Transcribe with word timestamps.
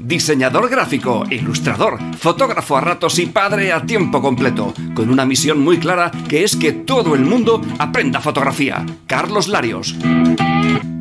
diseñador 0.00 0.68
gráfico, 0.68 1.24
ilustrador, 1.30 1.98
fotógrafo 2.18 2.76
a 2.76 2.80
ratos 2.80 3.18
y 3.18 3.26
padre 3.26 3.72
a 3.72 3.84
tiempo 3.84 4.20
completo, 4.20 4.74
con 4.94 5.10
una 5.10 5.26
misión 5.26 5.60
muy 5.60 5.78
clara 5.78 6.10
que 6.28 6.42
es 6.42 6.56
que 6.56 6.72
todo 6.72 7.14
el 7.14 7.22
mundo 7.22 7.60
aprenda 7.78 8.20
fotografía. 8.20 8.84
Carlos 9.06 9.48
Larios. 9.48 9.94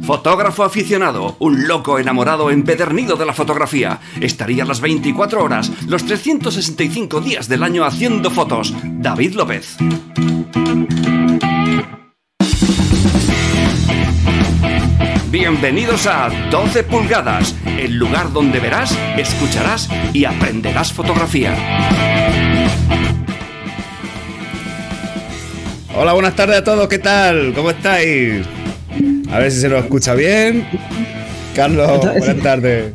Fotógrafo 0.03 0.63
aficionado, 0.63 1.35
un 1.39 1.67
loco 1.67 1.99
enamorado 1.99 2.49
empedernido 2.49 3.15
de 3.15 3.25
la 3.25 3.33
fotografía. 3.33 3.99
Estaría 4.19 4.65
las 4.65 4.81
24 4.81 5.43
horas, 5.43 5.71
los 5.87 6.03
365 6.05 7.21
días 7.21 7.47
del 7.47 7.63
año 7.63 7.85
haciendo 7.85 8.31
fotos. 8.31 8.73
David 8.83 9.35
López. 9.35 9.77
Bienvenidos 15.31 16.07
a 16.07 16.29
12 16.49 16.85
pulgadas, 16.85 17.55
el 17.65 17.97
lugar 17.97 18.33
donde 18.33 18.59
verás, 18.59 18.97
escucharás 19.15 19.87
y 20.11 20.25
aprenderás 20.25 20.91
fotografía. 20.91 21.53
Hola, 25.95 26.13
buenas 26.13 26.35
tardes 26.35 26.57
a 26.57 26.63
todos, 26.63 26.87
¿qué 26.87 26.97
tal? 26.97 27.53
¿Cómo 27.53 27.69
estáis? 27.69 28.43
A 29.31 29.37
ver 29.37 29.51
si 29.51 29.61
se 29.61 29.69
nos 29.69 29.83
escucha 29.83 30.15
bien. 30.15 30.67
Carlos, 31.55 32.01
buenas 32.17 32.41
tardes. 32.41 32.93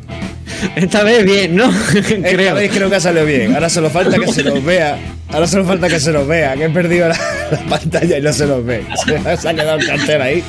Esta 0.75 1.03
vez 1.03 1.23
bien, 1.25 1.55
¿no? 1.55 1.69
Esta 1.95 2.53
vez 2.53 2.71
creo 2.71 2.89
que 2.89 2.95
ha 2.95 2.99
salido 2.99 3.25
bien. 3.25 3.53
Ahora 3.53 3.69
solo 3.69 3.89
falta 3.89 4.17
que 4.17 4.27
se 4.27 4.43
nos 4.43 4.63
vea. 4.63 4.97
Ahora 5.29 5.47
solo 5.47 5.65
falta 5.65 5.87
que 5.87 5.99
se 5.99 6.11
nos 6.11 6.27
vea. 6.27 6.55
Que 6.55 6.65
he 6.65 6.69
perdido 6.69 7.07
la, 7.09 7.17
la 7.51 7.57
pantalla 7.69 8.17
y 8.17 8.21
no 8.21 8.31
se 8.33 8.45
nos 8.45 8.65
ve. 8.65 8.83
Se, 9.39 9.49
ha 9.49 9.53
quedado 9.53 9.77
el 9.79 9.85
cartel 9.85 10.21
ahí. 10.21 10.43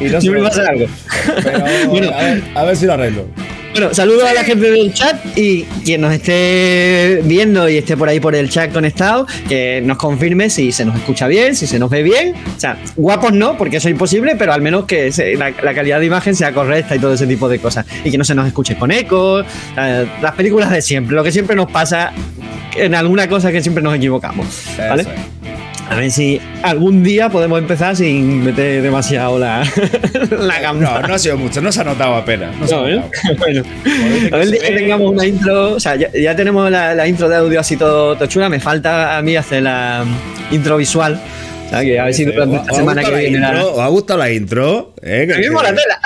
Y 0.00 0.04
no 0.04 0.12
se 0.12 0.20
Siempre 0.22 0.42
nos 0.42 0.50
pasa 0.50 0.68
algo. 0.70 0.86
Pero 1.42 1.64
Bueno. 1.88 2.10
a, 2.14 2.22
ver, 2.22 2.42
a 2.54 2.64
ver 2.64 2.76
si 2.76 2.86
lo 2.86 2.92
arreglo. 2.94 3.26
Bueno, 3.72 3.94
saludos 3.94 4.24
a 4.28 4.34
la 4.34 4.44
gente 4.44 4.70
del 4.70 4.92
chat 4.92 5.16
y 5.36 5.62
quien 5.84 6.02
nos 6.02 6.12
esté 6.12 7.22
viendo 7.24 7.68
y 7.70 7.78
esté 7.78 7.96
por 7.96 8.06
ahí 8.06 8.20
por 8.20 8.34
el 8.34 8.50
chat 8.50 8.70
conectado, 8.70 9.26
que 9.48 9.80
nos 9.82 9.96
confirme 9.96 10.50
si 10.50 10.72
se 10.72 10.84
nos 10.84 10.94
escucha 10.96 11.26
bien, 11.26 11.56
si 11.56 11.66
se 11.66 11.78
nos 11.78 11.88
ve 11.88 12.02
bien. 12.02 12.34
O 12.54 12.60
sea, 12.60 12.76
guapos 12.96 13.32
no, 13.32 13.56
porque 13.56 13.78
eso 13.78 13.88
es 13.88 13.92
imposible, 13.92 14.36
pero 14.36 14.52
al 14.52 14.60
menos 14.60 14.84
que 14.84 15.10
se- 15.10 15.36
la, 15.36 15.50
la 15.62 15.74
calidad 15.74 16.00
de 16.00 16.06
imagen 16.06 16.36
sea 16.36 16.52
correcta 16.52 16.94
y 16.96 16.98
todo 16.98 17.14
ese 17.14 17.26
tipo 17.26 17.48
de 17.48 17.58
cosas. 17.60 17.86
Y 18.04 18.10
que 18.10 18.18
no 18.18 18.24
se 18.24 18.34
nos 18.34 18.46
escuche 18.46 18.76
con 18.76 18.90
eco, 18.92 19.42
las 19.74 20.32
películas 20.36 20.70
de 20.70 20.82
siempre, 20.82 21.16
lo 21.16 21.24
que 21.24 21.32
siempre 21.32 21.56
nos 21.56 21.70
pasa 21.70 22.12
en 22.76 22.94
alguna 22.94 23.26
cosa 23.26 23.50
que 23.52 23.62
siempre 23.62 23.82
nos 23.82 23.94
equivocamos. 23.96 24.46
¿Vale? 24.76 25.02
Eso 25.02 25.10
es. 25.12 25.18
A 25.92 25.96
ver 25.96 26.10
si 26.10 26.40
algún 26.62 27.02
día 27.02 27.28
podemos 27.28 27.58
empezar 27.58 27.94
sin 27.96 28.42
meter 28.44 28.82
demasiado 28.82 29.38
la, 29.38 29.62
la 30.40 30.60
gamba. 30.60 31.00
No, 31.02 31.08
no 31.08 31.14
ha 31.14 31.18
sido 31.18 31.36
mucho, 31.36 31.60
no 31.60 31.70
se 31.70 31.80
ha 31.80 31.84
notado 31.84 32.14
apenas. 32.16 32.56
No 32.56 32.66
No, 32.66 32.88
¿eh? 32.88 33.02
bueno. 33.38 33.62
A 34.32 34.36
ver 34.38 34.46
se 34.48 34.54
el 34.54 34.60
día 34.60 34.68
que 34.68 34.74
tengamos 34.76 35.12
una 35.12 35.26
intro, 35.26 35.72
o 35.74 35.80
sea, 35.80 35.96
ya, 35.96 36.10
ya 36.12 36.34
tenemos 36.34 36.70
la, 36.70 36.94
la 36.94 37.06
intro 37.06 37.28
de 37.28 37.36
audio 37.36 37.60
así 37.60 37.76
todo, 37.76 38.14
todo 38.16 38.26
chula, 38.26 38.48
me 38.48 38.58
falta 38.60 39.18
a 39.18 39.22
mí 39.22 39.36
hacer 39.36 39.62
la 39.64 40.04
intro 40.50 40.76
visual. 40.78 41.20
Que 41.70 41.98
a 41.98 42.04
ver 42.04 42.14
si 42.14 42.24
durante 42.26 42.56
¿Os 42.56 42.62
esta 42.62 42.74
semana 42.76 43.02
que 43.02 43.10
la 43.10 43.18
viene 43.18 43.38
la... 43.40 43.64
¿Os 43.64 43.78
ha 43.80 43.86
gustado 43.88 44.18
la 44.18 44.30
intro? 44.30 44.94
¿Eh? 45.02 45.24
Que- 45.26 45.34
A 45.34 45.38
mí 45.38 45.44
me 45.44 45.50
mola 45.50 45.68
tela. 45.74 46.00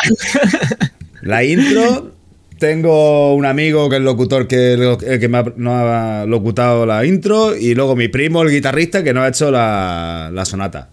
La 1.23 1.43
intro, 1.43 2.13
tengo 2.59 3.35
un 3.35 3.45
amigo 3.47 3.89
que 3.89 3.97
es 3.97 4.03
locutor 4.03 4.47
que, 4.49 4.73
el 4.75 5.21
que 5.21 5.29
me 5.29 5.39
ha, 5.39 5.45
no 5.57 5.75
ha 5.77 6.25
locutado 6.27 6.87
la 6.87 7.05
intro 7.05 7.57
y 7.57 7.75
luego 7.75 7.97
mi 7.97 8.09
primo, 8.09 8.43
el 8.43 8.51
guitarrista, 8.51 9.03
que 9.05 9.13
no 9.13 9.23
ha 9.23 9.29
hecho 9.29 9.51
la, 9.51 10.31
la 10.33 10.45
sonata. 10.45 10.89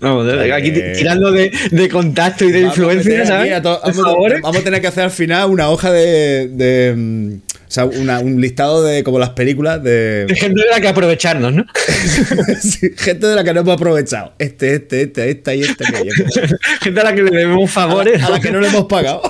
Vamos, 0.00 0.26
de- 0.26 0.50
aquí 0.52 0.72
Eh, 0.74 0.94
tirando 0.96 1.30
de, 1.30 1.50
de 1.70 1.88
contacto 1.90 2.46
y 2.46 2.52
de 2.52 2.60
influencia, 2.60 3.26
¿sabes? 3.26 3.52
a 3.52 3.60
to- 3.60 3.80
Por 3.82 4.40
vamos, 4.40 4.56
a 4.60 4.64
tener 4.64 4.80
que 4.80 4.86
hacer 4.86 5.04
al 5.04 5.10
final 5.10 5.50
una 5.50 5.68
hoja 5.68 5.92
de... 5.92 6.48
de, 6.48 6.94
mm, 6.96 7.34
o 7.34 7.72
sea, 7.72 7.84
una- 7.84 8.18
un 8.20 8.40
listado 8.40 8.82
de 8.82 9.04
como 9.04 9.18
las 9.18 9.30
películas 9.30 9.82
de... 9.82 10.26
Gente 10.34 10.62
de 10.62 10.68
la 10.70 10.80
que 10.80 10.88
aprovecharnos, 10.88 11.52
¿no? 11.52 11.66
Sí, 12.62 12.88
gente 12.96 13.26
de 13.26 13.34
la 13.36 13.44
que 13.44 13.52
no 13.52 13.60
hemos 13.60 13.74
aprovechado. 13.74 14.32
Este, 14.38 14.74
este, 14.76 15.02
este, 15.02 15.30
esta 15.30 15.54
y 15.54 15.62
esta. 15.62 15.84
y 16.02 16.08
esta. 16.08 16.56
gente 16.82 17.00
a 17.00 17.04
la 17.04 17.14
que 17.14 17.22
le 17.22 17.30
debemos 17.30 17.70
favores. 17.70 18.22
A 18.22 18.30
la 18.30 18.40
que 18.40 18.50
no 18.50 18.60
le 18.60 18.68
hemos 18.68 18.86
pagado. 18.86 19.22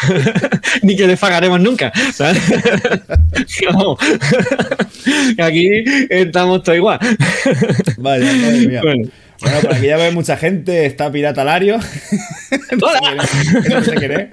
ni 0.82 0.96
que 0.96 1.06
les 1.06 1.18
pagaremos 1.18 1.60
nunca. 1.60 1.92
¿sabes? 2.12 2.40
No. 3.72 3.96
Aquí 5.44 5.84
estamos 6.10 6.62
todo 6.62 6.74
igual. 6.74 6.98
Vaya, 7.96 8.32
madre 8.32 8.66
mía. 8.66 8.80
Bueno. 8.82 9.08
Bueno, 9.40 9.60
por 9.60 9.74
aquí 9.74 9.86
ya 9.86 9.96
ve 9.96 10.10
mucha 10.12 10.36
gente. 10.36 10.86
Está 10.86 11.10
Pirata 11.10 11.44
Lario. 11.44 11.78
Hola. 12.80 13.24
no 13.68 13.82
sé 13.82 13.94
quién 13.94 14.12
es. 14.12 14.28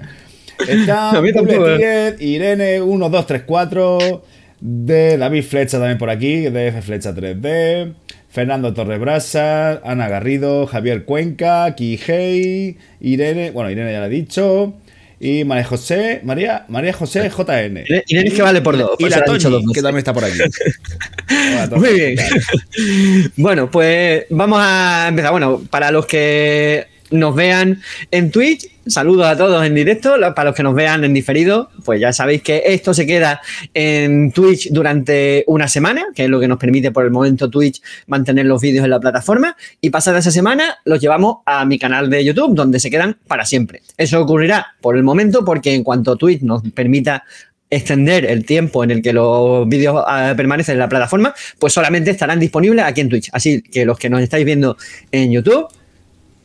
Está 0.68 1.12
Double 1.12 1.32
Ticket, 1.32 2.20
Irene 2.20 2.80
1234, 2.80 4.22
de 4.60 5.16
David 5.16 5.42
Flecha 5.42 5.78
también 5.78 5.96
por 5.96 6.10
aquí, 6.10 6.42
de 6.42 6.68
F 6.68 6.82
Flecha 6.82 7.14
3D, 7.14 7.94
Fernando 8.28 8.74
Torrebrasa, 8.74 9.80
Ana 9.82 10.08
Garrido, 10.08 10.66
Javier 10.66 11.04
Cuenca, 11.04 11.74
Quijei, 11.74 12.76
Irene, 13.00 13.52
bueno, 13.52 13.70
Irene 13.70 13.92
ya 13.92 14.00
lo 14.00 14.06
he 14.06 14.10
dicho, 14.10 14.74
y 15.22 15.44
María 15.44 15.64
José, 15.64 16.22
María, 16.24 16.64
María 16.68 16.94
José 16.94 17.28
JN. 17.28 17.84
Irene 18.06 18.28
es 18.28 18.34
que 18.34 18.40
vale 18.40 18.62
por 18.62 18.76
dos, 18.76 18.92
Y 18.98 19.06
la 19.06 19.22
Toñi, 19.22 19.44
dos 19.44 19.62
que 19.74 19.82
también 19.82 19.98
está 19.98 20.14
por 20.14 20.24
aquí. 20.24 20.38
Hola, 21.30 21.76
Muy 21.76 21.92
bien. 21.92 22.16
Bueno, 23.36 23.70
pues 23.70 24.24
vamos 24.30 24.58
a 24.62 25.08
empezar. 25.08 25.30
Bueno, 25.30 25.62
para 25.68 25.90
los 25.90 26.06
que 26.06 26.86
nos 27.10 27.34
vean 27.34 27.82
en 28.10 28.30
Twitch, 28.30 28.69
saludos 28.86 29.26
a 29.26 29.36
todos 29.36 29.64
en 29.64 29.74
directo. 29.74 30.14
Para 30.34 30.50
los 30.50 30.54
que 30.54 30.62
nos 30.62 30.74
vean 30.74 31.04
en 31.04 31.14
diferido, 31.14 31.70
pues 31.84 32.00
ya 32.00 32.12
sabéis 32.12 32.42
que 32.42 32.62
esto 32.66 32.94
se 32.94 33.06
queda 33.06 33.40
en 33.74 34.32
Twitch 34.32 34.70
durante 34.70 35.44
una 35.46 35.68
semana, 35.68 36.06
que 36.14 36.24
es 36.24 36.30
lo 36.30 36.40
que 36.40 36.48
nos 36.48 36.58
permite 36.58 36.90
por 36.90 37.04
el 37.04 37.10
momento 37.10 37.50
Twitch 37.50 37.82
mantener 38.06 38.46
los 38.46 38.60
vídeos 38.60 38.84
en 38.84 38.90
la 38.90 39.00
plataforma. 39.00 39.56
Y 39.80 39.90
pasada 39.90 40.18
esa 40.18 40.30
semana, 40.30 40.78
los 40.84 41.00
llevamos 41.00 41.38
a 41.46 41.64
mi 41.64 41.78
canal 41.78 42.10
de 42.10 42.24
YouTube, 42.24 42.54
donde 42.54 42.80
se 42.80 42.90
quedan 42.90 43.16
para 43.26 43.44
siempre. 43.44 43.82
Eso 43.96 44.20
ocurrirá 44.20 44.74
por 44.80 44.96
el 44.96 45.02
momento, 45.02 45.44
porque 45.44 45.74
en 45.74 45.84
cuanto 45.84 46.16
Twitch 46.16 46.42
nos 46.42 46.62
permita 46.70 47.24
extender 47.70 48.26
el 48.26 48.44
tiempo 48.44 48.82
en 48.82 48.90
el 48.90 49.02
que 49.02 49.12
los 49.12 49.68
vídeos 49.68 50.02
ah, 50.06 50.34
permanecen 50.36 50.74
en 50.74 50.80
la 50.80 50.88
plataforma, 50.88 51.32
pues 51.58 51.72
solamente 51.72 52.10
estarán 52.10 52.40
disponibles 52.40 52.84
aquí 52.84 53.00
en 53.00 53.08
Twitch. 53.08 53.30
Así 53.32 53.62
que 53.62 53.84
los 53.84 53.98
que 53.98 54.10
nos 54.10 54.20
estáis 54.20 54.44
viendo 54.44 54.76
en 55.12 55.30
YouTube, 55.30 55.68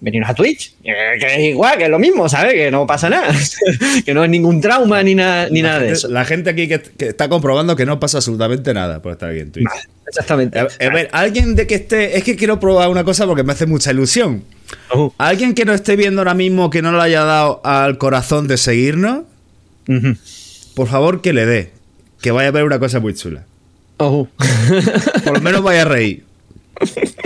veniros 0.06 0.30
a 0.30 0.36
Twitch, 0.36 0.76
eh, 0.84 1.18
que 1.20 1.26
es 1.26 1.40
igual, 1.40 1.80
que 1.80 1.86
es 1.86 1.90
lo 1.90 1.98
mismo, 1.98 2.30
¿sabes? 2.30 2.54
Que 2.54 2.70
no 2.70 2.86
pasa 2.86 3.10
nada, 3.10 3.34
que 4.06 4.14
no 4.14 4.24
es 4.24 4.30
ningún 4.30 4.62
trauma 4.62 5.02
ni, 5.02 5.16
nada 5.16 5.50
ni 5.50 5.64
nada 5.64 5.80
de 5.80 5.92
eso. 5.92 6.08
La 6.10 6.24
gente 6.26 6.52
aquí 6.52 6.68
que, 6.68 6.80
que 6.80 7.08
está 7.08 7.28
comprobando 7.28 7.76
que 7.76 7.88
no 7.88 8.00
pasa 8.00 8.20
absolutamente 8.20 8.72
nada 8.74 9.02
por 9.02 9.14
estar 9.14 9.32
aquí 9.32 9.40
en 9.40 9.52
Twitch. 9.52 9.68
Exactamente. 10.08 10.60
A, 10.60 10.64
a 10.64 10.90
ver, 10.90 11.10
alguien 11.12 11.56
de 11.56 11.66
que 11.66 11.76
esté. 11.76 12.18
Es 12.18 12.24
que 12.24 12.36
quiero 12.36 12.60
probar 12.60 12.90
una 12.90 13.04
cosa 13.04 13.26
porque 13.26 13.42
me 13.44 13.54
hace 13.54 13.66
mucha 13.66 13.90
ilusión. 13.92 14.44
Ujú. 14.94 15.12
Alguien 15.18 15.56
que 15.56 15.66
no 15.66 15.74
esté 15.74 15.96
viendo 15.96 16.22
ahora 16.22 16.36
mismo 16.36 16.70
que 16.70 16.84
no 16.84 16.92
le 16.92 17.02
haya 17.02 17.24
dado 17.24 17.62
al 17.64 17.98
corazón 17.98 18.48
de 18.48 18.58
seguirnos, 18.58 19.24
por 20.76 20.88
favor 20.88 21.22
que 21.22 21.34
le 21.34 21.48
dé. 21.48 21.72
Que 22.22 22.30
vaya 22.30 22.50
a 22.50 22.52
ver 22.52 22.64
una 22.64 22.78
cosa 22.78 23.00
muy 23.00 23.16
chula. 23.16 23.44
Ujú. 23.98 24.28
Por 25.24 25.34
lo 25.34 25.42
menos 25.42 25.64
vaya 25.64 25.82
a 25.82 25.86
reír. 25.86 26.24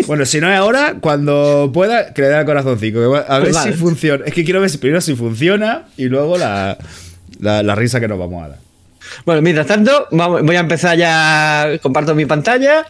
Bueno, 0.08 0.26
si 0.26 0.40
no 0.40 0.52
es 0.52 0.58
ahora, 0.58 0.96
cuando 1.02 1.70
pueda, 1.74 2.14
que 2.14 2.22
le 2.22 2.28
dé 2.30 2.36
al 2.36 2.46
corazoncito. 2.46 3.00
A 3.16 3.40
ver 3.40 3.54
Vale. 3.54 3.72
si 3.74 3.78
funciona. 3.78 4.26
Es 4.26 4.34
que 4.34 4.44
quiero 4.44 4.62
ver 4.62 4.70
si- 4.70 4.78
primero 4.78 5.02
si 5.02 5.16
funciona 5.16 5.86
y 5.98 6.06
luego 6.06 6.38
la, 6.38 6.78
la, 7.40 7.64
la 7.64 7.76
risa 7.76 8.00
que 8.00 8.08
nos 8.08 8.18
vamos 8.20 8.44
a 8.44 8.50
dar. 8.50 8.58
Bueno, 9.26 9.42
mientras 9.42 9.68
tanto, 9.68 10.08
vamos- 10.12 10.42
voy 10.44 10.56
a 10.56 10.60
empezar 10.60 10.98
ya, 10.98 11.78
comparto 11.82 12.14
mi 12.16 12.26
pantalla. 12.26 12.86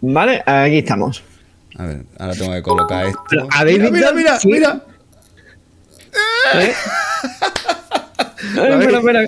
Vale, 0.00 0.42
aquí 0.46 0.78
estamos. 0.78 1.22
A 1.78 1.84
ver, 1.86 2.02
ahora 2.18 2.34
tengo 2.34 2.52
que 2.52 2.62
colocar 2.62 3.06
esto. 3.06 3.48
¿habéis 3.50 3.78
mira, 3.78 3.90
mira, 3.90 4.12
visto? 4.12 4.14
mira, 4.14 4.38
Sí. 4.40 4.48
mira. 4.52 4.80
¿Eh? 6.54 6.72
Espera, 8.54 8.98
espera. 8.98 9.20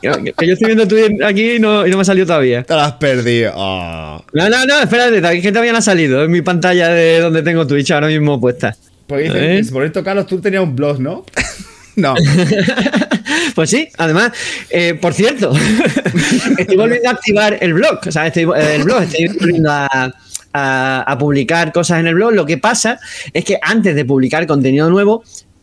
Que 0.00 0.46
yo 0.46 0.52
estoy 0.52 0.74
viendo 0.74 0.86
tú 0.86 0.96
aquí 1.24 1.52
y 1.52 1.58
no, 1.58 1.86
y 1.86 1.90
no 1.90 1.96
me 1.96 2.02
ha 2.02 2.04
salido 2.04 2.26
todavía. 2.26 2.62
Te 2.62 2.74
la 2.74 2.84
has 2.86 2.92
perdido. 2.92 3.52
No, 3.54 4.22
no, 4.50 4.66
no, 4.66 4.80
espérate, 4.80 5.40
que 5.40 5.50
todavía 5.50 5.72
no 5.72 5.78
ha 5.78 5.82
salido. 5.82 6.22
Es 6.22 6.28
mi 6.28 6.42
pantalla 6.42 6.88
de 6.90 7.20
donde 7.20 7.42
tengo 7.42 7.66
Twitch 7.66 7.90
ahora 7.90 8.08
mismo 8.08 8.38
puesta. 8.40 8.76
Porque 9.06 9.26
¿Eh? 9.26 9.56
dicen, 9.58 9.72
por 9.72 9.84
esto, 9.84 10.04
Carlos, 10.04 10.26
tú 10.26 10.40
tenías 10.40 10.62
un 10.62 10.76
blog, 10.76 11.00
¿no? 11.00 11.24
no. 11.96 12.14
Pues 13.54 13.70
sí, 13.70 13.88
además, 13.98 14.32
eh, 14.70 14.94
por 15.00 15.12
cierto, 15.14 15.52
estoy 16.58 16.76
volviendo 16.76 17.08
a 17.08 17.12
activar 17.12 17.56
el 17.60 17.72
blog. 17.74 18.00
O 18.06 18.10
sea, 18.10 18.26
estoy, 18.26 18.44
eh, 18.44 18.74
el 18.76 18.82
blog, 18.84 19.02
estoy 19.02 19.28
volviendo 19.28 19.70
a, 19.70 19.88
a- 20.52 21.02
a 21.06 21.18
publicar 21.18 21.72
cosas 21.72 22.00
en 22.00 22.08
el 22.08 22.14
blog. 22.16 22.32
Lo 22.32 22.46
que 22.46 22.58
pasa 22.58 22.98
es 23.32 23.44
que 23.44 23.58
antes 23.62 23.94
de 23.94 24.04
publicar 24.04 24.44
contenido 24.46 24.90
nuevo, 24.90 25.22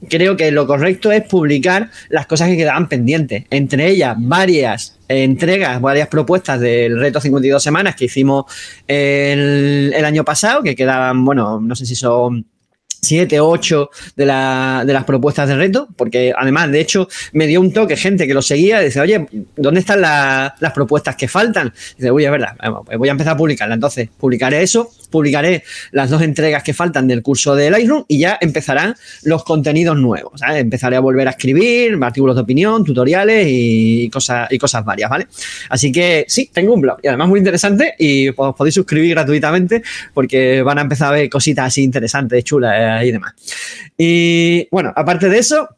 creo 0.10 0.36
que 0.36 0.52
lo 0.52 0.68
correcto 0.68 1.12
es 1.12 1.24
publicar 1.24 1.90
las 2.10 2.26
cosas 2.26 2.50
que 2.50 2.58
quedaban 2.58 2.90
pendientes. 2.90 3.46
Entre 3.50 3.90
ellas, 3.90 4.16
varias 4.20 4.98
entregas, 5.08 5.82
varias 5.82 6.08
propuestas 6.08 6.60
del 6.60 7.00
reto 7.00 7.20
52 7.20 7.62
semanas 7.62 7.96
que 7.96 8.06
hicimos 8.06 8.46
el, 8.88 9.94
el 9.96 10.06
año 10.06 10.24
pasado, 10.24 10.64
que 10.64 10.76
quedaban, 10.76 11.24
bueno, 11.26 11.60
no 11.60 11.76
sé 11.76 11.86
si 11.86 11.96
son 11.96 12.46
siete, 13.02 13.40
ocho 13.40 13.90
de, 14.16 14.26
la, 14.28 14.84
de 14.86 14.94
las 14.94 15.06
propuestas 15.06 15.50
de 15.50 15.56
reto, 15.56 15.88
porque 15.96 16.34
además, 16.38 16.72
de 16.72 16.80
hecho, 16.82 17.08
me 17.34 17.48
dio 17.48 17.60
un 17.60 17.74
toque 17.74 17.98
gente 17.98 18.28
que 18.28 18.34
lo 18.34 18.42
seguía 18.44 18.80
dice, 18.80 19.02
oye, 19.02 19.26
¿dónde 19.56 19.80
están 19.80 20.02
la- 20.02 20.54
las 20.60 20.72
propuestas 20.72 21.16
que 21.16 21.28
faltan? 21.28 21.74
Dice, 21.98 22.12
uy, 22.12 22.26
es 22.26 22.32
verdad, 22.32 22.56
voy 22.98 23.10
a 23.10 23.12
empezar 23.12 23.34
a 23.34 23.38
publicarla. 23.38 23.74
Entonces, 23.74 24.08
publicaré 24.20 24.62
eso, 24.62 24.92
publicaré 25.10 25.64
las 25.92 26.10
dos 26.12 26.22
entregas 26.22 26.62
que 26.62 26.74
faltan 26.76 27.08
del 27.08 27.24
curso 27.24 27.56
de 27.56 27.72
Lightroom 27.72 28.06
y 28.08 28.20
ya 28.20 28.38
empezarán 28.40 28.94
los 29.24 29.44
contenidos 29.44 29.98
nuevos. 29.98 30.40
Empezaré 30.48 30.96
a 30.96 31.00
volver 31.00 31.28
a 31.28 31.32
escribir 31.32 31.98
artículos 32.02 32.36
de 32.36 32.42
opinión, 32.44 32.84
tutoriales 32.86 33.48
y 33.50 34.10
cosas, 34.12 34.48
y 34.52 34.60
cosas 34.60 34.86
varias, 34.86 35.10
¿vale? 35.10 35.28
Así 35.70 35.92
que 35.92 36.26
sí, 36.28 36.52
tengo 36.54 36.74
un 36.76 36.82
blog 36.82 37.00
y 37.02 37.08
además 37.08 37.30
muy 37.30 37.40
interesante 37.40 37.96
y 37.98 38.30
os 38.30 38.56
podéis 38.56 38.76
suscribir 38.76 39.10
gratuitamente 39.16 39.82
porque 40.14 40.62
van 40.62 40.78
a 40.78 40.82
empezar 40.82 41.08
a 41.10 41.12
ver 41.18 41.30
cositas 41.30 41.66
así 41.68 41.82
interesantes, 41.84 42.44
chulas 42.44 42.74
eh, 42.78 42.91
y 43.04 43.12
demás. 43.12 43.34
Y 43.98 44.68
bueno, 44.72 44.92
aparte 44.96 45.30
de 45.30 45.40
eso, 45.40 45.70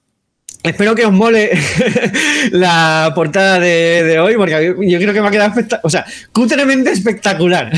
Espero 0.63 0.95
que 0.95 1.05
os 1.05 1.11
mole 1.11 1.51
la 2.51 3.11
portada 3.13 3.59
de, 3.59 4.17
hoy, 4.17 4.35
porque 4.37 4.73
yo 4.79 4.97
creo 4.97 5.13
que 5.13 5.21
me 5.21 5.27
ha 5.27 5.31
quedado 5.31 5.49
espectacular. 5.49 5.81
O 5.83 5.89
sea, 5.89 6.05
cutremente 6.31 6.89
espectacular. 6.89 7.69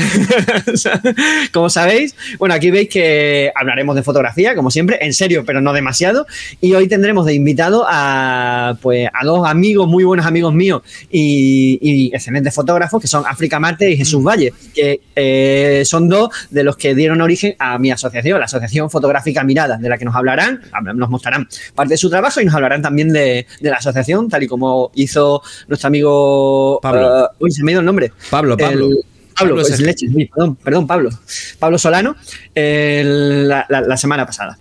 Como 1.52 1.68
sabéis, 1.68 2.14
bueno, 2.38 2.54
aquí 2.54 2.70
veis 2.70 2.88
que 2.88 3.50
hablaremos 3.56 3.96
de 3.96 4.04
fotografía, 4.04 4.54
como 4.54 4.70
siempre, 4.70 4.98
en 5.00 5.12
serio, 5.14 5.44
pero 5.44 5.60
no 5.60 5.72
demasiado. 5.72 6.28
Y 6.60 6.74
hoy 6.74 6.86
tendremos 6.86 7.26
de 7.26 7.34
invitado 7.34 7.84
a, 7.88 8.76
pues, 8.80 9.08
a 9.12 9.24
dos 9.24 9.48
amigos, 9.48 9.88
muy 9.88 10.04
buenos 10.04 10.24
amigos 10.24 10.54
míos 10.54 10.82
y, 11.10 11.78
y 11.82 12.14
excelentes 12.14 12.54
fotógrafos, 12.54 13.02
que 13.02 13.08
son 13.08 13.24
África 13.26 13.58
Marte 13.58 13.90
y 13.90 13.96
Jesús 13.96 14.22
Valle, 14.22 14.52
que 14.74 15.00
eh, 15.16 15.82
son 15.84 16.08
dos 16.08 16.30
de 16.50 16.62
los 16.62 16.76
que 16.76 16.94
dieron 16.94 17.20
origen 17.20 17.56
a 17.58 17.78
mi 17.78 17.90
asociación, 17.90 18.38
la 18.38 18.44
Asociación 18.44 18.90
Fotográfica 18.90 19.42
Mirada, 19.42 19.76
de 19.76 19.88
la 19.88 19.98
que 19.98 20.04
nos 20.04 20.14
hablarán, 20.14 20.60
nos 20.94 21.10
mostrarán 21.10 21.48
parte 21.74 21.94
de 21.94 21.98
su 21.98 22.08
trabajo 22.08 22.40
y 22.40 22.44
nos 22.44 22.54
hablarán 22.54 22.75
también 22.82 23.12
de, 23.12 23.46
de 23.60 23.70
la 23.70 23.76
asociación, 23.76 24.28
tal 24.28 24.42
y 24.42 24.46
como 24.46 24.90
hizo 24.94 25.42
nuestro 25.68 25.88
amigo 25.88 26.78
Pablo. 26.82 27.24
eh, 27.24 27.28
uy, 27.40 27.50
se 27.50 27.62
me 27.62 27.70
ha 27.70 27.72
ido 27.72 27.80
el 27.80 27.86
nombre. 27.86 28.12
Pablo, 28.30 28.56
Pablo. 28.56 28.86
El- 28.86 28.96
Pablo, 29.38 29.54
Pablo 29.56 29.68
pues, 29.68 29.80
leche, 29.80 30.06
perdón, 30.34 30.56
perdón, 30.56 30.86
Pablo. 30.86 31.10
Pablo 31.58 31.78
Solano, 31.78 32.16
la, 32.54 33.66
la- 33.68 33.80
la 33.82 33.96
semana 33.96 34.24
pasada. 34.24 34.58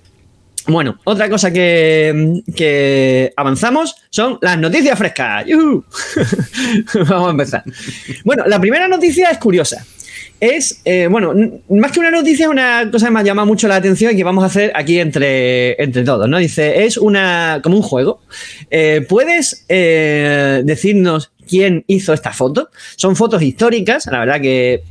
Bueno, 0.68 1.00
otra 1.04 1.30
cosa 1.30 1.52
que, 1.54 2.42
que 2.56 3.32
avanzamos 3.38 3.96
son 4.10 4.40
las 4.42 4.58
noticias 4.58 4.98
frescas. 4.98 5.46
Vamos 7.08 7.28
a 7.28 7.32
empezar. 7.32 7.64
Bueno, 8.24 8.44
la 8.48 8.60
primera 8.60 8.88
noticia 8.88 9.30
es 9.30 9.38
curiosa. 9.38 9.86
Es, 10.40 10.82
eh, 10.84 11.08
bueno, 11.10 11.34
más 11.70 11.92
que 11.92 12.00
una 12.00 12.12
noticia, 12.12 12.50
una 12.50 12.90
cosa 12.92 13.08
que 13.08 13.12
me 13.14 13.20
ha 13.22 13.24
llamado 13.24 13.46
mucho 13.46 13.68
la 13.68 13.78
atención 13.78 14.14
y 14.14 14.18
que 14.18 14.24
vamos 14.24 14.44
a 14.44 14.48
hacer 14.48 14.72
aquí 14.76 15.00
entre, 15.00 15.82
entre 15.82 16.04
todos, 16.04 16.28
¿no? 16.28 16.38
Dice, 16.38 16.84
es 16.86 16.98
una, 16.98 17.62
como 17.64 17.78
un 17.78 17.82
juego. 17.82 18.22
Eh, 18.70 19.06
¿Puedes 19.08 19.66
eh, 19.70 20.62
decirnos 20.66 21.32
quién 21.48 21.84
hizo 21.88 22.14
esta 22.14 22.32
foto? 22.34 22.70
Son 22.96 23.16
fotos 23.16 23.42
históricas, 23.42 24.08
la 24.12 24.20
verdad 24.20 24.42
que 24.42 24.84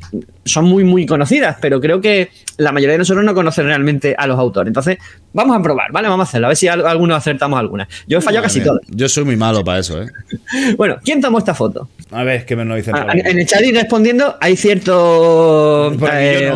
son 0.44 0.66
muy, 0.66 0.84
muy 0.84 1.06
conocidas, 1.06 1.56
pero 1.60 1.80
creo 1.80 2.00
que 2.00 2.30
la 2.58 2.70
mayoría 2.70 2.92
de 2.92 2.98
nosotros 2.98 3.24
no 3.24 3.34
conocen 3.34 3.66
realmente 3.66 4.14
a 4.16 4.26
los 4.26 4.38
autores. 4.38 4.68
Entonces, 4.68 4.98
vamos 5.32 5.56
a 5.56 5.62
probar, 5.62 5.90
¿vale? 5.90 6.08
Vamos 6.08 6.26
a 6.26 6.28
hacerlo, 6.28 6.46
a 6.46 6.50
ver 6.50 6.56
si 6.56 6.68
al- 6.68 6.86
algunos 6.86 7.16
acertamos 7.16 7.58
alguna. 7.58 7.88
Yo 8.06 8.18
he 8.18 8.20
fallado 8.20 8.44
casi 8.44 8.58
Madre 8.60 8.68
todas. 8.70 8.88
mía, 8.88 8.96
Yo 8.96 9.08
soy 9.08 9.24
muy 9.24 9.36
malo 9.36 9.64
para 9.64 9.78
eso, 9.80 10.02
¿eh? 10.02 10.06
Bueno, 10.76 10.96
¿quién 11.04 11.20
tomó 11.20 11.38
esta 11.38 11.54
foto? 11.54 11.88
A 12.10 12.22
ver, 12.22 12.44
¿qué 12.46 12.54
me 12.56 12.64
nos 12.64 12.76
dicen 12.76 12.94
Ah, 12.94 13.06
en 13.14 13.38
el 13.38 13.46
chat 13.46 13.62
y 13.62 13.72
respondiendo, 13.72 14.36
hay 14.40 14.56
cierto. 14.56 15.86
Aquí 15.88 16.06
eh, 16.12 16.52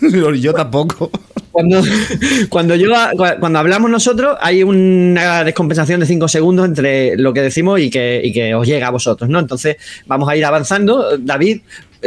yo 0.00 0.30
no. 0.30 0.34
yo 0.34 0.52
tampoco. 0.54 1.10
cuando, 1.50 1.82
cuando, 2.48 2.74
yo, 2.76 2.90
cuando 3.40 3.58
hablamos 3.58 3.90
nosotros, 3.90 4.36
hay 4.40 4.62
una 4.62 5.42
descompensación 5.44 5.98
de 6.00 6.06
5 6.06 6.28
segundos 6.28 6.66
entre 6.66 7.16
lo 7.16 7.32
que 7.32 7.42
decimos 7.42 7.80
y 7.80 7.90
que, 7.90 8.20
y 8.22 8.32
que 8.32 8.54
os 8.54 8.66
llega 8.66 8.86
a 8.86 8.90
vosotros, 8.90 9.28
¿no? 9.28 9.38
Entonces, 9.40 9.76
vamos 10.06 10.28
a 10.28 10.36
ir 10.36 10.44
avanzando. 10.44 11.18
David, 11.18 11.62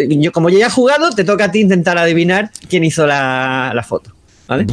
yo, 0.09 0.31
como 0.31 0.49
yo 0.49 0.59
ya 0.59 0.67
he 0.67 0.69
jugado, 0.71 1.09
te 1.11 1.23
toca 1.23 1.45
a 1.45 1.51
ti 1.51 1.59
intentar 1.61 1.97
adivinar 1.97 2.51
quién 2.69 2.83
hizo 2.83 3.05
la, 3.07 3.71
la 3.73 3.83
foto. 3.83 4.11
¿Vale? 4.47 4.65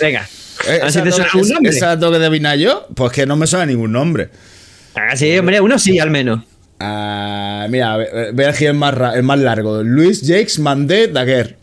Venga. 0.00 0.28
Eh, 0.68 0.80
A 0.82 0.86
¿Esa 0.88 1.02
te 1.02 1.10
suena 1.10 1.28
algún 1.32 1.48
nombre. 1.48 1.70
¿Esa 1.70 1.98
tengo 1.98 2.12
que 2.12 2.18
adivinar 2.18 2.56
yo? 2.58 2.86
Pues 2.94 3.12
que 3.12 3.26
no 3.26 3.36
me 3.36 3.46
suena 3.46 3.66
ningún 3.66 3.92
nombre. 3.92 4.28
Ah, 4.94 5.16
sí, 5.16 5.36
hombre, 5.38 5.60
uno 5.60 5.78
sí, 5.78 5.98
al 5.98 6.10
menos. 6.10 6.40
Ah, 6.80 7.66
mira, 7.70 7.96
ve- 7.96 8.30
ve 8.32 8.46
aquí 8.46 8.66
el 8.66 8.74
más, 8.74 8.94
el 9.14 9.22
más 9.22 9.38
largo. 9.38 9.82
Luis 9.82 10.20
Jakes 10.24 10.58
Mandé 10.58 11.08
Daguerre. 11.08 11.56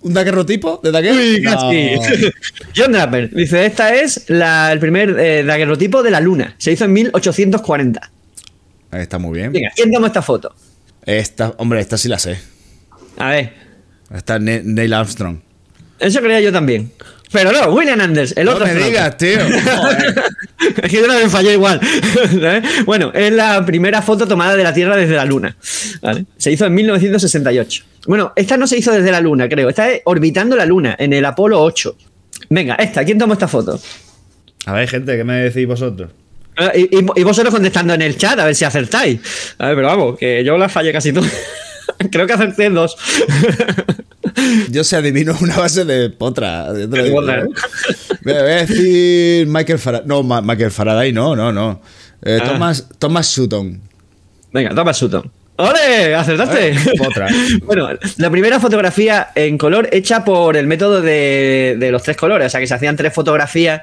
¿Un 0.00 0.14
daguerrotipo 0.14 0.80
de 0.82 0.92
Daguerre? 0.92 1.16
Uy, 1.34 1.40
No. 1.40 1.50
casi. 1.52 1.90
John 2.76 2.92
Draper 2.92 3.30
dice: 3.34 3.66
Esta 3.66 3.94
es 3.94 4.24
la- 4.28 4.72
el 4.72 4.78
primer 4.78 5.18
eh, 5.18 5.42
daguerrotipo 5.44 6.02
de 6.02 6.10
la 6.10 6.20
Luna. 6.20 6.54
Se 6.58 6.70
hizo 6.72 6.84
en 6.84 6.92
1840. 6.92 8.10
Ahí 8.90 9.02
Está 9.02 9.18
muy 9.18 9.38
bien. 9.38 9.52
Venga, 9.52 9.70
¿quién 9.74 9.92
tomó 9.92 10.06
esta 10.06 10.22
foto? 10.22 10.54
Esta, 11.04 11.54
hombre, 11.58 11.80
esta 11.80 11.96
sí 11.98 12.08
la 12.08 12.18
sé. 12.18 12.38
A 13.16 13.30
ver, 13.30 13.52
Esta 14.14 14.36
es 14.36 14.42
Ne- 14.42 14.62
Neil 14.64 14.92
Armstrong. 14.92 15.38
eso 15.98 16.20
creía 16.20 16.40
yo 16.40 16.52
también. 16.52 16.92
Pero 17.30 17.52
no, 17.52 17.72
William 17.74 18.00
Anders, 18.00 18.32
el 18.38 18.46
No 18.46 18.52
otro. 18.52 18.64
me 18.64 18.72
astronauta. 18.72 19.10
digas, 19.10 19.16
tío. 19.18 19.38
Es 20.82 20.90
que 20.90 20.96
yo 20.96 21.06
también 21.06 21.30
fallé 21.30 21.52
igual. 21.52 21.80
bueno, 22.86 23.10
es 23.14 23.32
la 23.32 23.64
primera 23.66 24.00
foto 24.02 24.26
tomada 24.26 24.56
de 24.56 24.62
la 24.64 24.72
Tierra 24.72 24.96
desde 24.96 25.14
la 25.14 25.24
Luna. 25.24 25.56
¿vale? 26.02 26.24
Se 26.36 26.50
hizo 26.50 26.66
en 26.66 26.74
1968. 26.74 27.84
Bueno, 28.06 28.32
esta 28.34 28.56
no 28.56 28.66
se 28.66 28.78
hizo 28.78 28.92
desde 28.92 29.10
la 29.10 29.20
Luna, 29.20 29.48
creo. 29.48 29.68
Esta 29.68 29.90
es 29.90 30.00
orbitando 30.04 30.56
la 30.56 30.64
Luna, 30.66 30.96
en 30.98 31.12
el 31.12 31.24
Apolo 31.24 31.60
8. 31.62 31.96
Venga, 32.50 32.74
esta, 32.76 33.04
¿quién 33.04 33.18
tomó 33.18 33.34
esta 33.34 33.46
foto? 33.48 33.78
A 34.66 34.72
ver, 34.72 34.88
gente, 34.88 35.16
¿qué 35.16 35.24
me 35.24 35.34
decís 35.36 35.66
vosotros? 35.66 36.10
Ah, 36.58 36.72
Y, 36.74 36.82
y- 36.96 37.06
y 37.16 37.22
vosotros 37.22 37.54
contestando 37.54 37.94
en 37.94 38.02
el 38.02 38.16
chat 38.16 38.38
a 38.38 38.44
ver 38.44 38.54
si 38.54 38.64
acertáis. 38.64 39.20
A 39.58 39.66
ver, 39.68 39.76
pero 39.76 39.88
vamos, 39.88 40.18
que 40.18 40.42
yo 40.44 40.58
la 40.58 40.68
fallé 40.68 40.92
casi 40.92 41.12
todas. 41.12 41.32
Creo 42.10 42.26
que 42.26 42.32
acerté 42.34 42.66
en 42.66 42.74
dos. 42.74 42.96
Yo 44.70 44.84
se 44.84 44.96
adivino 44.96 45.34
una 45.40 45.56
base 45.56 45.84
de 45.84 46.10
potra. 46.10 46.72
de 46.72 46.84
otra- 46.84 47.02
De 47.02 47.10
potra, 47.10 47.40
¿eh? 47.42 47.46
Voy 48.22 48.34
a 48.34 48.42
decir 48.42 49.46
Michael 49.46 49.78
Faraday. 49.78 50.06
No, 50.06 50.22
Ma- 50.22 50.42
Michael 50.42 50.70
Faraday, 50.70 51.12
no, 51.12 51.34
no, 51.34 51.52
no. 51.52 51.80
Eh, 52.22 52.38
Ah. 52.40 52.44
Thomas, 52.52 52.88
Thomas 52.98 53.26
Sutton. 53.26 53.80
Venga, 54.52 54.74
toma 54.74 54.92
Sutton. 54.94 55.30
¡Ole! 55.56 56.14
¡Acertaste! 56.14 56.74
Otra. 57.04 57.26
bueno, 57.64 57.88
la 58.18 58.30
primera 58.30 58.60
fotografía 58.60 59.28
en 59.34 59.58
color 59.58 59.88
hecha 59.92 60.24
por 60.24 60.56
el 60.56 60.66
método 60.66 61.00
de, 61.00 61.76
de 61.78 61.90
los 61.90 62.02
tres 62.02 62.16
colores. 62.16 62.46
O 62.46 62.50
sea, 62.50 62.60
que 62.60 62.66
se 62.66 62.74
hacían 62.74 62.96
tres 62.96 63.12
fotografías, 63.12 63.82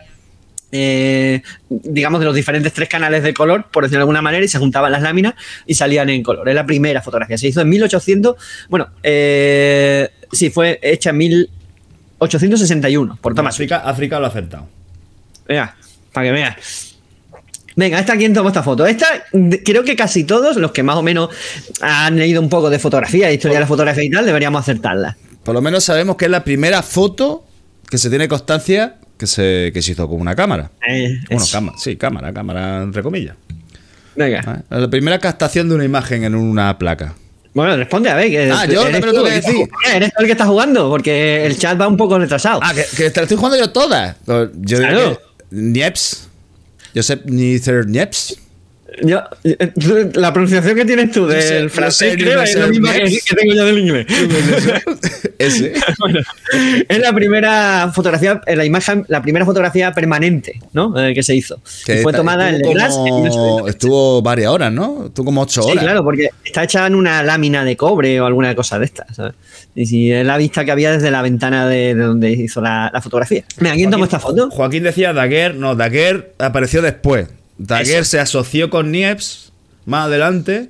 eh, 0.75 1.41
digamos, 1.69 2.19
de 2.19 2.25
los 2.25 2.35
diferentes 2.35 2.73
tres 2.73 2.89
canales 2.89 3.23
de 3.23 3.33
color, 3.33 3.67
por 3.71 3.83
decirlo 3.83 3.99
de 3.99 4.03
alguna 4.03 4.21
manera, 4.21 4.43
y 4.43 4.47
se 4.47 4.59
juntaban 4.59 4.91
las 4.91 5.01
láminas 5.01 5.35
y 5.65 5.75
salían 5.75 6.09
en 6.09 6.23
color. 6.23 6.49
Es 6.49 6.55
la 6.55 6.65
primera 6.65 7.01
fotografía. 7.01 7.37
Se 7.37 7.47
hizo 7.47 7.61
en 7.61 7.69
1800. 7.69 8.35
Bueno, 8.69 8.89
eh, 9.03 10.09
sí, 10.31 10.49
fue 10.49 10.79
hecha 10.81 11.11
en 11.11 11.17
1861 11.17 13.19
por 13.21 13.35
Thomas 13.35 13.55
África, 13.55 13.77
África 13.77 14.19
lo 14.19 14.25
ha 14.25 14.29
acertado. 14.29 14.67
Venga, 15.47 15.75
para 16.11 16.27
que 16.27 16.31
veas. 16.31 16.95
Venga, 17.75 17.99
esta 17.99 18.15
quién 18.15 18.33
tomó 18.33 18.49
esta 18.49 18.63
foto. 18.63 18.85
Esta, 18.85 19.05
creo 19.65 19.83
que 19.83 19.95
casi 19.95 20.23
todos 20.23 20.55
los 20.55 20.71
que 20.71 20.81
más 20.81 20.95
o 20.95 21.03
menos 21.03 21.29
han 21.81 22.17
leído 22.17 22.41
un 22.41 22.49
poco 22.49 22.69
de 22.69 22.79
fotografía, 22.79 23.27
de 23.27 23.33
historia 23.33 23.57
de 23.57 23.61
la 23.61 23.67
fotografía 23.67 24.03
y 24.03 24.09
tal, 24.09 24.25
deberíamos 24.25 24.61
acertarla. 24.61 25.17
Por 25.43 25.53
lo 25.53 25.61
menos 25.61 25.83
sabemos 25.83 26.15
que 26.15 26.25
es 26.25 26.31
la 26.31 26.43
primera 26.43 26.81
foto 26.81 27.45
que 27.89 27.97
se 27.97 28.09
tiene 28.09 28.27
constancia 28.27 28.95
que 29.17 29.27
se, 29.27 29.71
que 29.73 29.81
se 29.81 29.91
hizo 29.93 30.07
con 30.07 30.19
una 30.21 30.35
cámara. 30.35 30.71
Eh, 30.87 31.19
Bueno, 31.29 31.45
cámara, 31.51 31.77
sí, 31.77 31.95
cámara, 31.95 32.33
cámara, 32.33 32.83
entre 32.83 33.01
comillas. 33.03 33.35
Venga. 34.15 34.41
¿vale? 34.69 34.81
La 34.83 34.89
primera 34.89 35.19
captación 35.19 35.69
de 35.69 35.75
una 35.75 35.83
imagen 35.85 36.23
en 36.23 36.35
una 36.35 36.77
placa. 36.77 37.15
Bueno, 37.53 37.77
responde 37.77 38.09
a 38.09 38.15
ver. 38.15 38.29
Que 38.29 38.51
Ah, 38.51 38.65
yo 38.65 38.81
también 38.83 39.05
lo 39.05 39.11
tengo 39.13 39.25
que 39.25 39.31
decir. 39.31 39.69
Eres 39.93 40.11
tú 40.13 40.21
el 40.21 40.25
que 40.25 40.31
está 40.33 40.45
jugando, 40.45 40.89
porque 40.89 41.45
el 41.45 41.57
chat 41.57 41.79
va 41.79 41.87
un 41.87 41.95
poco 41.97 42.19
retrasado. 42.19 42.59
Ah, 42.61 42.73
que, 42.73 42.83
que 42.97 43.09
te 43.09 43.19
la 43.19 43.23
estoy 43.23 43.37
jugando 43.37 43.57
yo 43.57 43.71
todas. 43.71 44.17
Yo 44.25 44.77
Claro. 44.77 45.19
Nieps. 45.51 46.27
Josep 46.93 47.25
Nietzsche 47.25 47.85
Nieps. 47.87 48.37
Yo- 49.03 49.21
eh, 49.43 49.71
la 50.13 50.31
pronunciación 50.33 50.75
que 50.75 50.85
tienes 50.85 51.11
tú 51.11 51.25
del 51.27 51.63
no 51.65 51.69
francés 51.69 52.13
sé, 52.13 52.17
no 52.25 52.41
es 52.41 52.55
la 52.55 52.67
misma 52.67 52.93
que, 52.93 53.19
tengo 53.35 53.53
yo 53.53 53.65
del 53.65 53.79
inglés. 53.79 54.05
Ese. 55.39 55.73
Bueno, 55.99 56.19
es 56.87 56.99
la 56.99 57.13
primera 57.13 57.91
fotografía, 57.93 58.41
eh, 58.45 58.55
la 58.55 58.63
imagen, 58.65 59.05
la 59.07 59.21
primera 59.21 59.45
fotografía 59.45 59.91
permanente, 59.91 60.59
¿no? 60.73 60.97
Eh, 60.99 61.13
que 61.13 61.23
se 61.23 61.35
hizo. 61.35 61.59
Que 61.85 61.99
Y 61.99 62.03
fue 62.03 62.11
está- 62.11 62.19
tomada 62.19 62.49
en 62.49 62.55
en 62.55 62.61
como- 62.61 62.73
1970. 62.75 63.69
Estuvo 63.69 64.21
varias 64.21 64.49
horas, 64.51 64.71
¿no? 64.71 65.05
Estuvo 65.07 65.25
como 65.25 65.41
ocho 65.41 65.61
Sí, 65.63 65.71
horas. 65.71 65.83
claro, 65.83 66.03
porque 66.03 66.29
está 66.43 66.63
hecha 66.63 66.87
en 66.87 66.95
una 66.95 67.21
lámina 67.23 67.63
de 67.65 67.75
cobre 67.75 68.19
o 68.21 68.25
alguna 68.25 68.55
cosa 68.55 68.79
de 68.79 68.85
estas. 68.85 69.15
¿sabes? 69.15 69.33
Y 69.75 69.85
si 69.85 70.11
es 70.11 70.25
la 70.25 70.37
vista 70.37 70.63
que 70.63 70.71
había 70.71 70.91
desde 70.91 71.11
la 71.11 71.21
ventana 71.21 71.67
de, 71.67 71.95
de 71.95 72.03
donde 72.03 72.31
hizo 72.31 72.61
la, 72.61 72.89
la 72.93 73.01
fotografía. 73.01 73.43
Mira, 73.59 73.75
¿quién 73.75 73.91
tomó 73.91 74.05
esta 74.05 74.19
foto? 74.19 74.49
Joaquín 74.49 74.83
decía 74.83 75.11
Daguerre, 75.13 75.55
no, 75.55 75.75
Daguerre 75.75 76.31
apareció 76.39 76.81
después. 76.81 77.27
Daguerre 77.57 77.99
Eso. 78.01 78.11
se 78.11 78.19
asoció 78.19 78.69
con 78.69 78.91
Niepce 78.91 79.49
más 79.85 80.05
adelante 80.07 80.69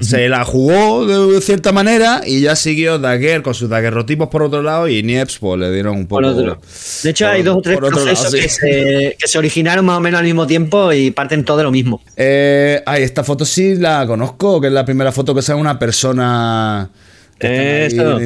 Se 0.00 0.28
la 0.28 0.44
jugó 0.44 1.06
de 1.06 1.40
cierta 1.40 1.72
manera 1.72 2.20
y 2.24 2.40
ya 2.40 2.54
siguió 2.54 2.98
Dagger 3.00 3.42
con 3.42 3.54
sus 3.54 3.68
daguerrotipos 3.68 4.28
por 4.28 4.42
otro 4.44 4.62
lado 4.62 4.86
y 4.88 5.02
Nieps 5.02 5.38
pues 5.38 5.58
le 5.58 5.72
dieron 5.72 5.96
un 5.96 6.06
poco. 6.06 6.24
Otro. 6.24 6.60
De 7.02 7.10
hecho, 7.10 7.24
por- 7.24 7.34
hay 7.34 7.42
dos 7.42 7.56
o 7.56 7.62
tres 7.62 7.80
lado, 7.80 7.88
procesos 7.90 8.30
sí. 8.30 8.38
que, 8.40 8.48
se, 8.48 9.16
que 9.18 9.26
se 9.26 9.38
originaron 9.38 9.84
más 9.84 9.98
o 9.98 10.00
menos 10.00 10.18
al 10.20 10.24
mismo 10.26 10.46
tiempo 10.46 10.92
y 10.92 11.10
parten 11.10 11.44
todo 11.44 11.56
de 11.56 11.62
lo 11.64 11.72
mismo. 11.72 12.00
Eh, 12.16 12.80
ay, 12.86 13.02
esta 13.02 13.24
foto 13.24 13.44
sí 13.44 13.74
la 13.74 14.06
conozco, 14.06 14.60
que 14.60 14.68
es 14.68 14.72
la 14.72 14.84
primera 14.84 15.10
foto 15.10 15.34
que 15.34 15.42
sale 15.42 15.60
una 15.60 15.78
persona. 15.80 16.90
Eso. 17.40 18.20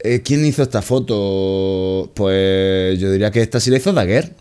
Eh, 0.00 0.22
¿Quién 0.24 0.46
hizo 0.46 0.62
esta 0.62 0.80
foto? 0.80 2.10
Pues 2.14 2.98
yo 2.98 3.10
diría 3.12 3.30
que 3.30 3.42
esta 3.42 3.60
sí 3.60 3.70
la 3.70 3.76
hizo 3.76 3.92
Dagger. 3.92 4.32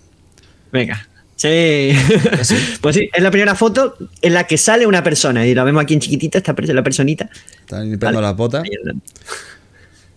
Venga. 0.72 1.06
Sí. 1.38 1.92
pues 2.82 2.96
sí, 2.96 3.10
es 3.14 3.24
la 3.24 3.32
primera 3.32 3.56
foto 3.56 3.96
en 4.22 4.34
la 4.34 4.46
que 4.46 4.58
sale 4.58 4.86
una 4.86 5.04
persona 5.04 5.46
y 5.46 5.54
la 5.56 5.64
vemos 5.64 5.82
aquí 5.84 5.94
en 5.94 6.00
chiquitita, 6.02 6.40
esta 6.40 6.54
la 6.58 6.84
personita. 6.84 7.30
Está 7.62 7.80
limpiando 7.82 8.18
Vale. 8.18 8.28
las 8.28 8.36
botas. 8.36 8.64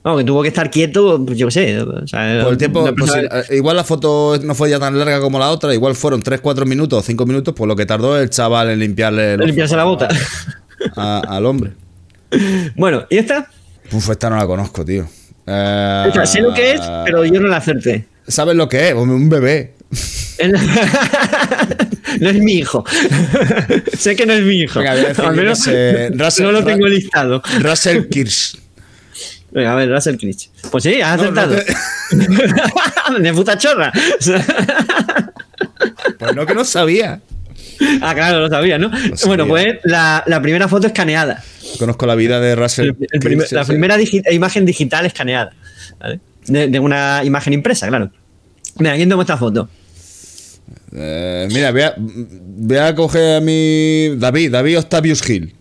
Vamos, 0.02 0.20
que 0.20 0.24
tuvo 0.26 0.40
que 0.40 0.48
estar 0.48 0.70
quieto, 0.70 1.22
pues, 1.26 1.36
yo 1.36 1.48
qué 1.48 1.52
sé. 1.52 1.80
o 1.82 2.06
sea, 2.06 2.40
Por 2.42 2.52
el 2.52 2.58
tiempo, 2.58 2.88
pues, 2.96 3.12
eh, 3.14 3.56
igual 3.56 3.76
la 3.76 3.84
foto 3.84 4.38
no 4.42 4.54
fue 4.54 4.70
ya 4.70 4.78
tan 4.80 4.98
larga 4.98 5.20
como 5.20 5.38
la 5.38 5.50
otra, 5.50 5.74
igual 5.74 5.94
fueron 5.94 6.22
3-4 6.22 6.64
minutos 6.64 6.98
o 7.00 7.02
5 7.02 7.26
minutos, 7.26 7.52
por 7.54 7.68
lo 7.68 7.76
que 7.76 7.84
tardó 7.84 8.18
el 8.18 8.30
chaval 8.30 8.70
en 8.70 8.78
limpiarle 8.78 9.36
los 9.36 9.46
limpiarse 9.46 9.76
la 9.76 9.84
bota. 9.84 10.08
a- 10.96 11.20
al 11.28 11.44
hombre. 11.44 11.72
bueno, 12.76 13.04
¿y 13.10 13.18
esta? 13.18 13.46
Uf, 13.92 14.08
esta 14.08 14.30
no 14.30 14.36
la 14.36 14.46
conozco, 14.46 14.86
tío. 14.86 15.06
Eh, 15.46 16.04
Esta, 16.08 16.24
sé 16.24 16.40
lo 16.40 16.54
que 16.54 16.72
es, 16.72 16.80
pero 17.04 17.22
yo 17.26 17.38
no 17.38 17.48
la 17.48 17.58
acerté. 17.58 18.06
¿Sabes 18.26 18.56
lo 18.56 18.68
que 18.70 18.88
es? 18.88 18.94
Un 18.94 19.28
bebé. 19.28 19.74
No 22.20 22.30
es 22.30 22.38
mi 22.38 22.54
hijo. 22.54 22.84
sé 23.96 24.16
que 24.16 24.26
no 24.26 24.32
es 24.32 24.42
mi 24.42 24.60
hijo. 24.62 24.80
Venga, 24.80 24.92
Al 25.26 25.36
menos 25.36 25.66
eh, 25.68 26.10
Russell- 26.14 26.42
no 26.44 26.52
lo 26.52 26.64
tengo 26.64 26.86
listado. 26.86 27.42
Russell 27.60 28.06
Kirsch. 28.08 28.56
Venga, 29.52 29.72
a 29.72 29.76
ver, 29.76 29.90
Russell 29.90 30.16
Critch. 30.16 30.48
Pues 30.70 30.84
sí, 30.84 31.00
has 31.00 31.20
No, 31.20 31.30
no 31.32 31.40
acertado. 31.40 33.16
de 33.20 33.32
puta 33.34 33.58
chorra. 33.58 33.92
Pues 36.18 36.34
no 36.36 36.46
que 36.46 36.54
no 36.54 36.64
sabía. 36.64 37.20
ah, 38.00 38.14
claro, 38.14 38.40
lo 38.40 38.48
sabía, 38.48 38.78
¿no? 38.78 38.90
sabía. 38.90 39.16
Bueno, 39.26 39.46
pues 39.48 39.78
la, 39.84 40.22
la 40.26 40.40
primera 40.40 40.68
foto 40.68 40.86
escaneada. 40.86 41.42
Conozco 41.78 42.06
la 42.06 42.14
vida 42.14 42.38
de 42.40 42.54
Russell 42.54 42.90
El- 42.90 42.96
el 43.10 43.20
primer- 43.20 43.46
Kirsch, 43.46 43.52
la 43.52 43.64
sí. 43.64 43.72
primera 43.72 43.98
digi- 43.98 44.22
imagen 44.32 44.64
digital 44.66 45.06
escaneada. 45.06 45.52
¿vale? 45.98 46.20
De, 46.46 46.68
de 46.68 46.78
una 46.80 47.22
imagen 47.24 47.52
impresa, 47.52 47.88
claro. 47.88 48.10
Mira, 48.78 48.94
¿quién 48.94 49.08
toma 49.08 49.24
esta 49.24 49.36
foto? 49.36 49.68
Eh, 50.92 51.48
mira, 51.50 51.70
voy 51.72 51.82
a, 51.82 51.94
voy 51.96 52.76
a 52.76 52.94
coger 52.94 53.36
a 53.36 53.40
mi. 53.40 54.16
David, 54.16 54.50
David 54.52 54.78
Octavius 54.78 55.28
Hill. 55.28 55.54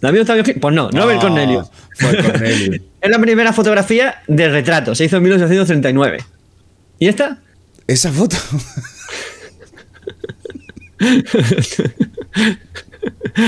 ¿David 0.00 0.20
Octavio 0.20 0.44
Gil? 0.44 0.60
Pues 0.60 0.74
no, 0.74 0.90
Nobel 0.90 1.16
Ah, 1.18 1.20
Cornelius. 1.20 1.68
Fue 1.94 2.16
Cornelius. 2.22 2.80
Es 3.00 3.10
la 3.10 3.18
primera 3.20 3.52
fotografía 3.52 4.16
de 4.26 4.48
retrato, 4.48 4.94
se 4.94 5.04
hizo 5.04 5.18
en 5.18 5.22
1839. 5.22 6.18
¿Y 6.98 7.06
esta? 7.08 7.38
Esa 7.86 8.10
foto. 8.10 8.36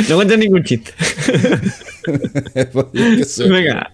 No 0.09 0.17
cuentes 0.17 0.39
ningún 0.39 0.63
chiste. 0.65 0.93
Pues. 2.73 3.39
Venga. 3.47 3.93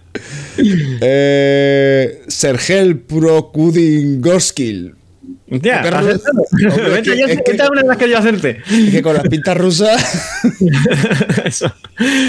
Eh, 0.57 2.21
Sergel 2.27 2.99
Prokudingorskil. 2.99 4.95
Hostia, 4.95 5.04
Hombre, 5.47 5.71
es 6.99 7.05
ya- 7.05 7.15
que- 7.15 7.21
es 7.33 7.41
que- 7.43 7.51
esta 7.51 7.63
es 7.65 7.69
una 7.69 7.81
de 7.83 7.87
las 7.87 7.97
que 7.97 8.09
yo 8.09 8.17
acerté. 8.17 8.61
Es 8.69 8.91
que 8.91 9.01
con 9.03 9.13
las 9.13 9.27
pintas 9.27 9.55
rusas. 9.55 10.41
Eso. 11.45 11.71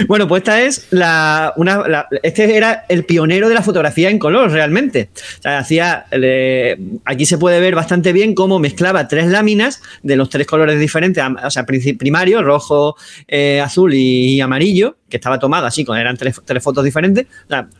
Bueno, 0.06 0.28
pues 0.28 0.40
esta 0.40 0.60
es 0.62 0.86
la, 0.90 1.52
una, 1.56 1.88
la- 1.88 2.08
Este 2.22 2.56
era 2.56 2.84
el 2.88 3.04
pionero 3.04 3.48
de 3.48 3.54
la 3.54 3.62
fotografía 3.62 4.10
en 4.10 4.18
color, 4.18 4.50
realmente. 4.50 5.08
O 5.38 5.42
sea, 5.42 5.58
hacía. 5.58 6.06
aquí 7.04 7.26
se 7.26 7.38
puede 7.38 7.60
ver 7.60 7.74
bastante 7.74 8.12
bien 8.12 8.34
cómo 8.34 8.58
mezclaba 8.58 9.08
tres 9.08 9.26
láminas 9.28 9.80
de 10.02 10.16
los 10.16 10.28
tres 10.28 10.46
colores 10.46 10.78
diferentes, 10.78 11.22
o 11.44 11.50
sea, 11.50 11.64
princi- 11.66 11.96
primario, 11.96 12.42
rojo, 12.42 12.96
eh, 13.28 13.60
azul 13.60 13.94
y, 13.94 14.40
amarillo, 14.40 14.96
que 15.08 15.16
estaba 15.16 15.38
tomado 15.38 15.66
así, 15.66 15.84
con, 15.84 15.96
eran 15.96 16.16
tres, 16.16 16.40
tres 16.44 16.62
fotos 16.62 16.84
diferentes, 16.84 17.26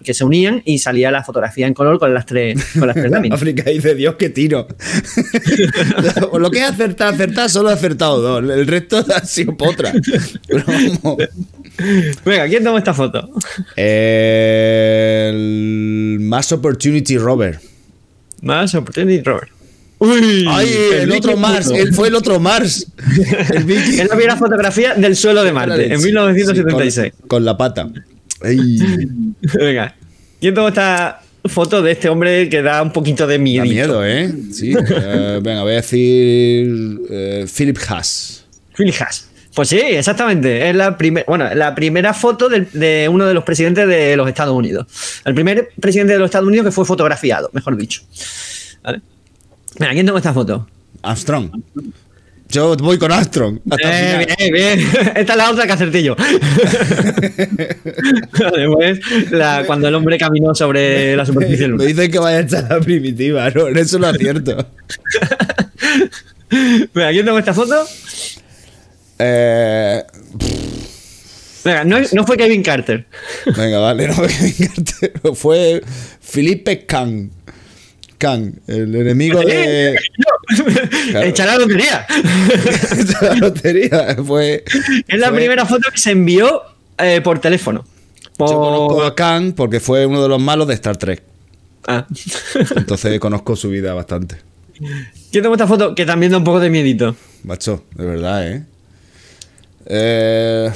que 0.05 0.15
se 0.15 0.25
unían 0.25 0.63
y 0.65 0.79
salía 0.79 1.11
la 1.11 1.25
fotografía 1.25 1.67
en 1.67 1.75
color 1.75 1.99
con 1.99 2.15
las 2.15 2.25
tres, 2.25 2.65
con 2.79 2.87
las 2.87 2.95
tres 2.95 3.11
láminas. 3.11 3.37
África 3.41 3.69
dice 3.69 3.95
Dios 3.95 4.15
que 4.15 4.31
tiro. 4.31 4.69
Lo 6.39 6.51
que 6.51 6.59
he 6.61 6.65
acertado, 6.65 7.13
acertado, 7.13 7.49
solo 7.49 7.71
he 7.71 7.73
acertado 7.73 8.21
dos. 8.21 8.49
El 8.49 8.67
resto 8.67 9.05
ha 9.15 9.25
sido 9.25 9.57
potra. 9.57 9.93
Pero 10.47 10.65
vamos. 10.67 11.17
Venga, 12.25 12.47
¿quién 12.49 12.65
toma 12.65 12.79
esta 12.79 12.95
foto? 12.95 13.29
El 13.75 15.37
Mass 16.21 16.53
Opportunity 16.53 17.19
Rover. 17.19 17.59
Más 18.43 18.75
Opportunity 18.75 19.23
Robert. 19.23 19.56
Uy, 19.99 20.45
Ay, 20.49 20.69
el, 21.01 21.13
otro 21.13 21.37
Mars. 21.37 21.67
Puto. 21.69 21.77
Él 21.79 21.95
fue 21.95 22.09
el 22.09 22.15
otro 22.15 22.39
Mars. 22.39 22.87
El 23.55 23.65
Vicky. 23.65 24.01
Es 24.01 24.09
la 24.09 24.15
primera 24.17 24.37
fotografía 24.37 24.95
del 24.95 25.17
suelo 25.17 25.43
de 25.43 25.53
Marte, 25.53 25.93
en 25.93 25.99
Sí, 26.01 26.07
1976. 26.07 27.13
con, 27.21 27.29
con 27.29 27.45
la 27.45 27.57
pata. 27.57 27.89
Ay. 28.43 28.79
Venga, 29.59 29.95
¿quién 30.41 30.55
toma 30.55 30.69
esta 30.69 31.23
foto 31.47 31.81
de 31.81 31.93
este 31.93 32.09
hombre 32.11 32.49
que 32.51 32.61
da 32.61 32.83
un 32.83 32.93
poquito 32.93 33.27
de 33.27 33.39
miedo? 33.39 33.65
Da 33.65 33.71
miedo, 33.71 34.05
¿eh? 34.07 34.31
Sí. 34.53 34.75
eh, 34.75 35.41
venga, 35.43 35.63
voy 35.63 35.73
a 35.73 35.77
decir. 35.77 37.01
eh, 37.11 37.47
Philip 37.57 37.79
Haas. 37.89 38.45
Philip 38.77 38.95
Haas. 39.01 39.29
Pues 39.55 39.71
sí, 39.71 39.79
exactamente. 39.79 40.69
Es 40.69 40.77
la, 40.77 40.99
primer, 40.99 41.25
bueno, 41.27 41.49
la 41.55 41.75
primera 41.75 42.13
foto 42.13 42.51
del- 42.51 42.69
de 42.75 43.09
uno 43.11 43.25
de 43.25 43.33
los 43.33 43.45
presidentes 43.45 43.89
de 43.89 44.15
los 44.15 44.29
Estados 44.29 44.55
Unidos. 44.55 44.87
El 45.25 45.35
primer 45.35 45.71
presidente 45.81 46.13
de 46.13 46.19
los 46.19 46.27
Estados 46.27 46.47
Unidos 46.47 46.67
que 46.67 46.73
fue 46.73 46.85
fotografiado, 46.85 47.49
mejor 47.55 47.75
dicho. 47.79 48.03
¿Vale? 48.83 49.01
Venga, 49.79 49.93
¿quién 49.93 50.07
toma 50.07 50.19
esta 50.19 50.33
foto? 50.33 50.67
Armstrong. 51.03 51.51
Yo 52.49 52.77
voy 52.77 52.97
con 52.97 53.11
Armstrong. 53.11 53.59
Eh, 53.83 54.19
final. 54.21 54.37
bien, 54.39 54.53
bien. 54.53 54.79
Esta 55.17 55.33
es 55.33 55.37
la 55.37 55.51
otra 55.51 55.67
que 55.67 55.73
acerté 55.73 56.03
yo. 56.03 56.15
Después, 58.57 59.01
la- 59.33 59.65
cuando 59.67 59.89
el 59.89 59.95
hombre 59.95 60.19
caminó 60.19 60.55
sobre 60.55 61.17
la 61.17 61.25
superficie 61.27 61.69
Me 61.69 61.87
dicen 61.87 62.11
que 62.11 62.19
vaya 62.19 62.39
a 62.39 62.41
echar 62.43 62.67
la 62.71 62.81
primitiva, 62.81 63.51
¿no? 63.51 63.69
En 63.69 63.77
eso 63.79 63.99
lo 63.99 64.07
acierto. 64.09 64.67
Venga, 66.51 67.11
¿quién 67.11 67.27
toma 67.27 67.39
esta 67.41 67.55
foto? 67.55 67.85
Eh, 69.19 70.03
Venga, 71.65 71.85
no, 71.85 71.99
no 72.13 72.25
fue 72.27 72.37
Kevin 72.37 72.63
Carter. 72.63 73.07
venga, 73.57 73.79
vale, 73.81 74.07
no 74.07 74.15
me 74.19 74.27
encarte. 74.29 75.13
Fue 75.35 75.83
Felipe 76.21 76.87
Kang. 76.87 77.29
Kang, 78.19 78.53
el 78.67 78.95
enemigo 78.95 79.41
de 79.41 79.97
Claro. 81.11 81.27
Echar 81.27 81.47
la 81.49 81.59
lotería. 81.59 82.07
de 82.97 83.27
la 83.29 83.35
lotería. 83.35 84.17
Fue, 84.25 84.65
Es 85.09 85.19
la 85.19 85.29
fue- 85.29 85.39
primera 85.39 85.67
foto 85.67 85.89
que 85.93 85.99
se 85.99 86.13
envió 86.13 86.63
eh, 86.99 87.21
por 87.21 87.39
teléfono. 87.39 87.85
Por- 88.37 88.51
Yo 88.51 88.57
conozco 88.59 89.03
a 89.05 89.15
Kang 89.15 89.55
porque 89.55 89.81
fue 89.81 90.07
uno 90.07 90.23
de 90.23 90.29
los 90.29 90.41
malos 90.41 90.69
de 90.69 90.75
Star 90.75 90.97
Trek. 90.97 91.23
Ah. 91.87 92.07
Entonces 92.77 93.19
conozco 93.21 93.55
su 93.57 93.69
vida 93.71 93.95
bastante. 93.95 94.37
¿Quién 95.31 95.43
toma 95.43 95.55
esta 95.57 95.67
foto? 95.67 95.95
Que 95.95 96.05
también 96.05 96.33
da 96.33 96.39
un 96.39 96.45
poco 96.45 96.61
de 96.61 96.69
miedito. 96.71 97.17
Macho, 97.45 97.85
de 97.95 98.05
verdad, 98.05 98.47
¿eh? 98.49 98.65
Eh, 99.87 100.71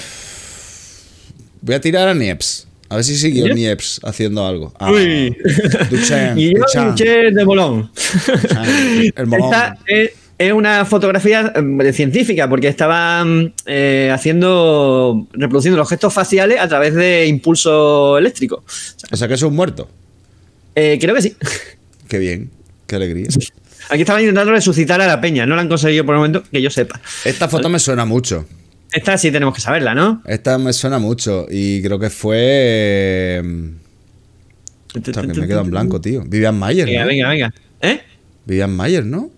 voy 1.61 1.75
a 1.75 1.81
tirar 1.81 2.09
a 2.09 2.15
Nieps. 2.15 2.67
A 2.91 2.97
ver 2.97 3.05
si 3.05 3.17
siguió 3.17 3.45
¿Nieps? 3.45 3.57
Nieps 3.57 4.01
haciendo 4.03 4.45
algo. 4.45 4.75
Ah, 4.81 4.91
Uy. 4.91 5.37
Duchamp, 5.91 6.37
y 6.37 6.53
yo 6.53 6.61
Duchamp, 6.61 6.99
de 6.99 7.41
el 7.41 7.47
molón. 7.47 7.89
Esta 9.15 9.79
es, 9.87 10.11
es 10.37 10.53
una 10.53 10.85
fotografía 10.85 11.53
eh, 11.55 11.93
científica 11.93 12.49
porque 12.49 12.67
estaban 12.67 13.55
eh, 13.65 14.11
haciendo, 14.13 15.29
reproduciendo 15.35 15.79
los 15.79 15.89
gestos 15.89 16.13
faciales 16.13 16.59
a 16.59 16.67
través 16.67 16.95
de 16.95 17.29
impulso 17.29 18.19
eléctrico. 18.19 18.65
O 19.13 19.17
sea 19.17 19.29
que 19.29 19.35
es 19.35 19.43
un 19.43 19.55
muerto. 19.55 19.89
Eh, 20.75 20.99
creo 21.01 21.15
que 21.15 21.23
sí. 21.23 21.37
Qué 22.09 22.19
bien, 22.19 22.51
qué 22.89 22.97
alegría. 22.97 23.29
Aquí 23.89 24.01
estaban 24.01 24.23
intentando 24.23 24.51
resucitar 24.51 25.01
a 25.01 25.07
la 25.07 25.21
peña. 25.21 25.47
No 25.47 25.55
la 25.55 25.63
han 25.63 25.69
conseguido 25.69 26.05
por 26.05 26.17
el 26.17 26.19
momento 26.19 26.43
que 26.51 26.61
yo 26.61 26.71
sepa. 26.71 27.01
Esta 27.25 27.49
foto 27.49 27.69
me 27.69 27.79
suena 27.79 28.05
mucho. 28.05 28.47
Esta 28.93 29.17
sí 29.19 29.31
tenemos 29.31 29.55
que 29.55 29.61
saberla, 29.61 29.95
¿no? 29.95 30.23
Esta 30.27 30.59
me 30.59 30.73
suena 30.73 30.99
mucho 30.99 31.47
y 31.51 31.81
creo 31.83 31.99
que 31.99 32.11
fue. 32.11 32.39
eh, 33.43 33.73
ostras, 34.97 35.27
que 35.27 35.41
me 35.41 35.47
queda 35.47 35.61
en 35.61 35.71
blanco, 35.71 36.01
tío. 36.01 36.23
Vivian 36.27 36.59
Mayer, 36.59 36.87
Venga, 36.87 37.03
¿no? 37.03 37.07
venga, 37.09 37.29
venga. 37.29 37.55
¿Eh? 37.81 38.01
Vivian 38.47 38.75
Mayer, 38.75 39.05
¿no? 39.05 39.31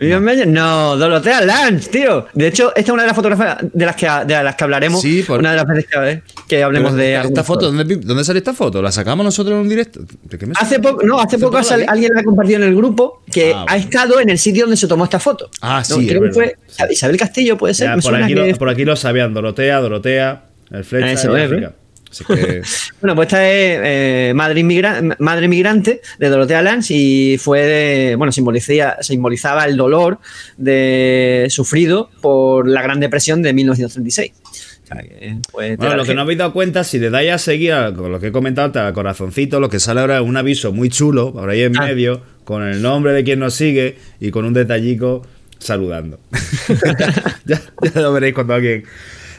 No, 0.00 0.96
Dorotea 0.96 1.40
Lange, 1.44 1.88
tío. 1.88 2.26
De 2.32 2.46
hecho, 2.46 2.68
esta 2.68 2.80
es 2.80 2.88
una 2.90 3.02
de 3.02 3.08
las 3.08 3.16
fotografías 3.16 3.58
de 3.72 3.84
las 3.86 3.96
que, 3.96 4.06
de 4.26 4.42
las 4.44 4.54
que 4.54 4.64
hablaremos. 4.64 5.00
Sí, 5.00 5.22
por- 5.26 5.40
Una 5.40 5.50
de 5.50 5.56
las 5.56 5.66
veces 5.66 5.86
que, 5.86 6.22
que 6.48 6.62
hablemos 6.62 6.92
Pero 6.92 7.02
de. 7.22 7.28
esta, 7.28 7.42
foto. 7.44 7.72
¿dónde, 7.72 7.96
dónde 7.96 8.24
salió 8.24 8.38
esta 8.38 8.54
foto? 8.54 8.80
¿La 8.80 8.92
sacamos 8.92 9.24
nosotros 9.24 9.54
en 9.54 9.60
un 9.62 9.68
directo? 9.68 10.00
¿De 10.22 10.38
qué 10.38 10.46
me 10.46 10.52
Hace 10.58 10.78
poco, 10.78 11.04
no, 11.04 11.18
hace 11.20 11.38
poco 11.38 11.58
alguien 11.88 12.12
la 12.14 12.20
ha 12.20 12.24
compartido 12.24 12.62
en 12.62 12.68
el 12.68 12.76
grupo 12.76 13.22
que 13.32 13.52
Ah, 13.54 13.64
ha 13.68 13.76
estado 13.76 14.20
en 14.20 14.30
el 14.30 14.38
sitio 14.38 14.64
donde 14.64 14.76
se 14.76 14.86
tomó 14.86 15.04
esta 15.04 15.18
foto. 15.18 15.50
Ah, 15.60 15.82
No, 15.88 15.96
sí, 15.96 16.06
creo 16.06 16.24
es 16.26 16.36
que 16.36 16.54
fue 16.76 16.90
Isabel 16.92 17.16
Castillo, 17.16 17.58
puede 17.58 17.74
ser. 17.74 17.88
Ya, 17.88 17.96
por, 17.96 18.14
aquí 18.14 18.34
que- 18.34 18.52
lo, 18.52 18.56
por 18.58 18.68
aquí 18.68 18.84
lo 18.84 18.94
sabían 18.94 19.34
Dorotea, 19.34 19.80
Dorotea, 19.80 20.44
el 20.70 20.84
Flecha 20.84 21.12
Eso 21.12 21.36
es. 21.36 21.50
¿eh? 21.50 21.70
Así 22.10 22.24
que. 22.24 22.62
Bueno, 23.00 23.14
pues 23.14 23.26
esta 23.26 23.48
es 23.48 23.80
eh, 23.84 24.32
Madre, 24.34 24.60
Inmigra- 24.60 25.16
Madre 25.18 25.46
Migrante 25.48 26.00
de 26.18 26.28
Dorothea 26.28 26.62
Lange 26.62 26.94
y 26.94 27.38
fue 27.38 27.60
de, 27.62 28.16
bueno, 28.16 28.32
simbolizaba, 28.32 28.96
simbolizaba 29.02 29.64
el 29.66 29.76
dolor 29.76 30.18
de 30.56 31.46
sufrido 31.50 32.10
por 32.20 32.66
la 32.68 32.82
Gran 32.82 32.98
Depresión 33.00 33.42
de 33.42 33.52
1936. 33.52 34.32
O 34.42 34.86
sea, 34.88 35.02
que 35.02 35.36
fue 35.52 35.76
Bueno, 35.76 35.96
lo 35.96 36.04
que 36.04 36.14
no 36.14 36.22
habéis 36.22 36.38
dado 36.38 36.52
cuenta, 36.52 36.82
si 36.82 36.98
le 36.98 37.10
dais 37.10 37.30
a 37.30 37.38
seguir 37.38 37.74
con 37.94 38.10
lo 38.10 38.18
que 38.18 38.28
he 38.28 38.32
comentado 38.32 38.66
antes, 38.66 38.80
al 38.82 38.94
corazoncito, 38.94 39.60
lo 39.60 39.68
que 39.68 39.78
sale 39.80 40.00
ahora 40.00 40.16
es 40.16 40.22
un 40.22 40.36
aviso 40.36 40.72
muy 40.72 40.88
chulo, 40.88 41.32
por 41.32 41.48
ahí 41.50 41.62
en 41.62 41.76
Ah. 41.78 41.84
medio, 41.86 42.22
con 42.44 42.62
el 42.66 42.80
nombre 42.80 43.12
de 43.12 43.22
quien 43.22 43.38
nos 43.38 43.54
sigue 43.54 43.98
y 44.18 44.30
con 44.30 44.44
un 44.46 44.54
detallico 44.54 45.26
saludando. 45.58 46.18
ya, 47.44 47.60
ya 47.94 48.00
lo 48.00 48.12
veréis 48.14 48.32
cuando 48.34 48.54
alguien 48.54 48.84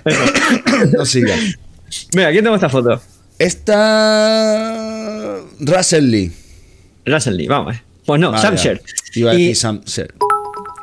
No 0.98 1.06
siga. 1.06 1.36
Mira, 2.16 2.28
aquí 2.30 2.38
tengo 2.42 2.56
esta 2.56 2.70
foto. 2.70 3.02
Esta. 4.10 5.38
Russell 5.60 6.10
Lee. 6.10 6.32
Russell 7.06 7.36
Lee, 7.36 7.48
vamos. 7.48 7.74
ver. 7.74 7.82
Pues 8.06 8.20
no, 8.20 8.32
Vale, 8.32 8.42
Sam 8.42 8.56
ya. 8.56 8.62
Sher. 8.64 8.82
Iba 9.16 9.32
a 9.32 9.34
Y 9.36 9.38
decir 9.40 9.56
Sam 9.56 9.82
Sher. 9.86 10.14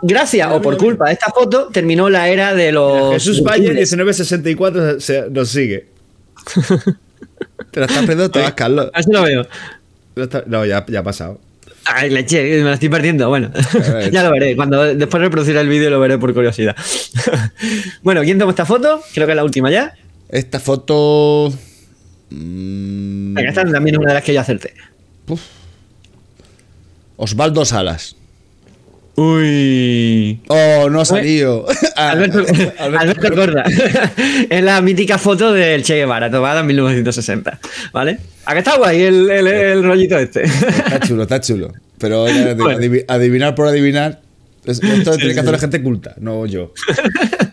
gracias 0.03 0.49
o 0.53 0.61
por 0.63 0.77
culpa 0.77 1.07
de 1.09 1.15
esta 1.15 1.31
foto 1.33 1.69
terminó 1.73 2.09
la 2.09 2.29
era 2.29 2.55
de 2.55 2.73
los 2.73 3.13
Jesús 3.15 3.43
Valle, 3.43 3.65
youtubers. 3.65 3.91
1964, 3.93 5.01
se- 5.01 5.31
nos 5.31 5.49
sigue. 5.49 5.87
Te 7.73 7.81
la 7.81 7.87
estás 7.87 8.01
perdiendo 8.01 8.31
todas, 8.31 8.53
Carlos. 8.55 8.91
Así 8.95 9.11
lo 9.11 9.23
veo. 9.23 9.47
No, 10.47 10.65
ya, 10.65 10.85
ya 10.87 11.01
ha 11.01 11.03
pasado. 11.03 11.41
Ay, 11.85 12.11
leche, 12.11 12.43
me 12.59 12.65
la 12.65 12.75
estoy 12.75 12.89
perdiendo. 12.89 13.29
Bueno, 13.29 13.51
ya 14.13 14.23
lo 14.25 14.31
veré. 14.33 14.57
Cuando 14.57 14.83
después 14.95 15.21
reproduciré 15.23 15.61
el 15.61 15.69
vídeo 15.69 15.91
lo 15.91 16.01
veré 16.01 16.19
por 16.19 16.33
curiosidad. 16.35 16.75
bueno, 18.03 18.23
¿quién 18.23 18.39
toma 18.39 18.51
esta 18.51 18.65
foto? 18.67 19.03
Creo 19.15 19.27
que 19.27 19.33
es 19.33 19.37
la 19.37 19.45
última 19.45 19.71
ya. 19.71 19.95
Esta 20.29 20.59
foto. 20.61 21.53
mm, 22.31 23.37
Acá 23.39 23.49
esta 23.49 23.65
también 23.65 23.95
es 23.97 23.99
una 24.01 24.09
de 24.09 24.15
las 24.15 24.25
que 24.25 24.35
yo 24.35 24.41
acerté. 24.41 24.75
Osvaldo 27.17 27.65
Salas. 27.65 28.17
Uy. 29.19 30.41
Oh, 30.49 30.91
no 30.91 31.01
ha 31.01 31.05
salido. 31.07 31.67
Ah, 31.99 32.11
Alberto, 32.11 32.45
Alberto 32.79 33.35
Corda. 33.35 33.65
es 34.51 34.63
la 34.63 34.83
mítica 34.83 35.17
foto 35.17 35.51
del 35.55 35.83
Che 35.83 35.95
Guevara, 35.95 36.31
tomada 36.31 36.61
en 36.61 36.67
1960. 36.67 37.59
¿Vale? 37.91 38.19
Acá 38.45 38.59
está 38.59 38.77
guay 38.77 39.01
el, 39.01 39.31
el- 39.31 39.47
el 39.47 39.83
rollito 39.83 40.19
este. 40.19 40.43
Está 40.43 41.01
chulo, 41.01 41.23
está 41.23 41.41
chulo. 41.41 41.73
Pero 41.97 42.25
Bueno. 42.57 42.99
adivinar 43.09 43.55
por 43.55 43.67
adivinar. 43.67 44.21
es- 44.67 44.83
Esto 44.83 45.17
tiene 45.17 45.33
que 45.33 45.41
hacer 45.41 45.53
la 45.53 45.59
gente 45.59 45.83
culta, 45.83 46.15
no 46.19 46.45
yo. 46.45 46.75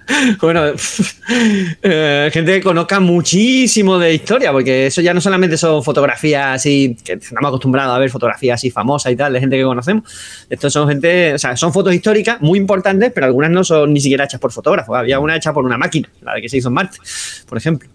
bueno, 0.42 0.66
eh, 1.82 2.30
gente 2.32 2.54
que 2.54 2.62
conozca 2.62 3.00
muchísimo 3.00 3.98
de 3.98 4.14
historia, 4.14 4.52
porque 4.52 4.88
eso 4.88 5.02
ya 5.02 5.14
no 5.14 5.22
solamente 5.22 5.58
son 5.58 5.84
fotografías 5.84 6.56
así, 6.56 6.98
que 7.04 7.14
estamos 7.14 7.48
acostumbrados 7.48 7.96
a 7.96 8.00
ver 8.00 8.10
fotografías 8.10 8.56
así 8.56 8.72
famosas 8.72 9.12
y 9.12 9.16
tal, 9.16 9.34
de 9.34 9.40
gente 9.40 9.58
que 9.58 9.64
conocemos. 9.64 10.46
Estos 10.50 10.74
son 10.74 10.88
gente, 10.88 11.34
o 11.34 11.38
sea, 11.38 11.56
son 11.56 11.72
fotos 11.72 11.94
históricas 11.94 12.42
muy 12.42 12.60
importantes, 12.60 13.12
pero 13.14 13.26
algunas 13.26 13.52
no 13.52 13.64
son 13.64 13.94
ni 13.94 14.02
siquiera 14.02 14.26
hechas 14.26 14.40
por 14.40 14.52
fotógrafos. 14.52 14.98
Había 14.98 15.20
una 15.20 15.36
hecha 15.36 15.54
por 15.54 15.66
una 15.66 15.78
máquina, 15.78 16.10
la 16.22 16.36
de 16.36 16.42
que 16.42 16.50
se 16.50 16.58
hizo 16.58 16.68
en 16.68 16.74
Marte, 16.74 16.98
por 17.48 17.58
ejemplo. 17.58 17.93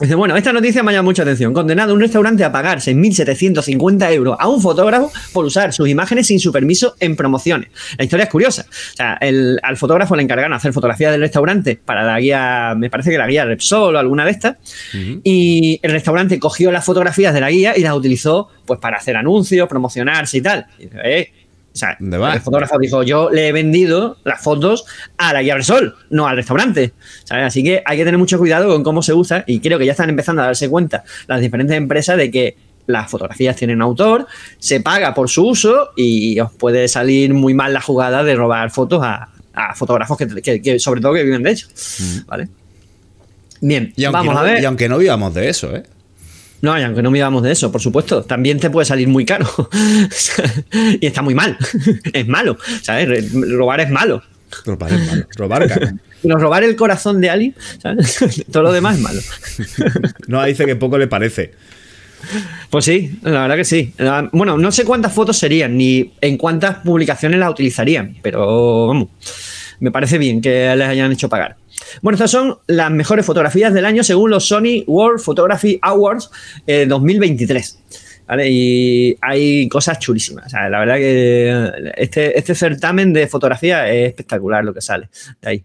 Dice, 0.00 0.16
bueno, 0.16 0.36
esta 0.36 0.52
noticia 0.52 0.82
me 0.82 0.90
ha 0.90 0.94
llamado 0.94 1.10
mucha 1.10 1.22
atención. 1.22 1.52
Condenado 1.52 1.94
un 1.94 2.00
restaurante 2.00 2.42
a 2.42 2.50
pagar 2.50 2.80
6.750 2.80 4.12
euros 4.12 4.36
a 4.40 4.48
un 4.48 4.60
fotógrafo 4.60 5.12
por 5.32 5.44
usar 5.44 5.72
sus 5.72 5.88
imágenes 5.88 6.26
sin 6.26 6.40
su 6.40 6.50
permiso 6.50 6.96
en 6.98 7.14
promociones. 7.14 7.68
La 7.96 8.04
historia 8.04 8.24
es 8.24 8.30
curiosa. 8.30 8.66
O 8.68 8.96
sea, 8.96 9.14
el- 9.20 9.60
al 9.62 9.76
fotógrafo 9.76 10.16
le 10.16 10.22
encargaron 10.24 10.52
hacer 10.52 10.72
fotografías 10.72 11.12
del 11.12 11.20
restaurante 11.20 11.78
para 11.84 12.02
la 12.02 12.18
guía, 12.18 12.74
me 12.76 12.90
parece 12.90 13.10
que 13.10 13.18
la 13.18 13.26
guía 13.28 13.44
Repsol 13.44 13.94
o 13.94 13.98
alguna 13.98 14.24
de 14.24 14.30
estas. 14.32 14.56
Y 15.22 15.78
el 15.82 15.92
restaurante 15.92 16.38
cogió 16.40 16.72
las 16.72 16.84
fotografías 16.84 17.32
de 17.32 17.40
la 17.40 17.50
guía 17.50 17.74
y 17.76 17.80
las 17.82 17.94
utilizó 17.94 18.48
pues 18.66 18.80
para 18.80 18.96
hacer 18.96 19.16
anuncios, 19.16 19.68
promocionarse 19.68 20.38
y 20.38 20.40
tal. 20.42 20.66
Y 20.78 20.84
dice, 20.84 20.98
eh, 21.04 21.32
o 21.74 21.76
sea, 21.76 21.96
el 21.98 22.40
fotógrafo 22.40 22.78
dijo, 22.78 23.02
yo 23.02 23.30
le 23.30 23.48
he 23.48 23.52
vendido 23.52 24.16
las 24.24 24.40
fotos 24.40 24.84
a 25.18 25.32
la 25.32 25.42
guía 25.42 25.56
Repsol, 25.56 25.96
no 26.10 26.26
al 26.28 26.36
restaurante. 26.36 26.92
¿sabes? 27.24 27.46
Así 27.46 27.64
que 27.64 27.82
hay 27.84 27.96
que 27.98 28.04
tener 28.04 28.16
mucho 28.18 28.38
cuidado 28.38 28.68
con 28.72 28.84
cómo 28.84 29.02
se 29.02 29.12
usa 29.12 29.42
y 29.46 29.58
creo 29.58 29.78
que 29.78 29.86
ya 29.86 29.92
están 29.92 30.08
empezando 30.08 30.42
a 30.42 30.46
darse 30.46 30.68
cuenta 30.70 31.02
las 31.26 31.40
diferentes 31.40 31.76
empresas 31.76 32.16
de 32.16 32.30
que 32.30 32.56
las 32.86 33.10
fotografías 33.10 33.56
tienen 33.56 33.82
autor, 33.82 34.26
se 34.58 34.80
paga 34.80 35.14
por 35.14 35.28
su 35.28 35.46
uso 35.48 35.90
y 35.96 36.38
os 36.38 36.52
puede 36.52 36.86
salir 36.86 37.34
muy 37.34 37.54
mal 37.54 37.72
la 37.72 37.80
jugada 37.80 38.22
de 38.22 38.36
robar 38.36 38.70
fotos 38.70 39.00
a, 39.02 39.30
a 39.54 39.74
fotógrafos 39.74 40.16
que, 40.18 40.28
que- 40.42 40.62
que 40.62 40.78
sobre 40.78 41.00
todo 41.00 41.14
que 41.14 41.24
viven 41.24 41.42
de 41.42 41.50
hecho. 41.50 41.66
¿Vale? 42.26 42.48
Bien, 43.60 43.92
Y 43.96 44.04
vamos 44.06 44.34
no, 44.34 44.40
a 44.40 44.42
ver. 44.44 44.62
y 44.62 44.64
aunque 44.66 44.88
no 44.88 44.98
vivamos 44.98 45.32
de 45.34 45.48
eso, 45.48 45.74
¿eh? 45.74 45.82
No, 46.60 46.78
y 46.78 46.82
aunque 46.82 47.02
no 47.02 47.10
miramos 47.10 47.42
de 47.42 47.52
eso, 47.52 47.70
por 47.70 47.80
supuesto, 47.80 48.22
también 48.22 48.58
te 48.58 48.70
puede 48.70 48.86
salir 48.86 49.08
muy 49.08 49.24
caro. 49.24 49.46
y 51.00 51.06
está 51.06 51.22
muy 51.22 51.34
mal. 51.34 51.58
es 52.12 52.26
malo, 52.26 52.56
¿sabes? 52.82 53.32
Robar 53.32 53.80
es 53.80 53.90
malo. 53.90 54.22
Robar 54.64 54.92
es 54.92 55.06
malo. 55.06 55.26
Robar, 55.36 55.68
cara. 55.68 55.94
Pero 56.22 56.38
robar 56.38 56.64
el 56.64 56.74
corazón 56.74 57.20
de 57.20 57.28
alguien, 57.28 57.54
¿sabes? 57.82 58.44
Todo 58.50 58.62
lo 58.62 58.72
demás 58.72 58.96
es 58.96 59.02
malo. 59.02 59.20
No, 60.26 60.42
dice 60.44 60.64
que 60.64 60.74
poco 60.74 60.96
le 60.96 61.06
parece. 61.06 61.52
Pues 62.70 62.86
sí, 62.86 63.18
la 63.22 63.42
verdad 63.42 63.56
que 63.56 63.64
sí. 63.64 63.92
Bueno, 64.32 64.56
no 64.56 64.72
sé 64.72 64.84
cuántas 64.84 65.12
fotos 65.12 65.36
serían 65.36 65.76
ni 65.76 66.14
en 66.22 66.38
cuántas 66.38 66.76
publicaciones 66.78 67.38
las 67.38 67.50
utilizarían, 67.50 68.16
pero 68.22 68.86
vamos, 68.86 69.08
me 69.80 69.90
parece 69.90 70.16
bien 70.16 70.40
que 70.40 70.74
les 70.74 70.88
hayan 70.88 71.12
hecho 71.12 71.28
pagar. 71.28 71.56
Bueno, 72.02 72.14
estas 72.14 72.30
son 72.30 72.58
las 72.66 72.90
mejores 72.90 73.24
fotografías 73.24 73.72
del 73.74 73.84
año 73.84 74.02
según 74.04 74.30
los 74.30 74.46
Sony 74.46 74.84
World 74.86 75.20
Photography 75.20 75.78
Awards 75.82 76.30
eh, 76.66 76.86
2023. 76.86 77.78
¿vale? 78.26 78.48
Y 78.50 79.16
hay 79.20 79.68
cosas 79.68 79.98
chulísimas. 79.98 80.46
O 80.46 80.48
sea, 80.48 80.68
la 80.68 80.80
verdad 80.80 80.96
que 80.96 81.92
este, 81.96 82.38
este 82.38 82.54
certamen 82.54 83.12
de 83.12 83.26
fotografía 83.26 83.88
es 83.88 84.08
espectacular 84.08 84.64
lo 84.64 84.74
que 84.74 84.80
sale 84.80 85.08
de 85.40 85.48
ahí. 85.48 85.64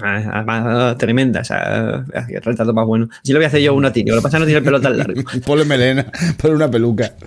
Ah, 0.00 0.22
Además, 0.34 0.96
tremenda. 0.98 1.40
O 1.40 1.44
sea, 1.44 2.04
ah, 2.14 2.26
qué 2.28 2.40
retrato 2.40 2.72
más 2.72 2.86
bueno. 2.86 3.08
Así 3.10 3.32
lo 3.32 3.38
voy 3.38 3.44
a 3.44 3.48
hacer 3.48 3.60
yo 3.60 3.74
uno 3.74 3.88
a 3.88 3.92
ti. 3.92 4.04
Lo 4.04 4.16
que 4.16 4.22
pasa 4.22 4.36
es 4.36 4.40
que 4.40 4.40
no 4.40 4.46
tiene 4.46 4.58
el 4.58 4.64
pelo 4.64 4.80
tan 4.80 4.96
largo. 4.96 5.22
Ponle 5.46 5.64
melena, 5.64 6.06
ponle 6.36 6.56
una 6.56 6.70
peluca. 6.70 7.12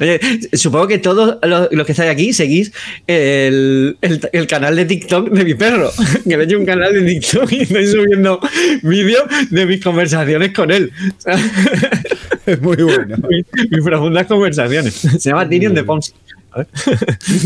Oye, 0.00 0.20
supongo 0.54 0.86
que 0.88 0.98
todos 0.98 1.36
los, 1.42 1.68
los 1.70 1.86
que 1.86 1.92
estáis 1.92 2.10
aquí 2.10 2.32
seguís 2.32 2.72
el, 3.06 3.96
el- 4.00 4.28
el 4.32 4.46
canal 4.46 4.74
de 4.76 4.84
TikTok 4.86 5.30
de 5.30 5.44
mi 5.44 5.54
perro. 5.54 5.90
Que 6.24 6.36
le 6.36 6.42
he 6.42 6.46
hecho 6.46 6.58
un 6.58 6.66
canal 6.66 6.92
de 6.92 7.02
TikTok 7.02 7.52
y 7.52 7.60
estoy 7.62 7.86
subiendo 7.86 8.40
vídeos 8.82 9.24
de 9.50 9.66
mis 9.66 9.82
conversaciones 9.82 10.52
con 10.52 10.70
él. 10.70 10.90
Es 12.46 12.60
muy 12.62 12.76
bueno. 12.76 13.16
mis, 13.28 13.44
mis 13.70 13.84
profundas 13.84 14.26
conversaciones. 14.26 14.94
Se 14.94 15.18
llama 15.30 15.48
Tyrion 15.48 15.74
de 15.74 15.82
Ponsky. 15.82 16.16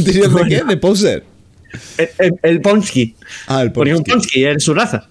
¿Dirías 0.04 0.34
de 0.34 0.44
qué? 0.48 0.62
¿De 0.62 0.76
poser? 0.76 1.24
El, 1.96 2.08
el, 2.18 2.32
el 2.42 2.60
Ponsky. 2.60 3.14
Ah, 3.46 3.62
el 3.62 3.72
Porque 3.72 3.94
un 3.94 4.04
Ponsky. 4.04 4.12
Ponsky 4.12 4.44
es 4.44 4.62
su 4.62 4.74
raza. 4.74 5.08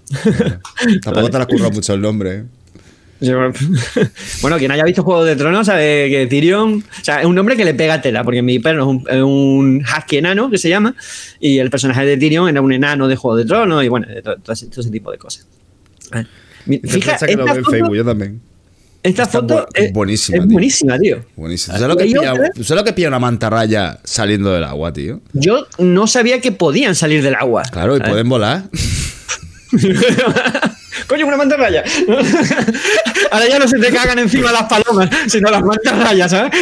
Tampoco 1.02 1.28
te 1.30 1.38
la 1.38 1.44
has 1.44 1.46
currado 1.48 1.70
mucho 1.72 1.92
el 1.94 2.00
nombre, 2.00 2.34
¿eh? 2.36 2.44
Bueno, 4.40 4.56
quien 4.58 4.70
haya 4.70 4.84
visto 4.84 5.02
Juego 5.02 5.24
de 5.24 5.36
Tronos 5.36 5.66
sabe 5.66 6.08
que 6.10 6.26
Tyrion, 6.26 6.82
o 7.00 7.04
sea, 7.04 7.20
es 7.20 7.26
un 7.26 7.34
nombre 7.34 7.56
que 7.56 7.64
le 7.64 7.74
pega 7.74 8.00
tela, 8.00 8.24
porque 8.24 8.40
mi 8.42 8.58
perro 8.58 8.82
es 8.82 8.86
un, 8.88 9.04
es 9.08 9.22
un 9.22 9.84
husky 9.84 10.16
enano 10.18 10.50
que 10.50 10.56
se 10.58 10.68
llama, 10.68 10.94
y 11.38 11.58
el 11.58 11.68
personaje 11.70 12.04
de 12.06 12.16
Tyrion 12.16 12.48
era 12.48 12.60
un 12.62 12.72
enano 12.72 13.08
de 13.08 13.16
Juego 13.16 13.36
de 13.36 13.44
Tronos, 13.44 13.84
y 13.84 13.88
bueno, 13.88 14.06
todo, 14.24 14.36
todo 14.36 14.52
ese, 14.52 14.66
todo 14.68 14.80
ese 14.80 14.90
tipo 14.90 15.10
de 15.12 15.18
cosas. 15.18 15.46
Fija, 16.84 17.16
que 17.18 17.36
lo 17.36 17.42
en 17.46 17.48
foto, 17.56 17.70
Facebook, 17.70 17.96
yo 17.96 18.04
también. 18.04 18.40
esta 19.02 19.26
foto 19.26 19.66
bu- 19.66 19.68
es 19.74 19.92
buenísima, 19.92 20.36
es 20.38 20.42
tío. 20.44 20.52
buenísima, 20.52 20.98
tío. 20.98 21.24
Buenísimo. 21.36 21.74
¿Tú 21.74 21.80
sabes, 21.80 21.94
lo 21.94 21.98
que 21.98 22.04
pilla, 22.04 22.34
tú 22.54 22.64
sabes 22.64 22.80
lo 22.82 22.84
que 22.84 22.92
pilla 22.92 23.08
una 23.08 23.18
mantarraya 23.18 23.98
saliendo 24.04 24.52
del 24.52 24.64
agua, 24.64 24.92
tío? 24.92 25.20
Yo 25.32 25.66
no 25.78 26.06
sabía 26.06 26.40
que 26.40 26.52
podían 26.52 26.94
salir 26.94 27.22
del 27.22 27.34
agua. 27.34 27.62
Claro, 27.70 27.96
y 27.96 28.00
pueden 28.00 28.28
volar. 28.28 28.64
Coño, 31.10 31.26
una 31.26 31.36
mantarraya. 31.36 31.82
Ahora 33.32 33.48
ya 33.48 33.58
no 33.58 33.68
se 33.68 33.78
te 33.78 33.90
cagan 33.92 34.18
encima 34.20 34.50
las 34.52 34.62
palomas, 34.64 35.10
sino 35.26 35.50
las 35.50 35.62
mantarrayas, 35.62 36.30
¿sabes? 36.30 36.52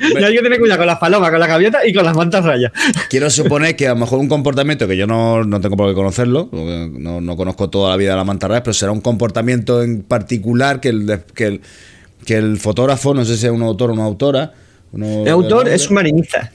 y 0.00 0.16
hay 0.24 0.34
que 0.34 0.42
tener 0.42 0.58
cuidado 0.58 0.78
con 0.78 0.86
las 0.88 0.98
palomas, 0.98 1.30
con 1.30 1.38
la 1.38 1.46
gaviota 1.46 1.86
y 1.86 1.92
con 1.92 2.04
las 2.04 2.16
mantarrayas. 2.16 2.72
Quiero 3.08 3.30
suponer 3.30 3.76
que 3.76 3.86
a 3.86 3.90
lo 3.90 3.96
mejor 4.00 4.18
un 4.18 4.28
comportamiento 4.28 4.88
que 4.88 4.96
yo 4.96 5.06
no, 5.06 5.44
no 5.44 5.60
tengo 5.60 5.76
por 5.76 5.88
qué 5.88 5.94
conocerlo, 5.94 6.48
porque 6.50 6.90
no, 6.92 7.20
no 7.20 7.36
conozco 7.36 7.70
toda 7.70 7.90
la 7.90 7.96
vida 7.96 8.10
de 8.12 8.16
la 8.16 8.24
mantarraya, 8.24 8.62
pero 8.62 8.74
será 8.74 8.90
un 8.92 9.00
comportamiento 9.00 9.82
en 9.82 10.02
particular 10.02 10.80
que 10.80 10.88
el, 10.88 11.20
que 11.34 11.46
el, 11.46 11.60
que 12.26 12.36
el 12.36 12.56
fotógrafo, 12.58 13.14
no 13.14 13.24
sé 13.24 13.36
si 13.36 13.46
es 13.46 13.52
un 13.52 13.62
autor 13.62 13.90
o 13.90 13.92
una 13.92 14.04
autora. 14.04 14.52
uno- 14.92 15.22
El 15.22 15.28
autor 15.28 15.68
es 15.68 15.86
un 15.88 15.94
marinista, 15.94 16.50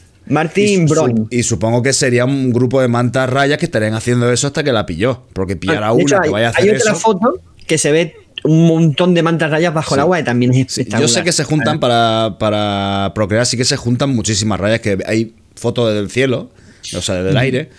Y, 0.56 0.88
su- 0.88 0.94
Brown. 0.94 1.28
y 1.32 1.44
supongo 1.44 1.82
que 1.82 1.94
sería 1.94 2.26
un 2.26 2.52
grupo 2.52 2.82
de 2.82 2.88
mantas 2.88 3.30
rayas 3.30 3.58
que 3.58 3.66
estarían 3.66 3.94
haciendo 3.94 4.32
eso 4.32 4.48
hasta 4.48 4.64
que 4.64 4.72
la 4.72 4.86
pilló. 4.86 5.24
Porque 5.34 5.56
pillar 5.56 5.84
a 5.84 5.92
una 5.94 6.04
hecho, 6.04 6.20
que 6.22 6.28
hay, 6.28 6.32
vaya 6.32 6.48
a 6.48 6.52
hay 6.56 6.70
hacer 6.70 6.76
otra 6.82 6.92
eso. 6.92 7.00
foto 7.02 7.40
que 7.66 7.78
se 7.78 7.92
ve 7.92 8.16
un 8.44 8.68
montón 8.68 9.14
de 9.14 9.24
mantas 9.24 9.52
rayas 9.52 9.74
bajo 9.74 9.96
el 9.96 10.02
agua 10.02 10.20
y 10.20 10.24
también 10.24 10.54
es 10.54 10.72
Sí, 10.72 10.86
yo 11.00 11.08
sé 11.08 11.24
que 11.24 11.32
se 11.32 11.44
juntan 11.44 11.80
para, 11.80 12.38
para 12.40 13.12
procrear, 13.16 13.46
sí 13.46 13.58
que 13.58 13.66
se 13.66 13.76
juntan 13.78 14.10
muchísimas 14.16 14.60
rayas, 14.60 14.80
que 14.80 14.98
hay 15.06 15.34
fotos 15.56 15.94
del 15.94 16.10
cielo, 16.10 16.50
o 16.96 17.02
sea, 17.02 17.24
del 17.24 17.36
aire, 17.36 17.70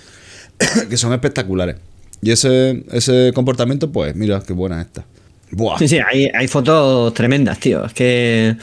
que 0.90 0.96
son 0.96 1.12
espectaculares. 1.12 1.76
Y 2.20 2.32
ese, 2.32 2.84
ese 2.90 3.30
comportamiento, 3.34 3.92
pues, 3.92 4.14
mira, 4.16 4.42
qué 4.46 4.52
buena 4.52 4.82
esta. 4.82 5.04
Buah. 5.52 5.78
Sí, 5.78 5.88
sí, 5.88 5.98
hay, 5.98 6.28
hay 6.34 6.48
fotos 6.48 7.14
tremendas, 7.14 7.58
tío. 7.60 7.84
Es 7.86 7.94
que. 7.94 8.56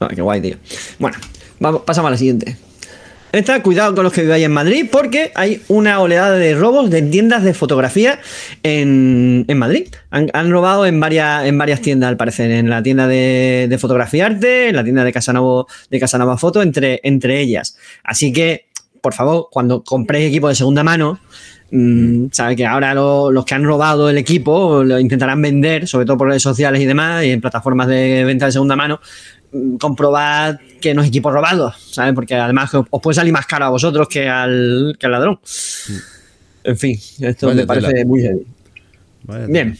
Ah, 0.00 0.08
qué 0.14 0.20
guay, 0.20 0.40
tío. 0.42 0.56
Bueno, 0.98 1.16
vamos, 1.60 1.82
pasamos 1.86 2.08
a 2.08 2.10
la 2.12 2.18
siguiente. 2.18 2.56
Esta, 3.30 3.62
cuidado 3.62 3.94
con 3.94 4.04
los 4.04 4.12
que 4.14 4.22
viváis 4.22 4.44
en 4.46 4.52
Madrid, 4.52 4.86
porque 4.90 5.32
hay 5.34 5.60
una 5.68 6.00
oleada 6.00 6.32
de 6.32 6.54
robos 6.54 6.88
de 6.88 7.02
tiendas 7.02 7.42
de 7.44 7.52
fotografía 7.52 8.20
en, 8.62 9.44
en 9.46 9.58
Madrid. 9.58 9.88
Han, 10.10 10.50
robado 10.50 10.86
en 10.86 10.98
varias, 10.98 11.44
en 11.44 11.58
varias 11.58 11.82
tiendas, 11.82 12.08
al 12.08 12.16
parecer. 12.16 12.50
En 12.50 12.70
la 12.70 12.82
tienda 12.82 13.06
de, 13.06 13.66
de 13.68 13.78
fotografía 13.78 14.24
arte, 14.26 14.70
en 14.70 14.76
la 14.76 14.82
tienda 14.82 15.04
de 15.04 15.12
Casanova, 15.12 15.66
de 15.90 16.00
Casanova 16.00 16.38
Foto, 16.38 16.62
entre, 16.62 17.00
entre 17.02 17.38
ellas. 17.40 17.76
Así 18.02 18.32
que, 18.32 18.64
por 19.02 19.12
favor, 19.12 19.48
cuando 19.50 19.84
compréis 19.84 20.28
equipo 20.28 20.48
de 20.48 20.54
segunda 20.54 20.82
mano, 20.82 21.20
mm, 21.70 22.28
sabe 22.32 22.56
que 22.56 22.64
ahora 22.64 22.94
lo- 22.94 23.30
los 23.30 23.44
que 23.44 23.54
han 23.54 23.62
robado 23.62 24.08
el 24.08 24.16
equipo 24.16 24.82
lo 24.82 24.98
intentarán 24.98 25.42
vender, 25.42 25.86
sobre 25.86 26.06
todo 26.06 26.16
por 26.16 26.28
redes 26.28 26.42
sociales 26.42 26.80
y 26.80 26.86
demás, 26.86 27.22
y 27.26 27.30
en 27.32 27.42
plataformas 27.42 27.88
de 27.88 28.24
venta 28.24 28.46
de 28.46 28.52
segunda 28.52 28.74
mano, 28.74 29.00
comprobad 29.80 30.58
que 30.80 30.94
no 30.94 31.02
es 31.02 31.08
equipo 31.08 31.30
robado, 31.30 31.72
¿sabes? 31.78 32.14
Porque 32.14 32.34
además 32.34 32.74
os 32.74 32.86
os 32.90 33.00
puede 33.02 33.14
salir 33.14 33.32
más 33.32 33.46
caro 33.46 33.64
a 33.64 33.70
vosotros 33.70 34.08
que 34.08 34.28
al, 34.28 34.96
que 34.98 35.06
al 35.06 35.12
ladrón. 35.12 35.40
En 36.64 36.76
fin, 36.76 36.98
esto 37.20 37.46
Vaya 37.46 37.60
me 37.60 37.66
parece 37.66 37.92
tela. 37.92 38.04
muy 38.04 38.20
heavy. 38.22 38.46
Vaya 39.24 39.46
Bien. 39.46 39.78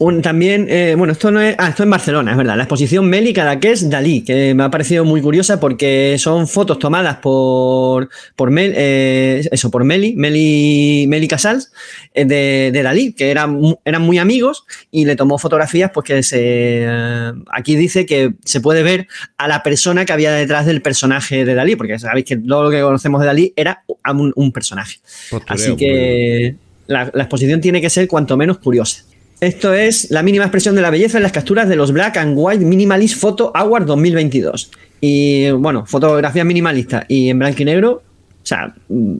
Un- 0.00 0.22
también, 0.22 0.66
eh, 0.68 0.94
bueno, 0.96 1.12
esto 1.12 1.32
no 1.32 1.40
es. 1.40 1.56
Ah, 1.58 1.70
esto 1.70 1.82
en 1.82 1.90
Barcelona, 1.90 2.30
es 2.30 2.36
verdad. 2.36 2.56
La 2.56 2.62
exposición 2.62 3.08
Meli 3.10 3.32
Cadaqués 3.32 3.90
Dalí, 3.90 4.22
que 4.22 4.54
me 4.54 4.62
ha 4.62 4.70
parecido 4.70 5.04
muy 5.04 5.20
curiosa 5.20 5.58
porque 5.58 6.14
son 6.18 6.46
fotos 6.46 6.78
tomadas 6.78 7.16
por. 7.16 8.08
por 8.36 8.50
Mel, 8.52 8.74
eh, 8.76 9.48
eso, 9.50 9.72
por 9.72 9.82
Meli, 9.82 10.14
Meli, 10.14 11.06
Meli 11.08 11.26
Casals, 11.26 11.72
eh, 12.14 12.24
de, 12.24 12.70
de 12.72 12.82
Dalí, 12.84 13.12
que 13.12 13.32
eran, 13.32 13.60
eran 13.84 14.02
muy 14.02 14.18
amigos 14.18 14.64
y 14.92 15.04
le 15.04 15.16
tomó 15.16 15.36
fotografías, 15.36 15.90
pues 15.92 16.04
que 16.06 16.22
se. 16.22 16.38
eh, 16.42 17.32
aquí 17.50 17.74
dice 17.74 18.06
que 18.06 18.34
se 18.44 18.60
puede 18.60 18.84
ver 18.84 19.08
a 19.36 19.48
la 19.48 19.64
persona 19.64 20.04
que 20.04 20.12
había 20.12 20.30
detrás 20.32 20.64
del 20.64 20.80
personaje 20.80 21.44
de 21.44 21.54
Dalí, 21.54 21.74
porque 21.74 21.98
sabéis 21.98 22.24
que 22.24 22.36
todo 22.36 22.62
lo 22.62 22.70
que 22.70 22.80
conocemos 22.82 23.20
de 23.20 23.26
Dalí 23.26 23.52
era 23.56 23.82
un, 24.14 24.32
un 24.36 24.52
personaje. 24.52 24.98
Postureo, 25.28 25.54
Así 25.54 25.76
que 25.76 26.54
la, 26.86 27.10
la 27.12 27.24
exposición 27.24 27.60
tiene 27.60 27.80
que 27.80 27.90
ser 27.90 28.06
cuanto 28.06 28.36
menos 28.36 28.58
curiosa. 28.58 29.02
Esto 29.40 29.72
es 29.72 30.10
la 30.10 30.22
mínima 30.22 30.44
expresión 30.44 30.74
de 30.74 30.82
la 30.82 30.90
belleza 30.90 31.18
en 31.18 31.22
las 31.22 31.32
capturas 31.32 31.68
de 31.68 31.76
los 31.76 31.92
Black 31.92 32.16
and 32.16 32.34
White 32.36 32.64
Minimalist 32.64 33.16
Photo 33.16 33.52
Award 33.54 33.86
2022. 33.86 34.70
Y 35.00 35.50
bueno, 35.50 35.86
fotografía 35.86 36.42
minimalista 36.44 37.04
y 37.08 37.28
en 37.28 37.38
blanco 37.38 37.62
y 37.62 37.64
negro. 37.64 38.02
O 38.42 38.46
sea, 38.46 38.74
mm, 38.88 39.14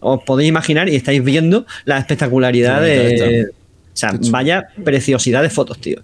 os 0.00 0.22
podéis 0.24 0.48
imaginar 0.48 0.88
y 0.88 0.94
estáis 0.94 1.22
viendo 1.24 1.66
la 1.84 1.98
espectacularidad 1.98 2.80
de. 2.80 3.46
O 3.92 3.96
sea, 3.96 4.12
vaya 4.30 4.68
preciosidad 4.84 5.42
de 5.42 5.50
fotos, 5.50 5.80
tío. 5.80 6.00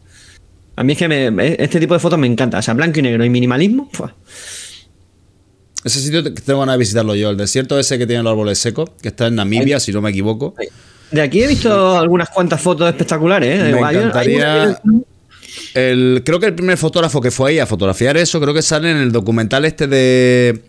A 0.75 0.83
mí 0.83 0.95
es 0.95 0.99
que 0.99 1.09
me- 1.31 1.57
este 1.59 1.79
tipo 1.79 1.95
de 1.95 2.01
fotos 2.01 2.19
me 2.19 2.27
encanta. 2.27 2.59
O 2.59 2.63
sea, 2.63 2.75
blanco 2.75 2.99
y 2.99 3.03
negro 3.03 3.25
y 3.25 3.31
minimalismo. 3.31 3.89
Ese 5.85 6.01
sitio 6.01 6.23
te- 6.25 6.33
tengo 6.33 6.59
ganas 6.61 6.75
de 6.75 6.79
visitarlo 6.81 7.15
yo, 7.15 7.31
el 7.31 7.37
desierto 7.37 7.79
ese 7.79 7.97
que 7.97 8.07
tiene 8.09 8.25
los 8.25 8.33
árboles 8.33 8.59
secos, 8.59 8.91
que 9.01 9.09
está 9.09 9.29
en 9.29 9.37
Namibia, 9.37 9.79
si 9.79 9.93
no 9.93 10.03
me 10.03 10.11
equivoco. 10.11 10.55
De 11.11 11.23
aquí 11.23 11.43
he 11.43 11.47
visto 11.47 11.97
algunas 11.99 12.29
cuantas 12.31 12.61
fotos 12.61 12.89
espectaculares. 12.89 13.61
¿eh? 13.61 13.73
Me 13.73 13.81
encantaría. 14.01 14.81
El, 15.75 16.23
creo 16.25 16.41
que 16.41 16.47
el 16.47 16.55
primer 16.55 16.77
fotógrafo 16.77 17.21
que 17.21 17.31
fue 17.31 17.51
ahí 17.51 17.59
a 17.59 17.67
fotografiar 17.67 18.17
eso, 18.17 18.41
creo 18.41 18.53
que 18.55 18.63
sale 18.63 18.91
en 18.91 18.97
el 18.99 19.13
documental 19.13 19.65
este 19.65 19.87
de. 19.87 20.63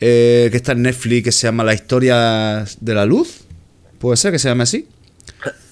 eh, 0.00 0.48
que 0.50 0.56
está 0.56 0.72
en 0.72 0.82
Netflix, 0.82 1.24
que 1.24 1.32
se 1.32 1.46
llama 1.46 1.64
La 1.64 1.74
historia 1.74 2.64
de 2.80 2.94
la 2.94 3.04
luz. 3.04 3.40
Puede 3.98 4.16
ser 4.16 4.32
que 4.32 4.38
se 4.38 4.48
llame 4.48 4.62
así. 4.62 4.86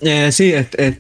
Eh, 0.01 0.31
sí, 0.33 0.53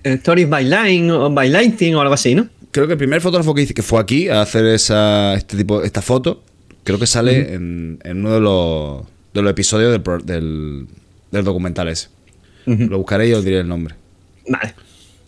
Stories 0.04 0.48
by 0.48 0.64
Line 0.64 1.11
o 1.12 1.30
by 1.30 1.48
Lighting 1.50 1.94
o 1.96 2.00
algo 2.00 2.14
así, 2.14 2.35
¿no? 2.35 2.48
Creo 2.70 2.87
que 2.87 2.92
el 2.94 2.98
primer 2.98 3.20
fotógrafo 3.20 3.54
que, 3.54 3.62
hice- 3.62 3.74
que 3.74 3.82
fue 3.82 4.00
aquí 4.00 4.28
a 4.28 4.42
hacer 4.42 4.66
esa, 4.66 5.35
este 5.35 5.56
tipo, 5.56 5.82
esta 5.82 6.02
foto, 6.02 6.42
creo 6.85 6.98
que 6.98 7.06
sale 7.06 7.54
en, 7.54 7.98
en 8.04 8.18
uno 8.20 8.32
de 8.35 8.40
los, 8.40 9.02
de 9.35 9.42
los 9.42 9.50
episodios 9.50 9.92
del, 9.92 10.02
del, 10.26 10.87
del 11.30 11.44
documental 11.44 11.88
ese. 11.88 12.09
Lo 12.66 12.98
buscaré 12.98 13.29
y 13.29 13.33
os 13.33 13.44
diré 13.44 13.61
el 13.61 13.68
nombre. 13.68 13.94
Vale. 14.48 14.74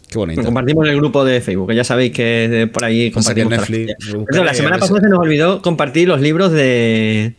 Qué 0.09 0.19
bonito. 0.19 0.41
Lo 0.41 0.47
compartimos 0.47 0.87
en 0.87 0.93
el 0.93 0.97
grupo 0.99 1.25
de 1.25 1.41
Facebook, 1.41 1.69
que 1.69 1.75
ya 1.77 1.85
sabéis 1.85 2.13
que 2.13 2.69
por 2.73 2.85
ahí 2.85 3.11
compartimos. 3.11 3.51
Netflix 3.53 3.95
cierto, 3.99 4.45
la 4.45 4.55
semana 4.55 4.79
pasada 4.79 5.01
se 5.01 5.09
nos 5.09 5.19
olvidó 5.19 5.61
compartir 5.61 6.09
los 6.09 6.21
libros 6.21 6.51
de, 6.51 7.35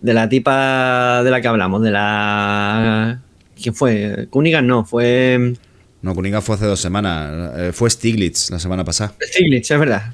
de 0.00 0.14
la 0.14 0.28
tipa 0.28 1.22
de 1.24 1.30
la 1.30 1.40
que 1.40 1.48
hablamos, 1.48 1.82
de 1.82 1.90
la. 1.90 3.20
¿Quién 3.60 3.74
fue? 3.74 4.28
Cunningham 4.30 4.66
no, 4.66 4.84
fue. 4.84 5.54
No, 6.02 6.14
Cunningham 6.14 6.42
fue 6.42 6.54
hace 6.56 6.66
dos 6.66 6.80
semanas. 6.80 7.52
eh, 7.56 7.72
fue 7.72 7.90
Stiglitz 7.90 8.50
la 8.50 8.58
semana 8.60 8.84
pasada. 8.84 9.14
Stiglitz, 9.20 9.70
es 9.70 9.78
verdad. 9.78 10.12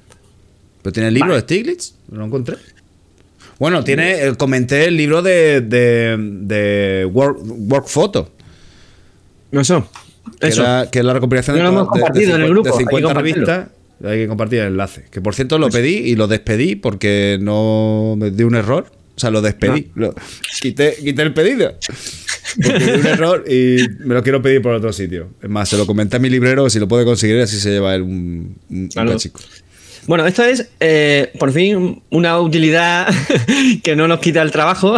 ¿Pero 0.83 0.93
tiene 0.93 1.09
el 1.09 1.15
libro 1.15 1.31
Vale. 1.31 1.43
de 1.43 1.47
Stiglitz? 1.47 1.95
No 2.11 2.21
lo 2.21 2.27
encontré. 2.27 2.57
Bueno, 3.59 3.85
tiene, 3.85 4.25
eh, 4.29 4.35
comenté 4.37 4.87
el 4.87 4.97
libro 4.97 5.21
de, 5.21 5.61
de, 5.61 6.17
de 6.19 7.05
Work, 7.13 7.41
Work 7.43 7.89
Photo, 7.89 8.31
Eso. 9.53 9.89
que, 10.41 10.49
Eso. 10.49 10.63
era, 10.63 10.89
que 10.91 10.99
es 11.01 11.05
la 11.05 11.13
recopilación 11.15 11.57
No 11.59 11.63
de, 11.65 11.69
hemos 11.71 11.89
de- 11.93 12.01
de 12.01 12.25
en 12.25 12.31
el 12.31 12.37
50 12.37 12.47
grupo, 12.49 12.63
de 12.65 12.71
hay 12.71 12.77
que 12.79 12.85
50 12.85 13.07
compartirlo. 13.09 13.47
revistas. 13.47 13.77
Hay 14.03 14.19
que 14.19 14.29
compartir 14.29 14.59
el 14.61 14.67
enlace. 14.69 15.05
Que 15.11 15.21
por 15.21 15.35
cierto 15.35 15.59
lo 15.59 15.67
Pues 15.69 15.83
pedí 15.83 15.97
y 15.97 16.17
lo 16.17 16.27
despedí 16.27 16.75
porque 16.77 17.39
no 17.41 18.15
me 18.19 18.31
di 18.31 18.45
un 18.45 18.55
error. 18.55 18.87
O 19.17 19.21
sea, 19.21 19.31
lo 19.31 19.43
despedí. 19.43 19.89
Ah. 19.91 19.93
Lo- 19.97 20.15
quité, 20.63 20.97
quité 20.99 21.21
el 21.23 21.35
pedido. 21.35 21.75
Porque 22.63 22.85
un 22.99 23.07
error 23.07 23.45
y 23.47 23.77
me 24.01 24.15
lo 24.15 24.23
quiero 24.23 24.41
pedir 24.41 24.63
por 24.63 24.73
otro 24.73 24.93
sitio. 24.93 25.29
Es 25.43 25.51
más, 25.51 25.69
se 25.69 25.77
lo 25.77 25.87
comenté 25.87 26.17
a 26.17 26.19
mi 26.19 26.31
librero, 26.31 26.71
si 26.71 26.79
lo 26.81 26.89
puede 26.89 27.05
conseguir, 27.05 27.39
así 27.41 27.61
se 27.61 27.71
lleva 27.71 27.95
él 27.95 28.03
un, 28.03 28.57
un, 28.71 28.79
un 28.79 28.89
Claro. 28.89 29.19
Bueno, 30.11 30.27
esto 30.27 30.43
es, 30.43 30.69
eh, 30.81 31.31
por 31.39 31.53
fin, 31.53 32.03
una 32.11 32.41
utilidad 32.41 33.07
que 33.85 33.95
no 33.95 34.09
nos 34.09 34.19
quita 34.19 34.43
el 34.43 34.51
trabajo 34.51 34.97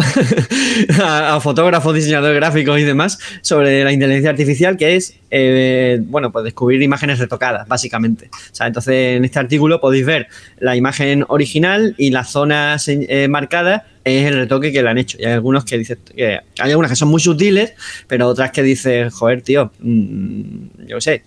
a, 1.04 1.38
fotógrafos, 1.38 1.94
diseñadores 1.94 2.34
gráficos 2.34 2.80
y 2.80 2.84
demás 2.84 3.18
sobre 3.42 3.84
la 3.84 3.92
inteligencia 3.92 4.30
artificial, 4.30 4.78
que 4.78 4.96
es, 4.96 5.18
eh, 5.30 6.00
bueno, 6.04 6.32
pues 6.32 6.46
descubrir 6.46 6.80
imágenes 6.80 7.18
retocadas, 7.18 7.68
básicamente. 7.68 8.30
O 8.32 8.54
sea, 8.54 8.66
entonces, 8.68 9.18
en 9.18 9.26
este 9.26 9.38
artículo 9.38 9.82
podéis 9.82 10.06
ver 10.06 10.28
la 10.58 10.76
imagen 10.76 11.26
original 11.28 11.94
y 11.98 12.08
las 12.08 12.30
zonas 12.30 12.88
eh, 12.88 13.28
marcadas 13.28 13.82
es 14.04 14.26
el 14.26 14.34
retoque 14.34 14.72
que 14.72 14.82
le 14.82 14.88
han 14.88 14.96
hecho. 14.96 15.18
Y 15.20 15.26
hay 15.26 15.32
algunos 15.32 15.66
que 15.66 15.76
dicen 15.76 15.98
que 16.16 16.40
hay 16.58 16.70
algunas 16.70 16.90
que 16.90 16.96
son 16.96 17.08
muy 17.08 17.20
sutiles, 17.20 17.74
pero 18.06 18.28
otras 18.28 18.50
que 18.50 18.62
dicen, 18.62 19.10
joder, 19.10 19.42
tío, 19.42 19.72
mm, 19.78 20.86
yo 20.86 21.02
sé, 21.02 21.22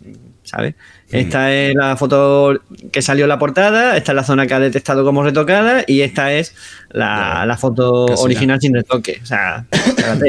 ¿sabes? 0.45 0.75
Esta 1.11 1.53
es 1.53 1.75
la 1.75 1.95
foto 1.97 2.59
que 2.91 3.01
salió 3.01 3.25
en 3.25 3.29
la 3.29 3.37
portada, 3.39 3.95
esta 3.97 4.11
es 4.11 4.15
la 4.15 4.23
zona 4.23 4.47
que 4.47 4.53
ha 4.53 4.59
detectado 4.59 5.03
como 5.03 5.23
retocada 5.23 5.83
y 5.87 6.01
esta 6.01 6.33
es 6.33 6.53
la, 6.91 7.45
la 7.45 7.57
foto 7.57 8.05
Casi 8.07 8.23
original 8.23 8.59
sin 8.61 8.73
retoque. 8.73 9.19
O 9.21 9.25
sea, 9.25 9.65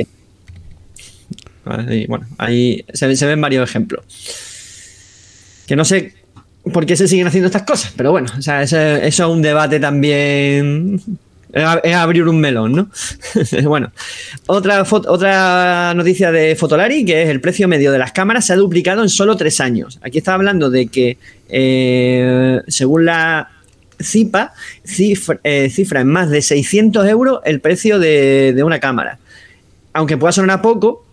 y 1.90 2.06
bueno, 2.06 2.26
ahí 2.38 2.84
se, 2.92 3.06
ven- 3.06 3.16
se 3.16 3.26
ven 3.26 3.40
varios 3.40 3.68
ejemplos. 3.68 4.04
Que 5.66 5.74
no 5.76 5.84
sé 5.84 6.14
por 6.72 6.86
qué 6.86 6.94
se 6.96 7.08
siguen 7.08 7.26
haciendo 7.26 7.46
estas 7.46 7.62
cosas, 7.62 7.92
pero 7.96 8.10
bueno, 8.12 8.28
o 8.38 8.42
sea, 8.42 8.62
eso, 8.62 8.76
eso 8.78 9.24
es 9.24 9.30
un 9.30 9.42
debate 9.42 9.80
también. 9.80 11.00
Es 11.56 11.94
abrir 11.94 12.28
un 12.28 12.38
melón, 12.38 12.72
¿no? 12.72 12.90
bueno, 13.64 13.90
otra, 14.46 14.82
otra 14.82 15.94
noticia 15.94 16.30
de 16.30 16.54
Fotolari, 16.54 17.02
que 17.02 17.22
es 17.22 17.30
el 17.30 17.40
precio 17.40 17.66
medio 17.66 17.92
de 17.92 17.98
las 17.98 18.12
cámaras 18.12 18.44
se 18.44 18.52
ha 18.52 18.56
duplicado 18.56 19.02
en 19.02 19.08
solo 19.08 19.38
tres 19.38 19.58
años. 19.60 19.98
Aquí 20.02 20.18
está 20.18 20.34
hablando 20.34 20.68
de 20.68 20.88
que, 20.88 21.16
eh, 21.48 22.60
según 22.68 23.06
la 23.06 23.48
CIPA, 23.98 24.52
cifra, 24.84 25.40
eh, 25.44 25.72
en 25.94 26.08
más 26.08 26.28
de 26.28 26.42
600 26.42 27.08
euros 27.08 27.40
el 27.46 27.60
precio 27.60 27.98
de, 27.98 28.60
una 28.62 28.78
cámara. 28.78 29.18
Aunque 29.94 30.18
pueda 30.18 30.32
sonar 30.32 30.60
poco, 30.60 31.06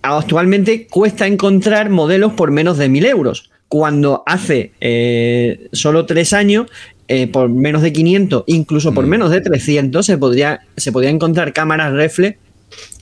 actualmente 0.00 0.86
cuesta 0.86 1.26
encontrar 1.26 1.90
modelos 1.90 2.32
por 2.32 2.50
menos 2.50 2.78
de 2.78 2.88
1000 2.88 3.04
euros. 3.04 3.50
Cuando 3.68 4.22
hace 4.26 4.72
eh, 4.80 5.68
solo 5.72 6.06
tres 6.06 6.32
años, 6.32 6.66
eh, 7.14 7.26
por 7.26 7.48
menos 7.48 7.82
de 7.82 7.92
500, 7.92 8.44
incluso 8.46 8.92
por 8.94 9.04
Mm. 9.06 9.08
menos 9.08 9.30
de 9.30 9.40
300, 9.40 10.04
se 10.06 10.16
podría, 10.18 10.60
se 10.76 10.92
podría 10.92 11.10
encontrar 11.10 11.52
cámaras 11.52 11.92
reflex, 11.92 12.38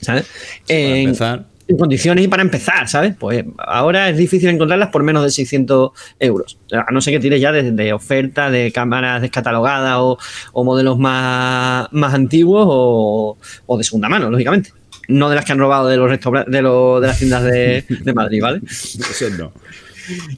¿sabes? 0.01 0.23
Para 0.67 1.33
En- 1.67 1.77
condiciones 1.77 2.25
y 2.25 2.27
para 2.27 2.41
empezar, 2.41 2.89
¿sabes? 2.89 3.13
Pues 3.17 3.45
ahora 3.57 4.09
es 4.09 4.17
difícil 4.17 4.49
encontrarlas 4.49 4.89
por 4.89 5.03
menos 5.03 5.23
de 5.23 5.29
600 5.31 5.91
euros. 6.19 6.57
A 6.73 6.91
no 6.91 6.99
ser 6.99 7.13
que 7.13 7.19
tires 7.21 7.39
ya 7.39 7.53
de, 7.53 7.71
de 7.71 7.93
oferta 7.93 8.51
de 8.51 8.73
cámaras 8.73 9.21
descatalogadas 9.21 9.95
o, 9.99 10.17
o 10.51 10.63
modelos 10.65 10.97
más, 10.99 11.87
más 11.93 12.13
antiguos 12.13 12.65
o, 12.67 13.37
o 13.67 13.77
de 13.77 13.83
segunda 13.85 14.09
mano, 14.09 14.29
lógicamente. 14.29 14.73
No 15.07 15.29
de 15.29 15.35
las 15.37 15.45
que 15.45 15.53
han 15.53 15.59
robado 15.59 15.87
de 15.87 15.95
los 15.95 16.11
de, 16.11 16.61
los- 16.61 17.01
de 17.01 17.07
las 17.07 17.17
tiendas 17.17 17.43
de, 17.43 17.85
de 17.87 18.13
Madrid, 18.13 18.41
¿vale? 18.41 18.59
Eso 18.67 19.29
no. 19.37 19.53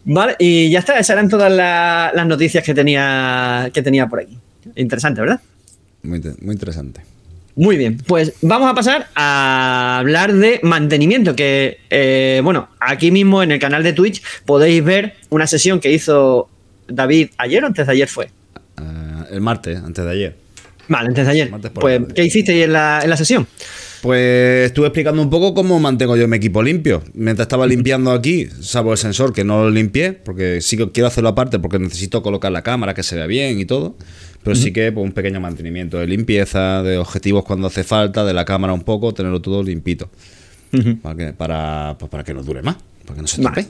Vale, 0.06 0.36
y 0.40 0.70
ya 0.70 0.80
está, 0.80 0.94
esas 1.00 1.12
eran 1.12 1.30
todas 1.30 1.52
la- 1.52 2.12
las 2.14 2.28
noticias 2.28 2.64
que 2.64 2.74
tenía, 2.74 3.70
que 3.74 3.82
tenía 3.82 4.08
por 4.08 4.20
aquí. 4.22 4.38
Interesante, 4.76 5.22
¿verdad? 5.22 5.40
Muy, 6.04 6.20
muy 6.42 6.54
interesante. 6.54 7.02
Muy 7.56 7.78
bien, 7.78 7.98
pues 8.08 8.34
vamos 8.42 8.70
a 8.70 8.74
pasar 8.74 9.08
a 9.16 10.00
hablar 10.00 10.34
de 10.34 10.60
mantenimiento, 10.64 11.36
que 11.36 11.78
eh, 11.90 12.42
bueno, 12.44 12.70
aquí 12.80 13.12
mismo 13.12 13.44
en 13.44 13.52
el 13.52 13.60
canal 13.60 13.84
de 13.84 13.94
Twitch 13.94 14.24
podéis 14.46 14.84
ver 14.84 15.16
una 15.30 15.46
sesión 15.46 15.80
que 15.80 15.92
hizo 15.92 16.50
David 16.88 17.30
ayer 17.38 17.64
o 17.64 17.68
antes 17.68 17.86
de 17.86 17.94
ayer 17.94 18.08
fue. 18.08 18.26
Eh, 18.26 19.24
el 19.34 19.42
martes, 19.42 19.78
antes 19.78 20.04
de 20.04 20.12
ayer. 20.12 20.36
Vale, 20.88 21.10
antes 21.10 21.26
de 21.26 21.32
ayer. 21.32 21.52
Pues, 21.76 22.00
tarde. 22.00 22.14
¿qué 22.16 22.24
hiciste 22.26 22.64
en 22.64 22.74
la, 22.74 23.00
en 23.04 23.10
la 23.12 23.18
sesión? 23.18 23.48
Pues 24.04 24.66
estuve 24.66 24.88
explicando 24.88 25.22
un 25.22 25.30
poco 25.30 25.54
cómo 25.54 25.80
mantengo 25.80 26.18
yo 26.18 26.28
mi 26.28 26.36
equipo 26.36 26.62
limpio. 26.62 27.02
Mientras 27.14 27.46
estaba 27.46 27.66
limpiando 27.66 28.12
aquí, 28.12 28.50
salvo 28.60 28.92
el 28.92 28.98
sensor 28.98 29.32
que 29.32 29.46
no 29.46 29.64
lo 29.64 29.70
limpié, 29.70 30.12
porque 30.12 30.60
sí 30.60 30.76
que 30.76 30.92
quiero 30.92 31.08
hacerlo 31.08 31.30
aparte 31.30 31.58
porque 31.58 31.80
necesito 31.80 32.22
colocar 32.22 32.52
la 32.52 32.64
cámara 32.64 32.94
que 32.94 33.02
se 33.02 33.16
vea 33.16 33.28
bien 33.28 33.62
y 33.62 33.66
todo. 33.66 33.96
Pero 34.44 34.58
sí 34.58 34.74
que 34.74 34.92
pues, 34.92 35.06
un 35.06 35.14
pequeño 35.14 35.40
mantenimiento 35.40 36.00
de 36.00 36.08
limpieza, 36.08 36.84
de 36.84 36.98
objetivos 36.98 37.46
cuando 37.46 37.68
hace 37.68 37.86
falta, 37.86 38.26
de 38.26 38.34
la 38.34 38.44
cámara 38.44 38.74
un 38.74 38.82
poco, 38.82 39.14
tenerlo 39.14 39.42
todo 39.42 39.64
limpito. 39.64 40.10
Para 41.02 41.16
que, 41.16 41.32
para, 41.32 41.96
pues, 41.98 42.12
para 42.12 42.26
que 42.26 42.34
nos 42.34 42.46
dure 42.46 42.62
más, 42.62 42.76
para 43.06 43.16
que 43.16 43.22
no 43.22 43.28
se 43.30 43.40
estropee. 43.40 43.68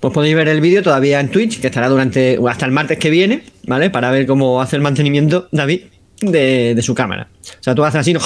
Pues 0.00 0.14
podéis 0.14 0.36
ver 0.36 0.48
el 0.48 0.62
vídeo 0.62 0.82
todavía 0.82 1.20
en 1.20 1.30
Twitch, 1.30 1.60
que 1.60 1.66
estará 1.66 1.90
durante 1.90 2.38
hasta 2.48 2.64
el 2.64 2.72
martes 2.72 2.98
que 2.98 3.10
viene, 3.10 3.42
¿vale? 3.66 3.90
Para 3.90 4.10
ver 4.10 4.24
cómo 4.24 4.62
hace 4.62 4.76
el 4.76 4.80
mantenimiento 4.80 5.48
David 5.52 5.82
de, 6.22 6.74
de 6.74 6.82
su 6.82 6.94
cámara. 6.94 7.28
O 7.60 7.62
sea, 7.62 7.74
tú 7.74 7.84
haces 7.84 8.00
así, 8.00 8.14
¿no? 8.14 8.20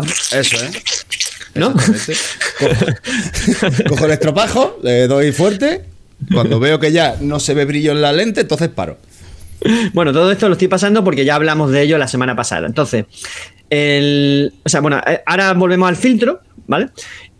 Eso, 0.32 0.64
¿eh? 0.64 0.70
¿no? 1.54 1.72
Cojo, 1.72 1.88
cojo 3.88 4.06
el 4.06 4.12
estropajo, 4.12 4.78
le 4.82 5.06
doy 5.06 5.32
fuerte. 5.32 5.84
Cuando 6.32 6.60
veo 6.60 6.78
que 6.78 6.92
ya 6.92 7.16
no 7.20 7.40
se 7.40 7.54
ve 7.54 7.64
brillo 7.64 7.92
en 7.92 8.00
la 8.00 8.12
lente, 8.12 8.42
entonces 8.42 8.68
paro. 8.68 8.96
Bueno, 9.92 10.12
todo 10.12 10.30
esto 10.30 10.48
lo 10.48 10.54
estoy 10.54 10.68
pasando 10.68 11.04
porque 11.04 11.24
ya 11.24 11.34
hablamos 11.34 11.70
de 11.70 11.82
ello 11.82 11.98
la 11.98 12.08
semana 12.08 12.34
pasada. 12.34 12.66
Entonces, 12.66 13.06
el, 13.70 14.52
o 14.64 14.68
sea, 14.68 14.80
bueno, 14.80 15.00
eh, 15.06 15.22
ahora 15.26 15.52
volvemos 15.54 15.88
al 15.88 15.96
filtro, 15.96 16.40
¿vale? 16.66 16.90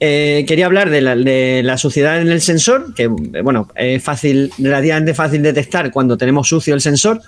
Eh, 0.01 0.45
quería 0.49 0.67
hablar 0.67 0.91
de 0.91 1.63
la, 1.63 1.79
suciedad 1.79 2.21
en 2.21 2.29
el 2.29 2.41
sensor, 2.41 2.93
que, 2.95 3.07
bueno, 3.07 3.69
es 3.77 4.03
fácil, 4.03 4.51
relativamente 4.59 5.15
fácil 5.15 5.43
detectar 5.43 5.93
cuando 5.93 6.17
tenemos 6.17 6.49
sucio 6.49 6.75
el 6.75 6.81
sensor, 6.81 7.21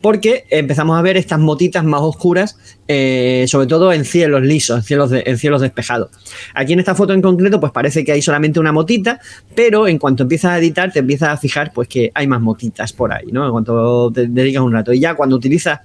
porque 0.00 0.46
empezamos 0.48 0.98
a 0.98 1.02
ver 1.02 1.18
estas 1.18 1.38
motitas 1.38 1.84
más 1.84 2.00
oscuras, 2.00 2.58
eh, 2.88 3.44
sobre 3.48 3.66
todo 3.66 3.92
en 3.92 4.06
cielos 4.06 4.42
lisos, 4.42 4.78
en 4.78 4.82
cielos, 4.82 5.10
en 5.12 5.36
cielos 5.36 5.60
despejados. 5.60 6.10
Aquí 6.54 6.72
en 6.72 6.80
esta 6.80 6.94
foto 6.94 7.12
en 7.12 7.20
concreto, 7.20 7.60
pues 7.60 7.72
parece 7.72 8.02
que 8.02 8.12
hay 8.12 8.22
solamente 8.22 8.58
una 8.58 8.72
motita, 8.72 9.20
pero 9.54 9.86
en 9.86 9.98
cuanto 9.98 10.22
empiezas 10.22 10.52
a 10.52 10.58
editar, 10.58 10.90
te 10.90 11.00
empiezas 11.00 11.28
a 11.28 11.36
fijar, 11.36 11.72
pues 11.74 11.86
que 11.86 12.10
hay 12.14 12.26
más 12.26 12.40
motitas 12.40 12.94
por 12.94 13.12
ahí, 13.12 13.26
¿no? 13.30 13.44
En 13.44 13.52
cuanto 13.52 14.10
te 14.10 14.26
dedicas 14.26 14.62
un 14.62 14.72
rato. 14.72 14.92
Y 14.92 15.00
ya 15.00 15.14
cuando 15.14 15.36
utilizas 15.36 15.80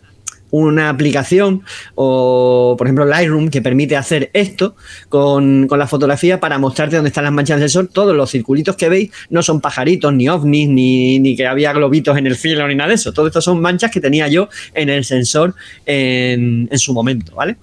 una 0.51 0.89
aplicación 0.89 1.63
o, 1.95 2.75
por 2.77 2.87
ejemplo, 2.87 3.05
Lightroom 3.05 3.49
que 3.49 3.61
permite 3.61 3.95
hacer 3.95 4.29
esto 4.33 4.75
con, 5.09 5.67
con 5.67 5.79
la 5.79 5.87
fotografía 5.87 6.39
para 6.39 6.57
mostrarte 6.57 6.95
dónde 6.95 7.09
están 7.09 7.23
las 7.23 7.33
manchas 7.33 7.59
del 7.59 7.69
sensor. 7.69 7.89
Todos 7.91 8.15
los 8.15 8.31
circulitos 8.31 8.75
que 8.75 8.89
veis 8.89 9.11
no 9.29 9.41
son 9.43 9.61
pajaritos, 9.61 10.13
ni 10.13 10.29
ovnis, 10.29 10.69
ni, 10.69 11.19
ni 11.19 11.35
que 11.35 11.47
había 11.47 11.73
globitos 11.73 12.17
en 12.17 12.27
el 12.27 12.35
cielo, 12.35 12.67
ni 12.67 12.75
nada 12.75 12.89
de 12.89 12.95
eso. 12.95 13.13
Todo 13.13 13.27
esto 13.27 13.41
son 13.41 13.59
manchas 13.59 13.91
que 13.91 13.99
tenía 13.99 14.27
yo 14.27 14.49
en 14.73 14.89
el 14.89 15.03
sensor 15.03 15.55
en, 15.85 16.67
en 16.71 16.79
su 16.79 16.93
momento, 16.93 17.35
¿vale? 17.35 17.57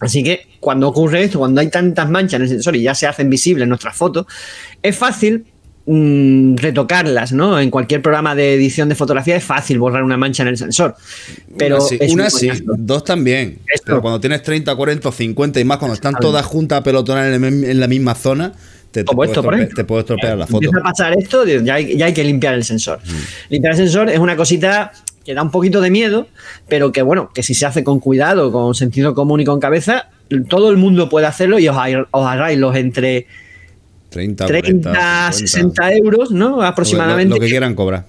Así 0.00 0.22
que 0.22 0.46
cuando 0.60 0.88
ocurre 0.88 1.24
esto, 1.24 1.38
cuando 1.40 1.60
hay 1.60 1.70
tantas 1.70 2.08
manchas 2.08 2.34
en 2.34 2.42
el 2.42 2.48
sensor 2.48 2.76
y 2.76 2.82
ya 2.82 2.94
se 2.94 3.06
hacen 3.06 3.28
visibles 3.28 3.66
nuestras 3.66 3.96
fotos, 3.96 4.26
es 4.80 4.96
fácil 4.96 5.44
mm, 5.88 6.56
retocarlas, 6.56 7.32
¿no? 7.32 7.58
En 7.58 7.70
cualquier 7.70 8.02
programa 8.02 8.34
de 8.34 8.54
edición 8.54 8.88
de 8.88 8.94
fotografía 8.94 9.36
es 9.36 9.44
fácil 9.44 9.78
borrar 9.78 10.04
una 10.04 10.16
mancha 10.16 10.42
en 10.42 10.50
el 10.50 10.56
sensor. 10.56 10.94
Pero 11.56 11.76
una 11.76 11.86
sí, 11.86 11.98
es 12.00 12.12
una 12.12 12.30
sí, 12.30 12.50
dos 12.64 13.04
también. 13.04 13.58
Esto. 13.66 13.86
Pero 13.86 14.02
cuando 14.02 14.20
tienes 14.20 14.42
30, 14.42 14.74
40, 14.74 15.10
50 15.10 15.60
y 15.60 15.64
más, 15.64 15.78
cuando 15.78 15.94
están 15.94 16.14
todas 16.20 16.44
juntas 16.46 16.80
apelotonadas 16.80 17.34
en, 17.34 17.64
en 17.64 17.80
la 17.80 17.88
misma 17.88 18.14
zona, 18.14 18.52
te, 18.90 19.04
te 19.04 19.14
puede 19.14 19.30
estropear 19.32 20.38
la 20.38 20.46
foto. 20.46 20.66
Empieza 20.66 20.78
a 20.78 20.82
pasar 20.82 21.14
esto, 21.18 21.44
ya 21.46 21.74
hay, 21.74 21.96
ya 21.96 22.06
hay 22.06 22.14
que 22.14 22.24
limpiar 22.24 22.54
el 22.54 22.64
sensor. 22.64 23.00
Limpiar 23.48 23.72
el 23.72 23.78
sensor 23.78 24.08
es 24.08 24.18
una 24.18 24.36
cosita 24.36 24.92
que 25.24 25.34
da 25.34 25.42
un 25.42 25.50
poquito 25.50 25.80
de 25.80 25.90
miedo, 25.90 26.28
pero 26.68 26.90
que 26.90 27.02
bueno, 27.02 27.30
que 27.34 27.42
si 27.42 27.54
se 27.54 27.66
hace 27.66 27.84
con 27.84 28.00
cuidado, 28.00 28.50
con 28.50 28.74
sentido 28.74 29.14
común 29.14 29.40
y 29.40 29.44
con 29.44 29.60
cabeza, 29.60 30.08
todo 30.48 30.70
el 30.70 30.78
mundo 30.78 31.08
puede 31.08 31.26
hacerlo 31.26 31.58
y 31.58 31.68
os, 31.68 31.76
os 31.76 32.26
ahorráis 32.26 32.58
los 32.58 32.74
entre 32.76 33.26
30, 34.18 34.46
30, 34.46 34.90
40, 34.90 35.32
60 35.32 35.92
euros, 35.94 36.30
¿no? 36.30 36.62
Aproximadamente. 36.62 37.34
lo 37.34 37.40
que 37.40 37.48
quieran 37.48 37.74
cobrar. 37.74 38.04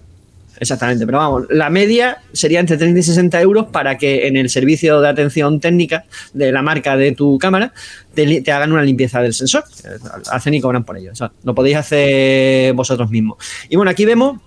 Exactamente, 0.62 1.06
pero 1.06 1.20
vamos, 1.20 1.44
la 1.50 1.70
media 1.70 2.18
sería 2.34 2.60
entre 2.60 2.76
30 2.76 3.00
y 3.00 3.04
60 3.04 3.40
euros 3.42 3.68
para 3.68 3.98
que 3.98 4.28
en 4.28 4.36
el 4.36 4.50
servicio 4.50 5.00
de 5.00 5.08
atención 5.08 5.62
técnica 5.62 6.04
de 6.34 6.52
la 6.52 6.62
marca 6.62 6.98
de 6.98 7.14
tu 7.14 7.38
cámara 7.40 7.72
te, 8.14 8.44
hagan 8.52 8.74
una 8.74 8.84
limpieza 8.84 9.22
del 9.22 9.34
sensor. 9.34 9.64
Eh, 9.86 9.98
Hacen 10.30 10.54
y 10.54 10.60
cobran 10.60 10.84
por 10.84 10.98
ello. 10.98 11.14
O 11.14 11.16
sea, 11.16 11.32
lo 11.46 11.56
podéis 11.56 11.78
hacer 11.78 12.74
vosotros 12.74 13.10
mismos. 13.10 13.38
Y 13.70 13.78
bueno, 13.78 13.90
aquí 13.90 14.04
vemos 14.04 14.42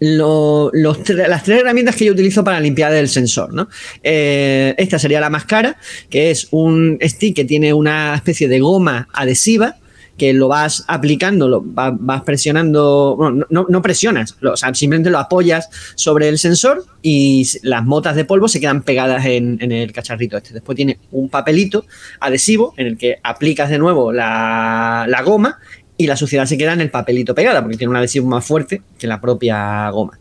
lo- 0.00 0.70
los 0.72 0.98
tre- 1.02 1.26
las 1.28 1.42
tres 1.42 1.60
herramientas 1.60 1.96
que 1.96 2.04
yo 2.06 2.12
utilizo 2.12 2.42
para 2.44 2.60
limpiar 2.60 2.94
el 2.94 3.08
sensor. 3.08 3.52
¿no? 3.52 3.68
Eh, 4.02 4.74
esta 4.78 4.98
sería 4.98 5.20
la 5.20 5.28
más 5.28 5.44
cara, 5.44 5.76
que 6.08 6.30
es 6.30 6.48
un 6.52 6.98
stick 7.02 7.36
que 7.36 7.44
tiene 7.44 7.72
una 7.74 8.14
especie 8.14 8.48
de 8.48 8.60
goma 8.60 9.08
adhesiva 9.12 9.76
que 10.18 10.32
lo 10.34 10.48
vas 10.48 10.84
aplicando, 10.88 11.48
lo 11.48 11.64
va- 11.74 11.96
vas 11.98 12.22
presionando, 12.22 13.14
bueno, 13.16 13.46
no, 13.48 13.66
no 13.68 13.80
presionas, 13.82 14.36
lo- 14.40 14.56
simplemente 14.56 15.08
lo 15.10 15.18
apoyas 15.18 15.70
sobre 15.94 16.28
el 16.28 16.38
sensor 16.38 16.84
y 17.00 17.46
las 17.62 17.84
motas 17.84 18.16
de 18.16 18.24
polvo 18.24 18.48
se 18.48 18.60
quedan 18.60 18.82
pegadas 18.82 19.24
en, 19.24 19.58
en 19.62 19.72
el 19.72 19.92
cacharrito 19.92 20.36
este. 20.36 20.52
Después 20.52 20.76
tiene 20.76 20.98
un 21.12 21.28
papelito 21.28 21.84
adhesivo 22.20 22.74
en 22.76 22.88
el 22.88 22.98
que 22.98 23.18
aplicas 23.22 23.70
de 23.70 23.78
nuevo 23.78 24.12
la, 24.12 25.06
la 25.08 25.22
goma 25.22 25.58
y 25.96 26.06
la 26.06 26.16
suciedad 26.16 26.46
se 26.46 26.58
queda 26.58 26.72
en 26.74 26.80
el 26.80 26.90
papelito 26.90 27.34
pegada 27.34 27.62
porque 27.62 27.76
tiene 27.76 27.90
un 27.90 27.96
adhesivo 27.96 28.26
más 28.28 28.44
fuerte 28.44 28.82
que 28.98 29.06
la 29.06 29.20
propia 29.20 29.88
goma. 29.90 30.18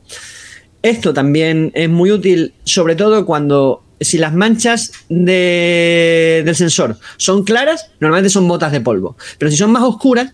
Esto 0.83 1.13
también 1.13 1.71
es 1.73 1.89
muy 1.89 2.11
útil, 2.11 2.53
sobre 2.63 2.95
todo 2.95 3.25
cuando 3.25 3.83
si 3.99 4.17
las 4.17 4.33
manchas 4.33 4.91
de- 5.09 6.41
del 6.45 6.55
sensor 6.55 6.97
son 7.17 7.43
claras, 7.43 7.89
normalmente 7.99 8.29
son 8.29 8.47
botas 8.47 8.71
de 8.71 8.81
polvo. 8.81 9.17
Pero 9.37 9.51
si 9.51 9.57
son 9.57 9.71
más 9.71 9.83
oscuras, 9.83 10.33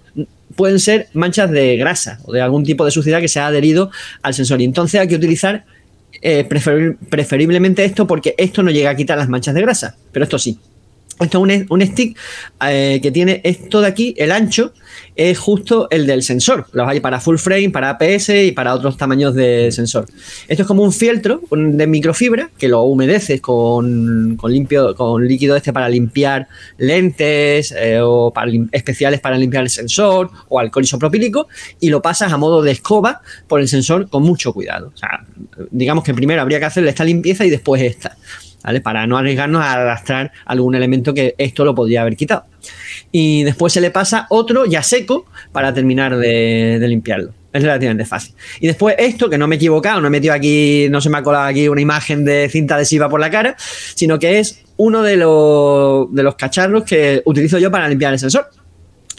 pueden 0.56 0.80
ser 0.80 1.08
manchas 1.14 1.50
de 1.52 1.78
grasa 1.78 2.20
o 2.26 2.32
de 2.34 2.42
algún 2.42 2.64
tipo 2.64 2.86
de 2.86 2.92
suciedad 2.92 3.20
que 3.22 3.28
se 3.28 3.40
ha 3.40 3.48
adherido 3.48 3.90
al 4.22 4.34
sensor. 4.34 4.62
Y 4.62 4.66
entonces 4.66 5.00
hay 5.02 5.08
que 5.08 5.16
utilizar 5.16 5.66
eh, 6.22 6.48
preferi- 6.48 6.96
preferiblemente 7.10 7.84
esto 7.84 8.08
porque 8.08 8.34
esto 8.38 8.64
no 8.64 8.72
llega 8.72 8.90
a 8.92 8.96
quitar 8.96 9.18
las 9.18 9.28
manchas 9.30 9.54
de 9.56 9.62
grasa, 9.62 9.96
pero 10.12 10.24
esto 10.24 10.40
sí. 10.40 10.58
Esto 11.20 11.46
es 11.46 11.60
un, 11.60 11.66
un 11.70 11.82
stick 11.86 12.18
eh, 12.66 13.00
que 13.02 13.12
tiene 13.12 13.42
esto 13.44 13.82
de 13.82 13.88
aquí, 13.88 14.14
el 14.18 14.32
ancho, 14.32 14.74
es 15.16 15.38
justo 15.38 15.88
el 15.92 16.08
del 16.08 16.24
sensor. 16.24 16.68
Los 16.72 16.88
hay 16.88 17.00
para 17.00 17.20
full 17.20 17.38
frame, 17.38 17.70
para 17.70 17.92
APS 17.92 18.30
y 18.30 18.52
para 18.52 18.74
otros 18.74 18.98
tamaños 18.98 19.36
de 19.36 19.72
sensor. 19.72 20.06
Esto 20.48 20.64
es 20.64 20.68
como 20.68 20.84
un 20.84 20.92
fieltro 20.92 21.42
de 21.52 21.88
microfibra 21.88 22.50
que 22.58 22.68
lo 22.68 22.84
humedeces 22.84 23.42
con, 23.42 24.36
con 24.38 24.52
limpio, 24.52 24.96
con 24.96 25.28
líquido 25.28 25.56
este 25.56 25.72
para 25.72 25.90
limpiar 25.90 26.48
lentes 26.78 27.74
eh, 27.78 28.00
o 28.02 28.32
para 28.32 28.52
especiales 28.72 29.20
para 29.20 29.38
limpiar 29.38 29.64
el 29.64 29.70
sensor 29.70 30.30
o 30.50 30.60
alcohol 30.60 30.84
isopropílico 30.84 31.48
y 31.80 31.90
lo 31.90 32.02
pasas 32.02 32.32
a 32.32 32.38
modo 32.38 32.62
de 32.62 32.72
escoba 32.72 33.22
por 33.48 33.60
el 33.60 33.68
sensor 33.68 34.10
con 34.10 34.24
mucho 34.24 34.54
cuidado. 34.54 34.92
O 34.94 34.98
sea, 34.98 35.26
digamos 35.72 36.04
que 36.04 36.14
primero 36.14 36.42
habría 36.42 36.60
que 36.60 36.66
hacerle 36.66 36.90
esta 36.90 37.04
limpieza 37.04 37.46
y 37.46 37.50
después 37.50 37.82
esta. 37.82 38.18
Para 38.84 39.06
no 39.08 39.18
arriesgarnos 39.18 39.62
a 39.62 39.74
arrastrar 39.74 40.32
algún 40.46 40.76
elemento 40.76 41.14
que 41.14 41.36
esto 41.38 41.66
lo 41.66 41.76
podría 41.76 42.02
haber 42.02 42.16
quitado. 42.16 42.46
Y 43.12 43.44
después 43.44 43.74
se 43.74 43.82
le 43.82 43.92
pasa 43.92 44.26
otro 44.30 44.66
ya 44.66 44.82
seco 44.84 45.26
para 45.52 45.74
terminar 45.74 46.18
de, 46.18 46.78
de 46.80 46.88
limpiarlo. 46.88 47.34
Es 47.52 47.62
relativamente 47.62 48.06
fácil. 48.06 48.34
Y 48.60 48.68
después 48.68 48.96
esto, 48.98 49.30
que 49.30 49.38
no 49.38 49.48
me 49.48 49.56
he 49.56 49.58
equivocado, 49.58 50.02
no 50.02 50.08
he 50.08 50.10
metido 50.10 50.34
aquí, 50.34 50.88
no 50.90 51.02
se 51.02 51.10
me 51.10 51.20
ha 51.20 51.24
colado 51.24 51.46
aquí 51.46 51.68
una 51.68 51.82
imagen 51.82 52.26
de 52.26 52.50
cinta 52.50 52.76
adhesiva 52.76 53.10
por 53.10 53.20
la 53.20 53.30
cara, 53.30 53.56
sino 53.94 54.18
que 54.18 54.40
es 54.40 54.64
uno 54.78 55.04
de 55.04 55.18
los, 55.18 56.14
de 56.14 56.24
los 56.24 56.36
cacharros 56.36 56.84
que 56.84 57.22
utilizo 57.26 57.60
yo 57.60 57.70
para 57.70 57.88
limpiar 57.88 58.14
el 58.14 58.20
sensor. 58.20 58.50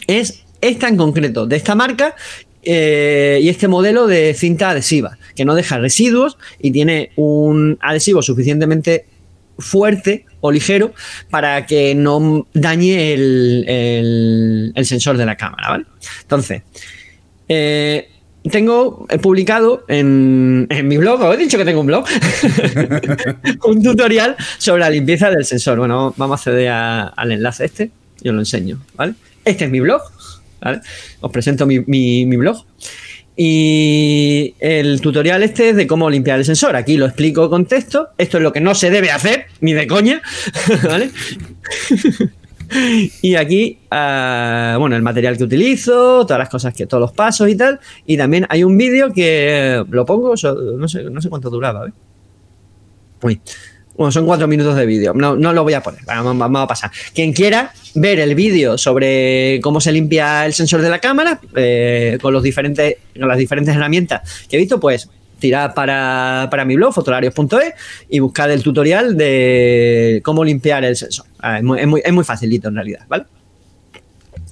Es 0.07 0.43
esta 0.59 0.87
en 0.87 0.97
concreto, 0.97 1.45
de 1.45 1.55
esta 1.55 1.75
marca, 1.75 2.15
eh, 2.67 3.39
y 3.41 3.49
este 3.49 3.67
modelo 3.67 4.07
de 4.07 4.33
cinta 4.33 4.71
adhesiva, 4.71 5.17
que 5.35 5.45
no 5.45 5.53
deja 5.53 5.77
residuos 5.77 6.37
y 6.59 6.71
tiene 6.71 7.11
un 7.15 7.77
adhesivo 7.79 8.23
suficientemente 8.23 9.05
fuerte 9.57 10.25
o 10.41 10.51
ligero 10.51 10.93
para 11.29 11.65
que 11.65 11.95
no 11.95 12.47
dañe 12.53 13.13
el, 13.13 14.73
sensor 14.83 15.17
de 15.17 15.25
la 15.25 15.35
cámara, 15.35 15.69
¿vale? 15.69 15.85
Entonces, 16.21 16.61
eh, 17.47 18.09
tengo 18.51 19.07
publicado 19.21 19.85
en, 19.87 20.67
mi 20.83 20.97
blog, 20.97 21.21
os 21.21 21.35
he 21.35 21.37
dicho 21.37 21.57
que 21.57 21.65
tengo 21.65 21.81
un 21.81 21.87
blog, 21.87 22.05
un 23.65 23.83
tutorial 23.83 24.35
sobre 24.57 24.81
la 24.81 24.89
limpieza 24.89 25.31
del 25.31 25.45
sensor. 25.45 25.79
Bueno, 25.79 26.13
vamos 26.17 26.39
a 26.39 26.41
acceder 26.41 26.69
al 26.69 27.31
enlace 27.31 27.65
este 27.65 27.91
y 28.21 28.29
os 28.29 28.35
lo 28.35 28.41
enseño, 28.41 28.79
¿vale? 28.95 29.15
Este 29.43 29.65
es 29.65 29.71
mi 29.71 29.79
blog, 29.79 30.01
¿vale? 30.61 30.81
Os 31.21 31.31
presento 31.31 31.65
mi 31.65 32.35
blog. 32.37 32.65
Y 33.37 34.55
el 34.59 35.01
tutorial 35.01 35.43
este 35.43 35.69
es 35.69 35.75
de 35.75 35.87
cómo 35.87 36.09
limpiar 36.09 36.39
el 36.39 36.45
sensor. 36.45 36.75
Aquí 36.75 36.97
lo 36.97 37.05
explico 37.05 37.49
con 37.49 37.65
texto. 37.65 38.09
Esto 38.17 38.37
es 38.37 38.43
lo 38.43 38.53
que 38.53 38.61
no 38.61 38.73
se 38.75 38.89
debe 38.89 39.11
hacer, 39.11 39.47
ni 39.59 39.73
de 39.73 39.87
coña. 39.87 40.21
¿Vale? 40.83 41.11
y 43.21 43.35
aquí, 43.35 43.79
ah, 43.91 44.77
bueno, 44.79 44.95
el 44.95 45.01
material 45.01 45.37
que 45.37 45.43
utilizo, 45.43 46.25
todas 46.25 46.39
las 46.39 46.49
cosas 46.49 46.73
que, 46.73 46.85
todos 46.85 47.01
los 47.01 47.11
pasos 47.11 47.49
y 47.49 47.55
tal. 47.55 47.79
Y 48.05 48.17
también 48.17 48.45
hay 48.49 48.63
un 48.63 48.77
vídeo 48.77 49.11
que 49.13 49.83
lo 49.89 50.05
pongo, 50.05 50.35
no 50.77 50.87
sé, 50.87 51.03
no 51.03 51.21
sé 51.21 51.29
cuánto 51.29 51.49
duraba, 51.49 51.87
¿eh? 51.87 51.91
Uy. 53.21 53.41
Bueno, 53.97 54.11
son 54.11 54.25
cuatro 54.25 54.47
minutos 54.47 54.75
de 54.75 54.85
vídeo. 54.85 55.13
No, 55.13 55.35
no 55.35 55.53
lo 55.53 55.63
voy 55.63 55.73
a 55.73 55.81
poner. 55.81 56.01
Vamos, 56.05 56.61
a 56.61 56.67
pasar. 56.67 56.91
Quien 57.13 57.31
quiera 57.31 57.71
ver 57.93 58.19
el 58.19 58.35
vídeo 58.35 58.77
sobre 58.77 59.59
cómo 59.63 59.79
se 59.79 59.91
limpia 59.91 60.45
el 60.45 60.53
sensor 60.53 60.81
de 60.81 60.89
la 60.89 60.99
cámara 60.99 61.39
eh, 61.55 62.17
con, 62.21 62.33
los 62.33 62.43
diferentes, 62.43 62.97
con 63.17 63.27
las 63.27 63.37
diferentes 63.37 63.73
herramientas 63.73 64.45
que 64.49 64.57
he 64.57 64.59
visto, 64.59 64.79
pues 64.79 65.09
tirad 65.39 65.73
para, 65.73 66.47
para 66.51 66.65
mi 66.65 66.75
blog, 66.75 66.93
fotolarios.es, 66.93 67.73
y 68.09 68.19
buscad 68.19 68.51
el 68.51 68.63
tutorial 68.63 69.15
de 69.15 70.21
cómo 70.23 70.43
limpiar 70.43 70.83
el 70.83 70.95
sensor. 70.97 71.25
Ah, 71.39 71.57
es, 71.57 71.63
muy, 71.63 71.79
es 71.79 71.87
muy- 71.87 72.01
es 72.03 72.13
muy 72.13 72.23
facilito 72.23 72.67
en 72.69 72.75
realidad, 72.75 73.05
¿vale? 73.07 73.25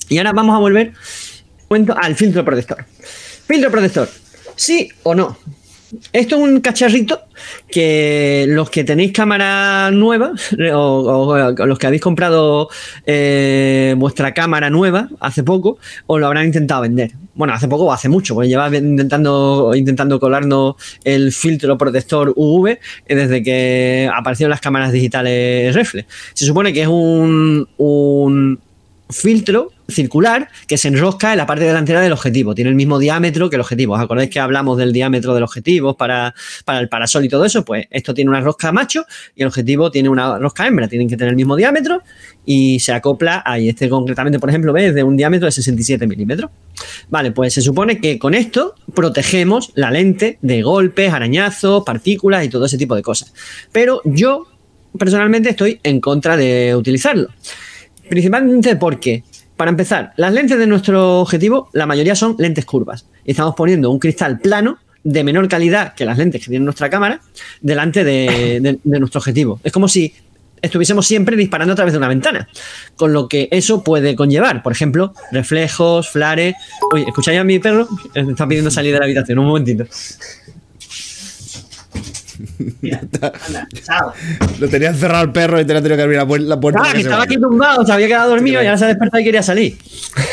Y 0.10 0.18
ahora 0.18 0.32
vamos 0.34 0.56
a 0.56 0.60
volver 0.60 0.94
al 1.96 2.16
filtro 2.16 2.46
protector. 2.46 2.86
Filtro 3.48 3.72
protector, 3.72 4.10
¿sí 4.56 4.90
o 5.04 5.16
no? 5.16 5.38
Esto 6.12 6.36
es 6.38 6.42
un 6.42 6.60
cacharrito 6.62 7.22
que 7.70 8.46
los 8.48 8.70
que 8.70 8.84
tenéis 8.84 9.12
cámara 9.12 9.92
nueva 9.92 10.32
o, 10.74 10.78
o- 10.78 11.28
o 11.34 11.66
los 11.66 11.78
que 11.78 11.88
habéis 11.88 12.02
comprado 12.02 12.70
eh, 13.06 13.96
vuestra 13.98 14.34
cámara 14.34 14.70
nueva 14.70 15.10
hace 15.20 15.44
poco 15.44 15.78
os 16.08 16.20
lo 16.20 16.26
habrán 16.28 16.46
intentado 16.46 16.82
vender. 16.82 17.12
Bueno, 17.36 17.54
hace 17.54 17.68
poco 17.68 17.86
o 17.86 17.92
hace 17.92 18.10
mucho, 18.10 18.36
porque 18.36 18.48
lleva 18.48 18.68
intentando, 18.76 19.72
intentando 19.76 20.20
colarnos 20.20 20.76
el 21.04 21.32
filtro 21.32 21.78
protector 21.78 22.32
UV 22.36 22.68
eh, 22.68 22.80
desde 23.16 23.42
que 23.42 24.10
aparecieron 24.14 24.52
las 24.52 24.62
cámaras 24.62 24.92
digitales 24.92 25.74
reflex. 25.74 26.08
Se 26.34 26.46
supone 26.46 26.72
que 26.74 26.84
es 26.84 26.88
un, 26.88 27.68
un 27.78 28.60
filtro 29.10 29.72
circular 29.88 30.50
que 30.68 30.78
se 30.78 30.88
enrosca 30.88 31.32
en 31.32 31.38
la 31.38 31.46
parte 31.46 31.66
delantera 31.66 32.02
del 32.02 32.14
objetivo. 32.14 32.56
Tiene 32.56 32.70
el 32.70 32.76
mismo 32.76 33.00
diámetro 33.00 33.50
que 33.50 33.58
el 33.58 33.62
objetivo. 33.62 33.94
¿Os 33.94 34.02
acordáis 34.02 34.30
que 34.30 34.40
hablamos 34.40 34.78
del 34.78 34.94
diámetro 34.94 35.34
del 35.34 35.44
objetivo 35.44 35.96
para, 35.96 36.34
para 36.66 36.80
el 36.80 36.90
parasol 36.90 37.26
y 37.26 37.30
todo 37.30 37.46
eso? 37.46 37.66
Pues 37.66 37.88
esto 37.90 38.14
tiene 38.14 38.30
una 38.30 38.42
rosca 38.42 38.72
macho 38.72 39.06
y 39.36 39.42
el 39.42 39.48
objetivo 39.48 39.92
tiene 39.92 40.10
una 40.10 40.38
rosca 40.40 40.68
hembra. 40.68 40.88
Tienen 40.88 41.08
que 41.08 41.18
tener 41.18 41.32
el 41.32 41.36
mismo 41.36 41.56
diámetro 41.56 42.02
y 42.46 42.80
se 42.80 42.94
acopla 42.94 43.44
ahí. 43.46 43.70
Este 43.70 43.90
concretamente, 43.90 44.40
por 44.40 44.50
ejemplo, 44.50 44.74
¿ves? 44.74 44.94
De 44.94 45.04
un 45.04 45.18
diámetro 45.18 45.46
de 45.46 45.52
67 45.52 46.08
milímetros. 46.08 46.52
Vale, 47.10 47.32
pues 47.32 47.54
se 47.54 47.62
supone 47.62 48.00
que 48.00 48.18
con 48.20 48.34
esto 48.34 48.76
protegemos 48.94 49.72
la 49.76 49.92
lente 49.92 50.38
de 50.42 50.62
golpes, 50.62 51.12
arañazos, 51.12 51.84
partículas 51.84 52.46
y 52.46 52.50
todo 52.50 52.66
ese 52.66 52.78
tipo 52.78 52.96
de 52.96 53.02
cosas. 53.02 53.34
Pero 53.72 54.02
yo 54.06 54.48
personalmente 54.98 55.50
estoy 55.50 55.80
en 55.84 56.00
contra 56.00 56.38
de 56.38 56.76
utilizarlo. 56.76 57.30
Principalmente 58.10 58.76
porque, 58.76 59.24
para 59.58 59.70
empezar, 59.70 60.14
las 60.18 60.34
lentes 60.34 60.58
de 60.58 60.68
nuestro 60.68 61.22
objetivo, 61.22 61.70
la 61.74 61.86
mayoría 61.86 62.16
son 62.16 62.36
lentes 62.40 62.66
curvas. 62.66 63.06
Y 63.26 63.32
estamos 63.32 63.56
poniendo 63.56 63.90
un 63.90 64.00
cristal 64.00 64.40
plano 64.40 64.78
de 65.04 65.24
menor 65.24 65.48
calidad 65.48 65.94
que 65.94 66.06
las 66.06 66.18
lentes 66.18 66.42
que 66.42 66.50
tiene 66.50 66.66
nuestra 66.66 66.90
cámara 66.90 67.22
delante 67.62 68.04
de, 68.04 68.80
nuestro 68.84 69.20
objetivo. 69.20 69.60
Es 69.64 69.72
como 69.72 69.88
si 69.88 70.14
estuviésemos 70.62 71.06
siempre 71.06 71.36
disparando 71.36 71.74
a 71.74 71.76
través 71.76 71.94
de 71.94 71.98
una 71.98 72.08
ventana. 72.08 72.48
Con 72.96 73.12
lo 73.12 73.28
que 73.28 73.50
eso 73.52 73.84
puede 73.84 74.16
conllevar, 74.16 74.64
por 74.64 74.72
ejemplo, 74.72 75.14
reflejos, 75.32 76.10
flares. 76.10 76.56
Oye, 76.92 77.04
¿escucháis 77.06 77.40
a 77.40 77.44
mi 77.44 77.60
perro? 77.60 77.88
Está 78.14 78.48
pidiendo 78.48 78.72
salir 78.72 78.94
de 78.94 79.00
la 79.00 79.06
habitación. 79.06 79.40
Un 79.40 79.48
momentito. 79.48 79.86
Mira, 82.82 83.00
anda, 83.02 83.68
chao. 83.84 84.14
Lo 84.60 84.68
tenía 84.70 84.90
encerrado 84.90 85.24
el 85.26 85.32
perro 85.32 85.60
y 85.62 85.66
te 85.66 85.74
tenido 85.74 85.96
que 85.96 86.02
abrir 86.02 86.18
la, 86.18 86.26
puer- 86.28 86.42
la 86.42 86.60
puerta. 86.60 86.82
Ah, 86.84 86.92
que 86.94 87.02
estaba 87.02 87.24
aquí 87.24 87.38
tumbado, 87.38 87.86
se 87.86 87.92
había 87.94 88.08
quedado 88.08 88.30
dormido 88.32 88.62
y 88.62 88.66
ahora 88.66 88.78
se 88.78 88.86
ha 88.86 88.88
despertado 88.90 89.22
y 89.22 89.24
quería 89.26 89.44
salir. 89.44 89.78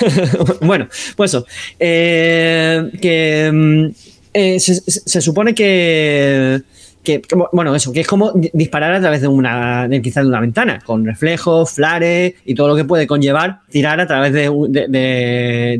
bueno, 0.60 0.88
pues 1.16 1.30
eso. 1.32 1.46
Eh, 1.78 2.90
que 3.00 3.50
mm, 3.52 3.86
eh, 4.32 4.60
se, 4.60 5.20
supone 5.20 5.54
que, 5.54 6.62
que- 7.02 7.20
que, 7.22 7.36
Bueno, 7.52 7.74
eso, 7.74 7.92
que 7.92 8.00
es 8.00 8.06
como 8.06 8.32
di- 8.32 8.50
disparar 8.52 8.94
a 8.94 9.00
través 9.00 9.20
de 9.22 9.28
una. 9.28 9.88
de 9.88 10.00
quizás 10.02 10.24
de 10.24 10.28
una 10.28 10.40
ventana, 10.40 10.80
con 10.84 11.04
reflejos, 11.04 11.72
flares 11.72 12.34
y 12.44 12.54
todo 12.54 12.68
lo 12.68 12.76
que 12.76 12.84
puede 12.84 13.06
conllevar 13.06 13.60
tirar 13.70 14.00
a 14.00 14.06
través 14.06 14.32
de 14.32 14.48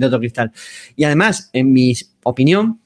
otro 0.03 0.19
cristal. 0.19 0.51
Y 0.97 1.05
además, 1.05 1.51
en 1.53 1.73
mi 1.73 1.95
opinión, 2.23 2.80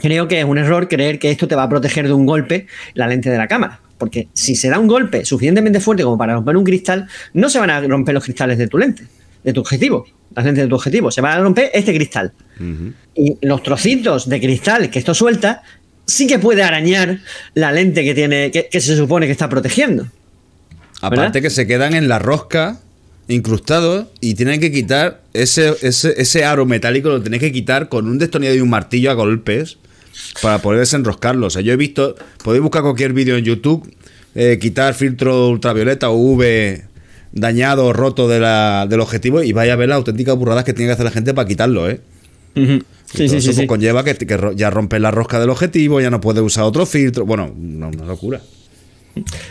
creo 0.00 0.28
que 0.28 0.40
es 0.40 0.44
un 0.44 0.58
error 0.58 0.88
creer 0.88 1.18
que 1.18 1.30
esto 1.30 1.48
te 1.48 1.54
va 1.54 1.64
a 1.64 1.68
proteger 1.68 2.06
de 2.06 2.12
un 2.12 2.26
golpe 2.26 2.66
la 2.94 3.06
lente 3.06 3.30
de 3.30 3.38
la 3.38 3.48
cámara. 3.48 3.80
Porque 3.98 4.28
si 4.32 4.54
se 4.54 4.68
da 4.68 4.78
un 4.78 4.86
golpe 4.86 5.24
suficientemente 5.24 5.80
fuerte 5.80 6.02
como 6.02 6.16
para 6.16 6.34
romper 6.34 6.56
un 6.56 6.64
cristal, 6.64 7.06
no 7.34 7.50
se 7.50 7.58
van 7.58 7.70
a 7.70 7.80
romper 7.82 8.14
los 8.14 8.24
cristales 8.24 8.58
de 8.58 8.66
tu 8.66 8.78
lente, 8.78 9.04
de 9.44 9.52
tu 9.52 9.60
objetivo, 9.60 10.06
las 10.34 10.44
lentes 10.44 10.64
de 10.64 10.68
tu 10.68 10.74
objetivo. 10.74 11.10
Se 11.10 11.20
va 11.20 11.34
a 11.34 11.40
romper 11.40 11.70
este 11.74 11.94
cristal. 11.94 12.32
Y 13.14 13.36
los 13.42 13.62
trocitos 13.62 14.28
de 14.28 14.40
cristal 14.40 14.90
que 14.90 14.98
esto 14.98 15.14
suelta, 15.14 15.62
sí 16.06 16.26
que 16.26 16.38
puede 16.38 16.62
arañar 16.62 17.18
la 17.54 17.72
lente 17.72 18.02
que 18.04 18.14
tiene, 18.14 18.50
que, 18.50 18.68
que 18.70 18.80
se 18.80 18.96
supone 18.96 19.26
que 19.26 19.32
está 19.32 19.48
protegiendo. 19.48 20.06
Aparte 21.02 21.20
¿verdad? 21.20 21.42
que 21.42 21.50
se 21.50 21.66
quedan 21.66 21.94
en 21.94 22.08
la 22.08 22.18
rosca 22.18 22.80
incrustados 23.28 24.06
y 24.20 24.34
tienen 24.34 24.60
que 24.60 24.72
quitar 24.72 25.22
ese, 25.32 25.74
ese, 25.82 26.14
ese 26.16 26.44
aro 26.44 26.66
metálico, 26.66 27.08
lo 27.08 27.22
tenéis 27.22 27.42
que 27.42 27.52
quitar 27.52 27.88
con 27.88 28.08
un 28.08 28.18
destornillador 28.18 28.58
y 28.58 28.62
un 28.62 28.70
martillo 28.70 29.10
a 29.10 29.14
golpes 29.14 29.78
para 30.42 30.58
poder 30.60 30.80
desenroscarlo. 30.80 31.46
O 31.46 31.50
sea, 31.50 31.62
yo 31.62 31.72
he 31.72 31.76
visto, 31.76 32.14
podéis 32.44 32.62
buscar 32.62 32.82
cualquier 32.82 33.12
vídeo 33.12 33.36
en 33.36 33.44
YouTube, 33.44 33.92
eh, 34.34 34.58
quitar 34.60 34.94
filtro 34.94 35.48
ultravioleta 35.48 36.10
o 36.10 36.14
UV 36.16 36.82
dañado 37.32 37.86
o 37.86 37.92
roto 37.92 38.28
de 38.28 38.40
la- 38.40 38.86
del 38.88 39.00
objetivo 39.00 39.42
y 39.42 39.52
vaya 39.52 39.74
a 39.74 39.76
ver 39.76 39.88
las 39.88 39.96
auténticas 39.96 40.36
burradas 40.36 40.64
que 40.64 40.72
tiene 40.72 40.88
que 40.88 40.94
hacer 40.94 41.04
la 41.04 41.10
gente 41.12 41.32
para 41.34 41.46
quitarlo, 41.46 41.88
¿eh? 41.88 42.00
Sí, 42.54 43.28
sí, 43.28 43.36
eso 43.36 43.40
sí, 43.40 43.52
pues 43.56 43.68
conlleva 43.68 44.04
que, 44.04 44.16
ya 44.56 44.70
rompes 44.70 45.00
la 45.00 45.10
rosca 45.10 45.38
del 45.40 45.50
objetivo, 45.50 46.00
ya 46.00 46.10
no 46.10 46.20
puedes 46.20 46.42
usar 46.42 46.64
otro 46.64 46.86
filtro. 46.86 47.24
Bueno, 47.26 47.52
una, 47.56 47.88
una 47.88 48.04
locura. 48.04 48.40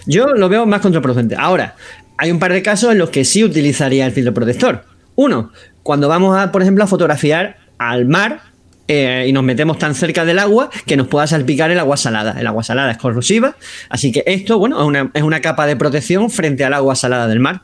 Yo 0.05 0.27
lo 0.27 0.49
veo 0.49 0.65
más 0.65 0.81
contraproducente. 0.81 1.35
Ahora, 1.37 1.75
hay 2.17 2.31
un 2.31 2.39
par 2.39 2.53
de 2.53 2.61
casos 2.61 2.91
en 2.91 2.97
los 2.97 3.09
que 3.09 3.25
sí 3.25 3.43
utilizaría 3.43 4.05
el 4.05 4.11
filtro 4.11 4.33
protector. 4.33 4.83
Uno, 5.15 5.51
cuando 5.83 6.07
vamos 6.07 6.37
a, 6.37 6.51
por 6.51 6.61
ejemplo, 6.61 6.83
a 6.83 6.87
fotografiar 6.87 7.57
al 7.77 8.05
mar 8.05 8.41
eh, 8.91 9.27
y 9.27 9.33
nos 9.33 9.43
metemos 9.43 9.77
tan 9.77 9.93
cerca 9.93 10.25
del 10.25 10.39
agua 10.39 10.71
que 10.87 10.97
nos 10.97 11.07
pueda 11.07 11.27
salpicar 11.27 11.69
el 11.69 11.77
agua 11.77 11.95
salada. 11.95 12.35
El 12.39 12.47
agua 12.47 12.63
salada 12.63 12.89
es 12.89 12.97
corrosiva, 12.97 13.55
así 13.87 14.11
que 14.11 14.23
esto, 14.25 14.57
bueno, 14.57 14.81
es 14.81 14.87
una, 14.87 15.11
es 15.13 15.21
una 15.21 15.41
capa 15.41 15.67
de 15.67 15.75
protección 15.75 16.31
frente 16.31 16.63
al 16.63 16.73
agua 16.73 16.95
salada 16.95 17.27
del 17.27 17.39
mar. 17.39 17.61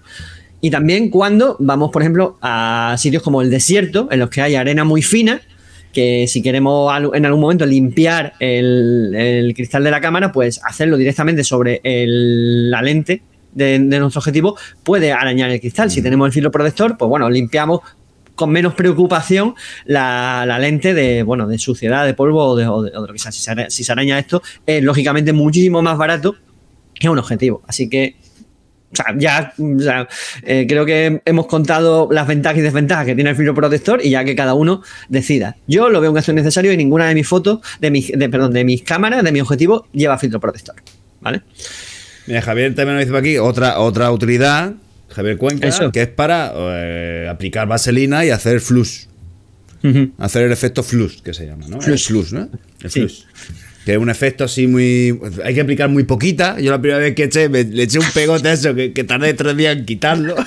Y 0.62 0.70
también 0.70 1.10
cuando 1.10 1.58
vamos, 1.60 1.90
por 1.90 2.04
ejemplo, 2.04 2.38
a 2.44 2.96
sitios 3.00 3.24
como 3.24 3.42
el 3.42 3.50
desierto, 3.50 4.08
en 4.12 4.20
los 4.20 4.30
que 4.30 4.42
hay 4.42 4.54
arena 4.54 4.84
muy 4.84 5.02
fina, 5.02 5.42
que 5.92 6.28
si 6.28 6.44
queremos 6.44 6.94
en 7.16 7.26
algún 7.26 7.42
momento 7.42 7.66
limpiar 7.66 8.34
el, 8.40 9.52
cristal 9.56 9.84
de 9.84 9.90
la 9.90 10.02
cámara, 10.02 10.32
pues 10.32 10.62
hacerlo 10.64 10.96
directamente 10.96 11.44
sobre 11.44 11.82
la 11.84 12.84
lente 12.84 13.24
de, 13.52 13.80
de 13.80 14.00
nuestro 14.00 14.20
objetivo 14.20 14.60
puede 14.84 15.12
arañar 15.12 15.50
el 15.50 15.60
cristal. 15.60 15.90
Si 15.90 16.04
tenemos 16.04 16.28
el 16.28 16.34
filo 16.34 16.52
protector, 16.52 16.98
pues 16.98 17.10
bueno, 17.10 17.28
limpiamos 17.32 17.80
con 18.36 18.52
menos 18.52 18.74
preocupación 18.74 19.56
la, 19.86 20.46
lente 20.60 20.94
de, 20.94 21.24
bueno, 21.24 21.48
de 21.48 21.58
suciedad, 21.58 22.06
de 22.06 22.14
polvo 22.14 22.44
o 22.46 22.56
de, 22.56 22.68
o 22.68 22.82
de- 22.84 22.92
lo 22.92 23.08
que 23.08 23.20
sea. 23.20 23.32
Si 23.32 23.84
se, 23.84 23.92
araña 23.92 24.20
esto, 24.20 24.42
es 24.66 24.84
lógicamente 24.84 25.34
muchísimo 25.34 25.82
más 25.82 25.98
barato 25.98 26.36
que 26.94 27.10
un 27.10 27.18
objetivo. 27.18 27.64
Así 27.68 27.90
que 27.90 28.18
o 28.92 28.96
sea, 28.96 29.14
ya 29.18 29.54
eh, 30.44 30.66
creo 30.70 30.86
que 30.86 31.22
hemos 31.26 31.48
contado 31.48 32.08
las 32.12 32.28
ventajas 32.28 32.60
y 32.60 32.62
desventajas 32.62 33.06
que 33.06 33.16
tiene 33.16 33.32
el 33.32 33.36
filo 33.36 33.54
protector 33.54 34.00
y 34.02 34.12
ya 34.12 34.24
que 34.24 34.36
cada 34.36 34.54
uno 34.54 34.84
decida. 35.10 35.58
Yo 35.68 35.90
lo 35.90 36.00
veo 36.00 36.12
un 36.12 36.16
gasto 36.16 36.32
innecesario 36.32 36.72
y 36.72 36.78
ninguna 36.78 37.08
de 37.08 37.14
mis 37.16 37.28
fotos, 37.28 37.60
de 37.82 37.92
mis, 37.92 38.12
de, 38.12 38.30
perdón, 38.30 38.54
de 38.54 38.64
mis 38.64 38.84
cámaras, 38.84 39.24
de 39.24 39.32
mi 39.34 39.42
objetivo, 39.42 39.88
lleva 39.92 40.18
filtro 40.18 40.40
protector. 40.40 40.76
¿Vale? 41.20 41.42
Mira, 42.28 42.42
Javier 42.42 42.74
también 42.74 42.98
nos 42.98 43.06
dice 43.06 43.18
aquí 43.18 43.38
otra, 43.38 43.80
otra 43.80 44.12
utilidad, 44.12 44.74
Javier 45.16 45.38
Cuenca, 45.38 45.68
Eso. 45.68 45.92
que 45.92 46.02
es 46.04 46.08
para 46.08 46.52
eh, 46.56 47.28
aplicar 47.30 47.68
vaselina 47.68 48.26
y 48.26 48.30
hacer 48.32 48.60
flux. 48.60 49.08
Hacer 50.18 50.44
el 50.46 50.52
efecto 50.52 50.82
flux, 50.82 51.22
que 51.22 51.32
se 51.34 51.46
llama, 51.46 51.68
¿no? 51.68 51.80
Flux. 51.80 51.88
El 51.88 52.00
flux, 52.00 52.34
¿no? 52.34 52.50
El 52.82 52.90
Sí. 52.92 53.02
flux. 53.02 53.26
Que 53.86 53.92
es 53.94 53.98
un 54.00 54.10
efecto 54.10 54.44
así 54.44 54.66
muy. 54.66 55.16
Hay 55.44 55.54
que 55.54 55.62
aplicar 55.62 55.90
muy 55.90 56.04
poquita. 56.06 56.60
Yo 56.60 56.72
la 56.72 56.82
primera 56.82 57.00
vez 57.00 57.14
que 57.14 57.26
eché, 57.26 57.50
me- 57.50 57.64
le 57.64 57.84
eché 57.84 58.00
un 58.00 58.10
pegote 58.16 58.48
a 58.50 58.54
eso, 58.54 58.74
que, 58.74 58.94
que 58.94 59.04
tardé 59.04 59.36
tres 59.36 59.56
días 59.56 59.78
en 59.78 59.86
quitarlo. 59.86 60.36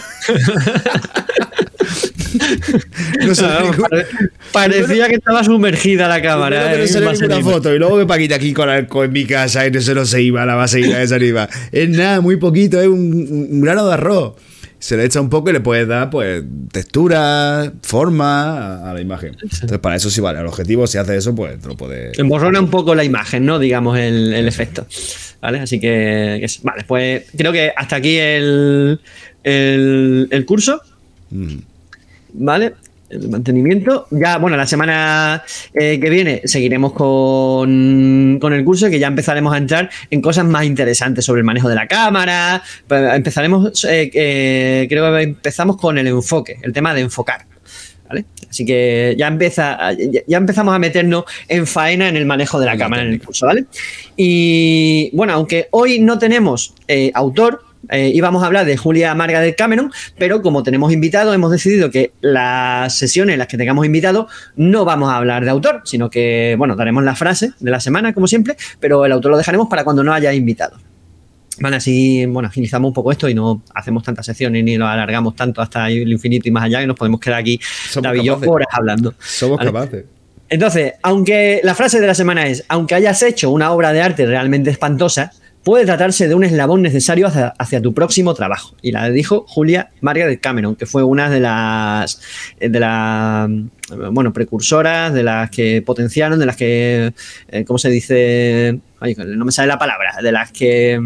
no 3.26 3.34
sé, 3.34 3.45
Pare- 3.45 4.07
Parecía 4.53 5.09
que 5.09 5.14
estaba 5.16 5.45
sumergida 5.45 6.09
la 6.09 6.20
cámara. 6.20 6.74
¿eh? 6.74 6.86
no 7.01 7.05
vaselina. 7.07 7.40
foto 7.43 7.72
y 7.74 7.78
luego 7.78 7.99
que 7.99 8.07
Paquita 8.07 8.34
aquí 8.34 8.53
con 8.53 8.68
alcohol 8.68 9.07
en 9.07 9.12
mi 9.12 9.24
casa 9.24 9.66
y 9.66 9.70
no 9.70 9.80
se 9.80 9.95
no 9.95 10.05
se 10.05 10.20
iba 10.22 10.45
la 10.45 10.55
vaselina 10.57 11.01
esa 11.03 11.16
no 11.18 11.24
iba. 11.24 11.49
Es 11.70 11.88
nada, 11.90 12.20
muy 12.20 12.36
poquito, 12.36 12.80
es 12.80 12.88
un, 12.88 13.49
un 13.53 13.61
grano 13.61 13.86
de 13.86 13.95
arroz. 13.95 14.34
Se 14.79 14.97
le 14.97 15.05
echa 15.05 15.20
un 15.20 15.29
poco 15.29 15.51
y 15.51 15.53
le 15.53 15.61
puedes 15.61 15.89
dar 15.89 16.11
pues 16.11 16.45
textura, 16.72 17.72
forma 17.83 18.91
a, 18.91 18.95
la 18.95 19.01
imagen. 19.01 19.37
Entonces 19.43 19.79
para 19.79 19.97
eso 19.97 20.11
sí 20.11 20.20
vale. 20.20 20.41
El 20.41 20.47
objetivo 20.47 20.87
si 20.87 20.99
hace 20.99 21.16
eso 21.16 21.35
pues 21.35 21.61
te 21.61 21.68
lo 21.68 21.76
puedes... 21.76 22.18
Emborrona 22.18 22.61
un 22.61 22.70
poco 22.70 22.95
la 22.95 23.05
imagen, 23.05 23.45
¿no? 23.45 23.59
Digamos, 23.59 23.99
el, 23.99 24.33
el 24.33 24.47
efecto. 24.47 24.87
¿Vale? 25.41 25.61
Así 25.61 25.79
que, 25.79 26.45
vale, 26.62 26.85
pues 26.87 27.24
creo 27.37 27.53
que 27.53 27.72
hasta 27.76 27.97
aquí 27.97 28.16
el, 28.16 29.01
el, 29.45 30.29
el 30.31 30.45
curso. 30.47 30.81
Mm. 31.31 31.59
¿Vale? 32.35 32.74
El 33.11 33.28
mantenimiento. 33.28 34.06
Ya, 34.11 34.36
bueno, 34.36 34.56
la 34.56 34.66
semana 34.66 35.42
eh, 35.72 35.98
que 35.98 36.11
viene 36.11 36.42
seguiremos 36.44 36.92
con, 36.92 38.38
con 38.38 38.52
el 38.52 38.64
curso, 38.64 38.90
que 38.90 38.98
ya 38.98 39.06
empezaremos 39.06 39.54
a 39.54 39.56
entrar 39.56 39.90
en 40.11 40.20
cosas 40.20 40.44
más 40.44 40.64
interesantes 40.64 41.24
sobre 41.24 41.40
el 41.40 41.44
manejo 41.44 41.68
de 41.68 41.74
la 41.74 41.86
cámara. 41.86 42.62
Pues, 42.86 43.14
Empezaremos, 43.14 43.84
eh, 43.84 44.11
eh, 44.12 44.86
creo 44.90 45.14
que 45.14 45.22
empezamos 45.22 45.78
con 45.78 45.96
el 45.96 46.06
enfoque, 46.06 46.59
el 46.62 46.72
tema 46.72 46.92
de 46.92 47.00
enfocar. 47.00 47.46
¿Vale? 48.09 48.24
Así 48.48 48.64
que 48.64 49.14
ya 49.18 49.26
empieza, 49.26 49.92
ya, 50.26 50.38
empezamos 50.38 50.74
a 50.74 50.78
meternos 50.78 51.24
en 51.46 51.66
faena 51.66 52.09
en 52.09 52.16
el 52.16 52.24
manejo 52.24 52.59
de 52.59 52.64
la 52.64 52.78
cámara 52.78 53.02
en 53.02 53.09
el 53.09 53.22
curso, 53.22 53.44
¿vale? 53.44 53.66
Y 54.16 55.11
bueno, 55.12 55.34
aunque 55.34 55.68
hoy 55.72 56.00
no 56.00 56.18
tenemos 56.18 56.74
autor, 57.12 57.68
eh, 57.91 58.11
íbamos 58.14 58.43
a 58.43 58.47
hablar 58.47 58.66
de 58.66 58.76
Julia 58.76 59.14
Marga 59.14 59.41
del 59.41 59.55
Cameron, 59.55 59.93
pero 60.16 60.43
como 60.43 60.62
tenemos 60.62 60.93
invitados, 60.93 61.35
hemos 61.35 61.51
decidido 61.51 61.91
que 61.91 62.12
las 62.20 62.95
sesiones 62.97 63.35
en 63.35 63.39
las 63.39 63.49
que 63.49 63.57
tengamos 63.57 63.87
invitados 63.87 64.31
no 64.57 64.85
vamos 64.85 65.11
a 65.11 65.16
hablar 65.16 65.45
de 65.45 65.51
autor, 65.51 65.83
sino 65.85 66.11
que, 66.11 66.55
bueno, 66.59 66.76
daremos 66.76 67.05
la 67.05 67.14
frase 67.14 67.53
de 67.59 67.70
la 67.70 67.81
semana, 67.81 68.12
como 68.12 68.26
siempre, 68.26 68.57
pero 68.81 69.05
el 69.07 69.12
autor 69.12 69.33
lo 69.33 69.39
dejaremos 69.39 69.68
para 69.68 69.85
cuando 69.85 70.03
no 70.03 70.12
haya 70.12 70.33
invitados. 70.33 70.81
Vale, 71.61 71.76
así, 71.76 72.24
bueno, 72.26 72.49
agilizamos 72.49 72.89
un 72.89 72.95
poco 72.95 73.11
esto 73.11 73.29
y 73.29 73.35
no 73.35 73.62
hacemos 73.74 74.03
tantas 74.05 74.26
sesiones 74.26 74.62
ni 74.62 74.76
lo 74.76 74.87
alargamos 74.87 75.35
tanto 75.35 75.61
hasta 75.61 75.89
el 75.89 76.11
infinito 76.11 76.49
y 76.49 76.53
más 76.53 76.64
allá, 76.64 76.81
que 76.81 76.87
nos 76.87 76.97
podemos 76.97 77.20
quedar 77.20 77.41
aquí, 77.41 77.59
Somos 77.91 78.05
David 78.05 78.22
y 78.22 78.29
horas 78.31 78.68
hablando. 78.70 79.14
Somos 79.18 79.59
Vale. 79.59 79.72
capaces. 79.72 80.05
Entonces, 80.51 80.95
aunque 81.03 81.61
la 81.62 81.74
frase 81.74 82.01
de 82.01 82.07
la 82.07 82.14
semana 82.14 82.47
es, 82.47 82.64
aunque 82.68 82.95
hayas 82.95 83.22
hecho 83.22 83.51
una 83.51 83.70
obra 83.72 83.93
de 83.93 84.01
arte 84.01 84.24
realmente 84.24 84.70
espantosa, 84.70 85.33
puede 85.64 85.84
tratarse 85.84 86.28
de 86.28 86.34
un 86.34 86.44
eslabón 86.44 86.82
necesario 86.82 87.26
hacia, 87.26 87.48
hacia 87.59 87.82
tu 87.82 87.92
próximo 87.92 88.34
trabajo. 88.34 88.74
Y 88.82 88.92
la 88.92 89.09
dijo 89.11 89.44
Julia 89.48 89.90
Margaret 90.00 90.40
Cameron, 90.40 90.76
que 90.76 90.86
fue 90.86 91.02
una 91.02 91.28
de 91.28 91.40
las, 91.40 92.20
de 92.61 92.80
las, 92.80 93.48
bueno, 94.12 94.32
precursoras, 94.32 95.12
de 95.12 95.22
las 95.22 95.50
que 95.50 95.82
potenciaron, 95.82 96.38
de 96.38 96.46
las 96.46 96.56
que, 96.56 97.12
eh, 97.48 97.64
¿cómo 97.64 97.78
se 97.78 97.90
dice? 97.90 98.78
Ay, 99.00 99.14
no 99.18 99.44
me 99.44 99.52
sale 99.52 99.68
la 99.68 99.78
palabra, 99.78 100.16
de 100.22 100.32
las 100.32 100.50
que, 100.52 101.00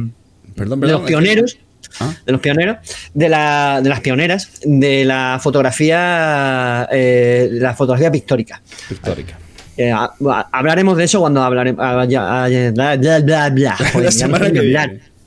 Perdón, 0.55 0.80
de 0.80 0.86
perdón. 0.86 1.00
los 1.03 1.09
pioneros, 1.09 1.59
Ah. 2.00 2.14
de 2.24 2.32
los 2.32 2.40
pioneros, 2.40 2.78
de, 3.12 3.28
la, 3.28 3.80
de 3.82 3.90
las 3.90 4.00
pioneras 4.00 4.61
de 4.64 5.05
la 5.05 5.38
fotografía, 5.42 6.88
eh, 6.90 7.48
la 7.53 7.74
fotografía 7.74 8.11
pictórica. 8.11 8.62
Pictórica. 8.88 9.38
Eh, 9.77 9.91
a- 9.91 10.12
a- 10.31 10.49
hablaremos 10.53 10.97
de 10.97 11.05
eso 11.05 11.20
cuando 11.20 11.43
hablaremos. 11.43 11.83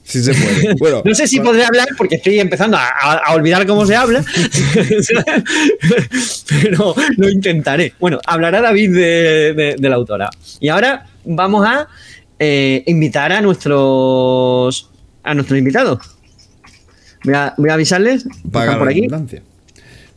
Sí 0.03 0.21
se 0.21 0.33
puede. 0.35 0.75
Bueno, 0.77 1.01
No 1.03 1.15
sé 1.15 1.27
si 1.27 1.37
bueno, 1.37 1.51
podré 1.51 1.65
hablar 1.65 1.87
porque 1.97 2.15
estoy 2.15 2.39
empezando 2.39 2.77
a, 2.77 2.85
a- 2.87 3.17
a 3.25 3.33
olvidar 3.33 3.65
cómo 3.65 3.85
se 3.87 3.95
habla, 3.95 4.23
pero 6.49 6.95
lo 7.17 7.29
intentaré. 7.29 7.93
Bueno, 7.99 8.19
hablará 8.25 8.61
David 8.61 8.93
de, 8.93 9.53
de- 9.55 9.75
de 9.79 9.89
la 9.89 9.95
autora. 9.95 10.29
Y 10.59 10.69
ahora 10.69 11.07
vamos 11.23 11.65
a 11.67 11.87
eh, 12.39 12.83
invitar 12.85 13.31
a 13.31 13.41
nuestros 13.41 14.89
a 15.23 15.33
nuestros 15.33 15.57
invitados. 15.57 15.99
Voy 17.23 17.33
a, 17.33 17.53
voy 17.57 17.69
a 17.69 17.73
avisarles. 17.73 18.25
paga 18.51 18.65
¿Están 18.73 18.79
por 18.79 18.89
aquí? 18.89 19.07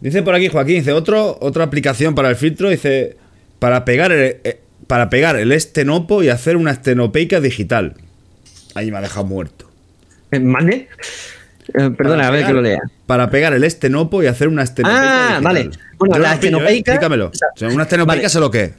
Dice 0.00 0.22
por 0.22 0.34
aquí 0.34 0.48
Joaquín, 0.48 0.76
dice 0.76 0.92
otro, 0.92 1.38
otra 1.40 1.64
aplicación 1.64 2.14
para 2.14 2.28
el 2.30 2.36
filtro, 2.36 2.68
dice 2.68 3.16
para 3.58 3.84
pegar 3.84 4.12
el, 4.12 4.36
eh, 4.44 4.60
para 4.86 5.10
pegar 5.10 5.36
el 5.36 5.52
estenopo 5.52 6.22
y 6.22 6.28
hacer 6.28 6.56
una 6.56 6.70
estenopeica 6.72 7.40
digital. 7.40 7.94
Ahí 8.74 8.90
me 8.90 8.98
ha 8.98 9.00
dejado 9.00 9.26
muerto. 9.26 9.70
Eh, 10.30 10.40
¿Mande? 10.40 10.88
Eh, 11.74 11.90
perdona, 11.96 12.28
a 12.28 12.30
ver 12.30 12.40
pegar- 12.40 12.46
que 12.48 12.54
lo 12.54 12.62
lea. 12.62 12.80
Para 13.06 13.30
pegar 13.30 13.52
el 13.52 13.64
estenopo 13.64 14.22
y 14.22 14.26
hacer 14.26 14.48
una 14.48 14.62
estenopeica 14.62 15.02
Ah, 15.10 15.22
digital. 15.28 15.42
vale. 15.42 15.70
Bueno, 15.98 16.14
Yo 16.16 16.20
la 16.22 16.28
pillo, 16.38 16.58
¿eh? 16.58 16.60
estenopeica- 16.62 16.78
Explícamelo. 16.92 17.26
o 17.26 17.34
sea, 17.34 17.48
O 17.54 17.58
sea, 17.58 17.68
una 17.68 17.82
estenopeica 17.84 18.18
vale. 18.22 18.28
sé 18.28 18.40
lo 18.40 18.50
que 18.50 18.62
es. 18.64 18.72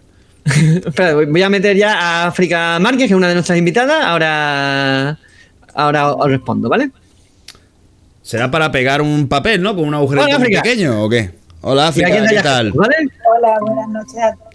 Espera, 0.86 1.14
voy- 1.16 1.44
a 1.44 1.50
meter 1.50 1.76
ya 1.76 1.94
a 2.00 2.28
África 2.28 2.80
Márquez, 2.80 3.00
que 3.08 3.14
es 3.14 3.18
una 3.18 3.28
de 3.28 3.34
nuestras 3.36 3.58
invitadas. 3.58 4.04
Ahora, 4.04 5.20
ahora 5.76 6.14
os 6.14 6.28
respondo, 6.32 6.70
¿vale? 6.70 6.90
Será 8.22 8.50
para 8.50 8.72
pegar 8.72 9.02
un 9.02 9.28
papel, 9.28 9.62
¿no? 9.62 9.76
Con 9.76 9.86
un 9.88 9.94
agujerito 9.96 10.28
Hola, 10.28 10.40
muy 10.40 10.50
pequeño 10.50 11.04
o 11.04 11.10
qué? 11.10 11.32
Hola 11.62 11.88
África, 11.90 12.10
¿qué 12.28 12.36
tal? 12.42 12.72
¿vale? 12.72 12.96
Hola, 13.36 13.58
buenas 13.62 13.90
noches 13.90 14.18
a 14.18 14.34
todos. 14.36 14.49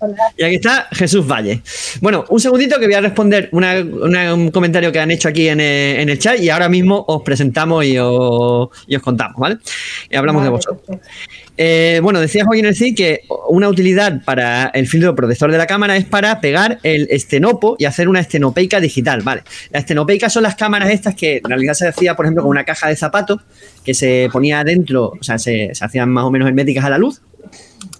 Hola. 0.00 0.16
Y 0.36 0.44
aquí 0.44 0.56
está 0.56 0.86
Jesús 0.92 1.26
Valle. 1.26 1.62
Bueno, 2.02 2.26
un 2.28 2.38
segundito 2.38 2.78
que 2.78 2.84
voy 2.86 2.94
a 2.94 3.00
responder 3.00 3.48
una- 3.52 3.78
una- 3.80 4.34
un 4.34 4.50
comentario 4.50 4.92
que 4.92 4.98
han 5.00 5.10
hecho 5.10 5.28
aquí 5.28 5.48
en 5.48 5.60
el, 5.60 6.00
en 6.00 6.08
el 6.10 6.18
chat 6.18 6.38
y 6.40 6.50
ahora 6.50 6.68
mismo 6.68 7.04
os 7.08 7.22
presentamos 7.22 7.86
y 7.86 7.96
os, 7.98 8.68
y 8.86 8.96
os 8.96 9.02
contamos, 9.02 9.38
¿vale? 9.38 9.58
Y 10.10 10.16
hablamos 10.16 10.42
de 10.42 10.50
vosotros. 10.50 10.98
Eh, 11.56 12.00
bueno, 12.02 12.20
decía 12.20 12.44
Joaquín 12.44 12.66
el 12.66 12.74
Cid 12.74 12.96
que 12.96 13.20
una 13.48 13.68
utilidad 13.68 14.22
para 14.24 14.66
el 14.74 14.86
filtro 14.88 15.14
protector 15.14 15.50
de 15.50 15.56
la 15.56 15.66
cámara 15.66 15.96
es 15.96 16.04
para 16.04 16.38
pegar 16.40 16.80
el 16.82 17.06
estenopo 17.10 17.76
y 17.78 17.86
hacer 17.86 18.08
una 18.08 18.20
estenopeica 18.20 18.80
digital, 18.80 19.22
¿vale? 19.22 19.42
La 19.70 19.78
estenopeica 19.78 20.28
son 20.28 20.42
las 20.42 20.56
cámaras 20.56 20.90
estas 20.90 21.14
que 21.14 21.36
en 21.36 21.44
realidad 21.48 21.72
se 21.74 21.88
hacía, 21.88 22.14
por 22.14 22.26
ejemplo, 22.26 22.42
con 22.42 22.50
una 22.50 22.64
caja 22.64 22.88
de 22.88 22.96
zapatos 22.96 23.40
que 23.84 23.94
se 23.94 24.28
ponía 24.32 24.64
dentro, 24.64 25.12
o 25.18 25.22
sea, 25.22 25.38
se, 25.38 25.70
se 25.74 25.82
hacían 25.84 26.10
más 26.10 26.24
o 26.24 26.30
menos 26.30 26.46
herméticas 26.48 26.84
a 26.84 26.90
la 26.90 26.98
luz. 26.98 27.22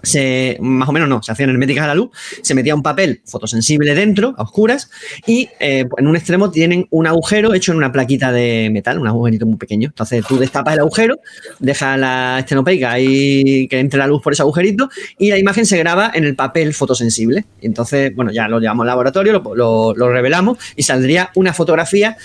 Se, 0.02 0.58
más 0.60 0.86
o 0.88 0.92
menos 0.92 1.08
no, 1.08 1.22
se 1.22 1.32
hacían 1.32 1.48
herméticas 1.48 1.84
a 1.84 1.88
la 1.88 1.94
luz, 1.94 2.10
se 2.42 2.54
metía 2.54 2.74
un 2.74 2.82
papel 2.82 3.22
fotosensible 3.24 3.94
dentro, 3.94 4.34
a 4.36 4.42
oscuras, 4.42 4.90
y 5.26 5.48
eh, 5.60 5.86
en 5.96 6.06
un 6.06 6.14
extremo 6.14 6.50
tienen 6.50 6.86
un 6.90 7.06
agujero 7.06 7.54
hecho 7.54 7.72
en 7.72 7.78
una 7.78 7.90
plaquita 7.90 8.30
de 8.30 8.68
metal, 8.70 8.98
un 8.98 9.06
agujerito 9.06 9.46
muy 9.46 9.56
pequeño. 9.56 9.88
Entonces 9.88 10.22
tú 10.26 10.38
destapas 10.38 10.74
el 10.74 10.80
agujero, 10.80 11.18
dejas 11.58 11.98
la 11.98 12.38
estenopeica 12.38 12.92
ahí 12.92 13.66
que 13.68 13.78
entre 13.78 13.98
la 13.98 14.06
luz 14.06 14.22
por 14.22 14.34
ese 14.34 14.42
agujerito 14.42 14.90
y 15.18 15.30
la 15.30 15.38
imagen 15.38 15.64
se 15.64 15.78
graba 15.78 16.10
en 16.14 16.24
el 16.24 16.34
papel 16.34 16.74
fotosensible. 16.74 17.46
Entonces, 17.62 18.14
bueno, 18.14 18.30
ya 18.30 18.46
lo 18.46 18.60
llevamos 18.60 18.84
al 18.84 18.88
laboratorio, 18.88 19.42
lo, 19.54 19.94
lo- 19.94 20.08
revelamos 20.12 20.58
y 20.76 20.82
saldría 20.82 21.30
una 21.34 21.54
fotografía 21.54 22.16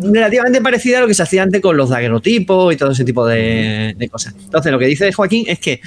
relativamente 0.00 0.60
parecida 0.60 0.98
a 0.98 1.00
lo 1.02 1.06
que 1.06 1.14
se 1.14 1.22
hacía 1.22 1.44
antes 1.44 1.60
con 1.60 1.76
los 1.76 1.90
daguerrotipos 1.90 2.74
y 2.74 2.76
todo 2.76 2.90
ese 2.90 3.04
tipo 3.04 3.24
de, 3.26 4.08
cosas. 4.10 4.34
Entonces, 4.44 4.72
lo 4.72 4.78
que 4.78 4.86
dice 4.86 5.12
Joaquín 5.12 5.44
es 5.46 5.60
que 5.60 5.80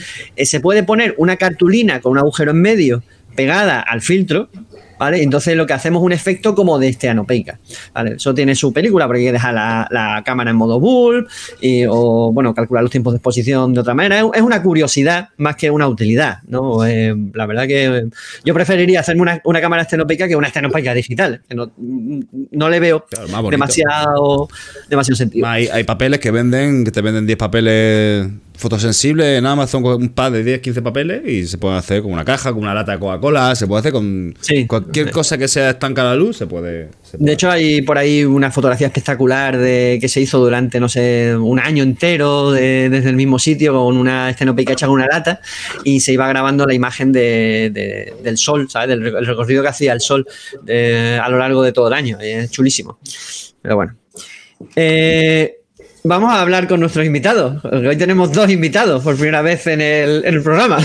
se 0.49 0.59
puede 0.59 0.81
poner 0.83 1.13
una 1.17 1.37
cartulina 1.37 2.01
con 2.01 2.13
un 2.13 2.17
agujero 2.17 2.51
en 2.51 2.61
medio 2.61 3.03
pegada 3.35 3.79
al 3.79 4.01
filtro, 4.01 4.49
¿vale? 4.97 5.21
Entonces 5.21 5.55
lo 5.55 5.67
que 5.67 5.73
hacemos 5.73 6.01
es 6.01 6.05
un 6.07 6.11
efecto 6.11 6.55
como 6.55 6.79
de 6.79 6.89
esteanopeica, 6.89 7.59
¿vale? 7.93 8.15
Eso 8.15 8.33
tiene 8.33 8.55
su 8.55 8.73
película, 8.73 9.05
porque 9.05 9.19
hay 9.19 9.25
que 9.27 9.31
dejar 9.33 9.53
la, 9.53 9.87
la 9.91 10.23
cámara 10.25 10.49
en 10.49 10.57
modo 10.57 10.79
bull 10.79 11.27
y, 11.61 11.85
o, 11.87 12.31
bueno, 12.33 12.55
calcular 12.55 12.81
los 12.81 12.91
tiempos 12.91 13.13
de 13.13 13.17
exposición 13.17 13.75
de 13.75 13.79
otra 13.81 13.93
manera. 13.93 14.19
Es, 14.19 14.25
es 14.33 14.41
una 14.41 14.63
curiosidad 14.63 15.29
más 15.37 15.55
que 15.55 15.69
una 15.69 15.87
utilidad, 15.87 16.39
¿no? 16.47 16.83
Eh, 16.83 17.15
la 17.33 17.45
verdad 17.45 17.67
que 17.67 18.07
yo 18.43 18.53
preferiría 18.55 19.01
hacerme 19.01 19.21
una, 19.21 19.39
una 19.45 19.61
cámara 19.61 19.83
estenopeica 19.83 20.27
que 20.27 20.35
una 20.35 20.47
estenopeica 20.47 20.95
digital, 20.95 21.43
que 21.47 21.53
no, 21.53 21.71
no 21.77 22.69
le 22.69 22.79
veo 22.79 23.05
Claro, 23.05 23.51
demasiado, 23.51 24.49
demasiado 24.89 25.15
sentido. 25.15 25.47
Hay, 25.47 25.67
hay 25.67 25.83
papeles 25.83 26.19
que 26.19 26.31
venden, 26.31 26.83
que 26.83 26.91
te 26.91 27.01
venden 27.01 27.27
10 27.27 27.37
papeles 27.37 28.27
fotosensibles 28.59 29.37
en 29.39 29.45
Amazon, 29.45 29.81
con 29.81 30.01
un 30.01 30.09
par 30.09 30.31
de 30.33 30.43
10, 30.43 30.59
15 30.59 30.81
papeles 30.81 31.21
y 31.25 31.47
se 31.47 31.57
pueden 31.57 31.77
hacer 31.77 32.01
con 32.01 32.11
una 32.11 32.25
caja, 32.25 32.51
con 32.51 32.61
una 32.63 32.73
lata 32.73 32.91
de 32.91 32.99
Coca-Cola, 32.99 33.55
se 33.55 33.65
puede 33.67 33.79
hacer 33.79 33.93
con 33.93 34.35
Sí. 34.41 34.67
cualquier 34.67 35.11
cosa 35.11 35.37
que 35.37 35.47
sea 35.47 35.69
estanca 35.69 36.01
a 36.01 36.05
la 36.05 36.15
luz, 36.15 36.35
se 36.37 36.45
puede. 36.45 36.89
se 37.03 37.17
puede 37.17 37.25
De 37.29 37.33
hecho, 37.33 37.49
hay 37.49 37.81
por 37.81 37.97
ahí 37.97 38.25
una 38.25 38.51
fotografía 38.51 38.87
espectacular 38.87 39.57
de 39.57 39.97
que 40.01 40.09
se 40.09 40.19
hizo 40.21 40.39
durante, 40.39 40.79
no 40.81 40.89
sé, 40.89 41.35
un 41.39 41.57
año 41.59 41.83
entero 41.83 42.51
de- 42.51 42.89
desde 42.89 43.09
el 43.09 43.15
mismo 43.15 43.39
sitio 43.39 43.73
con 43.73 43.95
una 43.97 44.29
estenopeica 44.29 44.73
hecha 44.73 44.87
con 44.87 44.95
una 44.95 45.07
lata 45.07 45.39
y 45.85 46.01
se 46.01 46.11
iba 46.11 46.27
grabando 46.27 46.65
la 46.65 46.73
imagen 46.73 47.11
de- 47.13 47.71
de- 47.73 48.13
del 48.23 48.37
sol, 48.37 48.67
¿sabes? 48.69 48.89
Del 48.89 49.01
re- 49.01 49.19
el 49.19 49.25
recorrido 49.25 49.61
que 49.63 49.69
hacía 49.69 49.93
el 49.93 50.01
sol 50.01 50.27
eh, 50.67 51.17
a 51.21 51.29
lo 51.29 51.37
largo 51.37 51.63
de 51.63 51.71
todo 51.71 51.87
el 51.87 51.93
año. 51.93 52.17
Es 52.19 52.51
chulísimo. 52.51 52.99
Pero 53.61 53.75
bueno. 53.77 53.95
Eh, 54.75 55.58
Vamos 56.03 56.31
a 56.31 56.39
hablar 56.41 56.65
con 56.67 56.79
nuestros 56.79 57.05
invitados. 57.05 57.63
Hoy 57.65 57.97
tenemos 57.97 58.31
dos 58.31 58.49
invitados 58.49 59.03
por 59.03 59.15
primera 59.15 59.41
vez 59.41 59.67
en 59.67 59.81
el, 59.81 60.23
en 60.25 60.33
el 60.35 60.41
programa. 60.41 60.77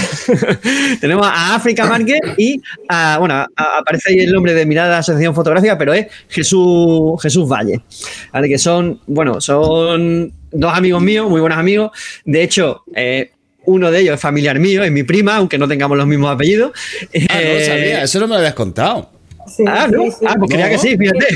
tenemos 1.00 1.24
a 1.26 1.54
África 1.54 1.86
Márquez 1.86 2.18
y 2.36 2.60
a, 2.88 3.18
bueno, 3.20 3.34
a- 3.34 3.48
aparece 3.78 4.10
ahí 4.10 4.18
el 4.20 4.32
nombre 4.32 4.54
de 4.54 4.66
Mirada 4.66 4.98
Asociación 4.98 5.32
Fotográfica, 5.34 5.78
pero 5.78 5.94
es 5.94 6.06
Jesús, 6.28 7.22
Jesús 7.22 7.48
Valle. 7.48 7.80
¿vale? 8.32 8.48
Que 8.48 8.58
son, 8.58 9.00
bueno, 9.06 9.40
son 9.40 10.32
dos 10.50 10.76
amigos 10.76 11.00
míos, 11.00 11.30
muy 11.30 11.40
buenos 11.40 11.58
amigos. 11.58 11.92
De 12.24 12.42
hecho, 12.42 12.82
eh, 12.96 13.30
uno 13.66 13.92
de 13.92 14.00
ellos 14.00 14.14
es 14.16 14.20
familiar 14.20 14.58
mío, 14.58 14.82
es 14.82 14.90
mi 14.90 15.04
prima, 15.04 15.36
aunque 15.36 15.58
no 15.58 15.68
tengamos 15.68 15.96
los 15.96 16.08
mismos 16.08 16.32
apellidos. 16.34 16.72
Ah, 17.30 17.34
no 17.34 17.38
Eh, 17.40 17.64
sabía, 17.66 18.02
eso 18.02 18.18
no 18.18 18.26
me 18.26 18.32
lo 18.32 18.38
habías 18.38 18.54
contado. 18.54 19.10
Sí, 19.46 19.62
Ah, 19.68 19.86
¿no? 19.90 20.02
sí. 20.10 20.24
Ah, 20.26 20.34
pues 20.38 20.50
creía 20.50 20.66
No. 20.66 20.72
que 20.72 20.78
sí, 20.78 20.96
fíjate. 20.98 21.26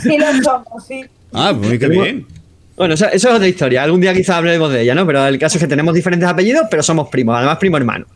Sí, 0.00 0.16
lo 0.16 0.42
somos, 0.42 0.86
sí. 0.86 1.04
Ah, 1.34 1.52
pues 1.54 1.68
muy 1.68 1.78
que 1.78 1.88
bien. 1.88 2.26
Bueno, 2.76 2.94
eso, 2.94 3.06
eso 3.06 3.28
es 3.30 3.34
otra 3.34 3.48
historia. 3.48 3.82
Algún 3.82 4.00
día 4.00 4.12
quizá 4.12 4.36
hablaremos 4.36 4.70
de 4.70 4.82
ella, 4.82 4.94
¿no? 4.94 5.06
Pero 5.06 5.26
el 5.26 5.38
caso 5.38 5.56
es 5.56 5.62
que 5.62 5.68
tenemos 5.68 5.94
diferentes 5.94 6.28
apellidos, 6.28 6.66
pero 6.70 6.82
somos 6.82 7.08
primos, 7.08 7.36
además 7.36 7.56
primo 7.58 7.76
hermano. 7.76 8.06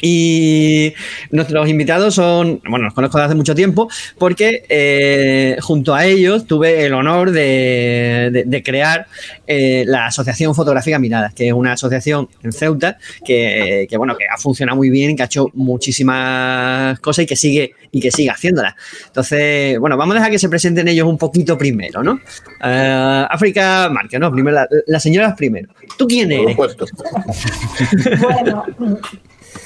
Y 0.00 0.94
nuestros 1.30 1.68
invitados 1.68 2.14
son, 2.14 2.60
bueno, 2.68 2.86
los 2.86 2.94
conozco 2.94 3.18
desde 3.18 3.26
hace 3.26 3.34
mucho 3.34 3.54
tiempo, 3.54 3.88
porque 4.18 4.64
eh, 4.68 5.56
junto 5.60 5.94
a 5.94 6.04
ellos 6.06 6.46
tuve 6.46 6.84
el 6.86 6.94
honor 6.94 7.30
de, 7.30 8.30
de- 8.32 8.44
de 8.46 8.62
crear 8.62 9.06
eh, 9.46 9.84
la 9.86 10.06
Asociación 10.06 10.54
Fotográfica 10.54 10.98
Miradas, 10.98 11.34
que 11.34 11.48
es 11.48 11.52
una 11.52 11.72
asociación 11.72 12.28
en 12.42 12.52
Ceuta 12.52 12.98
que, 13.24 13.86
que, 13.88 13.96
bueno, 13.96 14.16
que 14.16 14.24
ha 14.32 14.38
funcionado 14.38 14.76
muy 14.76 14.90
bien, 14.90 15.16
que 15.16 15.22
ha 15.22 15.26
hecho 15.26 15.46
muchísimas 15.54 16.98
cosas 17.00 17.24
y 17.24 17.26
que 17.26 17.36
sigue 17.36 17.72
y 17.92 18.00
que 18.00 18.10
sigue 18.10 18.30
haciéndolas. 18.30 18.74
Entonces, 19.06 19.78
bueno, 19.78 19.96
vamos 19.96 20.14
a 20.14 20.18
dejar 20.18 20.30
que 20.30 20.38
se 20.38 20.48
presenten 20.48 20.86
ellos 20.88 21.06
un 21.08 21.18
poquito 21.18 21.58
primero, 21.58 22.02
¿no? 22.02 22.20
Eh, 22.64 23.26
África 23.28 23.88
Márquez, 23.90 24.20
¿no? 24.20 24.30
Primero, 24.32 24.54
la, 24.56 24.68
las 24.86 25.02
señoras 25.02 25.34
primero. 25.36 25.68
¿Tú 25.98 26.06
quién 26.06 26.28
Por 26.28 26.38
eres? 26.38 26.50
supuesto. 26.52 26.86
Bueno, 28.20 28.64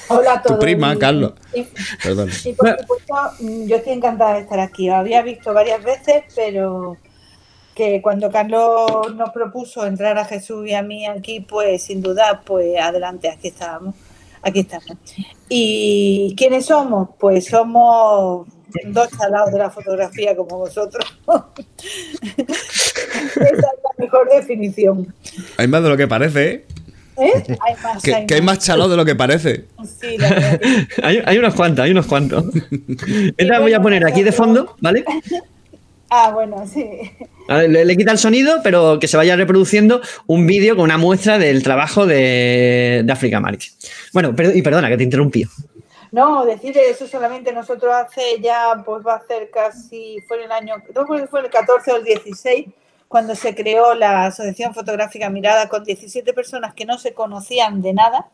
hola 0.09 0.35
a 0.35 0.43
Tu 0.43 0.49
todos. 0.49 0.61
prima, 0.61 0.95
Y- 0.95 0.99
Carlos. 0.99 1.33
Y, 1.55 1.63
Perdón. 2.03 2.31
y 2.45 2.53
por 2.53 2.79
supuesto, 2.81 3.15
mm, 3.41 3.67
yo 3.67 3.77
estoy 3.77 3.93
encantada 3.95 4.35
de 4.35 4.41
estar 4.41 4.61
aquí. 4.61 4.89
Os 4.91 4.97
había 4.97 5.23
visto 5.23 5.53
varias 5.55 5.83
veces, 5.83 6.25
pero 6.35 6.97
que 7.75 8.01
cuando 8.03 8.31
Carlos 8.31 9.15
nos 9.17 9.31
propuso 9.31 9.85
entrar 9.87 10.17
a 10.19 10.25
Jesús 10.25 10.67
y 10.69 10.75
a 10.75 10.83
mí 10.83 11.07
aquí, 11.07 11.41
pues 11.41 11.83
sin 11.83 12.01
duda, 12.03 12.43
pues 12.45 12.79
adelante, 12.81 13.29
aquí 13.29 13.49
estábamos. 13.49 13.95
Aquí 14.43 14.61
estamos. 14.61 14.87
¿Y 15.49 16.35
quiénes 16.37 16.67
somos? 16.67 17.09
Pues 17.19 17.47
somos 17.47 18.47
dos 18.87 19.09
chalados 19.19 19.51
de 19.53 19.59
la 19.59 19.71
fotografía 19.71 20.37
como 20.37 20.59
vosotros. 20.59 21.05
Esa 22.37 23.45
es 23.47 23.59
la 23.59 23.91
mejor 23.99 24.29
definición. 24.31 25.15
Hay 25.57 25.67
más 25.69 25.83
de 25.83 25.89
lo 25.89 25.97
que 25.97 26.07
parece, 26.09 26.51
¿eh? 26.51 26.65
¿Eh? 27.17 27.57
Hay 27.61 27.75
más, 27.83 28.03
Que, 28.03 28.27
que 28.27 28.35
hay 28.35 28.43
más 28.43 28.59
chalado 28.59 28.91
de 28.91 28.97
lo 28.97 29.05
que 29.05 29.15
parece. 29.15 29.67
Sí, 30.01 30.19
la 30.19 30.29
verdad 30.31 30.61
que 30.61 30.87
Hay, 31.03 31.23
hay 31.25 31.39
unos 31.39 31.55
cuantos, 31.55 31.85
hay 31.85 31.91
unos 31.93 32.07
cuantos. 32.07 32.45
Esta 33.37 33.61
voy 33.61 33.73
a 33.75 33.81
poner 33.81 34.07
aquí 34.07 34.23
de 34.23 34.33
fondo, 34.33 34.75
¿vale? 34.81 35.05
Ah, 36.11 36.31
bueno, 36.33 36.65
sí. 36.67 36.85
A 37.49 37.57
ver, 37.59 37.71
Le, 37.71 37.85
le 37.85 37.97
quita 37.97 38.13
el 38.13 38.19
sonido, 38.19 38.61
pero 38.63 38.99
que 39.01 39.09
se 39.09 39.17
vaya 39.17 39.37
reproduciendo 39.37 40.01
un 40.27 40.47
vídeo 40.47 40.77
con 40.77 40.85
una 40.85 40.99
muestra 40.99 41.39
del 41.39 41.63
trabajo 41.63 42.07
de, 42.07 43.03
de 43.05 43.13
África 43.13 43.41
Márquez. 43.41 43.77
Bueno, 44.13 44.35
pero- 44.37 44.53
y 44.53 44.63
perdona 44.63 44.89
que 44.89 44.97
te 44.97 45.05
interrumpí. 45.05 45.45
No, 46.13 46.45
decir 46.45 46.77
eso 46.79 47.09
solamente 47.09 47.53
nosotros 47.53 47.93
hace 47.93 48.41
ya, 48.41 48.81
pues 48.87 49.05
va 49.05 49.15
a 49.17 49.27
ser 49.27 49.51
casi, 49.53 50.19
fue 50.29 50.39
en 50.39 50.45
el 50.45 50.53
año, 50.53 50.75
no 50.95 51.07
creo 51.07 51.23
que 51.23 51.27
fue 51.27 51.41
el 51.41 51.51
14 51.51 51.91
o 51.91 51.97
el 51.97 52.05
16, 52.05 52.67
cuando 53.15 53.37
se 53.37 53.55
creó 53.55 53.95
la 53.95 54.25
Asociación 54.25 54.75
Fotográfica 54.75 55.31
Mirada 55.31 55.69
con 55.69 55.85
17 55.85 56.33
personas 56.33 56.75
que 56.75 56.85
no 56.85 56.99
se 56.99 57.15
conocían 57.15 57.81
de 57.81 57.93
nada, 57.93 58.29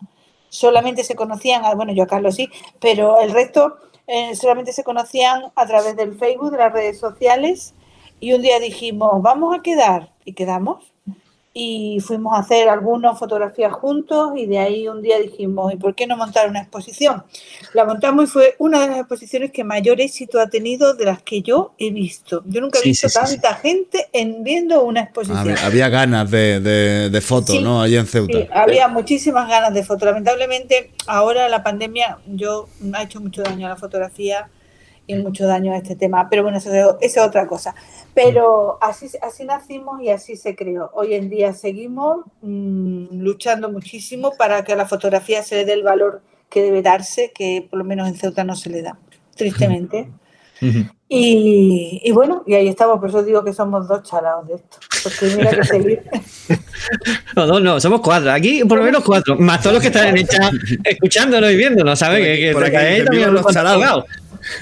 solamente 0.48 1.04
se 1.04 1.14
conocían, 1.14 1.66
ah, 1.66 1.74
bueno, 1.74 1.92
yo 1.92 2.04
a 2.04 2.06
Carlos 2.06 2.36
sí, 2.36 2.48
pero 2.80 3.20
el 3.20 3.30
resto 3.30 3.76
eh, 4.06 4.34
solamente 4.34 4.72
se 4.72 4.82
conocían 4.82 5.52
a 5.54 5.66
través 5.66 5.96
del 5.96 6.16
Facebook, 6.16 6.52
de 6.52 6.56
las 6.56 6.72
redes 6.72 6.98
sociales, 6.98 7.74
y 8.20 8.32
un 8.32 8.40
día 8.40 8.58
dijimos, 8.58 9.20
vamos 9.20 9.54
a 9.54 9.60
quedar, 9.60 10.14
y 10.24 10.32
quedamos. 10.32 10.89
Y 11.62 12.00
fuimos 12.00 12.32
a 12.34 12.38
hacer 12.38 12.70
algunas 12.70 13.18
fotografías 13.18 13.70
juntos 13.70 14.32
y 14.34 14.46
de 14.46 14.58
ahí 14.58 14.88
un 14.88 15.02
día 15.02 15.18
dijimos, 15.18 15.70
¿y 15.74 15.76
por 15.76 15.94
qué 15.94 16.06
no 16.06 16.16
montar 16.16 16.48
una 16.48 16.60
exposición? 16.62 17.22
La 17.74 17.84
montamos 17.84 18.24
y 18.24 18.26
fue 18.28 18.54
una 18.58 18.80
de 18.80 18.86
las 18.88 18.98
exposiciones 19.00 19.50
que 19.50 19.62
mayor 19.62 20.00
éxito 20.00 20.40
ha 20.40 20.46
tenido 20.46 20.94
de 20.94 21.04
las 21.04 21.20
que 21.22 21.42
yo 21.42 21.72
he 21.76 21.90
visto. 21.90 22.42
Yo 22.46 22.62
nunca 22.62 22.78
he 22.78 22.82
Sí, 22.82 22.88
visto 22.88 23.10
sí, 23.10 23.18
sí, 23.26 23.38
tanta 23.40 23.56
gente 23.56 24.08
en 24.14 24.42
viendo 24.42 24.82
una 24.84 25.02
exposición. 25.02 25.38
Había, 25.38 25.66
había 25.66 25.88
ganas 25.90 26.30
de, 26.30 26.60
de, 26.60 27.10
de 27.10 27.60
¿no? 27.60 27.82
Allí 27.82 27.96
en 27.96 28.06
Ceuta. 28.06 28.38
Había 28.54 28.88
muchísimas 28.88 29.46
ganas 29.46 29.74
de 29.74 29.84
foto. 29.84 30.06
Lamentablemente, 30.06 30.92
ahora 31.06 31.46
la 31.50 31.62
pandemia 31.62 32.20
yo 32.26 32.70
ha 32.94 33.02
hecho 33.02 33.20
mucho 33.20 33.42
daño 33.42 33.66
a 33.66 33.68
la 33.70 33.76
fotografía 33.76 34.48
y 35.10 35.22
mucho 35.22 35.46
daño 35.46 35.72
a 35.72 35.76
este 35.76 35.96
tema. 35.96 36.28
Pero 36.30 36.42
bueno, 36.42 36.58
eso, 36.58 36.70
eso 36.72 36.96
es 37.00 37.18
otra 37.18 37.46
cosa. 37.46 37.74
Pero 38.14 38.78
así, 38.80 39.08
así 39.22 39.44
nacimos 39.44 40.00
y 40.02 40.10
así 40.10 40.36
se 40.36 40.54
creó. 40.54 40.90
Hoy 40.94 41.14
en 41.14 41.28
día 41.28 41.52
seguimos 41.52 42.24
mm, 42.42 43.20
luchando 43.20 43.70
muchísimo 43.70 44.32
para 44.36 44.64
que 44.64 44.72
a 44.72 44.76
la 44.76 44.86
fotografía 44.86 45.42
se 45.42 45.56
le 45.56 45.64
dé 45.64 45.74
el 45.74 45.82
valor 45.82 46.22
que 46.48 46.62
debe 46.62 46.82
darse, 46.82 47.32
que 47.34 47.66
por 47.68 47.78
lo 47.78 47.84
menos 47.84 48.08
en 48.08 48.16
Ceuta 48.16 48.44
no 48.44 48.56
se 48.56 48.70
le 48.70 48.82
da, 48.82 48.98
tristemente. 49.36 50.08
Y, 51.08 52.02
y 52.04 52.12
bueno, 52.12 52.44
y 52.46 52.54
ahí 52.54 52.68
estamos, 52.68 53.00
por 53.00 53.08
eso 53.08 53.22
digo 53.22 53.42
que 53.42 53.52
somos 53.52 53.88
dos 53.88 54.02
chalados 54.02 54.46
de 54.46 54.54
esto. 54.56 54.78
Porque 55.02 55.34
mira 55.36 55.50
que 55.50 55.64
seguir. 55.64 56.02
No, 57.36 57.46
dos 57.46 57.62
no, 57.62 57.78
somos 57.78 58.00
cuatro. 58.00 58.32
Aquí 58.32 58.64
por 58.64 58.78
lo 58.78 58.84
menos 58.84 59.04
cuatro. 59.04 59.36
Más 59.36 59.60
todos 59.60 59.74
los 59.74 59.82
que 59.82 59.88
están 59.88 60.08
en 60.08 60.18
el 60.18 60.26
chat 60.26 60.52
escuchándonos 60.82 61.52
y 61.52 61.56
viéndonos, 61.56 61.98
¿sabes? 61.98 62.24
Que, 62.24 62.40
que 62.40 62.52
por 62.52 62.62
te 62.62 62.68
aquí 62.68 62.76
caéis 62.76 62.90
dicen, 62.92 63.04
también 63.06 63.28
"Viva 63.28 63.30
unos 63.30 63.44
los 63.44 63.54
chalados". 63.54 64.04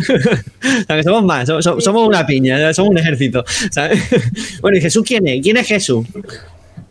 Colgados. 0.07 0.45
O 0.83 0.85
sea, 0.87 0.97
que 0.97 1.03
somos 1.03 1.25
más, 1.25 1.47
so- 1.47 1.63
so- 1.63 1.81
somos 1.81 2.07
una 2.09 2.27
piña, 2.27 2.73
somos 2.75 2.91
un 2.91 2.99
ejército. 2.99 3.45
¿sabes? 3.71 4.01
Bueno, 4.61 4.77
y 4.79 4.81
Jesús, 4.81 5.05
¿quién 5.07 5.27
es? 5.29 5.41
¿Quién 5.43 5.57
es 5.57 5.67
Jesús? 5.67 6.07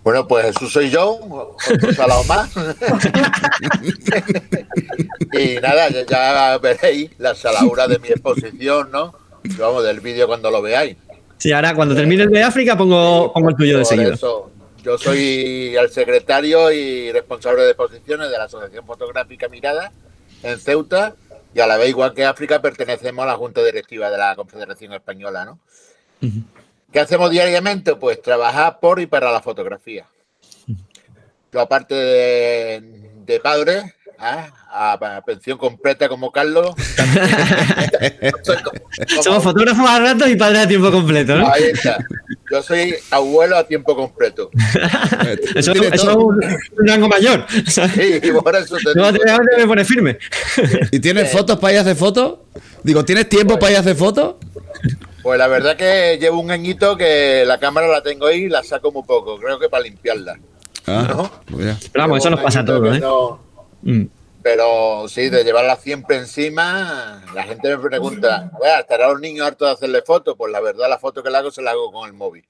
Bueno, 0.04 0.26
pues 0.28 0.46
Jesús 0.46 0.72
soy 0.72 0.90
yo, 0.90 1.20
otro 1.20 1.94
salado 1.94 2.24
más. 2.24 2.50
y 5.34 5.56
nada, 5.62 5.90
ya, 5.90 6.06
ya 6.06 6.58
veréis 6.60 7.12
la 7.18 7.36
saladura 7.36 7.88
de 7.88 8.00
mi 8.00 8.08
exposición, 8.10 8.90
¿no? 8.92 9.14
Vamos, 9.60 9.84
del 9.84 10.00
vídeo 10.00 10.28
cuando 10.28 10.50
lo 10.52 10.62
veáis. 10.62 10.96
Sí, 11.38 11.52
ahora 11.52 11.76
cuando 11.76 11.94
termine 11.96 12.24
el 12.24 12.30
de 12.32 12.42
África 12.44 12.78
pongo, 12.78 13.32
pongo 13.34 13.50
el 13.50 13.56
tuyo 13.56 13.78
de 13.78 13.84
eso, 13.84 14.50
yo 14.84 14.98
soy 14.98 15.76
el 15.76 15.90
secretario 15.90 16.72
y 16.72 17.12
responsable 17.12 17.64
de 17.64 17.72
exposiciones 17.72 18.32
de 18.32 18.38
la 18.38 18.46
Asociación 18.46 18.86
Fotográfica 18.86 19.50
Mirada 19.50 19.92
en 20.44 20.58
Ceuta 20.60 21.14
y 21.58 21.60
a 21.60 21.66
la 21.66 21.76
vez, 21.78 21.90
igual 21.90 22.14
que 22.14 22.24
África, 22.24 22.62
pertenecemos 22.62 23.24
a 23.24 23.28
la 23.30 23.36
Junta 23.36 23.64
Directiva 23.64 24.12
de 24.12 24.18
la 24.20 24.36
Confederación 24.36 24.94
Española, 24.94 25.44
¿no? 25.44 25.60
¿Qué 26.94 27.00
hacemos 27.00 27.32
diariamente? 27.32 27.96
Pues 27.96 28.22
trabajar 28.22 28.80
por 28.80 29.00
y 29.00 29.08
para 29.08 29.32
la 29.32 29.42
fotografía. 29.42 30.06
Yo, 31.52 31.60
aparte 31.60 31.96
de, 31.96 33.10
de 33.26 33.40
padre, 33.40 33.96
¿ah? 34.20 34.50
a, 34.70 34.94
a 35.18 35.22
pensión 35.26 35.58
completa 35.58 36.08
como 36.08 36.32
Carlos, 36.32 36.76
como- 38.64 39.24
Somos 39.24 39.44
fotógrafos 39.44 39.90
a 39.90 40.00
ratos 40.00 40.30
y 40.30 40.36
padres 40.36 40.60
a 40.66 40.68
tiempo 40.68 40.92
completo, 40.92 41.38
¿no? 41.38 41.52
Ahí 41.52 41.64
está. 41.74 41.98
Yo 42.58 42.64
soy 42.64 42.96
abuelo 43.12 43.58
a 43.58 43.64
tiempo 43.66 43.96
completo. 43.96 44.50
Eso, 45.56 45.72
es 45.74 46.04
un, 46.04 46.16
un 46.78 46.88
rango 46.88 47.08
mayor. 47.08 47.46
¿sabes? 47.68 47.92
Sí, 47.94 48.20
y 48.22 48.32
por 48.32 48.56
eso 48.56 48.76
te 48.78 48.96
No 48.96 49.12
te 49.14 49.20
me 49.58 49.68
pones 49.68 49.88
firme. 49.88 50.18
¿Y 50.92 51.00
tienes 51.00 51.32
fotos 51.32 51.58
para 51.60 51.74
ir 51.74 51.80
a 51.80 51.82
hacer 51.82 51.96
fotos? 51.96 52.40
Digo, 52.84 53.04
¿tienes 53.06 53.30
tiempo 53.30 53.58
para 53.60 53.72
ir 53.72 53.78
a 53.78 53.82
hacer 53.82 53.96
fotos? 53.96 54.36
Pues 55.22 55.38
la 55.38 55.48
verdad 55.48 55.76
que 55.76 56.18
llevo 56.20 56.40
un 56.40 56.52
añito 56.52 56.96
que 56.96 57.44
la 57.46 57.60
cámara 57.60 57.88
la 57.88 58.02
tengo 58.02 58.28
ahí 58.28 58.44
y 58.46 58.50
la 58.50 58.64
saco 58.64 58.92
muy 58.92 59.04
poco, 59.04 59.38
creo 59.38 59.60
que 59.60 59.68
para 59.70 59.84
limpiarla. 59.84 60.40
Ah, 60.86 61.06
¿No? 61.10 61.32
pues. 61.52 61.90
Pero 61.92 62.04
vamos, 62.04 62.20
eso 62.20 62.30
nos 62.30 62.40
pasa 62.40 62.62
a 62.62 62.66
todos, 62.66 62.96
¿eh? 62.96 63.00
no- 63.00 63.46
Mm. 63.84 64.06
Pero 64.50 65.10
sí, 65.10 65.28
de 65.28 65.44
llevarla 65.44 65.76
siempre 65.76 66.16
encima, 66.16 67.22
la 67.36 67.44
gente 67.44 67.76
me 67.76 67.84
pregunta, 67.84 68.50
a 68.54 68.60
ver, 68.60 68.80
¿estarán 68.80 69.12
los 69.12 69.20
niños 69.20 69.46
hartos 69.46 69.68
de 69.68 69.74
hacerle 69.74 70.02
fotos? 70.04 70.36
Pues 70.38 70.54
la 70.54 70.62
verdad, 70.62 70.88
la 70.88 70.98
foto 70.98 71.22
que 71.22 71.30
le 71.30 71.36
hago 71.36 71.52
se 71.52 71.62
la 71.62 71.72
hago 71.72 71.92
con 71.92 72.08
el 72.08 72.14
móvil. 72.14 72.46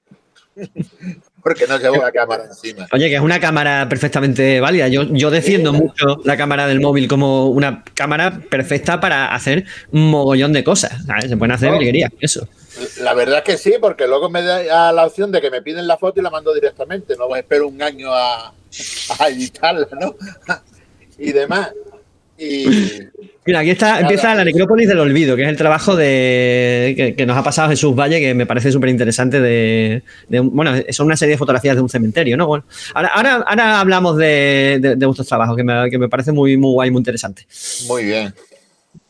Porque 1.42 1.66
no 1.66 1.76
llevo 1.76 1.96
la 1.96 2.12
cámara 2.12 2.44
encima. 2.44 2.86
Oye, 2.92 3.08
que 3.08 3.16
es 3.16 3.20
una 3.20 3.40
cámara 3.40 3.88
perfectamente 3.88 4.60
válida. 4.60 4.86
Yo, 4.86 5.02
yo 5.10 5.30
defiendo 5.32 5.72
mucho 5.72 6.20
la 6.22 6.36
cámara 6.36 6.68
del 6.68 6.80
móvil 6.80 7.08
como 7.08 7.46
una 7.48 7.82
cámara 7.94 8.42
perfecta 8.48 9.00
para 9.00 9.34
hacer 9.34 9.64
un 9.90 10.08
mogollón 10.10 10.52
de 10.52 10.62
cosas. 10.62 11.04
¿sabes? 11.04 11.28
Se 11.28 11.36
pueden 11.36 11.52
hacer 11.52 11.72
No. 11.72 11.78
virguerías, 11.78 12.12
eso. 12.20 12.46
La 13.00 13.12
verdad 13.14 13.38
es 13.38 13.44
que 13.44 13.56
sí, 13.58 13.74
porque 13.80 14.06
luego 14.06 14.30
me 14.30 14.42
da 14.42 14.92
la 14.92 15.04
opción 15.04 15.32
de 15.32 15.40
que 15.40 15.50
me 15.50 15.62
piden 15.62 15.88
la 15.88 15.98
foto 15.98 16.20
y 16.20 16.22
la 16.22 16.30
mando 16.30 16.54
directamente. 16.54 17.16
No 17.16 17.34
espero 17.34 17.66
un 17.66 17.82
año 17.82 18.12
a, 18.14 18.52
a 19.18 19.28
editarla, 19.28 19.88
¿no? 20.00 20.14
y 21.18 21.32
demás. 21.32 21.72
Y 22.38 22.64
Mira, 23.46 23.60
aquí 23.60 23.70
está, 23.70 23.86
Nada. 23.92 24.00
empieza 24.02 24.34
la 24.34 24.44
necrópolis 24.44 24.86
del 24.86 24.98
olvido, 24.98 25.34
que 25.34 25.42
es 25.42 25.48
el 25.48 25.56
trabajo 25.56 25.96
de 25.96 26.92
que, 26.94 27.14
que 27.16 27.24
nos 27.24 27.34
ha 27.34 27.42
pasado 27.42 27.70
Jesús 27.70 27.94
Valle, 27.94 28.20
que 28.20 28.34
me 28.34 28.44
parece 28.44 28.70
súper 28.70 28.90
interesante. 28.90 29.40
De, 29.40 30.02
bueno, 30.42 30.72
son 30.90 31.06
una 31.06 31.16
serie 31.16 31.32
de 31.32 31.38
fotografías 31.38 31.74
de 31.74 31.80
un 31.80 31.88
cementerio, 31.88 32.36
¿no? 32.36 32.46
Bueno, 32.46 32.64
ahora, 32.92 33.08
ahora, 33.08 33.34
ahora 33.46 33.80
hablamos 33.80 34.18
de, 34.18 34.78
de- 34.82 34.96
de 34.96 35.06
vuestros 35.06 35.26
trabajos, 35.26 35.56
que 35.56 35.64
me, 35.64 35.88
que 35.88 35.98
me 35.98 36.10
parece 36.10 36.30
muy, 36.30 36.58
muy 36.58 36.72
guay, 36.72 36.90
muy 36.90 37.00
interesante. 37.00 37.46
muy 37.88 38.04
bien. 38.04 38.34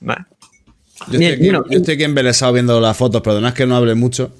Yo, 0.00 0.14
estoy 1.12 1.26
aquí, 1.26 1.44
bueno, 1.44 1.64
yo 1.70 1.78
estoy 1.78 1.94
aquí 1.94 2.04
embelesado 2.04 2.52
viendo 2.52 2.80
las 2.80 2.96
fotos, 2.96 3.20
perdonad 3.22 3.54
que 3.54 3.66
no 3.66 3.76
hable 3.76 3.94
mucho. 3.96 4.30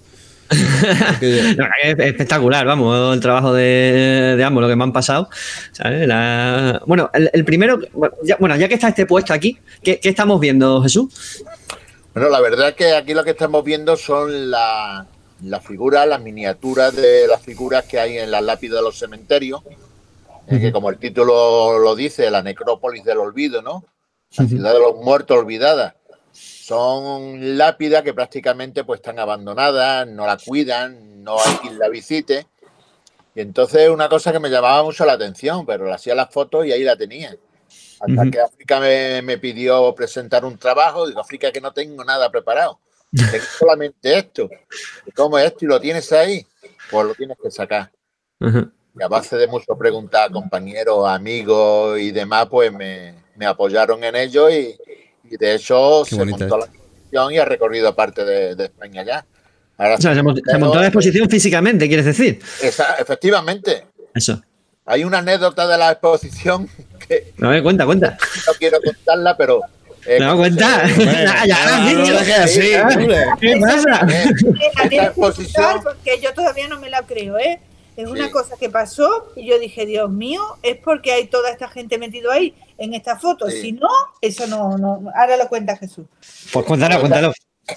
Porque- 1.11 1.55
La 1.57 1.71
es 1.83 1.99
espectacular, 1.99 2.67
vamos, 2.67 3.15
el 3.15 3.21
trabajo 3.21 3.53
de, 3.53 4.35
de 4.37 4.45
ambos, 4.45 4.63
lo 4.63 4.69
que 4.69 4.77
me 4.77 4.85
han 4.85 4.93
pasado. 4.93 5.29
¿sabes? 5.73 6.07
La- 6.07 6.83
bueno, 6.87 7.11
el, 7.13 7.31
el 7.33 7.45
primero, 7.45 7.79
bueno 7.93 8.15
ya, 8.25 8.37
bueno, 8.41 8.57
ya 8.57 8.69
que 8.69 8.75
está 8.75 8.89
este 8.89 9.07
puesto 9.07 9.33
aquí, 9.33 9.59
¿qué, 9.83 10.01
qué 10.01 10.09
estamos 10.09 10.41
viendo, 10.41 10.81
Jesús? 10.83 11.45
Bueno, 12.15 12.31
la 12.31 12.41
verdad 12.41 12.71
es 12.71 12.75
que 12.75 12.95
aquí 12.95 13.15
lo 13.15 13.25
que 13.25 13.31
estamos 13.31 13.63
viendo 13.65 13.97
son 13.97 14.51
la- 14.51 15.07
las 15.45 15.65
figuras, 15.65 16.07
las 16.09 16.21
miniaturas 16.21 16.97
de 16.97 17.27
las 17.29 17.43
figuras 17.43 17.85
que 17.85 18.01
hay 18.01 18.19
en 18.19 18.31
las 18.31 18.43
lápidas 18.43 18.79
de 18.79 18.83
los 18.83 18.99
cementerios, 18.99 19.61
eh, 20.49 20.59
que 20.61 20.73
como 20.73 20.91
el 20.91 20.97
título 20.99 21.79
lo 21.79 21.95
dice, 21.95 22.31
la 22.31 22.43
necrópolis 22.43 23.05
del 23.05 23.19
olvido, 23.19 23.63
¿no? 23.63 23.85
La 24.37 24.47
ciudad 24.47 24.73
de 24.73 24.81
los 24.81 24.97
muertos 24.97 25.39
olvidada. 25.39 25.95
Son 26.69 27.57
lápidas 27.57 28.03
que 28.03 28.13
prácticamente 28.13 28.85
pues 28.85 28.99
están 28.99 29.19
abandonadas, 29.19 30.07
no 30.07 30.27
la 30.27 30.37
cuidan, 30.37 31.25
no 31.25 31.41
hay 31.41 31.55
quien 31.63 31.79
la 31.79 31.89
visite. 31.89 32.47
Y 33.35 33.41
entonces 33.41 33.89
una 33.89 34.07
cosa 34.11 34.33
que 34.33 34.39
me 34.39 34.51
llamaba 34.51 34.83
mucho 34.83 35.07
la 35.07 35.15
atención, 35.15 35.65
pero 35.65 35.87
le 35.87 35.95
hacía 35.95 36.15
las 36.15 36.29
fotos 36.31 36.67
y 36.67 36.73
ahí 36.73 36.85
la 36.85 36.95
tenía. 36.95 37.35
Hasta 38.01 38.31
que 38.31 38.39
África 38.39 38.81
me, 38.81 39.23
me 39.23 39.39
pidió 39.39 39.95
presentar 39.95 40.45
un 40.45 40.59
trabajo, 40.59 41.09
digo, 41.09 41.19
África 41.23 41.51
que 41.51 41.63
no 41.63 41.73
tengo 41.73 42.05
nada 42.05 42.31
preparado. 42.31 42.79
Tengo 43.13 43.45
solamente 43.59 44.19
esto. 44.19 44.51
¿Y 45.07 45.11
¿Cómo 45.13 45.39
es 45.39 45.47
esto? 45.47 45.65
¿Y 45.65 45.69
lo 45.69 45.81
tienes 45.81 46.13
ahí? 46.13 46.47
Pues 46.91 47.07
lo 47.07 47.15
tienes 47.15 47.39
que 47.43 47.51
sacar. 47.51 47.91
Y 48.41 49.03
a 49.03 49.09
base 49.09 49.39
de 49.39 49.47
mucho 49.47 49.75
preguntar 49.79 50.29
a 50.29 50.33
compañeros, 50.33 51.09
amigos 51.09 51.99
y 51.99 52.11
demás, 52.11 52.47
pues 52.51 52.71
me, 52.71 53.15
me 53.37 53.47
apoyaron 53.47 54.05
en 54.05 54.17
ello 54.17 54.51
y, 54.51 54.79
y 55.31 55.37
de 55.37 55.55
hecho 55.55 56.03
Qué 56.09 56.17
se 56.17 56.25
montó 56.25 56.57
la 56.59 56.65
exposición 56.67 57.33
y 57.33 57.39
ha 57.39 57.45
recorrido 57.45 57.95
parte 57.95 58.25
de, 58.25 58.55
de 58.55 58.65
España 58.65 59.03
ya. 59.05 59.25
Ahora 59.77 59.95
O 59.97 60.01
sea, 60.01 60.15
se, 60.15 60.23
mont- 60.23 60.43
se 60.45 60.59
montó 60.59 60.81
la 60.81 60.87
exposición 60.87 61.29
físicamente, 61.31 61.87
¿quieres 61.89 62.07
decir? 62.07 62.41
Esa- 62.63 62.97
efectivamente, 62.97 63.87
Eso. 64.15 64.43
hay 64.87 65.05
una 65.05 65.19
anécdota 65.19 65.67
de 65.69 65.79
la 65.79 65.93
exposición 65.93 66.69
que 67.09 67.33
A 67.41 67.49
ver, 67.49 67.63
cuenta, 67.63 67.87
cuenta. 67.87 68.19
no 68.47 68.53
quiero 68.59 68.81
contarla, 68.81 69.37
pero... 69.37 69.61
eh, 70.07 70.19
No, 70.21 70.37
cuenta. 70.37 70.85
ya, 70.99 71.47
ya 71.47 71.77
has 71.77 71.93
no 71.95 72.19
así. 72.43 72.61
¿Qué 73.41 73.57
pasa? 73.61 74.07
eh, 74.11 74.27
La 74.75 74.83
esta 74.85 75.05
exposición, 75.07 75.81
porque 75.83 76.21
yo 76.21 76.33
todavía 76.35 76.67
no 76.69 76.81
me 76.81 76.91
la 76.91 77.03
creo, 77.03 77.39
¿eh? 77.39 77.61
Es 77.99 78.09
una 78.09 78.27
Sí. 78.27 78.31
cosa 78.31 78.57
que 78.57 78.71
pasó 78.71 79.33
y 79.35 79.45
yo 79.47 79.59
dije, 79.59 79.85
Dios 79.85 80.09
mío, 80.09 80.41
es 80.63 80.77
porque 80.79 81.11
hay 81.13 81.27
toda 81.27 81.51
esta 81.51 81.69
gente 81.69 81.99
metido 81.99 82.31
ahí 82.31 82.55
en 82.79 82.95
esta 82.95 83.19
foto. 83.19 83.51
Sí. 83.51 83.61
Si 83.61 83.73
no, 83.73 83.89
eso 84.21 84.47
no, 84.47 84.79
no. 84.79 85.11
Ahora 85.17 85.37
lo 85.37 85.49
cuenta 85.49 85.77
Jesús. 85.77 86.07
Pues 86.53 86.65
cuéntalo, 86.65 87.01
cuéntalo. 87.01 87.33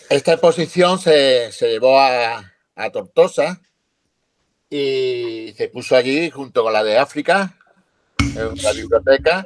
esta 0.10 0.34
exposición 0.34 1.00
se, 1.00 1.52
se 1.52 1.70
llevó 1.70 2.00
a, 2.00 2.54
a 2.76 2.90
Tortosa 2.92 3.60
y 4.70 5.54
se 5.58 5.68
puso 5.70 5.96
allí 5.96 6.30
junto 6.30 6.64
con 6.64 6.72
la 6.74 6.84
de 6.84 6.98
África, 6.98 7.58
en 8.20 8.62
la 8.62 8.72
biblioteca, 8.74 9.46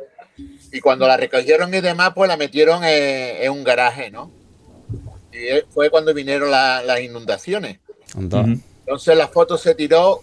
y 0.72 0.80
cuando 0.82 1.08
la 1.08 1.18
recogieron 1.18 1.74
y 1.74 1.82
demás, 1.82 2.12
pues 2.14 2.28
la 2.28 2.38
metieron 2.38 2.84
en, 2.84 3.44
en 3.44 3.52
un 3.52 3.64
garaje, 3.64 4.12
¿no? 4.12 4.30
Y 5.32 5.38
eh, 5.38 5.66
fue 5.70 5.90
cuando 5.90 6.14
vinieron 6.14 6.52
la- 6.52 6.84
las 6.84 7.00
inundaciones. 7.00 7.80
Ujú. 8.14 8.60
Entonces 8.82 9.18
la 9.18 9.28
foto 9.30 9.58
se 9.58 9.74
tiró 9.74 10.22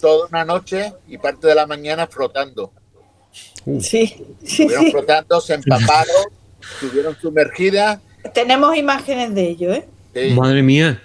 toda 0.00 0.26
una 0.28 0.44
noche 0.44 0.92
y 1.08 1.18
parte 1.18 1.46
de 1.46 1.54
la 1.54 1.66
mañana 1.66 2.06
flotando. 2.06 2.72
Sí, 3.80 3.80
sí, 3.80 4.26
Estuvieron 4.42 4.84
sí. 4.86 4.90
flotando, 4.90 5.40
se 5.40 5.54
empaparon, 5.54 6.24
estuvieron 6.74 7.16
sumergidas. 7.20 7.98
Tenemos 8.34 8.76
imágenes 8.76 9.34
de 9.34 9.48
ello, 9.48 9.72
¿eh? 9.74 9.86
sí. 10.14 10.30
Madre 10.30 10.62
mía. 10.62 11.02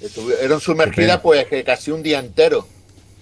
Estuvieron 0.00 0.60
sumergidas 0.60 1.20
pues 1.20 1.46
que 1.46 1.64
casi 1.64 1.90
un 1.90 2.02
día 2.02 2.18
entero. 2.18 2.66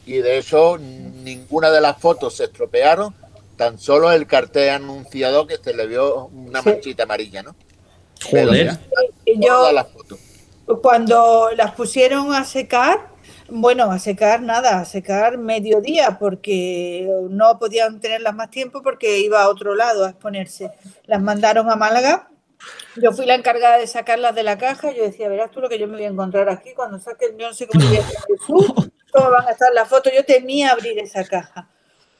Y 0.05 0.19
de 0.19 0.39
eso 0.39 0.79
ninguna 0.79 1.71
de 1.71 1.81
las 1.81 1.99
fotos 1.99 2.37
se 2.37 2.45
estropearon, 2.45 3.15
tan 3.57 3.79
solo 3.79 4.13
el 4.13 4.27
cartel 4.27 4.71
anunciador 4.71 5.47
que 5.47 5.57
se 5.59 5.75
le 5.75 5.87
vio 5.87 6.27
una 6.27 6.63
Sí. 6.63 6.69
manchita 6.69 7.03
amarilla, 7.05 7.43
¿no? 7.43 7.57
Pero 8.31 8.49
Joder. 8.49 8.67
ya, 8.67 8.81
Y 9.25 9.35
yo, 9.41 9.49
todas 9.49 9.75
las 9.75 9.89
fotos. 9.89 10.19
cuando 10.83 11.51
las 11.57 11.73
pusieron 11.73 12.33
a 12.35 12.45
secar, 12.45 13.09
bueno, 13.49 13.91
a 13.91 13.99
secar 13.99 14.43
nada, 14.43 14.81
a 14.81 14.85
secar 14.85 15.39
mediodía, 15.39 16.19
porque 16.19 17.09
no 17.31 17.59
podían 17.59 18.01
tenerlas 18.01 18.35
más 18.35 18.51
tiempo 18.51 18.83
porque 18.83 19.19
iba 19.19 19.43
a 19.43 19.49
otro 19.49 19.75
lado 19.75 20.05
a 20.05 20.11
exponerse. 20.11 20.73
Las 21.05 21.23
mandaron 21.23 21.71
a 21.71 21.77
Málaga. 21.77 22.29
Yo 22.97 23.13
fui 23.13 23.27
la 23.27 23.35
encargada 23.35 23.79
de 23.79 23.87
sacarlas 23.87 24.35
de 24.35 24.43
la 24.43 24.59
caja. 24.59 24.91
Yo 24.93 25.03
decía, 25.03 25.29
verás 25.29 25.51
tú 25.51 25.61
lo 25.61 25.69
que 25.69 25.79
yo 25.79 25.87
me 25.87 25.95
voy 25.95 26.05
a 26.05 26.09
encontrar 26.09 26.49
aquí 26.49 26.73
cuando 26.75 26.99
saquen, 26.99 27.37
yo 27.39 27.49
no 27.49 27.55
sé 27.55 27.67
cómo, 27.67 27.85
voy 27.87 27.97
a 27.99 28.01
hacer 28.01 28.17
cómo 29.13 29.31
van 29.31 29.47
a 29.47 29.51
estar 29.51 29.73
las 29.73 29.89
fotos. 29.89 30.13
Yo 30.15 30.25
temía 30.25 30.71
abrir 30.71 30.99
esa 30.99 31.25
caja. 31.25 31.69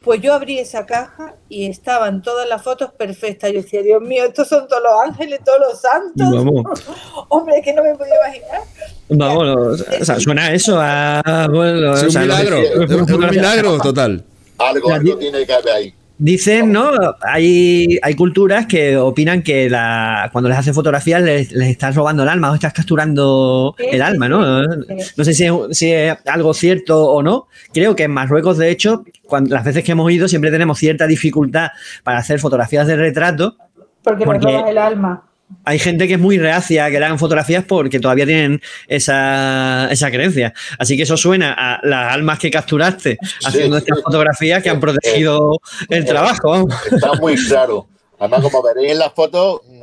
Pues 0.07 0.21
yo 0.23 0.35
abrí 0.35 0.61
esa 0.61 0.87
caja 0.87 1.35
y 1.49 1.67
estaban 1.67 2.23
todas 2.23 2.49
las 2.49 2.63
fotos 2.63 2.93
perfectas. 2.93 3.51
Yo 3.51 3.61
decía, 3.61 3.83
Dios 3.83 4.01
mío, 4.01 4.25
estos 4.25 4.47
son 4.47 4.69
todos 4.69 4.81
los 4.81 4.93
ángeles, 5.05 5.41
todos 5.45 5.59
los 5.59 5.81
santos. 5.81 6.31
Vamos. 6.31 6.65
Hombre, 7.29 7.61
que 7.61 7.73
no 7.73 7.83
me 7.83 7.93
podía 7.97 8.15
imaginar. 8.25 8.61
Vamos, 9.09 9.81
o 9.81 10.05
sea, 10.05 10.21
suena 10.21 10.53
eso 10.53 10.79
a. 10.81 11.49
Bueno, 11.51 11.95
Es 11.95 12.03
o 12.03 12.07
un 12.07 12.13
sea, 12.13 12.21
milagro. 12.21 12.57
Es 12.57 12.91
un 13.11 13.31
milagro 13.31 13.79
total. 13.81 14.23
Algo, 14.59 14.93
algo 14.93 15.19
tiene 15.19 15.45
que 15.45 15.53
haber 15.53 15.75
ahí. 15.75 15.95
Dicen, 16.19 16.73
¿no? 16.73 16.91
Hay, 17.21 17.99
hay 18.01 18.15
culturas 18.15 18.65
que 18.67 18.97
opinan 18.97 19.43
que 19.43 19.69
la, 19.69 20.31
cuando 20.33 20.49
les 20.49 20.59
hacen 20.59 20.73
fotografías 20.73 21.21
les, 21.23 21.53
les 21.53 21.69
estás 21.69 21.95
robando 21.95 22.23
el 22.23 22.31
alma 22.31 22.51
o 22.51 22.55
estás 22.55 22.73
capturando 22.73 23.75
Sí, 23.79 23.85
el 23.93 24.01
alma, 24.01 24.27
¿no? 24.27 24.63
No 24.65 25.25
sé 25.25 25.35
si 25.35 25.45
es, 25.45 25.53
si 25.73 25.93
es 25.93 26.17
algo 26.27 26.55
cierto 26.55 27.05
o 27.11 27.23
no. 27.23 27.49
Creo 27.75 27.95
que 27.95 28.05
en 28.05 28.13
Marruecos, 28.13 28.57
de 28.57 28.71
hecho, 28.71 29.05
cuando, 29.27 29.55
las 29.55 29.65
veces 29.65 29.85
que 29.85 29.93
hemos 29.93 30.11
ido 30.11 30.27
siempre 30.27 30.51
tenemos 30.51 30.79
cierta 30.79 31.07
dificultad 31.07 31.69
para 32.03 32.19
hacer 32.19 32.41
fotografías 32.41 32.87
de 32.87 32.97
retrato. 32.97 33.57
Porque, 34.03 34.25
Porque- 34.25 34.47
robas 34.47 34.71
el 34.71 34.79
alma. 34.79 35.23
Hay 35.65 35.79
gente 35.79 36.09
que 36.09 36.15
es 36.15 36.21
muy 36.21 36.39
reacia 36.39 36.85
a 36.85 36.91
que 36.91 36.99
le 36.99 37.05
hagan 37.05 37.19
fotografías 37.19 37.65
porque 37.65 38.01
todavía 38.01 38.27
tienen 38.27 38.61
esa, 38.89 39.89
esa 39.91 40.11
creencia. 40.11 40.53
Así 40.79 40.97
que 40.97 41.05
eso 41.05 41.17
suena 41.17 41.53
a 41.53 41.81
las 41.85 42.13
almas 42.13 42.39
que 42.39 42.51
capturaste 42.51 43.19
haciendo 43.45 43.79
sí. 43.79 43.85
estas 43.87 44.03
fotografías 44.03 44.63
que 44.63 44.71
han 44.71 44.81
protegido 44.81 45.61
el 45.89 46.05
trabajo. 46.05 46.69
Está 46.91 47.15
muy 47.15 47.37
claro. 47.37 47.87
Además, 48.19 48.43
como 48.43 48.63
veréis 48.63 48.93
en 48.93 48.99
la 48.99 49.11
foto, 49.11 49.63
mm, 49.69 49.83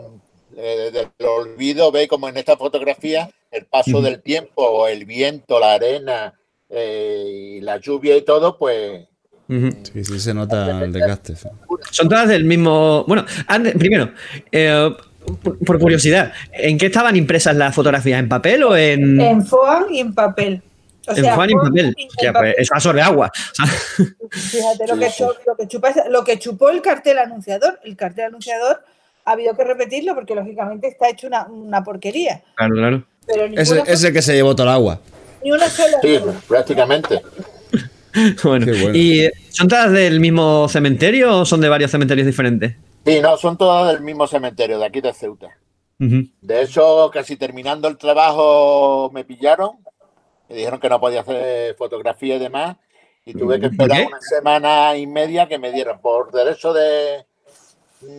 eh, 0.58 0.92
del 0.92 1.28
olvido, 1.28 1.92
veis 1.92 2.08
como 2.10 2.28
en 2.28 2.38
esta 2.38 2.58
fotografía 2.58 3.30
el 3.52 3.66
paso 3.66 4.02
del 4.02 4.22
tiempo, 4.22 4.88
el 4.88 5.06
viento, 5.06 5.60
la 5.60 5.74
arena 5.74 6.34
eh, 6.70 7.58
y 7.58 7.62
la 7.62 7.78
lluvia 7.78 8.18
y 8.18 8.24
todo, 8.24 8.58
pues 8.58 9.06
Ujú. 9.50 9.70
Sí, 9.94 10.04
sí, 10.04 10.20
se 10.20 10.34
nota 10.34 10.84
el 10.84 10.92
desgaste. 10.92 11.36
Son 11.92 12.08
todas 12.10 12.30
del 12.30 12.46
mismo. 12.46 13.04
Bueno, 13.08 13.26
antes- 13.48 13.76
primero, 13.78 14.12
eh, 14.52 14.90
por, 15.42 15.58
por 15.60 15.80
curiosidad, 15.80 16.34
¿en 16.52 16.78
qué 16.78 16.88
estaban 16.88 17.16
impresas 17.16 17.56
las 17.56 17.74
fotografías? 17.76 18.20
¿En 18.20 18.30
papel 18.30 18.64
o 18.64 18.76
en, 18.76 19.20
En 19.22 19.46
foam 19.46 19.86
y 19.92 20.00
en 20.00 20.14
papel. 20.14 20.62
O 21.08 21.12
en 21.12 21.18
sea, 21.24 21.36
foam 21.36 21.50
y 21.50 21.54
en 21.54 21.60
papel? 21.60 21.94
y 21.98 22.02
en 22.04 22.08
Hostia, 22.10 22.34
papel. 22.34 22.54
pues 22.56 22.66
eso 22.66 22.74
absorbe 22.76 23.02
agua. 23.02 23.32
Fíjate 24.32 24.88
lo, 24.88 24.98
que, 25.00 25.10
lo, 25.46 25.56
que 25.58 25.68
chupa 25.68 25.90
esa- 25.90 26.10
lo 26.10 26.24
que 26.24 26.40
chupó 26.40 26.70
el 26.70 26.82
cartel 26.82 27.18
anunciador. 27.20 27.80
El 27.84 27.96
cartel 27.96 28.26
anunciador 28.26 28.84
ha 29.26 29.32
habido 29.32 29.56
que 29.56 29.64
repetirlo 29.64 30.16
porque 30.16 30.36
lógicamente 30.36 30.88
está 30.88 31.10
hecho 31.10 31.28
una, 31.28 31.46
una 31.48 31.84
porquería. 31.84 32.42
claro, 32.56 32.76
claro. 32.76 33.04
Pero 33.26 33.46
Ese, 33.58 33.82
ese 33.88 34.12
que 34.12 34.22
se 34.22 34.34
llevó 34.34 34.54
todo 34.54 34.68
el 34.68 34.74
agua. 34.74 35.00
ni 35.44 35.52
una 35.52 35.70
sola. 35.70 35.98
sí, 36.02 36.20
prácticamente. 36.48 37.22
Bueno, 38.44 38.68
bueno. 38.68 38.96
¿y 38.96 39.28
son 39.50 39.68
todas 39.68 39.92
del 39.92 40.20
mismo 40.20 40.70
cementerio 40.70 41.40
o 41.40 41.46
son 41.46 41.62
de 41.62 41.68
varios 41.68 41.90
cementerios 41.90 42.28
diferentes? 42.28 42.76
Sí, 43.06 43.20
no, 43.22 43.38
son 43.38 43.58
todas 43.58 43.94
del 43.94 44.02
mismo 44.02 44.28
cementerio, 44.28 44.80
de 44.80 44.86
aquí 44.86 45.02
de 45.02 45.14
Ceuta. 45.14 45.58
De 46.00 46.62
hecho, 46.62 47.10
casi 47.14 47.38
terminando 47.38 47.88
el 47.88 47.98
trabajo 47.98 49.10
me 49.14 49.24
pillaron, 49.24 49.72
me 50.50 50.56
dijeron 50.56 50.80
que 50.80 50.90
no 50.90 51.00
podía 51.00 51.22
hacer 51.22 51.76
fotografía 51.76 52.36
y 52.36 52.40
demás, 52.40 52.76
y 53.26 53.34
tuve 53.34 53.56
que 53.60 53.70
¿Por 53.70 53.72
esperar 53.72 53.98
qué? 54.02 54.08
una 54.08 54.20
semana 54.20 54.98
y 54.98 55.08
media 55.08 55.48
que 55.48 55.58
me 55.58 55.72
dieran 55.72 56.02
por 56.02 56.32
derecho 56.34 56.74
de 56.74 57.26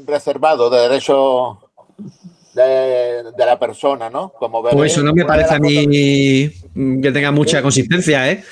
reservado, 0.06 0.70
de 0.70 0.80
derecho 0.80 1.70
de, 2.54 3.32
de 3.36 3.46
la 3.46 3.58
persona, 3.58 4.08
¿no? 4.08 4.30
Como 4.32 4.62
Pues 4.62 4.74
veréis, 4.74 4.92
eso 4.92 5.02
no 5.02 5.12
me 5.12 5.26
parece 5.26 5.54
a 5.54 5.58
mí 5.58 6.50
mm, 6.74 7.02
que 7.02 7.12
tenga 7.12 7.32
mucha 7.32 7.60
consistencia, 7.60 8.30
¿eh? 8.30 8.42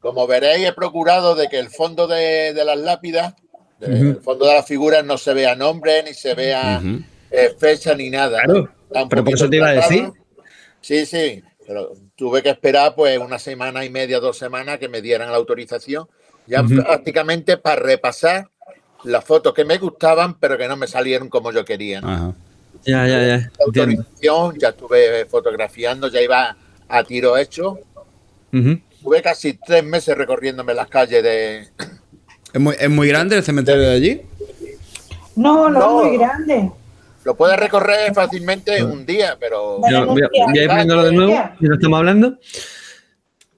Como 0.00 0.26
veréis, 0.26 0.66
he 0.66 0.72
procurado 0.72 1.36
de 1.36 1.48
que 1.48 1.60
el 1.60 1.70
fondo 1.70 2.08
de, 2.08 2.52
de 2.52 2.64
las 2.64 2.78
lápidas, 2.78 3.34
Ujú. 3.86 4.04
el 4.10 4.20
fondo 4.20 4.46
de 4.46 4.54
la 4.54 4.62
figura, 4.62 5.02
no 5.02 5.18
se 5.18 5.34
vea 5.34 5.54
nombre, 5.54 6.02
ni 6.02 6.14
se 6.14 6.34
vea 6.34 6.82
eh, 7.30 7.54
fecha, 7.58 7.94
ni 7.94 8.10
nada. 8.10 8.42
Claro, 8.42 8.70
pero 9.08 9.24
por 9.24 9.34
eso 9.34 9.48
te 9.48 9.56
iba 9.56 9.68
a 9.68 9.72
decir. 9.72 10.10
Sí, 10.80 11.06
sí, 11.06 11.42
pero 11.66 11.92
tuve 12.14 12.42
que 12.42 12.50
esperar 12.50 12.94
pues 12.94 13.18
una 13.18 13.38
semana 13.38 13.84
y 13.84 13.90
media, 13.90 14.20
dos 14.20 14.38
semanas 14.38 14.78
que 14.78 14.88
me 14.88 15.00
dieran 15.00 15.30
la 15.30 15.36
autorización, 15.36 16.06
ya 16.46 16.62
prácticamente 16.62 17.56
para 17.56 17.76
repasar 17.76 18.50
las 19.04 19.24
fotos 19.24 19.54
que 19.54 19.64
me 19.64 19.78
gustaban, 19.78 20.38
pero 20.38 20.56
que 20.58 20.68
no 20.68 20.76
me 20.76 20.86
salieron 20.86 21.28
como 21.28 21.52
yo 21.52 21.64
quería. 21.64 22.00
¿no? 22.00 22.10
Ajá. 22.10 22.34
Ya, 22.84 23.06
ya, 23.06 23.18
ya. 23.20 23.26
La 23.26 23.64
Entiendo. 23.66 24.02
autorización, 24.02 24.58
ya 24.58 24.68
estuve 24.68 25.24
fotografiando, 25.26 26.08
ya 26.08 26.20
iba 26.20 26.56
a 26.88 27.04
tiro 27.04 27.36
hecho. 27.36 27.78
Tuve 28.50 29.20
casi 29.22 29.54
tres 29.54 29.84
meses 29.84 30.16
recorriéndome 30.16 30.74
las 30.74 30.88
calles 30.88 31.22
de, 31.22 31.68
¿Es 32.54 32.60
muy, 32.60 32.76
¿Es 32.78 32.88
muy 32.88 33.08
grande 33.08 33.36
el 33.36 33.42
cementerio 33.42 33.82
de 33.82 33.94
allí? 33.96 34.22
No, 35.36 35.68
no, 35.68 35.80
No. 35.80 36.00
es 36.02 36.08
muy 36.08 36.16
grande. 36.18 36.70
Lo 37.24 37.34
puedes 37.34 37.58
recorrer 37.58 38.14
fácilmente 38.14 38.82
un 38.84 39.04
día, 39.04 39.36
pero 39.40 39.80
Yo 39.90 40.06
voy 40.06 40.22
a, 40.22 40.28
voy 40.46 40.58
a 40.58 40.62
ir 40.62 40.68
poniéndolo 40.68 41.04
de 41.04 41.12
nuevo, 41.12 41.32
si 41.58 41.66
no 41.66 41.74
estamos 41.74 41.98
hablando. 41.98 42.38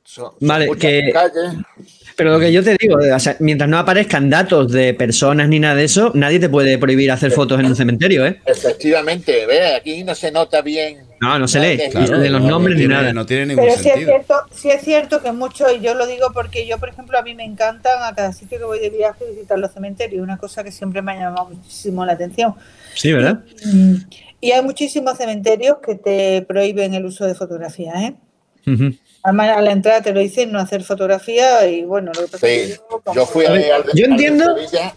son, 0.04 0.24
son 0.24 0.34
Vale, 0.40 0.70
que- 0.78 1.10
calles. 1.12 1.52
Pero 2.16 2.30
lo 2.32 2.40
que 2.40 2.50
yo 2.50 2.64
te 2.64 2.74
digo, 2.80 2.96
o 3.14 3.18
sea, 3.20 3.36
mientras 3.40 3.68
no 3.68 3.76
aparezcan 3.78 4.30
datos 4.30 4.72
de 4.72 4.94
personas 4.94 5.50
ni 5.50 5.58
nada 5.60 5.74
de 5.74 5.84
eso, 5.84 6.12
nadie 6.14 6.40
te 6.40 6.48
puede 6.48 6.78
prohibir 6.78 7.12
hacer 7.12 7.30
fotos 7.30 7.60
en 7.60 7.66
un 7.66 7.76
cementerio, 7.76 8.24
¿eh? 8.24 8.40
Efectivamente, 8.46 9.44
ve, 9.44 9.74
aquí 9.74 10.02
no 10.02 10.14
se 10.14 10.32
nota 10.32 10.62
bien. 10.62 11.00
No, 11.20 11.38
no 11.38 11.48
se 11.48 11.60
lee, 11.60 11.90
Claro, 11.90 12.16
ni 12.18 12.22
de 12.24 12.30
los 12.30 12.42
no, 12.42 12.48
nombres 12.50 12.76
no 12.76 12.82
ni 12.82 12.88
nada. 12.88 13.12
No 13.12 13.24
tiene 13.24 13.46
ningún 13.46 13.64
Pero 13.64 13.76
sí 13.76 13.88
es, 13.88 13.94
sentido. 13.94 14.10
cierto, 14.10 14.34
sí 14.50 14.70
es 14.70 14.82
cierto 14.82 15.22
que 15.22 15.32
mucho, 15.32 15.70
y 15.74 15.80
yo 15.80 15.94
lo 15.94 16.06
digo 16.06 16.28
porque 16.34 16.66
yo, 16.66 16.78
por 16.78 16.88
ejemplo, 16.90 17.18
a 17.18 17.22
mí 17.22 17.34
me 17.34 17.44
encantan 17.44 18.02
a 18.02 18.14
cada 18.14 18.32
sitio 18.32 18.58
que 18.58 18.64
voy 18.64 18.78
de 18.80 18.90
viaje 18.90 19.24
visitar 19.30 19.58
los 19.58 19.72
cementerios, 19.72 20.22
una 20.22 20.36
cosa 20.36 20.62
que 20.62 20.70
siempre 20.72 21.00
me 21.02 21.12
ha 21.12 21.16
llamado 21.20 21.48
muchísimo 21.50 22.04
la 22.04 22.12
atención. 22.12 22.54
Sí, 22.94 23.12
¿verdad? 23.12 23.40
Mm, 23.64 23.94
Y 24.40 24.50
hay 24.52 24.62
muchísimos 24.62 25.16
cementerios 25.16 25.78
que 25.84 25.94
te 25.94 26.42
prohíben 26.42 26.92
el 26.94 27.06
uso 27.06 27.24
de 27.24 27.34
fotografía, 27.34 27.92
¿eh? 28.02 28.14
Ujú. 28.66 28.94
Además, 29.22 29.56
a 29.56 29.60
la 29.62 29.72
entrada 29.72 30.02
te 30.02 30.12
lo 30.12 30.20
dicen 30.20 30.52
no 30.52 30.58
hacer 30.60 30.84
fotografía 30.84 31.66
y 31.66 31.82
bueno, 31.84 32.12
lo 32.14 32.20
que 32.26 32.28
pasa 32.32 32.46
es 32.46 32.68
que 32.68 32.74
Sí, 32.74 32.80
yo, 33.06 33.14
yo 33.14 33.26
fui 33.26 33.44
a, 33.46 33.48
A 33.48 33.52
ver, 33.52 33.72
al 33.72 33.82
de- 33.84 33.88
yo 33.94 34.04
al 34.04 34.10
de 34.10 34.14
entiendo- 34.26 34.54
Sevilla, 34.56 34.92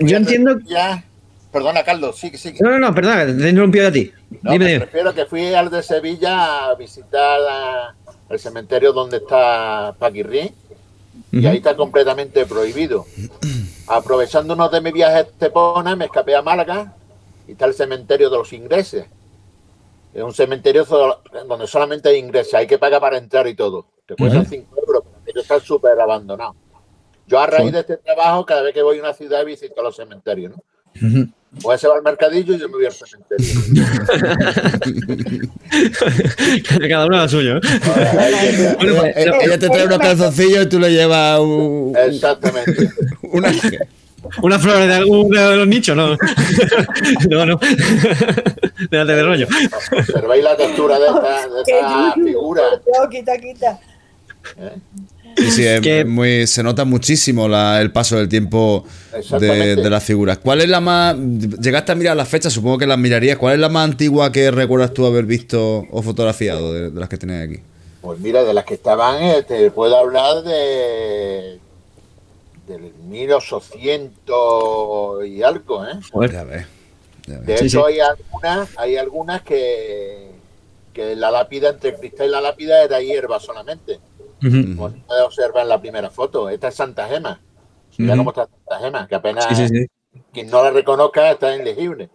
Yo 0.00 0.16
entiendo. 0.16 0.58
ya, 0.66 1.04
perdona, 1.52 1.82
Carlos, 1.84 2.16
sí, 2.16 2.30
sí. 2.36 2.54
No, 2.60 2.70
no, 2.70 2.78
no, 2.78 2.94
perdona, 2.94 3.26
te 3.26 3.32
he 3.46 3.50
interrumpido 3.50 3.88
a 3.88 3.92
ti. 3.92 4.12
No, 4.42 4.52
dime, 4.52 4.64
me 4.64 4.70
dime. 4.72 4.84
refiero 4.86 5.14
que 5.14 5.26
fui 5.26 5.52
al 5.54 5.70
de 5.70 5.82
Sevilla 5.82 6.66
a 6.70 6.74
visitar 6.74 7.40
a- 7.48 7.94
el 8.28 8.38
cementerio 8.38 8.92
donde 8.92 9.16
está 9.18 9.94
Paquirri 9.98 10.52
y 11.32 11.38
Ujú. 11.38 11.48
ahí 11.48 11.56
está 11.56 11.76
completamente 11.76 12.46
prohibido. 12.46 13.04
Aprovechando 13.86 14.54
uno 14.54 14.68
de 14.68 14.80
mis 14.80 14.92
viajes 14.92 15.16
a 15.16 15.20
Estepona, 15.20 15.96
me 15.96 16.04
escapé 16.04 16.34
a 16.36 16.42
Málaga 16.42 16.94
y 17.48 17.52
está 17.52 17.64
el 17.66 17.74
cementerio 17.74 18.30
de 18.30 18.38
los 18.38 18.52
ingleses. 18.52 19.06
Es 20.14 20.22
un 20.22 20.32
cementerio 20.34 20.84
donde 20.84 21.66
solamente 21.66 22.08
hay 22.08 22.16
ingleses, 22.16 22.54
hay 22.54 22.66
que 22.66 22.78
pagar 22.78 23.00
para 23.00 23.16
entrar 23.18 23.46
y 23.46 23.54
todo. 23.54 23.86
Te 24.06 24.16
cuestan 24.16 24.44
5 24.46 24.76
euros, 24.86 25.04
pero 25.24 25.40
está 25.40 25.60
súper 25.60 26.00
abandonado. 26.00 26.54
Yo 27.26 27.38
a 27.38 27.46
raíz 27.46 27.70
de 27.72 27.80
este 27.80 27.96
trabajo, 27.96 28.44
cada 28.44 28.62
vez 28.62 28.74
que 28.74 28.82
voy 28.82 28.98
a 28.98 29.02
una 29.02 29.12
ciudad 29.14 29.44
visito 29.44 29.80
los 29.82 29.94
cementerios, 29.96 30.52
¿no? 30.56 30.62
Pues 31.62 31.80
se 31.80 31.88
va 31.88 31.96
al 31.96 32.02
mercadillo 32.02 32.54
y 32.54 32.58
yo 32.58 32.68
me 32.68 32.74
voy 32.76 32.86
al 32.86 32.92
cementerio. 32.92 33.60
Cada 36.88 37.06
uno 37.06 37.16
a 37.18 37.22
lo 37.22 37.28
suyo. 37.28 37.56
¿eh? 37.56 37.60
Bueno, 37.84 39.00
pues, 39.00 39.16
Eh, 39.16 39.26
no, 39.26 39.34
Ella 39.40 39.58
te 39.58 39.68
trae 39.68 39.84
unos 39.86 39.98
calzoncillos 39.98 40.64
y 40.64 40.68
tú 40.68 40.78
le 40.78 40.90
llevas 40.92 41.40
un- 41.40 41.92
Exactamente. 41.96 42.88
una. 43.22 43.52
una 44.42 44.58
flor 44.58 44.86
de 44.86 44.94
alguno 44.94 45.50
de 45.50 45.56
los 45.56 45.66
nichos, 45.66 45.96
no. 45.96 46.16
No, 47.30 47.46
no. 47.46 47.58
Déjate 48.90 49.12
de 49.16 49.22
rollo. 49.22 49.46
Observáis 49.92 50.44
la 50.44 50.56
textura 50.56 50.98
de 50.98 51.06
esta, 51.06 51.48
de 52.18 52.24
figura. 52.30 52.62
No, 53.02 53.08
quita, 53.08 53.36
quita. 53.38 53.78
Y 55.19 55.19
sí, 55.36 55.66
es 55.66 55.80
Que- 55.80 56.04
muy, 56.04 56.46
se 56.46 56.62
nota 56.62 56.84
muchísimo 56.84 57.48
la- 57.48 57.80
el 57.80 57.90
paso 57.92 58.16
del 58.16 58.28
tiempo 58.28 58.84
de, 59.38 59.76
las 59.90 60.04
figuras. 60.04 60.38
¿Cuál 60.38 60.60
es 60.60 60.68
la 60.68 60.80
más. 60.80 61.16
Llegaste 61.16 61.92
a 61.92 61.94
mirar 61.94 62.16
las 62.16 62.28
fechas, 62.28 62.52
supongo 62.52 62.78
que 62.78 62.86
las 62.86 62.98
mirarías. 62.98 63.38
¿Cuál 63.38 63.54
es 63.54 63.60
la 63.60 63.68
más 63.68 63.84
antigua 63.84 64.30
que 64.32 64.50
recuerdas 64.50 64.92
tú 64.94 65.06
haber 65.06 65.24
visto 65.24 65.84
o 65.90 66.02
fotografiado 66.02 66.72
de, 66.72 66.90
de 66.90 67.00
las 67.00 67.08
que 67.08 67.16
tenéis 67.18 67.48
aquí? 67.50 67.62
Pues 68.00 68.18
mira, 68.20 68.44
de 68.44 68.54
las 68.54 68.64
que 68.64 68.74
estaban, 68.74 69.22
eh, 69.22 69.42
te 69.46 69.70
puedo 69.70 69.96
hablar 69.96 70.42
de 70.42 71.58
del 72.66 72.92
1800 73.90 75.26
y 75.26 75.42
algo, 75.42 75.84
¿eh? 75.86 75.98
Joder. 76.12 76.32
Ya 76.32 76.44
ves. 76.44 76.66
ya 77.26 77.38
ves. 77.38 77.46
De 77.46 77.58
Sí, 77.58 77.64
hecho, 77.66 77.84
sí. 77.86 77.92
hay 77.94 78.00
algunas, 78.00 78.68
hay 78.78 78.96
algunas 78.96 79.42
que, 79.42 80.28
que 80.92 81.16
la 81.16 81.30
lápida, 81.30 81.70
entre 81.70 81.90
el 81.90 81.96
cristal 81.96 82.28
y 82.28 82.30
la 82.30 82.40
lápida 82.40 82.82
era 82.84 83.00
hierba 83.00 83.40
solamente. 83.40 83.98
Ujú. 84.42 84.76
Como 84.76 84.90
se 84.90 84.96
puede 84.98 85.22
observar 85.22 85.62
en 85.62 85.68
la 85.68 85.80
primera 85.80 86.10
foto. 86.10 86.48
Esta 86.48 86.68
es 86.68 86.74
Santa 86.74 87.06
Gema. 87.08 87.40
Mira 87.98 88.14
Ujú. 88.14 88.20
cómo 88.20 88.30
está 88.30 88.46
Santa 88.46 88.78
Gema, 88.84 89.08
que 89.08 89.14
apenas 89.14 89.46
Sí, 89.48 89.54
sí, 89.54 89.68
sí. 89.68 89.86
quien 90.32 90.50
no 90.50 90.62
la 90.62 90.70
reconozca 90.70 91.30
está 91.30 91.54
inlegible. 91.56 92.08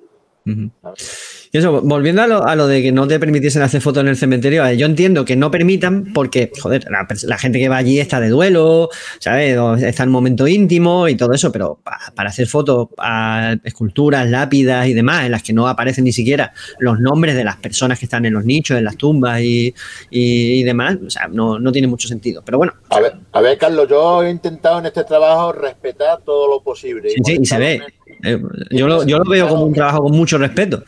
Y 1.55 1.57
eso, 1.57 1.79
volviendo 1.81 2.21
a 2.21 2.27
lo, 2.27 2.45
a 2.45 2.53
lo 2.53 2.67
de 2.67 2.81
que 2.81 2.91
no 2.91 3.07
te 3.07 3.17
permitiesen 3.17 3.61
hacer 3.61 3.79
fotos 3.79 4.01
en 4.03 4.09
el 4.09 4.17
cementerio, 4.17 4.69
yo 4.73 4.85
entiendo 4.85 5.23
que 5.23 5.37
no 5.37 5.49
permitan 5.49 6.11
porque, 6.13 6.51
joder, 6.61 6.85
la, 6.91 7.37
gente 7.37 7.59
que 7.59 7.69
va 7.69 7.77
allí 7.77 7.97
está 7.97 8.19
de 8.19 8.27
duelo, 8.27 8.89
¿sabes? 9.19 9.57
O 9.57 9.75
está 9.75 10.03
en 10.03 10.09
un 10.09 10.13
momento 10.13 10.49
íntimo 10.49 11.07
y 11.07 11.15
todo 11.15 11.31
eso, 11.31 11.53
pero 11.53 11.79
pa- 11.81 11.97
para 12.13 12.27
hacer 12.27 12.47
fotos 12.47 12.89
a 12.97 13.55
esculturas, 13.63 14.29
lápidas 14.29 14.85
y 14.87 14.93
demás, 14.93 15.23
en 15.27 15.31
las 15.31 15.43
que 15.43 15.53
no 15.53 15.65
aparecen 15.69 16.03
ni 16.03 16.11
siquiera 16.11 16.51
los 16.79 16.99
nombres 16.99 17.35
de 17.37 17.45
las 17.45 17.55
personas 17.55 17.99
que 17.99 18.05
están 18.05 18.25
en 18.25 18.33
los 18.33 18.43
nichos, 18.43 18.77
en 18.77 18.83
las 18.83 18.97
tumbas 18.97 19.39
y, 19.39 19.73
y- 20.09 20.59
y 20.59 20.63
demás, 20.63 20.97
o 21.07 21.09
sea, 21.09 21.29
no, 21.29 21.57
no 21.57 21.71
tiene 21.71 21.87
mucho 21.87 22.09
sentido. 22.09 22.41
Pero 22.45 22.57
bueno, 22.57 22.73
A 22.89 22.99
ver, 22.99 23.13
a 23.31 23.39
ver, 23.39 23.57
Carlos, 23.57 23.87
yo 23.89 24.23
he 24.23 24.29
intentado 24.29 24.79
en 24.79 24.87
este 24.87 25.05
trabajo 25.05 25.53
respetar 25.53 26.19
todo 26.25 26.49
lo 26.49 26.61
posible. 26.61 27.11
sí, 27.11 27.21
sí, 27.23 27.37
y 27.41 27.45
se 27.45 27.57
ve. 27.57 27.81
Eh, 28.23 28.41
yo, 28.71 28.87
lo, 28.87 29.05
yo 29.05 29.19
lo 29.19 29.29
veo 29.29 29.47
como 29.47 29.63
un 29.65 29.73
trabajo 29.73 30.03
con 30.03 30.11
mucho 30.11 30.37
respeto. 30.37 30.83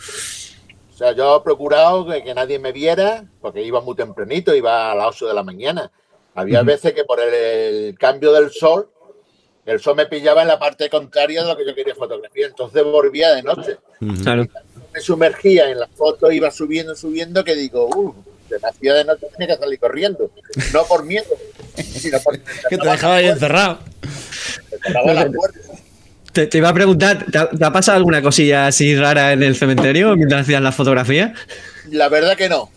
O 0.98 1.00
sea, 1.00 1.12
yo 1.12 1.38
he 1.38 1.41
procurado 1.41 2.08
que, 2.08 2.24
que 2.24 2.34
nadie 2.34 2.58
me 2.58 2.72
viera, 2.72 3.24
porque 3.39 3.62
iba 3.62 3.80
muy 3.82 3.95
tempranito, 3.95 4.56
iba 4.56 4.91
a 4.91 4.95
las 4.95 5.10
8 5.10 5.28
de 5.28 5.34
la 5.36 5.43
mañana. 5.43 5.91
Había 6.34 6.64
veces 6.64 6.93
que 6.93 7.04
por 7.04 7.20
el, 7.20 7.32
el 7.32 7.98
cambio 8.00 8.34
del 8.34 8.50
sol, 8.50 8.89
el 9.68 9.80
sol 9.80 9.95
me 9.95 10.08
pillaba 10.08 10.41
en 10.41 10.48
la 10.48 10.58
parte 10.58 10.89
contraria 10.89 11.43
de 11.43 11.50
lo 11.50 11.56
que 11.56 11.68
yo 11.68 11.76
quería 11.76 11.93
fotografiar, 11.93 12.50
entonces 12.50 12.84
volvía 12.84 13.36
de 13.36 13.43
noche. 13.43 13.78
Claro. 14.24 14.48
Me 14.91 15.00
sumergía 15.00 15.70
en 15.70 15.82
la 15.82 15.88
foto, 15.88 16.32
iba 16.32 16.50
subiendo, 16.50 16.95
subiendo, 16.95 17.43
que 17.43 17.54
digo, 17.54 17.86
uh, 17.95 18.16
demasiado 18.50 18.98
de 18.98 19.06
noche 19.06 19.28
tenía 19.38 19.56
que 19.56 19.62
salir 19.62 19.80
corriendo. 19.80 20.32
No 20.74 20.84
por 20.86 21.06
miedo, 21.06 21.28
sino 21.76 22.18
porque 22.24 22.41
Que 22.70 22.78
te 22.80 22.89
dejaba 22.89 23.18
ahí 23.18 23.28
encerrado. 23.28 23.78
cerraba 24.82 25.14
la 25.14 25.30
puerta. 25.30 25.60
Te, 26.38 26.45
te 26.45 26.59
iba 26.59 26.69
a 26.69 26.73
preguntar, 26.73 27.25
¿te 27.31 27.35
ha, 27.35 27.49
te 27.49 27.65
ha 27.65 27.73
pasado 27.73 27.97
alguna 27.97 28.21
cosilla 28.21 28.67
así 28.67 28.95
rara 28.95 29.33
en 29.33 29.41
el 29.41 29.55
cementerio 29.55 30.15
mientras 30.15 30.41
hacías 30.41 30.61
la 30.61 30.71
fotografía? 30.71 31.33
La 31.89 32.09
verdad 32.09 32.38
que 32.38 32.47
no. 32.47 32.69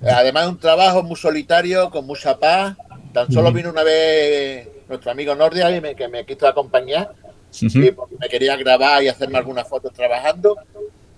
Además, 0.00 0.44
es 0.44 0.50
un 0.50 0.58
trabajo 0.60 1.02
muy 1.02 1.16
solitario, 1.16 1.90
con 1.90 2.06
mucha 2.06 2.38
paz. 2.38 2.76
Tan 3.12 3.32
solo 3.32 3.50
vino 3.50 3.70
una 3.70 3.82
vez 3.82 4.68
nuestro 4.88 5.10
amigo 5.10 5.34
Nordia 5.34 5.76
y 5.76 5.80
me, 5.80 5.96
que 5.96 6.06
me 6.06 6.24
quiso 6.24 6.46
acompañar, 6.46 7.12
y 7.60 7.90
porque 7.90 8.14
me 8.20 8.28
quería 8.28 8.56
grabar 8.56 9.02
y 9.02 9.08
hacerme 9.08 9.38
algunas 9.38 9.68
fotos 9.68 9.92
trabajando. 9.92 10.56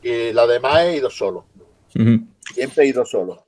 Y 0.03 0.33
lo 0.33 0.47
demás 0.47 0.85
he 0.85 0.97
ido 0.97 1.11
solo. 1.11 1.45
Siempre 2.55 2.85
he 2.85 2.89
ido 2.89 3.05
solo. 3.05 3.45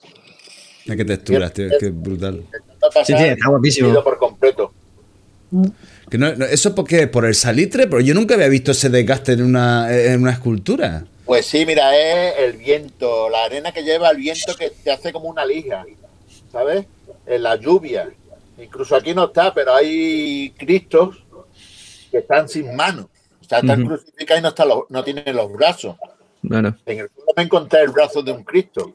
Qué 0.85 1.05
texturas, 1.07 1.55
tío, 1.55 1.69
es 1.69 2.03
brutal. 2.03 2.45
Sí, 3.03 3.15
sí, 3.17 3.25
está 3.25 3.49
guapísimo. 3.49 3.89
he 3.89 3.93
ido 3.93 4.05
por 4.05 4.19
completo. 4.19 4.75
Que 6.11 6.19
no- 6.19 6.35
no- 6.35 6.45
¿Eso 6.45 6.75
por 6.75 6.87
qué? 6.87 7.07
¿Por 7.09 7.25
el 7.25 7.35
salitre? 7.35 7.87
Pero 7.87 8.01
yo 8.01 8.15
nunca 8.15 8.35
había 8.35 8.49
visto 8.49 8.71
ese 8.73 8.89
desgaste 8.91 9.33
en 9.33 9.43
una, 9.43 9.93
en 9.93 10.21
una 10.23 10.33
escultura. 10.33 11.05
Pues 11.25 11.47
sí, 11.47 11.67
mira, 11.67 11.97
es 11.97 12.39
el 12.39 12.53
viento, 12.57 13.29
la 13.29 13.45
arena 13.45 13.73
que 13.73 13.83
lleva 13.83 14.11
el 14.11 14.19
viento 14.19 14.55
que 14.57 14.71
te 14.71 14.93
hace 14.93 15.13
como 15.13 15.29
una 15.29 15.45
lija, 15.45 15.85
¿sabes? 16.53 16.87
En 17.27 17.43
la 17.43 17.57
lluvia. 17.57 18.09
Incluso 18.59 18.95
aquí 18.95 19.13
no 19.15 19.25
está, 19.25 19.53
pero 19.53 19.75
hay 19.75 20.51
cristos 20.57 21.25
que 22.13 22.19
están 22.19 22.49
sin 22.49 22.75
manos. 22.77 23.07
O 23.41 23.49
sea, 23.49 23.59
están 23.59 23.85
crucificados 23.85 24.41
y 24.41 24.43
no, 24.43 24.49
están 24.51 24.69
los- 24.69 24.85
no 24.89 25.03
tienen 25.05 25.35
los 25.35 25.53
brazos. 25.53 25.97
Claro. 26.49 26.77
En 26.87 27.01
el 27.01 27.09
suelo 27.13 27.33
me 27.37 27.43
encontré 27.43 27.83
el 27.83 27.91
brazo 27.91 28.23
de 28.23 28.31
un 28.31 28.45
Cristo. 28.45 28.93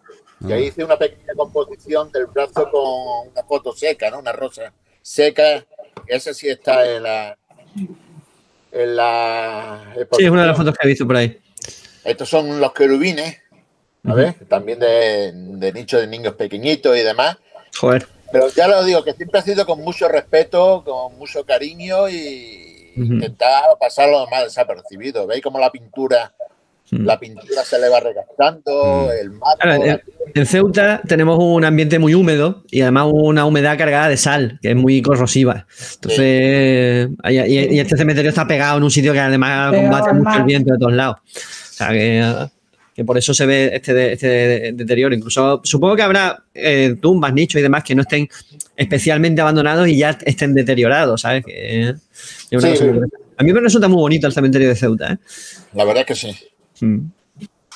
Y 0.47 0.51
ahí 0.53 0.67
hice 0.67 0.83
una 0.83 0.97
pequeña 0.97 1.33
composición 1.35 2.11
del 2.11 2.25
brazo 2.27 2.67
con 2.71 3.29
una 3.31 3.43
foto 3.47 3.73
seca, 3.75 4.09
¿no? 4.09 4.19
Una 4.19 4.31
rosa 4.31 4.71
seca. 5.01 5.63
Esa 6.11 6.33
sí 6.33 6.49
está 6.49 6.85
en 6.85 7.03
la. 7.03 7.37
En 8.73 8.95
la 8.97 9.93
Sí, 10.17 10.25
es 10.25 10.29
una 10.29 10.41
de 10.41 10.47
las 10.47 10.57
fotos 10.57 10.77
que 10.77 10.85
he 10.85 10.89
visto 10.89 11.07
por 11.07 11.15
ahí. 11.15 11.39
Estos 12.03 12.27
son 12.27 12.59
los 12.59 12.73
querubines, 12.73 13.37
¿sabes? 14.05 14.35
También 14.49 14.79
de, 14.79 15.31
de 15.33 15.71
nicho 15.71 15.97
de 15.97 16.07
niños 16.07 16.33
pequeñitos 16.35 16.97
y 16.97 17.01
demás. 17.01 17.37
Joder. 17.79 18.05
Pero 18.29 18.49
ya 18.49 18.67
lo 18.67 18.83
digo, 18.83 19.05
que 19.05 19.13
siempre 19.13 19.39
ha 19.39 19.41
sido 19.41 19.65
con 19.65 19.79
mucho 19.79 20.09
respeto, 20.09 20.83
con 20.83 21.17
mucho 21.17 21.45
cariño 21.45 22.09
y 22.09 22.91
Ujú. 22.97 23.13
intentar 23.13 23.63
pasarlo 23.79 24.27
más 24.27 24.43
desapercibido. 24.43 25.25
¿Veis 25.27 25.41
cómo 25.41 25.59
la 25.59 25.71
pintura. 25.71 26.33
La 26.91 27.19
pintura 27.19 27.63
se 27.63 27.79
le 27.79 27.87
va 27.89 27.99
regastando, 28.01 29.09
el 29.11 29.31
marco, 29.31 29.57
Claro, 29.61 29.83
en, 29.85 30.01
en 30.35 30.45
Ceuta 30.45 31.01
tenemos 31.07 31.39
un 31.39 31.63
ambiente 31.63 31.97
muy 31.99 32.13
húmedo 32.13 32.63
y 32.69 32.81
además 32.81 33.07
una 33.11 33.45
humedad 33.45 33.77
cargada 33.77 34.09
de 34.09 34.17
sal, 34.17 34.59
que 34.61 34.71
es 34.71 34.75
muy 34.75 35.01
corrosiva. 35.01 35.65
Entonces, 35.95 37.09
y, 37.29 37.39
y- 37.39 37.75
y 37.75 37.79
este 37.79 37.95
cementerio 37.97 38.29
está 38.29 38.45
pegado 38.45 38.77
en 38.77 38.83
un 38.83 38.91
sitio 38.91 39.13
que 39.13 39.19
además 39.19 39.71
Pegado 39.71 39.89
combate 39.89 40.13
mucho 40.13 40.37
el 40.39 40.43
viento 40.43 40.73
de 40.73 40.79
todos 40.79 40.93
lados. 40.93 41.15
O 41.25 41.73
sea, 41.73 41.89
que, 41.89 42.47
que 42.93 43.05
por 43.05 43.17
eso 43.17 43.33
se 43.33 43.45
ve 43.45 43.71
este, 43.73 43.93
de- 43.93 44.13
este 44.13 44.27
de- 44.27 44.71
deterioro. 44.73 45.15
Incluso 45.15 45.61
supongo 45.63 45.95
que 45.95 46.01
habrá 46.01 46.43
eh, 46.53 46.95
tumbas, 47.01 47.33
nichos 47.33 47.59
y 47.59 47.63
demás 47.63 47.83
que 47.85 47.95
no 47.95 48.01
estén 48.01 48.27
especialmente 48.75 49.39
abandonados 49.41 49.87
y 49.87 49.97
ya 49.97 50.17
estén 50.25 50.53
deteriorados, 50.53 51.21
¿sabes? 51.21 51.45
Que 51.45 51.81
es 51.89 51.95
una 52.51 52.61
Sí, 52.61 52.67
cosa 52.69 52.75
sí. 52.75 52.83
muy- 52.91 53.07
a 53.37 53.43
mí 53.43 53.53
me 53.53 53.59
resulta 53.61 53.87
muy 53.87 53.97
bonito 53.97 54.27
el 54.27 54.33
cementerio 54.33 54.67
de 54.69 54.75
Ceuta, 54.75 55.13
¿eh? 55.13 55.17
La 55.73 55.83
verdad 55.83 56.01
es 56.01 56.07
que 56.07 56.15
sí. 56.15 56.37
Mm. 56.81 56.99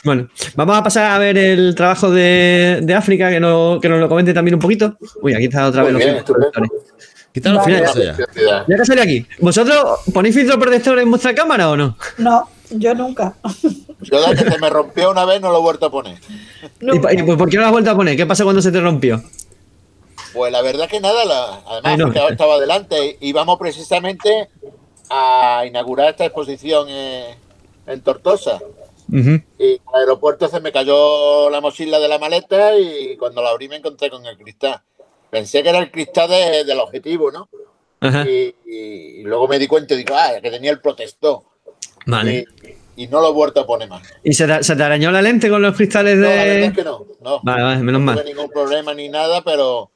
Bueno, 0.03 0.29
vamos 0.55 0.77
a 0.77 0.83
pasar 0.83 1.11
a 1.11 1.17
ver 1.17 1.35
el 1.37 1.73
trabajo 1.73 2.11
de, 2.11 2.79
de 2.83 2.93
África, 2.93 3.29
que, 3.31 3.39
no, 3.39 3.79
que 3.81 3.89
nos 3.89 3.99
lo 3.99 4.07
comente 4.07 4.33
también 4.35 4.53
un 4.55 4.61
poquito. 4.61 4.97
Uy, 5.21 5.33
aquí 5.33 5.45
está 5.45 5.67
otra 5.67 5.81
vez 5.81 5.93
Muy 5.93 6.01
los 6.03 6.05
bien, 6.11 6.15
filtros 6.23 6.37
estupendo. 6.45 6.69
protectores. 6.69 7.05
Quítalo 7.33 7.59
Vale. 7.59 7.83
eso 7.83 8.03
ya. 8.03 8.65
Que 8.65 8.85
sale 8.85 9.01
aquí. 9.01 9.25
¿Vosotros 9.39 9.99
ponéis 10.13 10.35
filtro 10.35 10.59
protector 10.59 10.99
en 10.99 11.09
vuestra 11.09 11.33
cámara 11.33 11.69
o 11.71 11.75
no? 11.75 11.97
No, 12.19 12.47
yo 12.69 12.93
nunca. 12.93 13.35
Yo 14.01 14.21
desde 14.29 14.43
que 14.45 14.51
se 14.51 14.59
me 14.59 14.69
rompió 14.69 15.09
una 15.11 15.25
vez 15.25 15.41
no 15.41 15.49
lo 15.51 15.57
he 15.57 15.61
vuelto 15.61 15.87
a 15.87 15.91
poner. 15.91 16.17
¿Y, 16.79 17.19
y 17.19 17.23
por 17.35 17.49
qué 17.49 17.55
no 17.57 17.61
lo 17.61 17.67
has 17.67 17.71
vuelto 17.73 17.91
a 17.91 17.95
poner? 17.95 18.15
¿Qué 18.15 18.25
pasa 18.25 18.43
cuando 18.43 18.61
se 18.61 18.71
te 18.71 18.79
rompió? 18.79 19.21
Pues 20.33 20.51
la 20.51 20.61
verdad 20.61 20.87
que 20.87 20.99
nada, 20.99 21.25
la- 21.25 21.61
además 21.67 21.81
Ay, 21.83 21.97
no. 21.97 22.05
porque 22.05 22.19
ahora 22.19 22.31
estaba 22.33 22.53
adelante 22.55 23.17
y 23.19 23.33
vamos 23.33 23.57
precisamente 23.59 24.49
a 25.09 25.63
inaugurar 25.67 26.09
esta 26.09 26.25
exposición 26.25 26.87
en, 26.89 27.35
en 27.87 28.01
Tortosa. 28.01 28.59
Y 29.11 29.19
en 29.19 29.43
el 29.59 29.79
aeropuerto 29.93 30.47
se 30.47 30.59
me 30.59 30.71
cayó 30.71 31.49
la 31.49 31.61
mochila 31.61 31.99
de 31.99 32.07
la 32.07 32.17
maleta 32.19 32.77
y 32.77 33.15
cuando 33.17 33.41
la 33.41 33.49
abrí 33.51 33.67
me 33.69 33.77
encontré 33.77 34.09
con 34.09 34.25
el 34.25 34.37
cristal. 34.37 34.81
Pensé 35.29 35.63
que 35.63 35.69
era 35.69 35.79
el 35.79 35.91
cristal 35.91 36.29
de- 36.29 36.63
del 36.63 36.79
objetivo, 36.79 37.31
¿no? 37.31 37.47
Y, 38.27 38.53
y 38.67 39.23
luego 39.23 39.47
me 39.47 39.57
di 39.59 39.67
cuenta 39.67 39.93
y 39.93 39.97
digo, 39.97 40.15
ah, 40.15 40.33
que 40.41 40.51
tenía 40.51 40.71
el 40.71 40.79
protector. 40.81 41.39
Vale. 42.05 42.45
Y, 42.97 43.03
y 43.03 43.07
no 43.07 43.19
lo 43.19 43.29
he 43.29 43.33
vuelto 43.33 43.61
a 43.61 43.65
poner 43.67 43.89
más. 43.89 44.03
¿Y 44.23 44.33
se 44.33 44.45
te, 44.47 44.63
se 44.63 44.75
te 44.75 44.83
arañó 44.83 45.11
la 45.11 45.21
lente 45.21 45.49
con 45.49 45.61
los 45.61 45.75
cristales 45.75 46.17
No, 46.17 46.23
la 46.23 46.29
verdad 46.29 46.45
de.? 46.45 46.65
es 46.65 46.73
que 46.73 46.83
no. 46.83 47.05
no. 47.21 47.39
Vale, 47.43 47.63
vale, 47.63 47.77
menos 47.81 47.99
No 48.01 48.05
mal. 48.05 48.15
tuve 48.15 48.25
ningún 48.33 48.49
problema 48.49 48.93
ni 48.93 49.09
nada, 49.09 49.41
pero 49.41 49.91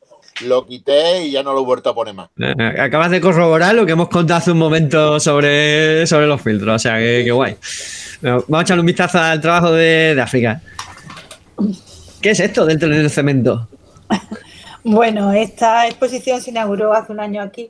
lo 0.46 0.66
quité 0.66 1.26
y 1.26 1.32
ya 1.32 1.44
no 1.44 1.54
lo 1.54 1.62
he 1.62 1.66
vuelto 1.66 1.90
a 1.90 1.96
poner 1.96 2.14
más. 2.14 2.30
Eh, 2.40 2.54
Acabas 2.80 3.12
de 3.12 3.22
corroborar 3.22 3.76
lo 3.76 3.86
que 3.86 3.92
hemos 3.94 4.10
contado 4.10 4.38
hace 4.38 4.52
un 4.52 4.58
momento 4.58 5.20
sobre, 5.20 6.06
sobre 6.08 6.28
los 6.28 6.42
filtros, 6.42 6.76
o 6.76 6.80
sea, 6.80 6.98
que, 6.98 7.24
que 7.26 7.32
guay. 7.32 7.58
Bueno, 8.22 8.44
vamos 8.48 8.60
a 8.60 8.64
echarle 8.64 8.82
un 8.82 8.88
vistazo 8.88 9.20
al 9.20 9.42
trabajo 9.42 9.72
de, 9.72 10.16
de 10.16 10.22
África. 10.22 10.62
¿Qué 12.22 12.32
es 12.32 12.40
esto 12.40 12.66
del 12.66 12.80
tren 12.80 13.04
de 13.04 13.10
cemento? 13.10 13.68
Bueno, 14.82 15.34
esta 15.34 15.88
exposición 15.88 16.42
se 16.42 16.52
inauguró 16.52 16.94
hace 16.94 17.12
un 17.12 17.20
año 17.20 17.42
aquí. 17.42 17.70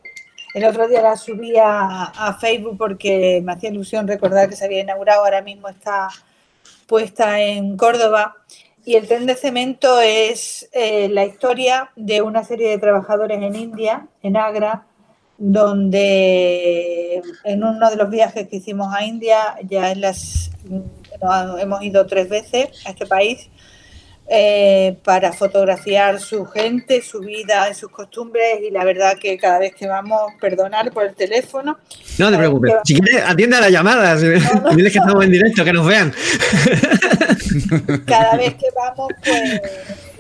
El 0.53 0.63
otro 0.63 0.87
día 0.87 1.01
la 1.01 1.17
subí 1.17 1.57
a, 1.57 2.03
a 2.05 2.35
Facebook 2.35 2.77
porque 2.77 3.41
me 3.43 3.51
hacía 3.51 3.71
ilusión 3.71 4.07
recordar 4.07 4.47
que 4.47 4.55
se 4.55 4.65
había 4.65 4.81
inaugurado. 4.81 5.25
Ahora 5.25 5.41
mismo 5.41 5.67
está 5.69 6.07
puesta 6.85 7.41
en 7.41 7.77
Córdoba. 7.77 8.35
Y 8.89 8.95
el 8.95 9.07
tren 9.07 9.27
de 9.27 9.35
cemento 9.35 10.01
es 10.01 10.67
eh, 10.71 11.09
la 11.09 11.23
historia 11.23 11.91
de 11.95 12.23
una 12.23 12.43
serie 12.43 12.69
de 12.69 12.79
trabajadores 12.79 13.39
en 13.39 13.55
India, 13.55 14.07
en 14.23 14.35
Agra, 14.35 14.87
donde 15.37 17.21
en 17.43 17.63
uno 17.63 17.87
de 17.87 17.95
los 17.95 18.09
viajes 18.09 18.47
que 18.47 18.55
hicimos 18.55 18.91
a 18.91 19.05
India, 19.05 19.57
ya 19.61 19.91
en 19.91 20.01
las, 20.01 20.49
nos 21.21 21.61
hemos 21.61 21.83
ido 21.83 22.07
tres 22.07 22.29
veces 22.29 22.83
a 22.87 22.89
este 22.89 23.05
país, 23.05 23.51
eh, 24.31 24.95
para 25.03 25.33
fotografiar 25.33 26.19
su 26.19 26.45
gente, 26.45 27.01
su 27.01 27.19
vida, 27.19 27.73
sus 27.73 27.89
costumbres 27.89 28.59
y 28.61 28.69
la 28.69 28.83
verdad 28.85 29.17
que 29.19 29.35
cada 29.39 29.57
vez 29.57 29.73
que 29.73 29.87
vamos, 29.87 30.33
perdonar 30.39 30.91
por 30.91 31.05
el 31.05 31.15
teléfono, 31.15 31.79
No 32.19 32.29
te 32.29 32.37
preocupes. 32.37 32.73
Si 32.83 32.93
quieres, 32.93 33.23
atiende 33.25 33.57
a 33.57 33.61
la 33.61 33.71
llamada. 33.71 34.15
Si 34.19 34.27
Diles 34.27 34.43
que 34.93 34.99
estamos 34.99 35.25
en 35.25 35.31
directo, 35.31 35.65
que 35.65 35.73
nos 35.73 35.87
vean. 35.87 36.13
cada 38.05 38.37
vez 38.37 38.53
que 38.53 38.67
vamos, 38.75 39.07
pues 39.23 39.61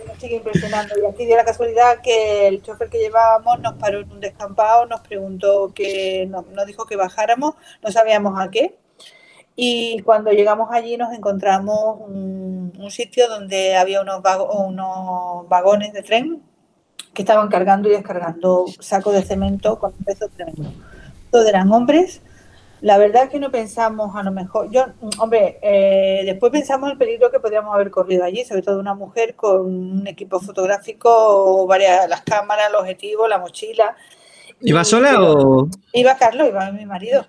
nos 0.07 0.17
sigue 0.19 0.37
impresionando. 0.37 0.95
Y 0.99 1.05
aquí 1.05 1.27
dio 1.27 1.35
la 1.35 1.45
casualidad 1.45 2.01
que 2.01 2.47
el 2.47 2.63
chofer 2.63 2.89
que 2.89 2.97
llevábamos 2.97 3.59
nos 3.59 3.75
paró 3.75 3.99
en 3.99 4.11
un 4.11 4.19
descampado, 4.21 4.87
nos 4.87 5.01
preguntó 5.01 5.71
que, 5.75 6.25
nos, 6.27 6.47
nos 6.47 6.65
dijo 6.65 6.87
que 6.87 6.95
bajáramos, 6.95 7.53
no 7.83 7.91
sabíamos 7.91 8.39
a 8.39 8.49
qué. 8.49 8.73
Y 9.61 9.99
cuando 10.03 10.31
llegamos 10.31 10.69
allí 10.71 10.95
nos 10.95 11.11
encontramos 11.13 11.97
un, 11.99 12.71
un 12.79 12.91
sitio 12.91 13.27
donde 13.27 13.75
había 13.75 14.01
unos, 14.01 14.21
vago- 14.21 14.49
unos 14.65 15.49
vagones 15.49 15.91
de 15.91 16.01
tren 16.01 16.41
que 17.13 17.23
estaban 17.23 17.49
cargando 17.49 17.89
y 17.89 17.91
descargando 17.91 18.65
sacos 18.79 19.13
de 19.15 19.21
cemento 19.21 19.77
con 19.77 19.91
un 19.97 20.05
peso 20.05 20.29
tremendo. 20.29 20.71
Todos 21.29 21.45
eran 21.45 21.69
hombres. 21.73 22.21
La 22.79 22.97
verdad 22.97 23.23
es 23.25 23.29
que 23.31 23.39
no 23.41 23.51
pensamos, 23.51 24.15
a 24.15 24.23
lo 24.23 24.31
mejor, 24.31 24.69
yo, 24.71 24.85
hombre, 25.17 25.59
eh, 25.61 26.21
después 26.23 26.53
pensamos 26.53 26.89
el 26.89 26.97
peligro 26.97 27.29
que 27.29 27.41
podríamos 27.41 27.75
haber 27.75 27.91
corrido 27.91 28.23
allí, 28.23 28.45
sobre 28.45 28.61
todo 28.61 28.79
una 28.79 28.93
mujer 28.93 29.35
con 29.35 29.65
un 29.65 30.07
equipo 30.07 30.39
fotográfico, 30.39 31.67
varias 31.67 32.07
las 32.07 32.21
cámaras, 32.21 32.69
el 32.69 32.75
objetivo, 32.75 33.27
la 33.27 33.39
mochila. 33.39 33.97
¿Iba 34.61 34.81
Y- 34.83 34.85
sola 34.85 35.09
pero- 35.09 35.31
o.? 35.33 35.67
Iba 35.91 36.15
Carlos, 36.15 36.47
iba 36.47 36.71
mi 36.71 36.85
marido 36.85 37.25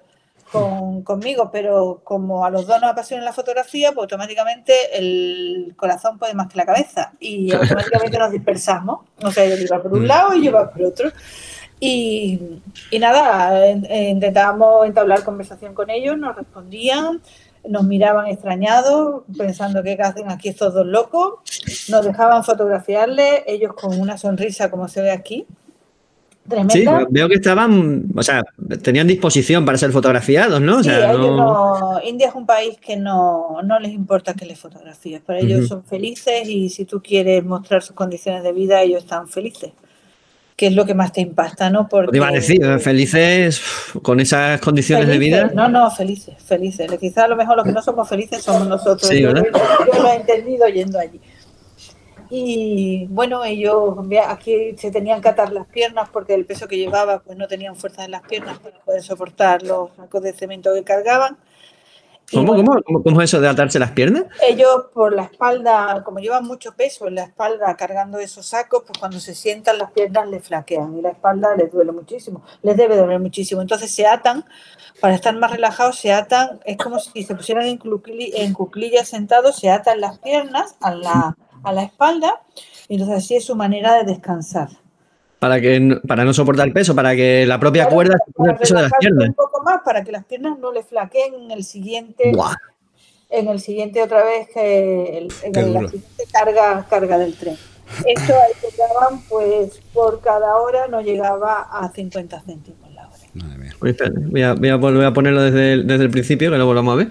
con, 0.51 1.03
conmigo, 1.03 1.51
pero 1.53 2.01
como 2.05 2.45
a 2.45 2.51
los 2.51 2.67
dos 2.67 2.81
nos 2.81 2.91
apasiona 2.91 3.23
la 3.25 3.33
fotografía, 3.33 3.93
pues 3.93 4.05
automáticamente 4.05 4.73
el 4.99 5.75
corazón 5.77 6.19
puede 6.19 6.35
más 6.35 6.49
que 6.49 6.57
la 6.57 6.67
cabeza 6.67 7.13
y 7.21 7.53
automáticamente 7.55 8.19
nos 8.19 8.31
dispersamos. 8.33 9.01
O 9.23 9.31
sea, 9.31 9.45
él 9.45 9.63
iba 9.63 9.83
por 9.83 9.93
un 9.93 10.07
lado 10.09 10.35
y 10.35 10.43
yo 10.45 10.51
iba 10.51 10.71
por 10.71 10.83
otro. 10.83 11.11
Y, 11.79 12.61
y 12.91 12.99
nada, 12.99 13.67
en- 13.67 13.91
intentábamos 13.91 14.87
entablar 14.87 15.25
conversación 15.25 15.73
con 15.75 15.89
ellos, 15.89 16.19
nos 16.19 16.37
respondían, 16.37 17.23
nos 17.67 17.85
miraban 17.85 18.27
extrañados, 18.27 19.23
pensando 19.37 19.83
qué 19.83 19.93
hacen 20.01 20.31
aquí 20.31 20.49
estos 20.51 20.75
dos 20.75 20.87
locos, 20.87 21.35
nos 21.89 22.05
dejaban 22.05 22.45
fotografiarles, 22.45 23.45
ellos 23.47 23.73
con 23.75 23.99
una 23.99 24.19
sonrisa 24.19 24.71
como 24.71 24.89
se 24.89 25.01
ve 25.03 25.11
aquí, 25.11 25.47
Sí, 26.71 26.85
veo 27.11 27.29
que 27.29 27.35
estaban. 27.35 28.05
O 28.17 28.23
sea, 28.23 28.43
tenían 28.83 29.07
disposición 29.07 29.65
para 29.65 29.79
ser 29.79 29.93
fotografiados, 29.93 30.61
¿no? 30.61 30.79
O 30.79 30.83
Sí, 30.83 30.91
sea, 30.91 31.11
a 31.11 31.13
ellos 31.13 31.37
no. 31.37 31.79
no- 31.95 32.01
India 32.05 32.29
es 32.29 32.35
un 32.35 32.47
país 32.47 32.77
que 32.85 32.97
no, 32.97 33.59
no 33.63 33.79
les 33.79 33.93
importa 33.93 34.35
que 34.35 34.45
les 34.47 34.59
fotografíes. 34.59 35.21
Para 35.21 35.39
ellos 35.41 35.69
son 35.69 35.85
felices 35.85 36.49
y 36.49 36.69
si 36.69 36.85
tú 36.85 37.03
quieres 37.03 37.45
mostrar 37.45 37.83
sus 37.83 37.95
condiciones 37.95 38.43
de 38.43 38.53
vida, 38.53 38.81
ellos 38.83 39.03
están 39.05 39.29
felices. 39.29 39.73
Que 40.57 40.67
es 40.67 40.75
lo 40.75 40.85
que 40.85 40.93
más 40.93 41.11
te 41.13 41.23
impacta, 41.23 41.71
¿no? 41.71 41.89
Porque 41.89 42.11
Te 42.11 42.17
iba 42.19 42.29
a 42.29 42.33
decir, 42.33 42.61
felices 42.81 43.63
con 44.03 44.21
esas 44.21 44.61
condiciones 44.61 45.07
de 45.09 45.17
vida. 45.19 45.51
No, 45.55 45.69
no, 45.69 45.91
felices, 45.91 46.35
felices. 46.45 46.91
Quizás 47.01 47.25
a 47.25 47.29
lo 47.29 47.37
mejor 47.37 47.57
los 47.57 47.65
que 47.65 47.73
no 47.73 47.81
somos 47.81 48.07
felices 48.07 48.43
somos 48.43 48.69
nosotros. 48.69 49.09
Sí, 49.09 49.23
yo, 49.23 49.33
yo 49.33 50.03
lo 50.03 50.09
he 50.11 50.17
entendido 50.17 50.69
yendo 50.69 50.99
allí. 50.99 51.19
Y 52.31 53.07
bueno, 53.11 53.45
ellos 53.45 53.97
aquí 54.29 54.77
se 54.79 54.93
tenían 54.93 55.21
que 55.21 55.29
atar 55.29 55.53
las 55.53 55.67
piernas 55.67 56.09
porque 56.11 56.35
el 56.35 56.47
peso 56.47 56.69
que 56.69 56.79
llevaba, 56.79 57.19
pues 57.19 57.37
no 57.37 57.49
tenían 57.49 57.75
fuerza 57.75 58.05
en 58.05 58.13
las 58.13 58.23
piernas 58.23 58.61
para 58.61 58.79
poder 58.79 59.03
soportar 59.03 59.65
los 59.65 59.91
sacos 59.97 60.23
de 60.23 60.33
cemento 60.33 60.73
que 60.73 60.85
cargaban. 60.85 61.37
¿Cómo, 62.33 62.55
bueno, 62.55 62.81
cómo, 62.87 63.03
cómo, 63.03 63.21
es 63.21 63.31
eso 63.31 63.41
de 63.41 63.49
atarse 63.49 63.81
las 63.81 63.91
piernas? 63.91 64.27
ellos 64.49 64.87
por 64.95 65.13
la 65.13 65.25
espalda, 65.25 66.03
como 66.05 66.21
llevan 66.21 66.45
mucho 66.45 66.77
peso 66.77 67.09
en 67.09 67.17
la 67.17 67.25
espalda 67.25 67.75
cargando 67.77 68.21
esos 68.21 68.47
sacos, 68.47 68.85
pues 68.87 68.97
cuando 69.01 69.19
se 69.19 69.35
sientan 69.35 69.79
las 69.79 69.91
piernas 69.91 70.29
les 70.29 70.47
flaquean 70.47 70.97
y 70.97 71.03
la 71.03 71.11
espalda 71.11 71.57
les 71.57 71.73
duele 71.73 71.91
muchísimo, 71.91 72.45
les 72.63 72.77
debe 72.77 72.97
doler 72.97 73.19
muchísimo. 73.19 73.61
Entonces 73.61 73.91
se 73.91 74.07
atan, 74.07 74.45
para 75.01 75.17
estar 75.17 75.35
más 75.35 75.51
relajados, 75.51 75.99
se 75.99 76.13
atan, 76.13 76.61
es 76.65 76.77
como 76.77 77.01
si 77.01 77.25
se 77.25 77.35
pusieran 77.35 77.67
en, 77.67 77.81
en 78.17 78.53
cuclillas 78.53 79.09
sentados, 79.09 79.57
se 79.57 79.69
atan 79.69 80.01
las 80.01 80.21
piernas 80.21 80.77
a 80.81 80.95
la, 80.95 81.37
a 81.63 81.73
la 81.73 81.83
espalda 81.83 82.43
y 82.89 82.95
entonces 82.95 83.19
así 83.25 83.37
es 83.37 83.45
su 83.45 83.55
manera 83.55 83.95
de 83.97 84.05
descansar. 84.05 84.69
Para, 85.39 85.61
que, 85.61 85.81
no- 85.81 86.01
para 86.03 86.25
no 86.25 86.35
soportar 86.35 86.67
el 86.67 86.73
peso, 86.75 86.95
para 86.95 87.17
que 87.17 87.47
la 87.47 87.59
propia 87.59 87.85
Claro, 87.85 87.95
cuerda 87.97 88.19
para 88.37 88.53
el 88.53 88.59
peso 88.59 88.75
de 88.75 88.83
las 88.83 88.93
piernas. 89.01 89.29
un 89.29 89.35
poco 89.35 89.63
más 89.63 89.81
para 89.85 90.05
que 90.05 90.13
las 90.13 90.25
piernas 90.25 90.59
no 90.59 90.71
le 90.73 90.83
flaqueen 90.83 91.35
en 91.35 91.51
el 91.51 91.65
siguiente 91.65 92.31
Buah. 92.35 92.55
en 93.31 93.49
el 93.49 93.61
siguiente 93.61 94.03
otra 94.03 94.23
vez 94.25 94.49
que 94.53 95.19
el, 95.19 95.33
en 95.43 95.57
el- 95.57 95.73
la 95.75 95.81
siguiente 95.89 96.25
carga, 96.33 96.87
carga 96.91 97.17
del 97.19 97.35
tren. 97.37 97.57
Esto 98.07 98.35
ahí 98.35 98.71
cobraban, 98.77 99.23
pues 99.29 99.81
por 99.93 100.21
cada 100.21 100.57
hora 100.57 100.87
no 100.89 101.01
llegaba 101.01 101.63
a 101.73 101.91
50 101.91 102.41
céntimos 102.43 102.93
la 102.93 103.09
hora. 103.09 103.17
Madre 103.35 103.59
mía. 103.59 103.73
Espera, 103.83 104.11
Voy 104.15 104.43
a, 104.43 104.55
voy 104.55 104.69
a 104.69 104.77
volver 104.77 105.07
a 105.07 105.13
ponerlo 105.13 105.43
desde 105.43 105.73
el, 105.73 105.87
desde 105.87 106.05
el 106.05 106.11
principio, 106.11 106.51
que 106.51 106.59
lo 106.59 106.67
volvamos 106.67 106.93
a 106.93 106.97
ver. 106.97 107.09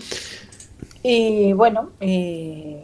Y 1.03 1.53
bueno, 1.53 1.91
y, 1.99 2.77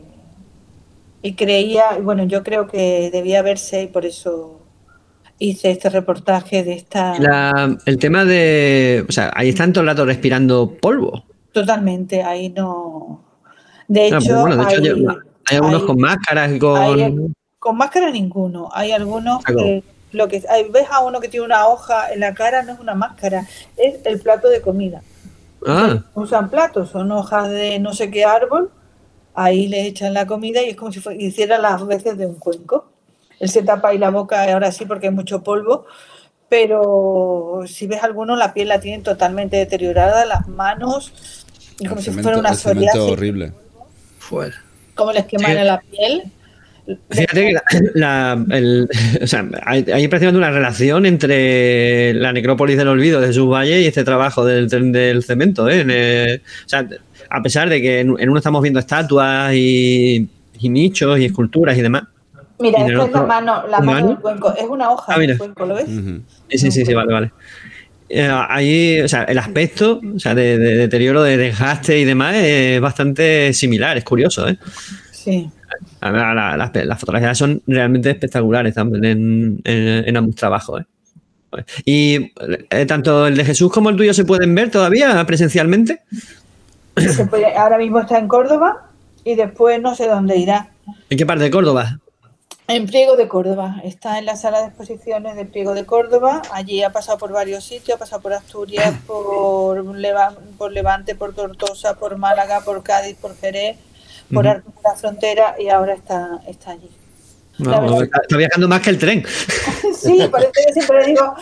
y 1.26 1.34
creía, 1.34 1.98
bueno, 2.02 2.24
yo 2.26 2.44
creo 2.44 2.68
que 2.68 3.10
debía 3.12 3.42
verse 3.42 3.84
y 3.84 3.88
por 3.88 4.06
eso 4.06 4.62
hice 5.40 5.72
este 5.72 5.90
reportaje 5.90 6.64
de 6.64 6.74
esta... 6.74 7.18
La- 7.20 7.76
el 7.86 7.98
tema 7.98 8.26
de. 8.26 9.04
O 9.10 9.12
sea, 9.12 9.32
ahí 9.36 9.50
están 9.50 9.74
todo 9.74 9.82
el 9.82 9.90
rato 9.90 10.06
respirando 10.06 10.78
polvo. 10.80 11.24
Totalmente, 11.52 12.22
ahí 12.24 12.50
no... 12.50 13.22
De 13.88 14.02
Ah, 14.14 14.20
hecho, 14.20 14.42
bueno, 14.42 14.56
de 14.58 14.74
hecho, 14.74 14.82
hay- 14.82 15.58
algunos 15.58 15.82
hay- 15.82 15.88
con 15.88 15.98
máscaras 16.00 16.52
y 16.52 16.60
con. 16.60 16.78
Hay- 16.82 17.16
con 17.60 17.78
máscara 17.78 18.12
ninguno. 18.12 18.70
Hay 18.74 18.92
algunos 18.92 19.42
Ah, 19.46 19.54
que 19.58 19.84
lo 20.12 20.28
que 20.28 20.44
ves 20.72 20.88
a 20.92 21.00
uno 21.02 21.20
que 21.20 21.28
tiene 21.30 21.46
una 21.48 21.68
hoja 21.68 22.14
en 22.14 22.20
la 22.20 22.34
cara, 22.36 22.62
no 22.62 22.74
es 22.74 22.80
una 22.80 22.94
máscara, 22.94 23.48
es 23.78 23.96
el 24.06 24.20
plato 24.20 24.48
de 24.50 24.62
comida. 24.62 25.02
Ah, 25.68 25.98
Usan 26.14 26.50
platos, 26.52 26.90
son 26.92 27.12
hojas 27.12 27.50
de 27.50 27.80
no 27.80 27.94
sé 27.94 28.12
qué 28.12 28.24
árbol, 28.26 28.70
ahí 29.36 29.68
le 29.68 29.86
echan 29.86 30.14
la 30.14 30.26
comida 30.28 30.62
y 30.64 30.70
es 30.70 30.76
como 30.76 30.92
si 30.92 31.00
fue- 31.00 31.16
hiciera 31.18 31.58
las 31.58 31.86
veces 31.86 32.18
de 32.18 32.26
un 32.26 32.36
cuenco. 32.36 32.90
Él 33.40 33.50
se 33.50 33.62
tapa 33.64 33.90
ahí 33.90 33.98
la 33.98 34.10
boca 34.12 34.44
ahora 34.52 34.72
sí 34.72 34.86
porque 34.86 35.08
hay 35.08 35.14
mucho 35.14 35.44
polvo, 35.44 35.86
pero 36.50 37.62
si 37.68 37.88
ves 37.88 38.04
alguno 38.04 38.36
la 38.36 38.54
piel 38.54 38.70
la 38.70 38.80
tienen 38.80 39.04
totalmente 39.04 39.58
deteriorada, 39.58 40.26
las 40.26 40.48
manos, 40.48 41.12
es 41.80 41.88
como 41.90 41.96
El 42.00 42.06
si 42.06 42.12
cemento- 42.12 42.24
fuera 42.24 42.38
una 42.40 42.54
psoriasis. 42.54 43.02
horrible. 43.02 43.52
fuera. 44.20 44.56
Como 44.96 45.12
les 45.12 45.26
quemara 45.26 45.64
la 45.64 45.82
piel. 45.82 46.24
Fíjate 47.10 47.48
que 47.48 47.54
la, 47.54 47.64
la- 47.96 48.46
el- 48.58 48.88
o 49.22 49.28
sea, 49.28 49.46
hay, 49.66 49.86
hay 49.92 50.08
prácticamente 50.08 50.38
una 50.38 50.52
relación 50.52 51.06
entre 51.06 52.14
la 52.14 52.32
necrópolis 52.32 52.78
del 52.78 52.88
olvido 52.88 53.20
de 53.20 53.28
Jesús 53.28 53.48
Valle 53.52 53.82
y 53.82 53.88
este 53.88 54.04
trabajo 54.04 54.46
del, 54.46 54.70
del- 54.70 54.92
del 54.92 55.24
cemento. 55.24 55.68
¿eh? 55.68 55.82
En, 55.82 55.90
eh, 55.92 56.42
o 56.66 56.70
sea, 56.70 56.88
a 57.36 57.42
pesar 57.44 57.70
de 57.70 57.82
que 57.82 58.00
en, 58.02 58.16
en 58.20 58.30
uno 58.30 58.38
estamos 58.38 58.62
viendo 58.62 58.80
estatuas 58.80 59.54
y, 59.54 60.28
y 60.60 60.70
nichos 60.70 61.20
y 61.20 61.26
esculturas 61.26 61.78
y 61.78 61.82
demás. 61.82 62.04
Mira, 62.60 62.80
¿Y 62.80 62.82
en 62.84 62.88
el 62.88 62.94
esta 62.94 63.06
es 63.08 63.12
la 63.12 63.24
mano, 63.24 63.68
la 63.68 63.80
¿Un 63.80 63.86
mano 63.86 64.08
del 64.08 64.18
cuenco. 64.20 64.54
Es 64.56 64.64
una 64.68 64.90
hoja 64.92 65.14
Ah, 65.14 65.18
mira. 65.18 65.32
del 65.34 65.38
cuenco, 65.40 65.66
¿lo 65.66 65.76
ves? 65.76 65.88
Ujú. 65.90 66.22
Sí, 66.50 66.58
sí, 66.58 66.72
sí, 66.72 66.86
sí, 66.86 66.94
vale, 66.94 67.12
vale. 67.14 67.32
Eh, 68.08 68.30
ahí, 68.50 69.02
o 69.02 69.08
sea, 69.08 69.24
el 69.24 69.38
aspecto 69.40 70.00
o 70.16 70.20
sea, 70.20 70.36
de, 70.36 70.58
de 70.58 70.78
deterioro, 70.78 71.24
de 71.24 71.38
desgaste 71.38 72.00
y 72.00 72.06
demás 72.06 72.36
es 72.36 72.80
bastante 72.80 73.52
similar, 73.52 73.98
es 73.98 74.04
curioso, 74.04 74.48
¿eh? 74.48 74.58
Sí. 75.12 75.50
La- 76.02 76.12
la- 76.12 76.34
la- 76.36 76.56
las, 76.58 76.86
las 76.86 77.00
fotografías 77.00 77.36
son 77.38 77.62
realmente 77.68 78.12
espectaculares 78.12 78.76
también 78.76 79.04
en, 79.06 79.62
en- 79.64 80.08
en 80.08 80.18
ambos 80.18 80.36
trabajos. 80.36 80.82
¿eh? 80.82 81.64
Y 81.84 82.32
eh, 82.70 82.86
tanto 82.86 83.26
el 83.28 83.36
de 83.36 83.44
Jesús 83.44 83.72
como 83.72 83.90
el 83.90 83.96
tuyo 83.98 84.14
se 84.14 84.24
pueden 84.24 84.54
ver 84.56 84.70
todavía 84.70 85.26
presencialmente. 85.26 86.02
Puede- 87.30 87.56
ahora 87.58 87.78
mismo 87.78 88.00
está 88.00 88.18
en 88.18 88.28
Córdoba 88.28 88.90
y 89.24 89.36
después 89.36 89.82
no 89.82 89.96
sé 89.96 90.08
dónde 90.08 90.38
irá. 90.38 90.70
¿En 91.10 91.18
qué 91.18 91.26
parte 91.26 91.44
de 91.44 91.52
Córdoba? 91.52 92.00
En 92.68 92.88
Priego 92.88 93.16
de 93.16 93.28
Córdoba. 93.28 93.76
Está 93.84 94.18
en 94.18 94.26
la 94.26 94.36
sala 94.36 94.62
de 94.62 94.68
exposiciones 94.68 95.36
de 95.36 95.46
Priego 95.46 95.74
de 95.76 95.86
Córdoba. 95.86 96.42
Allí 96.52 96.82
ha 96.82 96.92
pasado 96.92 97.18
por 97.20 97.32
varios 97.32 97.64
sitios. 97.64 97.96
Ha 97.96 98.00
pasado 98.00 98.22
por 98.24 98.34
Asturias, 98.34 98.94
por, 99.08 99.84
por 100.58 100.72
Levante, 100.72 101.14
por 101.16 101.34
Tortosa, 101.36 101.96
por 101.96 102.18
Málaga, 102.18 102.62
por 102.62 102.82
Cádiz, 102.82 103.18
por 103.18 103.36
Jerez, 103.38 103.78
por. 104.34 104.48
Arco 104.48 104.72
de 104.72 104.82
la 104.84 104.96
Frontera 104.96 105.56
y 105.60 105.70
ahora 105.70 105.94
está, 105.94 106.40
está 106.48 106.72
allí. 106.72 106.90
No, 107.58 108.02
está, 108.02 108.20
está 108.22 108.38
viajando 108.38 108.68
más 108.68 108.82
que 108.82 108.90
el 108.90 108.98
tren. 108.98 109.24
Sí, 109.96 110.20
por 110.30 110.40
eso 110.40 110.52
yo 110.68 110.74
siempre 110.74 111.06
digo, 111.08 111.34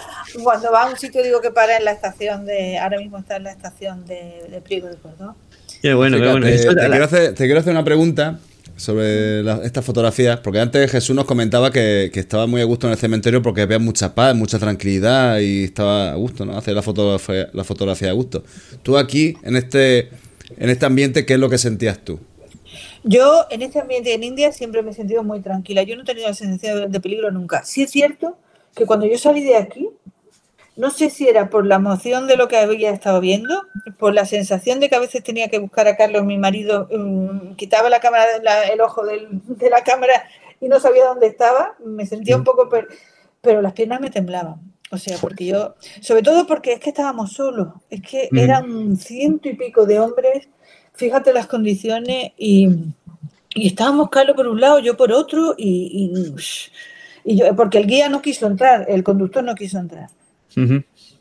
cuando 0.41 0.71
va 0.71 0.83
a 0.83 0.89
un 0.89 0.97
sitio 0.97 1.21
digo 1.21 1.41
que 1.41 1.51
para 1.51 1.75
en 1.75 1.83
la 1.83 1.91
estación 1.91 2.45
de, 2.45 2.77
ahora 2.77 2.97
mismo 2.97 3.17
está 3.17 3.35
en 3.35 3.43
la 3.43 3.51
estación 3.51 4.05
de, 4.05 4.45
de 4.49 4.61
Priego 4.61 4.87
de 4.87 4.95
Córdoba. 4.95 5.35
Qué 5.81 5.93
bueno, 5.93 6.17
qué 6.17 6.31
bueno. 6.31 6.45
Te, 6.45 6.57
quiero 6.87 7.03
hacer, 7.03 7.33
te 7.33 7.43
quiero 7.43 7.59
hacer 7.59 7.71
una 7.73 7.83
pregunta 7.83 8.39
sobre 8.77 9.43
la- 9.43 9.59
estas 9.65 9.83
fotografías, 9.83 10.39
porque 10.39 10.59
antes 10.61 10.89
Jesús 10.89 11.13
nos 11.13 11.25
comentaba 11.25 11.71
que, 11.71 12.09
que 12.13 12.21
estaba 12.21 12.47
muy 12.47 12.61
a 12.61 12.63
gusto 12.63 12.87
en 12.87 12.93
el 12.93 12.97
cementerio 12.99 13.41
porque 13.41 13.61
había 13.63 13.79
mucha 13.79 14.15
paz, 14.15 14.33
mucha 14.33 14.57
tranquilidad 14.59 15.39
y 15.39 15.65
estaba 15.65 16.11
a 16.11 16.15
gusto, 16.15 16.45
¿no? 16.45 16.57
Hacer 16.57 16.73
la 16.73 16.81
fotografía, 16.83 17.49
la 17.51 17.65
fotografía 17.65 18.11
a 18.11 18.13
gusto. 18.13 18.45
Tú 18.81 18.97
aquí, 18.97 19.35
en 19.43 19.57
este, 19.57 20.09
en 20.57 20.69
este 20.69 20.85
ambiente, 20.85 21.25
¿qué 21.25 21.33
es 21.33 21.39
lo 21.39 21.49
que 21.49 21.57
sentías 21.57 21.99
tú? 21.99 22.17
Yo 23.03 23.45
en 23.49 23.61
este 23.61 23.79
ambiente 23.79 24.13
en 24.13 24.23
India 24.23 24.51
siempre 24.51 24.81
me 24.81 24.91
he 24.91 24.93
sentido 24.93 25.23
muy 25.23 25.41
tranquila. 25.41 25.83
Yo 25.83 25.95
no 25.95 26.03
he 26.03 26.05
tenido 26.05 26.27
la 26.27 26.33
sensación 26.33 26.91
de 26.91 26.99
peligro 26.99 27.31
nunca. 27.31 27.63
Sí 27.63 27.83
es 27.83 27.91
cierto 27.91 28.37
que 28.75 28.85
cuando 28.85 29.05
yo 29.05 29.17
salí 29.17 29.43
de 29.43 29.57
aquí, 29.57 29.89
no 30.75 30.89
sé 30.89 31.09
si 31.09 31.27
era 31.27 31.49
por 31.49 31.65
la 31.67 31.75
emoción 31.75 32.27
de 32.27 32.35
lo 32.37 32.47
que 32.47 32.57
había 32.57 32.89
estado 32.89 33.19
viendo, 33.19 33.61
por 33.99 34.13
la 34.13 34.25
sensación 34.25 34.79
de 34.79 34.89
que 34.89 34.95
a 34.95 34.99
veces 34.99 35.23
tenía 35.23 35.47
que 35.49 35.59
buscar 35.59 35.87
a 35.87 35.95
Carlos, 35.95 36.25
mi 36.25 36.37
marido, 36.37 36.87
mm, 36.91 37.55
quitaba 37.55 37.89
la 37.89 37.99
cámara, 37.99 38.25
la- 38.41 38.63
el 38.63 38.81
ojo 38.81 39.05
del- 39.05 39.27
de 39.45 39.69
la 39.69 39.83
cámara 39.83 40.23
y 40.59 40.67
no 40.69 40.79
sabía 40.79 41.05
dónde 41.05 41.27
estaba. 41.27 41.75
Me 41.85 42.05
sentía 42.05 42.35
un 42.37 42.43
poco, 42.43 42.69
per- 42.69 42.87
pero 43.41 43.61
las 43.61 43.73
piernas 43.73 44.01
me 44.01 44.09
temblaban. 44.09 44.61
O 44.91 44.97
sea, 44.97 45.17
porque 45.19 45.45
yo, 45.47 45.75
sobre 46.01 46.21
todo 46.21 46.45
porque 46.47 46.73
es 46.73 46.79
que 46.79 46.89
estábamos 46.89 47.33
solos, 47.33 47.69
es 47.89 48.01
que 48.01 48.29
Ujú. 48.31 48.41
eran 48.41 48.95
ciento 48.95 49.49
y 49.49 49.55
pico 49.55 49.85
de 49.85 49.99
hombres, 49.99 50.47
fíjate 50.95 51.33
las 51.33 51.47
condiciones 51.47 52.31
y, 52.37 52.69
y 53.55 53.67
estábamos 53.67 54.09
Carlos 54.09 54.35
por 54.35 54.47
un 54.47 54.59
lado, 54.61 54.79
yo 54.79 54.95
por 54.97 55.11
otro 55.11 55.55
y, 55.57 56.11
y, 57.25 57.31
y 57.31 57.37
yo, 57.37 57.55
porque 57.55 57.77
el 57.79 57.87
guía 57.87 58.09
no 58.09 58.21
quiso 58.21 58.47
entrar, 58.47 58.85
el 58.89 59.03
conductor 59.03 59.43
no 59.43 59.55
quiso 59.55 59.79
entrar. 59.79 60.09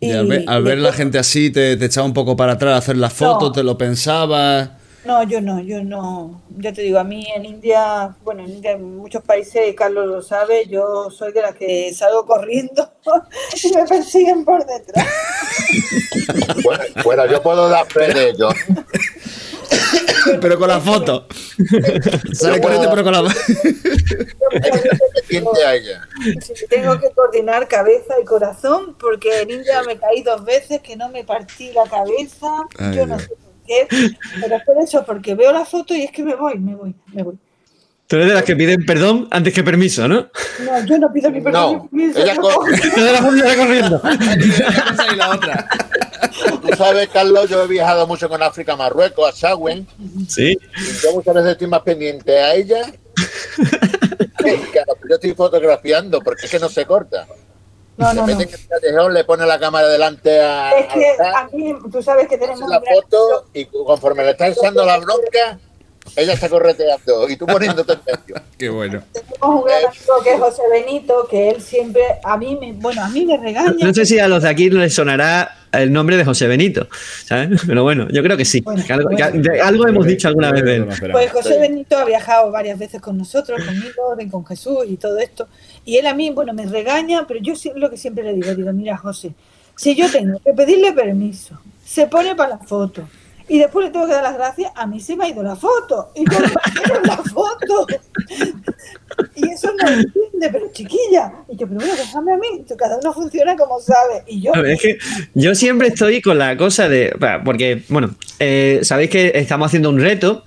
Y 0.00 0.10
al 0.10 0.26
ver, 0.26 0.44
al 0.46 0.60
y 0.60 0.64
ver 0.64 0.78
la 0.78 0.92
gente 0.92 1.18
así, 1.18 1.50
te, 1.50 1.76
te 1.76 1.84
echaba 1.86 2.06
un 2.06 2.12
poco 2.12 2.36
para 2.36 2.52
atrás 2.52 2.74
a 2.74 2.78
hacer 2.78 2.96
las 2.96 3.12
fotos, 3.12 3.48
No. 3.48 3.52
te 3.52 3.62
lo 3.62 3.78
pensabas. 3.78 4.70
No, 5.04 5.24
yo 5.24 5.40
no, 5.40 5.60
yo 5.60 5.82
no. 5.82 6.42
Ya 6.58 6.72
te 6.72 6.82
digo, 6.82 6.98
a 6.98 7.04
mí 7.04 7.26
en 7.34 7.44
India, 7.44 8.14
bueno, 8.22 8.44
en 8.44 8.50
India, 8.50 8.72
en 8.72 8.96
muchos 8.98 9.24
países, 9.24 9.74
Carlos 9.74 10.06
lo 10.06 10.22
sabe, 10.22 10.66
yo 10.68 11.10
soy 11.10 11.32
de 11.32 11.42
las 11.42 11.56
que 11.56 11.92
salgo 11.92 12.24
corriendo 12.24 12.92
y 13.64 13.74
me 13.74 13.84
persiguen 13.84 14.44
por 14.44 14.64
detrás. 14.64 15.06
Bueno, 16.62 16.84
bueno, 17.04 17.26
yo 17.26 17.42
puedo 17.42 17.68
dar 17.68 17.86
fe 17.86 18.12
de 18.12 18.30
ello. 18.30 18.48
Pero 20.40 20.58
con 20.58 20.68
la 20.68 20.80
foto. 20.80 21.26
Sale 22.32 22.60
corriente, 22.60 22.88
pero 22.88 23.04
con 23.04 23.12
la 23.12 23.22
tengo 26.68 27.00
que 27.00 27.10
coordinar 27.14 27.66
cabeza 27.68 28.14
y 28.20 28.24
corazón 28.24 28.96
porque 28.98 29.42
en 29.42 29.50
India 29.50 29.82
me 29.82 29.98
caí 29.98 30.22
dos 30.22 30.44
veces 30.44 30.80
que 30.80 30.96
no 30.96 31.08
me 31.08 31.24
partí 31.24 31.72
la 31.72 31.84
cabeza. 31.84 32.48
Ay, 32.78 32.96
yo 32.96 33.06
no 33.06 33.16
Dios. 33.16 33.28
sé 33.28 33.34
por 33.36 33.52
qué, 33.66 33.88
pero 34.40 34.56
es 34.56 34.64
por 34.64 34.78
eso, 34.78 35.04
porque 35.04 35.34
veo 35.34 35.52
la 35.52 35.64
foto 35.64 35.94
y 35.94 36.02
es 36.04 36.12
que 36.12 36.22
me 36.22 36.34
voy, 36.34 36.58
me 36.58 36.74
voy, 36.74 36.94
me 37.12 37.22
voy. 37.22 37.38
Tú 38.12 38.16
eres 38.16 38.28
de 38.28 38.34
las 38.34 38.42
que 38.42 38.54
piden 38.54 38.84
perdón 38.84 39.26
antes 39.30 39.54
que 39.54 39.64
permiso, 39.64 40.06
¿no? 40.06 40.26
No, 40.66 40.84
yo 40.84 40.98
no 40.98 41.10
pido 41.10 41.30
ni 41.30 41.40
perdón 41.40 41.62
No, 41.78 41.88
ni 41.90 42.08
permiso, 42.10 42.22
ella 42.22 42.34
yo 42.34 42.40
co- 42.42 42.50
voy. 42.60 42.72
Tú 42.94 43.00
de 43.00 43.10
la 43.12 43.22
función 43.22 43.56
corriendo. 43.56 44.02
y 45.12 45.16
la 45.16 45.30
otra. 45.30 45.68
Tú 46.60 46.76
sabes, 46.76 47.08
Carlos, 47.08 47.48
yo 47.48 47.64
he 47.64 47.66
viajado 47.68 48.06
mucho 48.06 48.28
con 48.28 48.42
África, 48.42 48.76
Marruecos, 48.76 49.30
a 49.30 49.32
Sawen. 49.34 49.86
Sí. 50.28 50.58
Yo 51.02 51.12
muchas 51.14 51.34
veces 51.36 51.52
estoy 51.52 51.68
más 51.68 51.80
pendiente 51.80 52.38
a 52.38 52.54
ella 52.54 52.82
que 54.44 54.60
que 54.72 54.78
a 54.80 54.84
lo 54.86 54.94
que 54.96 55.08
yo 55.08 55.14
estoy 55.14 55.34
fotografiando, 55.34 56.20
porque 56.20 56.44
es 56.44 56.50
que 56.50 56.58
no 56.58 56.68
se 56.68 56.84
corta. 56.84 57.26
No, 57.96 58.08
Se 58.10 58.14
no, 58.14 58.20
no. 58.22 58.26
mete 58.26 58.42
en 58.44 58.48
el 58.50 58.68
callejón, 58.68 59.14
le 59.14 59.24
pone 59.24 59.46
la 59.46 59.58
cámara 59.58 59.88
delante 59.88 60.38
a, 60.38 60.72
Es 60.72 60.92
que 60.92 61.06
al 61.18 61.34
a 61.34 61.48
mí, 61.50 61.74
tú 61.90 62.02
sabes 62.02 62.28
que 62.28 62.36
tenemos 62.36 62.68
la 62.68 62.78
gran- 62.78 62.94
foto 62.94 63.46
y 63.54 63.64
conforme 63.66 64.22
le 64.24 64.32
está 64.32 64.48
echando 64.48 64.84
la 64.84 64.98
bronca, 64.98 65.58
ella 66.16 66.34
está 66.34 66.48
correteando 66.48 67.28
y 67.28 67.36
tú 67.36 67.46
poniéndote 67.46 67.92
en 67.94 68.00
medio. 68.06 68.42
Qué 68.58 68.68
bueno. 68.68 69.02
tenemos 69.12 69.38
un 69.40 69.64
gran 69.64 69.84
amigo 69.86 70.14
que 70.22 70.34
es 70.34 70.38
José 70.38 70.62
Benito, 70.70 71.26
que 71.30 71.50
él 71.50 71.62
siempre, 71.62 72.02
a 72.22 72.36
mí 72.36 72.56
me, 72.60 72.72
bueno, 72.72 73.02
a 73.02 73.08
mí 73.08 73.24
me 73.24 73.36
regaña. 73.36 73.74
No 73.80 73.94
sé 73.94 74.04
si 74.04 74.18
a 74.18 74.28
los 74.28 74.42
de 74.42 74.48
aquí 74.50 74.70
les 74.70 74.94
sonará 74.94 75.56
el 75.72 75.90
nombre 75.90 76.16
de 76.16 76.24
José 76.24 76.46
Benito, 76.46 76.86
¿sabes? 77.24 77.62
Pero 77.66 77.82
bueno, 77.82 78.08
yo 78.10 78.22
creo 78.22 78.36
que 78.36 78.44
sí. 78.44 78.60
Bueno, 78.60 78.84
que 78.84 78.92
algo, 78.92 79.08
bueno. 79.78 79.88
hemos 79.88 80.06
dicho 80.06 80.28
alguna 80.28 80.52
vez 80.52 80.64
de 80.64 80.76
él. 80.76 80.88
Pues 81.10 81.32
José 81.32 81.58
Benito 81.58 81.96
ha 81.96 82.04
viajado 82.04 82.50
varias 82.50 82.78
veces 82.78 83.00
con 83.00 83.16
nosotros, 83.16 83.62
conmigo, 83.64 84.16
con 84.30 84.44
Jesús 84.44 84.84
y 84.88 84.96
todo 84.96 85.18
esto. 85.18 85.48
Y 85.84 85.96
él 85.96 86.06
a 86.06 86.14
mí, 86.14 86.30
bueno, 86.30 86.52
me 86.52 86.66
regaña, 86.66 87.26
pero 87.26 87.40
yo 87.40 87.54
lo 87.74 87.90
que 87.90 87.96
siempre 87.96 88.24
le 88.24 88.34
digo, 88.34 88.54
digo, 88.54 88.72
mira, 88.72 88.96
José, 88.96 89.32
si 89.76 89.94
yo 89.94 90.10
tengo 90.10 90.38
que 90.44 90.52
pedirle 90.52 90.92
permiso, 90.92 91.58
se 91.84 92.06
pone 92.06 92.36
para 92.36 92.50
la 92.50 92.58
foto 92.58 93.08
y 93.52 93.58
después 93.58 93.84
le 93.84 93.92
tengo 93.92 94.06
que 94.06 94.12
dar 94.14 94.22
las 94.22 94.32
gracias, 94.32 94.72
a 94.74 94.86
mí 94.86 94.98
se 94.98 95.14
me 95.14 95.26
ha 95.26 95.28
ido 95.28 95.42
la 95.42 95.54
foto. 95.54 96.10
Y 96.14 96.24
yo 96.24 96.38
quiero 96.74 97.02
la 97.04 97.16
foto. 97.18 97.86
Y 99.36 99.50
eso 99.50 99.70
no 99.78 99.88
entiende, 99.88 100.48
pero 100.50 100.72
chiquilla. 100.72 101.30
Y 101.46 101.56
yo, 101.58 101.68
pero 101.68 101.80
bueno, 101.80 101.94
déjame 101.94 102.32
a 102.32 102.36
mí, 102.38 102.64
cada 102.78 102.96
uno 102.96 103.12
funciona 103.12 103.54
como 103.54 103.78
sabe. 103.78 104.22
Y 104.26 104.40
yo, 104.40 104.52
ver, 104.52 104.70
es 104.70 104.80
que 104.80 104.98
yo 105.34 105.54
siempre 105.54 105.88
estoy 105.88 106.22
con 106.22 106.38
la 106.38 106.56
cosa 106.56 106.88
de. 106.88 107.14
Porque, 107.44 107.82
bueno, 107.90 108.14
eh, 108.38 108.80
sabéis 108.82 109.10
que 109.10 109.32
estamos 109.34 109.66
haciendo 109.66 109.90
un 109.90 110.00
reto 110.00 110.44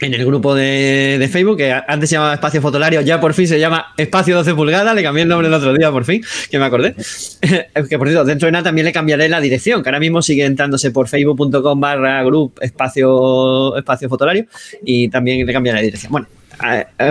en 0.00 0.14
el 0.14 0.24
grupo 0.24 0.54
de, 0.54 1.28
Facebook, 1.30 1.56
que 1.58 1.72
antes 1.72 2.10
se 2.10 2.16
llamaba 2.16 2.34
Espacio 2.34 2.60
Fotolario, 2.60 3.00
ya 3.00 3.20
por 3.20 3.34
fin 3.34 3.46
se 3.48 3.58
llama 3.58 3.92
Espacio 3.96 4.36
12 4.36 4.54
Pulgadas, 4.54 4.94
le 4.94 5.02
cambié 5.02 5.22
el 5.22 5.28
nombre 5.28 5.48
el 5.48 5.54
otro 5.54 5.72
día, 5.72 5.90
por 5.90 6.04
fin, 6.04 6.22
que 6.50 6.58
me 6.58 6.64
acordé. 6.64 6.94
que 7.88 7.98
por 7.98 8.08
cierto, 8.08 8.24
dentro 8.24 8.46
de 8.46 8.52
nada 8.52 8.64
también 8.64 8.84
le 8.84 8.92
cambiaré 8.92 9.28
la 9.28 9.40
dirección, 9.40 9.82
que 9.82 9.88
ahora 9.88 10.00
mismo 10.00 10.22
sigue 10.22 10.44
entrándose 10.44 10.90
por 10.90 11.08
facebook.com 11.08 11.80
barra 11.80 12.22
group 12.22 12.58
espacio, 12.60 13.76
espacio 13.76 14.08
fotolario 14.08 14.46
y 14.84 15.08
también 15.08 15.46
le 15.46 15.52
cambiaré 15.52 15.78
la 15.78 15.84
dirección. 15.84 16.12
Bueno, 16.12 16.26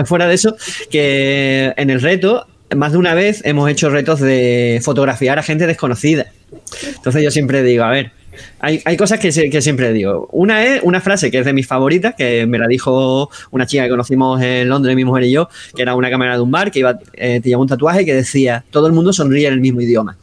fuera 0.04 0.26
de 0.26 0.34
eso, 0.34 0.56
que 0.90 1.72
en 1.76 1.90
el 1.90 2.00
reto, 2.00 2.46
más 2.74 2.92
de 2.92 2.98
una 2.98 3.14
vez 3.14 3.42
hemos 3.44 3.70
hecho 3.70 3.90
retos 3.90 4.20
de 4.20 4.80
fotografiar 4.82 5.38
a 5.38 5.42
gente 5.42 5.66
desconocida. 5.66 6.26
Entonces 6.94 7.22
yo 7.22 7.30
siempre 7.30 7.62
digo, 7.62 7.84
a 7.84 7.90
ver, 7.90 8.12
hay, 8.58 8.96
cosas 8.96 9.18
que, 9.18 9.30
que 9.50 9.62
siempre 9.62 9.92
digo. 9.92 10.28
Una 10.32 10.64
es 10.64 10.80
una 10.82 11.00
frase 11.00 11.30
que 11.30 11.38
es 11.38 11.44
de 11.44 11.52
mis 11.52 11.66
favoritas, 11.66 12.14
que 12.14 12.46
me 12.46 12.58
la 12.58 12.66
dijo 12.66 13.30
una 13.50 13.66
chica 13.66 13.84
que 13.84 13.90
conocimos 13.90 14.40
en 14.42 14.68
Londres, 14.68 14.96
mi 14.96 15.04
mujer 15.04 15.24
y 15.24 15.32
yo, 15.32 15.48
que 15.74 15.82
era 15.82 15.94
una 15.94 16.10
cámara 16.10 16.34
de 16.34 16.40
un 16.40 16.50
bar, 16.50 16.70
que 16.70 16.80
iba, 16.80 16.98
eh, 17.14 17.40
te 17.40 17.48
llevaba 17.48 17.62
un 17.62 17.68
tatuaje 17.68 18.04
que 18.04 18.14
decía, 18.14 18.64
todo 18.70 18.86
el 18.86 18.92
mundo 18.92 19.12
sonríe 19.12 19.46
en 19.46 19.54
el 19.54 19.60
mismo 19.60 19.80
idioma. 19.80 20.16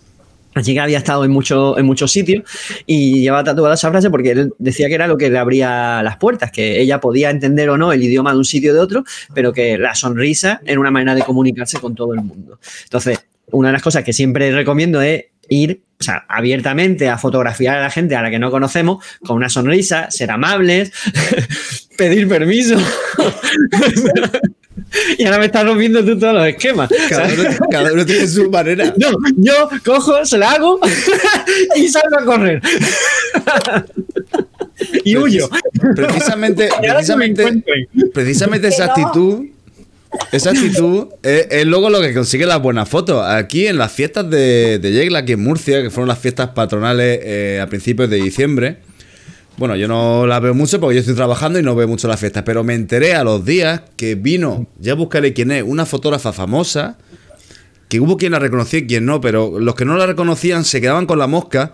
La 0.54 0.62
chica 0.62 0.84
había 0.84 1.00
estado 1.00 1.26
en, 1.26 1.32
mucho, 1.32 1.78
en 1.80 1.86
muchos 1.86 2.12
sitios 2.12 2.44
y 2.86 3.22
llevaba 3.22 3.44
tatuada 3.44 3.74
esa 3.74 3.90
frase 3.90 4.10
porque 4.10 4.32
él 4.32 4.54
decía 4.60 4.88
que 4.88 4.94
era 4.94 5.08
lo 5.08 5.18
que 5.18 5.30
le 5.30 5.38
abría 5.40 6.04
las 6.04 6.18
puertas, 6.18 6.52
que 6.52 6.80
ella 6.80 7.00
podía 7.00 7.32
entender 7.32 7.70
o 7.70 7.78
no 7.78 7.92
el 7.92 8.04
idioma 8.04 8.32
de 8.32 8.38
un 8.38 8.46
sitio 8.46 8.72
o 8.72 8.76
de 8.76 8.80
otro, 8.80 9.04
pero 9.34 9.52
que 9.52 9.78
la 9.78 9.96
sonrisa 9.96 10.62
era 10.66 10.80
una 10.80 10.92
manera 10.92 11.16
de 11.16 11.24
comunicarse 11.24 11.80
con 11.80 11.96
todo 11.96 12.14
el 12.14 12.22
mundo. 12.22 12.60
Entonces, 12.84 13.26
una 13.52 13.70
de 13.70 13.74
las 13.74 13.82
cosas 13.82 14.04
que 14.04 14.14
siempre 14.14 14.52
recomiendo 14.52 15.02
es 15.02 15.26
ir 15.50 15.82
o 16.00 16.04
sea, 16.04 16.26
abiertamente 16.28 17.08
a 17.08 17.18
fotografiar 17.18 17.78
a 17.78 17.84
la 17.84 17.90
gente 17.90 18.18
a 18.18 18.22
la 18.22 18.30
que 18.30 18.38
no 18.38 18.52
conocemos 18.52 19.02
con 19.26 19.38
una 19.38 19.48
sonrisa, 19.48 20.12
ser 20.12 20.32
amables, 20.32 20.92
pedir 21.98 22.28
permiso. 22.28 22.76
y 25.18 25.24
ahora 25.24 25.40
me 25.40 25.46
estás 25.46 25.66
rompiendo 25.66 26.04
tú 26.04 26.20
todos 26.20 26.34
los 26.34 26.48
esquemas. 26.48 26.90
Cada 27.08 27.34
uno, 27.34 27.44
cada 27.72 27.94
uno 27.94 28.06
tiene 28.06 28.28
su 28.28 28.50
manera. 28.50 28.94
No, 28.98 29.12
yo 29.38 29.70
cojo, 29.86 30.26
se 30.26 30.38
la 30.38 30.52
hago 30.52 30.82
y 31.78 31.88
salgo 31.88 32.20
a 32.20 32.26
correr. 32.26 32.62
y 35.06 35.16
huyo. 35.16 35.50
Precisamente, 35.96 36.68
precisamente, 36.82 37.64
precisamente 38.14 38.68
esa 38.68 38.86
actitud. 38.86 39.46
Esa 40.32 40.52
actitud 40.52 41.08
es, 41.22 41.66
luego 41.66 41.90
lo 41.90 42.02
que 42.02 42.14
consigue 42.14 42.46
las 42.46 42.62
buenas 42.62 42.90
fotos. 42.90 43.24
Aquí 43.26 43.68
en 43.68 43.78
las 43.78 43.92
fiestas 43.92 44.30
de, 44.30 44.80
de 44.80 44.92
Yegla, 44.92 45.20
aquí 45.20 45.34
en 45.34 45.44
Murcia, 45.44 45.82
que 45.82 45.90
fueron 45.90 46.08
las 46.08 46.20
fiestas 46.20 46.50
patronales 46.50 47.20
eh, 47.24 47.60
a 47.62 47.68
principios 47.68 48.10
de 48.10 48.18
diciembre. 48.18 48.80
Bueno, 49.58 49.76
yo 49.76 49.88
no 49.88 50.26
las 50.26 50.42
veo 50.42 50.56
mucho 50.56 50.80
porque 50.80 50.96
yo 50.96 51.02
estoy 51.02 51.16
trabajando 51.16 51.60
y 51.60 51.64
no 51.64 51.76
veo 51.76 51.88
mucho 51.88 52.08
las 52.08 52.20
fiestas, 52.20 52.44
pero 52.44 52.64
me 52.64 52.74
enteré 52.74 53.14
a 53.14 53.24
los 53.24 53.46
días 53.46 53.82
que 53.96 54.16
vino, 54.16 54.66
ya 54.80 54.96
buscaré 54.96 55.34
quién 55.34 55.52
es, 55.52 55.64
una 55.64 55.86
fotógrafa 55.86 56.34
famosa, 56.34 56.98
que 57.88 58.00
hubo 58.00 58.18
quien 58.18 58.32
la 58.32 58.40
reconocía 58.40 58.80
y 58.80 58.88
quien 58.88 59.06
no, 59.06 59.22
pero 59.22 59.60
los 59.60 59.76
que 59.76 59.86
no 59.86 59.96
la 59.96 60.08
reconocían 60.08 60.66
se 60.66 60.82
quedaban 60.82 61.06
con 61.06 61.20
la 61.20 61.28
mosca, 61.28 61.74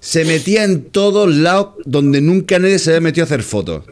se 0.00 0.24
metía 0.24 0.64
en 0.64 0.84
todos 0.84 1.32
lados 1.34 1.74
donde 1.84 2.20
nunca 2.20 2.58
nadie 2.58 2.78
se 2.78 2.90
había 2.90 3.00
metido 3.02 3.24
a 3.24 3.26
hacer 3.26 3.42
fotos. 3.42 3.84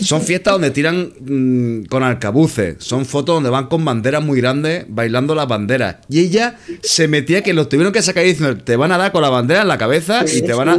Son 0.00 0.22
fiestas 0.22 0.54
donde 0.54 0.70
tiran 0.70 1.12
mm, 1.20 1.84
con 1.84 2.02
arcabuces, 2.02 2.76
son 2.78 3.04
fotos 3.04 3.36
donde 3.36 3.50
van 3.50 3.66
con 3.66 3.84
banderas 3.84 4.22
muy 4.24 4.40
grandes 4.40 4.84
bailando 4.88 5.34
las 5.34 5.46
banderas. 5.46 5.96
Y 6.08 6.20
ella 6.20 6.58
se 6.82 7.08
metía 7.08 7.42
que 7.42 7.52
los 7.52 7.68
tuvieron 7.68 7.92
que 7.92 8.02
sacar 8.02 8.24
diciendo, 8.24 8.56
te 8.62 8.76
van 8.76 8.90
a 8.92 8.98
dar 8.98 9.12
con 9.12 9.22
la 9.22 9.28
bandera 9.28 9.62
en 9.62 9.68
la 9.68 9.78
cabeza 9.78 10.24
y 10.26 10.42
te 10.42 10.52
van 10.54 10.68
a... 10.70 10.78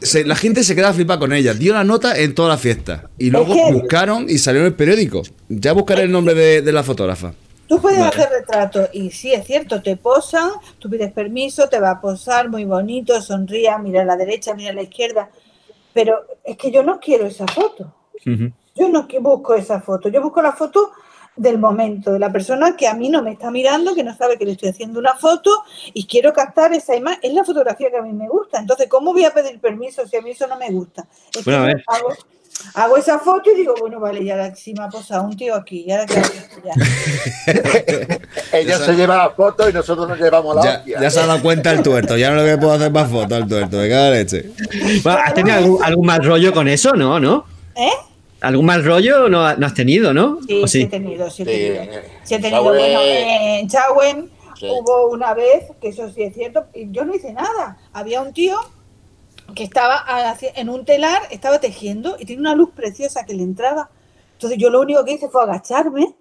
Se- 0.00 0.24
la 0.24 0.34
gente 0.36 0.64
se 0.64 0.74
queda 0.74 0.92
flipada 0.92 1.18
con 1.20 1.32
ella. 1.32 1.52
Dio 1.54 1.74
la 1.74 1.84
nota 1.84 2.18
en 2.18 2.34
toda 2.34 2.48
la 2.48 2.56
fiesta. 2.58 3.10
Y 3.18 3.30
luego 3.30 3.54
buscaron 3.72 4.26
y 4.28 4.38
salió 4.38 4.60
en 4.62 4.68
el 4.68 4.74
periódico. 4.74 5.22
Ya 5.48 5.72
buscaré 5.72 6.02
el 6.04 6.10
nombre 6.12 6.34
de, 6.34 6.62
de 6.62 6.72
la 6.72 6.82
fotógrafa. 6.82 7.34
Tú 7.72 7.80
puedes 7.80 8.00
hacer 8.00 8.28
retratos 8.28 8.90
y 8.92 9.10
sí, 9.10 9.32
es 9.32 9.46
cierto, 9.46 9.80
te 9.80 9.96
posan, 9.96 10.50
tú 10.78 10.90
pides 10.90 11.10
permiso, 11.10 11.70
te 11.70 11.80
va 11.80 11.92
a 11.92 12.00
posar 12.02 12.50
muy 12.50 12.66
bonito, 12.66 13.18
sonría, 13.22 13.78
mira 13.78 14.02
a 14.02 14.04
la 14.04 14.14
derecha, 14.14 14.52
mira 14.52 14.72
a 14.72 14.74
la 14.74 14.82
izquierda, 14.82 15.30
pero 15.94 16.22
es 16.44 16.58
que 16.58 16.70
yo 16.70 16.82
no 16.82 17.00
quiero 17.00 17.24
esa 17.24 17.46
foto. 17.46 17.94
Yo 18.74 18.90
no 18.90 19.08
que- 19.08 19.20
busco 19.20 19.54
esa 19.54 19.80
foto, 19.80 20.10
yo 20.10 20.20
busco 20.20 20.42
la 20.42 20.52
foto 20.52 20.90
del 21.34 21.56
momento, 21.56 22.12
de 22.12 22.18
la 22.18 22.30
persona 22.30 22.76
que 22.76 22.86
a 22.86 22.92
mí 22.92 23.08
no 23.08 23.22
me 23.22 23.32
está 23.32 23.50
mirando, 23.50 23.94
que 23.94 24.04
no 24.04 24.14
sabe 24.14 24.36
que 24.36 24.44
le 24.44 24.52
estoy 24.52 24.68
haciendo 24.68 24.98
una 25.00 25.14
foto 25.14 25.62
y 25.94 26.06
quiero 26.06 26.34
captar 26.34 26.74
esa 26.74 26.94
imagen. 26.94 27.20
Es 27.22 27.32
la 27.32 27.42
fotografía 27.42 27.90
que 27.90 27.96
a 27.96 28.02
mí 28.02 28.12
me 28.12 28.28
gusta. 28.28 28.58
Entonces, 28.58 28.86
¿cómo 28.86 29.14
voy 29.14 29.24
a 29.24 29.32
pedir 29.32 29.58
permiso 29.60 30.06
si 30.06 30.14
a 30.14 30.20
mí 30.20 30.32
eso 30.32 30.46
no 30.46 30.58
me 30.58 30.70
gusta? 30.70 31.06
Es 31.34 31.42
que 31.42 31.50
Bueno, 31.50 31.64
a 31.86 31.98
yo 32.00 32.08
ver. 32.08 32.16
Hago, 32.74 32.96
esa 32.96 33.18
foto 33.18 33.50
y 33.50 33.56
digo, 33.56 33.74
bueno, 33.78 34.00
vale, 34.00 34.24
ya 34.24 34.36
la, 34.36 34.54
si 34.54 34.72
me 34.74 34.84
ha 34.84 34.88
posado 34.88 35.24
un 35.24 35.36
tío 35.36 35.54
aquí, 35.54 35.84
ya 35.86 35.98
la 35.98 36.06
que. 36.06 36.22
Ella 38.52 38.78
se 38.78 38.94
lleva 38.94 39.16
la 39.16 39.30
foto 39.30 39.68
y 39.68 39.72
nosotros 39.72 40.08
nos 40.08 40.18
llevamos 40.18 40.56
la 40.56 40.62
Ya, 40.62 40.78
hostia. 40.78 41.00
ya 41.00 41.10
se 41.10 41.20
ha 41.20 41.26
dado 41.26 41.42
cuenta 41.42 41.70
el 41.72 41.82
tuerto. 41.82 42.16
Ya 42.16 42.30
no 42.30 42.42
le 42.42 42.56
puedo 42.58 42.72
hacer 42.72 42.90
más 42.90 43.10
fotos 43.10 43.32
al 43.32 43.48
tuerto. 43.48 43.82
En 43.82 43.90
la 43.90 44.10
leche. 44.10 44.50
Bueno, 45.02 45.18
¿Has 45.24 45.34
tenido 45.34 45.56
algún, 45.56 45.84
algún 45.84 46.06
mal 46.06 46.24
rollo 46.24 46.52
con 46.52 46.68
eso? 46.68 46.92
No, 46.94 47.18
¿no? 47.20 47.44
¿Eh? 47.74 47.90
¿Algún 48.40 48.66
mal 48.66 48.84
rollo 48.84 49.28
no, 49.28 49.54
no 49.56 49.66
has 49.66 49.74
tenido, 49.74 50.12
no? 50.12 50.38
Sí, 50.46 50.62
¿O 50.62 50.66
sí 50.66 50.80
he 50.80 50.82
sí? 50.82 50.88
tenido, 50.88 51.30
sí 51.30 51.42
he 51.42 51.46
Sí, 51.46 51.52
tenido. 51.52 51.82
eh, 51.82 52.04
Sí 52.24 52.34
he 52.34 52.38
tenido, 52.40 52.62
bueno, 52.64 53.00
eh, 53.00 53.60
en 53.60 53.68
Chahuen 53.68 54.30
Sí. 54.58 54.68
hubo 54.70 55.08
una 55.10 55.34
vez, 55.34 55.64
que 55.80 55.88
eso 55.88 56.08
sí 56.12 56.22
es 56.22 56.34
cierto, 56.34 56.66
y 56.74 56.88
yo 56.92 57.04
no 57.04 57.14
hice 57.14 57.32
nada. 57.32 57.78
Había 57.92 58.20
un 58.20 58.32
tío 58.32 58.56
que 59.54 59.64
estaba 59.64 60.04
en 60.54 60.68
un 60.68 60.84
telar, 60.84 61.22
estaba 61.30 61.58
tejiendo 61.60 62.16
y 62.18 62.24
tiene 62.24 62.40
una 62.40 62.54
luz 62.54 62.70
preciosa 62.70 63.24
que 63.24 63.34
le 63.34 63.42
entraba. 63.42 63.90
Entonces 64.34 64.58
yo 64.58 64.70
lo 64.70 64.80
único 64.80 65.04
que 65.04 65.12
hice 65.12 65.28
fue 65.28 65.42
agacharme 65.42 66.14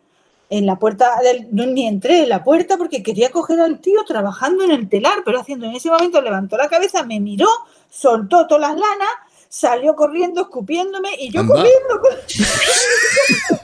en 0.50 0.66
la 0.66 0.78
puerta 0.78 1.20
del, 1.24 1.48
no, 1.52 1.66
ni 1.66 1.88
entré 1.88 2.24
en 2.24 2.30
la 2.30 2.44
puerta 2.44 2.78
porque 2.78 3.02
quería 3.02 3.32
coger 3.32 3.62
al 3.62 3.80
tío 3.80 4.04
trabajando 4.06 4.64
en 4.64 4.72
el 4.72 4.90
telar, 4.90 5.24
pero 5.24 5.40
haciendo 5.40 5.66
en 5.66 5.76
ese 5.76 5.90
momento 5.90 6.22
levantó 6.22 6.58
la 6.58 6.68
cabeza, 6.68 7.04
me 7.04 7.22
miró, 7.22 7.48
soltó 7.90 8.48
todas 8.48 8.70
las 8.70 8.72
lanas, 8.72 9.10
salió 9.52 9.96
corriendo, 9.96 10.42
escupiéndome 10.42 11.10
y 11.20 11.30
yo 11.30 11.42
Anda. 11.42 11.54
corriendo. 11.54 12.02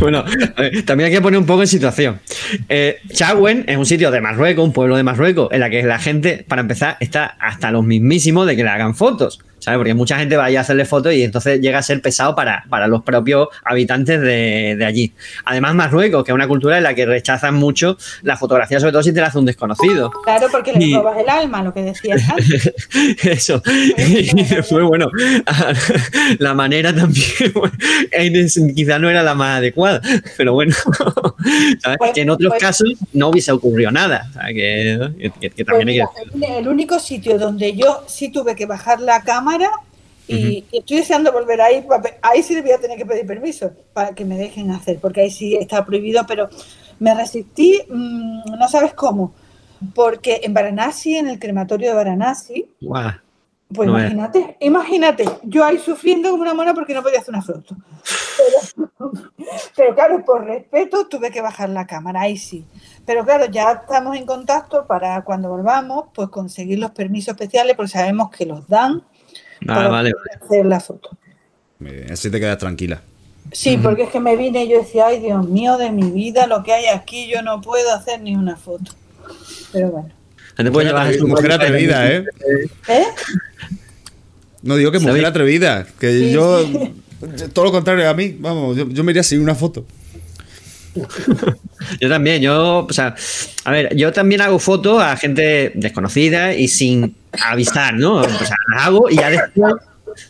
Bueno, 0.00 0.24
ver, 0.56 0.84
también 0.84 1.06
hay 1.06 1.12
que 1.12 1.20
poner 1.20 1.38
un 1.38 1.46
poco 1.46 1.60
en 1.60 1.68
situación. 1.68 2.20
Eh, 2.68 2.98
Chagüen 3.12 3.64
es 3.68 3.76
un 3.76 3.86
sitio 3.86 4.10
de 4.10 4.20
Marruecos, 4.20 4.64
un 4.64 4.72
pueblo 4.72 4.96
de 4.96 5.04
Marruecos, 5.04 5.48
en 5.52 5.60
la 5.60 5.70
que 5.70 5.84
la 5.84 6.00
gente, 6.00 6.44
para 6.48 6.62
empezar, 6.62 6.96
está 6.98 7.36
hasta 7.38 7.70
los 7.70 7.84
mismísimos 7.84 8.48
de 8.48 8.56
que 8.56 8.64
le 8.64 8.68
hagan 8.68 8.96
fotos. 8.96 9.38
¿Sabes? 9.60 9.78
Porque 9.78 9.94
mucha 9.94 10.18
gente 10.18 10.36
va 10.36 10.46
a 10.46 10.60
hacerle 10.60 10.84
fotos 10.86 11.12
y 11.14 11.22
entonces 11.22 11.60
llega 11.60 11.78
a 11.78 11.82
ser 11.82 12.00
pesado 12.02 12.34
para, 12.34 12.64
para 12.68 12.86
los 12.86 13.02
propios 13.02 13.48
habitantes 13.64 14.20
de, 14.20 14.74
de 14.78 14.84
allí. 14.84 15.12
Además, 15.44 15.74
Marruecos, 15.74 16.24
que 16.24 16.30
es 16.32 16.34
una 16.34 16.48
cultura 16.48 16.78
en 16.78 16.82
la 16.82 16.94
que 16.94 17.04
rechazan 17.06 17.54
mucho 17.54 17.96
la 18.22 18.36
fotografía, 18.36 18.80
sobre 18.80 18.92
todo 18.92 19.02
si 19.02 19.12
te 19.12 19.20
la 19.20 19.26
hace 19.28 19.38
un 19.38 19.44
desconocido. 19.44 20.10
Claro, 20.24 20.46
porque 20.50 20.72
le 20.72 20.84
Y- 20.84 20.94
robas 20.94 21.18
el 21.18 21.28
alma, 21.28 21.62
lo 21.62 21.72
que 21.74 21.82
decías 21.82 22.22
antes. 22.30 22.72
Eso. 23.22 23.62
Y 23.98 24.44
después, 24.44 24.84
bueno, 24.84 25.10
la 26.38 26.54
manera 26.54 26.94
también 26.94 27.26
es- 28.12 28.60
quizá 28.74 28.98
no 28.98 29.10
era 29.10 29.22
la 29.22 29.34
más 29.34 29.58
adecuada, 29.58 30.00
pero 30.36 30.54
bueno, 30.54 30.74
¿sabes? 31.80 31.98
Pues- 31.98 32.12
que 32.12 32.22
en 32.22 32.30
otros 32.30 32.50
pues- 32.50 32.60
casos 32.62 32.92
no 33.12 33.28
hubiese 33.28 33.52
ocurrido 33.52 33.90
nada. 33.90 34.30
que, 34.48 35.10
que- 35.40 35.50
que 35.50 35.64
Pues 35.64 35.66
también 35.78 35.88
hay 35.88 35.96
que 36.30 36.36
mira, 36.38 36.58
el, 36.58 36.68
único 36.68 36.98
sitio 36.98 37.38
donde 37.38 37.74
yo 37.76 38.04
sí 38.06 38.30
tuve 38.30 38.54
que 38.54 38.66
bajar 38.66 39.00
la 39.00 39.22
cámara 39.50 39.70
y, 40.26 40.64
y 40.70 40.78
estoy 40.78 40.98
deseando 40.98 41.32
volver 41.32 41.60
ahí, 41.60 41.84
ahí 42.22 42.42
sí 42.42 42.54
le 42.54 42.62
voy 42.62 42.70
a 42.70 42.78
tener 42.78 42.96
que 42.96 43.06
pedir 43.06 43.26
permiso 43.26 43.72
para 43.92 44.14
que 44.14 44.24
me 44.24 44.36
dejen 44.36 44.70
hacer, 44.70 44.98
porque 45.00 45.22
ahí 45.22 45.30
sí 45.30 45.56
está 45.56 45.84
prohibido, 45.84 46.24
pero 46.26 46.48
me 47.00 47.14
resistí, 47.14 47.80
mm, 47.88 48.56
no 48.58 48.68
sabes 48.68 48.94
cómo, 48.94 49.32
porque 49.94 50.40
en 50.44 50.54
Varanasi, 50.54 51.16
en 51.16 51.28
el 51.28 51.38
crematorio 51.38 51.88
de 51.90 51.96
Varanasi, 51.96 52.70
Guau. 52.80 53.10
pues 53.74 53.88
No 53.88 53.98
es. 53.98 54.12
imagínate, 54.12 54.56
imagínate, 54.60 55.24
yo 55.42 55.64
ahí 55.64 55.78
sufriendo 55.78 56.30
como 56.30 56.42
una 56.42 56.54
mona 56.54 56.74
porque 56.74 56.94
no 56.94 57.02
podía 57.02 57.18
hacer 57.18 57.34
una 57.34 57.42
foto. 57.42 57.74
Pero, 58.36 59.08
pero 59.76 59.94
claro, 59.94 60.24
por 60.24 60.44
respeto 60.44 61.08
tuve 61.08 61.30
que 61.32 61.40
bajar 61.40 61.70
la 61.70 61.86
cámara, 61.86 62.20
ahí 62.22 62.36
sí. 62.36 62.64
Pero 63.04 63.24
claro, 63.24 63.46
ya 63.46 63.72
estamos 63.72 64.16
en 64.16 64.26
contacto 64.26 64.86
para 64.86 65.24
cuando 65.24 65.48
volvamos, 65.48 66.04
pues 66.14 66.28
conseguir 66.28 66.78
los 66.78 66.92
permisos 66.92 67.32
especiales, 67.32 67.74
porque 67.74 67.90
sabemos 67.90 68.30
que 68.30 68.46
los 68.46 68.68
dan 68.68 69.02
Ah, 69.68 69.88
vale. 69.88 70.12
hacer 70.42 70.66
la 70.66 70.80
foto. 70.80 71.10
Muy 71.78 71.92
bien, 71.92 72.12
Así 72.12 72.30
te 72.30 72.38
quedas 72.40 72.58
tranquila. 72.58 73.02
Sí, 73.52 73.78
porque 73.82 74.04
es 74.04 74.10
que 74.10 74.20
me 74.20 74.36
vine 74.36 74.64
y 74.64 74.68
yo 74.68 74.78
decía, 74.78 75.06
ay 75.08 75.18
Dios 75.20 75.48
mío 75.48 75.76
de 75.76 75.90
mi 75.90 76.10
vida, 76.10 76.46
lo 76.46 76.62
que 76.62 76.72
hay 76.72 76.86
aquí, 76.86 77.28
yo 77.28 77.42
no 77.42 77.60
puedo 77.60 77.92
hacer 77.92 78.20
ni 78.20 78.36
una 78.36 78.56
foto. 78.56 78.92
Pero 79.72 79.88
bueno. 79.90 80.08
No 80.58 80.64
te 80.64 80.70
puedes 80.70 80.92
Mujer, 81.22 81.44
llevar 81.44 81.52
atrevida, 81.62 82.12
¿eh? 82.12 82.24
¿Eh? 82.88 83.04
No 84.62 84.76
digo 84.76 84.92
que 84.92 84.98
mujer 84.98 85.12
¿Sabéis? 85.14 85.28
atrevida. 85.28 85.86
Que 85.98 86.10
Sí, 86.12 86.32
yo. 86.32 86.62
sí. 86.62 86.94
Todo 87.52 87.66
lo 87.66 87.72
contrario 87.72 88.08
a 88.08 88.14
mí. 88.14 88.36
Vamos, 88.38 88.76
yo, 88.76 88.88
yo 88.88 89.04
me 89.04 89.12
iría 89.12 89.22
sin 89.22 89.40
una 89.40 89.54
foto. 89.54 89.84
Yo 92.00 92.08
también, 92.08 92.42
yo, 92.42 92.86
o 92.88 92.92
sea, 92.92 93.14
a 93.64 93.70
ver, 93.70 93.96
yo 93.96 94.12
también 94.12 94.40
hago 94.42 94.58
fotos 94.58 95.02
a 95.02 95.16
gente 95.16 95.72
desconocida 95.74 96.54
y 96.54 96.68
sin 96.68 97.16
avisar, 97.42 97.94
¿no? 97.94 98.16
O 98.16 98.28
sea, 98.28 98.56
hago 98.78 99.08
y 99.10 99.16
ya 99.16 99.30
después, 99.30 99.74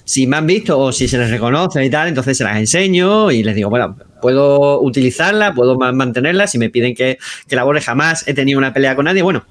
si 0.04 0.26
me 0.26 0.36
han 0.36 0.46
visto 0.46 0.78
o 0.78 0.92
si 0.92 1.08
se 1.08 1.18
les 1.18 1.28
reconoce 1.30 1.84
y 1.84 1.90
tal, 1.90 2.08
entonces 2.08 2.38
se 2.38 2.44
las 2.44 2.56
enseño 2.56 3.30
y 3.32 3.42
les 3.42 3.54
digo, 3.56 3.68
bueno, 3.68 3.96
puedo 4.22 4.80
utilizarla, 4.80 5.52
puedo 5.52 5.76
ma- 5.76 5.90
mantenerla, 5.92 6.46
si 6.46 6.56
me 6.58 6.70
piden 6.70 6.94
que, 6.94 7.18
que 7.48 7.56
la 7.56 7.64
borre, 7.64 7.80
jamás 7.80 8.26
he 8.28 8.34
tenido 8.34 8.58
una 8.58 8.72
pelea 8.72 8.94
con 8.94 9.06
nadie, 9.06 9.22
bueno, 9.22 9.44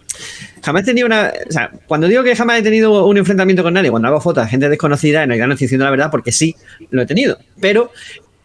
jamás 0.64 0.84
he 0.84 0.86
tenido 0.86 1.06
una, 1.08 1.34
o 1.48 1.52
sea, 1.52 1.72
cuando 1.86 2.08
digo 2.08 2.24
que 2.24 2.36
jamás 2.36 2.60
he 2.60 2.64
tenido 2.64 3.06
un 3.06 3.18
enfrentamiento 3.18 3.62
con 3.64 3.74
nadie, 3.74 3.90
cuando 3.92 4.08
hago 4.08 4.22
fotos 4.22 4.46
a 4.46 4.48
gente 4.48 4.70
desconocida, 4.70 5.24
en 5.24 5.30
realidad 5.30 5.48
no 5.48 5.54
estoy 5.54 5.66
diciendo 5.66 5.86
la 5.86 5.92
verdad 5.92 6.10
porque 6.12 6.32
sí, 6.32 6.56
lo 6.92 7.02
he 7.02 7.06
tenido, 7.06 7.38
pero 7.60 7.92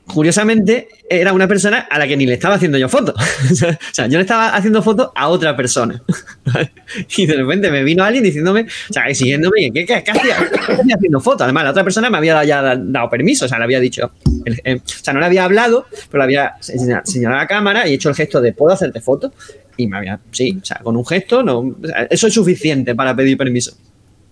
curiosamente, 0.07 0.89
era 1.09 1.33
una 1.33 1.49
persona 1.49 1.87
a 1.91 1.99
la 1.99 2.07
que 2.07 2.17
ni 2.17 2.27
le 2.27 2.35
estaba 2.35 2.57
haciendo 2.57 2.79
yo 2.79 2.89
fotos. 2.89 3.15
o 3.53 3.55
sea, 3.95 4.07
yo 4.07 4.19
le 4.19 4.23
estaba 4.23 4.55
haciendo 4.55 4.83
fotos 4.83 5.11
a 5.15 5.29
otra 5.29 5.57
persona. 5.57 6.03
y 7.17 7.27
de 7.27 7.37
repente 7.37 7.71
me 7.71 7.83
vino 7.83 8.05
alguien 8.05 8.25
diciéndome, 8.25 8.63
o 8.63 8.93
sea, 8.93 9.09
exigiéndome, 9.09 9.73
¿qué, 9.73 9.87
qué, 9.87 10.03
qué 10.05 10.11
hacía? 10.11 10.37
¿Qué 10.67 10.73
hacía 10.73 10.97
haciendo 10.97 11.21
fotos? 11.21 11.43
Además, 11.43 11.65
la 11.65 11.71
otra 11.71 11.85
persona 11.85 12.11
me 12.11 12.19
había 12.19 12.45
ya 12.45 12.77
dado 12.77 13.11
permiso, 13.11 13.47
o 13.47 13.49
sea, 13.49 13.59
le 13.59 13.65
había 13.65 13.81
dicho, 13.81 14.13
eh, 14.45 14.77
o 14.77 14.89
sea, 14.89 15.15
no 15.15 15.21
le 15.21 15.27
había 15.27 15.45
hablado, 15.45 15.87
pero 16.11 16.19
le 16.19 16.25
había 16.25 16.55
señalado 16.61 17.41
la 17.41 17.47
cámara 17.47 17.89
y 17.89 17.95
hecho 17.95 18.09
el 18.09 18.15
gesto 18.15 18.41
de, 18.41 18.53
¿puedo 18.53 18.73
hacerte 18.73 19.01
fotos? 19.01 19.33
Y 19.77 19.87
me 19.89 19.97
había, 19.97 20.21
sí, 20.31 20.57
o 20.61 20.65
sea, 20.65 20.81
con 20.83 20.97
un 20.97 21.05
gesto, 21.05 21.43
no, 21.43 21.77
eso 22.11 22.27
es 22.27 22.35
suficiente 22.35 22.95
para 22.95 23.17
pedir 23.17 23.37
permiso. 23.37 23.77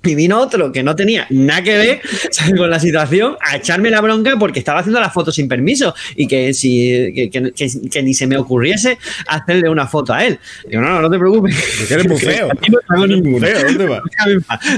Y 0.04 0.14
vino 0.16 0.40
otro 0.40 0.72
que 0.72 0.82
no 0.82 0.96
tenía 0.96 1.26
nada 1.30 1.62
que 1.62 1.76
ver 1.76 2.00
con 2.56 2.68
la 2.68 2.80
situación 2.80 3.36
a 3.40 3.56
echarme 3.56 3.88
la 3.90 4.00
bronca 4.00 4.34
porque 4.38 4.58
estaba 4.58 4.80
haciendo 4.80 4.98
las 5.00 5.12
fotos 5.12 5.34
sin 5.36 5.46
permiso 5.48 5.94
y 6.16 6.26
que, 6.26 6.52
si, 6.54 7.12
que, 7.14 7.30
que- 7.30 7.52
que- 7.52 7.88
que 7.90 8.02
ni 8.02 8.12
se 8.12 8.26
me 8.26 8.36
ocurriese 8.36 8.98
hacerle 9.28 9.68
una 9.68 9.86
foto 9.86 10.12
a 10.12 10.24
él. 10.24 10.38
Digo, 10.68 10.82
no, 10.82 10.88
no, 10.90 11.02
no 11.02 11.10
te 11.10 11.18
preocupes. 11.18 11.54
Porque 11.78 11.94
eres 11.94 12.08
muy 12.08 12.18
feo. 12.18 12.48
Aquí 12.52 12.70
no 12.88 13.04
Eres 13.04 13.22
muy 13.22 13.40
feo, 13.40 13.58
¿dónde 13.64 14.00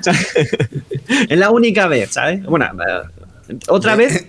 sea, 0.02 0.12
es 1.28 1.38
la 1.38 1.50
única 1.50 1.86
vez, 1.86 2.10
¿sabes? 2.12 2.42
Bueno, 2.44 2.66
eh, 2.66 3.56
otra 3.68 3.96
vez. 3.96 4.26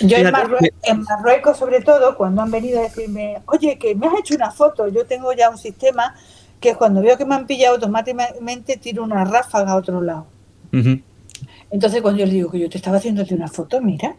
Yo 0.00 0.16
en, 0.16 0.26
Fíjate, 0.26 0.32
Marrue- 0.48 0.72
en 0.84 1.02
Marruecos, 1.02 1.58
sobre 1.58 1.80
todo, 1.80 2.16
cuando 2.16 2.42
han 2.42 2.50
venido 2.50 2.80
a 2.80 2.84
decirme, 2.84 3.36
oye, 3.46 3.78
que 3.78 3.94
me 3.94 4.06
has 4.06 4.14
hecho 4.18 4.34
una 4.34 4.50
foto, 4.50 4.88
yo 4.88 5.04
tengo 5.04 5.32
ya 5.32 5.50
un 5.50 5.58
sistema 5.58 6.14
que 6.64 6.74
cuando 6.76 7.02
veo 7.02 7.18
que 7.18 7.26
me 7.26 7.34
han 7.34 7.46
pillado 7.46 7.74
automáticamente 7.74 8.78
tiro 8.78 9.04
una 9.04 9.22
ráfaga 9.24 9.72
a 9.72 9.76
otro 9.76 10.00
lado. 10.00 10.26
Ujú. 10.72 10.98
Entonces 11.70 12.00
cuando 12.00 12.20
yo 12.20 12.26
le 12.26 12.32
digo 12.32 12.50
que 12.50 12.58
yo 12.58 12.70
te 12.70 12.78
estaba 12.78 12.96
haciéndote 12.96 13.34
una 13.34 13.48
foto, 13.48 13.82
mira, 13.82 14.16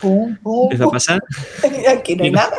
pum, 0.00 0.38
pum, 0.42 0.64
Empieza 0.64 0.84
a 0.84 0.86
pum, 0.86 0.92
pasar. 0.92 1.22
aquí 1.98 2.16
no 2.16 2.24
hay 2.24 2.30
nada. 2.30 2.56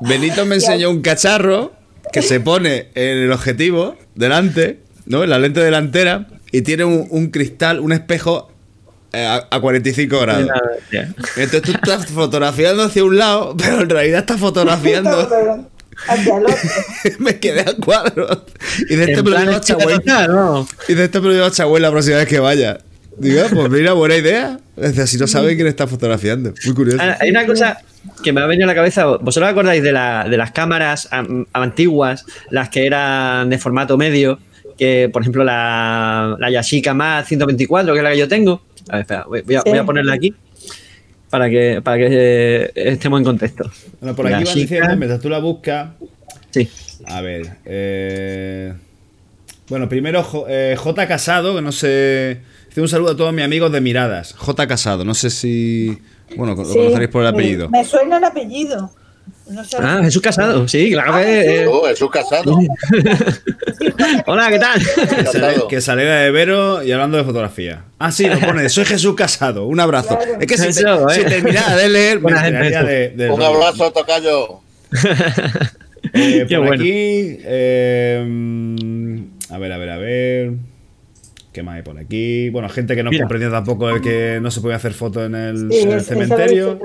Benito 0.02 0.44
me 0.44 0.56
enseñó 0.56 0.90
un 0.90 1.00
cacharro 1.00 1.72
que 2.12 2.20
se 2.20 2.38
pone 2.38 2.88
en 2.94 3.18
el 3.18 3.32
objetivo 3.32 3.96
delante, 4.14 4.80
¿no? 5.06 5.24
En 5.24 5.30
la 5.30 5.38
lente 5.38 5.60
delantera 5.60 6.26
y 6.52 6.62
tiene 6.62 6.84
un, 6.84 7.08
un 7.10 7.28
cristal, 7.28 7.80
un 7.80 7.92
espejo 7.92 8.50
eh, 9.14 9.24
a, 9.24 9.46
a 9.50 9.60
45 9.60 10.20
grados. 10.20 10.50
Entonces 10.90 11.62
tú 11.62 11.72
estás 11.72 12.06
fotografiando 12.06 12.82
hacia 12.82 13.04
un 13.04 13.16
lado, 13.16 13.56
pero 13.58 13.80
en 13.80 13.88
realidad 13.88 14.20
estás 14.20 14.38
fotografiando. 14.38 15.70
Hacia 16.08 16.36
el 16.36 16.44
otro. 16.44 16.56
me 17.20 17.38
quedé 17.38 17.60
a 17.60 17.74
cuadro. 17.76 18.44
Y 18.88 18.96
de 18.96 19.04
este 19.04 19.22
me 19.22 19.30
lo 19.30 19.36
plan 19.36 19.42
llevo 19.46 19.56
a 19.56 19.60
esquina 19.60 19.78
Chahuel. 19.78 19.98
total, 20.00 20.28
¿no? 20.34 20.68
Y 20.88 20.94
de 20.94 21.04
este 21.04 21.20
me 21.20 21.26
lo 21.28 21.32
llevo 21.34 21.46
a 21.46 21.50
Chahuel 21.50 21.82
la 21.82 21.90
próxima 21.90 22.16
vez 22.18 22.28
que 22.28 22.38
vaya. 22.40 22.78
Digo, 23.16 23.42
ah, 23.44 23.48
pues 23.52 23.70
mira, 23.70 23.92
buena 23.92 24.16
idea. 24.16 24.58
Es 24.76 24.96
decir, 24.96 25.06
si 25.06 25.18
no 25.18 25.26
sabe 25.28 25.54
quién 25.54 25.68
está 25.68 25.86
fotografiando. 25.86 26.52
Muy 26.64 26.74
curioso. 26.74 26.98
Ah, 27.00 27.16
Hay 27.20 27.30
una 27.30 27.46
cosa 27.46 27.78
que 28.24 28.32
me 28.32 28.40
ha 28.40 28.46
venido 28.46 28.64
a 28.64 28.68
la 28.68 28.74
cabeza. 28.74 29.06
¿Vosotros 29.06 29.48
acordáis 29.50 29.82
de, 29.84 29.92
la- 29.92 30.26
de 30.28 30.36
las 30.36 30.50
cámaras 30.50 31.08
antiguas, 31.52 32.24
las 32.50 32.68
que 32.70 32.86
eran 32.86 33.50
de 33.50 33.58
formato 33.58 33.96
medio? 33.96 34.38
Que, 34.76 35.08
por 35.12 35.22
ejemplo, 35.22 35.44
la, 35.44 36.36
la 36.40 36.50
Yashica 36.50 36.94
más 36.94 37.28
124, 37.28 37.92
que 37.92 37.98
es 37.98 38.04
la 38.04 38.10
que 38.10 38.18
yo 38.18 38.26
tengo. 38.28 38.62
A 38.88 38.94
ver, 38.96 39.00
espera, 39.02 39.24
voy, 39.28 39.42
voy 39.42 39.54
a, 39.54 39.60
Sí. 39.62 39.68
voy 39.70 39.78
a 39.78 39.84
ponerla 39.84 40.14
aquí 40.14 40.34
para 41.34 41.50
que, 41.50 41.80
para 41.82 41.96
que 41.96 42.06
eh, 42.10 42.72
estemos 42.76 43.18
en 43.18 43.24
contexto. 43.24 43.68
Bueno, 44.00 44.14
por 44.14 44.24
aquí 44.26 44.34
van 44.34 44.44
Yashica, 44.44 44.60
diciendo, 44.60 44.96
mientras 44.96 45.20
tú 45.20 45.28
la 45.28 45.40
buscas, 45.40 45.88
Sí. 46.50 46.68
A 47.06 47.20
ver. 47.22 47.56
eh, 47.64 48.72
bueno, 49.68 49.88
primero 49.88 50.22
J, 50.22 50.46
eh, 50.48 50.76
J 50.76 51.08
Casado, 51.08 51.56
que 51.56 51.60
no 51.60 51.72
sé. 51.72 52.38
dice 52.68 52.80
Un 52.80 52.86
saludo 52.88 53.10
a 53.10 53.16
todos 53.16 53.32
mis 53.34 53.44
amigos 53.44 53.72
de 53.72 53.80
Miradas. 53.80 54.32
J. 54.34 54.68
Casado, 54.68 55.04
no 55.04 55.14
sé 55.14 55.30
si. 55.30 55.98
Bueno, 56.36 56.54
lo 56.54 56.64
Sí, 56.64 56.76
conoceréis 56.78 57.10
por 57.10 57.24
el 57.24 57.32
me- 57.32 57.38
apellido. 57.40 57.68
Me, 57.68 57.84
suena 57.84 58.18
el 58.18 58.24
apellido. 58.24 58.92
No 59.46 59.62
sé. 59.62 59.76
Ah, 59.78 60.00
Jesús 60.02 60.22
Casado, 60.22 60.66
sí, 60.68 60.90
claro 60.90 61.14
que. 61.18 61.62
eh, 61.62 61.66
Oh, 61.68 61.84
Jesús 61.86 62.10
Casado. 62.10 62.56
hola, 64.26 64.48
¿qué 64.50 64.58
tal? 64.58 64.80
Que 65.68 65.80
alegra 65.90 66.16
de 66.20 66.30
Vero 66.30 66.82
y 66.82 66.92
hablando 66.92 67.18
de 67.18 67.24
fotografía. 67.24 67.84
Ah, 67.98 68.10
sí, 68.10 68.26
lo 68.28 68.38
pone. 68.40 68.68
Soy 68.68 68.84
Jesús 68.84 69.14
Casado. 69.14 69.66
Un 69.66 69.80
abrazo. 69.80 70.16
Claro. 70.18 70.38
Es 70.40 70.46
que 70.46 70.56
si, 70.56 70.64
te- 70.64 70.70
Eso, 70.70 71.10
eh. 71.10 71.14
si 71.14 71.24
terminara 71.24 71.76
de 71.76 71.88
leer, 71.88 72.20
me 72.20 72.32
de, 72.32 73.10
del 73.10 73.30
Un 73.32 73.42
abrazo, 73.42 73.92
Tocayo. 73.92 74.60
Eh, 76.12 76.46
Qué 76.48 76.56
por 76.56 76.66
bueno. 76.66 76.82
aquí. 76.82 76.92
eh, 77.44 78.24
mm, 78.26 79.18
a 79.50 79.58
ver, 79.58 79.72
a 79.72 79.78
ver, 79.78 79.90
a 79.90 79.98
ver. 79.98 80.52
¿Qué 81.52 81.62
más 81.62 81.76
hay 81.76 81.82
por 81.82 81.98
aquí? 81.98 82.48
Bueno, 82.50 82.68
gente 82.68 82.96
que 82.96 83.02
no 83.02 83.10
Mira. 83.10 83.22
comprendió 83.24 83.50
tampoco 83.50 83.88
el 83.90 84.00
que 84.00 84.38
no 84.42 84.50
se 84.50 84.60
podía 84.60 84.76
hacer 84.76 84.92
fotos 84.92 85.26
en 85.26 85.34
el, 85.36 85.70
Sí, 85.70 85.78
en 85.82 85.90
el 85.92 85.96
es- 85.98 86.02
esa 86.02 86.14
cementerio. 86.14 86.78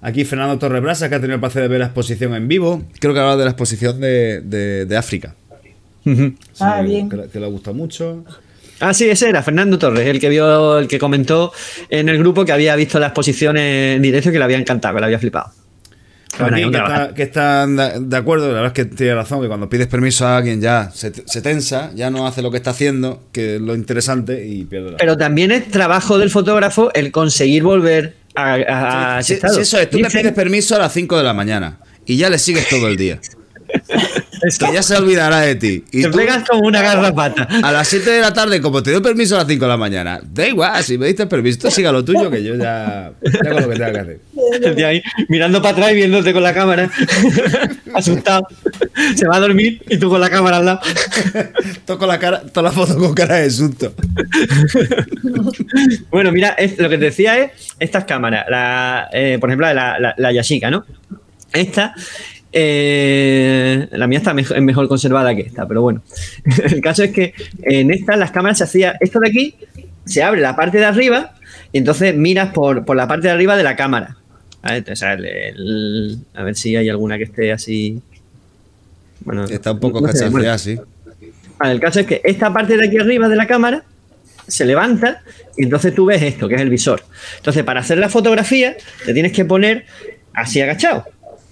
Aquí 0.00 0.24
Fernando 0.24 0.58
Torrebrasa, 0.58 1.08
que 1.08 1.16
ha 1.16 1.20
tenido 1.20 1.34
el 1.34 1.40
placer 1.40 1.62
de 1.62 1.68
ver 1.68 1.80
la 1.80 1.86
exposición 1.86 2.34
en 2.34 2.46
vivo. 2.46 2.82
Creo 3.00 3.12
que 3.14 3.20
hablaba 3.20 3.36
de 3.36 3.44
la 3.44 3.50
exposición 3.50 4.00
de, 4.00 4.40
de- 4.42 4.86
de 4.86 4.96
África. 4.96 5.34
Ah, 6.60 6.80
Sí, 6.82 6.86
bien. 6.88 7.08
Que, 7.08 7.16
le- 7.16 7.28
que 7.28 7.40
le 7.40 7.46
gusta 7.48 7.72
mucho. 7.72 8.24
Ah, 8.80 8.94
sí, 8.94 9.10
ese 9.10 9.28
era 9.28 9.42
Fernando 9.42 9.76
Torres, 9.78 10.06
el 10.06 10.20
que 10.20 10.28
vio, 10.28 10.78
el 10.78 10.86
que 10.86 10.98
comentó 11.00 11.52
en 11.90 12.08
el 12.08 12.16
grupo 12.18 12.44
que 12.44 12.52
había 12.52 12.76
visto 12.76 13.00
la 13.00 13.06
exposición 13.08 13.56
en 13.56 14.00
directo 14.00 14.28
y 14.28 14.32
que 14.32 14.38
le 14.38 14.44
había 14.44 14.58
encantado, 14.58 14.94
que 14.94 15.00
le 15.00 15.06
había 15.06 15.18
flipado. 15.18 15.50
Que, 16.30 16.36
trabajo. 16.70 17.02
está- 17.02 17.14
que 17.14 17.22
están 17.24 17.76
de 17.76 18.00
de 18.00 18.16
acuerdo, 18.16 18.46
la 18.48 18.60
verdad 18.60 18.66
es 18.68 18.72
que 18.74 18.84
tiene 18.84 19.14
razón, 19.16 19.40
que 19.42 19.48
cuando 19.48 19.68
pides 19.68 19.88
permiso 19.88 20.24
a 20.26 20.36
alguien 20.36 20.60
ya 20.60 20.90
se, 20.94 21.12
se 21.26 21.42
tensa, 21.42 21.90
ya 21.96 22.10
no 22.10 22.28
hace 22.28 22.42
lo 22.42 22.52
que 22.52 22.58
está 22.58 22.70
haciendo, 22.70 23.24
que 23.32 23.56
es 23.56 23.60
lo 23.60 23.74
interesante, 23.74 24.46
y 24.46 24.64
pierde 24.64 24.92
la 24.92 24.96
Pero 24.98 25.16
también 25.16 25.50
es 25.50 25.68
trabajo 25.68 26.16
del 26.18 26.30
fotógrafo 26.30 26.92
el 26.94 27.10
conseguir 27.10 27.64
volver 27.64 28.14
a, 28.38 29.20
eso 29.20 29.78
es, 29.78 29.90
tú 29.90 29.98
le 29.98 30.08
pides 30.08 30.32
permiso 30.32 30.76
a 30.76 30.78
las 30.78 30.92
5 30.92 31.16
de 31.16 31.24
la 31.24 31.34
mañana 31.34 31.78
y 32.06 32.16
ya 32.16 32.30
le 32.30 32.38
sigues 32.38 32.68
todo 32.68 32.88
el 32.88 32.96
día. 32.96 33.20
Que 34.58 34.72
ya 34.72 34.82
se 34.82 34.96
olvidará 34.96 35.40
de 35.40 35.54
ti. 35.54 35.84
Y 35.92 36.02
Te 36.02 36.10
tú, 36.10 36.18
pegas 36.18 36.44
como 36.48 36.66
una 36.66 36.82
garrapata. 36.82 37.48
a 37.62 37.72
las 37.72 37.88
7 37.88 38.10
de 38.10 38.20
la 38.20 38.32
tarde, 38.32 38.60
como 38.60 38.82
te 38.82 38.90
dio 38.90 39.02
permiso 39.02 39.34
a 39.36 39.38
las 39.38 39.46
5 39.48 39.64
de 39.64 39.68
la 39.68 39.76
mañana, 39.76 40.20
da 40.24 40.46
igual, 40.46 40.82
si 40.84 40.98
me 40.98 41.06
diste 41.06 41.26
permiso, 41.26 41.58
tú 41.60 41.70
siga 41.70 41.90
lo 41.92 42.04
tuyo, 42.04 42.30
que 42.30 42.42
yo 42.44 42.54
ya, 42.56 43.12
ya 43.22 43.50
hago 43.50 43.60
lo 43.60 43.68
que 43.68 43.74
tenga 43.74 43.92
que 43.92 43.98
hacer. 43.98 44.20
Tío 44.76 44.86
ahí 44.86 45.02
mirando 45.28 45.60
para 45.60 45.72
atrás 45.72 45.92
y 45.92 45.94
viéndote 45.96 46.32
con 46.32 46.42
la 46.42 46.54
cámara. 46.54 46.90
Asustado. 47.94 48.46
Se 49.16 49.26
va 49.26 49.36
a 49.36 49.40
dormir 49.40 49.82
y 49.88 49.96
tú 49.98 50.08
con 50.08 50.20
la 50.20 50.30
cámara 50.30 50.58
al 50.58 50.64
lado. 50.66 50.80
Toco 51.84 52.06
la 52.06 52.18
cara, 52.18 52.42
toda 52.42 52.64
la 52.64 52.72
foto 52.72 52.96
con 52.98 53.14
cara 53.14 53.36
de 53.36 53.50
susto. 53.50 53.94
Bueno, 56.10 56.32
mira, 56.32 56.50
es- 56.50 56.78
lo 56.78 56.88
que 56.88 56.98
te 56.98 57.06
decía 57.06 57.38
es 57.38 57.50
estas 57.78 58.04
cámaras. 58.04 58.46
La, 58.48 59.08
eh, 59.12 59.38
por 59.40 59.48
ejemplo, 59.50 59.72
la, 59.72 59.98
la, 59.98 60.14
la 60.16 60.32
Yashica, 60.32 60.70
¿no? 60.70 60.84
Esta. 61.52 61.94
Eh, 62.52 63.88
la 63.92 64.06
mía 64.06 64.18
está 64.18 64.34
mejor, 64.34 64.88
conservada 64.88 65.34
que 65.34 65.42
esta, 65.42 65.66
pero 65.66 65.82
bueno. 65.82 66.02
El 66.64 66.80
caso 66.80 67.02
es 67.04 67.10
que 67.12 67.34
en 67.62 67.90
esta 67.90 68.16
las 68.16 68.30
cámaras 68.30 68.58
se 68.58 68.64
hacía 68.64 68.96
esto 69.00 69.20
de 69.20 69.28
aquí, 69.28 69.54
se 70.04 70.22
abre 70.22 70.40
la 70.40 70.56
parte 70.56 70.78
de 70.78 70.84
arriba 70.86 71.34
y 71.72 71.78
entonces 71.78 72.14
miras 72.16 72.52
por, 72.52 72.84
por 72.84 72.96
la 72.96 73.06
parte 73.06 73.28
de 73.28 73.32
arriba 73.34 73.56
de 73.56 73.62
la 73.62 73.76
cámara. 73.76 74.16
¿vale? 74.62 74.78
Entonces, 74.78 75.08
el- 75.18 75.24
el- 75.26 76.18
a 76.34 76.42
ver 76.42 76.56
si 76.56 76.74
hay 76.76 76.88
alguna 76.88 77.18
que 77.18 77.24
esté 77.24 77.52
así. 77.52 78.00
Bueno, 79.20 79.44
Está 79.44 79.72
un 79.72 79.80
poco 79.80 80.00
no 80.00 80.08
sé, 80.12 80.28
bueno. 80.28 80.46
cachanceada, 80.46 80.58
sí. 80.58 80.78
Vale, 81.58 81.72
el 81.72 81.80
caso 81.80 82.00
es 82.00 82.06
que 82.06 82.20
esta 82.24 82.52
parte 82.52 82.76
de 82.76 82.86
aquí 82.86 82.98
arriba 82.98 83.28
de 83.28 83.36
la 83.36 83.46
cámara 83.46 83.82
se 84.46 84.64
levanta 84.64 85.22
y 85.56 85.64
entonces 85.64 85.94
tú 85.94 86.06
ves 86.06 86.22
esto, 86.22 86.48
que 86.48 86.54
es 86.54 86.60
el 86.60 86.70
visor. 86.70 87.02
Entonces, 87.36 87.64
para 87.64 87.80
hacer 87.80 87.98
la 87.98 88.08
fotografía, 88.08 88.76
te 89.04 89.12
tienes 89.12 89.32
que 89.32 89.44
poner 89.44 89.84
así 90.32 90.60
agachado, 90.60 91.04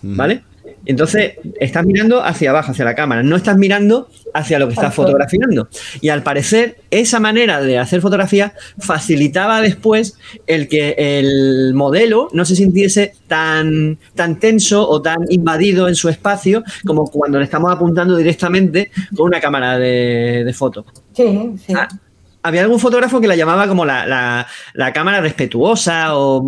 ¿vale? 0.02 0.42
Entonces, 0.86 1.34
estás 1.60 1.84
mirando 1.84 2.24
hacia 2.24 2.50
abajo, 2.50 2.70
hacia 2.70 2.84
la 2.84 2.94
cámara, 2.94 3.22
no 3.22 3.36
estás 3.36 3.56
mirando 3.58 4.08
hacia 4.32 4.58
lo 4.58 4.68
que 4.68 4.74
estás 4.74 4.94
fotografiando. 4.94 5.68
Y 6.00 6.08
al 6.08 6.22
parecer, 6.22 6.78
esa 6.90 7.20
manera 7.20 7.60
de 7.60 7.78
hacer 7.78 8.00
fotografía 8.00 8.54
facilitaba 8.78 9.60
después 9.60 10.16
el 10.46 10.68
que 10.68 10.94
el 10.96 11.74
modelo 11.74 12.28
no 12.32 12.44
se 12.44 12.56
sintiese 12.56 13.14
tan, 13.26 13.98
tan 14.14 14.38
tenso 14.38 14.88
o 14.88 15.02
tan 15.02 15.18
invadido 15.28 15.88
en 15.88 15.96
su 15.96 16.08
espacio 16.08 16.62
como 16.86 17.10
cuando 17.10 17.38
le 17.38 17.44
estamos 17.44 17.72
apuntando 17.72 18.16
directamente 18.16 18.90
con 19.16 19.26
una 19.26 19.40
cámara 19.40 19.78
de, 19.78 20.44
de 20.44 20.52
foto. 20.52 20.86
Sí, 21.12 21.54
sí. 21.66 21.72
Ah, 21.74 21.88
había 22.46 22.62
algún 22.62 22.78
fotógrafo 22.80 23.20
que 23.20 23.26
la 23.28 23.36
llamaba 23.36 23.66
como 23.68 23.84
la, 23.84 24.06
la- 24.06 24.46
la 24.74 24.92
cámara 24.92 25.20
respetuosa 25.20 26.16
o, 26.16 26.38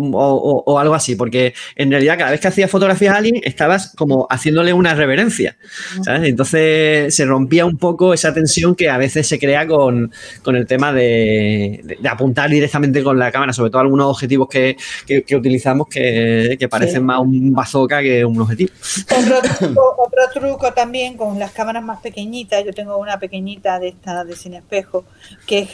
o- 0.65 0.79
algo 0.79 0.93
así, 0.95 1.15
porque 1.15 1.53
en 1.75 1.91
realidad 1.91 2.17
cada 2.17 2.31
vez 2.31 2.39
que 2.39 2.47
hacías 2.47 2.71
fotografías 2.71 3.13
a 3.13 3.17
alguien 3.17 3.41
estabas 3.43 3.93
como 3.97 4.27
haciéndole 4.29 4.71
una 4.73 4.93
reverencia, 4.95 5.57
¿sabes? 6.03 6.23
Entonces 6.29 7.13
se 7.13 7.25
rompía 7.25 7.65
un 7.65 7.77
poco 7.77 8.13
esa 8.13 8.33
tensión 8.33 8.75
que 8.75 8.89
a 8.89 8.97
veces 8.97 9.27
se 9.27 9.39
crea 9.39 9.67
con, 9.67 10.11
con 10.41 10.55
el 10.55 10.65
tema 10.65 10.93
de, 10.93 11.81
de- 11.83 11.97
de 12.01 12.09
apuntar 12.09 12.49
directamente 12.49 13.03
con 13.03 13.19
la 13.19 13.31
cámara, 13.31 13.51
sobre 13.53 13.71
todo 13.71 13.81
algunos 13.81 14.07
objetivos 14.07 14.47
que, 14.47 14.77
que- 15.05 15.23
que 15.23 15.35
utilizamos 15.35 15.87
que, 15.87 16.55
que 16.59 16.67
parecen 16.69 16.89
Sí. 17.01 17.05
más 17.05 17.19
un 17.19 17.53
bazooka 17.53 18.01
que 18.01 18.23
un 18.25 18.39
objetivo. 18.41 18.71
Otro 19.17 19.35
truco, 19.59 19.95
otro 19.97 20.21
truco 20.33 20.73
también 20.73 21.17
con 21.17 21.37
las 21.39 21.51
cámaras 21.51 21.83
más 21.83 21.99
pequeñitas, 22.01 22.63
yo 22.65 22.73
tengo 22.73 22.97
una 22.97 23.19
pequeñita 23.19 23.79
de 23.79 23.89
esta 23.89 24.23
de 24.23 24.35
sin 24.35 24.53
espejo, 24.53 25.03
que 25.45 25.59
es 25.59 25.69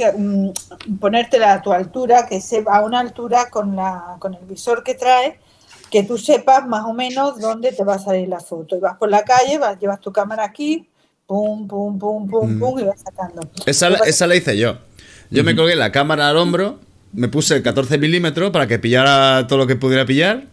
ponértela 0.99 1.53
a 1.53 1.61
tu 1.61 1.71
altura, 1.71 2.25
que 2.27 2.41
se 2.41 2.63
a 2.67 2.81
una 2.81 2.99
altura 2.99 3.49
con 3.49 3.75
la 3.75 4.15
con 4.19 4.33
el 4.33 4.45
visor 4.45 4.83
que 4.83 4.95
trae, 4.95 5.39
que 5.89 6.03
tú 6.03 6.17
sepas 6.17 6.67
más 6.67 6.85
o 6.85 6.93
menos 6.93 7.39
dónde 7.39 7.71
te 7.71 7.83
va 7.83 7.95
a 7.95 7.99
salir 7.99 8.27
la 8.27 8.39
foto. 8.39 8.75
Y 8.75 8.79
vas 8.79 8.97
por 8.97 9.09
la 9.09 9.23
calle, 9.23 9.57
vas, 9.57 9.79
llevas 9.79 9.99
tu 9.99 10.11
cámara 10.11 10.43
aquí, 10.43 10.87
pum, 11.25 11.67
pum, 11.67 11.97
pum, 11.97 12.27
pum, 12.29 12.59
pum, 12.59 12.79
y 12.79 12.83
vas 12.83 12.99
sacando. 13.01 13.41
Esa, 13.65 13.89
la- 13.89 13.99
esa 14.05 14.27
la 14.27 14.35
hice 14.35 14.57
yo. 14.57 14.77
Yo 15.31 15.43
me 15.43 15.55
colgué 15.55 15.75
la 15.75 15.91
cámara 15.91 16.29
al 16.29 16.37
hombro, 16.37 16.79
me 17.13 17.27
puse 17.27 17.55
el 17.55 17.63
14 17.63 17.97
milímetros 17.97 18.51
para 18.51 18.67
que 18.67 18.77
pillara 18.79 19.47
todo 19.47 19.59
lo 19.59 19.67
que 19.67 19.75
pudiera 19.75 20.05
pillar. 20.05 20.43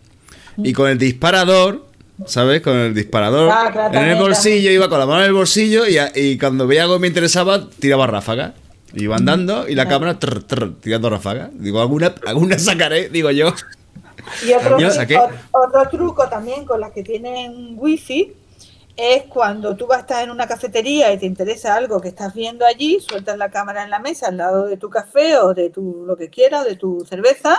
Y 0.57 0.73
con 0.73 0.89
el 0.89 0.99
disparador 0.99 1.87
¿sabes? 2.27 2.61
Con 2.63 2.77
el 2.77 2.95
disparador 2.95 3.51
Ah, 3.51 3.69
claro, 3.73 3.89
en 3.89 3.95
el 4.03 4.09
también, 4.11 4.19
bolsillo, 4.19 4.71
iba 4.71 4.89
con 4.89 4.99
la 5.01 5.07
mano 5.07 5.21
en 5.21 5.27
el 5.27 5.33
bolsillo 5.33 5.87
y, 5.89 5.99
a- 5.99 6.13
y 6.15 6.39
cuando 6.39 6.67
veía 6.67 6.83
algo 6.83 6.95
que 6.97 7.01
me 7.01 7.07
interesaba, 7.09 7.69
tiraba 7.81 8.07
ráfaga. 8.07 8.55
Iba 8.94 9.16
andando 9.16 9.69
y 9.69 9.74
la 9.74 9.89
cámara 9.89 10.19
trr, 10.19 10.43
trr, 10.44 10.81
tirando 10.81 11.09
ráfaga. 11.09 11.51
Digo, 11.55 11.81
alguna, 11.81 12.14
alguna 12.27 12.59
sacaré, 12.59 13.09
digo 13.09 13.31
yo. 13.31 13.55
Y 14.47 14.52
otro, 15.52 15.89
truco 15.90 16.28
también 16.28 16.64
con 16.64 16.81
las 16.81 16.93
que 16.93 17.02
tienen 17.02 17.74
wifi 17.77 18.35
es 18.97 19.24
cuando 19.24 19.74
tú 19.74 19.86
vas 19.86 19.98
a 19.98 20.01
estar 20.02 20.24
en 20.24 20.31
una 20.31 20.47
cafetería 20.47 21.12
y 21.12 21.19
te 21.19 21.27
interesa 21.27 21.74
algo 21.74 22.01
que 22.01 22.09
estás 22.09 22.35
viendo 22.35 22.66
allí, 22.66 23.01
sueltas 23.01 23.39
la 23.39 23.51
cámara 23.51 23.85
en 23.85 23.90
la 23.90 23.98
mesa 23.98 24.28
al 24.28 24.36
lado 24.36 24.66
de 24.66 24.77
tu 24.77 24.90
café 24.90 25.39
o 25.39 25.55
de 25.55 25.70
tu 25.70 26.05
lo 26.06 26.16
que 26.16 26.28
quieras, 26.28 26.62
o 26.62 26.69
de 26.69 26.77
tu 26.77 27.05
cerveza, 27.09 27.59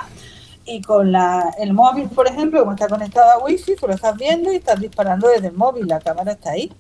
y 0.66 0.82
con 0.82 1.12
la, 1.12 1.54
el 1.58 1.74
móvil, 1.74 2.08
por 2.10 2.28
ejemplo, 2.28 2.60
como 2.60 2.74
está 2.74 2.88
conectado 2.88 3.32
a 3.32 3.44
wifi, 3.44 3.76
tú 3.76 3.88
lo 3.88 3.94
estás 3.94 4.16
viendo 4.16 4.54
y 4.54 4.58
estás 4.58 4.80
disparando 4.80 5.28
desde 5.28 5.48
el 5.48 5.54
móvil, 5.54 5.88
la 5.88 6.00
cámara 6.00 6.34
está 6.34 6.52
ahí. 6.52 6.72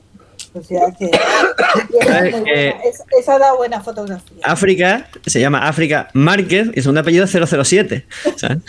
O 0.55 0.61
sea 0.63 0.81
que 0.97 1.05
esa, 1.99 2.27
es 2.27 2.35
Eh, 2.53 2.75
esa- 2.85 3.03
esa 3.19 3.39
da 3.39 3.53
buena 3.55 3.81
fotografía. 3.81 4.37
África 4.43 5.07
se 5.25 5.39
llama 5.39 5.67
África 5.67 6.09
Márquez 6.13 6.67
y 6.75 6.81
segundo 6.81 7.01
apellido 7.01 7.25
007. 7.27 8.05
¿sabes? 8.35 8.59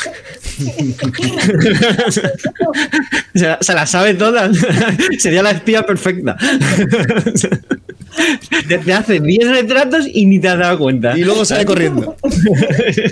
se, 3.34 3.46
la, 3.46 3.58
se 3.60 3.74
la 3.74 3.86
sabe 3.86 4.14
toda. 4.14 4.50
Sería 5.18 5.42
la 5.42 5.50
espía 5.50 5.84
perfecta. 5.84 6.36
te, 8.68 8.92
hace 8.92 9.18
10 9.20 9.48
retratos 9.50 10.06
y 10.10 10.26
ni 10.26 10.38
te 10.38 10.48
has 10.48 10.58
dado 10.58 10.78
cuenta. 10.78 11.16
Y 11.18 11.24
luego 11.24 11.44
sale 11.44 11.64
corriendo. 11.64 12.16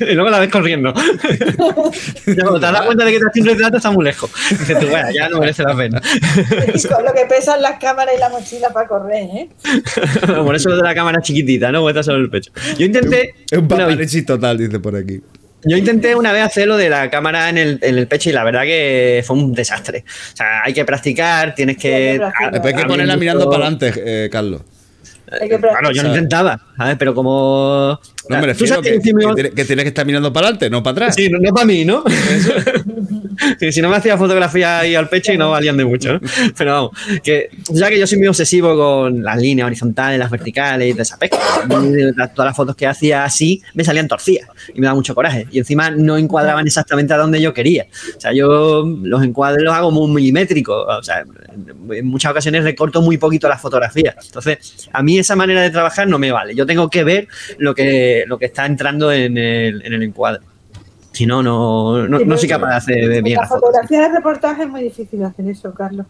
y 0.00 0.14
luego 0.14 0.30
la 0.30 0.38
ves 0.38 0.50
corriendo. 0.50 0.94
cuando 0.94 2.60
te 2.60 2.66
has 2.66 2.72
dado 2.72 2.86
cuenta 2.86 3.04
de 3.04 3.12
que 3.12 3.18
te 3.18 3.24
hace 3.28 3.40
un 3.40 3.46
retrato 3.46 3.76
está 3.78 3.90
muy 3.90 4.04
lejos. 4.04 4.30
Dices 4.50 4.78
tú, 4.78 4.86
bueno, 4.88 5.08
ya 5.12 5.28
no 5.28 5.38
merece 5.40 5.62
la 5.64 5.76
pena. 5.76 6.00
Y 6.74 6.82
con 6.86 7.04
lo 7.04 7.12
que 7.12 7.26
pesan 7.28 7.60
las 7.62 7.78
cámaras 7.78 8.14
y 8.16 8.20
la 8.20 8.28
mochila 8.28 8.61
para 8.70 8.86
correr, 8.89 9.24
¿eh? 9.24 9.48
Por 10.44 10.55
eso 10.55 10.68
lo 10.68 10.76
de 10.76 10.82
la 10.82 10.94
cámara 10.94 11.20
chiquitita, 11.22 11.72
¿no? 11.72 11.82
Vuelta 11.82 12.02
sobre 12.02 12.20
el 12.22 12.30
pecho. 12.30 12.52
Yo 12.78 12.86
intenté. 12.86 13.34
Es 13.51 13.59
un 13.59 13.68
paparazzi 13.68 14.22
total, 14.24 14.59
dice 14.59 14.78
por 14.80 14.97
aquí. 14.97 15.20
Yo 15.64 15.76
intenté 15.76 16.16
una 16.16 16.32
vez 16.32 16.43
hacer 16.43 16.66
lo 16.66 16.76
de 16.76 16.89
la 16.89 17.09
cámara 17.09 17.48
en 17.48 17.56
el, 17.56 17.78
en 17.82 17.97
el 17.97 18.09
pecho 18.09 18.30
y 18.30 18.32
la 18.32 18.43
verdad 18.43 18.62
que 18.62 19.22
fue 19.24 19.36
un 19.36 19.52
desastre. 19.52 20.05
O 20.32 20.36
sea, 20.36 20.62
hay 20.64 20.72
que 20.74 20.84
practicar, 20.84 21.55
tienes 21.55 21.76
Sí, 21.80 21.86
hay 21.89 22.18
que. 22.18 22.24
que 22.62 22.68
hay 22.68 22.74
que 22.74 22.82
a- 22.82 22.86
ponerla 22.86 23.16
mirando 23.16 23.44
para 23.48 23.66
adelante, 23.66 23.93
eh, 23.97 24.28
Carlos. 24.30 24.62
Que 25.40 25.48
Claro, 25.59 25.93
yo 25.93 26.02
lo 26.02 26.09
intentaba, 26.10 26.60
¿sabes? 26.76 26.97
Pero 26.98 27.14
como. 27.14 27.98
No 28.28 28.36
me 28.36 28.40
Tú 28.43 28.47
refiero 28.48 28.74
sabes 28.74 28.90
que, 28.93 28.98
que 29.01 29.43
que 29.43 29.51
que 29.55 29.64
tienes 29.64 29.84
que 29.84 29.89
estar 29.89 30.05
mirando 30.05 30.30
para 30.32 30.48
adelante, 30.48 30.68
no 30.68 30.82
para 30.82 30.93
atrás. 30.93 31.14
Sí, 31.14 31.28
no, 31.30 31.39
no 31.39 31.55
para 31.55 31.64
mí, 31.64 31.84
¿no? 31.86 32.05
Si 33.70 33.82
no 33.82 33.89
me 33.89 33.97
hacía 33.97 34.16
fotografía 34.16 34.81
ahí 34.81 34.94
al 34.94 35.09
pecho 35.09 35.32
y 35.32 35.39
no 35.39 35.51
valían 35.51 35.77
de 35.77 35.85
mucho. 35.85 36.20
Pero 36.56 36.73
vamos, 36.73 36.90
que 37.23 37.51
ya 37.70 37.89
que 37.89 37.98
yo 37.98 38.06
soy 38.06 38.19
muy 38.19 38.28
obsesivo 38.28 38.77
con 38.77 39.23
las 39.23 39.39
líneas 39.39 39.66
horizontales, 39.66 40.19
las 40.19 40.31
verticales 40.31 40.90
y 40.90 40.93
de 40.93 41.02
esa 41.02 41.19
pesca. 41.19 41.39
Todas 41.69 42.47
las 42.47 42.56
fotos 42.56 42.77
que 42.77 42.86
hacía 42.86 43.24
así 43.24 43.62
me 43.74 43.85
salían 43.85 44.09
torcidas 44.09 44.48
y 44.74 44.81
me 44.81 44.86
daba 44.86 44.97
mucho 44.97 45.14
coraje. 45.14 45.47
Y 45.51 45.59
encima 45.59 45.90
no 45.90 46.16
encuadraban 46.16 46.66
exactamente 46.66 47.14
a 47.14 47.19
donde 47.19 47.40
yo 47.40 47.52
quería. 47.52 47.86
O 48.16 48.20
sea, 48.20 48.32
yo 48.32 48.85
los 48.85 49.23
encuadres 49.23 49.62
los 49.62 49.74
hago 49.74 49.90
muy 49.90 50.10
milimétricos. 50.12 50.86
O 50.89 51.02
sea, 51.02 51.24
en 51.90 52.06
muchas 52.06 52.31
ocasiones 52.31 52.64
recorto 52.64 53.02
muy 53.02 53.19
poquito 53.19 53.48
las 53.48 53.60
fotografías. 53.60 54.16
Entonces, 54.27 54.89
a 54.93 55.02
mí 55.02 55.19
esa 55.19 55.36
manera 55.36 55.62
de 55.62 55.70
trabajar 55.70 56.06
no 56.09 56.19
me 56.19 56.32
vale. 56.32 56.55
Yo 56.55 56.66
tengo 56.66 56.89
que 56.90 57.05
ver 57.05 57.28
lo 57.59 57.74
que, 57.74 58.24
lo 58.27 58.39
que 58.39 58.47
está 58.47 58.66
entrando 58.66 59.12
en 59.12 59.36
el, 59.36 59.85
en 59.85 59.93
el 59.93 60.02
encuadre. 60.02 60.40
Si 61.12 61.26
no, 61.26 61.43
no, 61.43 62.09
no, 62.09 62.18
Sí, 62.18 62.24
no 62.24 62.39
soy 62.39 62.48
capaz 62.48 62.70
de 62.70 62.76
hacer 62.76 63.09
de 63.09 63.22
bien 63.22 63.39
la 63.39 63.47
fotografía 63.47 64.02
de 64.02 64.09
reportaje 64.09 64.62
es 64.62 64.68
muy 64.68 64.82
difícil 64.82 65.22
hacer 65.24 65.47
eso, 65.48 65.72
Carlos. 65.74 66.06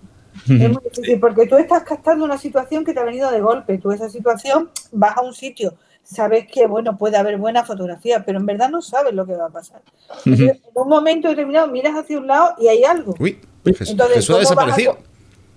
Es 0.48 0.70
muy 0.70 0.82
difícil 0.82 1.20
porque 1.20 1.46
tú 1.46 1.56
estás 1.56 1.82
captando 1.82 2.24
una 2.24 2.38
situación 2.38 2.84
que 2.84 2.94
te 2.94 3.00
ha 3.00 3.04
venido 3.04 3.30
de 3.30 3.40
golpe. 3.40 3.78
Tú 3.78 3.92
esa 3.92 4.08
situación 4.08 4.70
vas 4.92 5.16
a 5.16 5.20
un 5.20 5.34
sitio, 5.34 5.74
sabes 6.02 6.46
que 6.46 6.66
bueno 6.66 6.96
puede 6.96 7.16
haber 7.16 7.36
buena 7.36 7.64
fotografía, 7.64 8.24
pero 8.24 8.38
en 8.38 8.46
verdad 8.46 8.70
no 8.70 8.80
sabes 8.82 9.14
lo 9.14 9.26
que 9.26 9.34
va 9.34 9.46
a 9.46 9.50
pasar. 9.50 9.82
Entonces, 10.24 10.60
en 10.62 10.72
un 10.74 10.88
momento 10.88 11.28
determinado 11.28 11.68
miras 11.68 11.94
hacia 11.94 12.18
un 12.18 12.26
lado 12.26 12.54
y 12.58 12.68
hay 12.68 12.84
algo. 12.84 13.14
Uy, 13.18 13.38
Jesús, 13.64 13.90
Entonces, 13.90 14.16
Jesús 14.16 14.30
ha 14.30 14.32
¿cómo 14.32 14.38
vas 14.38 14.46
a 14.46 14.54
desaparecido. 14.54 14.98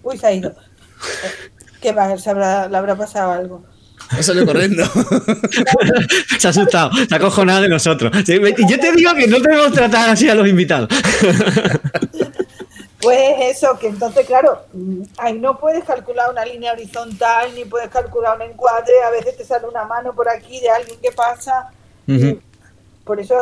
Uy, 0.03 0.17
se 0.17 0.27
ha 0.27 0.33
ido. 0.33 0.53
¿Qué 1.81 1.91
va? 1.91 2.17
Se 2.17 2.29
habrá, 2.29 2.67
le 2.67 2.77
habrá 2.77 2.95
pasado 2.95 3.31
algo. 3.31 3.63
Ha 4.09 4.23
salido 4.23 4.45
corriendo. 4.45 4.83
Se 6.39 6.47
ha 6.47 6.49
asustado, 6.51 6.91
se 6.93 7.13
ha 7.13 7.17
acojonado 7.17 7.61
de 7.61 7.69
nosotros. 7.69 8.11
Yo 8.25 8.79
te 8.79 8.91
digo 8.91 9.13
que 9.15 9.27
no 9.27 9.39
debemos 9.39 9.71
tratar 9.71 10.09
así 10.09 10.29
a 10.29 10.35
los 10.35 10.47
invitados. 10.47 10.89
Pues 13.01 13.35
eso, 13.55 13.77
que 13.77 13.85
entonces, 13.85 14.25
claro, 14.25 14.63
ahí 15.19 15.37
no 15.37 15.59
puedes 15.59 15.83
calcular 15.83 16.31
una 16.31 16.43
línea 16.43 16.71
horizontal, 16.71 17.53
ni 17.53 17.63
puedes 17.63 17.89
calcular 17.89 18.35
un 18.35 18.41
encuadre, 18.41 18.93
a 19.05 19.11
veces 19.11 19.37
te 19.37 19.45
sale 19.45 19.67
una 19.67 19.85
mano 19.85 20.15
por 20.15 20.27
aquí 20.27 20.59
de 20.59 20.71
alguien 20.71 20.97
que 20.99 21.11
pasa. 21.11 21.69
Ujú. 22.07 22.39
Por 23.05 23.19
eso 23.19 23.35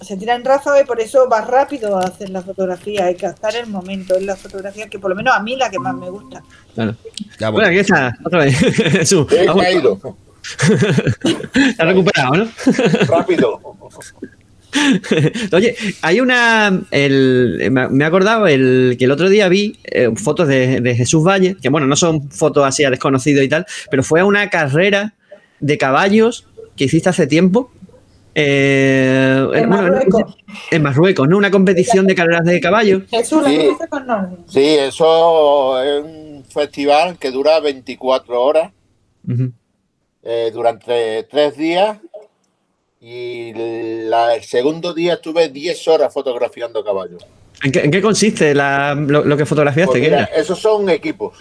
se 0.00 0.16
tira 0.16 0.34
en 0.34 0.44
ráfaga 0.44 0.80
y 0.80 0.84
por 0.84 0.98
eso 1.00 1.28
va 1.28 1.42
rápido 1.42 1.98
a 1.98 2.04
hacer 2.04 2.30
la 2.30 2.40
fotografía, 2.42 3.04
hay 3.04 3.14
que 3.14 3.26
captar 3.26 3.54
el 3.54 3.66
momento. 3.66 4.14
Es 4.16 4.22
la 4.24 4.34
fotografía 4.34 4.88
que 4.88 4.98
por 4.98 5.10
lo 5.10 5.14
menos 5.16 5.34
a 5.36 5.40
mí 5.42 5.56
la 5.56 5.68
que 5.70 5.78
más 5.78 5.94
me 5.94 6.08
gusta. 6.08 6.42
Claro. 6.74 6.96
Ya, 7.38 7.50
Bueno, 7.50 7.52
bueno. 7.52 7.68
aquí 7.68 7.78
está, 7.78 8.16
otra 8.24 8.38
vez. 8.40 8.56
Jesús, 8.92 9.26
ha 11.78 11.84
recuperado, 11.84 12.34
¿no? 12.36 12.48
Rápido. 13.06 13.60
Oye, 15.52 15.74
hay 16.02 16.20
una. 16.20 16.80
el- 16.92 17.68
me 17.72 17.88
me 17.88 18.04
he 18.04 18.06
acordado 18.06 18.46
el, 18.46 18.94
que 18.98 19.04
el 19.04 19.10
otro 19.10 19.28
día 19.28 19.48
vi 19.48 19.78
eh, 19.84 20.10
fotos 20.16 20.46
de, 20.48 20.80
de 20.80 20.94
Jesús 20.94 21.24
Valle, 21.26 21.56
que 21.60 21.68
bueno, 21.68 21.86
no 21.86 21.96
son 21.96 22.30
fotos 22.30 22.64
así 22.64 22.84
a 22.84 22.90
desconocido 22.90 23.42
y 23.42 23.48
tal, 23.48 23.66
pero 23.90 24.02
fue 24.04 24.20
a 24.20 24.24
una 24.24 24.48
carrera 24.48 25.14
de 25.58 25.76
caballos 25.76 26.46
que 26.76 26.84
hiciste 26.84 27.08
hace 27.08 27.26
tiempo. 27.26 27.72
Eh, 28.34 29.36
En 29.40 29.46
bueno, 29.48 29.68
Marruecos. 29.68 30.36
en 30.70 30.82
Marruecos, 30.82 31.28
¿no? 31.28 31.36
Una 31.36 31.50
competición 31.50 32.06
de 32.06 32.14
carreras 32.14 32.44
de 32.44 32.60
caballos. 32.60 33.02
Jesús, 33.10 33.42
Sí. 33.46 33.68
Sí, 34.46 34.66
eso 34.78 35.82
es 35.82 36.04
un 36.04 36.44
festival 36.48 37.18
que 37.18 37.30
dura 37.30 37.60
24 37.60 38.40
horas 38.42 38.72
eh, 40.22 40.50
durante 40.52 41.22
tres 41.24 41.56
días 41.56 41.98
y 43.00 43.52
la- 44.08 44.34
el 44.34 44.42
segundo 44.42 44.92
día 44.92 45.14
estuve 45.14 45.48
10 45.48 45.88
horas 45.88 46.12
fotografiando 46.12 46.84
caballos. 46.84 47.24
¿En 47.62 47.72
qué, 47.72 47.80
en 47.80 47.90
qué 47.90 48.00
consiste 48.02 48.54
la- 48.54 48.94
lo, 48.94 49.24
lo 49.24 49.36
que 49.36 49.46
fotografiaste? 49.46 49.92
Pues 49.92 50.02
¿Qué 50.02 50.08
mira, 50.10 50.24
era? 50.24 50.40
esos 50.40 50.58
son 50.58 50.88
equipos. 50.90 51.38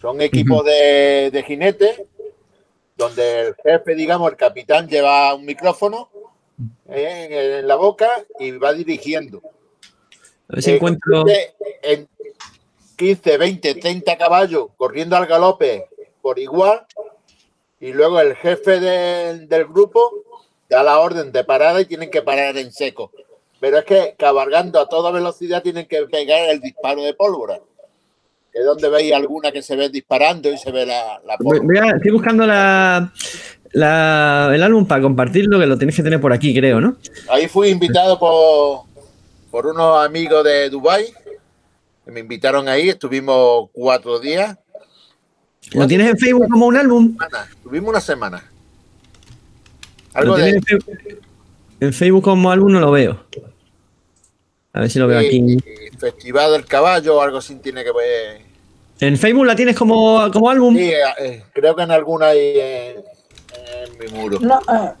Son 0.00 0.20
equipos 0.20 0.64
de, 0.64 1.30
de 1.32 1.42
jinetes 1.42 2.02
donde 3.00 3.40
el 3.48 3.54
jefe, 3.64 3.94
digamos, 3.94 4.30
el 4.30 4.36
capitán 4.36 4.86
lleva 4.86 5.34
un 5.34 5.46
micrófono 5.46 6.10
eh, 6.88 7.26
en, 7.30 7.58
en 7.60 7.66
la 7.68 7.76
boca 7.76 8.08
y 8.38 8.50
va 8.52 8.74
dirigiendo. 8.74 9.40
A 10.48 10.54
ver 10.54 10.62
si 10.62 10.70
Eh, 10.72 10.74
encuentro. 10.76 11.24
En 11.82 12.06
15, 12.96 13.38
20, 13.38 13.74
30 13.76 14.18
caballos 14.18 14.66
corriendo 14.76 15.16
al 15.16 15.26
galope 15.26 15.88
por 16.20 16.38
igual 16.38 16.86
y 17.80 17.92
luego 17.94 18.20
el 18.20 18.36
jefe 18.36 18.78
del- 18.78 19.48
del 19.48 19.64
grupo 19.64 20.12
da 20.68 20.82
la 20.82 20.98
orden 21.00 21.32
de 21.32 21.42
parada 21.44 21.80
y 21.80 21.86
tienen 21.86 22.10
que 22.10 22.20
parar 22.20 22.58
en 22.58 22.70
seco. 22.70 23.10
Pero 23.58 23.78
es 23.78 23.84
que 23.86 24.14
cabalgando 24.18 24.78
a 24.78 24.88
toda 24.88 25.10
velocidad 25.10 25.62
tienen 25.62 25.86
que 25.86 26.02
pegar 26.06 26.50
el 26.50 26.60
disparo 26.60 27.02
de 27.02 27.14
pólvora. 27.14 27.60
Que 28.52 28.58
es 28.58 28.64
donde 28.64 28.88
veis 28.88 29.12
alguna 29.12 29.52
que 29.52 29.62
se 29.62 29.76
ve 29.76 29.88
disparando 29.88 30.50
y 30.52 30.58
se 30.58 30.72
ve 30.72 30.84
la, 30.86 31.20
la 31.24 31.36
estoy 31.96 32.10
buscando 32.10 32.46
la, 32.46 33.12
la- 33.72 34.50
el 34.52 34.62
álbum 34.62 34.86
para 34.86 35.02
compartirlo, 35.02 35.58
que 35.58 35.66
lo 35.66 35.78
tenéis 35.78 35.96
que 35.96 36.02
tener 36.02 36.20
por 36.20 36.32
aquí, 36.32 36.52
creo, 36.54 36.80
¿no? 36.80 36.96
Ahí 37.28 37.46
fui 37.46 37.68
invitado 37.68 38.18
por, 38.18 38.82
por 39.50 39.66
unos 39.66 40.04
amigos 40.04 40.42
de 40.44 40.68
Dubai 40.68 41.06
que 42.04 42.10
me 42.10 42.20
invitaron 42.20 42.68
ahí. 42.68 42.88
Estuvimos 42.88 43.68
cuatro 43.72 44.18
días. 44.18 44.56
¿Lo 45.72 45.86
tienes 45.86 46.08
en 46.10 46.18
Facebook 46.18 46.48
como 46.50 46.66
un 46.66 46.76
álbum? 46.76 47.16
tuvimos 47.62 47.90
una 47.90 48.00
semana. 48.00 48.42
¿Lo 50.14 50.20
Algo 50.20 50.36
de 50.38 50.50
en, 50.50 50.62
Facebook, 50.62 50.98
en 51.78 51.92
Facebook 51.92 52.24
como 52.24 52.50
álbum 52.50 52.72
no 52.72 52.80
lo 52.80 52.90
veo. 52.90 53.24
A 54.72 54.80
ver 54.80 54.90
si 54.90 54.98
lo 54.98 55.06
veo 55.06 55.20
aquí. 55.20 55.58
Eh, 56.02 56.10
Festival 56.12 56.52
del 56.52 56.64
Caballo 56.66 57.16
o 57.16 57.20
algo 57.22 57.38
así 57.38 57.54
tiene 57.56 57.84
que 57.84 57.92
ver. 57.92 58.42
¿En 59.00 59.16
Facebook 59.16 59.46
la 59.46 59.56
tienes 59.56 59.76
como, 59.76 60.30
como 60.30 60.50
álbum? 60.50 60.76
Sí, 60.76 60.90
eh, 61.20 61.44
creo 61.52 61.74
que 61.74 61.82
en 61.82 61.90
alguna 61.90 62.26
hay 62.28 62.58
en, 62.58 62.96
en 63.86 63.98
mi 63.98 64.18
muro. 64.18 64.38
No, 64.40 64.58
eh, 64.60 64.92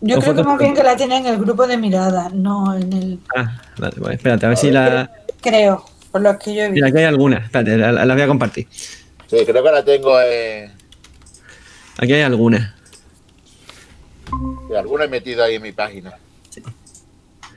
yo 0.00 0.18
creo 0.18 0.34
que 0.34 0.42
más 0.42 0.58
bien 0.58 0.74
que 0.74 0.82
la 0.82 0.96
tiene 0.96 1.18
en 1.18 1.26
el 1.26 1.38
grupo 1.38 1.66
de 1.66 1.76
mirada, 1.76 2.28
no 2.32 2.74
en 2.76 2.92
el. 2.92 3.18
Ah, 3.36 3.60
vale, 3.78 3.94
vale, 3.98 4.14
espérate, 4.16 4.46
a 4.46 4.48
ver 4.48 4.58
si 4.58 4.70
la. 4.70 5.10
Creo, 5.40 5.84
por 6.10 6.20
lo 6.20 6.36
que 6.38 6.54
yo 6.54 6.62
he 6.64 6.70
Mira, 6.70 6.86
visto. 6.86 6.96
aquí 6.98 6.98
hay 6.98 7.08
alguna. 7.08 7.36
Espérate, 7.38 7.76
la, 7.76 7.92
la 8.04 8.14
voy 8.14 8.22
a 8.22 8.26
compartir. 8.26 8.66
Sí, 8.72 9.44
creo 9.46 9.62
que 9.62 9.70
la 9.70 9.84
tengo 9.84 10.20
en. 10.20 10.72
Aquí 11.98 12.12
hay 12.14 12.22
alguna. 12.22 12.74
sí, 14.68 14.74
alguna 14.74 15.04
he 15.04 15.08
metido 15.08 15.44
ahí 15.44 15.54
en 15.56 15.62
mi 15.62 15.72
página. 15.72 16.12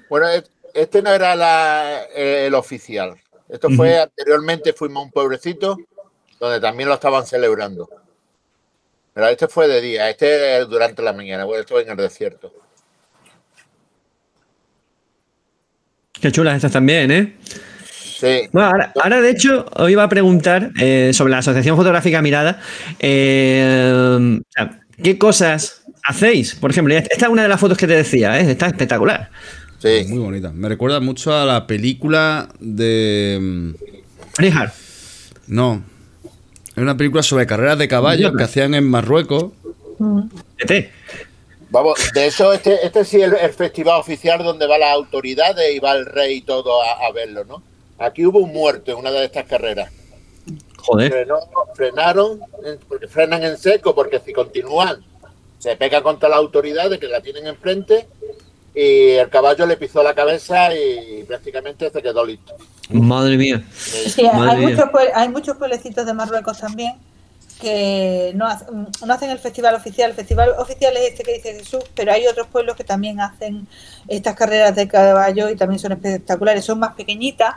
Bueno, 0.10 0.28
es- 0.30 0.52
este 0.76 1.02
no 1.02 1.12
era 1.12 1.36
la- 1.36 2.04
eh, 2.16 2.46
el 2.48 2.54
oficial. 2.54 3.16
Esto 3.50 3.70
fue 3.70 4.00
anteriormente, 4.00 4.74
fuimos 4.74 5.02
a 5.02 5.06
un 5.06 5.12
pueblecito 5.12 5.78
donde 6.40 6.60
también 6.60 6.90
lo 6.90 6.96
estaban 6.96 7.26
celebrando. 7.26 7.88
Pero 9.14 9.28
este 9.28 9.48
fue 9.48 9.68
de 9.68 9.82
día, 9.82 10.10
este 10.10 10.58
es 10.60 10.68
durante 10.68 11.02
la 11.02 11.14
mañana, 11.14 11.46
porque 11.46 11.62
esto 11.62 11.80
en 11.80 11.90
el 11.90 11.96
desierto. 11.98 12.52
Qué 16.20 16.32
chulas 16.32 16.56
estas 16.56 16.72
también, 16.72 17.12
¿eh? 17.12 17.36
Sí. 17.86 18.50
Bueno, 18.52 18.70
ahora, 18.70 18.94
ahora, 19.02 19.22
de 19.22 19.30
hecho, 19.30 19.66
os 19.76 19.90
iba 19.90 20.04
a 20.04 20.10
preguntar 20.10 20.72
eh, 20.80 21.12
sobre 21.14 21.32
la 21.32 21.40
Asociación 21.40 21.76
Fotográfica 21.76 22.22
Mirada. 22.22 22.62
eh, 23.00 24.40
¿Qué 25.04 25.18
cosas 25.18 25.84
hacéis? 26.04 26.56
Por 26.56 26.72
ejemplo, 26.72 26.96
esta 26.96 27.26
es 27.26 27.32
una 27.32 27.44
de 27.44 27.50
las 27.50 27.60
fotos 27.60 27.78
que 27.78 27.88
te 27.88 27.98
decía, 27.98 28.40
¿eh? 28.40 28.50
está 28.52 28.68
espectacular. 28.68 29.30
Sí. 29.80 30.06
Muy 30.08 30.20
bonita. 30.20 30.52
Me 30.52 30.70
recuerda 30.70 31.00
mucho 31.00 31.34
a 31.34 31.46
la 31.46 31.68
película 31.68 32.50
de. 32.60 33.38
mm, 33.42 33.72
Freehard. 34.34 34.72
No. 35.48 35.84
Es 36.70 36.78
una 36.82 36.98
película 36.98 37.24
sobre 37.24 37.46
carreras 37.46 37.78
de 37.78 37.88
caballos 37.88 38.34
que 38.36 38.44
hacían 38.44 38.74
en 38.74 38.90
Marruecos. 38.90 39.52
ET. 40.58 40.90
Vamos, 41.70 42.00
de 42.14 42.28
eso, 42.28 42.54
este, 42.54 42.86
este 42.86 43.04
sí 43.06 43.18
es 43.22 43.24
el, 43.32 43.36
el 43.36 43.52
festival 43.52 44.00
oficial 44.00 44.44
donde 44.44 44.68
va 44.68 44.78
las 44.78 44.94
autoridades 44.94 45.74
y 45.76 45.80
va 45.80 45.94
el 45.94 46.06
rey 46.06 46.38
y 46.38 46.42
todo 46.42 46.82
a, 46.82 47.06
a 47.08 47.12
verlo, 47.12 47.44
¿no? 47.46 47.62
Aquí 47.98 48.26
hubo 48.26 48.40
un 48.40 48.54
muerto 48.54 48.92
en 48.92 48.98
una 48.98 49.12
de 49.12 49.26
estas 49.26 49.46
carreras. 49.46 49.92
Joder. 50.78 51.12
Frenó- 51.12 51.40
frenaron, 51.76 52.40
porque 52.88 53.08
frenan 53.08 53.44
en 53.44 53.58
seco, 53.58 53.96
porque 53.96 54.20
si 54.20 54.32
continúan, 54.34 55.04
se 55.60 55.76
pega 55.76 56.02
contra 56.04 56.30
las 56.30 56.38
autoridades 56.38 57.00
que 57.00 57.08
la 57.08 57.22
tienen 57.22 57.48
enfrente 57.48 58.08
y 58.76 59.12
el 59.12 59.30
caballo 59.30 59.66
le 59.66 59.78
pisó 59.78 60.04
la 60.04 60.14
cabeza 60.14 60.74
y 60.76 61.24
prácticamente 61.24 61.90
se 61.90 62.02
quedó 62.02 62.26
listo. 62.26 62.54
Madre 62.90 63.38
mía. 63.38 63.64
Sí, 63.76 64.24
Madre 64.24 64.52
hay 64.52 64.66
mía. 64.66 64.76
muchos, 64.76 64.90
hay 65.14 65.30
muchos 65.30 65.58
pueblecitos 65.58 66.06
de 66.06 66.14
Marruecos 66.14 66.60
también 66.60 66.94
que 67.62 68.34
no, 68.36 68.46
hace- 68.48 68.66
no 69.06 69.14
hacen 69.14 69.30
el 69.30 69.40
festival 69.40 69.76
oficial. 69.76 70.10
El 70.10 70.16
festival 70.16 70.50
oficial 70.60 70.96
es 70.98 71.12
este 71.12 71.24
que 71.24 71.34
dice 71.36 71.54
Jesús, 71.54 71.84
pero 71.96 72.12
hay 72.12 72.28
otros 72.28 72.48
pueblos 72.48 72.76
que 72.76 72.84
también 72.84 73.22
hacen 73.22 73.66
estas 74.10 74.36
carreras 74.36 74.76
de 74.76 74.88
caballo 74.90 75.50
y 75.50 75.56
también 75.56 75.80
son 75.80 75.94
espectaculares. 75.94 76.66
Son 76.66 76.78
más 76.80 76.94
pequeñitas. 76.96 77.56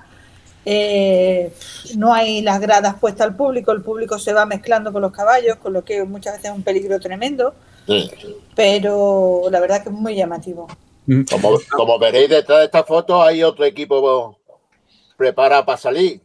eh, 0.70 1.50
no 1.96 2.12
hay 2.12 2.42
las 2.42 2.60
gradas 2.60 2.96
puestas 3.00 3.26
al 3.28 3.34
público, 3.36 3.72
el 3.72 3.80
público 3.80 4.18
se 4.18 4.34
va 4.34 4.44
mezclando 4.44 4.92
con 4.92 5.00
los 5.00 5.12
caballos, 5.12 5.56
con 5.56 5.72
lo 5.72 5.82
que 5.82 6.04
muchas 6.04 6.34
veces 6.34 6.50
es 6.50 6.56
un 6.56 6.62
peligro 6.62 7.00
tremendo, 7.00 7.54
Sí. 7.86 8.10
pero 8.54 9.44
la 9.50 9.60
verdad 9.60 9.82
que 9.82 9.88
es 9.88 9.94
muy 9.94 10.14
llamativo. 10.14 10.68
Como, 11.30 11.58
como 11.70 11.98
veréis 11.98 12.28
detrás 12.28 12.58
de 12.58 12.64
esta 12.66 12.84
foto 12.84 13.22
hay 13.22 13.42
otro 13.42 13.64
equipo 13.64 14.38
preparado 15.16 15.64
para 15.64 15.78
salir. 15.78 16.20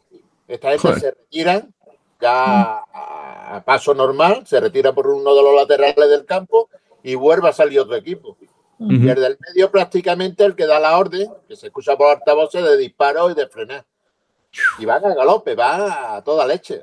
Esta 0.48 0.72
gente 0.72 0.88
Joder. 0.88 1.00
se 1.00 1.12
retiran 1.12 1.74
ya 2.20 2.84
a, 2.94 3.64
paso 3.66 3.94
normal, 3.94 4.46
se 4.46 4.60
retira 4.60 4.94
por 4.94 5.08
uno 5.08 5.34
de 5.36 5.42
los 5.42 5.56
laterales 5.56 6.10
del 6.10 6.26
campo 6.26 6.70
y 7.02 7.16
vuelve 7.16 7.50
a 7.50 7.54
salir 7.54 7.80
otro 7.80 7.96
equipo. 7.96 8.38
Y 8.80 9.08
el 9.08 9.16
del 9.16 9.38
medio 9.40 9.72
prácticamente 9.72 10.44
el 10.44 10.56
que 10.56 10.66
da 10.66 10.80
la 10.80 10.98
orden, 10.98 11.30
que 11.48 11.56
se 11.56 11.68
escucha 11.68 11.96
por 11.96 12.10
altavoces 12.10 12.64
de 12.64 12.76
disparo 12.76 13.30
y 13.30 13.34
de 13.34 13.48
frenar. 13.48 13.86
Y 14.80 14.86
van 14.86 15.06
a 15.06 15.14
galope, 15.14 15.56
van 15.56 15.82
a 15.90 16.22
toda 16.24 16.46
leche. 16.46 16.82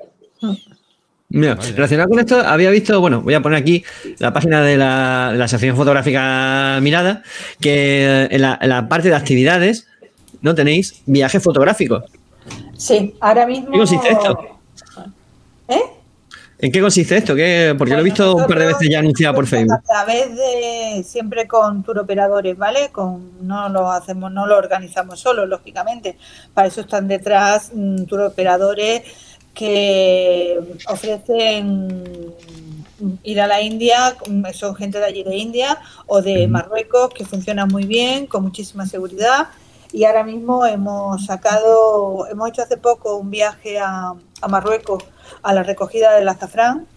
Mira, 1.33 1.55
relacionado 1.55 2.09
con 2.09 2.19
esto, 2.19 2.39
había 2.39 2.69
visto, 2.69 2.99
bueno, 2.99 3.21
voy 3.21 3.33
a 3.33 3.41
poner 3.41 3.59
aquí 3.59 3.83
la 4.19 4.33
página 4.33 4.61
de 4.61 4.75
la, 4.77 5.29
de 5.31 5.37
la 5.37 5.45
Asociación 5.45 5.77
Fotográfica 5.77 6.79
Mirada, 6.81 7.23
que 7.59 8.27
en 8.29 8.41
la, 8.41 8.57
en 8.61 8.69
la 8.69 8.87
parte 8.89 9.09
de 9.09 9.15
actividades 9.15 9.87
no 10.41 10.53
tenéis 10.55 11.01
viajes 11.05 11.41
fotográficos. 11.41 12.03
Sí, 12.77 13.15
ahora 13.21 13.45
mismo... 13.45 13.71
¿Qué 13.71 13.77
consiste 13.77 14.09
esto? 14.09 14.39
¿Eh? 15.67 15.81
¿En 16.59 16.71
qué 16.71 16.81
consiste 16.81 17.17
esto? 17.17 17.33
¿Qué- 17.35 17.73
Porque 17.77 17.93
lo 17.93 18.01
he 18.01 18.03
visto 18.03 18.35
un 18.35 18.45
par 18.45 18.59
de 18.59 18.67
veces 18.67 18.87
ya 18.89 18.99
anunciado 18.99 19.33
por 19.33 19.47
Facebook. 19.47 19.73
A 19.77 19.81
través 19.81 20.35
de 20.35 21.03
siempre 21.03 21.47
con 21.47 21.81
tour 21.83 21.97
operadores, 21.99 22.55
¿vale? 22.57 22.89
Con, 22.91 23.47
no 23.47 23.69
lo 23.69 23.91
hacemos, 23.91 24.31
no 24.31 24.45
lo 24.45 24.57
organizamos 24.57 25.19
solo, 25.19 25.45
lógicamente. 25.47 26.17
Para 26.53 26.67
eso 26.67 26.81
están 26.81 27.07
detrás 27.07 27.71
mm, 27.73 28.03
tour 28.03 28.21
operadores 28.21 29.01
que 29.53 30.59
ofrecen 30.87 32.33
ir 33.23 33.41
a 33.41 33.47
la 33.47 33.61
India, 33.61 34.15
son 34.53 34.75
gente 34.75 34.99
de 34.99 35.05
allí 35.05 35.23
de 35.23 35.35
India 35.35 35.77
o 36.05 36.21
de 36.21 36.47
Marruecos 36.47 37.13
que 37.13 37.25
funcionan 37.25 37.67
muy 37.69 37.85
bien, 37.85 38.27
con 38.27 38.43
muchísima 38.43 38.85
seguridad. 38.85 39.49
Y 39.91 40.05
ahora 40.05 40.23
mismo 40.23 40.65
hemos 40.65 41.25
sacado, 41.25 42.27
hemos 42.27 42.49
hecho 42.49 42.61
hace 42.61 42.77
poco 42.77 43.17
un 43.17 43.29
viaje 43.29 43.77
a, 43.79 44.13
a 44.41 44.47
Marruecos 44.47 45.03
a 45.43 45.53
la 45.53 45.63
recogida 45.63 46.15
del 46.15 46.29
azafrán, 46.29 46.87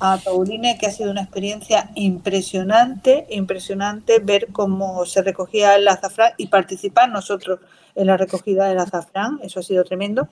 a 0.00 0.18
Pauline, 0.18 0.78
que 0.78 0.86
ha 0.86 0.90
sido 0.90 1.10
una 1.10 1.22
experiencia 1.22 1.90
impresionante, 1.94 3.26
impresionante 3.30 4.18
ver 4.18 4.48
cómo 4.52 5.04
se 5.06 5.22
recogía 5.22 5.74
el 5.76 5.86
azafrán 5.88 6.32
y 6.36 6.46
participar 6.46 7.10
nosotros 7.10 7.60
en 7.94 8.06
la 8.06 8.16
recogida 8.16 8.68
del 8.68 8.78
azafrán, 8.78 9.38
eso 9.42 9.60
ha 9.60 9.62
sido 9.62 9.84
tremendo, 9.84 10.28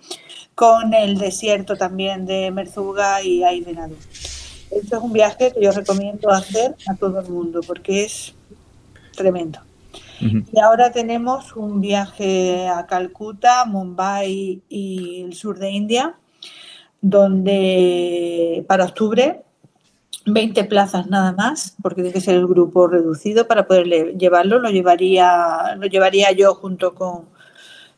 con 0.54 0.94
el 0.94 1.18
desierto 1.18 1.76
también 1.76 2.26
de 2.26 2.50
Merzuga 2.50 3.22
y 3.22 3.44
Aidenado. 3.44 3.94
Esto 4.70 4.96
es 4.96 5.02
un 5.02 5.12
viaje 5.12 5.52
que 5.52 5.62
yo 5.62 5.72
recomiendo 5.72 6.30
hacer 6.30 6.76
a 6.86 6.94
todo 6.94 7.20
el 7.20 7.28
mundo 7.28 7.60
porque 7.66 8.04
es 8.04 8.34
tremendo. 9.16 9.60
Y 10.20 10.60
ahora 10.60 10.92
tenemos 10.92 11.56
un 11.56 11.80
viaje 11.80 12.68
a 12.68 12.86
Calcuta, 12.86 13.64
Mumbai 13.64 14.60
y 14.68 15.22
el 15.22 15.32
sur 15.34 15.58
de 15.58 15.70
India, 15.70 16.14
donde 17.00 18.62
para 18.68 18.84
octubre 18.84 19.42
20 20.26 20.64
plazas 20.64 21.06
nada 21.08 21.32
más, 21.32 21.76
porque 21.82 22.02
tiene 22.02 22.12
que 22.12 22.20
ser 22.20 22.36
el 22.36 22.46
grupo 22.46 22.86
reducido 22.86 23.46
para 23.46 23.66
poder 23.66 23.86
le- 23.86 24.12
llevarlo. 24.18 24.58
Lo 24.58 24.70
llevaría, 24.70 25.74
lo 25.76 25.86
llevaría 25.86 26.30
yo 26.32 26.54
junto 26.54 26.94
con, 26.94 27.26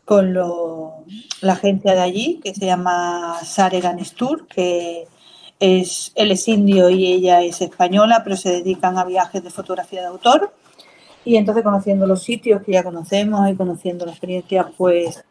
con 0.04 0.32
lo- 0.32 1.04
la 1.40 1.54
agencia 1.54 1.94
de 1.94 2.00
allí, 2.00 2.40
que 2.42 2.54
se 2.54 2.66
llama 2.66 3.36
Saregan 3.44 3.98
Tour, 4.16 4.46
que 4.46 5.06
es, 5.60 6.12
él 6.14 6.30
es 6.32 6.48
indio 6.48 6.90
y 6.90 7.06
ella 7.12 7.42
es 7.42 7.60
española, 7.60 8.22
pero 8.24 8.36
se 8.36 8.50
dedican 8.50 8.98
a 8.98 9.04
viajes 9.04 9.42
de 9.42 9.50
fotografía 9.50 10.00
de 10.00 10.06
autor. 10.08 10.52
Y 11.24 11.36
entonces 11.36 11.62
conociendo 11.62 12.06
los 12.06 12.22
sitios 12.22 12.62
que 12.62 12.72
ya 12.72 12.82
conocemos 12.82 13.48
y 13.48 13.54
conociendo 13.54 14.04
la 14.04 14.10
experiencia, 14.12 14.68
pues 14.76 15.24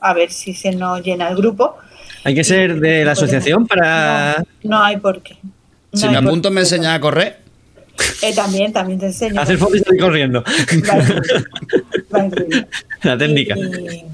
a 0.00 0.12
ver 0.12 0.30
si 0.32 0.54
se 0.54 0.72
nos 0.72 1.00
llena 1.02 1.28
el 1.28 1.36
grupo. 1.36 1.76
Hay 2.24 2.34
que 2.34 2.42
ser 2.42 2.80
de 2.80 3.04
la 3.04 3.12
asociación 3.12 3.66
para... 3.66 4.38
No, 4.64 4.70
no 4.70 4.82
hay 4.82 4.96
por 4.96 5.22
qué. 5.22 5.38
No 5.94 6.00
Si 6.00 6.08
me 6.08 6.16
apunto, 6.16 6.50
me 6.50 6.60
enseñas 6.60 6.94
a 6.96 7.00
correr. 7.00 7.38
Eh, 8.22 8.34
también, 8.34 8.72
también 8.72 8.98
te 8.98 9.06
enseño. 9.06 9.40
hacer 9.40 9.56
fotos 9.56 9.76
y 9.76 9.78
salir 9.80 10.00
corriendo. 10.00 10.42
La 13.02 13.16
técnica. 13.18 13.54
Y- 13.56 14.04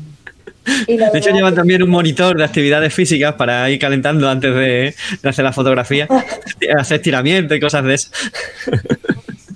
y 0.87 0.97
la 0.99 1.11
De 1.11 1.19
hecho, 1.19 1.31
llevan 1.31 1.53
que- 1.55 1.57
también 1.61 1.83
un 1.83 1.89
monitor 1.91 2.37
de 2.37 2.45
actividades 2.45 2.93
físicas 2.93 3.35
para 3.35 3.69
ir 3.71 3.79
calentando 3.79 4.29
antes 4.29 4.55
de, 4.55 4.95
de 5.23 5.29
hacer 5.29 5.45
la 5.45 5.53
fotografía, 5.53 6.07
hacer 6.79 6.97
estiramiento 6.99 7.55
y 7.55 7.61
cosas 7.61 7.85
de 7.85 7.95
eso. 7.95 8.11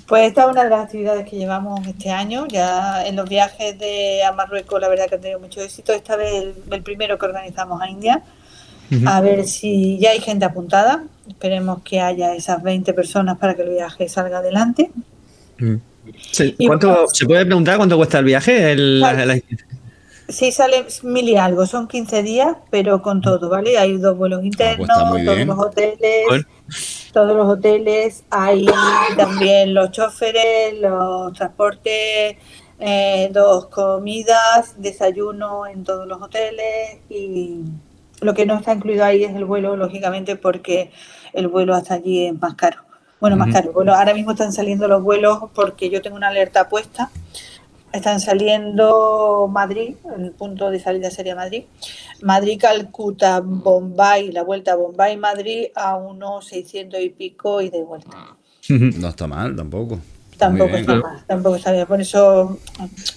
Pues 0.06 0.28
esta 0.28 0.42
es 0.44 0.48
una 0.48 0.64
de 0.64 0.70
las 0.70 0.84
actividades 0.84 1.28
que 1.28 1.36
llevamos 1.36 1.86
este 1.86 2.10
año. 2.10 2.46
Ya 2.48 3.06
en 3.06 3.16
los 3.16 3.28
viajes 3.28 3.78
de 3.78 4.22
a 4.24 4.32
Marruecos, 4.32 4.80
la 4.80 4.88
verdad 4.88 5.06
que 5.08 5.14
han 5.16 5.20
tenido 5.20 5.40
mucho 5.40 5.60
éxito. 5.60 5.92
Esta 5.92 6.16
vez 6.16 6.32
el, 6.34 6.54
el 6.72 6.82
primero 6.82 7.18
que 7.18 7.26
organizamos 7.26 7.80
a 7.80 7.88
India. 7.88 8.22
A 9.06 9.20
ver 9.20 9.44
si 9.46 9.98
ya 9.98 10.10
hay 10.10 10.20
gente 10.20 10.44
apuntada. 10.44 11.04
Esperemos 11.28 11.82
que 11.82 12.00
haya 12.00 12.34
esas 12.34 12.62
20 12.62 12.92
personas 12.94 13.38
para 13.38 13.54
que 13.54 13.62
el 13.62 13.70
viaje 13.70 14.08
salga 14.08 14.38
adelante. 14.38 14.90
Sí, 16.32 16.54
Y 16.58 16.66
¿cuánto- 16.66 16.88
bueno, 16.88 17.08
¿Se 17.12 17.24
puede 17.26 17.46
preguntar 17.46 17.76
cuánto 17.78 17.96
cuesta 17.96 18.18
el 18.18 18.24
viaje? 18.26 18.72
El- 18.72 19.00
la- 19.00 19.12
Vale. 19.14 19.26
la- 19.26 19.40
Sí, 20.28 20.52
sale 20.52 20.86
mil 21.02 21.28
y 21.28 21.36
algo, 21.36 21.66
son 21.66 21.86
15 21.86 22.22
días, 22.22 22.56
pero 22.70 23.02
con 23.02 23.20
todo, 23.20 23.50
¿vale? 23.50 23.76
Hay 23.76 23.98
dos 23.98 24.16
vuelos 24.16 24.42
internos, 24.42 24.88
está 24.88 25.04
muy 25.04 25.22
todos 25.22 25.36
bien. 25.36 25.48
los 25.48 25.58
hoteles, 25.58 26.24
Bueno. 26.28 26.44
todos 27.12 27.36
los 27.36 27.46
hoteles, 27.48 28.24
hay 28.30 28.66
también 29.18 29.74
los 29.74 29.90
choferes, 29.90 30.80
los 30.80 31.32
transportes, 31.34 32.36
eh, 32.80 33.28
dos 33.32 33.66
comidas, 33.66 34.74
desayuno 34.78 35.66
en 35.66 35.84
todos 35.84 36.06
los 36.08 36.20
hoteles 36.22 36.98
y 37.10 37.58
lo 38.24 38.34
que 38.34 38.46
no 38.46 38.56
está 38.58 38.72
incluido 38.72 39.04
ahí 39.04 39.24
es 39.24 39.34
el 39.34 39.44
vuelo, 39.44 39.76
lógicamente, 39.76 40.36
porque 40.36 40.90
el 41.32 41.48
vuelo 41.48 41.74
hasta 41.74 41.94
allí 41.94 42.26
es 42.26 42.40
más 42.40 42.54
caro. 42.54 42.78
Bueno, 43.20 43.36
más 43.36 43.52
caro. 43.52 43.72
Bueno, 43.72 43.94
ahora 43.94 44.12
mismo 44.12 44.32
están 44.32 44.52
saliendo 44.52 44.88
los 44.88 45.02
vuelos 45.02 45.38
porque 45.54 45.88
yo 45.88 46.02
tengo 46.02 46.16
una 46.16 46.28
alerta 46.28 46.68
puesta. 46.68 47.10
Están 47.92 48.20
saliendo 48.20 49.48
Madrid, 49.50 49.94
el 50.18 50.32
punto 50.32 50.70
de 50.70 50.80
salida 50.80 51.10
sería 51.10 51.36
Madrid. 51.36 51.64
Madrid, 52.22 52.58
Calcuta, 52.60 53.40
Bombay, 53.40 54.32
la 54.32 54.42
vuelta 54.42 54.72
a 54.72 54.76
Bombay, 54.76 55.16
Madrid 55.16 55.66
a 55.76 55.96
unos 55.96 56.46
600 56.48 57.00
y 57.00 57.10
pico 57.10 57.60
y 57.60 57.70
de 57.70 57.82
vuelta. 57.84 58.36
No 58.68 59.08
está 59.08 59.26
mal 59.26 59.54
tampoco. 59.54 60.00
Tampoco 60.36 60.70
bien. 60.70 60.80
está 60.80 60.94
mal, 60.96 61.24
tampoco 61.26 61.56
está 61.56 61.72
bien. 61.72 61.86
Por 61.86 62.00
eso 62.00 62.58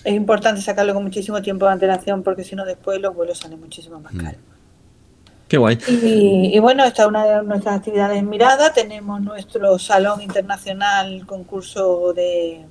es 0.04 0.14
importante 0.14 0.62
sacarlo 0.62 0.94
con 0.94 1.04
muchísimo 1.04 1.42
tiempo 1.42 1.66
de 1.66 1.72
antelación, 1.72 2.22
porque 2.22 2.44
si 2.44 2.56
no 2.56 2.64
después 2.64 3.02
los 3.02 3.16
vuelos 3.16 3.40
salen 3.40 3.60
muchísimo 3.60 4.00
más 4.00 4.14
caros. 4.14 4.40
Qué 5.48 5.58
guay. 5.58 5.78
Y, 5.88 6.52
y 6.54 6.60
bueno, 6.60 6.84
esta 6.84 7.04
es 7.04 7.08
una 7.08 7.26
de 7.26 7.44
nuestras 7.44 7.78
actividades 7.78 8.18
en 8.18 8.30
Mirada. 8.30 8.74
Tenemos 8.74 9.22
nuestro 9.22 9.80
Salón 9.80 10.22
Internacional, 10.22 11.26
concurso 11.26 12.14
de. 12.14 12.66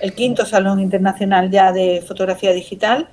el 0.00 0.14
quinto 0.14 0.46
Salón 0.46 0.78
Internacional 0.80 1.50
ya 1.50 1.72
de 1.72 2.04
Fotografía 2.06 2.52
Digital, 2.52 3.08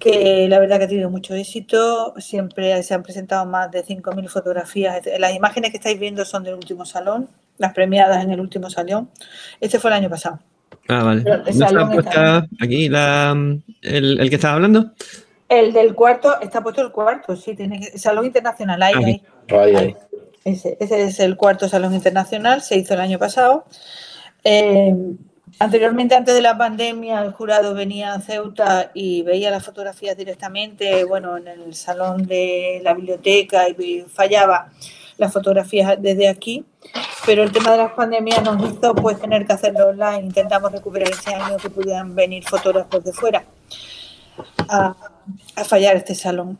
que 0.00 0.46
la 0.48 0.58
verdad 0.58 0.78
que 0.78 0.84
ha 0.84 0.88
tenido 0.88 1.08
mucho 1.10 1.34
éxito. 1.34 2.14
Siempre 2.18 2.82
se 2.82 2.94
han 2.94 3.02
presentado 3.02 3.46
más 3.46 3.70
de 3.70 3.82
5.000 3.84 4.28
fotografías. 4.28 5.00
Las 5.18 5.34
imágenes 5.34 5.70
que 5.70 5.78
estáis 5.78 5.98
viendo 5.98 6.24
son 6.26 6.44
del 6.44 6.54
último 6.54 6.84
salón, 6.84 7.28
las 7.56 7.72
premiadas 7.72 8.22
en 8.22 8.30
el 8.30 8.40
último 8.40 8.68
salón. 8.68 9.08
Este 9.58 9.78
fue 9.78 9.90
el 9.90 9.96
año 9.96 10.10
pasado. 10.10 10.38
Ah, 10.88 11.02
vale. 11.02 11.22
¿Dónde 11.22 11.50
está 11.50 11.90
puesta 11.90 12.46
aquí 12.60 12.88
la, 12.90 13.30
el, 13.82 14.20
el 14.20 14.28
que 14.28 14.34
estaba 14.34 14.54
hablando? 14.54 14.92
El 15.48 15.72
del 15.72 15.94
cuarto, 15.94 16.40
está 16.40 16.62
puesto 16.62 16.82
el 16.82 16.92
cuarto, 16.92 17.34
sí, 17.34 17.54
tiene 17.54 17.80
que, 17.80 17.98
Salón 17.98 18.26
Internacional, 18.26 18.82
ahí, 18.82 18.94
Ah, 18.94 19.04
ahí. 19.04 19.22
Ahí, 19.50 19.76
ahí. 19.76 19.96
Ese, 20.44 20.76
ese 20.80 21.02
es 21.04 21.20
el 21.20 21.36
cuarto 21.36 21.68
Salón 21.68 21.94
Internacional, 21.94 22.62
se 22.62 22.76
hizo 22.76 22.94
el 22.94 23.00
año 23.00 23.18
pasado. 23.18 23.64
Eh, 24.44 24.94
anteriormente, 25.58 26.14
antes 26.14 26.34
de 26.34 26.42
la 26.42 26.56
pandemia, 26.56 27.20
el 27.20 27.32
jurado 27.32 27.74
venía 27.74 28.14
a 28.14 28.20
Ceuta 28.20 28.90
y 28.94 29.22
veía 29.22 29.50
las 29.50 29.64
fotografías 29.64 30.16
directamente, 30.16 31.04
bueno, 31.04 31.36
en 31.36 31.48
el 31.48 31.74
salón 31.74 32.26
de 32.26 32.80
la 32.82 32.94
biblioteca 32.94 33.68
y 33.68 34.02
fallaba 34.02 34.70
las 35.18 35.32
fotografías 35.32 36.00
desde 36.00 36.28
aquí, 36.28 36.64
pero 37.26 37.42
el 37.42 37.52
tema 37.52 37.72
de 37.72 37.78
las 37.78 37.92
pandemias 37.92 38.42
nos 38.42 38.62
hizo 38.70 38.94
pues 38.94 39.20
tener 39.20 39.46
que 39.46 39.52
hacerlo 39.52 39.88
online. 39.88 40.20
Intentamos 40.20 40.70
recuperar 40.70 41.10
este 41.10 41.34
año 41.34 41.56
que 41.56 41.68
pudieran 41.68 42.14
venir 42.14 42.44
fotógrafos 42.44 43.04
de 43.04 43.12
fuera 43.12 43.44
a, 44.68 44.94
a 45.56 45.64
fallar 45.64 45.96
este 45.96 46.14
salón 46.14 46.58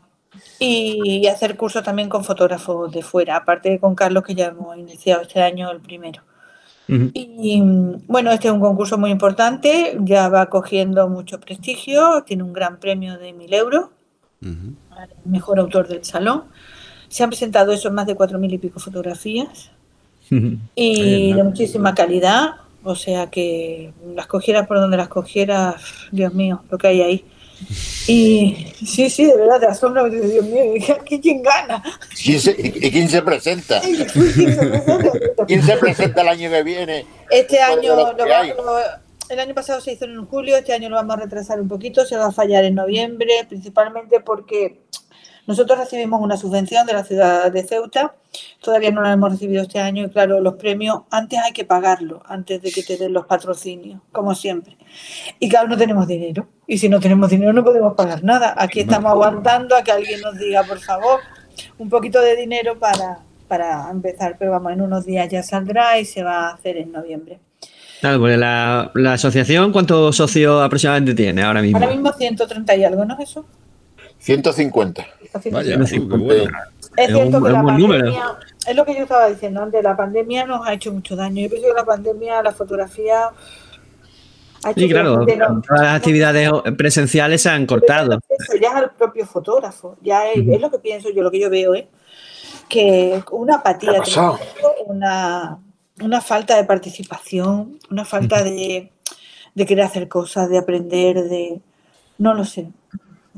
y 0.59 1.25
hacer 1.27 1.55
cursos 1.57 1.83
también 1.83 2.09
con 2.09 2.23
fotógrafos 2.23 2.91
de 2.91 3.01
fuera, 3.01 3.37
aparte 3.37 3.69
de 3.69 3.79
con 3.79 3.95
Carlos 3.95 4.23
que 4.23 4.35
ya 4.35 4.47
hemos 4.47 4.77
iniciado 4.77 5.21
este 5.21 5.41
año 5.41 5.71
el 5.71 5.79
primero. 5.79 6.21
Y 7.13 7.61
mm, 7.61 8.07
bueno, 8.07 8.31
este 8.31 8.47
es 8.47 8.53
un 8.53 8.59
concurso 8.59 8.97
muy 8.97 9.11
importante, 9.11 9.95
ya 10.01 10.27
va 10.27 10.47
cogiendo 10.47 11.07
mucho 11.07 11.39
prestigio, 11.39 12.23
tiene 12.25 12.41
un 12.41 12.51
gran 12.51 12.79
premio 12.79 13.19
de 13.19 13.31
mil 13.31 13.53
euros, 13.53 13.89
al 14.41 15.09
mejor 15.25 15.59
autor 15.59 15.87
del 15.87 16.03
salón. 16.03 16.45
Se 17.07 17.23
han 17.23 17.29
presentado 17.29 17.71
eso 17.73 17.91
más 17.91 18.07
de 18.07 18.15
cuatro 18.15 18.39
mil 18.39 18.53
y 18.53 18.57
pico 18.57 18.79
fotografías 18.79 19.69
y 20.75 21.33
de 21.33 21.43
muchísima 21.43 21.93
calidad, 21.93 22.55
o 22.83 22.95
sea 22.95 23.29
que 23.29 23.93
las 24.15 24.25
cogieras 24.25 24.65
por 24.67 24.79
donde 24.79 24.97
las 24.97 25.09
cogieras, 25.09 26.07
Dios 26.11 26.33
mío, 26.33 26.63
lo 26.71 26.77
que 26.79 26.87
hay 26.87 27.01
ahí. 27.01 27.25
Y 28.07 28.73
sí, 28.85 29.09
sí, 29.09 29.25
de 29.25 29.35
verdad 29.35 29.59
te 29.59 29.65
asombra, 29.67 30.03
Dios 30.05 30.45
mío, 30.45 30.63
¿qué 31.05 31.19
quién 31.19 31.41
gana? 31.43 31.83
¿Quién 32.21 32.39
se- 32.39 32.55
¿Y 32.57 32.89
quién 32.91 33.07
se 33.09 33.21
presenta? 33.21 33.81
¿Quién 35.47 35.63
se 35.63 35.77
presenta 35.77 36.21
el 36.21 36.27
año 36.27 36.49
que 36.49 36.63
viene? 36.63 37.05
Este 37.29 37.59
año, 37.59 37.95
lo 37.95 38.15
que 38.17 38.23
lo- 38.55 38.79
el 39.29 39.39
año 39.39 39.53
pasado 39.53 39.79
se 39.79 39.91
hizo 39.93 40.05
en 40.05 40.25
julio, 40.25 40.57
este 40.57 40.73
año 40.73 40.89
lo 40.89 40.95
vamos 40.95 41.15
a 41.17 41.19
retrasar 41.19 41.61
un 41.61 41.67
poquito, 41.67 42.03
se 42.05 42.15
va 42.17 42.27
a 42.27 42.31
fallar 42.31 42.63
en 42.63 42.73
noviembre, 42.75 43.31
principalmente 43.47 44.19
porque 44.21 44.79
nosotros 45.49 45.79
recibimos 45.79 46.21
una 46.21 46.37
subvención 46.37 46.85
de 46.85 46.93
la 46.93 47.03
ciudad 47.03 47.51
de 47.51 47.63
Ceuta, 47.63 48.13
todavía 48.61 48.91
no 48.91 49.01
la 49.01 49.13
hemos 49.13 49.31
recibido 49.31 49.63
este 49.63 49.79
año 49.79 50.05
y 50.05 50.09
claro, 50.11 50.39
los 50.41 50.57
premios 50.57 51.01
antes 51.09 51.39
hay 51.39 51.53
que 51.53 51.65
pagarlos, 51.65 52.21
antes 52.25 52.61
de 52.61 52.71
que 52.71 52.83
te 52.83 52.97
den 52.97 53.13
los 53.13 53.25
patrocinios, 53.25 53.99
como 54.11 54.35
siempre. 54.35 54.77
Y 55.39 55.49
claro, 55.49 55.67
no 55.67 55.75
tenemos 55.75 56.05
dinero. 56.05 56.47
Y 56.67 56.77
si 56.77 56.87
no 56.87 56.99
tenemos 56.99 57.31
dinero 57.31 57.51
no 57.51 57.63
podemos 57.63 57.95
pagar 57.95 58.23
nada. 58.23 58.53
Aquí 58.59 58.81
estamos 58.81 59.11
aguantando 59.11 59.75
a 59.75 59.81
que 59.81 59.91
alguien 59.91 60.21
nos 60.21 60.37
diga, 60.37 60.61
por 60.61 60.79
favor, 60.81 61.19
un 61.79 61.89
poquito 61.89 62.21
de 62.21 62.35
dinero 62.35 62.77
para, 62.77 63.17
para 63.47 63.89
empezar. 63.89 64.35
Pero 64.37 64.51
vamos, 64.51 64.71
en 64.73 64.81
unos 64.81 65.07
días 65.07 65.29
ya 65.29 65.41
saldrá 65.41 65.97
y 65.97 66.05
se 66.05 66.21
va 66.21 66.49
a 66.49 66.53
hacer 66.53 66.77
en 66.77 66.91
noviembre. 66.91 67.39
Claro, 68.01 68.19
porque 68.19 68.37
la, 68.37 68.91
la 68.93 69.13
asociación, 69.13 69.71
¿cuántos 69.71 70.15
socios 70.15 70.61
aproximadamente 70.61 71.15
tiene 71.15 71.41
ahora 71.41 71.63
mismo? 71.63 71.79
Ahora 71.79 71.91
mismo 71.91 72.13
130 72.13 72.75
y 72.75 72.83
algo, 72.83 73.03
¿no 73.03 73.15
es 73.15 73.31
eso? 73.31 73.47
150. 74.19 75.07
Vaya, 75.51 75.77
bueno. 75.77 75.83
Es 75.85 75.91
Es 75.91 77.15
cierto 77.15 77.37
un- 77.37 77.43
que 77.43 77.49
la 77.51 77.61
número. 77.61 78.03
pandemia, 78.03 78.23
es 78.67 78.75
lo 78.75 78.85
que 78.85 78.95
yo 78.95 79.03
estaba 79.03 79.27
diciendo 79.29 79.61
antes, 79.61 79.83
la 79.83 79.95
pandemia 79.95 80.45
nos 80.45 80.67
ha 80.67 80.73
hecho 80.73 80.91
mucho 80.91 81.15
daño. 81.15 81.43
Yo 81.43 81.49
pienso 81.49 81.67
que 81.69 81.73
la 81.73 81.85
pandemia, 81.85 82.41
la 82.43 82.51
fotografía... 82.51 83.29
Ha 84.63 84.71
hecho 84.71 84.79
Sí, 84.81 84.87
que 84.89 84.93
la 84.93 85.01
claro, 85.01 85.25
no- 85.25 85.61
todas 85.61 85.81
las 85.83 85.95
actividades 85.95 86.49
presenciales 86.77 87.41
se 87.43 87.49
han 87.49 87.65
cortado. 87.65 88.19
Eso 88.27 88.57
ya 88.59 88.69
es 88.69 88.75
al 88.75 88.91
propio 88.91 89.25
fotógrafo, 89.25 89.95
ya 90.01 90.29
es, 90.29 90.45
es 90.45 90.59
lo 90.59 90.69
que 90.69 90.79
pienso 90.79 91.09
yo, 91.11 91.21
lo 91.23 91.31
que 91.31 91.39
yo 91.39 91.49
veo, 91.49 91.75
¿eh? 91.75 91.87
que 92.67 93.23
una 93.31 93.55
apatía, 93.57 94.01
una, 94.87 95.57
una 96.01 96.21
falta 96.21 96.55
de 96.57 96.65
participación, 96.65 97.79
una 97.89 98.03
falta 98.05 98.43
de, 98.43 98.91
de 99.55 99.65
querer 99.65 99.85
hacer 99.85 100.07
cosas, 100.07 100.49
de 100.49 100.57
aprender, 100.57 101.23
de... 101.23 101.61
No 102.17 102.33
lo 102.33 102.43
sé, 102.43 102.67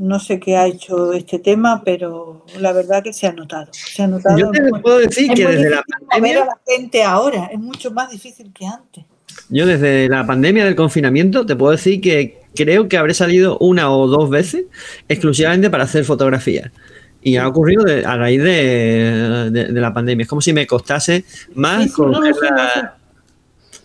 no 0.02 0.19
sé 0.19 0.40
qué 0.40 0.57
ha 0.57 0.65
hecho 0.68 1.14
este 1.14 1.40
tema, 1.40 1.82
pero 1.86 2.45
la 2.60 2.73
verdad 2.73 3.03
que 3.03 3.14
se 3.14 3.28
ha 3.28 3.32
notado. 3.34 3.68
Se 3.72 4.03
ha 4.03 4.07
notado 4.07 4.38
Yo 4.38 4.49
te 4.52 4.61
muy- 4.64 4.82
puedo 4.82 4.98
decir 4.99 5.32
es 5.32 5.36
que 5.40 5.48
desde 5.48 5.69
la 5.69 5.78
mover 5.78 5.84
a 5.84 6.07
pandemia, 6.10 6.45
la 6.45 6.60
gente 6.68 7.03
ahora, 7.03 7.45
es 7.52 7.60
mucho 7.60 7.91
más 7.91 8.10
difícil 8.10 8.52
que 8.53 8.65
antes. 8.65 9.06
yo 9.49 9.65
desde 9.65 10.10
la 10.10 10.26
pandemia 10.26 10.65
del 10.65 10.76
confinamiento 10.76 11.45
te 11.45 11.56
puedo 11.56 11.72
decir 11.72 12.02
que 12.02 12.41
creo 12.56 12.90
que 12.90 12.98
habré 12.98 13.14
salido 13.14 13.57
una 13.60 13.90
o 13.91 14.07
dos 14.07 14.30
veces 14.30 14.65
exclusivamente 15.07 15.69
para 15.69 15.84
hacer 15.86 16.03
fotografías. 16.03 16.72
Y 17.23 17.38
ha 17.38 17.48
ocurrido 17.48 17.84
de- 17.84 18.03
a 18.03 18.18
raíz 18.18 18.41
de, 18.41 19.49
de- 19.52 19.65
de 19.72 19.82
la 19.82 19.94
pandemia. 19.94 20.23
Es 20.23 20.28
como 20.30 20.41
si 20.41 20.52
me 20.53 20.65
costase 20.65 21.23
más 21.53 21.84
Sí, 21.84 21.91
coger 21.91 22.11
no 22.11 22.19
no 22.22 22.56
la, 22.56 22.98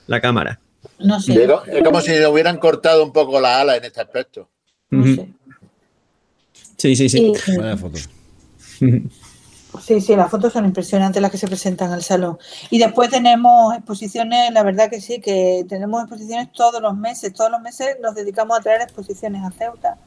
la 0.06 0.20
cámara. 0.20 0.58
No 0.98 1.20
sé. 1.20 1.34
Pero 1.34 1.62
Es 1.66 1.82
como 1.84 2.00
si 2.00 2.12
le 2.12 2.26
hubieran 2.26 2.56
cortado 2.56 3.04
un 3.04 3.12
poco 3.12 3.38
la 3.40 3.60
ala 3.60 3.76
en 3.76 3.84
este 3.84 4.00
aspecto. 4.00 4.48
no 4.90 5.04
sé. 5.04 5.28
Sí, 6.76 6.94
sí, 6.96 7.08
sí. 7.08 7.32
Y- 7.32 7.56
Vaya 7.56 7.76
foto. 7.76 7.98
Sí, 9.84 10.00
sí, 10.00 10.16
las 10.16 10.30
fotos 10.30 10.54
son 10.54 10.64
impresionantes 10.64 11.20
las 11.20 11.30
que 11.30 11.36
se 11.36 11.46
presentan 11.46 11.92
al 11.92 12.02
salón. 12.02 12.38
Y 12.70 12.78
después 12.78 13.10
tenemos 13.10 13.74
exposiciones, 13.74 14.50
la 14.52 14.62
verdad 14.62 14.88
que 14.88 15.02
sí, 15.02 15.20
que 15.20 15.66
tenemos 15.68 16.00
exposiciones 16.00 16.50
todos 16.52 16.80
los 16.80 16.96
meses. 16.96 17.34
Todos 17.34 17.50
los 17.50 17.60
meses 17.60 17.96
nos 18.00 18.14
dedicamos 18.14 18.58
a 18.58 18.62
traer 18.62 18.80
exposiciones 18.80 19.42
a 19.44 19.50
Ceuta 19.50 19.98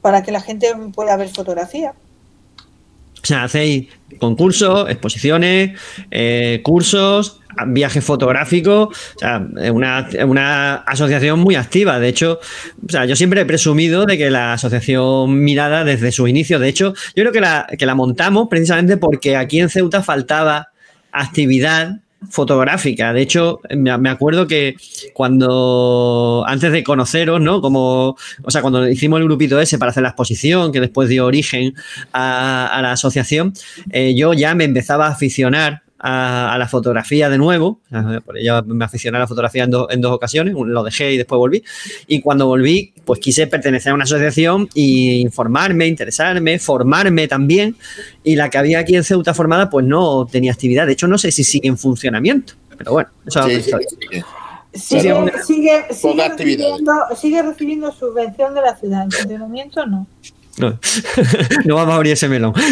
para 0.00 0.22
que 0.22 0.30
la 0.30 0.40
gente 0.40 0.68
pueda 0.94 1.16
ver 1.16 1.28
fotografías. 1.30 1.94
O 3.26 3.28
sea, 3.28 3.42
hacéis 3.42 3.88
concursos, 4.20 4.88
exposiciones, 4.88 5.76
eh, 6.12 6.60
cursos, 6.62 7.40
viajes 7.66 8.04
fotográficos. 8.04 8.96
O 9.16 9.18
sea, 9.18 9.44
es 9.60 9.70
una, 9.72 10.08
una 10.24 10.74
asociación 10.76 11.40
muy 11.40 11.56
activa. 11.56 11.98
De 11.98 12.06
hecho, 12.06 12.38
o 12.86 12.88
sea, 12.88 13.04
yo 13.04 13.16
siempre 13.16 13.40
he 13.40 13.44
presumido 13.44 14.06
de 14.06 14.16
que 14.16 14.30
la 14.30 14.52
asociación 14.52 15.42
Mirada 15.42 15.82
desde 15.82 16.12
su 16.12 16.28
inicio, 16.28 16.60
de 16.60 16.68
hecho, 16.68 16.94
yo 17.16 17.24
creo 17.24 17.32
que 17.32 17.40
la, 17.40 17.66
que 17.76 17.84
la 17.84 17.96
montamos 17.96 18.46
precisamente 18.48 18.96
porque 18.96 19.36
aquí 19.36 19.58
en 19.58 19.70
Ceuta 19.70 20.04
faltaba 20.04 20.68
actividad 21.10 21.96
fotográfica. 22.30 23.12
De 23.12 23.22
hecho, 23.22 23.60
me 23.70 24.10
acuerdo 24.10 24.46
que 24.46 24.76
cuando 25.12 26.44
antes 26.46 26.72
de 26.72 26.82
conoceros, 26.82 27.40
¿no? 27.40 27.60
Como, 27.60 28.16
o 28.42 28.50
sea, 28.50 28.62
cuando 28.62 28.88
hicimos 28.88 29.20
el 29.20 29.26
grupito 29.26 29.60
ese 29.60 29.78
para 29.78 29.90
hacer 29.90 30.02
la 30.02 30.10
exposición, 30.10 30.72
que 30.72 30.80
después 30.80 31.08
dio 31.08 31.26
origen 31.26 31.74
a, 32.12 32.66
a 32.66 32.82
la 32.82 32.92
asociación, 32.92 33.52
eh, 33.90 34.14
yo 34.14 34.32
ya 34.32 34.54
me 34.54 34.64
empezaba 34.64 35.06
a 35.06 35.10
aficionar 35.10 35.82
a, 35.98 36.52
a 36.52 36.58
la 36.58 36.68
fotografía 36.68 37.28
de 37.30 37.38
nuevo. 37.38 37.80
Ah, 37.90 38.20
por 38.24 38.36
ello 38.38 38.62
me 38.66 38.84
aficioné 38.84 39.16
a 39.16 39.20
la 39.20 39.26
fotografía 39.26 39.64
en, 39.64 39.70
do- 39.70 39.88
en 39.90 40.00
dos 40.00 40.12
ocasiones, 40.12 40.54
lo 40.54 40.82
dejé 40.82 41.12
y 41.12 41.16
después 41.16 41.38
volví. 41.38 41.62
Y 42.06 42.20
cuando 42.20 42.46
volví, 42.46 42.92
pues 43.04 43.20
quise 43.20 43.46
pertenecer 43.46 43.92
a 43.92 43.94
una 43.94 44.04
asociación 44.04 44.68
y 44.74 45.20
informarme, 45.20 45.86
interesarme, 45.86 46.58
formarme 46.58 47.28
también. 47.28 47.76
Y 48.24 48.36
la 48.36 48.50
que 48.50 48.58
había 48.58 48.78
aquí 48.80 48.94
en 48.96 49.04
Ceuta 49.04 49.32
formada, 49.34 49.70
pues 49.70 49.86
no 49.86 50.26
tenía 50.30 50.52
actividad. 50.52 50.86
De 50.86 50.92
hecho, 50.92 51.08
no 51.08 51.18
sé 51.18 51.30
si 51.32 51.44
sigue 51.44 51.68
en 51.68 51.78
funcionamiento. 51.78 52.54
Pero 52.76 52.92
bueno, 52.92 53.08
eso 53.26 53.42
Sí, 53.48 53.62
sí. 53.62 53.70
Sigue, 54.74 55.14
sigue, 55.46 55.84
sigue, 55.94 56.28
recibiendo, 56.28 56.92
sigue 57.18 57.42
recibiendo 57.42 57.90
subvención 57.92 58.54
de 58.54 58.60
la 58.60 58.76
ciudad. 58.76 59.04
En 59.04 59.10
funcionamiento 59.10 59.86
no. 59.86 60.06
No, 60.58 60.78
no 61.64 61.74
vamos 61.74 61.92
a 61.92 61.96
abrir 61.96 62.12
ese 62.12 62.28
melón. 62.28 62.54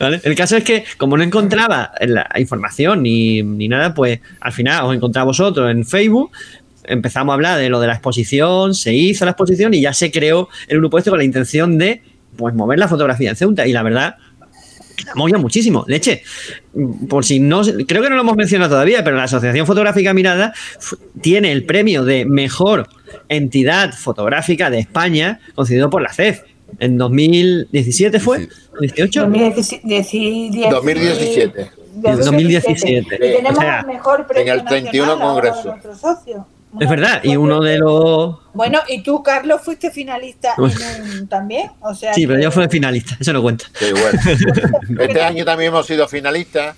¿Vale? 0.00 0.20
El 0.24 0.34
caso 0.34 0.56
es 0.56 0.64
que, 0.64 0.84
como 0.96 1.16
no 1.16 1.22
encontraba 1.22 1.92
la 2.00 2.26
información 2.38 3.02
ni, 3.02 3.42
ni 3.42 3.68
nada, 3.68 3.92
pues 3.94 4.20
al 4.40 4.52
final 4.52 4.86
os 4.86 4.94
encontré 4.94 5.20
a 5.20 5.24
vosotros 5.24 5.70
en 5.70 5.84
Facebook. 5.84 6.30
Empezamos 6.84 7.32
a 7.32 7.34
hablar 7.34 7.58
de 7.58 7.68
lo 7.68 7.80
de 7.80 7.88
la 7.88 7.92
exposición, 7.94 8.74
se 8.74 8.94
hizo 8.94 9.26
la 9.26 9.32
exposición 9.32 9.74
y 9.74 9.82
ya 9.82 9.92
se 9.92 10.10
creó 10.10 10.48
el 10.68 10.78
grupo 10.78 10.96
este 10.96 11.10
con 11.10 11.18
la 11.18 11.24
intención 11.24 11.76
de 11.76 12.00
pues 12.36 12.54
mover 12.54 12.78
la 12.78 12.88
fotografía 12.88 13.30
en 13.30 13.36
Ceuta. 13.36 13.66
Y 13.66 13.72
la 13.72 13.82
verdad 13.82 14.16
molla 15.14 15.38
muchísimo. 15.38 15.84
Leche, 15.86 16.22
por 17.08 17.24
si 17.24 17.40
no, 17.40 17.62
creo 17.62 18.02
que 18.02 18.10
no 18.10 18.16
lo 18.16 18.22
hemos 18.22 18.36
mencionado 18.36 18.70
todavía, 18.70 19.02
pero 19.04 19.16
la 19.16 19.24
Asociación 19.24 19.66
Fotográfica 19.66 20.14
Mirada 20.14 20.52
tiene 21.20 21.52
el 21.52 21.64
premio 21.64 22.04
de 22.04 22.24
mejor 22.24 22.88
entidad 23.28 23.92
fotográfica 23.94 24.70
de 24.70 24.80
España 24.80 25.40
concedido 25.54 25.90
por 25.90 26.02
la 26.02 26.12
CEF. 26.12 26.42
En 26.78 26.98
2017 26.98 28.20
fue, 28.20 28.48
18. 28.80 29.20
2017. 29.22 30.68
2017. 30.70 31.70
2017. 32.02 33.16
Y 33.16 33.18
tenemos 33.18 33.58
O 33.58 33.60
sea, 33.60 33.80
el 33.80 33.86
mejor 33.86 34.26
premio 34.26 34.52
en 34.52 34.58
el 34.60 34.64
31 34.64 35.06
nacional 35.06 35.28
ahora 35.28 35.48
de 35.48 35.50
congreso. 35.52 35.70
nuestro 35.70 35.96
socio. 35.96 36.46
Es 36.80 36.88
verdad, 36.88 37.20
y 37.22 37.36
uno 37.36 37.60
de 37.60 37.78
los. 37.78 38.36
Bueno, 38.54 38.80
y 38.88 39.02
tú, 39.02 39.22
Carlos, 39.22 39.60
fuiste 39.62 39.90
finalista 39.90 40.54
en 40.56 41.20
un, 41.20 41.28
también. 41.28 41.70
O 41.80 41.94
sea, 41.94 42.14
Sí, 42.14 42.26
pero 42.26 42.40
yo 42.40 42.50
fui 42.50 42.68
finalista, 42.68 43.16
eso 43.18 43.32
no 43.32 43.42
cuenta. 43.42 43.66
Sí, 43.74 43.86
bueno. 43.92 44.18
Este 45.02 45.22
año 45.22 45.44
también 45.44 45.68
hemos 45.72 45.86
sido 45.86 46.08
finalistas. 46.08 46.76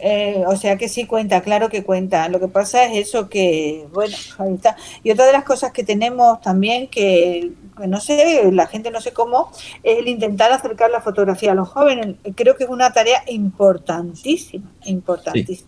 Eh, 0.00 0.44
o 0.46 0.54
sea 0.54 0.76
que 0.76 0.88
sí 0.88 1.06
cuenta, 1.06 1.40
claro 1.40 1.68
que 1.68 1.82
cuenta. 1.82 2.28
Lo 2.28 2.38
que 2.38 2.48
pasa 2.48 2.84
es 2.84 3.08
eso 3.08 3.28
que, 3.28 3.86
bueno, 3.92 4.16
ahí 4.38 4.54
está. 4.54 4.76
Y 5.02 5.10
otra 5.10 5.26
de 5.26 5.32
las 5.32 5.44
cosas 5.44 5.72
que 5.72 5.82
tenemos 5.82 6.40
también, 6.40 6.88
que, 6.88 7.52
que 7.76 7.86
no 7.86 8.00
sé, 8.00 8.48
la 8.52 8.66
gente 8.66 8.90
no 8.90 9.00
sé 9.00 9.12
cómo, 9.12 9.50
es 9.82 9.98
el 9.98 10.08
intentar 10.08 10.52
acercar 10.52 10.90
la 10.90 11.00
fotografía 11.00 11.52
a 11.52 11.54
los 11.54 11.68
jóvenes. 11.68 12.16
Creo 12.36 12.56
que 12.56 12.64
es 12.64 12.70
una 12.70 12.92
tarea 12.92 13.22
importantísima, 13.26 14.70
importantísima. 14.84 15.67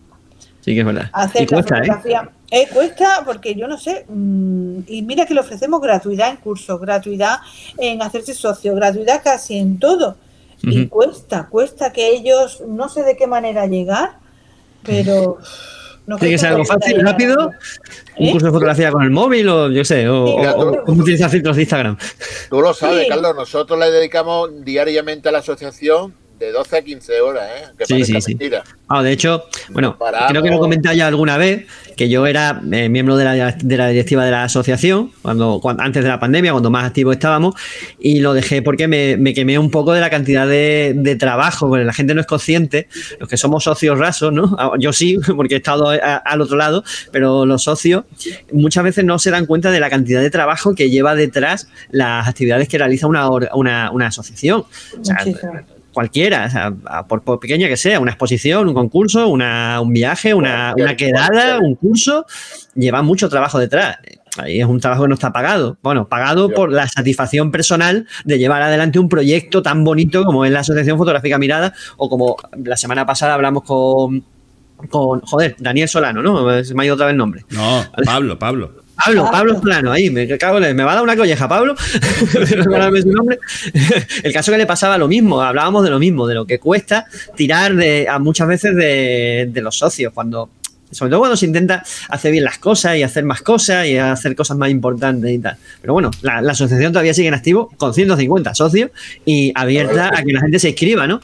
que 0.63 0.79
es 0.79 0.85
verdad. 0.85 1.09
Hacer 1.13 1.43
Y 1.43 1.45
cuesta, 1.47 1.75
la 1.75 1.81
¿eh? 1.83 1.87
fotografía. 1.87 2.29
Eh, 2.51 2.67
cuesta 2.73 3.23
porque 3.25 3.55
yo 3.55 3.67
no 3.67 3.77
sé, 3.77 4.05
mm, 4.09 4.79
y 4.87 5.01
mira 5.03 5.25
que 5.25 5.33
le 5.33 5.39
ofrecemos 5.39 5.79
gratuidad 5.81 6.29
en 6.29 6.37
cursos, 6.37 6.79
gratuidad 6.81 7.37
en 7.77 8.01
hacerse 8.01 8.33
socio, 8.33 8.75
gratuidad 8.75 9.21
casi 9.23 9.57
en 9.57 9.79
todo. 9.79 10.17
Y 10.63 10.85
cuesta, 10.87 11.47
cuesta 11.49 11.91
que 11.91 12.09
ellos, 12.09 12.61
no 12.67 12.87
sé 12.87 13.01
de 13.03 13.17
qué 13.17 13.25
manera 13.25 13.65
llegar, 13.65 14.17
pero... 14.83 15.37
No 16.07 16.17
Tiene 16.19 16.33
que 16.33 16.37
ser 16.39 16.49
algo 16.49 16.65
fácil, 16.65 16.99
rápido. 17.01 17.51
Un 18.17 18.27
¿Eh? 18.27 18.31
curso 18.31 18.47
de 18.47 18.51
fotografía 18.51 18.91
con 18.91 19.03
el 19.03 19.11
móvil 19.11 19.47
o 19.49 19.69
yo 19.71 19.83
sé, 19.85 20.07
o, 20.09 20.25
Sí, 20.27 20.33
o- 20.47 20.71
o 20.71 20.83
cómo 20.83 21.01
utilizar 21.03 21.29
filtros 21.29 21.55
de 21.55 21.61
Instagram. 21.63 21.97
Tú 22.49 22.59
lo 22.61 22.73
sabes, 22.73 23.03
Sí. 23.03 23.09
Carlos. 23.09 23.35
Nosotros 23.35 23.79
le 23.79 23.89
dedicamos 23.91 24.49
diariamente 24.65 25.29
a 25.29 25.31
la 25.31 25.39
asociación 25.39 26.13
de 26.41 26.51
12 26.51 26.77
a 26.77 26.81
15 26.81 27.21
horas, 27.21 27.43
¿eh? 27.55 27.63
Que 27.77 27.85
Sí, 27.85 28.03
sí, 28.03 28.19
sí. 28.21 28.31
mentira. 28.35 28.63
Ah, 28.87 29.01
de 29.03 29.11
hecho, 29.11 29.45
bueno, 29.69 29.97
Paramos. 29.97 30.29
creo 30.31 30.43
que 30.43 30.49
lo 30.49 30.55
he 30.55 30.59
comentado 30.59 30.95
ya 30.95 31.07
alguna 31.07 31.37
vez, 31.37 31.65
que 31.95 32.09
yo 32.09 32.25
era 32.27 32.61
eh, 32.71 32.89
miembro 32.89 33.15
de 33.15 33.23
la, 33.25 33.51
de 33.53 33.77
la 33.77 33.87
directiva 33.87 34.25
de 34.25 34.31
la 34.31 34.43
asociación, 34.43 35.11
cuando, 35.21 35.59
cuando- 35.61 35.83
antes 35.83 36.03
de 36.03 36.09
la 36.09 36.19
pandemia, 36.19 36.51
cuando 36.51 36.69
más 36.71 36.85
activos 36.85 37.13
estábamos, 37.13 37.55
y 37.99 38.19
lo 38.19 38.33
dejé 38.33 38.61
porque 38.61 38.87
me, 38.87 39.15
me 39.17 39.33
quemé 39.33 39.57
un 39.59 39.69
poco 39.71 39.93
de 39.93 40.01
la 40.01 40.09
cantidad 40.09 40.45
de, 40.47 40.93
de 40.95 41.15
trabajo, 41.15 41.69
porque 41.69 41.85
la 41.85 41.93
gente 41.93 42.13
no 42.15 42.21
es 42.21 42.27
consciente, 42.27 42.87
los 43.19 43.29
que 43.29 43.37
somos 43.37 43.63
socios 43.63 43.97
rasos, 43.99 44.33
¿no? 44.33 44.55
Ah, 44.59 44.71
Yo 44.79 44.91
sí, 44.91 45.17
porque 45.37 45.53
he 45.53 45.57
estado 45.57 45.89
a- 45.89 45.95
al 46.17 46.41
otro 46.41 46.57
lado, 46.57 46.83
pero 47.11 47.45
los 47.45 47.63
socios 47.63 48.03
muchas 48.51 48.83
veces 48.83 49.05
no 49.05 49.19
se 49.19 49.31
dan 49.31 49.45
cuenta 49.45 49.71
de 49.71 49.79
la 49.79 49.89
cantidad 49.89 50.21
de 50.21 50.29
trabajo 50.31 50.75
que 50.75 50.89
lleva 50.89 51.15
detrás 51.15 51.67
las 51.91 52.27
actividades 52.27 52.67
que 52.67 52.77
realiza 52.77 53.07
una, 53.07 53.29
una, 53.53 53.91
una 53.91 54.07
asociación. 54.07 54.61
O 54.99 55.05
sea, 55.05 55.17
Muchísimo. 55.23 55.51
Cualquiera, 55.93 56.45
o 56.45 56.49
sea, 56.49 56.73
a- 56.85 57.05
por, 57.07 57.21
por 57.21 57.39
pequeña 57.39 57.67
que 57.67 57.77
sea, 57.77 57.99
una 57.99 58.11
exposición, 58.11 58.67
un 58.67 58.73
concurso, 58.73 59.27
una- 59.27 59.79
un 59.81 59.91
viaje, 59.93 60.33
una, 60.33 60.73
una 60.77 60.95
quedada, 60.95 61.59
un 61.59 61.75
curso, 61.75 62.25
lleva 62.75 63.01
mucho 63.01 63.29
trabajo 63.29 63.59
detrás. 63.59 63.97
Ahí 64.37 64.61
es 64.61 64.65
un 64.65 64.79
trabajo 64.79 65.01
que 65.03 65.09
no 65.09 65.13
está 65.15 65.33
pagado. 65.33 65.77
Bueno, 65.83 66.07
pagado 66.07 66.49
por 66.51 66.71
la 66.71 66.87
satisfacción 66.87 67.51
personal 67.51 68.07
de 68.23 68.39
llevar 68.39 68.61
adelante 68.61 68.97
un 68.97 69.09
proyecto 69.09 69.61
tan 69.61 69.83
bonito 69.83 70.23
como 70.23 70.45
es 70.45 70.51
la 70.51 70.61
Asociación 70.61 70.97
Fotográfica 70.97 71.37
Mirada 71.37 71.73
o 71.97 72.07
como 72.09 72.37
la 72.63 72.77
semana 72.77 73.05
pasada 73.05 73.33
hablamos 73.33 73.63
con, 73.63 74.23
con 74.89 75.19
joder, 75.21 75.57
Daniel 75.59 75.89
Solano, 75.89 76.21
¿no? 76.23 76.63
Se 76.63 76.73
me 76.73 76.83
ha 76.83 76.85
ido 76.85 76.95
otra 76.95 77.07
vez 77.07 77.11
el 77.11 77.17
nombre. 77.17 77.43
No, 77.49 77.83
Pablo, 78.05 78.39
Pablo. 78.39 78.80
Pablo, 79.03 79.29
Pablo 79.31 79.59
Solano, 79.59 79.91
ahí, 79.91 80.09
me 80.09 80.27
cago 80.37 80.59
me 80.59 80.83
va 80.83 80.91
a 80.91 80.95
dar 80.95 81.03
una 81.03 81.15
colleja, 81.15 81.47
Pablo. 81.47 81.75
Recordarme 82.33 83.01
su 83.01 83.09
nombre. 83.09 83.39
El 84.23 84.33
caso 84.33 84.51
que 84.51 84.57
le 84.57 84.65
pasaba 84.65 84.97
lo 84.97 85.07
mismo, 85.07 85.41
hablábamos 85.41 85.83
de 85.83 85.89
lo 85.89 85.99
mismo, 85.99 86.27
de 86.27 86.35
lo 86.35 86.45
que 86.45 86.59
cuesta 86.59 87.05
tirar 87.35 87.75
de, 87.75 88.07
a 88.07 88.19
muchas 88.19 88.47
veces 88.47 88.75
de, 88.75 89.49
de 89.51 89.61
los 89.61 89.77
socios, 89.77 90.13
cuando, 90.13 90.49
sobre 90.91 91.09
todo 91.09 91.19
cuando 91.19 91.37
se 91.37 91.45
intenta 91.45 91.83
hacer 92.09 92.31
bien 92.31 92.43
las 92.43 92.57
cosas 92.57 92.97
y 92.97 93.03
hacer 93.03 93.23
más 93.23 93.41
cosas 93.41 93.87
y 93.87 93.97
hacer 93.97 94.35
cosas 94.35 94.57
más 94.57 94.69
importantes 94.69 95.31
y 95.31 95.39
tal. 95.39 95.57
Pero 95.81 95.93
bueno, 95.93 96.11
la, 96.21 96.41
la 96.41 96.51
asociación 96.51 96.91
todavía 96.91 97.13
sigue 97.13 97.27
en 97.27 97.33
activo 97.33 97.71
con 97.77 97.93
150 97.93 98.53
socios 98.55 98.91
y 99.25 99.51
abierta 99.55 100.11
a 100.15 100.23
que 100.23 100.33
la 100.33 100.41
gente 100.41 100.59
se 100.59 100.69
inscriba, 100.69 101.07
¿no? 101.07 101.21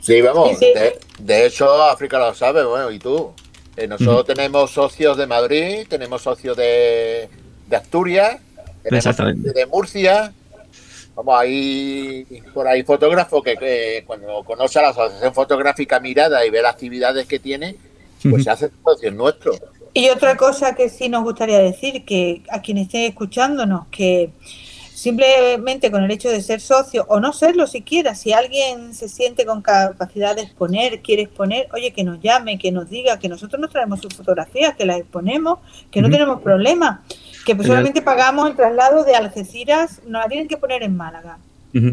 Sí, 0.00 0.20
vamos. 0.20 0.50
Sí, 0.50 0.56
sí. 0.60 0.66
De, 0.74 0.98
de 1.20 1.46
hecho, 1.46 1.82
África 1.82 2.18
lo 2.18 2.34
sabe, 2.34 2.64
bueno, 2.64 2.90
y 2.90 2.98
tú. 2.98 3.32
Eh, 3.76 3.86
nosotros 3.86 4.24
tenemos 4.26 4.70
socios 4.70 5.16
de 5.16 5.26
Madrid, 5.26 5.86
tenemos 5.88 6.22
socios 6.22 6.56
de, 6.56 7.28
de 7.66 7.76
Asturias, 7.76 8.38
tenemos 8.82 9.04
socios 9.04 9.54
de 9.54 9.66
Murcia. 9.66 10.32
Vamos, 11.16 11.34
hay 11.38 12.26
por 12.52 12.66
ahí 12.66 12.82
fotógrafos 12.82 13.42
que, 13.42 13.56
que 13.56 14.04
cuando 14.06 14.42
conoce 14.44 14.78
a 14.78 14.82
la 14.82 14.88
Asociación 14.88 15.32
Fotográfica 15.32 16.00
Mirada 16.00 16.44
y 16.44 16.50
ve 16.50 16.60
las 16.60 16.74
actividades 16.74 17.26
que 17.26 17.38
tiene, 17.38 17.76
pues 18.28 18.44
se 18.44 18.50
hacen 18.50 18.70
socios 18.84 19.14
nuestros. 19.14 19.60
Y 19.92 20.08
otra 20.08 20.36
cosa 20.36 20.74
que 20.74 20.88
sí 20.88 21.08
nos 21.08 21.22
gustaría 21.22 21.60
decir, 21.60 22.04
que 22.04 22.42
a 22.50 22.60
quienes 22.60 22.86
estén 22.86 23.02
escuchándonos, 23.02 23.86
que 23.92 24.30
simplemente 25.04 25.90
con 25.90 26.02
el 26.02 26.10
hecho 26.10 26.30
de 26.30 26.40
ser 26.40 26.62
socio 26.62 27.04
o 27.10 27.20
no 27.20 27.34
serlo 27.34 27.66
siquiera, 27.66 28.14
si 28.14 28.32
alguien 28.32 28.94
se 28.94 29.10
siente 29.10 29.44
con 29.44 29.60
capacidad 29.60 30.34
de 30.34 30.40
exponer, 30.40 31.02
quiere 31.02 31.24
exponer, 31.24 31.68
oye, 31.74 31.92
que 31.92 32.04
nos 32.04 32.20
llame, 32.22 32.56
que 32.58 32.72
nos 32.72 32.88
diga, 32.88 33.18
que 33.18 33.28
nosotros 33.28 33.60
nos 33.60 33.70
traemos 33.70 34.00
sus 34.00 34.14
fotografías, 34.14 34.74
que 34.76 34.86
las 34.86 35.00
exponemos, 35.00 35.58
que 35.90 36.00
no 36.00 36.08
tenemos 36.08 36.40
problema, 36.40 37.02
que 37.44 37.54
pues 37.54 37.68
solamente 37.68 38.00
pagamos 38.00 38.48
el 38.48 38.56
traslado 38.56 39.04
de 39.04 39.14
Algeciras, 39.14 40.00
nos 40.06 40.22
la 40.22 40.28
tienen 40.28 40.48
que 40.48 40.56
poner 40.56 40.82
en 40.82 40.96
Málaga, 40.96 41.36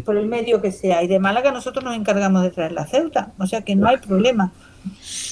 por 0.06 0.16
el 0.16 0.24
medio 0.24 0.62
que 0.62 0.72
sea, 0.72 1.02
y 1.02 1.06
de 1.06 1.18
Málaga 1.18 1.52
nosotros 1.52 1.84
nos 1.84 1.94
encargamos 1.94 2.42
de 2.42 2.50
traer 2.50 2.72
la 2.72 2.86
Ceuta, 2.86 3.32
o 3.38 3.46
sea 3.46 3.60
que 3.60 3.76
no 3.76 3.88
hay 3.88 3.98
problema. 3.98 4.52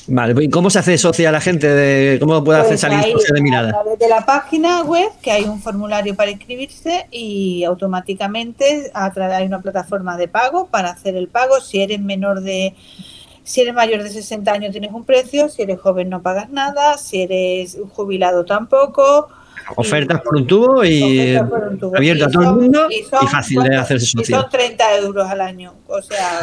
Vale, 0.07 0.35
pues 0.35 0.47
¿y 0.47 0.51
¿cómo 0.51 0.71
se 0.71 0.79
hace 0.79 0.99
socia 0.99 1.29
a 1.29 1.33
la 1.33 1.41
gente? 1.41 1.69
De, 1.69 2.19
¿Cómo 2.19 2.43
puede 2.43 2.59
hacer 2.61 2.73
Pues 2.73 2.81
salir 2.81 2.99
ahí, 2.99 3.13
socia 3.13 3.35
de 3.35 3.41
A 3.41 3.43
mirada? 3.43 3.71
través 3.71 3.99
de 3.99 4.09
la 4.09 4.27
página 4.27 4.83
web, 4.83 5.11
que 5.23 5.31
hay 5.31 5.45
un 5.45 5.61
formulario 5.61 6.15
para 6.17 6.31
inscribirse 6.31 7.07
y 7.11 7.65
automáticamente 7.65 8.91
a 8.95 9.13
hay 9.37 9.47
una 9.47 9.61
plataforma 9.61 10.17
de 10.17 10.29
pago 10.29 10.67
para 10.67 10.91
hacer 10.91 11.17
el 11.17 11.29
pago. 11.29 11.61
Si 11.61 11.81
eres 11.81 12.01
menor 12.01 12.41
de, 12.41 12.75
si 13.45 13.61
eres 13.61 13.75
mayor 13.75 14.03
de 14.03 14.11
60 14.11 14.51
años 14.51 14.73
tienes 14.73 14.93
un 14.93 15.05
precio, 15.05 15.49
si 15.49 15.63
eres 15.63 15.81
joven 15.81 16.09
no 16.09 16.23
pagas 16.23 16.51
nada, 16.51 16.99
si 16.99 17.23
eres 17.23 17.79
jubilado 17.93 18.45
tampoco. 18.45 19.29
Ofertas 19.77 20.21
por 20.23 20.37
un 20.37 20.47
tubo 20.47 20.85
y 20.85 21.37
abierto 21.37 22.25
a 22.25 22.29
Y 22.29 22.33
todo 22.33 22.43
el 22.43 22.55
mundo 22.57 22.89
son- 23.09 23.25
y 23.25 23.29
fácil 23.29 23.63
de 23.63 23.77
hacerse 23.77 24.05
Y 24.07 24.09
socio. 24.09 24.41
son 24.41 24.51
30 24.51 24.97
euros 24.99 25.29
al 25.29 25.41
año, 25.41 25.75
o 25.87 26.03
sea, 26.03 26.41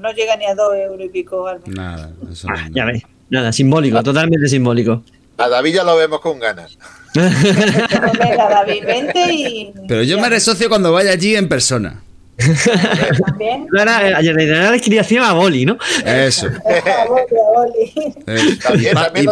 no 0.00 0.12
llega 0.12 0.36
ni 0.36 0.46
a 0.46 0.54
2 0.54 0.74
euros 0.76 1.06
y 1.06 1.08
pico 1.10 1.46
al 1.46 1.60
mes. 1.60 1.68
Nada, 1.76 2.10
eso 2.30 2.48
Ah, 2.50 2.68
no. 2.68 2.74
ya 2.74 2.84
ves, 2.86 3.02
nada, 3.28 3.52
simbólico, 3.52 4.02
totalmente 4.02 4.48
simbólico. 4.48 5.02
A 5.38 5.48
David 5.48 5.74
ya 5.74 5.84
lo 5.84 5.96
vemos 5.96 6.20
con 6.20 6.38
ganas. 6.38 6.76
Y... 9.30 9.72
Pero 9.88 10.02
yo 10.02 10.18
me 10.20 10.26
haré 10.26 10.40
socio 10.40 10.68
cuando 10.68 10.92
vaya 10.92 11.12
allí 11.12 11.34
en 11.36 11.48
persona. 11.48 12.02
También. 13.26 13.66
Dará 13.72 14.70
la 14.70 14.76
inscripción 14.76 15.24
a 15.24 15.32
Boli, 15.32 15.64
¿no? 15.66 15.76
Eso. 16.04 16.46
Eh, 18.26 18.38
y, 18.78 18.86
pa- 18.94 19.08
también 19.08 19.24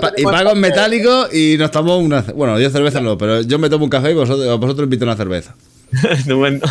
y 1.32 1.56
nos 1.58 1.70
tomamos 1.70 2.02
una. 2.02 2.20
Bueno, 2.34 2.58
yo 2.60 2.68
cerveza 2.70 3.00
no, 3.00 3.16
pero 3.16 3.42
yo 3.42 3.58
me 3.58 3.70
tomo 3.70 3.84
un 3.84 3.90
café 3.90 4.10
y 4.10 4.14
vosotros, 4.14 4.58
vosotros 4.60 4.84
invito 4.84 5.04
una 5.04 5.16
cerveza. 5.16 5.54
Estupendo. 6.10 6.66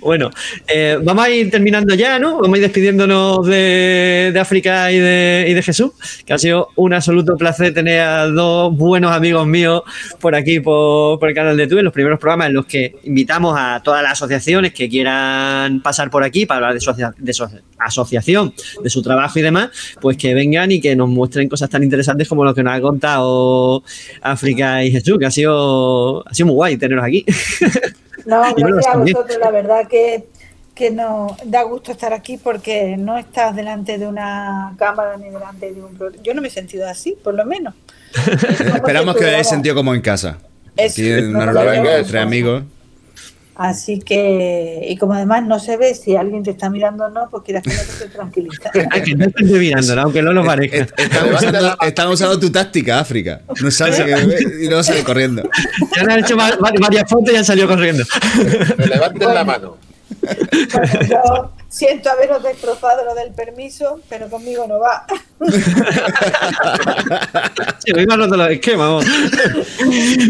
Bueno, 0.00 0.30
eh, 0.68 0.98
vamos 1.02 1.24
a 1.24 1.30
ir 1.30 1.50
terminando 1.50 1.94
ya, 1.94 2.18
¿no? 2.18 2.40
Vamos 2.40 2.54
a 2.54 2.56
ir 2.58 2.62
despidiéndonos 2.62 3.46
de, 3.46 4.36
África 4.38 4.92
y 4.92 4.98
de, 4.98 5.62
Jesús, 5.64 5.92
que 6.26 6.34
ha 6.34 6.38
sido 6.38 6.68
un 6.76 6.92
absoluto 6.92 7.36
placer 7.36 7.72
tener 7.72 8.00
a 8.00 8.26
dos 8.26 8.76
buenos 8.76 9.12
amigos 9.12 9.46
míos 9.46 9.82
por 10.20 10.34
aquí, 10.34 10.60
por, 10.60 11.26
el 11.26 11.34
canal 11.34 11.56
de 11.56 11.66
Twitch, 11.66 11.82
los 11.82 11.92
primeros 11.92 12.18
programas 12.18 12.48
en 12.48 12.54
los 12.54 12.66
que 12.66 12.96
invitamos 13.04 13.54
a 13.58 13.80
todas 13.82 14.02
las 14.02 14.12
asociaciones 14.12 14.72
que 14.74 14.88
quieran 14.88 15.80
pasar 15.80 16.10
por 16.10 16.22
aquí 16.22 16.44
para 16.44 16.58
hablar 16.58 16.74
de 16.74 16.80
su, 16.80 16.92
de 17.16 17.32
su 17.32 17.46
asociación, 17.78 18.52
de 18.82 18.90
su 18.90 19.02
trabajo 19.02 19.38
y 19.38 19.42
demás, 19.42 19.70
pues 20.00 20.16
que 20.16 20.34
vengan 20.34 20.70
y 20.72 20.80
que 20.80 20.94
nos 20.94 21.08
muestren 21.08 21.48
cosas 21.48 21.70
tan 21.70 21.82
interesantes 21.82 22.28
como 22.28 22.44
lo 22.44 22.54
que 22.54 22.62
nos 22.62 22.74
ha 22.74 22.80
contado 22.80 23.82
África 24.20 24.84
y 24.84 24.90
Jesús, 24.90 25.18
que 25.18 25.26
ha 25.26 25.30
sido, 25.30 26.26
ha 26.28 26.34
sido 26.34 26.46
muy 26.46 26.54
guay 26.54 26.76
teneros 26.76 27.04
aquí. 27.04 27.24
No, 28.26 28.42
gracias 28.54 28.86
a 28.86 28.96
vosotros, 28.96 29.38
la 29.40 29.50
verdad 29.50 29.86
que, 29.88 30.26
que 30.74 30.90
nos 30.90 31.32
da 31.44 31.62
gusto 31.62 31.92
estar 31.92 32.12
aquí 32.12 32.36
porque 32.36 32.96
no 32.96 33.16
estás 33.18 33.54
delante 33.54 33.98
de 33.98 34.06
una 34.06 34.74
cámara 34.78 35.16
ni 35.16 35.30
delante 35.30 35.72
de 35.72 35.82
un. 35.82 35.98
Yo 36.22 36.34
no 36.34 36.40
me 36.42 36.48
he 36.48 36.50
sentido 36.50 36.88
así, 36.88 37.16
por 37.22 37.34
lo 37.34 37.44
menos. 37.44 37.74
Esperamos 38.74 39.16
que 39.16 39.22
lo 39.22 39.28
hayáis 39.28 39.48
sentido 39.48 39.74
como 39.74 39.94
en 39.94 40.00
casa. 40.00 40.38
Es- 40.76 40.92
Aquí 40.92 41.10
en 41.10 41.32
no, 41.32 41.38
una 41.38 41.46
no, 41.52 41.64
no, 41.64 41.90
entre 41.90 42.18
no. 42.18 42.22
amigos. 42.26 42.62
Así 43.56 44.00
que, 44.00 44.84
y 44.88 44.96
como 44.96 45.14
además 45.14 45.44
no 45.44 45.60
se 45.60 45.76
ve 45.76 45.94
si 45.94 46.16
alguien 46.16 46.42
te 46.42 46.50
está 46.50 46.68
mirando 46.70 47.04
o 47.04 47.08
no, 47.08 47.28
pues 47.30 47.44
quieras 47.44 47.62
que 47.62 47.70
no 47.70 47.76
te 47.76 47.82
esté 47.92 48.08
tranquilizando. 48.08 48.80
Ah, 48.90 49.00
que 49.00 49.14
no 49.14 49.24
estoy 49.26 49.44
mirándola, 49.44 50.02
aunque 50.02 50.22
no 50.22 50.32
lo 50.32 50.44
parezca. 50.44 50.76
Est- 50.78 50.98
Están 50.98 51.32
usando, 51.32 51.76
están 51.82 52.08
usando 52.08 52.40
tu 52.40 52.50
táctica, 52.50 52.98
África. 52.98 53.42
No 53.62 53.70
sabes 53.70 54.00
que 54.00 54.10
y 54.60 54.66
luego 54.66 54.82
sale 54.82 55.04
corriendo. 55.04 55.48
Ya 55.96 56.02
le 56.04 56.12
han 56.14 56.18
hecho 56.20 56.36
va- 56.36 56.50
va- 56.56 56.72
varias 56.80 57.08
fotos 57.08 57.32
y 57.32 57.36
han 57.36 57.44
salido 57.44 57.68
corriendo. 57.68 58.02
Me 58.76 58.86
levanten 58.86 59.32
la 59.34 59.44
mano. 59.44 59.76
Bueno, 60.72 61.00
yo 61.08 61.52
siento 61.68 62.08
haberos 62.10 62.42
destrozado 62.42 63.04
lo 63.04 63.14
del 63.14 63.32
permiso, 63.34 64.00
pero 64.08 64.28
conmigo 64.28 64.66
no 64.66 64.78
va. 64.80 65.04
Sí, 67.84 67.92
hoy 67.94 68.06
me 68.06 68.16
los 68.16 68.50
esquemas. 68.50 68.78
vamos. 68.88 69.04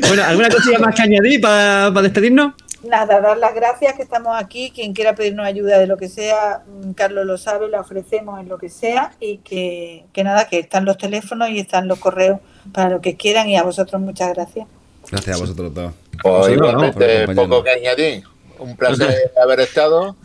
Bueno, 0.08 0.24
¿alguna 0.24 0.48
cosilla 0.48 0.78
más 0.80 0.94
que 0.94 1.02
añadir 1.02 1.40
para 1.40 1.90
despedirnos? 2.02 2.52
Nada, 2.86 3.20
dar 3.20 3.38
las 3.38 3.54
gracias 3.54 3.94
que 3.94 4.02
estamos 4.02 4.34
aquí. 4.36 4.70
Quien 4.74 4.92
quiera 4.92 5.14
pedirnos 5.14 5.46
ayuda 5.46 5.78
de 5.78 5.86
lo 5.86 5.96
que 5.96 6.08
sea, 6.08 6.62
mm, 6.66 6.92
Carlos 6.92 7.24
lo 7.24 7.38
sabe, 7.38 7.68
la 7.68 7.80
ofrecemos 7.80 8.40
en 8.40 8.48
lo 8.48 8.58
que 8.58 8.68
sea. 8.68 9.12
Y 9.20 9.38
que, 9.38 10.04
que 10.12 10.24
nada, 10.24 10.48
que 10.48 10.58
están 10.58 10.84
los 10.84 10.98
teléfonos 10.98 11.50
y 11.50 11.58
están 11.58 11.88
los 11.88 11.98
correos 11.98 12.40
para 12.72 12.90
lo 12.90 13.00
que 13.00 13.16
quieran. 13.16 13.48
Y 13.48 13.56
a 13.56 13.62
vosotros 13.62 14.00
muchas 14.00 14.34
gracias. 14.34 14.66
Gracias 15.10 15.36
a 15.36 15.40
vosotros 15.40 15.74
todos. 15.74 15.92
Pues 16.22 16.52
igualmente, 16.52 17.28
poco 17.34 17.62
que 17.62 17.70
añadir. 17.70 18.24
Un 18.58 18.76
placer 18.76 19.32
haber 19.42 19.60
estado. 19.60 20.16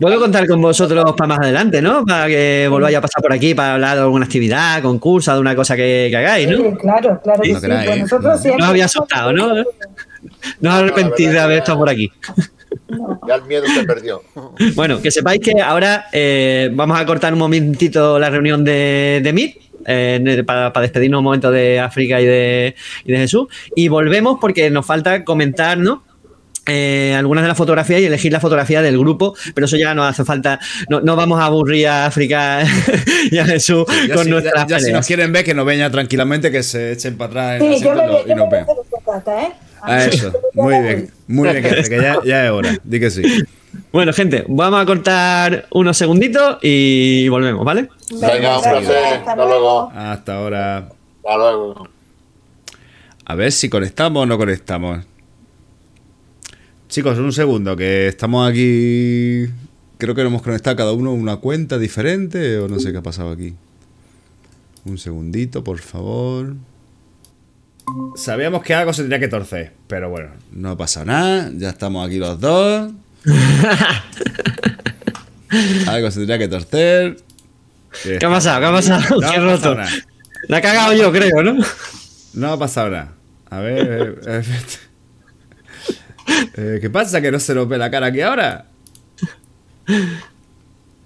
Puedo 0.00 0.18
contar 0.18 0.46
con 0.46 0.60
vosotros 0.62 1.04
para 1.16 1.28
más 1.28 1.38
adelante, 1.40 1.82
¿no? 1.82 2.04
Para 2.06 2.26
que 2.26 2.66
volváis 2.70 2.96
a 2.96 3.00
pasar 3.02 3.22
por 3.22 3.32
aquí 3.32 3.54
para 3.54 3.74
hablar 3.74 3.96
de 3.96 4.02
alguna 4.02 4.24
actividad, 4.24 4.82
concurso, 4.82 5.34
de 5.34 5.40
una 5.40 5.54
cosa 5.54 5.76
que, 5.76 6.08
que 6.10 6.16
hagáis, 6.16 6.48
¿no? 6.48 6.56
Sí, 6.56 6.62
claro, 6.80 7.20
claro 7.22 7.42
que 7.42 7.52
No 7.52 7.60
sí. 7.60 7.66
queráis, 7.66 7.86
Pues 7.86 7.98
¿eh? 7.98 8.00
nosotros 8.02 8.32
No. 8.32 8.38
siempre- 8.38 8.64
No 8.64 8.70
había 8.70 8.84
asustado, 8.86 9.32
¿no? 9.32 9.54
No 10.60 10.70
os 10.70 10.74
arrepentís 10.76 11.30
de 11.32 11.38
haber 11.38 11.58
estado 11.58 11.78
por 11.78 11.88
aquí. 11.90 12.10
No. 12.88 13.20
Ya 13.28 13.34
el 13.34 13.42
miedo 13.44 13.64
se 13.66 13.84
perdió. 13.84 14.22
Bueno, 14.74 15.00
que 15.02 15.10
sepáis 15.10 15.40
que 15.40 15.60
ahora 15.60 16.06
eh, 16.12 16.70
vamos 16.72 16.98
a 16.98 17.04
cortar 17.04 17.32
un 17.32 17.38
momentito 17.40 18.18
la 18.18 18.30
reunión 18.30 18.64
de, 18.64 19.20
de 19.22 19.32
Meet. 19.32 19.56
eh, 19.86 20.42
para, 20.46 20.72
para 20.72 20.82
despedirnos 20.82 21.18
un 21.18 21.24
momento 21.24 21.50
de 21.50 21.78
África 21.80 22.20
y 22.20 22.26
de, 22.26 22.74
y 23.04 23.12
de 23.12 23.18
Jesús. 23.18 23.48
Y 23.74 23.88
volvemos 23.88 24.38
porque 24.40 24.70
nos 24.70 24.86
falta 24.86 25.24
comentar, 25.24 25.78
¿no? 25.78 26.04
Eh, 26.72 27.14
algunas 27.18 27.42
de 27.42 27.48
las 27.48 27.56
fotografías 27.56 28.00
y 28.00 28.04
elegir 28.06 28.30
la 28.32 28.38
fotografía 28.38 28.80
del 28.80 28.96
grupo, 28.96 29.34
pero 29.54 29.64
eso 29.64 29.76
ya 29.76 29.92
no 29.92 30.04
hace 30.04 30.24
falta, 30.24 30.60
no, 30.88 31.00
no 31.00 31.16
vamos 31.16 31.40
a 31.40 31.46
aburrir 31.46 31.88
a 31.88 32.06
África 32.06 32.62
y 33.30 33.38
a 33.38 33.44
Jesús 33.44 33.84
Ya, 34.06 34.14
con 34.14 34.24
si, 34.24 34.30
nuestras 34.30 34.66
ya- 34.68 34.78
ya 34.78 34.84
si 34.84 34.92
nos 34.92 35.04
quieren 35.06 35.32
ver, 35.32 35.44
que 35.44 35.52
nos 35.52 35.66
vengan 35.66 35.90
tranquilamente, 35.90 36.52
que 36.52 36.62
se 36.62 36.92
echen 36.92 37.16
para 37.16 37.56
atrás 37.56 37.62
Sí, 37.80 37.84
yo 37.84 37.94
me, 37.94 38.04
y 38.04 38.06
nos- 38.06 38.26
yo 38.26 38.36
nos 38.36 38.46
a 38.46 38.50
vean. 38.50 38.66
cata, 39.04 39.42
¿eh? 39.42 39.52
A 39.82 40.04
eso, 40.04 40.32
muy 40.54 40.78
bien, 40.80 41.10
muy 41.26 41.48
bien, 41.50 41.62
que, 41.62 41.82
que 41.88 41.96
ya, 42.02 42.18
ya 42.24 42.44
es 42.44 42.50
hora. 42.52 42.76
Di 42.84 43.00
que 43.00 43.10
sí. 43.10 43.22
Bueno, 43.92 44.12
gente, 44.12 44.44
vamos 44.46 44.80
a 44.82 44.84
cortar 44.86 45.66
unos 45.70 45.96
segunditos 45.96 46.58
y 46.62 47.26
volvemos, 47.28 47.64
¿vale? 47.64 47.88
Venga, 48.10 48.58
un 48.58 48.62
placer. 48.62 48.96
hasta 48.96 49.16
Hasta 49.32 49.36
luego. 49.36 49.90
Hasta 49.94 50.34
ahora. 50.36 50.76
Hasta 50.78 51.36
luego. 51.36 51.88
A 53.24 53.34
ver 53.34 53.52
si 53.52 53.68
conectamos 53.68 54.22
o 54.22 54.26
no 54.26 54.36
conectamos. 54.36 55.04
Chicos, 56.90 57.18
un 57.18 57.32
segundo, 57.32 57.76
que 57.76 58.08
estamos 58.08 58.48
aquí. 58.50 59.46
Creo 59.98 60.14
que 60.14 60.22
nos 60.22 60.30
hemos 60.30 60.42
conectado 60.42 60.74
cada 60.76 60.92
uno 60.92 61.12
una 61.12 61.36
cuenta 61.36 61.78
diferente 61.78 62.58
o 62.58 62.66
no 62.68 62.80
sé 62.80 62.90
qué 62.90 62.98
ha 62.98 63.02
pasado 63.02 63.30
aquí. 63.30 63.54
Un 64.84 64.98
segundito, 64.98 65.62
por 65.62 65.78
favor. 65.78 66.56
Sabíamos 68.16 68.62
que 68.62 68.74
algo 68.74 68.92
se 68.92 69.02
tenía 69.02 69.20
que 69.20 69.28
torcer, 69.28 69.72
pero 69.86 70.10
bueno, 70.10 70.30
no 70.52 70.76
pasa 70.76 71.04
nada. 71.04 71.50
Ya 71.54 71.70
estamos 71.70 72.04
aquí 72.06 72.18
los 72.18 72.40
dos. 72.40 72.92
algo 75.86 76.10
se 76.10 76.20
tenía 76.20 76.38
que 76.38 76.48
torcer. 76.48 77.18
¿Qué 78.02 78.24
ha 78.24 78.28
pasado? 78.28 78.60
¿Qué 78.60 78.66
ha 78.66 78.72
pasado? 78.72 79.20
No 79.20 79.30
¿Qué 79.30 79.36
ha 79.36 79.40
roto? 79.40 79.74
nada. 79.76 79.90
La 80.48 80.58
he 80.58 80.62
cagado 80.62 80.92
yo, 80.94 81.12
creo, 81.12 81.42
¿no? 81.42 81.58
No 82.34 82.52
ha 82.52 82.58
pasado 82.58 82.90
nada. 82.90 83.12
A 83.50 83.60
ver. 83.60 84.20
eh, 84.26 84.42
eh, 86.56 86.78
¿Qué 86.80 86.90
pasa? 86.90 87.20
¿Que 87.20 87.30
no 87.30 87.40
se 87.40 87.54
nos 87.54 87.68
ve 87.68 87.78
la 87.78 87.90
cara 87.90 88.06
aquí 88.06 88.20
ahora? 88.20 88.66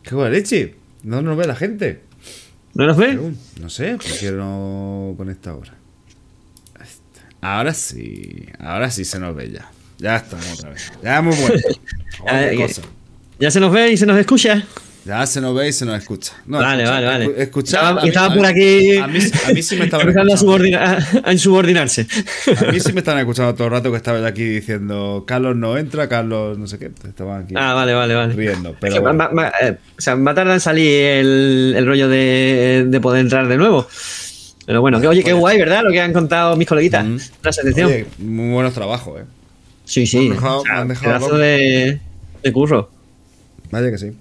¿Qué 0.02 0.14
buena 0.14 0.30
leche? 0.30 0.74
No 1.02 1.22
nos 1.22 1.36
ve 1.36 1.46
la 1.46 1.56
gente. 1.56 2.02
¿No 2.74 2.86
nos 2.86 2.96
ve? 2.96 3.18
No 3.60 3.70
sé, 3.70 3.96
¿por 3.96 4.18
qué 4.18 4.30
no 4.32 5.14
conecta 5.16 5.50
ahora? 5.50 5.74
Ahora 7.40 7.74
sí, 7.74 8.46
ahora 8.58 8.90
sí 8.90 9.04
se 9.04 9.18
nos 9.18 9.34
ve 9.36 9.50
ya. 9.50 9.70
Ya 9.98 10.16
estamos 10.16 10.50
otra 10.58 10.70
vez. 10.70 10.90
Ya 11.02 11.20
muy 11.22 11.36
bueno. 11.36 11.60
A 12.26 12.34
ver, 12.36 12.50
Qué 12.50 12.56
que- 12.56 12.62
cosa. 12.66 12.82
¿Ya 13.38 13.50
se 13.50 13.60
nos 13.60 13.72
ve 13.72 13.92
y 13.92 13.96
se 13.96 14.06
nos 14.06 14.18
escucha? 14.18 14.64
Ya 15.04 15.26
se 15.26 15.40
nos 15.42 15.54
ve 15.54 15.68
y 15.68 15.72
se 15.72 15.84
nos 15.84 15.98
escucha. 15.98 16.32
No, 16.46 16.58
Vale, 16.58 16.82
escucha- 16.84 16.94
vale, 16.94 17.06
vale. 17.06 17.26
escu- 17.26 17.34
Escuchar. 17.38 17.98
Estaba- 18.06 18.30
mí- 18.30 18.36
por 18.38 18.46
aquí 18.46 18.96
A 18.96 19.06
mí, 19.06 19.18
a 19.48 19.52
mí 19.52 19.62
sí 19.62 19.76
me 19.76 19.84
estaban 19.84 20.08
Empezando 20.08 20.32
a, 20.32 20.34
escuchando. 20.34 20.36
subordina- 20.36 21.20
a- 21.24 21.28
a 21.28 21.32
insubordinarse. 21.32 22.06
A 22.66 22.72
mí 22.72 22.80
sí 22.80 22.92
me 22.94 23.00
estaban 23.00 23.20
escuchando 23.20 23.54
todo 23.54 23.66
el 23.66 23.72
rato 23.72 23.90
que 23.90 23.98
estaba 23.98 24.18
yo 24.20 24.26
aquí 24.26 24.44
diciendo 24.44 25.24
Carlos 25.26 25.56
no 25.56 25.76
entra, 25.76 26.08
Carlos 26.08 26.56
no 26.58 26.66
sé 26.66 26.78
qué. 26.78 26.90
Estaban 27.06 27.42
aquí 27.44 27.54
Ah, 27.56 27.74
vale, 27.74 27.92
vale, 27.92 28.14
vale. 28.14 28.32
riendo. 28.34 28.70
Es 28.70 28.76
Pero 28.80 28.94
que 28.94 29.00
va- 29.00 29.12
bueno. 29.12 29.24
va- 29.24 29.42
va- 29.50 29.52
eh, 29.60 29.76
o 29.98 30.00
sea, 30.00 30.14
va 30.14 30.30
a 30.30 30.34
tardar 30.34 30.54
en 30.54 30.60
salir 30.60 30.90
el, 30.90 31.74
el 31.76 31.86
rollo 31.86 32.08
de, 32.08 32.86
de 32.88 33.00
poder 33.00 33.20
entrar 33.20 33.46
de 33.46 33.56
nuevo. 33.58 33.86
Pero 34.66 34.80
bueno, 34.80 34.98
que, 35.02 35.08
oye, 35.08 35.22
qué 35.22 35.34
guay, 35.34 35.58
¿verdad? 35.58 35.82
Lo 35.84 35.90
que 35.92 36.00
han 36.00 36.14
contado 36.14 36.56
mis 36.56 36.66
coleguitas. 36.66 37.04
Mm. 37.04 37.16
La 37.42 37.52
selección. 37.52 37.88
Oye, 37.90 38.06
muy 38.16 38.54
buenos 38.54 38.72
trabajos, 38.72 39.20
eh. 39.20 39.24
sí, 39.84 40.06
sí. 40.06 40.16
me 40.20 40.24
han 40.28 40.30
dejado- 40.36 40.60
O 40.60 40.64
sea, 40.64 40.74
me 40.76 40.80
han 40.80 40.88
dejado 40.88 41.18
pedazo 41.18 41.36
de, 41.36 42.00
de 42.42 42.52
curro. 42.52 42.88
Vaya 43.70 43.90
que 43.90 43.98
sí. 43.98 44.12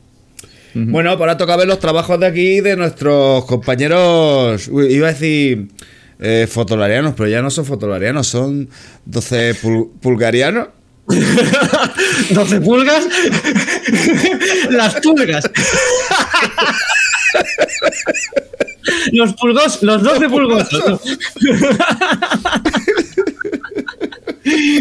Bueno, 0.76 1.12
pues 1.12 1.20
ahora 1.22 1.38
toca 1.38 1.56
ver 1.56 1.68
los 1.68 1.80
trabajos 1.80 2.20
de 2.20 2.26
aquí 2.26 2.60
de 2.62 2.76
nuestros 2.76 3.46
compañeros. 3.46 4.68
uy, 4.70 4.88
iba 4.94 5.08
a 5.10 5.14
decir 5.14 5.68
eh, 6.20 6.48
fotolarianos, 6.50 7.14
pero 7.16 7.30
ya 7.30 7.42
no 7.42 7.50
son 7.52 7.66
fotolarianos, 7.66 8.28
son 8.28 8.70
12 9.06 9.56
pul- 9.62 9.90
pulgarianos. 10.02 10.70
12 12.32 12.62
pulgas. 12.62 13.04
Las 14.70 14.96
pulgas. 15.02 15.50
Los 19.12 19.34
pulgos, 19.34 19.82
los 19.82 20.04
12 20.04 20.30
pulgosos. 20.30 21.02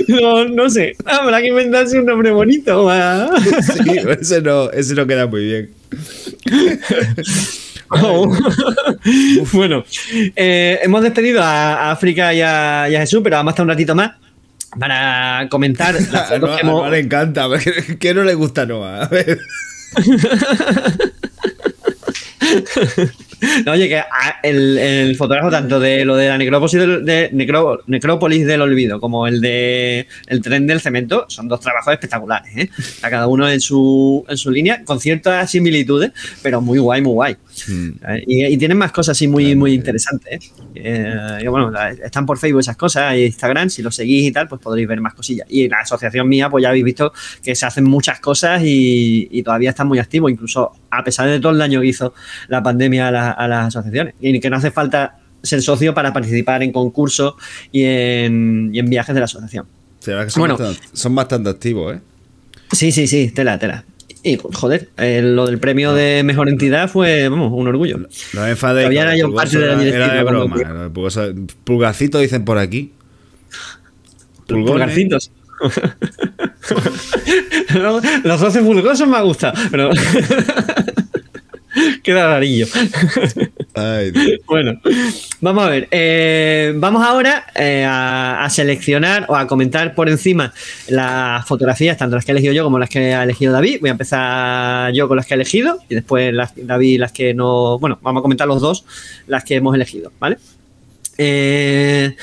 No, 0.08 0.44
no 0.46 0.70
sé. 0.70 0.96
Habrá 1.04 1.40
que 1.40 1.48
inventarse 1.48 1.98
un 1.98 2.06
nombre 2.06 2.30
bonito. 2.30 2.88
Sí, 3.62 3.98
ese 4.20 4.42
no, 4.42 4.70
ese 4.70 4.94
no 4.94 5.06
queda 5.06 5.26
muy 5.26 5.44
bien. 5.44 5.70
Oh. 7.94 8.26
bueno, 9.52 9.84
eh, 10.34 10.78
hemos 10.82 11.02
despedido 11.02 11.42
a, 11.42 11.90
África 11.90 12.32
y 12.32 12.40
a, 12.40 12.88
y 12.88 12.94
a 12.94 13.00
Jesús, 13.00 13.20
pero 13.22 13.36
vamos 13.36 13.50
a 13.50 13.52
estar 13.52 13.64
un 13.64 13.68
ratito 13.68 13.94
más 13.94 14.12
para 14.78 15.46
comentar 15.50 15.94
las 16.12 16.28
fotos 16.28 16.62
Noa, 16.64 16.82
que 16.82 16.86
a 16.86 16.90
le 16.90 16.98
encanta, 17.00 17.48
que 18.00 18.14
no 18.14 18.24
le 18.24 18.34
gusta 18.34 18.62
a 18.62 18.66
Noa. 18.66 19.02
A 19.02 19.08
ver. 19.08 19.38
No, 23.66 23.72
oye, 23.72 23.88
que 23.88 23.96
a- 23.98 24.38
el, 24.44 24.78
el 24.78 25.16
fotógrafo 25.16 25.50
tanto 25.50 25.80
de 25.80 26.04
lo 26.04 26.14
de 26.14 26.28
la 26.28 26.38
necrópolis 26.38 26.74
del, 26.74 27.04
de, 27.04 27.28
necro- 27.32 27.80
necrópolis 27.88 28.46
del 28.46 28.60
olvido 28.62 29.00
como 29.00 29.26
el 29.26 29.40
de 29.40 30.06
el 30.28 30.40
tren 30.40 30.64
del 30.68 30.80
cemento 30.80 31.24
son 31.28 31.48
dos 31.48 31.58
trabajos 31.58 31.92
espectaculares, 31.92 32.56
¿eh? 32.56 32.70
Sea, 33.00 33.10
cada 33.10 33.26
uno 33.26 33.50
en 33.50 33.60
su, 33.60 34.24
en 34.28 34.36
su 34.36 34.48
línea, 34.52 34.84
con 34.84 35.00
ciertas 35.00 35.50
similitudes, 35.50 36.12
pero 36.40 36.60
muy 36.60 36.78
guay, 36.78 37.02
muy 37.02 37.12
guay. 37.14 37.36
¿sabes? 38.00 38.22
Y, 38.28 38.46
y 38.46 38.56
tienen 38.56 38.78
más 38.78 38.92
cosas 38.92 39.16
así 39.16 39.26
muy, 39.26 39.56
muy 39.56 39.72
interesantes. 39.74 40.52
¿eh? 40.76 41.08
Eh, 41.42 41.48
bueno, 41.48 41.68
la- 41.70 41.90
están 41.90 42.24
por 42.24 42.38
Facebook 42.38 42.60
esas 42.60 42.76
cosas 42.76 43.16
y 43.16 43.24
Instagram, 43.24 43.70
si 43.70 43.82
lo 43.82 43.90
seguís 43.90 44.28
y 44.28 44.30
tal, 44.32 44.46
pues 44.46 44.60
podréis 44.60 44.86
ver 44.86 45.00
más 45.00 45.14
cosillas. 45.14 45.48
Y 45.50 45.68
la 45.68 45.78
asociación 45.80 46.28
mía, 46.28 46.48
pues 46.48 46.62
ya 46.62 46.68
habéis 46.68 46.84
visto 46.84 47.12
que 47.42 47.56
se 47.56 47.66
hacen 47.66 47.82
muchas 47.84 48.20
cosas 48.20 48.62
y, 48.64 49.26
y 49.32 49.42
todavía 49.42 49.70
están 49.70 49.88
muy 49.88 49.98
activos, 49.98 50.30
incluso 50.30 50.70
a 50.92 51.02
pesar 51.04 51.28
de 51.28 51.40
todo 51.40 51.52
el 51.52 51.58
daño 51.58 51.80
que 51.80 51.86
hizo 51.88 52.14
la 52.48 52.62
pandemia 52.62 53.08
a, 53.08 53.10
la- 53.10 53.30
a 53.32 53.48
las 53.48 53.66
asociaciones. 53.68 54.14
Y 54.20 54.38
que 54.40 54.48
no 54.50 54.56
hace 54.56 54.70
falta 54.70 55.18
ser 55.42 55.60
socio 55.62 55.92
para 55.94 56.12
participar 56.12 56.62
en 56.62 56.70
concursos 56.70 57.34
y 57.72 57.82
en, 57.84 58.70
y 58.72 58.78
en 58.78 58.88
viajes 58.88 59.14
de 59.14 59.20
la 59.20 59.24
asociación. 59.24 59.66
Sí, 59.98 60.10
la 60.10 60.16
verdad 60.18 60.26
que 60.26 60.30
son, 60.32 60.40
Bueno. 60.42 60.56
bastante, 60.58 60.88
son 60.92 61.14
bastante 61.14 61.50
activos, 61.50 61.96
¿eh? 61.96 62.00
Sí, 62.72 62.92
sí, 62.92 63.06
sí, 63.06 63.30
tela, 63.34 63.58
tela. 63.58 63.84
Y 64.24 64.38
joder, 64.52 64.90
eh, 64.98 65.20
lo 65.20 65.46
del 65.46 65.58
premio 65.58 65.92
de 65.94 66.22
mejor 66.22 66.48
entidad 66.48 66.88
fue, 66.88 67.28
vamos, 67.28 67.52
un 67.52 67.66
orgullo. 67.66 67.98
No 68.34 68.42
me 68.42 68.50
enfadéis. 68.50 68.84
Todavía 68.84 69.02
era 69.02 69.16
yo 69.16 69.34
parte 69.34 69.58
de 69.58 69.66
la 69.66 69.74
directiva 69.76 70.04
Era 70.06 70.14
de 70.14 70.22
cuando 70.22 70.40
broma. 70.40 70.54
fui. 70.54 70.64
era 70.64 70.82
de 70.84 70.90
pulgoso. 70.90 71.22
Pulgacito 71.64 72.18
dicen 72.20 72.44
por 72.44 72.58
aquí. 72.58 72.92
Pulgones. 74.46 74.70
Pulgarcitos. 74.70 75.32
Los 78.24 78.40
12 78.40 78.62
pulgosos 78.62 79.08
me 79.08 79.16
ha 79.16 79.22
gustado, 79.22 79.54
pero 79.70 79.90
queda 82.02 82.28
rarillo. 82.28 82.66
Ay. 83.74 84.12
Bueno, 84.46 84.78
vamos 85.40 85.64
a 85.64 85.68
ver. 85.70 85.88
eh, 85.90 86.72
vamos 86.76 87.02
ahora 87.06 87.46
eh, 87.54 87.84
a, 87.88 88.44
a 88.44 88.50
seleccionar 88.50 89.24
o 89.28 89.36
a 89.36 89.46
comentar 89.46 89.94
por 89.94 90.08
encima 90.10 90.52
las 90.88 91.46
fotografías, 91.46 91.96
tanto 91.96 92.16
las 92.16 92.24
que 92.24 92.32
he 92.32 92.34
elegido 92.34 92.52
yo 92.52 92.64
como 92.64 92.78
las 92.78 92.90
que 92.90 93.14
ha 93.14 93.22
elegido 93.22 93.52
David. 93.52 93.78
Voy 93.80 93.88
a 93.88 93.92
empezar 93.92 94.92
yo 94.92 95.08
con 95.08 95.16
las 95.16 95.26
que 95.26 95.34
he 95.34 95.36
elegido 95.36 95.78
y 95.88 95.94
después 95.94 96.32
las, 96.34 96.52
David 96.56 97.00
las 97.00 97.12
que 97.12 97.32
no. 97.34 97.78
Bueno, 97.78 97.98
vamos 98.02 98.20
a 98.20 98.22
comentar 98.22 98.46
los 98.46 98.60
dos 98.60 98.84
las 99.26 99.42
que 99.44 99.56
hemos 99.56 99.74
elegido, 99.74 100.12
¿vale? 100.20 100.36
Eh, 101.18 102.14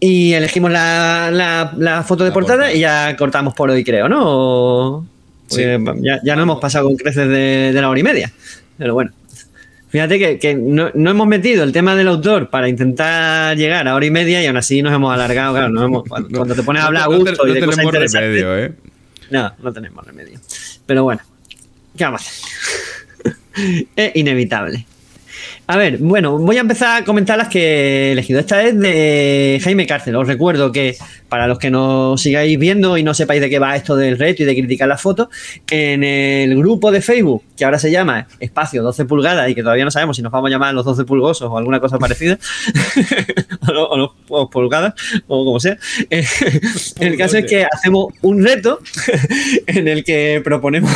y 0.00 0.32
elegimos 0.34 0.70
la, 0.70 1.30
la- 1.32 1.72
la 1.78 2.02
foto 2.02 2.24
de 2.24 2.30
La 2.30 2.34
portada, 2.34 2.58
portada. 2.60 2.74
y 2.74 2.80
ya 2.80 3.16
cortamos 3.16 3.54
por 3.54 3.70
hoy, 3.70 3.82
creo, 3.84 4.08
¿no? 4.08 5.06
Sí. 5.48 5.62
porque 5.84 6.00
ya, 6.02 6.20
ya 6.24 6.34
no 6.36 6.42
hemos 6.42 6.58
pasado 6.60 6.86
con 6.86 6.96
creces 6.96 7.28
de, 7.28 7.72
de 7.72 7.80
la 7.80 7.88
hora 7.88 8.00
y 8.00 8.02
media. 8.02 8.32
Pero 8.78 8.94
bueno. 8.94 9.12
Fíjate 9.88 10.18
que, 10.18 10.38
que 10.38 10.54
no, 10.56 10.90
no 10.94 11.10
hemos 11.12 11.26
metido 11.28 11.62
el 11.62 11.72
tema 11.72 11.94
del 11.94 12.08
autor 12.08 12.50
para 12.50 12.68
intentar 12.68 13.56
llegar 13.56 13.86
a 13.86 13.94
hora 13.94 14.04
y 14.04 14.10
media 14.10 14.42
y 14.42 14.46
aún 14.46 14.56
así 14.56 14.82
nos 14.82 14.92
hemos 14.92 15.14
alargado. 15.14 15.54
Claro, 15.54 15.68
nos 15.70 15.84
hemos- 15.84 16.04
cuando, 16.08 16.28
cuando 16.36 16.54
te 16.54 16.62
pones 16.64 16.82
a 16.82 16.86
hablar 16.86 17.04
a 17.04 17.06
No 17.06 17.16
gusto 17.18 17.30
y 17.46 17.48
no 17.48 17.54
de 17.54 17.60
cosas 17.60 17.76
tenemos 17.76 17.94
interesantes, 17.94 18.42
remedio, 18.42 18.58
¿eh? 18.58 18.72
no, 19.30 19.52
no 19.62 19.72
tenemos 19.72 20.04
remedio. 20.04 20.38
Pero 20.84 21.04
bueno, 21.04 21.22
¿qué 21.96 22.04
vamos 22.04 22.20
a 22.22 22.24
hacer? 22.26 23.36
es 23.96 24.16
inevitable. 24.16 24.84
A 25.68 25.76
ver, 25.76 25.98
bueno, 25.98 26.38
voy 26.38 26.58
a 26.58 26.60
empezar 26.60 27.02
a 27.02 27.04
comentar 27.04 27.36
las 27.36 27.48
que 27.48 28.10
he 28.10 28.12
elegido. 28.12 28.38
Esta 28.38 28.62
es 28.62 28.78
de 28.78 29.60
Jaime 29.64 29.84
Cárcel. 29.84 30.14
Os 30.14 30.28
recuerdo 30.28 30.70
que 30.70 30.96
para 31.28 31.48
los 31.48 31.58
que 31.58 31.70
nos 31.72 32.22
sigáis 32.22 32.56
viendo 32.56 32.96
y 32.96 33.02
no 33.02 33.14
sepáis 33.14 33.40
de 33.40 33.50
qué 33.50 33.58
va 33.58 33.74
esto 33.74 33.96
del 33.96 34.16
reto 34.16 34.44
y 34.44 34.46
de 34.46 34.54
criticar 34.54 34.86
las 34.86 35.02
fotos, 35.02 35.26
en 35.68 36.04
el 36.04 36.56
grupo 36.56 36.92
de 36.92 37.00
Facebook, 37.02 37.42
que 37.56 37.64
ahora 37.64 37.80
se 37.80 37.90
llama 37.90 38.28
Espacio 38.38 38.80
12 38.84 39.06
pulgadas 39.06 39.50
y 39.50 39.56
que 39.56 39.62
todavía 39.62 39.84
no 39.84 39.90
sabemos 39.90 40.14
si 40.16 40.22
nos 40.22 40.30
vamos 40.30 40.46
a 40.48 40.50
llamar 40.52 40.72
los 40.72 40.84
12 40.84 41.04
pulgosos 41.04 41.50
o 41.50 41.58
alguna 41.58 41.80
cosa 41.80 41.98
parecida, 41.98 42.38
o, 43.68 43.72
no- 43.72 43.86
o 43.86 43.96
los 43.96 44.10
o 44.28 44.48
pulgadas, 44.48 44.94
o 45.26 45.44
como 45.44 45.58
sea. 45.58 45.76
Eh, 46.10 46.24
el 47.00 47.16
caso 47.18 47.38
es 47.38 47.46
que 47.46 47.64
hacemos 47.64 48.14
un 48.22 48.44
reto 48.44 48.78
en 49.66 49.88
el 49.88 50.04
que 50.04 50.40
proponemos. 50.44 50.92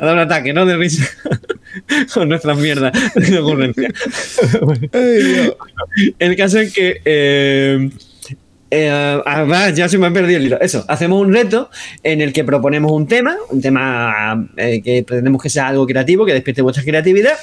Ha 0.00 0.04
dado 0.04 0.14
un 0.14 0.20
ataque, 0.20 0.54
¿no? 0.54 0.64
De 0.64 0.76
risa. 0.78 1.06
Con 2.14 2.28
nuestras 2.28 2.58
mierdas 2.58 2.92
de 3.14 3.38
ocurrencia. 3.38 3.92
El 6.18 6.36
caso 6.36 6.60
es 6.60 6.72
que. 6.72 7.00
eh, 7.04 7.90
eh, 8.70 9.22
además, 9.24 9.74
ya 9.74 9.88
se 9.88 9.96
me 9.96 10.06
ha 10.06 10.12
perdido 10.12 10.38
el 10.38 10.46
hilo. 10.46 10.60
Eso, 10.60 10.84
hacemos 10.88 11.20
un 11.20 11.32
reto 11.32 11.70
en 12.02 12.20
el 12.20 12.32
que 12.32 12.44
proponemos 12.44 12.92
un 12.92 13.06
tema, 13.06 13.36
un 13.50 13.60
tema 13.60 14.48
eh, 14.56 14.82
que 14.82 15.02
pretendemos 15.02 15.42
que 15.42 15.48
sea 15.48 15.68
algo 15.68 15.86
creativo, 15.86 16.26
que 16.26 16.34
despierte 16.34 16.62
vuestra 16.62 16.84
creatividad. 16.84 17.34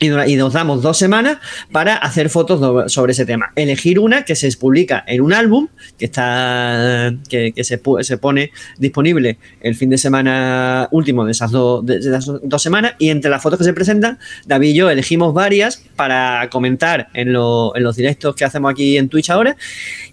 Y, 0.00 0.36
nos 0.36 0.54
damos 0.54 0.80
dos 0.82 0.96
semanas 0.96 1.38
para 1.70 1.94
hacer 1.96 2.30
fotos 2.30 2.58
do- 2.58 2.88
sobre 2.88 3.12
ese 3.12 3.26
tema. 3.26 3.52
Elegir 3.54 3.98
una 3.98 4.24
que 4.24 4.34
se 4.34 4.50
publica 4.56 5.04
en 5.06 5.20
un 5.20 5.34
álbum 5.34 5.68
que 5.98 6.06
está 6.06 7.12
que, 7.28 7.52
que 7.52 7.64
se, 7.64 7.78
se 8.00 8.16
pone 8.18 8.50
disponible 8.78 9.36
el 9.60 9.74
fin 9.74 9.90
de 9.90 9.98
semana 9.98 10.88
último 10.90 11.26
de 11.26 11.32
esas, 11.32 11.50
dos 11.50 11.84
de 11.84 11.96
esas 11.98 12.30
dos 12.42 12.62
semanas. 12.62 12.94
Y 12.98 13.10
entre 13.10 13.30
las 13.30 13.42
fotos 13.42 13.58
que 13.58 13.64
se 13.66 13.74
presentan, 13.74 14.18
David 14.46 14.70
y 14.70 14.74
yo 14.74 14.88
elegimos 14.88 15.34
varias 15.34 15.82
para 15.96 16.48
comentar 16.50 17.08
en, 17.12 17.34
lo- 17.34 17.76
en 17.76 17.82
los 17.82 17.94
directos 17.94 18.34
que 18.34 18.44
hacemos 18.46 18.70
aquí 18.72 18.96
en 18.96 19.10
Twitch 19.10 19.28
ahora. 19.28 19.54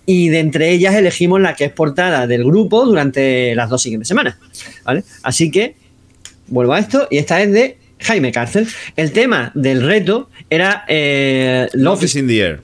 Y 0.06 0.28
de 0.30 0.40
entre 0.40 0.72
ellas 0.72 0.96
elegimos 0.96 1.40
la 1.40 1.56
que 1.56 1.64
es 1.66 1.72
portada 1.72 2.28
del 2.28 2.44
grupo 2.44 2.86
durante 2.86 3.56
las 3.56 3.70
dos 3.70 3.82
siguientes 3.82 4.10
semanas. 4.10 4.36
¿vale? 4.84 5.06
Así 5.24 5.50
que 5.50 5.76
vuelvo 6.48 6.74
a 6.74 6.80
esto 6.80 7.08
y 7.10 7.18
esta 7.20 7.42
es 7.42 7.52
de 7.54 7.78
Jaime 8.00 8.32
Cárcel. 8.32 8.68
El 8.96 9.12
tema 9.12 9.52
del 9.56 9.82
reto 9.82 10.30
era 10.50 10.86
eh, 10.88 11.68
Love 11.74 12.04
is 12.04 12.16
in 12.16 12.28
the 12.28 12.40
air. 12.40 12.62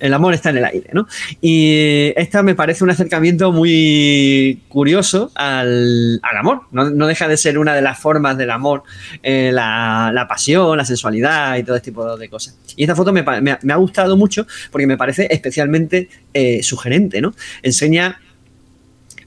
el 0.00 0.14
amor 0.14 0.34
está 0.34 0.50
en 0.50 0.58
el 0.58 0.64
aire, 0.64 0.90
¿no? 0.92 1.08
Y 1.40 2.12
esta 2.16 2.42
me 2.42 2.54
parece 2.54 2.84
un 2.84 2.90
acercamiento 2.90 3.50
muy 3.52 4.62
curioso 4.68 5.32
al, 5.34 6.20
al 6.22 6.36
amor. 6.36 6.62
No, 6.70 6.90
no 6.90 7.06
deja 7.06 7.26
de 7.28 7.36
ser 7.36 7.58
una 7.58 7.74
de 7.74 7.82
las 7.82 7.98
formas 7.98 8.36
del 8.38 8.50
amor, 8.50 8.84
eh, 9.22 9.50
la, 9.52 10.10
la 10.14 10.28
pasión, 10.28 10.76
la 10.76 10.84
sensualidad 10.84 11.56
y 11.56 11.64
todo 11.64 11.76
este 11.76 11.90
tipo 11.90 12.16
de 12.16 12.28
cosas. 12.28 12.56
Y 12.76 12.84
esta 12.84 12.94
foto 12.94 13.12
me, 13.12 13.22
me 13.40 13.50
ha, 13.52 13.58
me 13.62 13.72
ha 13.72 13.76
gustado 13.76 14.16
mucho 14.16 14.46
porque 14.70 14.86
me 14.86 14.96
parece 14.96 15.26
especialmente 15.30 16.08
eh, 16.32 16.62
sugerente, 16.62 17.20
¿no? 17.20 17.34
Enseña 17.62 18.20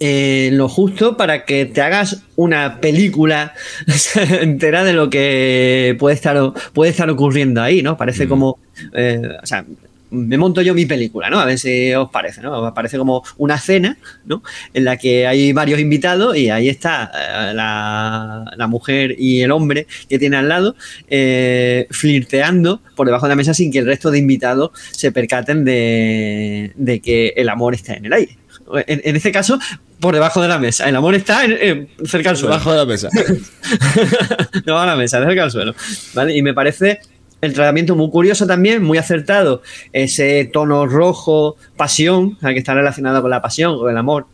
eh, 0.03 0.49
lo 0.51 0.67
justo 0.67 1.15
para 1.15 1.45
que 1.45 1.67
te 1.67 1.79
hagas 1.79 2.23
una 2.35 2.81
película 2.81 3.53
entera 4.41 4.83
de 4.83 4.93
lo 4.93 5.11
que 5.11 5.95
puede 5.99 6.15
estar, 6.15 6.37
puede 6.73 6.89
estar 6.89 7.07
ocurriendo 7.11 7.61
ahí, 7.61 7.83
¿no? 7.83 7.97
Parece 7.97 8.27
como, 8.27 8.57
eh, 8.95 9.21
o 9.41 9.45
sea, 9.45 9.63
me 10.09 10.37
monto 10.39 10.63
yo 10.63 10.73
mi 10.73 10.87
película, 10.87 11.29
¿no? 11.29 11.39
A 11.39 11.45
ver 11.45 11.59
si 11.59 11.93
os 11.93 12.09
parece, 12.09 12.41
¿no? 12.41 12.73
Parece 12.73 12.97
como 12.97 13.23
una 13.37 13.59
cena, 13.59 13.99
¿no? 14.25 14.41
En 14.73 14.85
la 14.85 14.97
que 14.97 15.27
hay 15.27 15.53
varios 15.53 15.79
invitados 15.79 16.35
y 16.35 16.49
ahí 16.49 16.67
está 16.67 17.11
eh, 17.13 17.53
la, 17.53 18.51
la 18.57 18.67
mujer 18.67 19.15
y 19.19 19.41
el 19.41 19.51
hombre 19.51 19.85
que 20.09 20.17
tiene 20.17 20.37
al 20.37 20.49
lado 20.49 20.75
eh, 21.09 21.85
flirteando 21.91 22.81
por 22.95 23.05
debajo 23.05 23.27
de 23.27 23.29
la 23.29 23.35
mesa 23.35 23.53
sin 23.53 23.71
que 23.71 23.79
el 23.79 23.85
resto 23.85 24.09
de 24.09 24.17
invitados 24.17 24.71
se 24.91 25.11
percaten 25.11 25.63
de, 25.63 26.71
de 26.75 26.99
que 27.01 27.33
el 27.37 27.49
amor 27.49 27.75
está 27.75 27.93
en 27.93 28.05
el 28.05 28.13
aire. 28.13 28.37
En, 28.87 29.01
en 29.03 29.15
este 29.15 29.31
caso, 29.31 29.59
por 30.01 30.13
debajo 30.13 30.41
de 30.41 30.47
la 30.49 30.57
mesa. 30.59 30.89
El 30.89 30.95
amor 30.97 31.15
está 31.15 31.45
en- 31.45 31.87
cerca 32.03 32.29
del 32.29 32.37
suelo. 32.37 32.55
Debajo 32.55 32.71
de 32.71 32.77
la 32.77 32.85
mesa. 32.85 33.09
no 34.65 34.79
a 34.79 34.85
la 34.85 34.95
mesa, 34.95 35.19
cerca 35.23 35.41
del 35.43 35.51
suelo. 35.51 35.75
¿vale? 36.13 36.35
Y 36.35 36.41
me 36.41 36.53
parece 36.53 36.99
el 37.39 37.53
tratamiento 37.53 37.95
muy 37.95 38.09
curioso 38.09 38.45
también, 38.45 38.83
muy 38.83 38.97
acertado. 38.97 39.61
Ese 39.93 40.49
tono 40.51 40.85
rojo, 40.87 41.55
pasión, 41.77 42.37
que 42.39 42.57
está 42.57 42.73
relacionado 42.73 43.21
con 43.21 43.31
la 43.31 43.41
pasión, 43.41 43.77
con 43.77 43.89
el 43.89 43.97
amor. 43.97 44.27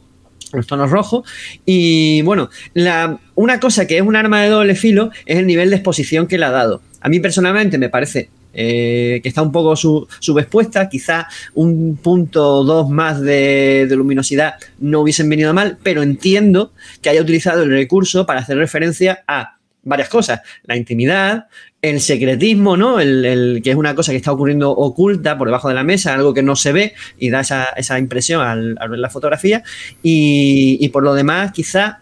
Los 0.54 0.66
tonos 0.66 0.90
rojos. 0.90 1.30
Y 1.66 2.22
bueno, 2.22 2.50
la, 2.74 3.20
una 3.36 3.60
cosa 3.60 3.86
que 3.86 3.98
es 3.98 4.02
un 4.02 4.16
arma 4.16 4.42
de 4.42 4.50
doble 4.50 4.76
filo 4.76 5.12
es 5.26 5.38
el 5.38 5.46
nivel 5.46 5.70
de 5.70 5.76
exposición 5.76 6.26
que 6.28 6.38
le 6.38 6.46
ha 6.46 6.52
dado. 6.52 6.82
A 7.02 7.10
mí 7.10 7.20
personalmente 7.20 7.78
me 7.78 7.90
parece 7.90 8.30
eh, 8.58 9.22
que 9.24 9.30
está 9.30 9.42
un 9.42 9.54
poco 9.54 9.76
su- 9.78 10.06
subexpuesta, 10.20 10.90
quizá 10.90 11.28
un 11.54 11.96
punto 11.96 12.56
o 12.56 12.64
dos 12.66 12.90
más 12.90 13.22
de, 13.22 13.86
de 13.88 13.96
luminosidad 13.96 14.56
no 14.80 15.00
hubiesen 15.00 15.30
venido 15.30 15.54
mal, 15.54 15.78
pero 15.82 16.02
entiendo 16.04 16.74
que 17.02 17.10
haya 17.10 17.22
utilizado 17.22 17.64
el 17.64 17.70
recurso 17.70 18.26
para 18.26 18.42
hacer 18.42 18.58
referencia 18.58 19.24
a 19.28 19.58
varias 19.84 20.10
cosas, 20.10 20.42
la 20.64 20.76
intimidad, 20.76 21.46
el 21.82 22.02
secretismo, 22.02 22.76
¿no? 22.76 23.00
El, 23.00 23.62
que 23.64 23.70
es 23.70 23.76
una 23.78 23.96
cosa 23.96 24.12
que 24.12 24.18
está 24.18 24.34
ocurriendo 24.34 24.72
oculta 24.72 25.38
por 25.38 25.48
debajo 25.48 25.70
de 25.70 25.76
la 25.76 25.86
mesa, 25.86 26.14
algo 26.14 26.34
que 26.34 26.42
no 26.44 26.58
se 26.58 26.74
ve 26.74 26.94
y 27.18 27.30
da 27.30 27.40
esa, 27.42 27.66
esa 27.78 27.98
impresión 27.98 28.42
al, 28.42 28.76
al 28.82 28.90
ver 28.90 29.00
la 29.00 29.10
fotografía. 29.10 29.64
Y, 30.04 30.78
y 30.82 30.90
por 30.90 31.04
lo 31.04 31.14
demás, 31.14 31.54
quizá 31.54 32.00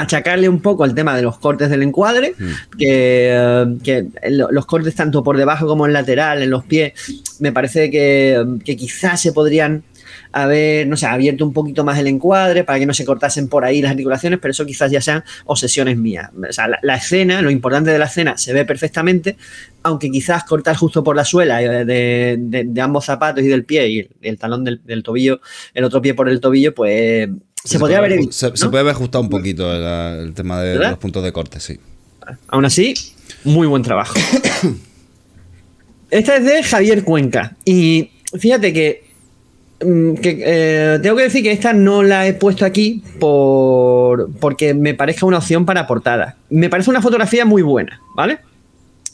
achacarle 0.00 0.48
un 0.48 0.60
poco 0.60 0.84
el 0.84 0.94
tema 0.94 1.16
de 1.16 1.22
los 1.22 1.38
cortes 1.38 1.70
del 1.70 1.82
encuadre, 1.82 2.34
que, 2.78 3.30
eh, 3.32 3.66
que 3.82 4.06
lo- 4.30 4.50
los 4.50 4.66
cortes 4.66 4.94
tanto 4.94 5.22
por 5.22 5.36
debajo 5.36 5.66
como 5.66 5.86
en 5.86 5.92
lateral, 5.92 6.42
en 6.42 6.50
los 6.50 6.64
pies, 6.64 6.92
me 7.40 7.52
parece 7.52 7.90
que, 7.90 8.44
que 8.64 8.76
quizás 8.76 9.20
se 9.20 9.32
podrían 9.32 9.82
haber, 10.32 10.86
no 10.86 10.96
sé, 10.96 11.06
abierto 11.06 11.44
un 11.44 11.52
poquito 11.52 11.82
más 11.84 11.98
el 11.98 12.06
encuadre 12.06 12.62
para 12.62 12.78
que 12.78 12.86
no 12.86 12.94
se 12.94 13.04
cortasen 13.04 13.48
por 13.48 13.64
ahí 13.64 13.82
las 13.82 13.90
articulaciones, 13.90 14.38
pero 14.40 14.52
eso 14.52 14.64
quizás 14.64 14.90
ya 14.90 15.00
sean 15.00 15.24
obsesiones 15.46 15.96
mías. 15.96 16.30
O 16.48 16.52
sea, 16.52 16.68
la, 16.68 16.78
la 16.82 16.94
escena, 16.96 17.42
lo 17.42 17.50
importante 17.50 17.90
de 17.90 17.98
la 17.98 18.04
escena 18.04 18.36
se 18.38 18.52
ve 18.52 18.64
perfectamente, 18.64 19.36
aunque 19.82 20.08
quizás 20.10 20.44
cortar 20.44 20.76
justo 20.76 21.02
por 21.02 21.16
la 21.16 21.24
suela 21.24 21.60
eh, 21.62 21.84
de, 21.84 22.36
de- 22.38 22.64
de 22.64 22.80
ambos 22.80 23.06
zapatos 23.06 23.42
y 23.42 23.48
del 23.48 23.64
pie 23.64 23.88
y 23.88 23.98
el, 24.00 24.08
el 24.22 24.38
talón 24.38 24.62
del, 24.64 24.80
del 24.84 25.02
tobillo, 25.02 25.40
el 25.74 25.82
otro 25.84 26.00
pie 26.00 26.14
por 26.14 26.28
el 26.28 26.38
tobillo, 26.38 26.74
pues 26.74 27.28
se, 27.64 27.78
podría 27.78 27.98
haber 27.98 28.12
evitado. 28.12 28.56
Se, 28.56 28.68
puede 28.68 28.80
haber 28.80 28.94
ajustado 28.94 29.22
un 29.22 29.30
poquito 29.30 29.72
el, 29.72 30.26
el 30.26 30.34
tema 30.34 30.60
de, 30.60 30.74
¿Verdad? 30.74 30.90
los 30.90 30.98
puntos 30.98 31.22
de 31.22 31.32
corte, 31.32 31.60
sí. 31.60 31.78
Aún 32.48 32.64
así, 32.64 32.94
muy 33.44 33.66
buen 33.66 33.82
trabajo. 33.82 34.14
Esta 36.10 36.36
es 36.36 36.44
de 36.44 36.62
Javier 36.62 37.04
Cuenca. 37.04 37.56
Y 37.64 38.10
fíjate 38.38 38.72
que, 38.72 39.04
mm, 39.84 40.14
que, 40.14 40.42
eh, 40.44 40.98
tengo 41.02 41.16
que 41.16 41.22
decir 41.24 41.42
que 41.42 41.52
esta 41.52 41.72
no 41.72 42.02
la 42.02 42.26
he 42.26 42.34
puesto 42.34 42.64
aquí 42.64 43.02
por, 43.18 44.30
porque 44.40 44.74
me 44.74 44.94
parezca 44.94 45.26
una 45.26 45.38
opción 45.38 45.64
para 45.66 45.86
portada. 45.86 46.36
Me 46.50 46.68
parece 46.68 46.90
una 46.90 47.02
fotografía 47.02 47.44
muy 47.44 47.62
buena, 47.62 48.00
¿vale? 48.16 48.38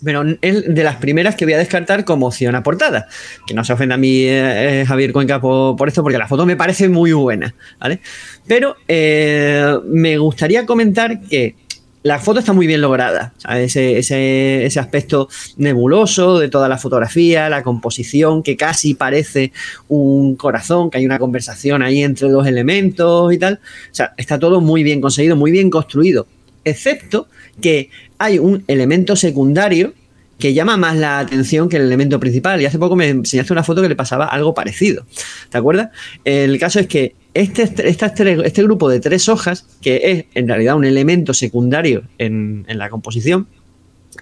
Pero 0.05 0.25
es 0.43 0.75
de 0.75 0.85
las 0.85 0.97
primeras 0.97 1.37
que 1.37 1.45
voy 1.47 1.55
a 1.55 1.59
descartar 1.59 2.05
como 2.05 2.27
opción 2.27 2.55
a 2.55 2.63
portada. 2.63 3.09
Que 3.47 3.55
no 3.55 3.65
se 3.65 3.73
ofenda 3.73 3.95
a 3.95 3.99
mí 3.99 4.23
eh, 4.25 4.83
eh, 4.83 4.85
Javier 4.87 5.13
Cuenca 5.13 5.41
por, 5.41 5.75
por 5.77 5.89
esto, 5.89 6.03
porque 6.03 6.19
la 6.19 6.29
foto 6.29 6.45
me 6.45 6.57
parece 6.57 6.89
muy 6.89 7.13
buena, 7.13 7.55
¿vale? 7.81 8.01
Pero 8.47 8.77
eh, 8.89 9.75
me 9.87 10.19
gustaría 10.19 10.67
comentar 10.67 11.21
que 11.23 11.55
la 12.03 12.21
foto 12.21 12.39
está 12.39 12.53
muy 12.53 12.69
bien 12.69 12.81
lograda. 12.83 13.33
Ese- 13.51 13.99
ese 13.99 14.79
aspecto 14.79 15.29
nebuloso 15.57 16.39
de 16.39 16.49
toda 16.49 16.69
la 16.69 16.79
fotografía, 16.79 17.49
la 17.49 17.65
composición, 17.65 18.45
que 18.45 18.57
casi 18.57 18.95
parece 18.95 19.51
un 19.89 20.37
corazón, 20.37 20.89
que 20.89 20.99
hay 20.99 21.07
una 21.07 21.19
conversación 21.19 21.83
ahí 21.83 22.03
entre 22.05 22.29
dos 22.29 22.47
elementos 22.47 23.33
y 23.33 23.39
tal. 23.39 23.55
O 23.91 23.95
sea, 23.95 24.13
está 24.17 24.39
todo 24.39 24.61
muy 24.61 24.85
bien 24.85 25.01
conseguido, 25.01 25.35
muy 25.35 25.51
bien 25.51 25.69
construido. 25.69 26.29
Excepto 26.67 27.29
que 27.63 27.89
hay 28.19 28.39
un 28.39 28.63
elemento 28.67 29.17
secundario 29.17 29.95
que 30.39 30.53
llama 30.53 30.77
más 30.77 30.97
la 30.97 31.19
atención 31.19 31.71
que 31.71 31.77
el 31.77 31.85
elemento 31.85 32.21
principal. 32.21 32.61
Y 32.61 32.67
hace 32.67 32.79
poco 32.79 32.95
me 32.97 33.09
enseñaste 33.09 33.55
una 33.55 33.63
foto 33.65 33.81
que 33.81 33.89
le 33.89 33.97
pasaba 33.97 34.27
algo 34.27 34.53
parecido. 34.53 35.07
¿Te 35.49 35.57
acuerdas? 35.57 35.89
El 36.25 36.59
caso 36.59 36.79
es 36.81 36.89
que 36.89 37.15
este, 37.33 37.67
tres- 37.67 38.39
este 38.45 38.63
grupo 38.63 38.91
de 38.91 39.01
tres 39.01 39.29
hojas, 39.31 39.67
que 39.81 40.01
es 40.05 40.25
en 40.35 40.47
realidad 40.49 40.77
un 40.77 40.85
elemento 40.85 41.33
secundario 41.33 42.03
en, 42.19 42.67
en 42.69 42.79
la 42.79 42.91
composición, 42.91 43.47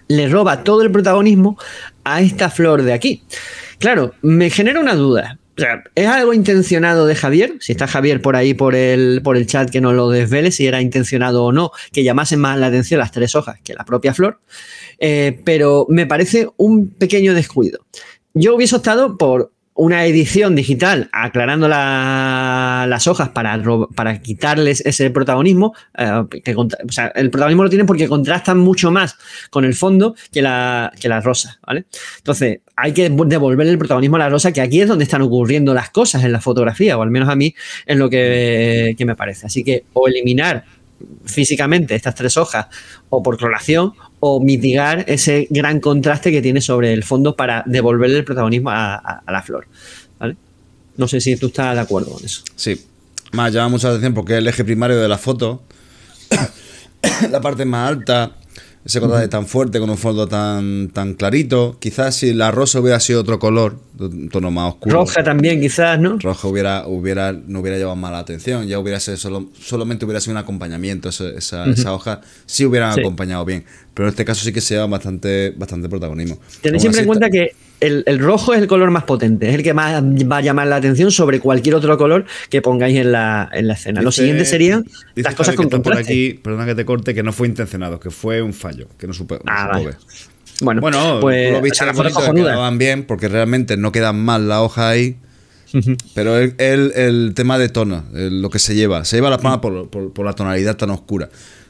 le 0.07 0.29
roba 0.29 0.63
todo 0.63 0.83
el 0.83 0.91
protagonismo 0.93 1.59
a 2.05 2.21
esta 2.21 2.51
flor 2.51 2.83
de 2.83 2.93
aquí. 2.93 3.23
Claro, 3.79 4.15
me 4.23 4.51
genera 4.51 4.79
una 4.81 4.95
duda. 4.95 5.39
¿Es 5.95 6.07
algo 6.07 6.35
intencionado 6.35 7.07
de 7.07 7.15
Javier? 7.15 7.55
Si 7.61 7.73
está 7.73 7.87
Javier 7.87 8.21
por 8.21 8.37
ahí 8.37 8.55
por 8.55 8.75
el, 8.75 9.21
por 9.23 9.37
el 9.37 9.47
chat 9.47 9.71
que 9.71 9.81
nos 9.81 9.95
lo 9.95 10.11
desvele, 10.11 10.51
si 10.51 10.67
era 10.67 10.81
intencionado 10.81 11.45
o 11.45 11.53
no, 11.53 11.71
que 11.93 12.03
llamasen 12.03 12.41
más 12.41 12.59
la 12.59 12.67
atención 12.67 12.99
las 13.01 13.13
tres 13.13 13.35
hojas 13.35 13.61
que 13.63 13.75
la 13.75 13.85
propia 13.85 14.15
flor. 14.15 14.41
Eh, 14.99 15.41
pero 15.45 15.87
me 15.89 16.07
parece 16.07 16.49
un 16.57 16.89
pequeño 16.89 17.35
descuido. 17.35 17.85
Yo 18.35 18.55
hubiese 18.57 18.77
optado 18.77 19.17
por 19.17 19.53
una 19.77 20.05
edición 20.05 20.55
digital 20.55 21.09
aclarando 21.13 21.67
la- 21.69 22.87
las 22.89 23.07
hojas 23.09 23.31
para, 23.31 23.61
para 23.95 24.21
quitarles 24.21 24.81
ese 24.87 25.11
protagonismo. 25.11 25.75
eh, 25.99 26.23
que 26.45 26.55
el 27.17 27.31
protagonismo 27.31 27.65
lo 27.65 27.69
tienen 27.71 27.87
porque 27.87 28.07
contrastan 28.09 28.59
mucho 28.59 28.91
más 28.93 29.17
con 29.51 29.65
el 29.65 29.75
fondo 29.75 30.15
que 30.33 30.43
la, 30.43 30.93
que 31.01 31.09
la 31.09 31.21
rosa, 31.21 31.59
¿vale? 31.67 31.87
Entonces, 32.19 32.61
hay 32.77 32.93
que 32.93 33.11
devolverle 33.11 33.73
el 33.73 33.79
protagonismo 33.79 34.17
a 34.17 34.21
la 34.21 34.29
rosa, 34.29 34.53
que 34.53 34.61
aquí 34.61 34.81
es 34.81 34.89
donde 34.89 35.05
están 35.05 35.23
ocurriendo 35.23 35.75
las 35.75 35.91
cosas 35.91 36.23
en 36.25 36.33
la 36.33 36.41
fotografía, 36.41 36.97
o 36.97 37.03
al 37.03 37.11
menos 37.11 37.29
a 37.29 37.35
mí 37.35 37.55
es 37.87 37.97
lo 37.97 38.09
que, 38.09 38.95
que 38.97 39.05
me 39.05 39.17
parece. 39.17 39.47
Así 39.47 39.65
que 39.65 39.85
o 39.93 40.07
eliminar 40.07 40.65
físicamente 41.25 41.95
estas 41.95 42.15
tres 42.15 42.37
hojas 42.37 42.67
o 43.11 43.23
por 43.23 43.37
clonación 43.37 43.93
o 44.27 44.41
mitigar 44.41 45.05
ese 45.07 45.47
gran 45.51 45.81
contraste 45.81 46.33
que 46.33 46.41
tiene 46.41 46.63
sobre 46.63 46.95
el 46.95 47.03
fondo 47.05 47.37
para 47.37 47.63
devolverle 47.67 48.17
el 48.17 48.25
protagonismo 48.25 48.71
a, 48.71 48.95
a- 48.95 49.23
a 49.27 49.33
la 49.33 49.43
flor. 49.43 49.67
¿vale? 50.19 50.35
No 50.97 51.07
sé 51.09 51.21
si 51.21 51.37
tú 51.37 51.49
estás 51.49 51.75
de 51.75 51.81
acuerdo 51.83 52.13
con 52.13 52.25
eso. 52.25 52.43
Sí. 52.57 52.81
Más 53.33 53.53
llama 53.53 53.69
mucha 53.69 53.89
atención 53.89 54.15
porque 54.15 54.33
es 54.35 54.39
el 54.39 54.49
eje 54.49 54.65
primario 54.65 54.99
de 54.99 55.09
la 55.09 55.19
foto. 55.19 55.63
la 57.31 57.41
parte 57.43 57.65
más 57.67 57.89
alta, 57.91 58.33
ese 58.85 59.01
contraste 59.01 59.29
tan 59.29 59.47
fuerte 59.47 59.79
con 59.79 59.91
un 59.91 59.99
fondo 59.99 60.27
tan, 60.27 60.89
tan 60.89 61.13
clarito. 61.15 61.77
Quizás 61.81 62.15
si 62.17 62.33
la 62.33 62.51
rosa 62.51 62.81
hubiera 62.81 63.01
sido 63.01 63.21
otro 63.21 63.39
color, 63.39 63.79
un 63.99 64.29
tono 64.29 64.51
más 64.51 64.75
oscuro. 64.75 64.97
Roja 64.97 65.23
también, 65.23 65.61
quizás, 65.61 65.99
¿no? 66.01 66.19
Roja 66.19 66.49
hubiera, 66.49 66.87
hubiera, 66.87 67.33
no 67.33 67.61
hubiera 67.61 67.79
llevado 67.79 67.97
mala 67.97 68.19
atención, 68.19 68.67
ya 68.67 68.79
hubiera 68.79 68.99
sido 69.01 69.17
solo, 69.17 69.51
solamente 69.61 70.05
hubiera 70.05 70.21
sido 70.21 70.33
un 70.33 70.39
acompañamiento, 70.39 71.09
esa, 71.09 71.29
esa, 71.31 71.67
esa 71.67 71.93
hoja 71.95 72.21
sí 72.47 72.65
hubieran 72.65 72.95
Sí. 72.95 73.01
acompañado 73.01 73.45
bien, 73.45 73.65
pero 73.95 74.09
en 74.09 74.11
este 74.11 74.25
caso 74.25 74.45
sí 74.45 74.53
que 74.53 74.61
se 74.61 74.75
lleva 74.75 74.87
bastante, 74.87 75.53
bastante 75.57 75.89
protagonismo. 75.89 76.39
Tened 76.61 76.79
siempre 76.81 77.03
en 77.03 77.07
cuenta 77.07 77.31
que 77.31 77.53
el, 77.81 78.03
el 78.07 78.19
rojo 78.19 78.55
es 78.55 78.61
el 78.63 78.67
color 78.67 78.91
más 78.91 79.05
potente, 79.05 79.49
es 79.49 79.55
el 79.55 79.63
que 79.63 79.75
más 79.75 80.03
va 80.03 80.39
a 80.39 80.41
llamar 80.41 80.67
la 80.67 80.77
atención 80.77 81.11
sobre 81.11 81.39
cualquier 81.41 81.75
otro 81.75 81.97
color 81.99 82.25
que 82.49 82.63
pongáis 82.63 82.97
en 82.97 83.13
la, 83.13 83.49
en 83.53 83.69
la 83.69 83.75
escena. 83.75 84.03
Lo 84.03 84.11
siguiente 84.11 84.45
serían 84.45 84.85
dice 85.15 85.29
las 85.29 85.35
cosas 85.35 85.55
con 85.55 85.69
por 85.69 85.97
aquí, 85.97 86.35
perdona 86.35 86.67
que 86.67 86.75
te 86.75 86.85
corte, 86.85 87.15
que 87.15 87.23
no 87.23 87.33
fue 87.33 87.47
intencionado, 87.47 88.01
que 88.01 88.11
fue 88.11 88.43
un 88.43 88.55
fallo, 88.55 88.89
que 88.99 89.07
no 89.07 89.13
supe. 89.13 89.35
no 89.37 89.41
Ah, 89.47 89.69
vale. 89.73 89.95
Bueno, 90.65 90.81
Bueno, 90.81 91.19
pues 91.21 91.53
lo 91.53 91.61
viste 91.63 91.85
quedaban 92.55 92.79
bien, 92.79 93.05
porque 93.05 93.29
realmente 93.29 93.77
no 93.77 93.93
quedan 93.93 94.19
mal 94.25 94.49
la 94.49 94.63
hoja 94.63 94.89
ahí. 94.89 95.17
Pero 96.15 96.39
el, 96.39 96.55
el- 96.59 96.93
el 96.95 97.33
tema 97.35 97.59
de 97.59 97.69
tono, 97.69 98.05
el- 98.15 98.41
lo 98.41 98.49
que 98.51 98.59
se 98.61 98.75
lleva, 98.75 99.05
se 99.05 99.17
lleva 99.17 99.31
la 99.31 99.39
palma 99.39 99.61
por, 99.61 99.89
por- 99.91 100.13
por 100.13 100.25
la 100.25 100.33
tonalidad 100.33 100.77
tan 100.77 100.91
oscura. 100.91 101.29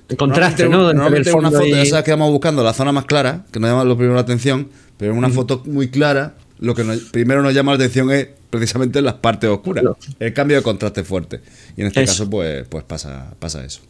El 0.08 0.16
contraste, 0.18 0.68
¿no? 0.68 0.92
Normalmente 0.92 1.30
en 1.30 1.36
una 1.36 1.50
foto, 1.50 1.66
y- 1.66 1.70
ya 1.70 1.84
sabes 1.86 2.04
que 2.04 2.10
vamos 2.10 2.30
buscando 2.30 2.62
la 2.62 2.74
zona 2.74 2.92
más 2.92 3.06
clara, 3.06 3.46
que 3.50 3.58
nos 3.60 3.70
llama 3.70 3.84
lo 3.84 3.96
primero 3.96 4.14
la 4.14 4.20
atención, 4.20 4.68
pero 4.98 5.12
en 5.12 5.18
una 5.18 5.30
foto 5.30 5.62
muy 5.64 5.88
clara, 5.88 6.34
lo 6.58 6.74
que 6.74 6.84
nos- 6.84 6.98
primero 7.12 7.42
nos 7.42 7.54
llama 7.54 7.72
la 7.72 7.76
atención 7.76 8.10
es 8.12 8.28
precisamente 8.50 9.00
las 9.00 9.14
partes 9.14 9.48
oscuras, 9.48 9.84
el 10.20 10.32
cambio 10.34 10.58
de 10.58 10.62
contraste 10.62 11.02
fuerte. 11.02 11.40
Y 11.76 11.80
en 11.80 11.86
este 11.86 12.02
Eso. 12.02 12.12
caso, 12.12 12.30
pues, 12.30 12.66
pues 12.68 12.84
pasa, 12.84 13.32
pasa 13.38 13.64
eso. 13.64 13.80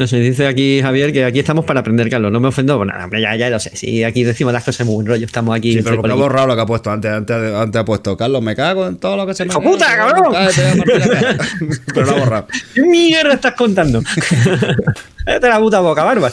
No 0.00 0.06
sé, 0.06 0.16
dice 0.16 0.46
aquí 0.46 0.80
Javier 0.80 1.12
que 1.12 1.26
aquí 1.26 1.40
estamos 1.40 1.66
para 1.66 1.80
aprender, 1.80 2.08
Carlos. 2.08 2.32
No 2.32 2.40
me 2.40 2.48
ofendo, 2.48 2.78
pues 2.78 2.88
nada, 2.88 3.06
ya, 3.20 3.36
ya 3.36 3.50
lo 3.50 3.60
sé. 3.60 3.76
Si 3.76 4.02
aquí 4.02 4.24
decimos 4.24 4.50
las 4.50 4.64
cosas 4.64 4.86
muy 4.86 4.94
buen 4.94 5.06
rollo, 5.06 5.26
estamos 5.26 5.54
aquí. 5.54 5.74
Sí, 5.74 5.82
pero 5.84 5.96
porque 5.96 6.12
ha 6.12 6.14
borrado 6.14 6.46
lo 6.46 6.56
que 6.56 6.62
ha 6.62 6.64
puesto 6.64 6.90
antes. 6.90 7.10
Antes, 7.10 7.36
antes 7.36 7.78
ha 7.78 7.84
puesto, 7.84 8.16
Carlos, 8.16 8.40
me 8.40 8.56
cago 8.56 8.86
en 8.86 8.96
todo 8.96 9.14
lo 9.18 9.26
que 9.26 9.34
se 9.34 9.44
me 9.44 9.50
¡Hijo 9.50 9.60
puta, 9.60 9.94
cabrón! 9.94 10.32
Pero 11.94 12.06
lo 12.06 12.12
ha 12.12 12.18
borrado. 12.18 12.46
¿Qué 12.74 12.80
mierda 12.80 13.34
estás 13.34 13.52
contando? 13.52 14.02
Cállate 15.26 15.48
la 15.48 15.60
puta 15.60 15.80
boca, 15.80 16.02
barba. 16.02 16.32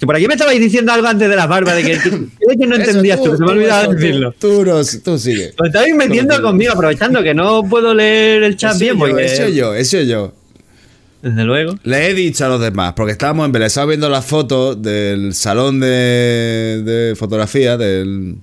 que 0.00 0.06
por 0.06 0.16
aquí 0.16 0.26
me 0.26 0.32
estabais 0.32 0.58
diciendo 0.58 0.90
algo 0.90 1.08
antes 1.08 1.28
de 1.28 1.36
las 1.36 1.46
barbas, 1.46 1.76
de 1.76 1.82
que, 1.82 1.98
que, 1.98 2.58
que 2.58 2.66
no 2.66 2.76
entendías 2.76 3.20
Eso, 3.20 3.24
tú, 3.26 3.30
que 3.32 3.36
se 3.36 3.42
me 3.44 3.50
ha 3.50 3.52
olvidado 3.52 3.82
eso, 3.82 3.90
tú, 3.90 3.96
decirlo. 3.98 4.34
Tú, 4.38 4.64
no- 4.64 4.80
tú 5.04 5.18
sigue. 5.18 5.52
Os 5.58 5.66
estabais 5.66 5.94
metiendo 5.94 6.40
conmigo, 6.40 6.72
aprovechando 6.72 7.22
que 7.22 7.34
no 7.34 7.62
puedo 7.68 7.92
leer 7.92 8.42
el 8.44 8.56
chat 8.56 8.74
Ese 8.74 8.84
bien, 8.84 8.94
yo, 8.94 9.00
porque. 9.00 9.24
ese 9.26 9.54
yo, 9.54 9.74
ese 9.74 10.06
yo. 10.06 10.32
Desde 11.22 11.44
luego. 11.44 11.74
Le 11.84 12.10
he 12.10 12.14
dicho 12.14 12.44
a 12.44 12.48
los 12.48 12.60
demás, 12.60 12.94
porque 12.94 13.12
estábamos 13.12 13.46
embelesados 13.46 13.88
viendo 13.88 14.08
las 14.10 14.24
fotos 14.26 14.82
del 14.82 15.32
salón 15.34 15.78
de, 15.80 16.82
de 16.84 17.14
fotografía, 17.16 17.76
del, 17.76 18.38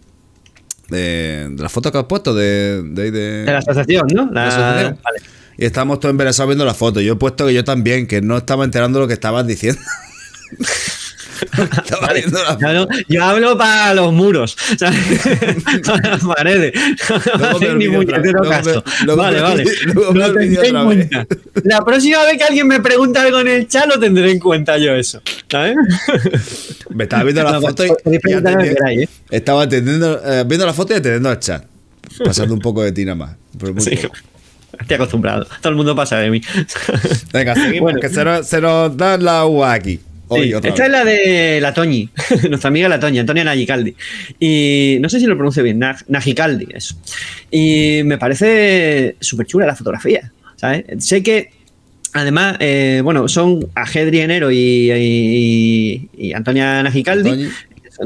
de, 0.89 1.49
de 1.51 1.61
las 1.61 1.71
fotos 1.71 1.91
que 1.91 1.97
has 1.97 2.05
puesto 2.05 2.33
de, 2.33 2.81
de, 2.83 3.11
de- 3.11 3.43
De 3.45 3.51
la 3.51 3.57
asociación, 3.59 4.07
¿no? 4.13 4.27
de 4.27 4.33
La- 4.33 4.41
la 4.45 4.47
asociación. 4.47 4.99
Vale. 5.03 5.19
Y 5.57 5.65
estábamos 5.65 5.99
todos 5.99 6.11
embelesados 6.11 6.47
viendo 6.47 6.63
las 6.63 6.77
fotos. 6.77 7.03
Yo 7.03 7.13
he 7.13 7.15
puesto 7.17 7.45
que 7.47 7.53
yo 7.53 7.65
también, 7.65 8.07
que 8.07 8.21
no 8.21 8.37
estaba 8.37 8.63
enterando 8.63 8.99
lo 9.01 9.07
que 9.07 9.13
estabas 9.13 9.45
diciendo. 9.45 9.81
viendo 12.13 12.43
las 12.43 12.57
Claro, 12.57 12.87
yo 13.07 13.23
hablo 13.23 13.57
para 13.57 13.93
los 13.93 14.11
muros, 14.13 14.57
¿sabes? 14.77 14.99
para 15.85 16.09
las 16.11 16.23
paredes. 16.23 16.73
Luego 17.37 17.59
me 17.59 17.73
Ni 17.79 17.87
puñetero 17.87 18.43
luego 19.05 19.21
vale, 19.21 19.41
vale. 19.41 19.63
Lo 20.13 20.33
tendré 20.33 20.67
en 20.69 20.83
cuenta. 20.85 21.27
La 21.63 21.83
próxima 21.83 22.23
vez 22.25 22.37
que 22.37 22.43
alguien 22.43 22.67
me 22.67 22.79
pregunta 22.79 23.21
algo 23.21 23.39
en 23.39 23.47
el 23.47 23.67
chat, 23.67 23.87
lo 23.87 23.99
tendré 23.99 24.31
en 24.31 24.39
cuenta 24.39 24.77
yo 24.77 24.93
eso. 24.95 25.21
¿Sabes? 25.49 25.75
Me 26.89 27.03
estaba 27.03 27.23
viendo 27.23 27.43
las 27.43 27.53
No, 27.53 27.61
fotos 27.61 27.85
y, 27.85 27.89
podéis 28.03 28.21
y 28.25 28.33
atendiendo- 28.33 28.75
queráis, 28.75 29.01
¿eh? 29.01 29.09
estaba 29.29 29.61
atendiendo, 29.63 30.21
eh, 30.25 30.43
viendo 30.45 30.65
la 30.65 30.73
foto 30.73 30.93
y 30.93 30.97
atendiendo 30.97 31.29
al 31.29 31.39
chat. 31.39 31.63
Pasando 32.23 32.53
un 32.53 32.59
poco 32.59 32.83
de 32.83 32.91
ti 32.91 33.05
nada 33.05 33.15
más. 33.15 33.31
Estoy 34.79 34.95
acostumbrado. 34.95 35.45
Todo 35.61 35.69
el 35.71 35.75
mundo 35.75 35.95
pasa 35.95 36.17
de 36.17 36.29
mí. 36.31 36.41
Venga, 37.33 37.53
seguimos, 37.53 37.81
Bueno. 37.81 37.99
que 37.99 38.09
se 38.09 38.23
nos, 38.23 38.47
se 38.47 38.61
nos 38.61 38.95
da 38.95 39.17
la 39.17 39.45
uva 39.45 39.73
aquí. 39.73 39.99
Hoy, 40.29 40.47
Sí, 40.47 40.53
otra 40.53 40.69
esta 40.69 40.83
vez. 40.83 40.87
es 40.87 40.91
la 40.91 41.05
de 41.05 41.59
la 41.61 41.73
Toñi, 41.73 42.09
nuestra 42.49 42.67
amiga 42.69 42.87
la 42.87 42.99
Toñi, 42.99 43.19
Antonia 43.19 43.43
Nagicaldi. 43.43 43.95
Y 44.39 44.97
no 45.01 45.09
sé 45.09 45.19
si 45.19 45.25
lo 45.25 45.35
pronuncio 45.35 45.63
bien, 45.63 45.79
Nag- 45.81 46.05
Nagicaldi, 46.07 46.67
eso. 46.73 46.95
Y 47.51 48.01
me 48.05 48.17
parece 48.17 49.15
súper 49.19 49.45
chula 49.47 49.65
la 49.65 49.75
fotografía, 49.75 50.31
¿sabes? 50.55 50.85
Sé 50.99 51.21
que, 51.23 51.49
además, 52.13 52.57
eh, 52.59 53.01
bueno, 53.03 53.27
son 53.27 53.67
Agedri 53.75 54.19
Enero 54.21 54.51
y, 54.51 54.91
y- 54.91 56.09
y 56.17 56.33
Antonia 56.33 56.81
Nagicaldi. 56.83 57.29
Toñi. 57.29 57.47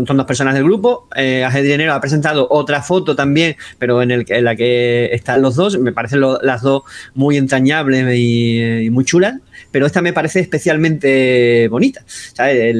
Son 0.07 0.17
dos 0.17 0.25
personas 0.25 0.55
del 0.55 0.63
grupo. 0.63 1.07
Eh, 1.15 1.43
Agedri 1.43 1.71
Enero 1.73 1.93
ha 1.93 2.01
presentado 2.01 2.47
otra 2.49 2.81
foto 2.81 3.15
también, 3.15 3.55
pero 3.77 4.01
en, 4.01 4.09
el, 4.09 4.25
en 4.27 4.43
la 4.43 4.55
que 4.55 5.09
están 5.13 5.43
los 5.43 5.55
dos. 5.55 5.77
Me 5.77 5.91
parecen 5.91 6.19
lo- 6.19 6.39
las 6.41 6.63
dos 6.63 6.81
muy 7.13 7.37
entrañables 7.37 8.03
y, 8.17 8.85
y 8.85 8.89
muy 8.89 9.05
chulas 9.05 9.35
pero 9.73 9.87
esta 9.87 10.03
me 10.03 10.13
parece 10.13 10.39
especialmente 10.39 11.67
bonita. 11.67 12.05
¿sabes? 12.33 12.75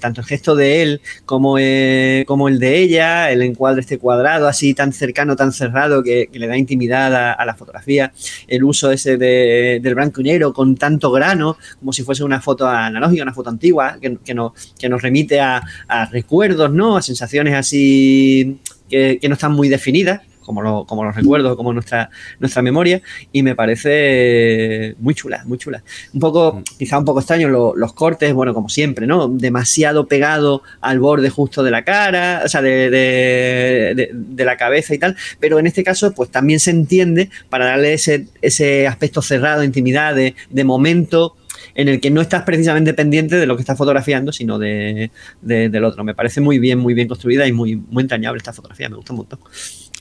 Tanto 0.00 0.22
el 0.22 0.26
gesto 0.26 0.56
de 0.56 0.82
él 0.82 1.00
como, 1.26 1.58
eh, 1.58 2.24
como 2.26 2.48
el 2.48 2.58
de 2.58 2.78
ella, 2.78 3.30
el 3.30 3.42
encuadre 3.42 3.82
este 3.82 3.98
cuadrado 3.98 4.48
así 4.48 4.72
tan 4.72 4.94
cercano, 4.94 5.36
tan 5.36 5.52
cerrado 5.52 6.02
que, 6.02 6.30
le 6.32 6.46
da 6.46 6.56
intimidad 6.56 7.34
a, 7.38 7.44
la 7.44 7.54
fotografía, 7.54 8.12
el 8.48 8.64
uso 8.64 8.90
ese 8.90 9.18
de- 9.18 9.78
del 9.82 9.94
blanco 9.94 10.22
y 10.22 10.24
negro 10.24 10.54
con 10.54 10.74
tanto 10.76 11.12
grano, 11.12 11.58
como 11.78 11.92
si 11.92 12.02
fuese 12.02 12.24
una 12.24 12.40
foto 12.40 12.66
analógica, 12.66 13.22
una 13.22 13.34
foto 13.34 13.50
antigua, 13.50 13.98
que, 14.00 14.16
que 14.24 14.34
nos, 14.34 15.02
remite 15.02 15.38
a, 15.38 15.62
a 15.86 16.06
recuerdos, 16.06 16.72
¿no? 16.72 16.96
a 16.96 17.02
sensaciones 17.02 17.54
así 17.54 18.58
que 18.88 19.20
no 19.28 19.34
están 19.34 19.52
muy 19.52 19.68
definidas. 19.68 20.22
Como, 20.46 20.62
lo- 20.62 20.84
como 20.86 21.04
los 21.04 21.14
recuerdos, 21.14 21.56
como 21.56 21.72
nuestra, 21.74 22.08
nuestra 22.38 22.62
memoria, 22.62 23.02
y 23.32 23.42
me 23.42 23.54
parece 23.54 24.94
muy 25.00 25.14
chula, 25.14 25.42
muy 25.44 25.58
chula. 25.58 25.82
Un 26.14 26.20
poco, 26.20 26.62
quizá 26.78 26.98
un 26.98 27.04
poco 27.04 27.18
extraño 27.20 27.48
lo- 27.48 27.74
los 27.76 27.92
cortes, 27.92 28.32
bueno, 28.32 28.54
como 28.54 28.68
siempre, 28.68 29.06
¿no? 29.06 29.28
Demasiado 29.28 30.06
pegado 30.06 30.62
al 30.80 31.00
borde 31.00 31.28
justo 31.30 31.62
de 31.62 31.70
la 31.70 31.84
cara, 31.84 32.42
o 32.44 32.48
sea, 32.48 32.62
de, 32.62 32.88
de- 32.90 33.92
de- 33.94 34.10
de 34.12 34.44
la 34.44 34.56
cabeza 34.56 34.94
y 34.94 34.98
tal, 34.98 35.16
pero 35.40 35.58
en 35.58 35.66
este 35.66 35.82
caso, 35.84 36.12
pues 36.14 36.30
también 36.30 36.60
se 36.60 36.70
entiende 36.70 37.30
para 37.50 37.66
darle 37.66 37.94
ese, 37.94 38.26
ese 38.42 38.86
aspecto 38.86 39.20
cerrado, 39.22 39.64
intimidad, 39.64 40.14
de, 40.14 40.34
de 40.50 40.64
momento 40.64 41.34
en 41.74 41.88
el 41.88 42.00
que 42.00 42.10
no 42.10 42.20
estás 42.22 42.42
precisamente 42.42 42.94
pendiente 42.94 43.36
de 43.36 43.44
lo 43.46 43.54
que 43.56 43.60
estás 43.62 43.76
fotografiando, 43.76 44.32
sino 44.32 44.58
de, 44.58 45.10
de- 45.42 45.68
del 45.68 45.84
otro. 45.84 46.04
Me 46.04 46.14
parece 46.14 46.40
muy 46.40 46.58
bien, 46.58 46.78
muy 46.78 46.94
bien 46.94 47.06
construida 47.08 47.46
y 47.46 47.52
muy, 47.52 47.76
muy 47.76 48.02
entrañable 48.02 48.38
esta 48.38 48.52
fotografía, 48.52 48.88
me 48.88 48.96
gusta 48.96 49.12
un 49.12 49.18
montón. 49.18 49.38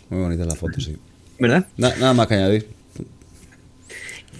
Muy 0.09 0.21
bonita 0.21 0.45
la 0.45 0.55
foto, 0.55 0.79
sí. 0.79 0.95
¿Verdad? 1.39 1.65
Na- 1.77 1.95
nada 1.99 2.13
más 2.13 2.27
que 2.27 2.35
añadir. 2.35 2.67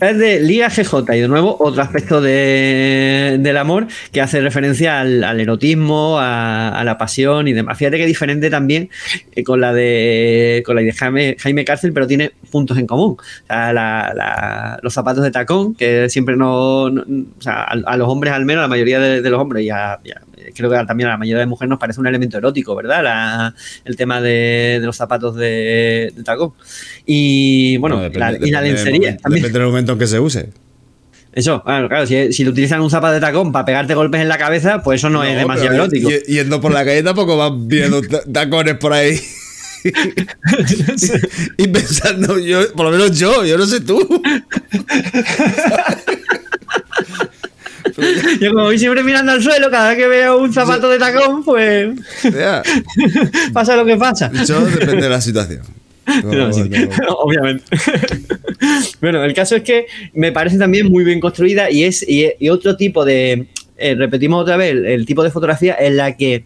Es 0.01 0.17
de 0.17 0.41
Liga 0.41 0.67
GJ 0.69 1.15
y 1.15 1.21
de 1.21 1.27
nuevo 1.29 1.55
otro 1.57 1.81
aspecto 1.81 2.19
de- 2.19 3.37
del 3.39 3.55
amor 3.55 3.87
que 4.11 4.19
hace 4.19 4.41
referencia 4.41 4.99
al, 4.99 5.23
al 5.23 5.39
erotismo, 5.39 6.19
a, 6.19 6.77
a 6.77 6.83
la 6.83 6.97
pasión 6.97 7.47
y 7.47 7.53
demás. 7.53 7.77
Fíjate 7.77 7.95
que 7.95 8.03
es 8.03 8.07
diferente 8.09 8.49
también 8.49 8.89
eh, 9.33 9.43
con 9.45 9.61
la 9.61 9.71
de 9.71 10.63
con 10.65 10.75
la 10.75 10.81
de 10.81 10.91
Jaime, 10.91 11.37
Jaime 11.39 11.63
Cárcel, 11.63 11.93
pero 11.93 12.07
tiene 12.07 12.31
puntos 12.51 12.77
en 12.77 12.87
común. 12.87 13.11
O 13.17 13.47
sea, 13.47 13.71
la- 13.71 14.11
la- 14.13 14.79
los 14.81 14.93
zapatos 14.93 15.23
de 15.23 15.31
tacón, 15.31 15.75
que 15.75 16.09
siempre 16.09 16.35
no, 16.35 16.89
no- 16.89 17.03
o 17.37 17.41
sea, 17.41 17.61
a, 17.63 17.71
a 17.85 17.95
los 17.97 18.09
hombres 18.09 18.33
al 18.33 18.43
menos, 18.43 18.59
a 18.59 18.63
la 18.63 18.67
mayoría 18.67 18.99
de, 18.99 19.21
de 19.21 19.29
los 19.29 19.39
hombres 19.39 19.63
y 19.63 19.69
a- 19.69 19.97
y 20.03 20.11
a- 20.11 20.21
creo 20.53 20.69
que 20.69 20.75
también 20.85 21.07
a 21.07 21.13
la 21.13 21.17
mayoría 21.17 21.39
de 21.39 21.45
mujeres 21.45 21.69
nos 21.69 21.79
parece 21.79 21.99
un 21.99 22.07
elemento 22.07 22.37
erótico, 22.37 22.75
¿verdad? 22.75 23.03
La- 23.03 23.55
el 23.85 23.95
tema 23.95 24.19
de, 24.21 24.77
de 24.79 24.85
los 24.85 24.95
zapatos 24.97 25.35
de, 25.35 26.11
de 26.15 26.23
tacón. 26.23 26.53
Y 27.05 27.77
bueno, 27.77 27.97
la- 27.97 28.03
depende- 28.33 28.47
y 28.47 28.51
la 28.51 28.61
depende 28.61 28.61
del 28.61 28.73
lencería 28.75 28.99
momento- 28.99 29.21
también. 29.23 29.41
Depende 29.43 29.59
del 29.59 29.67
momento 29.69 29.91
en 29.93 29.99
que 29.99 30.07
se 30.07 30.19
use. 30.19 30.49
Eso, 31.33 31.61
claro, 31.63 31.89
claro, 31.89 32.07
si, 32.07 32.31
si 32.31 32.43
le 32.45 32.49
utilizan 32.51 32.79
un 32.81 32.89
zapato 32.89 33.13
de 33.13 33.19
tacón 33.19 33.51
para 33.51 33.65
pegarte 33.65 33.93
golpes 33.93 34.21
en 34.21 34.29
la 34.29 34.37
cabeza, 34.37 34.81
pues 34.81 35.01
eso 35.01 35.09
no, 35.09 35.21
es 35.23 35.35
demasiado 35.35 35.73
erótico. 35.75 36.09
y- 36.09 36.33
Yendo 36.33 36.61
por 36.61 36.71
la 36.71 36.85
calle 36.85 37.03
tampoco 37.03 37.35
vas 37.37 37.51
viendo 37.55 38.01
ta- 38.01 38.23
tacones 38.31 38.75
por 38.75 38.93
ahí. 38.93 39.19
y 41.57 41.67
pensando, 41.67 42.39
yo, 42.39 42.71
por 42.73 42.85
lo 42.87 42.91
menos 42.91 43.19
yo, 43.19 43.45
yo 43.45 43.57
no 43.57 43.65
sé 43.67 43.81
tú. 43.81 43.99
Yo 48.41 48.51
como 48.51 48.63
voy 48.65 48.77
siempre 48.79 49.03
mirando 49.03 49.31
al 49.31 49.41
suelo, 49.41 49.69
cada 49.69 49.89
vez 49.89 49.97
que 49.97 50.07
veo 50.07 50.37
un 50.39 50.51
zapato 50.53 50.89
de 50.89 50.99
tacón, 50.99 51.43
pues 51.43 51.95
Ya, 52.23 52.61
pasa 53.53 53.75
lo 53.75 53.85
que 53.85 53.95
pasa. 53.97 54.31
Yo 54.45 54.61
depende 54.65 55.03
de 55.03 55.09
la 55.09 55.21
situación. 55.21 55.61
No, 56.23 56.53
sí, 56.53 56.69
No, 56.69 57.13
Obviamente. 57.15 57.63
bueno, 59.01 59.23
el 59.23 59.33
caso 59.33 59.55
es 59.55 59.63
que 59.63 59.87
me 60.13 60.31
parece 60.31 60.57
también 60.59 60.85
muy 60.87 61.03
bien 61.03 61.19
construida 61.19 61.71
y 61.71 61.83
es 61.83 62.07
y, 62.07 62.27
y 62.39 62.49
otro 62.49 62.77
tipo 62.77 63.03
de. 63.03 63.47
eh, 63.77 63.95
repetimos 63.95 64.41
otra 64.43 64.55
vez 64.55 64.71
el, 64.73 64.85
el 64.85 65.05
tipo 65.07 65.23
de 65.23 65.31
fotografía 65.31 65.75
en 65.79 65.97
la 65.97 66.15
que 66.15 66.45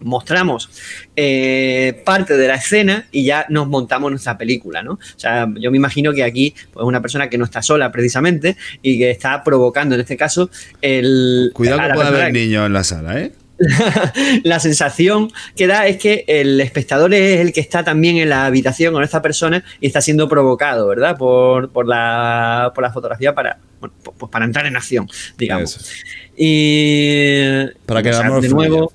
mostramos 0.00 0.70
eh, 1.14 2.02
parte 2.04 2.36
de 2.36 2.48
la 2.48 2.54
escena 2.54 3.06
y 3.10 3.24
ya 3.24 3.46
nos 3.48 3.66
montamos 3.68 4.10
nuestra 4.10 4.36
película, 4.36 4.82
¿no? 4.82 4.92
O 4.92 5.18
sea, 5.18 5.48
yo 5.58 5.70
me 5.70 5.76
imagino 5.76 6.12
que 6.12 6.22
aquí 6.22 6.54
pues 6.72 6.84
una 6.84 7.00
persona 7.00 7.30
que 7.30 7.38
no 7.38 7.44
está 7.44 7.62
sola 7.62 7.90
precisamente 7.90 8.56
y 8.82 8.98
que 8.98 9.10
está 9.10 9.42
provocando 9.42 9.94
en 9.94 10.02
este 10.02 10.16
caso 10.16 10.50
el 10.82 11.50
Cuidado 11.54 11.80
que 11.88 11.94
puede 11.94 12.08
haber 12.08 12.32
niños 12.32 12.66
en 12.66 12.72
la 12.72 12.84
sala, 12.84 13.20
¿eh? 13.20 13.32
la 14.42 14.60
sensación 14.60 15.30
que 15.54 15.66
da 15.66 15.86
es 15.86 15.96
que 15.96 16.24
el 16.26 16.60
espectador 16.60 17.14
es 17.14 17.40
el 17.40 17.52
que 17.52 17.60
está 17.60 17.84
también 17.84 18.18
en 18.18 18.28
la 18.28 18.46
habitación 18.46 18.92
con 18.92 19.02
esta 19.02 19.22
persona 19.22 19.64
y 19.80 19.86
está 19.86 20.00
siendo 20.00 20.28
provocado, 20.28 20.86
¿verdad? 20.88 21.16
Por, 21.16 21.70
por, 21.70 21.86
la, 21.86 22.72
por 22.74 22.82
la 22.82 22.92
fotografía 22.92 23.34
para, 23.34 23.58
bueno, 23.80 23.94
pues 24.02 24.30
para 24.30 24.44
entrar 24.44 24.66
en 24.66 24.76
acción, 24.76 25.08
digamos. 25.38 25.76
Eso. 25.76 25.90
Y 26.36 27.66
Para 27.86 28.02
que 28.02 28.10
o 28.10 28.12
sea, 28.12 28.40
de 28.40 28.48
nuevo, 28.50 28.92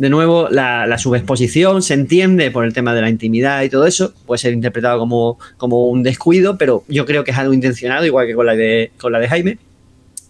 de 0.00 0.08
nuevo 0.08 0.48
la, 0.48 0.96
subexposición 0.96 1.82
se 1.82 1.92
entiende 1.92 2.50
por 2.50 2.64
el 2.64 2.72
tema 2.72 2.94
de 2.94 3.02
la 3.02 3.10
intimidad 3.10 3.62
y 3.62 3.68
todo 3.68 3.86
eso, 3.86 4.14
puede 4.24 4.38
ser 4.38 4.54
interpretado 4.54 4.98
como, 4.98 5.38
como 5.58 5.88
un 5.88 6.02
descuido, 6.02 6.56
pero 6.56 6.84
yo 6.88 7.04
creo 7.04 7.22
que 7.22 7.32
es 7.32 7.36
algo 7.36 7.52
intencionado, 7.52 8.06
igual 8.06 8.26
que 8.26 8.34
con 8.34 8.46
la 8.46 8.56
de, 8.56 8.92
con 8.98 9.12
la 9.12 9.18
de 9.18 9.28
Jaime. 9.28 9.58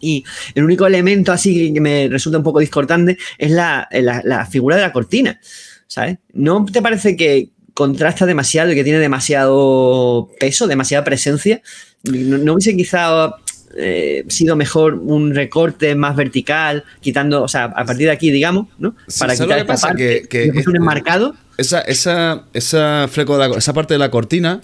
Y 0.01 0.25
el 0.57 0.65
único 0.65 0.87
elemento 0.89 1.31
así 1.31 1.73
que 1.73 1.81
me 1.81 2.09
resulta 2.09 2.39
un 2.39 2.43
poco 2.45 2.59
discordante 2.59 3.17
es 3.39 3.53
la, 3.53 3.87
la- 3.93 4.23
la 4.25 4.45
figura 4.45 4.75
de 4.75 4.83
la 4.83 4.93
cortina, 4.93 5.39
¿sabes? 5.87 6.19
¿No 6.33 6.65
te 6.65 6.83
parece 6.83 7.15
que 7.17 7.51
contrasta 7.73 8.27
demasiado 8.27 8.73
y 8.73 8.75
que 8.75 8.83
tiene 8.83 8.99
demasiado 8.99 10.31
peso, 10.41 10.67
demasiada 10.67 11.05
presencia? 11.05 11.63
¿No, 12.03 12.39
no 12.39 12.55
hubiese 12.55 12.75
quizá 12.77 13.35
eh, 13.77 14.25
sido 14.29 14.57
mejor 14.57 14.95
un 14.95 15.35
recorte 15.35 15.95
más 15.95 16.17
vertical, 16.17 16.85
quitando, 17.01 17.43
o 17.43 17.49
sea, 17.49 17.65
a 17.65 17.85
partir 17.85 18.07
de 18.07 18.13
aquí, 18.13 18.31
digamos, 18.31 18.67
¿no? 18.79 18.95
Sí, 19.07 19.21
Para 19.21 19.37
¿sabes 19.37 19.41
quitar 19.57 19.59
esta 19.77 19.89
parte, 19.89 20.27
Que- 20.29 20.39
dejar 20.47 20.53
un 20.55 20.59
este- 20.59 20.77
enmarcado. 20.79 21.35
Esa, 21.57 21.81
esa, 21.83 22.45
esa, 22.55 23.07
fleco 23.09 23.39
de 23.39 23.49
la- 23.49 23.57
esa 23.57 23.73
parte 23.73 23.95
de 23.95 23.99
la 23.99 24.11
cortina 24.11 24.61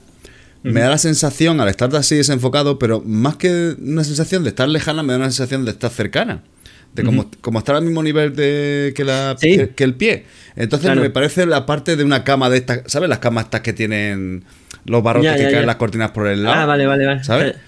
me 0.62 0.80
da 0.80 0.88
la 0.88 0.98
sensación, 0.98 1.60
al 1.60 1.68
estar 1.68 1.94
así 1.94 2.16
desenfocado, 2.16 2.78
pero 2.78 3.00
más 3.04 3.36
que 3.36 3.76
una 3.80 4.02
sensación 4.02 4.42
de 4.42 4.48
estar 4.48 4.68
lejana, 4.68 5.04
me 5.04 5.12
da 5.12 5.18
una 5.20 5.26
sensación 5.30 5.64
de 5.64 5.70
estar 5.70 5.90
cercana. 5.90 6.42
De 6.94 7.02
como, 7.04 7.30
como 7.42 7.58
estar 7.58 7.76
al 7.76 7.82
mismo 7.84 8.02
nivel 8.02 8.34
de, 8.34 8.92
que, 8.96 9.04
la, 9.04 9.36
Sí. 9.38 9.54
que, 9.54 9.68
que 9.68 9.84
el 9.84 9.94
pie. 9.94 10.24
Entonces 10.56 10.86
Claro. 10.86 11.02
me 11.02 11.10
parece 11.10 11.44
la 11.44 11.66
parte 11.66 11.94
de 11.94 12.02
una 12.02 12.24
cama 12.24 12.48
de 12.48 12.56
estas, 12.56 12.80
¿sabes? 12.86 13.08
Las 13.10 13.18
camas 13.18 13.44
estas 13.44 13.60
que 13.60 13.74
tienen 13.74 14.44
los 14.86 15.02
barrotes 15.02 15.30
Ya, 15.30 15.36
que 15.36 15.42
ya, 15.42 15.50
caen 15.50 15.66
las 15.66 15.76
cortinas 15.76 16.10
por 16.12 16.26
el 16.26 16.42
lado. 16.42 16.56
Ah, 16.58 16.64
vale, 16.64 16.86
vale, 16.86 17.04
vale. 17.06 17.22
¿Sabes? 17.22 17.54
Eh. 17.54 17.58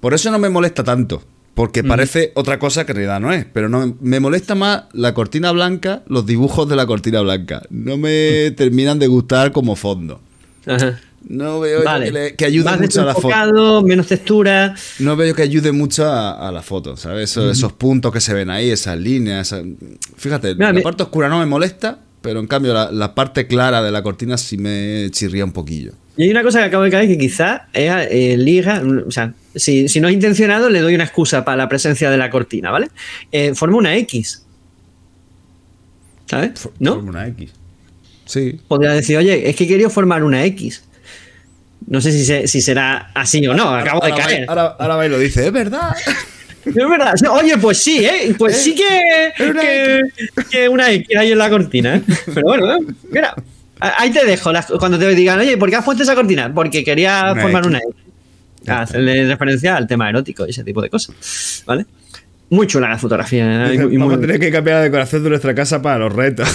Por 0.00 0.14
eso 0.14 0.30
no 0.30 0.38
me 0.38 0.48
molesta 0.48 0.84
tanto. 0.84 1.22
Porque 1.54 1.82
parece 1.82 2.30
otra 2.36 2.60
cosa 2.60 2.86
que 2.86 2.92
en 2.92 2.96
realidad 2.98 3.18
no 3.20 3.32
es. 3.32 3.44
Pero 3.52 3.68
no 3.68 3.96
me 4.00 4.20
molesta 4.20 4.54
más 4.54 4.84
la 4.92 5.12
cortina 5.12 5.50
blanca, 5.50 6.02
los 6.06 6.24
dibujos 6.24 6.68
de 6.68 6.76
la 6.76 6.86
cortina 6.86 7.20
blanca. 7.20 7.62
No 7.70 7.96
me 7.96 8.52
terminan 8.52 9.00
de 9.00 9.08
gustar 9.08 9.50
como 9.50 9.74
fondo. 9.74 10.20
Ajá. 10.66 11.00
No 11.28 11.58
veo 11.58 11.82
Vale. 11.82 12.06
que, 12.06 12.12
le- 12.12 12.34
que 12.36 12.44
ayude 12.44 12.64
Más 12.64 12.80
mucho 12.80 13.02
a 13.02 13.06
la 13.06 13.14
foto. 13.14 13.82
menos 13.82 14.06
textura. 14.06 14.76
No 15.00 15.16
veo 15.16 15.34
que 15.34 15.42
ayude 15.42 15.72
mucho 15.72 16.06
a, 16.06 16.46
a 16.48 16.52
la 16.52 16.62
foto, 16.62 16.96
¿sabes? 16.96 17.32
Eso- 17.32 17.50
Esos 17.50 17.72
puntos 17.72 18.12
que 18.12 18.20
se 18.20 18.32
ven 18.34 18.50
ahí, 18.50 18.70
esas 18.70 18.96
líneas. 18.96 19.50
esa- 19.52 19.64
Fíjate, 20.16 20.54
Mira, 20.54 20.72
la 20.72 20.80
parte 20.80 21.02
oscura 21.02 21.28
no 21.28 21.40
me 21.40 21.46
molesta, 21.46 21.98
pero 22.22 22.38
en 22.38 22.46
cambio 22.46 22.72
la, 22.72 22.92
la 22.92 23.16
parte 23.16 23.48
clara 23.48 23.82
de 23.82 23.90
la 23.90 24.04
cortina 24.04 24.38
sí 24.38 24.58
me 24.58 25.08
chirría 25.10 25.44
un 25.44 25.52
poquillo. 25.52 25.90
Y 26.18 26.24
hay 26.24 26.30
una 26.30 26.42
cosa 26.42 26.58
que 26.58 26.64
acabo 26.66 26.82
de 26.82 26.90
caer 26.90 27.06
que 27.08 27.16
quizá 27.16 27.68
es 27.72 27.90
eh, 28.10 28.36
liga, 28.36 28.82
o 29.06 29.10
sea, 29.10 29.32
si, 29.54 29.88
si 29.88 30.00
no 30.00 30.08
es 30.08 30.14
intencionado, 30.14 30.68
le 30.68 30.80
doy 30.80 30.94
una 30.96 31.04
excusa 31.04 31.44
para 31.44 31.56
la 31.56 31.68
presencia 31.68 32.10
de 32.10 32.16
la 32.18 32.28
cortina, 32.28 32.70
¿vale? 32.72 32.88
Eh, 33.32 33.54
forma 33.54 33.76
una 33.78 33.94
X. 33.96 34.44
¿Sabes? 36.26 36.68
¿No? 36.78 36.94
Forma 36.96 37.10
una 37.10 37.26
X. 37.28 37.52
Sí. 38.26 38.60
Podría 38.68 38.92
decir, 38.92 39.16
oye, 39.16 39.48
es 39.48 39.56
que 39.56 39.64
he 39.64 39.68
querido 39.68 39.88
formar 39.90 40.22
una 40.24 40.44
X. 40.44 40.84
No 41.86 42.00
sé 42.00 42.12
si, 42.12 42.24
se- 42.24 42.46
si 42.48 42.60
será 42.60 43.10
así 43.14 43.46
o 43.46 43.54
no, 43.54 43.74
acabo 43.74 44.04
de 44.04 44.12
caer. 44.12 44.44
ahora, 44.48 44.76
ahora 44.78 45.08
lo 45.08 45.18
dice, 45.18 45.46
es 45.46 45.52
verdad. 45.52 45.94
Es 46.66 46.74
verdad. 46.74 47.14
Oye, 47.30 47.56
pues 47.56 47.78
sí, 47.82 48.04
¿eh? 48.04 48.34
Pues 48.36 48.60
sí 48.60 48.74
que, 48.74 49.32
que, 49.38 50.02
que 50.50 50.68
una 50.68 50.90
X 50.92 51.16
hay 51.16 51.32
en 51.32 51.38
la 51.38 51.48
cortina, 51.48 51.96
¿eh? 51.96 52.02
Pero 52.26 52.42
bueno, 52.42 52.74
¿eh? 52.76 52.80
mira, 53.10 53.34
ahí 53.80 54.10
te 54.10 54.24
dejo. 54.24 54.52
las- 54.52 54.66
cuando 54.66 54.98
te 54.98 55.08
digan, 55.14 55.38
oye, 55.38 55.56
¿por 55.56 55.70
qué 55.70 55.76
has 55.76 55.84
puesto 55.84 56.02
esa 56.02 56.14
cortina? 56.14 56.52
Porque 56.54 56.84
quería 56.84 57.30
Una 57.32 57.42
formar 57.42 57.62
X. 57.62 57.66
una 57.68 57.78
X. 57.78 57.94
A 58.68 58.80
hacerle 58.82 59.26
referencia 59.26 59.76
al 59.76 59.86
tema 59.86 60.08
erótico 60.10 60.46
y 60.46 60.50
ese 60.50 60.62
tipo 60.64 60.82
de 60.82 60.90
cosas. 60.90 61.62
¿Vale? 61.66 61.86
Muy 62.50 62.66
chula 62.66 62.88
la 62.88 62.98
fotografía. 62.98 63.66
¿eh? 63.70 63.74
Y 63.74 63.78
muy- 63.78 63.96
Vamos 63.96 64.14
a 64.14 64.20
tener 64.20 64.38
que 64.40 64.50
cambiar 64.50 64.78
la 64.78 64.82
decoración 64.84 65.22
de 65.22 65.30
nuestra 65.30 65.54
casa 65.54 65.80
para 65.80 65.98
los 65.98 66.12
retos. 66.12 66.48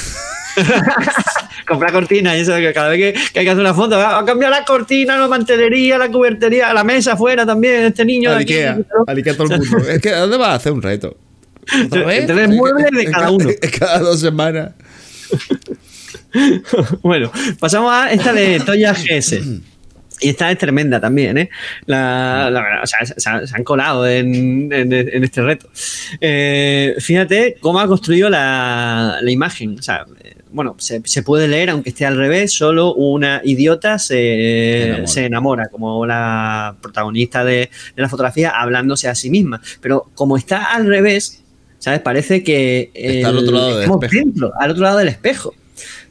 comprar 1.68 1.92
cortina 1.94 2.36
y 2.38 2.42
eso 2.42 2.54
que 2.56 2.74
cada 2.74 2.90
vez 2.90 3.00
que, 3.00 3.20
que 3.32 3.40
hay 3.40 3.46
que 3.46 3.52
hacer 3.52 3.62
una 3.62 3.74
foto, 3.74 3.98
va 3.98 4.20
a 4.20 4.26
cambiar 4.26 4.52
la 4.52 4.66
cortina, 4.66 5.18
la 5.18 5.28
mantelería, 5.28 5.98
la 5.98 6.10
cubertería, 6.12 6.74
la 6.74 6.84
mesa 6.84 7.14
afuera 7.14 7.46
también, 7.46 7.86
este 7.86 8.06
niño 8.06 8.30
de 8.32 8.36
Al 8.36 8.42
aquí. 8.42 8.54
Ikea, 8.54 8.80
al 9.08 9.18
Ikea 9.18 9.34
todo 9.38 9.54
el 9.54 9.60
mundo. 9.62 9.78
Es 9.90 10.02
que 10.02 10.12
¿dónde 10.12 10.38
vas 10.38 10.50
a 10.50 10.56
hacer 10.56 10.72
un 10.74 10.82
reto? 10.82 11.18
Tres 11.90 12.50
muebles 12.50 12.92
de 12.92 13.06
cada 13.10 13.32
uno. 13.32 13.50
Cada 13.80 14.00
dos 14.00 14.20
semanas. 14.20 14.74
bueno, 17.02 17.32
pasamos 17.60 17.92
a 17.94 18.12
esta 18.12 18.34
de 18.34 18.60
Toya 18.60 18.94
GS. 18.94 19.40
Y 20.22 20.30
esta 20.30 20.50
es 20.52 20.58
tremenda 20.58 21.02
también, 21.02 21.38
¿eh? 21.38 21.50
La, 21.86 22.50
la 22.50 22.62
verdad, 22.62 22.84
o 22.84 22.88
sea, 22.88 23.06
se, 23.06 23.20
se- 23.20 23.30
han 23.30 23.64
colado 23.64 24.08
en, 24.08 24.72
en- 24.72 24.94
en 24.94 25.24
este 25.24 25.42
reto. 25.42 25.68
Eh, 26.22 26.96
fíjate 27.00 27.58
cómo 27.60 27.80
ha 27.80 27.88
construido 27.88 28.30
la, 28.30 29.18
la 29.22 29.32
imagen. 29.32 29.78
O 29.78 29.82
sea, 29.82 30.06
eh, 30.24 30.36
bueno, 30.52 30.76
se, 30.80 31.02
se 31.04 31.24
puede 31.24 31.48
leer, 31.50 31.72
aunque 31.72 31.90
esté 31.90 32.06
al 32.06 32.16
revés, 32.16 32.54
solo 32.54 32.94
una 32.94 33.42
idiota 33.44 34.00
se, 34.00 34.84
enamora. 34.86 35.08
se 35.08 35.26
enamora, 35.26 35.68
como 35.70 36.06
la 36.06 36.76
protagonista 36.82 37.44
de, 37.44 37.70
de 37.96 38.02
la 38.02 38.08
fotografía 38.08 38.52
hablándose 38.52 39.10
a 39.10 39.16
sí 39.16 39.30
misma. 39.30 39.60
Pero 39.82 40.10
como 40.16 40.38
está 40.38 40.74
al 40.74 40.86
revés, 40.88 41.44
¿sabes? 41.80 42.00
Parece 42.00 42.44
que 42.44 42.92
Está 42.94 43.30
al 43.30 43.38
el- 43.40 43.44
otro 43.44 43.56
lado 43.56 43.70
del 43.72 43.80
estamos 43.82 44.04
espejo. 44.06 44.26
dentro, 44.26 44.52
al 44.58 44.72
otro 44.72 44.84
lado 44.84 44.98
del 45.00 45.08
espejo. 45.10 45.54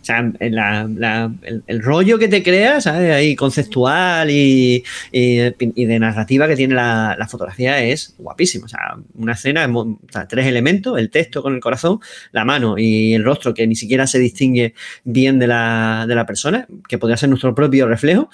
O 0.03 0.05
sea, 0.05 0.33
el, 0.41 1.83
rollo 1.83 2.19
que 2.19 2.27
te 2.27 2.43
crea, 2.43 2.81
¿sabes? 2.81 3.12
Ahí 3.12 3.37
conceptual 3.37 4.29
y, 4.31 4.83
de 5.12 5.99
narrativa 6.01 6.49
que 6.49 6.57
tiene 6.57 6.74
la, 6.74 7.29
fotografía 7.31 7.81
es 7.81 8.16
guapísimo. 8.19 8.65
O 8.65 8.69
sea, 8.69 8.97
una 9.15 9.35
escena, 9.35 9.70
o 9.73 9.99
tres 10.29 10.47
elementos, 10.47 10.99
el 10.99 11.09
texto 11.09 11.41
con 11.41 11.55
el 11.55 11.61
corazón, 11.61 12.01
la 12.33 12.45
mano 12.45 12.77
y 12.79 13.15
el 13.15 13.23
rostro 13.23 13.55
que 13.55 13.65
ni 13.65 13.77
siquiera 13.77 14.09
se 14.09 14.19
distingue 14.19 14.74
bien 15.05 15.39
de 15.39 15.47
la, 15.47 16.05
de 16.09 16.16
la 16.16 16.27
persona, 16.27 16.66
que 16.89 16.99
podría 16.99 17.16
ser 17.16 17.29
nuestro 17.29 17.55
propio 17.55 17.87
reflejo. 17.87 18.29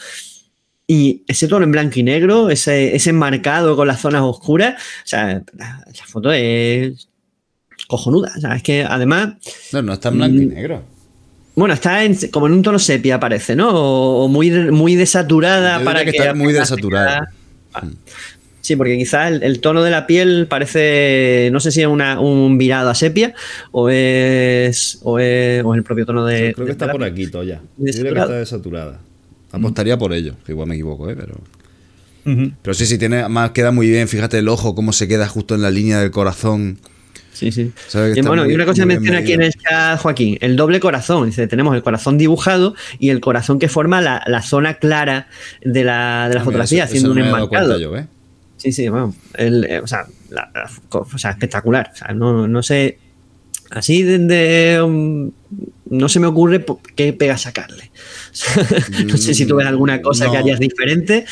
Y 0.87 1.23
ese 1.29 1.49
tono 1.49 1.67
en 1.67 1.73
blanco 1.73 1.99
y 1.99 2.03
negro, 2.03 2.49
ese, 2.49 2.97
ese 2.97 3.11
enmarcado 3.11 3.77
con 3.77 3.87
las 3.87 4.01
zonas 4.01 4.23
oscuras, 4.23 4.83
o 5.05 5.07
sea, 5.07 5.43
la, 5.55 5.85
foto 6.07 6.33
es 6.33 7.11
cojonuda. 7.89 8.33
O 8.39 8.41
sea, 8.41 8.57
es 8.57 8.63
que 8.63 8.85
además 8.85 9.35
No, 9.71 9.83
no 9.83 9.93
está 9.93 10.09
en 10.09 10.17
blanco 10.17 10.41
y 10.41 10.47
negro. 10.47 10.98
Bueno, 11.59 11.75
está 11.75 12.05
en- 12.05 12.17
como 12.31 12.47
en 12.47 12.53
un 12.55 12.63
tono 12.63 12.79
sepia, 12.79 13.19
parece, 13.21 13.55
¿no? 13.57 13.69
O, 13.71 14.25
o 14.25 14.29
muy, 14.29 14.51
muy 14.51 14.95
desaturada 14.97 15.79
Yo 15.79 15.85
para 15.85 16.05
que. 16.05 16.13
que 16.13 16.17
está 16.19 16.35
muy 16.35 16.53
desaturada. 16.53 17.31
Ah. 17.75 17.83
Sí, 18.61 18.77
porque 18.77 18.99
quizás 18.99 19.33
el, 19.33 19.43
el 19.43 19.61
tono 19.61 19.83
de 19.83 19.91
la 19.91 20.07
piel 20.07 20.47
parece, 20.49 21.49
no 21.53 21.59
sé 21.61 21.71
si 21.73 21.81
es 21.81 21.87
una- 21.87 22.21
un 22.21 22.59
virado 22.59 22.91
a 22.91 22.95
sepia 22.95 23.33
o 23.71 23.89
es, 23.89 24.99
o 25.03 25.19
es, 25.19 25.65
o 25.65 25.73
es 25.75 25.79
el 25.79 25.85
propio 25.85 26.05
tono 26.05 26.25
de... 26.27 26.53
Creo 26.53 26.67
que 26.67 26.71
de 26.71 26.73
está 26.73 26.87
la 26.87 26.93
por 26.93 27.01
piel. 27.01 27.13
aquí, 27.13 27.27
Toya. 27.29 27.61
¿De 27.79 27.93
Yo 27.93 28.01
creo 28.01 28.15
que 28.15 28.21
está 28.21 28.33
desaturada. 28.35 29.01
Apostaría 29.53 29.97
por 29.97 30.13
ello, 30.13 30.35
que 30.45 30.53
igual 30.53 30.69
me 30.69 30.75
equivoco, 30.75 31.09
¿eh? 31.09 31.17
Pero, 31.19 31.41
pero 32.61 32.75
sí, 32.75 32.85
sí, 32.85 32.99
tiene, 32.99 33.27
más 33.31 33.53
queda 33.53 33.71
muy 33.71 33.89
bien. 33.89 34.07
Fíjate 34.07 34.39
el 34.39 34.49
ojo, 34.49 34.75
cómo 34.75 34.93
se 34.93 35.09
queda 35.09 35.27
justo 35.29 35.55
en 35.55 35.63
la 35.63 35.71
línea 35.71 35.99
del 36.01 36.11
corazón. 36.11 36.79
Sí, 37.39 37.53
sí. 37.53 37.73
Que 37.93 37.99
Y 38.17 38.19
está 38.19 38.29
bueno, 38.29 38.43
muy- 38.45 38.53
y 38.53 38.55
una 38.57 38.67
cosa 38.67 38.85
bien 38.85 38.99
menciona 39.01 39.19
aquí 39.21 39.33
en 39.33 39.43
el 39.43 39.53
chat, 39.55 40.01
Joaquín, 40.01 40.39
el 40.41 40.57
doble 40.57 40.81
corazón. 40.81 41.27
Dice, 41.27 41.47
tenemos 41.47 41.75
el 41.77 41.83
corazón 41.85 42.19
dibujado 42.19 42.75
y 42.99 43.11
el 43.11 43.21
corazón 43.21 43.59
que 43.61 43.69
forma 43.69 44.01
la, 44.01 44.23
la 44.27 44.43
zona 44.43 44.75
clara 44.75 45.29
de 45.63 45.85
la, 45.85 45.85
de 45.85 45.85
la 45.85 46.25
Ah, 46.25 46.29
mira, 46.29 46.45
fotografía, 46.45 46.85
eso- 46.85 46.91
haciendo 46.91 47.11
eso 47.11 47.15
no 47.15 47.21
un 47.21 47.27
enmarcado. 47.29 47.79
yo, 47.79 47.97
¿eh? 47.97 48.07
Sí, 48.57 48.73
sí, 48.73 48.89
bueno, 48.89 49.15
el, 49.35 49.65
eh, 49.67 49.79
o, 49.81 49.87
sea, 49.87 50.07
la- 50.31 50.51
o 50.91 51.19
sea, 51.19 51.31
espectacular. 51.31 51.91
O 51.95 51.97
sea, 51.97 52.09
no, 52.09 52.49
no 52.49 52.63
sé, 52.65 52.99
así 53.71 54.03
desde... 54.03 54.83
um, 54.83 55.31
no 55.91 56.09
se 56.09 56.19
me 56.21 56.27
ocurre 56.27 56.65
qué 56.97 57.13
pega 57.13 57.39
sacarle. 57.39 57.91
no 59.07 59.17
sé 59.17 59.33
si 59.35 59.47
tú 59.47 59.55
ves 59.57 59.67
alguna 59.69 60.03
cosa 60.03 60.25
que 60.27 60.33
No. 60.33 60.39
harías 60.39 60.59
diferente, 60.59 61.25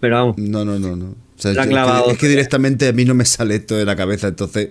pero 0.00 0.16
vamos. 0.16 0.38
No, 0.38 0.64
no, 0.64 0.78
no, 0.80 0.96
no. 0.96 1.06
O 1.36 1.40
sea, 1.44 1.52
es, 1.52 1.58
que, 1.58 1.68
clavado. 1.68 2.10
es 2.10 2.18
que 2.18 2.28
directamente 2.28 2.88
a 2.88 2.92
mí 2.92 3.04
no 3.04 3.14
me 3.14 3.24
sale 3.24 3.56
esto 3.56 3.76
de 3.76 3.84
la 3.84 3.96
cabeza, 3.96 4.28
entonces 4.28 4.68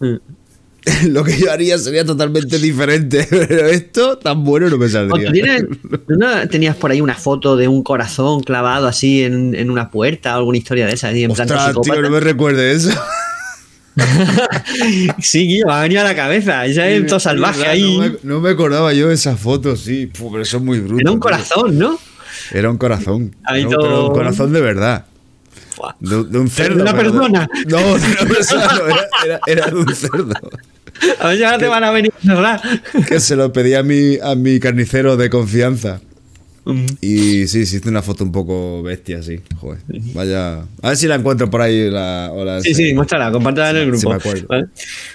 Mm. 0.00 0.16
lo 1.08 1.22
que 1.24 1.38
yo 1.38 1.52
haría 1.52 1.76
sería 1.76 2.04
totalmente 2.06 2.58
diferente, 2.58 3.26
pero 3.30 3.66
esto 3.66 4.16
tan 4.18 4.44
bueno 4.44 4.70
no 4.70 4.78
me 4.78 4.88
saldría. 4.88 5.26
tú 5.26 5.32
tienes- 5.32 5.64
¿tú 6.08 6.14
no 6.16 6.48
tenías 6.48 6.74
por 6.76 6.90
ahí 6.90 7.00
una 7.02 7.14
foto 7.14 7.54
de 7.56 7.68
un 7.68 7.82
corazón 7.82 8.42
clavado 8.42 8.86
así 8.86 9.22
en, 9.22 9.54
en 9.54 9.70
una 9.70 9.90
puerta 9.90 10.34
o 10.34 10.38
alguna 10.38 10.56
historia 10.58 10.86
de 10.86 10.94
esa? 10.94 11.08
así 11.10 11.24
en 11.24 11.30
Ostras, 11.32 11.74
tío, 11.82 12.00
no 12.00 12.10
me 12.10 12.20
recuerde 12.20 12.72
eso. 12.72 12.90
Sí, 15.20 15.46
Guillo, 15.46 15.66
me 15.66 15.72
ha 15.74 15.80
venido 15.82 16.00
a 16.00 16.04
la 16.04 16.14
cabeza. 16.16 16.64
Esa 16.64 16.88
es 16.88 17.06
todo 17.06 17.20
salvaje 17.20 17.58
Verdad, 17.58 17.72
ahí. 17.74 17.98
No 17.98 18.02
me, 18.04 18.12
no 18.22 18.40
me 18.40 18.50
acordaba 18.50 18.92
yo 18.94 19.08
de 19.08 19.14
esa 19.14 19.36
foto, 19.36 19.76
sí. 19.76 20.10
Pero 20.12 20.40
eso 20.40 20.56
es 20.58 20.62
muy 20.62 20.78
bruto. 20.80 21.00
Era 21.00 21.10
un 21.10 21.16
tío. 21.16 21.20
corazón, 21.20 21.78
¿no? 21.78 21.98
Era 22.52 22.70
un 22.70 22.78
corazón. 22.78 23.36
No, 23.42 23.68
todo- 23.68 23.80
pero 23.82 24.06
un 24.08 24.12
corazón 24.14 24.52
de 24.52 24.60
verdad. 24.60 25.06
De, 26.00 26.24
de 26.24 26.38
un 26.38 26.48
cerdo. 26.48 26.82
una 26.82 26.92
de- 26.92 26.98
persona? 27.02 27.48
No, 27.68 27.78
de 27.78 28.06
una 28.22 28.34
persona 28.34 28.66
no, 28.78 28.86
era, 28.86 29.08
era- 29.24 29.40
era 29.46 29.66
de 29.66 29.74
un 29.76 29.94
cerdo. 29.94 30.32
A 31.20 31.28
ver 31.28 31.36
si 31.38 31.44
ahora 31.44 31.58
te 31.58 31.66
van 31.66 31.84
a 31.84 31.90
venir 31.90 32.12
cerrar. 32.24 32.60
Que 33.08 33.20
se 33.20 33.36
lo 33.36 33.52
pedí 33.52 33.74
a 33.74 33.82
mi, 33.82 34.18
a 34.22 34.34
mi 34.34 34.58
carnicero 34.60 35.16
de 35.16 35.30
confianza. 35.30 36.00
Y 37.00 37.48
sí, 37.48 37.60
hiciste 37.60 37.88
una 37.88 38.02
foto 38.02 38.22
un 38.22 38.30
poco 38.30 38.80
bestia, 38.82 39.22
sí. 39.22 39.40
Joder. 39.56 39.80
Vaya. 40.14 40.58
A 40.82 40.88
ver 40.88 40.96
si 40.96 41.08
la 41.08 41.16
encuentro 41.16 41.50
por 41.50 41.62
ahí. 41.62 41.90
La, 41.90 42.28
o 42.32 42.44
la 42.44 42.60
Sí, 42.60 42.74
sí, 42.74 42.94
muéstrala, 42.94 43.32
compártela 43.32 43.70
en 43.70 43.76
el 43.78 43.98
Sí, 43.98 44.06
grupo. 44.06 44.20
¿vale? 44.48 44.66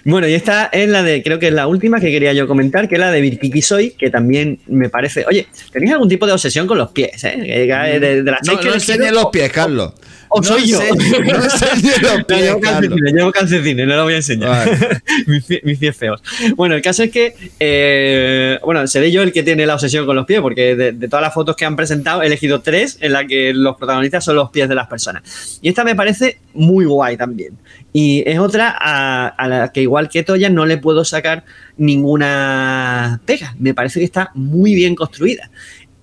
Bueno, 0.04 0.28
y 0.28 0.34
esta 0.34 0.66
es 0.66 0.90
la 0.90 1.02
de, 1.04 1.24
creo 1.24 1.40
que 1.40 1.48
es 1.48 1.54
la 1.54 1.68
última 1.68 2.00
que 2.02 2.12
quería 2.12 2.34
yo 2.34 2.46
comentar, 2.48 2.90
que 2.90 2.96
es 2.96 3.00
la 3.00 3.12
de 3.12 3.22
Virpiqui 3.22 3.62
Soy, 3.62 3.92
que 3.92 4.10
también 4.10 4.60
me 4.68 4.90
parece. 4.90 5.24
Oye, 5.30 5.48
¿tenéis 5.72 5.94
algún 5.94 6.10
tipo 6.10 6.26
de 6.26 6.34
obsesión 6.34 6.68
con 6.68 6.78
los 6.78 6.90
pies? 6.92 7.24
Eh? 7.24 7.38
Que 7.46 7.68
cae 7.70 8.00
De, 8.02 8.24
de 8.24 8.32
las 8.32 8.42
No, 8.46 8.54
no 8.54 8.60
elegido, 8.74 9.12
los 9.12 9.28
pies, 9.28 9.52
Carlos. 9.52 9.94
O 10.30 10.39
No 10.41 10.43
soy 10.47 10.68
yo. 10.68 10.80
enseñes- 10.81 11.26
No 11.26 11.38
los 11.38 12.18
No, 12.19 12.26
pies, 12.27 12.41
llevo 12.41 12.60
calcetines, 12.61 13.14
llevo 13.14 13.31
calcetines, 13.31 13.88
no 13.88 13.95
lo 13.95 14.03
voy 14.03 14.14
a 14.14 14.18
enseñar. 14.18 14.49
Vale. 14.49 15.02
mis, 15.27 15.45
pie- 15.47 15.61
mis 15.64 15.77
pies 15.77 15.95
feos. 15.95 16.22
Bueno, 16.56 16.76
el 16.76 16.81
caso 16.81 17.03
es 17.03 17.11
que, 17.11 17.35
eh, 17.60 18.60
bueno, 18.64 18.85
seré 18.88 19.11
yo 19.11 19.22
el 19.22 19.31
que 19.31 19.43
tiene 19.43 19.65
la 19.65 19.76
obsesión 19.76 20.06
con 20.06 20.15
los 20.15 20.26
pies, 20.26 20.41
porque 20.41 20.76
de, 20.76 20.91
de 20.91 21.07
todas 21.07 21.23
las 21.23 21.34
fotos 21.34 21.56
que 21.56 21.65
han 21.65 21.76
presentado 21.76 22.22
he 22.23 22.27
elegido 22.27 22.61
tres 22.61 22.97
en 23.02 23.14
las 23.14 23.26
que 23.26 23.53
los 23.53 23.77
protagonistas 23.77 24.23
son 24.26 24.35
los 24.35 24.49
pies 24.49 24.68
de 24.69 24.76
las 24.76 24.88
personas. 24.88 25.60
Y 25.61 25.69
esta 25.69 25.84
me 25.84 25.95
parece 25.95 26.39
muy 26.53 26.85
guay 26.85 27.18
también. 27.18 27.57
Y 27.93 28.23
es 28.26 28.39
otra 28.39 28.76
a, 28.77 29.27
a 29.27 29.47
la 29.47 29.72
que 29.72 29.81
igual 29.81 30.10
que 30.10 30.23
Toya 30.23 30.49
no 30.49 30.65
le 30.65 30.77
puedo 30.77 31.06
sacar 31.06 31.45
ninguna 31.77 33.22
pega. 33.26 33.56
Me 33.60 33.73
parece 33.73 33.99
que 33.99 34.06
está 34.06 34.31
muy 34.34 34.76
bien 34.76 34.95
construida. 34.95 35.49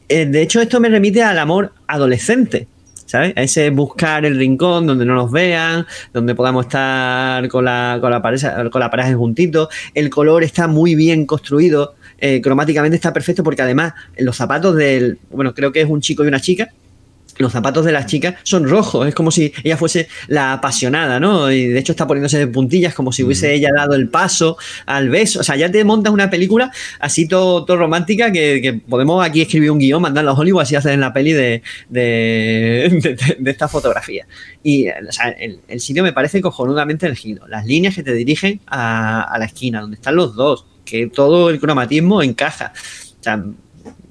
Eh, 0.09 0.27
de 0.27 0.43
hecho, 0.43 0.61
esto 0.61 0.81
me 0.81 0.89
remite 0.89 1.23
al 1.23 1.39
amor 1.39 1.73
adolescente. 1.86 2.66
¿Sabes? 3.13 3.35
Ese 3.37 3.69
buscar 3.69 4.25
el 4.25 4.39
rincón 4.39 4.87
donde 4.87 5.05
no 5.05 5.15
nos 5.15 5.31
vean, 5.31 5.87
donde 6.15 6.35
podamos 6.35 6.65
estar 6.65 7.47
con 7.49 7.67
la, 7.67 7.99
con 8.01 8.11
la 8.11 8.23
pareja, 8.23 8.71
con 8.71 8.81
la 8.81 8.91
pareja 8.91 9.13
juntitos. 9.15 9.69
El 9.93 10.09
color 10.09 10.43
está 10.43 10.67
muy 10.67 10.95
bien 10.95 11.27
construido, 11.27 11.95
eh, 12.17 12.41
cromáticamente 12.41 12.97
está 12.97 13.13
perfecto 13.13 13.45
porque 13.45 13.61
además 13.61 13.93
los 14.17 14.35
zapatos 14.35 14.77
del, 14.77 15.19
bueno, 15.31 15.53
creo 15.53 15.73
que 15.73 15.83
es 15.83 15.91
un 15.91 16.01
chico 16.01 16.25
y 16.25 16.29
una 16.29 16.41
chica, 16.41 16.73
los 17.43 17.52
zapatos 17.52 17.85
de 17.85 17.93
las 17.93 18.06
chicas 18.06 18.36
son 18.44 18.69
rojos, 18.69 19.06
es 19.06 19.14
como 19.14 19.31
si 19.31 19.52
ella 19.64 19.77
fuese 19.77 20.09
la 20.28 20.55
apasionada, 20.55 21.20
¿no? 21.20 21.51
Y 21.52 21.66
de 21.66 21.78
hecho 21.78 21.93
está 21.93 22.06
poniéndose 22.06 22.39
de 22.39 22.47
puntillas 22.47 22.94
como 22.94 23.12
si 23.12 23.23
hubiese 23.23 23.52
ella 23.55 23.69
dado 23.77 23.94
el 23.94 24.09
paso 24.09 24.56
al 24.86 25.10
beso. 25.10 25.40
O 25.40 25.43
sea, 25.43 25.56
ya 25.56 25.70
te 25.70 25.85
montas 25.85 26.12
una 26.12 26.31
película 26.31 26.70
así 27.01 27.28
todo, 27.28 27.64
todo 27.64 27.77
romántica 27.77 28.32
que, 28.32 28.60
que 28.62 28.73
podemos 28.74 29.24
aquí 29.24 29.43
escribir 29.43 29.70
un 29.70 29.78
guion, 29.78 30.01
mandarlo 30.01 30.31
a 30.31 30.35
Hollywood, 30.35 30.62
así 30.62 30.74
hacen 30.77 31.01
la 31.01 31.12
peli 31.12 31.32
de, 31.32 31.62
de, 31.89 32.89
de- 33.02 33.36
de 33.39 33.51
esta 33.51 33.69
fotografía. 33.69 34.27
Y 34.62 34.89
o 34.89 35.10
sea, 35.12 35.28
el, 35.31 35.60
el 35.69 35.81
sitio 35.81 36.02
me 36.02 36.12
parece 36.12 36.40
cojonudamente 36.40 37.06
elegido. 37.06 37.47
Las 37.48 37.66
líneas 37.66 37.94
que 37.94 38.02
te 38.02 38.12
dirigen 38.14 38.60
a, 38.66 39.23
a 39.23 39.39
la 39.39 39.44
esquina, 39.47 39.81
donde 39.81 39.97
están 39.97 40.16
los 40.16 40.35
dos, 40.36 40.66
que 40.85 41.06
todo 41.09 41.51
el 41.51 41.60
cromatismo 41.60 42.23
encaja. 42.23 42.73
O 43.20 43.23
sea, 43.23 43.44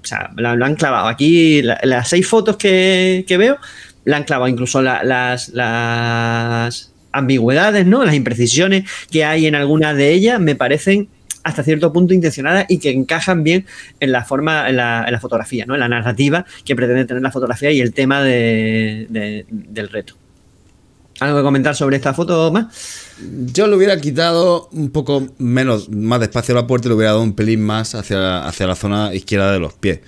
o 0.04 0.06
sea, 0.06 0.32
la- 0.38 0.56
lo 0.56 0.66
han 0.66 0.76
clavado. 0.76 1.08
Aquí 1.08 1.62
la- 1.62 1.80
las 1.84 2.10
seis 2.10 2.28
fotos 2.28 2.58
que, 2.58 3.24
que 3.28 3.38
veo, 3.38 3.58
la 4.06 4.18
han 4.18 4.24
clavado 4.24 4.48
incluso 4.50 4.82
la- 4.82 5.04
las, 5.04 5.50
las 5.50 6.92
ambigüedades, 7.12 7.86
¿no? 7.86 8.04
Las 8.06 8.16
imprecisiones 8.16 8.90
que 9.12 9.26
hay 9.26 9.46
en 9.48 9.56
algunas 9.56 9.96
de 9.96 10.12
ellas 10.12 10.40
me 10.40 10.56
parecen 10.56 11.10
hasta 11.44 11.64
cierto 11.64 11.92
punto 11.92 12.14
intencionadas 12.14 12.66
y 12.70 12.78
que 12.78 12.92
encajan 12.92 13.44
bien 13.44 13.66
en 14.00 14.12
la 14.12 14.24
forma, 14.24 14.70
en 14.70 14.78
la, 14.78 15.04
en 15.08 15.12
la 15.12 15.20
fotografía, 15.20 15.66
¿no? 15.66 15.74
En 15.74 15.80
la 15.80 15.90
narrativa 15.90 16.46
que 16.64 16.76
pretende 16.76 17.06
tener 17.06 17.24
la 17.24 17.32
fotografía 17.32 17.72
y 17.72 17.82
el 17.82 17.94
tema 17.94 18.22
de- 18.22 19.08
del 19.50 19.90
reto. 19.90 20.16
¿Algo 21.22 21.38
que 21.38 21.44
comentar 21.44 21.76
sobre 21.76 21.98
esta 21.98 22.16
foto 22.16 22.52
más? 22.52 22.66
Yo 23.54 23.68
le 23.68 23.76
hubiera 23.76 23.96
quitado 24.02 24.70
un 24.72 24.90
poco 24.90 25.28
menos, 25.38 25.88
más 25.90 26.20
despacio 26.20 26.58
a 26.58 26.62
la 26.62 26.68
puerta 26.68 26.88
y 26.88 26.90
le 26.90 26.96
hubiera 26.96 27.12
dado 27.12 27.22
un 27.22 27.34
pelín 27.34 27.62
más 27.62 27.94
hacia, 27.94 28.44
hacia 28.48 28.66
la 28.66 28.76
zona 28.76 29.14
izquierda 29.14 29.54
de 29.54 29.60
los 29.60 29.74
pies. 29.74 30.00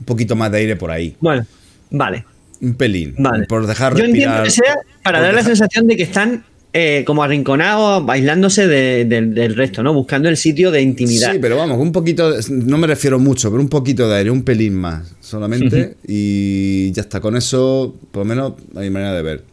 Un 0.00 0.04
poquito 0.04 0.36
más 0.36 0.52
de 0.52 0.58
aire 0.58 0.76
por 0.76 0.90
ahí. 0.90 1.16
Bueno, 1.20 1.46
vale. 1.90 2.26
Un 2.60 2.74
pelín. 2.74 3.14
Vale. 3.18 3.46
Por 3.46 3.66
dejar 3.66 3.96
Yo 3.96 4.04
entiendo 4.04 4.42
que 4.42 4.50
sea 4.50 4.76
para 5.02 5.20
dar 5.22 5.32
la 5.32 5.42
sensación 5.42 5.86
de 5.86 5.96
que 5.96 6.02
están 6.02 6.44
eh, 6.74 7.04
como 7.06 7.22
arrinconados, 7.22 8.04
aislándose 8.10 8.66
de- 8.68 9.06
de- 9.06 9.22
del 9.22 9.56
resto, 9.56 9.82
¿no? 9.82 9.94
Buscando 9.94 10.28
el 10.28 10.36
sitio 10.36 10.70
de 10.70 10.82
intimidad. 10.82 11.32
Sí, 11.32 11.38
pero 11.40 11.56
vamos, 11.56 11.78
un 11.78 11.90
poquito, 11.92 12.34
no 12.50 12.76
me 12.76 12.86
refiero 12.86 13.18
mucho, 13.18 13.50
pero 13.50 13.62
un 13.62 13.70
poquito 13.70 14.06
de 14.06 14.16
aire, 14.18 14.30
un 14.30 14.42
pelín 14.42 14.74
más 14.74 15.14
solamente. 15.20 15.96
Y 16.06 16.92
ya 16.92 17.00
está, 17.00 17.20
con 17.20 17.34
eso, 17.38 17.96
por 18.10 18.24
lo 18.26 18.28
menos 18.28 18.52
hay 18.76 18.90
manera 18.90 19.14
de 19.14 19.22
ver. 19.22 19.44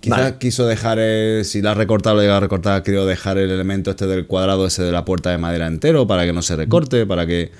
Quizás 0.00 0.18
Vale. 0.18 0.36
quiso 0.38 0.66
dejar, 0.66 0.98
el- 0.98 1.44
si 1.44 1.60
la 1.60 1.72
ha 1.72 1.74
recortado, 1.74 2.16
lo 2.16 2.22
llega 2.22 2.36
a 2.38 2.40
recortar, 2.40 2.82
quiero 2.82 3.04
dejar 3.04 3.36
el 3.38 3.50
elemento 3.50 3.90
este 3.90 4.06
del 4.06 4.26
cuadrado 4.26 4.66
ese 4.66 4.82
de 4.82 4.92
la 4.92 5.04
puerta 5.04 5.30
de 5.30 5.36
madera 5.38 5.66
entero 5.66 6.06
para 6.06 6.24
que 6.24 6.32
no 6.32 6.40
se 6.42 6.56
recorte, 6.56 7.04
para 7.06 7.26
que, 7.26 7.50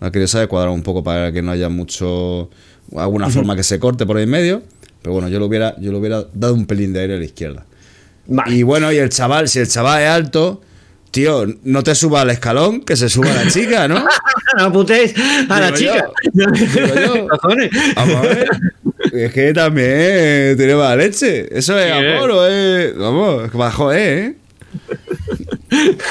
ha 0.00 0.10
querido 0.10 0.28
saber 0.28 0.48
cuadrar 0.48 0.72
un 0.72 0.82
poco 0.82 1.02
para 1.02 1.32
que 1.32 1.42
no 1.42 1.50
haya 1.50 1.68
mucho, 1.68 2.48
alguna 2.96 3.28
forma 3.28 3.56
que 3.56 3.62
se 3.64 3.78
corte 3.80 4.06
por 4.06 4.16
ahí 4.16 4.22
en 4.24 4.30
medio. 4.30 4.62
Pero 5.02 5.14
bueno, 5.14 5.28
yo 5.28 5.38
le 5.40 5.46
hubiera, 5.46 5.74
yo 5.80 5.90
le 5.92 5.98
hubiera 5.98 6.24
dado 6.32 6.54
un 6.54 6.66
pelín 6.66 6.92
de 6.92 7.00
aire 7.00 7.14
a 7.14 7.18
la 7.18 7.24
izquierda. 7.24 7.66
Vale. 8.26 8.54
Y 8.54 8.62
bueno, 8.62 8.92
y 8.92 8.98
el 8.98 9.08
chaval, 9.08 9.48
si 9.48 9.58
el 9.58 9.66
chaval 9.68 10.02
es 10.02 10.08
alto, 10.08 10.60
tío, 11.10 11.44
no 11.64 11.82
te 11.82 11.94
suba 11.94 12.20
al 12.20 12.30
escalón, 12.30 12.82
que 12.82 12.96
se 12.96 13.08
suba 13.08 13.32
la 13.32 13.50
chica, 13.50 13.88
¿no? 13.88 14.04
no 14.58 14.72
putéis 14.72 15.12
a 15.48 15.58
la 15.60 15.72
chica. 15.74 16.06
yo, 16.32 16.46
digo 16.52 16.94
yo. 16.94 17.26
Vamos 17.96 18.14
a 18.16 18.20
ver. 18.20 18.48
Es 19.12 19.32
que 19.32 19.52
también 19.52 20.56
tiene 20.56 20.74
mala 20.74 20.96
leche. 20.96 21.46
¿Eso 21.56 21.78
es 21.78 21.86
Sí, 21.86 21.90
amor 22.16 22.30
o 22.30 22.46
es.? 22.46 22.96
Vamos, 22.96 23.52
bajo, 23.52 23.92
¿eh? 23.92 24.36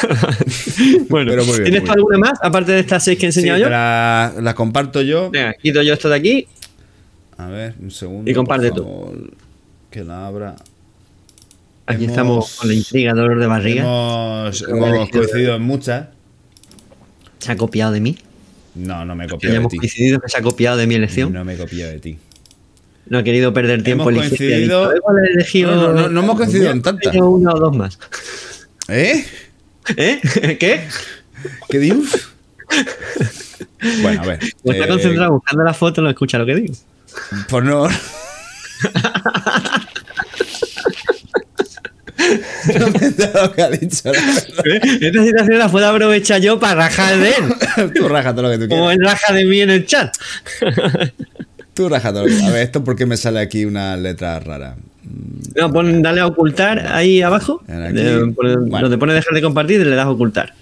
Bueno, 1.10 1.32
Pero 1.32 1.44
muy 1.46 1.54
bien, 1.60 1.64
¿tienes 1.66 1.82
muy 1.82 1.90
alguna 1.92 2.18
más 2.18 2.34
aparte 2.42 2.72
de 2.72 2.80
estas 2.80 3.04
seis 3.04 3.18
que 3.20 3.28
he 3.28 3.32
Sí, 3.32 3.40
enseñado 3.40 3.60
yo? 3.60 3.70
la, 3.70 4.34
la 4.42 4.54
comparto 4.56 5.02
yo. 5.02 5.30
Venga, 5.32 5.54
quito 5.54 5.82
yo 5.82 5.94
esto 5.94 6.10
de 6.10 6.16
aquí. 6.16 6.48
A 7.38 7.48
ver, 7.48 7.74
un 7.82 7.92
segundo. 7.92 8.30
Y 8.30 8.34
comparte 8.34 8.72
tú. 8.72 9.30
Que 9.90 10.04
la 10.04 10.28
abra. 10.28 10.56
Aquí 11.86 12.04
Hemos- 12.04 12.10
estamos 12.12 12.56
con 12.58 12.68
la 12.68 12.74
intriga, 12.76 13.14
dolor 13.14 13.40
de 13.40 13.48
barriga. 13.48 13.82
Hemos, 13.82 14.62
hemos 14.68 15.10
coincidido 15.10 15.56
en 15.56 15.62
muchas. 15.64 16.08
¿Se 17.40 17.52
ha 17.52 17.58
copiado 17.58 17.92
de 17.92 18.02
mí? 18.02 18.18
No, 18.76 19.04
no 19.06 19.16
me 19.16 19.26
he 19.26 19.28
copiado 19.28 19.56
de 19.62 19.68
ti. 19.68 19.78
coincidido 19.78 20.20
que 20.20 20.30
se 20.30 20.38
ha 20.38 20.42
copiado 20.42 20.78
de 20.78 20.86
mi 20.88 20.96
elección. 20.96 21.34
No 21.34 21.44
me 21.44 21.54
he 21.54 21.58
copiado 21.58 21.92
de 21.92 22.00
ti. 22.00 22.18
Ha 23.18 23.24
querido 23.24 23.52
perder 23.54 23.82
tiempo. 23.84 24.10
Hemos 24.10 24.24
coincidido- 24.28 24.84
ha 24.86 24.88
dicho, 24.94 24.96
"Igual 24.98 25.16
he 25.26 25.32
elegido- 25.34 25.72
No, 25.76 25.88
no, 25.88 25.94
no, 25.94 26.10
no 26.10 26.20
hemos 26.22 26.38
coincidido 26.38 26.72
en 26.72 26.78
He 26.78 26.82
tantas. 26.82 27.16
Una 27.16 27.52
o 27.54 27.60
dos 27.60 27.76
más. 27.76 27.98
¿Eh? 28.88 29.26
¿Eh? 29.98 30.20
¿Qué? 30.60 30.82
¿Qué 31.70 31.80
dices? 31.80 32.28
Bueno, 34.02 34.22
a 34.22 34.26
ver. 34.26 34.40
Como 34.62 34.74
está 34.74 34.86
eh, 34.86 34.88
concentrado 34.88 35.32
buscando 35.34 35.64
la 35.64 35.74
foto, 35.74 36.02
no 36.02 36.10
escucha 36.10 36.38
lo 36.38 36.46
que 36.46 36.56
digo. 36.56 36.74
Pues 37.50 37.64
no. 37.64 37.88
lo 43.34 43.52
que 43.54 43.62
ha 43.62 43.70
dicho. 43.70 44.12
Esta 44.12 45.24
situación 45.24 45.58
la 45.58 45.70
puedo 45.70 45.88
aprovechar 45.88 46.42
yo 46.42 46.60
para 46.60 46.76
rajar 46.88 47.18
de 47.18 47.30
él. 47.30 47.94
Tú 47.96 48.08
raja 48.08 48.32
todo 48.34 48.44
lo 48.44 48.50
que 48.52 48.58
tú 48.58 48.68
Como 48.70 48.88
quieras. 48.88 48.98
él 49.00 49.06
raja 49.06 49.34
de 49.34 49.46
mí 49.46 49.62
en 49.62 49.70
el 49.72 49.86
chat. 49.86 50.16
Tú 51.80 51.96
A 51.96 52.50
ver, 52.52 52.64
esto 52.64 52.84
porque 52.84 53.06
me 53.06 53.16
sale 53.16 53.40
aquí 53.40 53.64
una 53.64 53.96
letra 53.96 54.38
rara. 54.40 54.76
No, 55.56 55.72
pon, 55.72 56.02
dale 56.02 56.20
a 56.20 56.28
ocultar 56.28 56.88
ahí 56.88 57.22
abajo. 57.22 57.62
De- 57.68 58.34
por- 58.36 58.60
Bueno. 58.68 58.82
Donde 58.82 58.98
pone 58.98 59.14
dejar 59.14 59.34
de 59.34 59.42
compartir, 59.42 59.86
le 59.86 59.96
das 59.96 60.06
a 60.06 60.10
ocultar. 60.10 60.54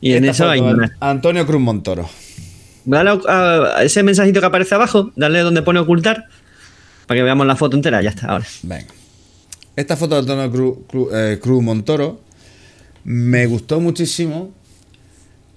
Y 0.00 0.14
en 0.14 0.24
eso 0.24 0.48
hay 0.48 0.60
una. 0.60 0.90
Antonio 1.00 1.46
Cruz 1.46 1.60
Montoro. 1.60 2.08
Dale 2.86 3.10
a, 3.28 3.78
a 3.78 3.82
ese 3.82 4.02
mensajito 4.02 4.40
que 4.40 4.46
aparece 4.46 4.74
abajo, 4.74 5.12
dale 5.16 5.40
donde 5.40 5.60
pone 5.62 5.80
ocultar. 5.80 6.28
Para 7.06 7.18
que 7.18 7.22
veamos 7.24 7.46
la 7.46 7.56
foto 7.56 7.76
entera. 7.76 8.00
Ya 8.00 8.10
está, 8.10 8.28
ahora. 8.28 8.46
Venga. 8.62 8.86
Esta 9.76 9.96
foto 9.96 10.14
de 10.14 10.20
Antonio 10.22 10.50
Cruz, 10.50 10.78
Cruz- 10.88 11.08
eh, 11.12 11.38
Cruz 11.42 11.62
Montoro 11.62 12.20
me 13.04 13.44
gustó 13.46 13.80
muchísimo 13.80 14.50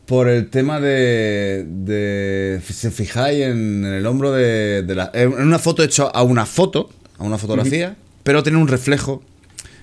por 0.08 0.28
el 0.30 0.50
tema 0.50 0.80
de, 0.80 1.66
de- 1.68 2.62
si 2.72 2.88
os 2.88 2.94
fijáis 2.94 3.42
en, 3.42 3.86
en 3.86 3.94
el 3.94 4.06
hombro 4.06 4.32
de, 4.32 4.82
de 4.84 4.96
la, 4.96 5.12
en 5.14 5.34
una 5.34 5.60
foto 5.60 5.84
hecha 5.84 6.04
a 6.04 6.24
una 6.24 6.46
foto, 6.46 6.90
a 7.20 7.24
una 7.24 7.38
fotografía, 7.38 7.96
pero 8.24 8.42
tiene 8.42 8.58
un 8.58 8.68
reflejo 8.68 9.22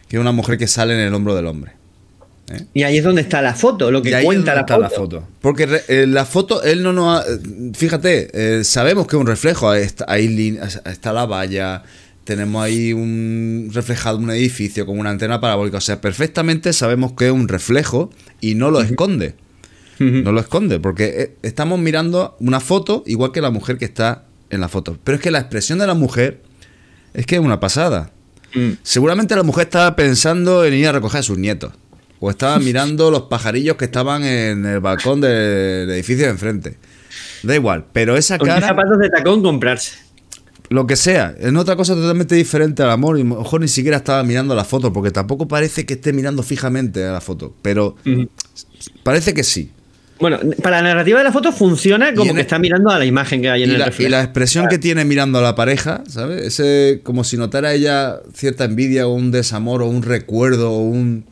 que 0.08 0.16
es 0.16 0.20
una 0.20 0.32
mujer 0.32 0.58
que 0.58 0.66
sale 0.66 0.94
en 0.94 1.00
el 1.00 1.14
hombro 1.14 1.34
del 1.34 1.46
hombre. 1.46 1.72
Y 2.74 2.82
ahí 2.82 2.98
es 2.98 3.04
donde 3.04 3.22
está 3.22 3.40
la 3.40 3.54
foto, 3.54 3.90
lo 3.90 4.02
que 4.02 4.10
Y 4.10 4.12
ahí 4.14 4.24
cuenta 4.24 4.52
es 4.60 4.68
la 4.78 4.90
foto. 4.90 5.26
Porque 5.40 5.64
re- 5.64 5.82
eh, 5.88 6.06
la 6.06 6.26
foto, 6.26 6.62
él 6.62 6.82
no 6.82 6.92
nos 6.92 7.18
ha- 7.20 7.24
eh, 7.30 7.38
Fíjate, 7.74 8.58
eh, 8.60 8.64
sabemos 8.64 9.06
que 9.06 9.16
es 9.16 9.20
un 9.20 9.26
reflejo. 9.26 9.70
ahí 9.70 9.82
Está, 9.82 10.04
ahí 10.08 10.58
está 10.84 11.12
la 11.14 11.24
valla. 11.24 11.82
Tenemos 12.24 12.62
ahí 12.62 12.92
un 12.92 13.70
reflejado 13.72 14.18
un 14.18 14.30
edificio 14.30 14.84
con 14.84 14.98
una 14.98 15.08
antena 15.10 15.40
parabólica. 15.40 15.78
O 15.78 15.80
sea, 15.80 16.02
perfectamente 16.02 16.74
sabemos 16.74 17.12
que 17.12 17.26
es 17.26 17.32
un 17.32 17.48
reflejo 17.48 18.10
y 18.42 18.54
no 18.56 18.70
lo 18.70 18.82
esconde. 18.82 19.34
No 20.22 20.32
lo 20.32 20.40
esconde, 20.40 20.80
porque 20.80 21.04
eh, 21.04 21.36
estamos 21.42 21.78
mirando 21.78 22.36
una 22.40 22.60
foto 22.60 23.02
igual 23.06 23.32
que 23.32 23.40
la 23.40 23.50
mujer 23.50 23.78
que 23.78 23.84
está 23.84 24.24
en 24.50 24.60
la 24.60 24.68
foto. 24.68 24.98
Pero 25.04 25.16
es 25.16 25.22
que 25.22 25.30
la 25.30 25.38
expresión 25.40 25.78
de 25.78 25.86
la 25.86 25.94
mujer 25.94 26.42
es 27.12 27.26
que 27.26 27.36
es 27.36 27.40
una 27.40 27.60
pasada. 27.60 28.10
Mm. 28.54 28.72
Seguramente 28.82 29.34
la 29.36 29.42
mujer 29.42 29.64
estaba 29.64 29.96
pensando 29.96 30.64
en 30.64 30.74
ir 30.74 30.86
a 30.88 30.92
recoger 30.92 31.20
a 31.20 31.22
sus 31.22 31.38
nietos. 31.38 31.72
O 32.20 32.30
estaba 32.30 32.58
mirando 32.60 33.10
los 33.10 33.22
pajarillos 33.22 33.76
que 33.76 33.84
estaban 33.86 34.24
en 34.24 34.64
el 34.66 34.80
balcón 34.80 35.20
del 35.20 35.90
edificio 35.90 36.24
de 36.24 36.30
enfrente. 36.30 36.76
Da 37.42 37.54
igual, 37.54 37.86
pero 37.92 38.16
esa 38.16 38.38
Con 38.38 38.48
qué 38.48 38.54
cara, 38.54 38.68
zapatos 38.68 38.98
de 38.98 39.10
tacón 39.10 39.42
comprarse. 39.42 39.98
lo 40.70 40.86
que 40.86 40.96
sea, 40.96 41.34
es 41.38 41.54
otra 41.54 41.76
cosa 41.76 41.94
totalmente 41.94 42.34
diferente 42.34 42.82
al 42.82 42.90
amor. 42.90 43.18
Y 43.18 43.20
a 43.20 43.24
lo 43.24 43.36
mejor 43.36 43.60
ni 43.60 43.68
siquiera 43.68 43.98
estaba 43.98 44.22
mirando 44.22 44.54
la 44.54 44.64
foto, 44.64 44.92
porque 44.92 45.10
tampoco 45.10 45.46
parece 45.46 45.84
que 45.84 45.94
esté 45.94 46.12
mirando 46.12 46.42
fijamente 46.42 47.04
a 47.04 47.12
la 47.12 47.20
foto. 47.20 47.54
Pero 47.62 47.96
parece 49.02 49.34
que 49.34 49.44
sí. 49.44 49.70
Bueno, 50.20 50.38
para 50.62 50.80
la 50.80 50.88
narrativa 50.90 51.18
de 51.18 51.24
la 51.24 51.32
foto 51.32 51.50
funciona 51.52 52.10
Y 52.10 52.14
como 52.14 52.32
que 52.32 52.40
el- 52.40 52.42
está 52.46 52.58
mirando 52.58 52.90
a 52.90 52.98
la 52.98 53.04
imagen 53.04 53.42
que 53.42 53.50
hay 53.50 53.64
en 53.64 53.70
Y 53.70 53.72
el 53.72 53.78
la, 53.80 53.86
y 53.86 53.88
reflejo. 53.88 54.10
la 54.10 54.22
expresión 54.22 54.68
que 54.68 54.78
tiene 54.78 55.04
mirando 55.04 55.38
a 55.38 55.42
la 55.42 55.54
pareja, 55.56 56.02
¿sabes? 56.08 56.42
Ese, 56.46 57.00
como 57.02 57.24
si 57.24 57.36
notara 57.36 57.72
ella 57.74 58.20
cierta 58.32 58.64
envidia 58.64 59.06
o 59.08 59.12
un 59.14 59.30
desamor 59.32 59.82
o 59.82 59.86
un 59.86 60.02
recuerdo 60.02 60.70
o 60.72 60.78
un. 60.80 61.24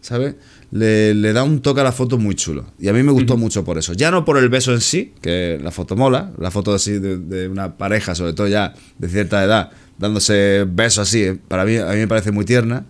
¿Sabes? 0.00 0.34
Le, 0.72 1.12
le 1.14 1.32
da 1.34 1.42
un 1.42 1.60
toque 1.60 1.80
a 1.82 1.84
la 1.84 1.92
foto 1.92 2.16
muy 2.16 2.34
chulo. 2.34 2.64
Y 2.78 2.88
a 2.88 2.92
mí 2.94 3.02
me 3.02 3.12
gustó 3.12 3.36
mucho 3.36 3.64
por 3.64 3.76
eso. 3.76 3.92
Ya 3.92 4.10
no 4.10 4.24
por 4.24 4.38
el 4.38 4.48
beso 4.48 4.72
en 4.72 4.80
sí, 4.80 5.12
que 5.20 5.58
la 5.62 5.70
foto 5.72 5.94
mola, 5.96 6.30
la 6.38 6.50
foto 6.50 6.72
así 6.72 6.92
de, 6.92 7.18
de 7.18 7.48
una 7.48 7.76
pareja, 7.76 8.14
sobre 8.14 8.32
todo 8.32 8.46
ya 8.48 8.72
de 8.98 9.08
cierta 9.08 9.44
edad, 9.44 9.70
dándose 9.98 10.64
besos 10.66 11.08
así, 11.08 11.22
eh, 11.24 11.36
para 11.48 11.64
mí, 11.66 11.76
a 11.76 11.86
mí 11.90 11.96
me 11.96 12.08
parece 12.08 12.30
muy 12.30 12.44
tierna. 12.46 12.84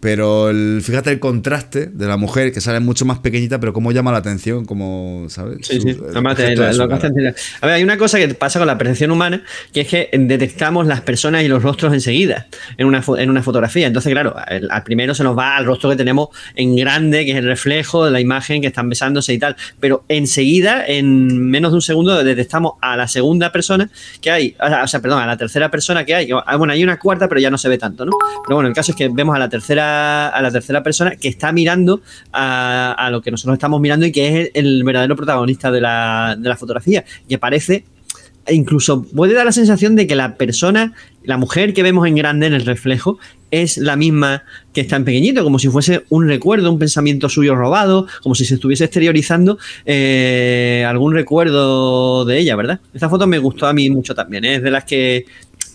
Pero 0.00 0.48
el, 0.50 0.80
fíjate 0.82 1.10
el 1.10 1.18
contraste 1.18 1.86
de 1.86 2.06
la 2.06 2.16
mujer, 2.16 2.52
que 2.52 2.60
sale 2.60 2.78
mucho 2.80 3.04
más 3.04 3.18
pequeñita, 3.18 3.58
pero 3.58 3.72
cómo 3.72 3.90
llama 3.92 4.12
la 4.12 4.18
atención, 4.18 4.64
como, 4.64 5.26
¿sabes? 5.28 5.58
Sí, 5.66 5.80
sí. 5.80 5.96
Además, 6.10 6.36
gesto 6.36 6.62
de 6.62 6.74
lo- 6.74 6.88
que. 6.88 7.34
A 7.60 7.66
ver, 7.66 7.74
hay 7.76 7.82
una 7.82 7.98
cosa 7.98 8.18
que 8.18 8.28
pasa 8.34 8.58
con 8.60 8.66
la 8.68 8.78
percepción 8.78 9.10
humana, 9.10 9.42
que 9.72 9.80
es 9.82 9.88
que 9.88 10.08
detectamos 10.12 10.86
las 10.86 11.00
personas 11.00 11.42
y 11.42 11.48
los 11.48 11.62
rostros 11.62 11.92
enseguida 11.92 12.46
en 12.76 12.86
una, 12.86 13.02
en 13.18 13.30
una 13.30 13.42
fotografía. 13.42 13.86
Entonces, 13.88 14.12
claro, 14.12 14.36
al 14.70 14.82
primero 14.84 15.14
se 15.14 15.24
nos 15.24 15.36
va 15.36 15.56
al 15.56 15.64
rostro 15.64 15.90
que 15.90 15.96
tenemos 15.96 16.28
en 16.54 16.76
grande, 16.76 17.24
que 17.24 17.32
es 17.32 17.36
el 17.38 17.44
reflejo 17.44 18.04
de 18.04 18.10
la 18.12 18.20
imagen 18.20 18.60
que 18.60 18.68
están 18.68 18.88
besándose 18.88 19.32
y 19.32 19.38
tal. 19.38 19.56
Pero 19.80 20.04
enseguida, 20.08 20.86
en 20.86 21.50
menos 21.50 21.72
de 21.72 21.76
un 21.76 21.82
segundo, 21.82 22.22
detectamos 22.22 22.72
a 22.80 22.96
la 22.96 23.08
segunda 23.08 23.50
persona 23.50 23.90
que 24.20 24.30
hay, 24.30 24.56
o 24.84 24.86
sea, 24.86 25.00
perdón, 25.00 25.22
a 25.22 25.26
la 25.26 25.36
tercera 25.36 25.70
persona 25.70 26.04
que 26.04 26.14
hay. 26.14 26.28
Ah, 26.46 26.56
Bueno, 26.56 26.72
hay 26.72 26.84
una 26.84 26.98
cuarta, 26.98 27.28
pero 27.28 27.40
ya 27.40 27.50
no 27.50 27.58
se 27.58 27.68
ve 27.68 27.78
tanto, 27.78 28.04
¿no? 28.04 28.12
Pero 28.46 28.56
bueno, 28.56 28.68
el 28.68 28.74
caso 28.74 28.92
es 28.92 28.96
que 28.96 29.08
vemos 29.08 29.34
a 29.34 29.38
la 29.38 29.48
tercera, 29.48 29.87
a 30.28 30.42
la 30.42 30.50
tercera 30.50 30.82
persona 30.82 31.16
que 31.16 31.28
está 31.28 31.52
mirando 31.52 32.02
a, 32.32 33.08
lo 33.10 33.22
que 33.22 33.30
nosotros 33.30 33.54
estamos 33.54 33.80
mirando 33.80 34.06
y 34.06 34.12
que 34.12 34.42
es 34.42 34.50
el, 34.54 34.84
verdadero 34.84 35.16
protagonista 35.16 35.70
de 35.70 35.80
la, 35.80 36.36
de 36.38 36.48
la 36.48 36.56
fotografía. 36.56 37.04
Y 37.28 37.34
aparece, 37.34 37.84
e 38.46 38.54
incluso 38.54 39.02
puede 39.02 39.34
dar 39.34 39.44
la 39.44 39.52
sensación 39.52 39.94
de 39.94 40.06
que 40.06 40.14
la 40.14 40.36
persona, 40.36 40.94
la 41.22 41.36
mujer 41.36 41.74
que 41.74 41.82
vemos 41.82 42.06
en 42.06 42.16
grande 42.16 42.46
en 42.46 42.54
el 42.54 42.64
reflejo, 42.64 43.18
es 43.50 43.76
la 43.78 43.96
misma 43.96 44.42
que 44.72 44.80
está 44.80 44.96
en 44.96 45.04
pequeñito, 45.04 45.44
como 45.44 45.58
si 45.58 45.68
fuese 45.68 46.04
un 46.08 46.26
recuerdo, 46.28 46.70
un 46.70 46.78
pensamiento 46.78 47.28
suyo 47.28 47.54
robado, 47.54 48.06
como 48.22 48.34
si 48.34 48.44
se 48.44 48.54
estuviese 48.54 48.84
exteriorizando 48.84 49.58
eh, 49.84 50.84
algún 50.88 51.14
recuerdo 51.14 52.24
de 52.24 52.38
ella, 52.38 52.56
¿verdad? 52.56 52.80
Esta 52.92 53.08
foto 53.08 53.26
me 53.26 53.38
gustó 53.38 53.66
a 53.66 53.72
mí 53.72 53.90
mucho 53.90 54.14
también, 54.14 54.44
¿eh? 54.44 54.56
es 54.56 54.62
de 54.62 54.70
las 54.70 54.84
que 54.84 55.26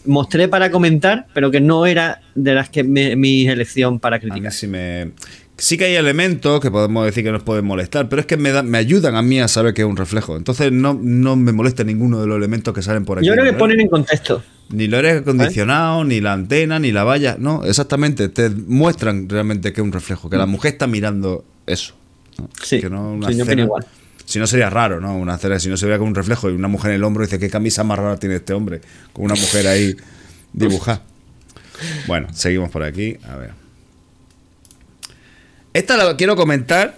mostré 0.05 0.47
para 0.47 0.71
comentar, 0.71 1.27
pero 1.33 1.51
que 1.51 1.59
no 1.61 1.85
era 1.85 2.21
de 2.35 2.53
las 2.53 2.69
que 2.69 2.83
me- 2.83 3.15
mi 3.15 3.47
elección 3.47 3.99
para 3.99 4.19
criticar. 4.19 4.51
sí 4.51 4.67
me. 4.67 5.11
Sí 5.55 5.77
que 5.77 5.85
hay 5.85 5.95
elementos 5.95 6.59
que 6.59 6.71
podemos 6.71 7.05
decir 7.05 7.23
que 7.23 7.31
nos 7.31 7.43
pueden 7.43 7.63
molestar, 7.65 8.09
pero 8.09 8.19
es 8.19 8.25
que 8.25 8.37
me, 8.37 8.51
da- 8.51 8.63
me 8.63 8.79
ayudan 8.79 9.15
a 9.15 9.21
mí 9.21 9.39
a 9.39 9.47
saber 9.47 9.73
que 9.75 9.83
es 9.83 9.87
un 9.87 9.95
reflejo. 9.95 10.35
Entonces 10.35 10.71
no, 10.71 10.97
no 10.99 11.35
me 11.35 11.51
molesta 11.51 11.83
ninguno 11.83 12.19
de 12.19 12.25
los 12.27 12.37
elementos 12.37 12.73
que 12.73 12.81
salen 12.81 13.05
por 13.05 13.19
aquí. 13.19 13.27
Yo 13.27 13.33
creo 13.33 13.45
que 13.45 13.53
ponen 13.53 13.79
en 13.79 13.87
contexto. 13.87 14.43
Ni 14.69 14.87
lo 14.87 14.97
aire 14.97 15.11
acondicionado, 15.11 16.03
ni 16.05 16.21
la 16.21 16.33
antena, 16.33 16.79
ni 16.79 16.91
la 16.91 17.03
valla. 17.03 17.35
No, 17.39 17.63
exactamente. 17.65 18.29
Te 18.29 18.49
muestran 18.49 19.29
realmente 19.29 19.71
que 19.73 19.81
es 19.81 19.85
un 19.85 19.93
reflejo, 19.93 20.29
que 20.29 20.37
la 20.37 20.47
mujer 20.47 20.73
está 20.73 20.87
mirando 20.87 21.45
eso. 21.67 21.93
¿no? 22.39 22.45
Mm. 22.45 22.47
Sí, 22.63 22.81
que 22.81 22.89
no 22.89 23.13
una 23.13 23.27
sí, 23.29 23.35
yo 23.37 23.43
opino 23.43 23.63
igual. 23.63 23.85
Si 24.25 24.39
no 24.39 24.47
sería 24.47 24.69
raro, 24.69 24.99
¿no? 25.01 25.17
Una 25.17 25.37
cena, 25.37 25.59
si 25.59 25.69
no 25.69 25.77
se 25.77 25.85
vería 25.85 25.97
como 25.99 26.09
un 26.09 26.15
reflejo 26.15 26.49
y 26.49 26.53
una 26.53 26.67
mujer 26.67 26.91
en 26.91 26.95
el 26.95 27.03
hombro 27.03 27.23
dice, 27.23 27.39
¿qué 27.39 27.49
camisa 27.49 27.83
más 27.83 27.99
rara 27.99 28.17
tiene 28.17 28.35
este 28.37 28.53
hombre? 28.53 28.81
Con 29.11 29.25
una 29.25 29.35
mujer 29.35 29.67
ahí 29.67 29.95
dibujada. 30.53 31.01
Bueno, 32.07 32.27
seguimos 32.33 32.69
por 32.71 32.83
aquí. 32.83 33.17
A 33.27 33.35
ver. 33.35 33.51
Esta 35.73 35.97
la 35.97 36.15
quiero 36.15 36.35
comentar, 36.35 36.95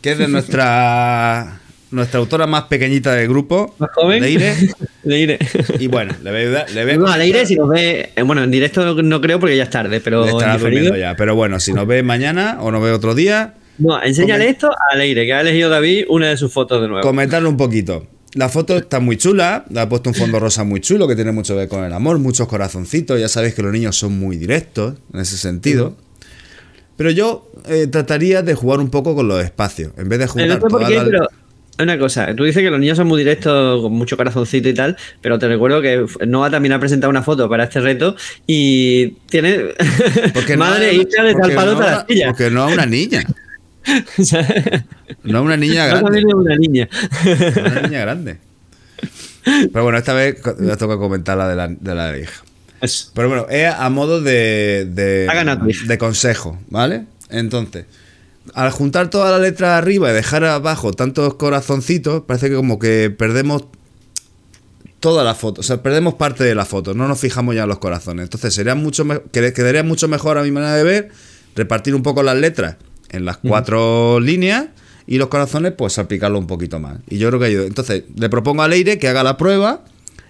que 0.00 0.12
es 0.12 0.18
de 0.18 0.28
nuestra 0.28 1.58
nuestra 1.90 2.20
autora 2.20 2.46
más 2.46 2.64
pequeñita 2.64 3.12
del 3.12 3.28
grupo, 3.28 3.74
Más 3.78 3.90
joven. 3.92 4.22
Leire. 4.22 4.54
Leire. 5.04 5.38
Y 5.78 5.88
bueno, 5.88 6.14
le 6.22 6.30
voy 6.30 6.40
a, 6.40 6.42
ayudar- 6.44 6.70
le 6.70 6.84
voy 6.84 6.92
a 6.92 6.96
No, 6.96 7.02
a 7.04 7.06
comentar- 7.08 7.18
Leire, 7.18 7.46
si 7.46 7.56
nos 7.56 7.68
ve. 7.68 8.12
eh, 8.16 8.22
Bueno, 8.22 8.42
en 8.44 8.50
directo 8.50 9.02
no, 9.02 9.20
creo 9.20 9.38
porque 9.38 9.56
ya 9.56 9.64
es 9.64 9.70
tarde, 9.70 10.00
pero 10.00 10.24
estará 10.24 10.56
durmiendo 10.56 10.96
ya. 10.96 11.16
Pero 11.16 11.34
bueno, 11.34 11.60
si 11.60 11.72
nos 11.74 11.86
ve 11.86 12.02
mañana 12.02 12.56
o 12.60 12.70
nos 12.70 12.82
ve 12.82 12.92
otro 12.92 13.14
día, 13.14 13.54
No, 13.78 14.02
enséñale 14.02 14.44
Comen- 14.46 14.50
esto 14.50 14.70
a 14.92 14.96
Leire, 14.96 15.24
que 15.26 15.32
ha 15.32 15.40
elegido 15.40 15.68
David 15.70 16.04
una 16.08 16.28
de 16.28 16.36
sus 16.36 16.52
fotos 16.52 16.80
de 16.82 16.88
nuevo. 16.88 17.02
comentarlo 17.06 17.48
un 17.48 17.56
poquito. 17.56 18.06
La 18.34 18.48
foto 18.48 18.76
está 18.78 18.98
muy 19.00 19.16
chula, 19.18 19.64
le 19.68 19.80
ha 19.80 19.88
puesto 19.88 20.08
un 20.10 20.14
fondo 20.14 20.40
rosa 20.40 20.64
muy 20.64 20.80
chulo 20.80 21.06
que 21.06 21.14
tiene 21.14 21.32
mucho 21.32 21.52
que 21.54 21.60
ver 21.60 21.68
con 21.68 21.84
el 21.84 21.92
amor, 21.92 22.18
muchos 22.18 22.48
corazoncitos. 22.48 23.20
Ya 23.20 23.28
sabéis 23.28 23.54
que 23.54 23.62
los 23.62 23.72
niños 23.72 23.96
son 23.96 24.18
muy 24.18 24.36
directos 24.36 24.94
en 25.12 25.20
ese 25.20 25.36
sentido. 25.36 25.96
Pero 26.96 27.10
yo 27.10 27.50
eh, 27.68 27.86
trataría 27.88 28.42
de 28.42 28.54
jugar 28.54 28.78
un 28.80 28.90
poco 28.90 29.14
con 29.14 29.28
los 29.28 29.42
espacios. 29.44 29.92
En 29.98 30.08
vez 30.08 30.18
de 30.18 30.26
juntar 30.28 30.48
no 30.48 30.54
sé 30.54 30.60
por 30.60 30.86
qué, 30.86 30.94
las- 30.94 31.04
pero 31.04 31.28
una 31.78 31.98
cosa, 31.98 32.34
tú 32.36 32.44
dices 32.44 32.62
que 32.62 32.70
los 32.70 32.78
niños 32.80 32.96
son 32.96 33.06
muy 33.06 33.18
directos, 33.18 33.82
con 33.82 33.92
mucho 33.92 34.16
corazoncito 34.16 34.68
y 34.68 34.74
tal, 34.74 34.96
pero 35.20 35.38
te 35.38 35.48
recuerdo 35.48 35.82
que 35.82 36.04
Noah 36.26 36.50
también 36.50 36.72
ha 36.74 36.78
presentado 36.80 37.10
una 37.10 37.22
foto 37.22 37.48
para 37.48 37.64
este 37.64 37.80
reto 37.80 38.14
y 38.46 39.08
tiene 39.28 39.74
Porque 40.32 40.56
no 40.56 40.64
madre 40.64 40.90
e 40.90 40.96
es- 41.00 41.06
hija 41.10 41.22
de 41.24 41.34
tal 41.34 41.52
palo 41.52 41.74
no. 41.80 41.86
Porque 42.28 42.50
no 42.50 42.68
es 42.68 42.74
una 42.74 42.86
niña. 42.86 43.24
O 44.18 44.24
sea, 44.24 44.86
No 45.24 45.42
una 45.42 45.56
niña 45.56 45.88
no 45.88 46.00
grande. 46.08 46.18
es 46.20 46.24
una 46.34 46.56
niña. 46.56 46.88
Una 47.66 47.80
niña 47.82 48.00
grande. 48.00 48.38
Pero 49.44 49.82
bueno, 49.82 49.98
esta 49.98 50.12
vez 50.14 50.40
toca 50.78 50.96
comentar 50.98 51.36
la 51.36 51.48
de 51.48 51.56
la, 51.56 51.68
de 51.68 51.94
la 51.94 52.16
hija. 52.18 52.42
Eso. 52.80 53.10
Pero 53.14 53.28
bueno, 53.28 53.46
es 53.50 53.72
a 53.72 53.88
modo 53.90 54.20
de, 54.20 54.86
de, 54.90 55.98
consejo, 55.98 56.58
¿vale? 56.68 57.04
Entonces, 57.28 57.86
al 58.54 58.70
juntar 58.70 59.08
toda 59.10 59.30
la 59.30 59.38
letra 59.38 59.78
arriba 59.78 60.10
y 60.10 60.14
dejar 60.14 60.44
abajo 60.44 60.92
tantos 60.92 61.34
corazoncitos, 61.34 62.22
parece 62.24 62.50
que 62.50 62.56
como 62.56 62.78
que 62.78 63.10
perdemos 63.16 63.64
toda 65.00 65.24
la 65.24 65.34
foto, 65.34 65.60
o 65.60 65.64
sea, 65.64 65.82
perdemos 65.82 66.14
parte 66.14 66.44
de 66.44 66.54
la 66.54 66.64
foto, 66.64 66.94
no 66.94 67.08
nos 67.08 67.18
fijamos 67.18 67.54
ya 67.56 67.62
en 67.64 67.68
los 67.68 67.78
corazones. 67.78 68.24
Entonces, 68.24 68.54
sería 68.54 68.74
mucho 68.76 69.04
me- 69.04 69.20
quedaría 69.32 69.82
mucho 69.82 70.06
mejor 70.08 70.38
a 70.38 70.42
mi 70.42 70.50
manera 70.52 70.74
de 70.76 70.84
ver 70.84 71.08
repartir 71.56 71.94
un 71.94 72.02
poco 72.02 72.22
las 72.22 72.36
letras 72.36 72.76
en 73.12 73.24
las 73.24 73.38
cuatro 73.38 74.20
líneas 74.20 74.66
y 75.06 75.18
los 75.18 75.28
corazones, 75.28 75.72
pues 75.72 75.94
salpicarlo 75.94 76.38
un 76.38 76.46
poquito 76.46 76.80
más. 76.80 76.98
Y 77.08 77.18
yo 77.18 77.28
creo 77.28 77.40
que 77.40 77.46
ayuda. 77.46 77.66
Entonces, 77.66 78.04
le 78.16 78.28
propongo 78.28 78.62
a 78.62 78.68
Leire 78.68 78.98
que 78.98 79.08
haga 79.08 79.22
la 79.22 79.36
prueba 79.36 79.84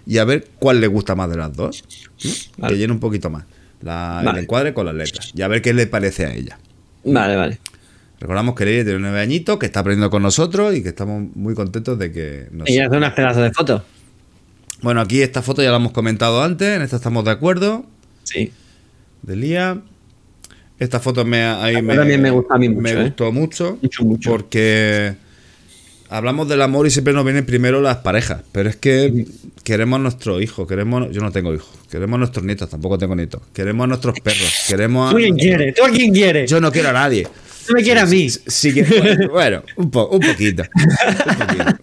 y 0.07 0.19
a 0.19 0.25
ver 0.25 0.49
cuál 0.59 0.81
le 0.81 0.87
gusta 0.87 1.15
más 1.15 1.31
de 1.31 1.37
las 1.37 1.55
dos. 1.55 1.85
Vale. 2.59 2.75
Que 2.75 2.79
llene 2.79 2.93
un 2.93 3.01
poquito 3.01 3.31
más 3.31 3.45
la, 3.83 4.23
Vale. 4.25 4.39
el 4.39 4.45
encuadre 4.45 4.75
con 4.75 4.87
las 4.87 4.95
letras. 4.95 5.33
Y 5.35 5.43
a 5.43 5.49
ver 5.49 5.63
qué 5.63 5.75
le 5.75 5.87
parece 5.87 6.27
a 6.27 6.35
ella. 6.35 6.59
Vale, 7.05 7.37
vale. 7.37 7.59
Recordamos 8.21 8.55
que 8.55 8.65
Leire 8.65 8.85
tiene 8.85 9.01
nueve 9.01 9.21
añitos, 9.21 9.59
que 9.59 9.67
está 9.67 9.81
aprendiendo 9.81 10.09
con 10.11 10.23
nosotros 10.23 10.75
y 10.77 10.83
que 10.83 10.91
estamos 10.91 11.25
muy 11.35 11.55
contentos 11.55 11.99
de 11.99 12.13
que 12.13 12.49
nos... 12.53 12.71
Y 12.71 12.79
hace 12.79 12.97
unas 12.97 13.15
pedazos 13.15 13.43
de 13.43 13.53
fotos. 13.53 13.83
Bueno, 14.81 15.01
aquí 15.01 15.23
esta 15.23 15.43
foto 15.43 15.63
ya 15.63 15.71
la 15.71 15.77
hemos 15.77 15.93
comentado 15.93 16.43
antes, 16.43 16.77
en 16.77 16.83
esta 16.83 16.97
estamos 16.97 17.25
de 17.25 17.33
acuerdo. 17.33 17.85
Sí. 18.23 18.53
De 19.23 19.37
Lía. 19.37 19.81
Esta 20.83 20.99
foto 21.01 21.25
me, 21.25 21.43
ahí 21.45 21.77
A 21.77 21.83
mí 21.83 21.95
también 21.95 22.21
me 22.21 22.31
gusta 22.31 22.55
a 22.55 22.59
mí 22.59 22.69
mucho, 22.69 22.81
me 22.83 22.91
¿eh? 22.91 23.03
gustó 23.05 23.31
mucho, 23.31 23.79
Mucho, 23.81 24.05
mucho. 24.05 24.31
Porque 24.31 25.15
hablamos 26.09 26.49
del 26.49 26.61
amor 26.63 26.87
y 26.87 26.91
siempre 26.91 27.15
nos 27.15 27.25
vienen 27.25 27.47
primero 27.47 27.81
las 27.81 27.99
parejas. 27.99 28.43
Pero 28.51 28.69
es 28.69 28.77
que 28.77 29.27
queremos 29.63 29.99
a 30.01 30.03
nuestros 30.03 30.43
hijos, 30.43 30.67
queremos. 30.67 31.11
Yo 31.13 31.21
no 31.21 31.31
tengo 31.31 31.55
hijos, 31.55 31.71
queremos 31.91 32.17
a 32.17 32.19
nuestros 32.19 32.45
nietos, 32.45 32.69
tampoco 32.69 32.99
tengo 32.99 33.15
nietos. 33.15 33.41
Queremos 33.53 33.85
a 33.85 33.87
nuestros 33.87 34.19
perros, 34.21 34.53
queremos 34.67 35.09
a. 35.09 35.13
¿Tú 35.13 35.19
quién 35.19 35.37
quieres? 35.37 35.75
¿Tú 35.75 35.85
a 35.85 35.91
quién 35.91 36.13
quieres? 36.13 36.51
Yo 36.51 36.61
no 36.61 36.73
quiero 36.73 36.89
a 36.89 36.93
nadie. 36.93 37.29
¿Tú 37.67 37.75
me 37.75 37.83
quieres 37.85 38.03
a 38.03 38.07
mí? 38.07 38.29
Sí 38.29 38.73
bueno, 38.83 39.29
bueno, 39.31 39.63
un, 39.77 39.89
po- 39.91 40.09
un 40.09 40.19
poquito. 40.21 40.65
un 41.29 41.37
poquito. 41.37 41.65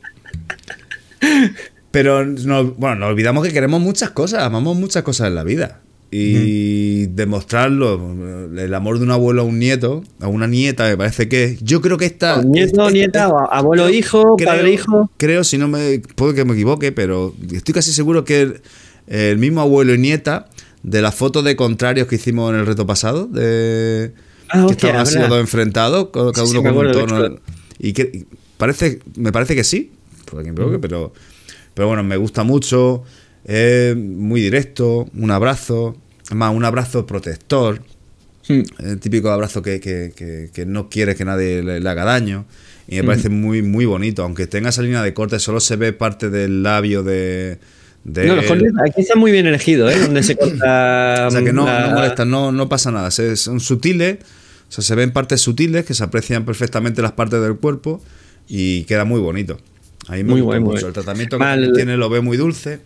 Pero 1.92 2.26
no- 2.26 2.66
bueno, 2.74 2.96
nos 2.98 3.10
olvidamos 3.10 3.46
que 3.46 3.54
queremos 3.54 3.82
muchas 3.82 4.10
cosas, 4.12 4.44
amamos 4.44 4.76
muchas 4.78 5.04
cosas 5.04 5.28
en 5.30 5.36
la 5.36 5.44
vida. 5.44 5.80
Y 6.12 7.06
demostrarlo, 7.08 8.50
el 8.58 8.74
amor 8.74 8.98
de 8.98 9.04
un 9.06 9.12
abuelo 9.12 9.42
a 9.42 9.46
un 9.46 9.60
nieto, 9.60 10.04
a 10.20 10.28
una 10.28 10.48
nieta, 10.48 10.86
me 10.88 10.98
parece 10.98 11.30
que. 11.30 11.58
Yo 11.62 11.82
creo 11.82 11.98
que 11.98 12.06
esta. 12.06 12.42
Nieto, 12.42 12.82
esta- 12.82 12.92
nieta, 12.92 13.26
abuelo, 13.52 13.90
hijo, 13.90 14.36
creo- 14.36 14.48
padre, 14.50 14.74
hijo. 14.74 15.12
Creo, 15.18 15.44
si 15.44 15.58
no 15.60 15.68
me. 15.68 16.02
Puedo 16.16 16.34
que 16.34 16.46
me 16.46 16.54
equivoque, 16.54 16.92
pero 16.92 17.36
estoy 17.52 17.74
casi 17.74 17.92
seguro 17.94 18.26
que 18.26 18.42
el, 18.42 18.62
el 19.08 19.38
mismo 19.38 19.62
abuelo 19.62 19.94
y 19.94 20.00
nieta 20.00 20.50
de 20.82 21.02
la 21.02 21.12
foto 21.12 21.44
de 21.44 21.56
contrarios 21.56 22.08
que 22.08 22.16
hicimos 22.16 22.52
en 22.54 22.60
el 22.60 22.66
reto 22.66 22.88
pasado, 22.88 23.28
de. 23.28 24.14
Ah, 24.50 24.62
que 24.62 24.66
hostia, 24.66 24.74
estaban 24.90 25.02
así 25.02 25.14
los 25.14 25.22
¿verdad? 25.24 25.30
dos 25.36 25.42
enfrentados, 25.42 26.08
cada 26.12 26.34
Sí, 26.34 26.48
sí, 26.48 26.58
uno 26.58 26.74
con 26.74 26.88
un 26.88 26.92
tono. 26.92 27.36
Y 27.78 27.94
que 27.94 28.26
parece, 28.58 29.00
me 29.16 29.32
parece 29.32 29.56
que 29.56 29.64
sí, 29.64 29.92
por 30.26 30.40
aquí 30.42 30.50
pero, 30.82 31.14
pero 31.76 31.88
bueno, 31.88 32.04
me 32.04 32.18
gusta 32.18 32.44
mucho, 32.44 33.04
es 33.50 33.96
muy 33.98 34.42
directo, 34.42 35.10
un 35.18 35.32
abrazo, 35.32 35.98
más, 36.32 36.54
un 36.56 36.64
abrazo 36.66 37.06
protector, 37.08 37.82
Hmm. 38.48 38.62
el 38.80 39.00
típico 39.00 39.30
abrazo 39.30 39.62
que, 39.62 39.80
que- 39.80 40.12
que- 40.16 40.50
que 40.54 40.66
no 40.66 40.90
quiere 40.90 41.16
que 41.16 41.24
nadie 41.26 41.62
le, 41.62 41.80
le 41.80 41.90
haga 41.90 42.04
daño. 42.06 42.46
Y 42.88 42.96
me 42.98 43.04
parece 43.04 43.30
muy, 43.30 43.62
muy 43.62 43.86
bonito. 43.86 44.24
Aunque 44.24 44.48
tenga 44.48 44.70
esa 44.70 44.82
línea 44.82 45.04
de 45.04 45.14
corte, 45.14 45.38
solo 45.40 45.60
se 45.60 45.76
ve 45.76 45.94
parte 45.94 46.30
del 46.32 46.64
labio 46.64 47.04
de. 47.04 47.60
de 48.04 48.26
No, 48.26 48.36
los 48.36 48.46
él. 48.46 48.50
cortes 48.50 48.72
aquí 48.84 49.02
está 49.02 49.16
muy 49.16 49.32
bien 49.32 49.46
elegido, 49.46 49.88
¿eh? 49.90 50.00
Donde 50.00 50.24
se 50.24 50.36
corta. 50.36 51.26
O 51.28 51.32
sea 51.32 51.44
que 51.44 51.54
no, 51.54 51.66
la- 51.66 51.90
no 51.90 51.94
molestan, 51.96 52.30
no, 52.32 52.52
no 52.52 52.68
pasa 52.70 52.90
nada. 52.92 53.12
Se- 53.12 53.36
son 53.36 53.60
sutiles, 53.60 54.18
o 54.68 54.72
sea, 54.72 54.84
se 54.84 54.96
ven 54.96 55.12
partes 55.12 55.42
sutiles 55.42 55.86
que 55.86 55.94
se 55.94 56.04
aprecian 56.04 56.44
perfectamente 56.46 57.04
las 57.04 57.12
partes 57.12 57.40
del 57.42 57.58
cuerpo 57.58 58.02
y 58.48 58.84
queda 58.86 59.06
muy 59.06 59.20
bonito. 59.20 59.60
A 60.08 60.14
mí 60.14 60.24
me 60.24 60.32
Muy 60.32 60.42
gusta 60.42 60.60
muy 60.60 60.74
mucho. 60.74 60.88
El 60.88 60.94
tratamiento 60.94 61.38
que 61.38 61.72
tiene 61.76 61.98
lo 61.98 62.10
ve 62.10 62.22
muy 62.22 62.36
dulce 62.38 62.80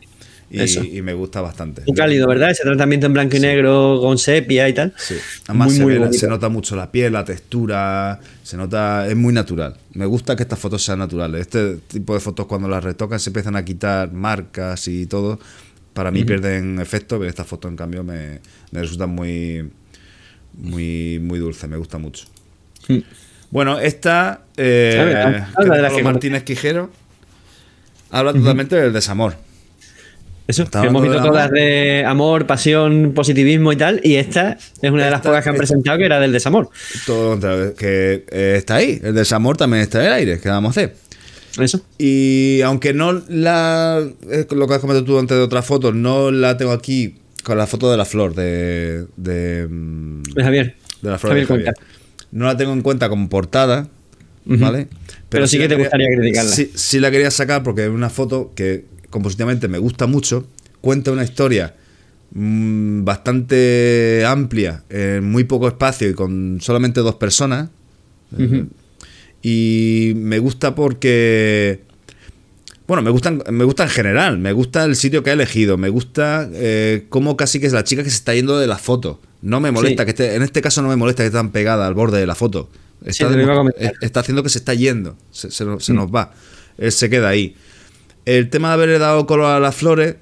y, 0.50 1.02
me 1.02 1.14
gusta 1.14 1.42
bastante. 1.42 1.82
Muy 1.88 1.96
cálido, 1.96 2.28
¿verdad? 2.28 2.52
Ese 2.52 2.64
tratamiento 2.64 3.08
en 3.08 3.14
blanco 3.14 3.38
y 3.38 3.40
negro 3.40 3.98
con 4.02 4.18
sepia 4.18 4.70
y 4.70 4.74
tal. 4.74 4.94
Sí. 4.98 5.16
Además 5.48 5.68
Muy, 5.70 5.76
se, 5.78 5.84
muy 5.84 5.94
ve 5.94 6.00
la- 6.00 6.06
bonito. 6.06 6.20
se 6.20 6.28
nota 6.28 6.50
mucho 6.50 6.76
la 6.76 6.92
piel, 6.92 7.14
la 7.14 7.26
textura, 7.26 8.20
se 8.44 8.56
nota, 8.58 9.08
es 9.08 9.16
muy 9.16 9.34
natural. 9.34 9.76
Me 9.94 10.06
gusta 10.06 10.36
que 10.36 10.44
estas 10.44 10.60
fotos 10.60 10.84
sean 10.84 11.00
naturales. 11.00 11.42
Este 11.42 11.76
tipo 11.88 12.14
de 12.14 12.20
fotos 12.20 12.46
cuando 12.46 12.68
las 12.68 12.84
retocan 12.84 13.20
se 13.20 13.30
empiezan 13.32 13.56
a 13.56 13.66
quitar 13.66 14.12
marcas 14.12 14.88
y 14.88 15.06
todo. 15.08 15.40
Para 15.94 16.12
mí 16.12 16.24
pierden 16.24 16.80
efecto, 16.80 17.18
pero 17.20 17.30
estas 17.30 17.46
fotos 17.48 17.70
en 17.70 17.78
cambio 17.78 18.04
me, 18.04 18.40
me 18.72 18.82
resultan 18.82 19.10
muy, 19.12 19.70
muy, 20.54 21.20
muy 21.20 21.40
dulces, 21.40 21.70
me 21.70 21.78
gusta 21.78 21.98
mucho. 21.98 22.26
Mm. 22.88 22.98
Bueno, 23.52 23.80
esta, 23.80 24.42
eh, 24.58 24.94
ver, 24.98 25.18
habla 25.18 25.44
que 25.56 25.62
de 25.64 25.76
es 25.76 25.82
la 25.82 25.88
Pablo 25.90 25.98
que- 25.98 26.04
Martínez 26.04 26.44
Quijero, 26.44 26.90
habla 28.10 28.34
totalmente 28.34 28.76
del 28.76 28.94
desamor. 28.94 29.36
Eso, 30.46 30.70
que 30.70 30.78
hemos 30.80 31.02
visto 31.02 31.22
todas 31.24 31.50
de 31.52 32.04
amor, 32.06 32.46
pasión, 32.46 33.14
positivismo 33.16 33.72
y 33.72 33.78
tal. 33.78 34.02
Y 34.04 34.16
esta 34.16 34.58
es 34.82 34.92
una 34.92 35.06
de 35.06 35.12
las 35.12 35.20
Esta- 35.20 35.30
pocas 35.30 35.44
que 35.44 35.50
han 35.52 35.56
presentado 35.56 35.98
que 35.98 36.06
era 36.06 36.20
del 36.20 36.32
desamor. 36.34 36.70
Todo 37.06 37.24
lo 37.24 37.30
contrario, 37.32 37.74
que 37.76 38.26
eh, 38.30 38.56
está 38.58 38.76
ahí, 38.76 39.00
el 39.02 39.14
desamor 39.16 39.56
también 39.56 39.84
está 39.84 40.02
en 40.02 40.08
el 40.08 40.14
aire, 40.14 40.40
¿qué 40.42 40.50
vamos 40.50 40.70
a 40.70 40.82
hacer? 40.82 40.96
Eso. 41.60 41.82
Y 41.98 42.60
aunque 42.66 42.94
no 42.94 43.22
la. 43.30 44.04
es 44.30 44.52
lo 44.52 44.68
que 44.68 44.74
has 44.74 44.80
comentado 44.80 45.06
tú 45.06 45.18
antes 45.20 45.38
de 45.38 45.44
otras 45.44 45.66
fotos, 45.66 45.94
no 45.96 46.32
la 46.32 46.58
tengo 46.58 46.72
aquí 46.72 47.16
con 47.44 47.58
la 47.58 47.68
foto 47.68 47.90
de 47.92 47.98
la 47.98 48.06
flor 48.06 48.34
de. 48.36 49.06
de, 49.18 49.68
mm, 49.70 50.24
De 50.36 50.44
Javier. 50.44 50.76
de 51.02 51.10
la 51.12 51.20
flor 51.20 51.32
Javier 51.34 51.48
de 51.48 51.54
Javier. 51.54 51.74
No 52.32 52.46
la 52.46 52.58
tengo 52.58 52.74
en 52.74 52.82
cuenta 52.82 53.08
como 53.08 53.30
portada. 53.30 53.88
¿vale? 54.46 54.88
Pero 55.30 55.48
sí 55.48 55.58
que 55.58 55.64
te 55.64 55.70
quería- 55.70 55.86
gustaría 55.86 56.08
criticarla. 56.18 56.52
Sí, 56.52 56.70
sí 56.76 57.00
la 57.00 57.12
quería 57.12 57.32
sacar 57.32 57.64
porque 57.64 57.84
es 57.86 57.90
una 57.90 58.10
foto 58.10 58.52
que 58.56 58.84
compositivamente 59.14 59.68
me 59.70 59.78
gusta 59.78 60.08
mucho, 60.08 60.46
cuenta 60.82 61.12
una 61.12 61.24
historia 61.24 61.76
mm, 62.34 63.04
bastante 63.06 64.26
amplia, 64.28 64.84
en 64.90 65.24
muy 65.24 65.46
poco 65.46 65.68
espacio 65.70 66.10
y 66.10 66.14
con 66.14 66.60
solamente 66.62 67.00
dos 67.00 67.16
personas. 67.16 67.70
Ujú. 68.38 68.68
Y 69.42 70.14
me 70.16 70.40
gusta 70.40 70.74
porque. 70.76 71.82
Bueno, 72.88 73.02
me 73.02 73.12
gusta, 73.12 73.32
me 73.32 73.64
gusta 73.64 73.84
en 73.84 73.90
general, 73.90 74.38
me 74.40 74.52
gusta 74.52 74.84
el 74.84 74.96
sitio 74.98 75.24
que 75.24 75.30
ha 75.30 75.34
elegido, 75.34 75.78
me 75.78 75.88
gusta 75.90 76.50
eh, 76.52 77.06
cómo 77.10 77.38
casi 77.38 77.60
que 77.62 77.68
es 77.68 77.74
la 77.74 77.86
chica 77.86 78.04
que 78.04 78.10
se 78.10 78.18
está 78.18 78.34
yendo 78.36 78.60
de 78.60 78.68
la 78.68 78.78
foto. 78.78 79.22
No 79.42 79.60
me 79.62 79.72
molesta 79.72 80.04
Sí. 80.04 80.06
que 80.06 80.12
esté, 80.12 80.36
en 80.36 80.42
este 80.44 80.62
caso 80.62 80.82
no 80.82 80.90
me 80.90 80.96
molesta 80.98 81.24
que 81.24 81.28
esté 81.28 81.38
tan 81.38 81.52
pegada 81.52 81.88
al 81.88 81.94
borde 81.94 82.20
de 82.20 82.26
la 82.28 82.36
foto. 82.36 82.70
Está, 83.06 83.30
eh, 83.78 83.92
está 84.02 84.20
haciendo 84.22 84.44
que 84.44 84.50
se 84.50 84.58
está 84.60 84.74
yendo, 84.74 85.18
se, 85.32 85.50
se 85.52 85.64
nos- 85.66 85.84
se 85.84 85.94
Mm. 85.94 85.96
nos 85.96 86.08
va. 86.14 86.34
Él 86.78 86.92
se 86.92 87.10
queda 87.10 87.30
ahí. 87.30 87.56
El 88.26 88.50
tema 88.50 88.70
de 88.70 88.74
haberle 88.76 89.00
dado 89.00 89.26
color 89.26 89.48
a 89.48 89.60
las 89.60 89.76
flores 89.76 90.16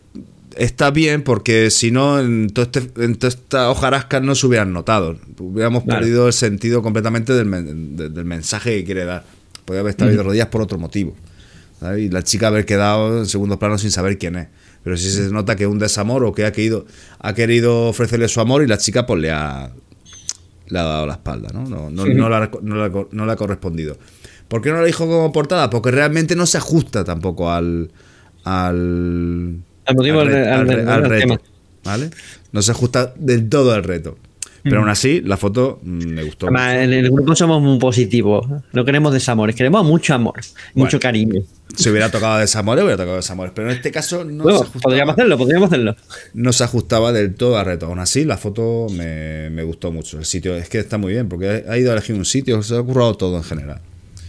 está 0.58 0.92
bien 0.92 1.22
porque 1.24 1.70
si 1.70 1.92
no, 1.92 2.20
en, 2.20 2.50
todo 2.50 2.66
este, 2.66 2.90
en 3.04 3.16
toda 3.16 3.30
esta 3.30 3.70
hojarasca 3.70 4.20
no 4.20 4.36
se 4.36 4.48
hubieran 4.48 4.74
notado. 4.74 5.18
Hubiéramos 5.40 5.84
Claro. 5.84 6.00
perdido 6.02 6.28
el 6.28 6.34
sentido 6.34 6.82
completamente 6.82 7.34
del, 7.34 7.46
men- 7.46 7.96
de- 7.96 8.10
del 8.10 8.26
mensaje 8.26 8.78
que 8.78 8.84
quiere 8.86 9.06
dar. 9.06 9.24
Podría 9.66 9.82
haber 9.82 9.92
estado 9.92 10.10
ahí 10.12 10.18
de 10.18 10.24
rodillas 10.24 10.48
por 10.48 10.62
otro 10.62 10.78
motivo. 10.80 11.16
¿sabes? 11.80 12.00
Y 12.06 12.10
la 12.10 12.24
chica 12.24 12.48
haber 12.48 12.66
quedado 12.66 13.20
en 13.20 13.26
segundo 13.28 13.58
plano 13.60 13.78
sin 13.78 13.92
saber 13.92 14.18
quién 14.18 14.36
es. 14.36 14.48
Pero 14.84 14.98
sí 14.98 15.10
se 15.12 15.30
nota 15.32 15.56
que 15.56 15.64
es 15.66 15.70
un 15.70 15.78
desamor 15.80 16.24
o 16.26 16.34
que 16.34 16.46
ha 16.46 16.52
querido, 16.52 16.86
ha 17.20 17.34
querido 17.34 17.88
ofrecerle 17.88 18.28
su 18.28 18.42
amor 18.42 18.64
y 18.64 18.68
la 18.68 18.78
chica 18.80 19.06
pues 19.06 19.22
le 19.22 19.30
ha, 19.32 19.72
le 20.68 20.80
ha 20.80 20.84
dado 20.84 21.06
la 21.06 21.14
espalda, 21.14 21.50
¿no? 21.54 21.64
No, 21.68 21.90
no, 21.92 22.06
no 22.06 22.30
le 22.30 22.36
ha, 22.36 22.50
no 23.12 23.26
le 23.26 23.32
ha 23.32 23.36
correspondido. 23.36 23.98
¿Por 24.52 24.62
qué 24.62 24.70
no 24.70 24.82
la 24.82 24.86
dijo 24.86 25.08
como 25.08 25.32
portada? 25.32 25.70
Porque 25.70 25.92
realmente 25.92 26.36
no 26.36 26.46
se 26.46 26.58
ajusta 26.58 27.06
tampoco 27.06 27.50
al. 27.52 27.90
al. 28.44 29.58
Al 29.86 29.96
motivo, 29.96 30.20
al 30.20 30.28
al, 30.28 30.34
re- 30.34 30.52
al- 30.52 30.60
al 30.60 30.68
re- 30.68 30.74
al- 30.82 30.88
al 30.90 31.04
al 31.06 31.10
reto. 31.10 31.28
tema. 31.28 31.42
¿Vale? 31.84 32.10
No 32.52 32.62
se 32.62 32.72
ajusta 32.72 33.14
del 33.16 33.50
todo 33.50 33.72
al 33.74 33.84
reto. 33.84 34.18
Pero 34.64 34.80
aún 34.82 34.90
así, 34.90 35.22
la 35.22 35.38
foto 35.38 35.80
mm, 35.82 36.06
me 36.06 36.24
gustó. 36.24 36.46
Además, 36.46 36.76
en 36.76 36.94
el 36.94 37.10
grupo 37.10 37.34
somos 37.36 37.64
muy 37.64 37.80
positivos. 37.80 38.46
No 38.74 38.86
queremos 38.86 39.12
desamores, 39.12 39.56
queremos 39.56 39.84
mucho 39.84 40.14
amor, 40.14 40.40
mucho 40.76 41.00
cariño. 41.00 41.42
Si 41.76 41.90
hubiera 41.90 42.12
tocado 42.12 42.38
desamores, 42.38 42.84
hubiera 42.84 42.98
tocado 42.98 43.16
desamores. 43.16 43.54
Pero 43.56 43.72
en 43.72 43.78
este 43.78 43.90
caso 43.90 44.24
no, 44.24 44.44
Bueno, 44.44 44.60
se 44.60 44.64
ajustaba, 44.66 44.82
podríamos 44.84 45.14
hacerlo, 45.14 45.38
podríamos 45.40 45.68
hacerlo. 45.68 45.96
no 46.36 46.54
se 46.54 46.64
ajustaba 46.64 47.12
del 47.12 47.34
todo 47.34 47.58
al 47.58 47.66
reto. 47.66 47.88
Aún 47.88 47.98
así, 47.98 48.24
la 48.24 48.38
foto 48.38 48.86
me, 48.92 49.50
me 49.50 49.64
gustó 49.64 49.92
mucho. 49.92 50.20
El 50.20 50.26
sitio 50.26 50.56
es 50.56 50.70
que 50.70 50.78
está 50.78 51.00
muy 51.00 51.14
bien, 51.14 51.28
porque 51.28 51.64
ha 51.68 51.78
ido 51.80 51.90
a 51.90 51.94
elegir 51.94 52.16
un 52.16 52.26
sitio, 52.26 52.62
se 52.62 52.78
ha 52.78 52.84
currado 52.84 53.16
todo 53.16 53.38
en 53.38 53.44
general. 53.44 53.80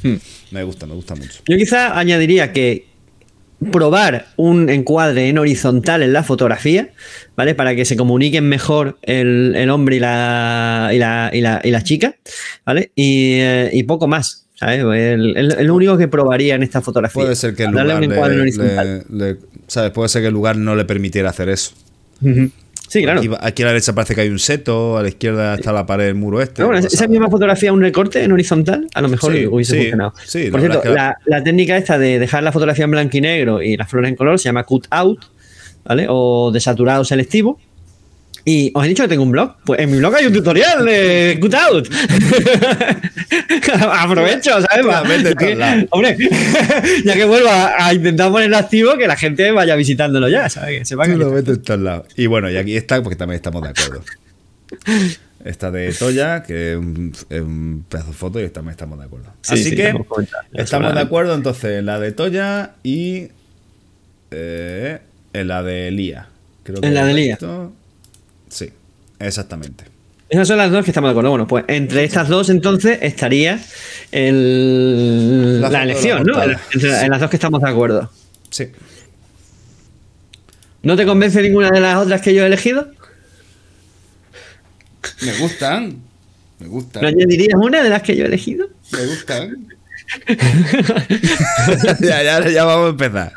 Hmm. 0.02 0.16
Me 0.50 0.62
gusta, 0.64 0.86
me 0.86 0.94
gusta 0.94 1.14
mucho. 1.14 1.42
Yo 1.48 1.56
quizá 1.56 1.98
añadiría 1.98 2.52
que 2.52 2.86
probar 3.70 4.26
un 4.36 4.68
encuadre 4.70 5.28
en 5.28 5.38
horizontal 5.38 6.02
en 6.02 6.12
la 6.12 6.24
fotografía, 6.24 6.90
¿vale? 7.36 7.54
Para 7.54 7.76
que 7.76 7.84
se 7.84 7.96
comuniquen 7.96 8.48
mejor 8.48 8.98
el, 9.02 9.54
el 9.56 9.70
hombre 9.70 9.96
y 9.96 10.00
la, 10.00 10.90
y, 10.92 10.98
la, 10.98 11.30
y, 11.32 11.40
la, 11.40 11.60
y 11.62 11.70
la 11.70 11.82
chica, 11.84 12.16
¿vale? 12.66 12.90
Y, 12.96 13.34
eh, 13.38 13.70
y 13.72 13.84
poco 13.84 14.08
más, 14.08 14.46
¿sabes? 14.56 14.80
El, 14.80 15.36
el- 15.36 15.52
el 15.56 15.70
único 15.70 15.96
que 15.96 16.08
probaría 16.08 16.56
en 16.56 16.64
esta 16.64 16.80
fotografía. 16.80 17.22
Puede 17.22 17.36
ser 17.36 17.54
que 17.54 17.62
el 17.62 17.72
Darle 17.72 17.94
lugar, 17.94 18.08
un 18.08 18.12
encuadre 18.12 18.32
en 18.34 18.38
le- 18.38 18.42
horizontal. 18.42 19.04
le- 19.10 19.32
le- 19.34 19.36
¿sabes? 19.68 19.90
Puede 19.92 20.08
ser 20.08 20.22
que 20.22 20.28
el 20.28 20.34
lugar 20.34 20.56
no 20.56 20.74
le 20.74 20.84
permitiera 20.84 21.30
hacer 21.30 21.48
eso. 21.48 21.72
Ujú. 22.20 22.50
Sí, 22.92 23.02
claro. 23.02 23.20
Aquí, 23.20 23.30
aquí 23.40 23.62
a 23.62 23.64
la 23.64 23.72
derecha 23.72 23.94
parece 23.94 24.14
que 24.14 24.20
hay 24.20 24.28
un 24.28 24.38
seto, 24.38 24.98
a 24.98 25.02
la 25.02 25.08
izquierda 25.08 25.54
está 25.54 25.72
la 25.72 25.86
pared, 25.86 26.08
el 26.08 26.14
muro 26.14 26.42
este. 26.42 26.62
Bueno, 26.62 26.78
esa 26.86 27.08
misma 27.08 27.30
fotografía, 27.30 27.72
un 27.72 27.80
recorte 27.80 28.22
en 28.22 28.30
horizontal, 28.32 28.86
a 28.92 29.00
lo 29.00 29.08
mejor 29.08 29.32
Sí, 29.32 29.46
hubiese 29.46 29.72
sí, 29.72 29.78
funcionado. 29.78 30.12
sí, 30.26 30.50
Por 30.50 30.60
cierto, 30.60 30.82
la, 30.92 31.16
la 31.24 31.42
técnica 31.42 31.78
esta 31.78 31.96
de 31.98 32.18
dejar 32.18 32.42
la 32.42 32.52
fotografía 32.52 32.84
en 32.84 32.90
blanco 32.90 33.16
y 33.16 33.22
negro 33.22 33.62
y 33.62 33.78
las 33.78 33.88
flores 33.88 34.10
en 34.10 34.16
color 34.16 34.38
se 34.38 34.44
llama 34.50 34.64
cut 34.64 34.88
out, 34.90 35.24
¿vale? 35.84 36.04
O 36.10 36.50
desaturado 36.52 37.02
selectivo. 37.06 37.58
Y 38.44 38.72
os 38.74 38.84
he 38.84 38.88
dicho 38.88 39.04
que 39.04 39.08
tengo 39.08 39.22
un 39.22 39.30
blog. 39.30 39.54
Pues 39.64 39.78
en 39.80 39.90
mi 39.90 39.98
blog 39.98 40.14
hay 40.16 40.26
un 40.26 40.32
tutorial 40.32 40.84
de 40.84 41.38
cut 41.40 41.54
out. 41.54 41.88
Aprovecho, 43.98 44.50
¿sabes? 44.62 44.84
La 44.84 45.02
en 45.14 45.22
Ya 45.22 45.34
que- 45.34 45.86
hombre, 45.90 46.16
ya 47.04 47.14
que 47.14 47.24
vuelvo 47.24 47.48
a, 47.50 47.92
intentar 47.94 48.30
ponerlo 48.30 48.56
activo, 48.56 48.96
que 48.96 49.06
la 49.06 49.16
gente 49.16 49.50
vaya 49.52 49.76
visitándolo 49.76 50.28
ya, 50.28 50.48
¿sabes? 50.48 50.80
Que 50.80 50.84
sepa 50.84 51.06
que 51.06 51.16
lo 51.16 51.30
metes 51.30 51.56
en 51.56 51.62
todos 51.62 51.80
lados. 51.80 52.06
Y 52.16 52.26
bueno, 52.26 52.50
y 52.50 52.56
aquí 52.56 52.76
está, 52.76 53.02
porque 53.02 53.16
también 53.16 53.36
estamos 53.36 53.62
de 53.62 53.68
acuerdo. 53.68 54.04
Esta 55.44 55.70
de 55.70 55.92
Toya, 55.92 56.42
que 56.42 56.72
es 56.72 56.78
un, 56.78 57.12
es 57.28 57.40
un 57.40 57.84
pedazo 57.88 58.08
de 58.08 58.14
foto 58.16 58.40
y 58.40 58.48
también 58.50 58.72
estamos 58.72 58.98
de 58.98 59.04
acuerdo. 59.04 59.26
Sí, 59.42 59.54
Así 59.54 59.64
sí, 59.70 59.76
que 59.76 59.92
estamos 60.54 60.94
de 60.94 61.00
acuerdo 61.00 61.34
entonces 61.34 61.82
la 61.82 61.98
de 61.98 62.12
Toya 62.12 62.72
y 62.82 63.28
eh, 64.30 65.00
en 65.32 65.48
la 65.48 65.62
de 65.62 65.90
Lía. 65.90 66.28
Creo 66.62 66.78
En 66.82 66.94
la 66.94 67.04
de 67.04 67.14
Lía. 67.14 67.32
esto- 67.34 67.72
Sí, 68.52 68.70
exactamente. 69.18 69.84
Esas 70.28 70.46
son 70.48 70.58
las 70.58 70.70
dos 70.70 70.84
que 70.84 70.90
estamos 70.90 71.08
de 71.08 71.12
acuerdo. 71.12 71.30
Bueno, 71.30 71.46
pues 71.46 71.64
entre 71.68 72.04
estas 72.04 72.28
dos 72.28 72.48
entonces 72.50 72.98
estaría 73.02 73.58
el- 74.12 75.60
La 75.60 75.82
elección, 75.82 76.22
¿no? 76.24 76.42
Entre- 76.42 77.02
En 77.04 77.10
las 77.10 77.20
dos 77.20 77.28
que 77.30 77.36
estamos 77.36 77.60
de 77.62 77.68
acuerdo. 77.70 78.10
Sí. 78.50 78.68
¿No 80.82 80.96
te 80.96 81.04
convence 81.06 81.40
ninguna 81.42 81.70
de 81.70 81.80
las 81.80 81.96
otras 81.96 82.20
que 82.20 82.34
yo 82.34 82.42
he 82.42 82.46
elegido? 82.46 82.88
Me 85.22 85.32
gustan. 85.38 85.96
Me 86.60 86.66
gustan. 86.68 87.02
¿No 87.02 87.08
añadirías 87.08 87.54
una 87.60 87.82
de 87.82 87.88
las 87.90 88.02
que 88.02 88.16
yo 88.16 88.24
he 88.24 88.28
elegido? 88.28 88.68
Me 88.92 89.06
gustan. 89.06 89.68
ya, 92.00 92.22
ya, 92.22 92.48
ya 92.48 92.64
vamos 92.64 92.86
a 92.86 92.90
empezar. 92.90 93.32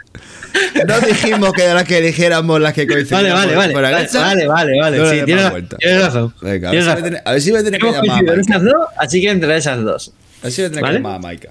No 0.87 0.99
dijimos 1.01 1.51
que 1.53 1.63
de 1.63 1.73
las 1.73 1.83
que 1.85 1.97
eligiéramos 1.97 2.59
las 2.61 2.73
que 2.73 2.87
coincidían. 2.87 3.33
Vale, 3.33 3.55
vale, 3.55 3.73
vale. 3.73 3.73
Vale, 3.73 4.07
vale, 4.13 4.47
vale. 4.47 4.79
vale. 4.79 4.97
No 4.97 5.09
Sí, 5.09 5.15
tienes, 5.25 5.35
más 5.35 5.43
ra- 5.43 5.49
vuelta. 5.51 5.77
tienes 5.77 6.01
razón. 6.03 6.33
Venga, 6.41 6.69
a 6.69 6.71
ver, 6.71 6.81
Tienes 6.83 6.85
razón. 7.01 7.17
a 7.25 7.31
ver 7.31 7.41
si 7.41 7.51
me 7.51 7.61
tiene 7.61 7.77
que 7.79 7.85
llamar 7.91 8.29
a 8.29 8.33
esas 8.41 8.63
dos, 8.63 8.87
así 8.97 9.21
que 9.21 9.29
entre 9.29 9.57
esas 9.57 9.83
dos. 9.83 10.13
A 10.41 10.43
ver 10.43 10.51
si 10.51 10.61
me 10.61 10.69
tiene 10.69 10.81
¿Vale? 10.81 10.93
que 10.97 11.03
llamar 11.03 11.15
a 11.15 11.19
Maika. 11.19 11.49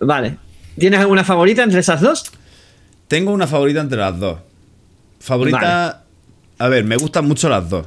Vale. 0.00 0.36
¿Tienes 0.78 1.00
alguna 1.00 1.24
favorita 1.24 1.62
entre 1.62 1.80
esas 1.80 2.00
dos? 2.00 2.24
Tengo 3.08 3.32
una 3.32 3.46
favorita 3.46 3.80
entre 3.80 3.98
las 3.98 4.18
dos. 4.18 4.38
Favorita. 5.20 6.04
A 6.58 6.68
ver, 6.68 6.84
me 6.84 6.96
gustan 6.96 7.26
mucho 7.26 7.48
las 7.48 7.68
dos. 7.68 7.86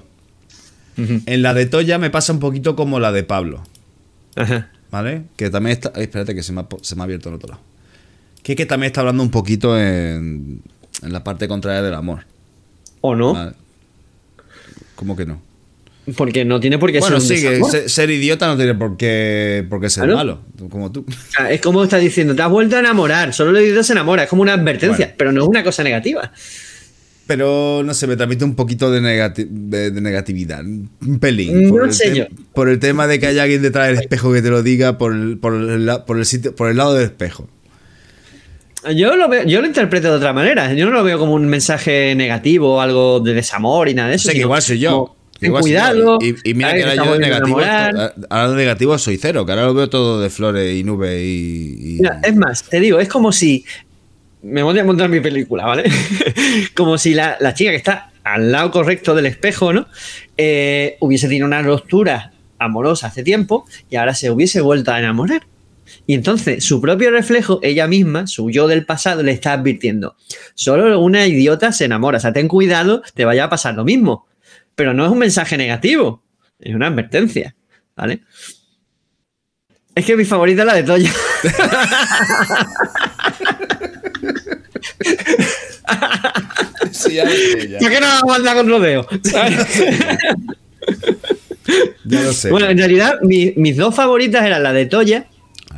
En 0.97 1.41
la 1.41 1.53
de 1.53 1.65
Toya 1.65 1.97
me 1.97 2.09
pasa 2.09 2.31
un 2.33 2.39
poquito 2.39 2.75
como 2.75 2.99
la 2.99 3.11
de 3.11 3.23
Pablo. 3.23 3.63
Ajá. 4.35 4.69
¿Vale? 4.91 5.23
Que 5.37 5.49
también 5.49 5.71
está. 5.73 5.91
ay, 5.95 6.03
espérate, 6.03 6.35
que 6.35 6.43
se 6.43 6.51
me, 6.51 6.61
ha, 6.61 6.67
se 6.81 6.95
me 6.95 7.01
ha 7.01 7.05
abierto 7.05 7.29
en 7.29 7.35
otro 7.35 7.49
lado. 7.49 7.61
Que, 8.43 8.55
que 8.55 8.65
también 8.65 8.87
está 8.87 9.01
hablando 9.01 9.21
un 9.23 9.31
poquito 9.31 9.77
en, 9.79 10.61
en 11.03 11.13
la 11.13 11.23
parte 11.23 11.47
contraria 11.47 11.81
del 11.81 11.93
amor. 11.93 12.25
¿O 13.01 13.15
no? 13.15 13.33
¿vale? 13.33 13.51
¿Cómo 14.95 15.15
que 15.15 15.25
no? 15.25 15.41
Porque 16.17 16.43
no 16.45 16.59
tiene 16.59 16.79
por 16.79 16.91
qué 16.91 16.99
Bueno, 16.99 17.19
ser 17.19 17.35
un 17.35 17.37
sí, 17.61 17.71
que 17.81 17.89
ser, 17.89 18.09
idiota 18.09 18.47
no 18.47 18.57
tiene 18.57 18.73
por 18.73 18.97
qué, 18.97 19.65
por 19.69 19.79
qué 19.79 19.89
ser 19.89 20.03
Claro. 20.05 20.17
malo. 20.17 20.41
Como 20.69 20.91
tú. 20.91 21.05
O 21.07 21.31
sea, 21.31 21.51
es 21.51 21.61
como 21.61 21.83
está 21.83 21.97
diciendo, 21.97 22.35
te 22.35 22.41
has 22.41 22.49
vuelto 22.49 22.75
a 22.75 22.79
enamorar, 22.79 23.33
solo 23.33 23.57
el 23.57 23.65
idiota 23.65 23.83
se 23.83 23.93
enamora, 23.93 24.23
es 24.23 24.29
como 24.29 24.41
una 24.41 24.53
advertencia, 24.53 25.05
Bueno. 25.05 25.13
pero 25.17 25.31
no 25.31 25.43
es 25.43 25.47
una 25.47 25.63
cosa 25.63 25.83
negativa. 25.83 26.31
Pero 27.27 27.83
no 27.85 27.93
sé, 27.93 28.07
me 28.07 28.15
transmite 28.17 28.43
un 28.43 28.55
poquito 28.55 28.91
de, 28.91 28.99
negati- 28.99 29.47
de- 29.47 29.91
de 29.91 30.01
negatividad. 30.01 30.65
Un 30.65 31.19
pelín. 31.19 31.65
No 31.67 31.69
por 31.75 31.93
sé 31.93 32.15
yo. 32.15 32.25
Por 32.53 32.67
el 32.67 32.79
tema 32.79 33.05
de 33.07 33.19
que 33.19 33.27
haya 33.27 33.43
alguien 33.43 33.61
detrás 33.61 33.87
del 33.87 33.99
espejo 33.99 34.33
que 34.33 34.41
te 34.41 34.49
lo 34.49 34.63
diga 34.63 34.97
por 34.97 35.13
el, 35.13 35.37
por 35.37 35.53
el, 35.53 35.85
la- 35.85 36.05
por 36.05 36.17
el 36.17 36.25
sitio, 36.25 36.55
por 36.55 36.69
el 36.69 36.77
lado 36.77 36.95
del 36.95 37.05
espejo. 37.05 37.47
Yo 38.95 39.15
lo 39.15 39.29
veo, 39.29 39.43
yo 39.43 39.61
lo 39.61 39.67
interpreto 39.67 40.09
de 40.09 40.17
otra 40.17 40.33
manera. 40.33 40.73
Yo 40.73 40.85
no 40.85 40.91
lo 40.91 41.03
veo 41.03 41.19
como 41.19 41.33
un 41.33 41.45
mensaje 41.47 42.15
negativo 42.15 42.81
algo 42.81 43.19
de 43.19 43.33
desamor 43.33 43.87
y 43.89 43.93
nada 43.93 44.09
de 44.09 44.15
eso. 44.15 44.27
sé 44.29 44.33
que 44.33 44.39
igual 44.41 44.61
soy 44.61 44.79
yo. 44.79 45.15
soy 45.39 45.49
cuidado. 45.49 46.19
yo. 46.19 46.27
Y, 46.43 46.49
y 46.49 46.53
mira 46.53 46.73
que 46.73 46.83
ahora 46.83 46.95
yo 46.95 47.13
de 47.13 47.19
negativo, 47.19 47.59
ahora 48.29 48.49
de 48.49 48.55
negativo 48.55 48.97
soy 48.97 49.17
cero, 49.17 49.45
que 49.45 49.51
ahora 49.51 49.65
lo 49.65 49.73
veo 49.73 49.89
todo 49.89 50.19
de 50.21 50.29
flores 50.29 50.75
y 50.75 50.83
nubes 50.83 51.19
y. 51.21 51.77
y- 51.79 51.97
Mira, 51.99 52.19
es 52.23 52.35
más, 52.35 52.63
te 52.63 52.79
digo, 52.79 52.99
es 52.99 53.07
como 53.07 53.31
si. 53.31 53.65
Me 54.43 54.63
voy 54.63 54.77
a 54.79 54.83
montar 54.83 55.07
mi 55.09 55.19
película, 55.19 55.65
¿vale? 55.67 55.83
como 56.75 56.97
si 56.97 57.13
la, 57.13 57.37
la 57.39 57.53
chica 57.53 57.69
que 57.69 57.77
está 57.77 58.11
al 58.23 58.51
lado 58.51 58.71
correcto 58.71 59.13
del 59.13 59.27
espejo, 59.27 59.71
¿no? 59.73 59.85
Eh, 60.37 60.97
hubiese 60.99 61.27
tenido 61.27 61.45
una 61.45 61.61
ruptura 61.61 62.31
amorosa 62.57 63.07
hace 63.07 63.21
tiempo 63.23 63.65
y 63.89 63.95
ahora 63.97 64.15
se 64.15 64.31
hubiese 64.31 64.61
vuelto 64.61 64.91
a 64.91 64.99
enamorar. 64.99 65.43
Y 66.11 66.13
entonces 66.13 66.65
su 66.65 66.81
propio 66.81 67.09
reflejo, 67.09 67.61
ella 67.63 67.87
misma, 67.87 68.27
su 68.27 68.49
yo 68.51 68.67
del 68.67 68.85
pasado, 68.85 69.23
le 69.23 69.31
está 69.31 69.53
advirtiendo. 69.53 70.17
Solo 70.55 70.99
una 70.99 71.25
idiota 71.25 71.71
se 71.71 71.85
enamora. 71.85 72.17
O 72.17 72.19
sea, 72.19 72.33
ten 72.33 72.49
cuidado, 72.49 73.01
te 73.13 73.23
vaya 73.23 73.45
a 73.45 73.49
pasar 73.49 73.75
lo 73.75 73.85
mismo. 73.85 74.27
Pero 74.75 74.93
no 74.93 75.05
es 75.05 75.11
un 75.13 75.19
mensaje 75.19 75.55
negativo, 75.55 76.21
es 76.59 76.75
una 76.75 76.87
advertencia, 76.87 77.55
¿vale? 77.95 78.23
Es 79.95 80.03
que 80.05 80.17
mi 80.17 80.25
favorita 80.25 80.63
es 80.63 80.67
la 80.67 80.73
de 80.73 80.83
Toya. 80.83 81.11
Sí, 86.91 87.13
ya. 87.15 87.23
¿Por 87.79 87.89
qué 87.89 87.99
no 87.99 88.07
la 88.07 88.21
manda 88.27 88.53
con 88.53 88.69
rodeo? 88.69 89.07
Ya 92.03 92.21
lo 92.23 92.33
sé. 92.33 92.49
bueno, 92.49 92.67
en 92.67 92.77
realidad, 92.77 93.19
mi- 93.21 93.53
mis 93.55 93.77
dos 93.77 93.95
favoritas 93.95 94.43
eran 94.43 94.63
la 94.63 94.73
de 94.73 94.87
Toya 94.87 95.19
A 95.19 95.30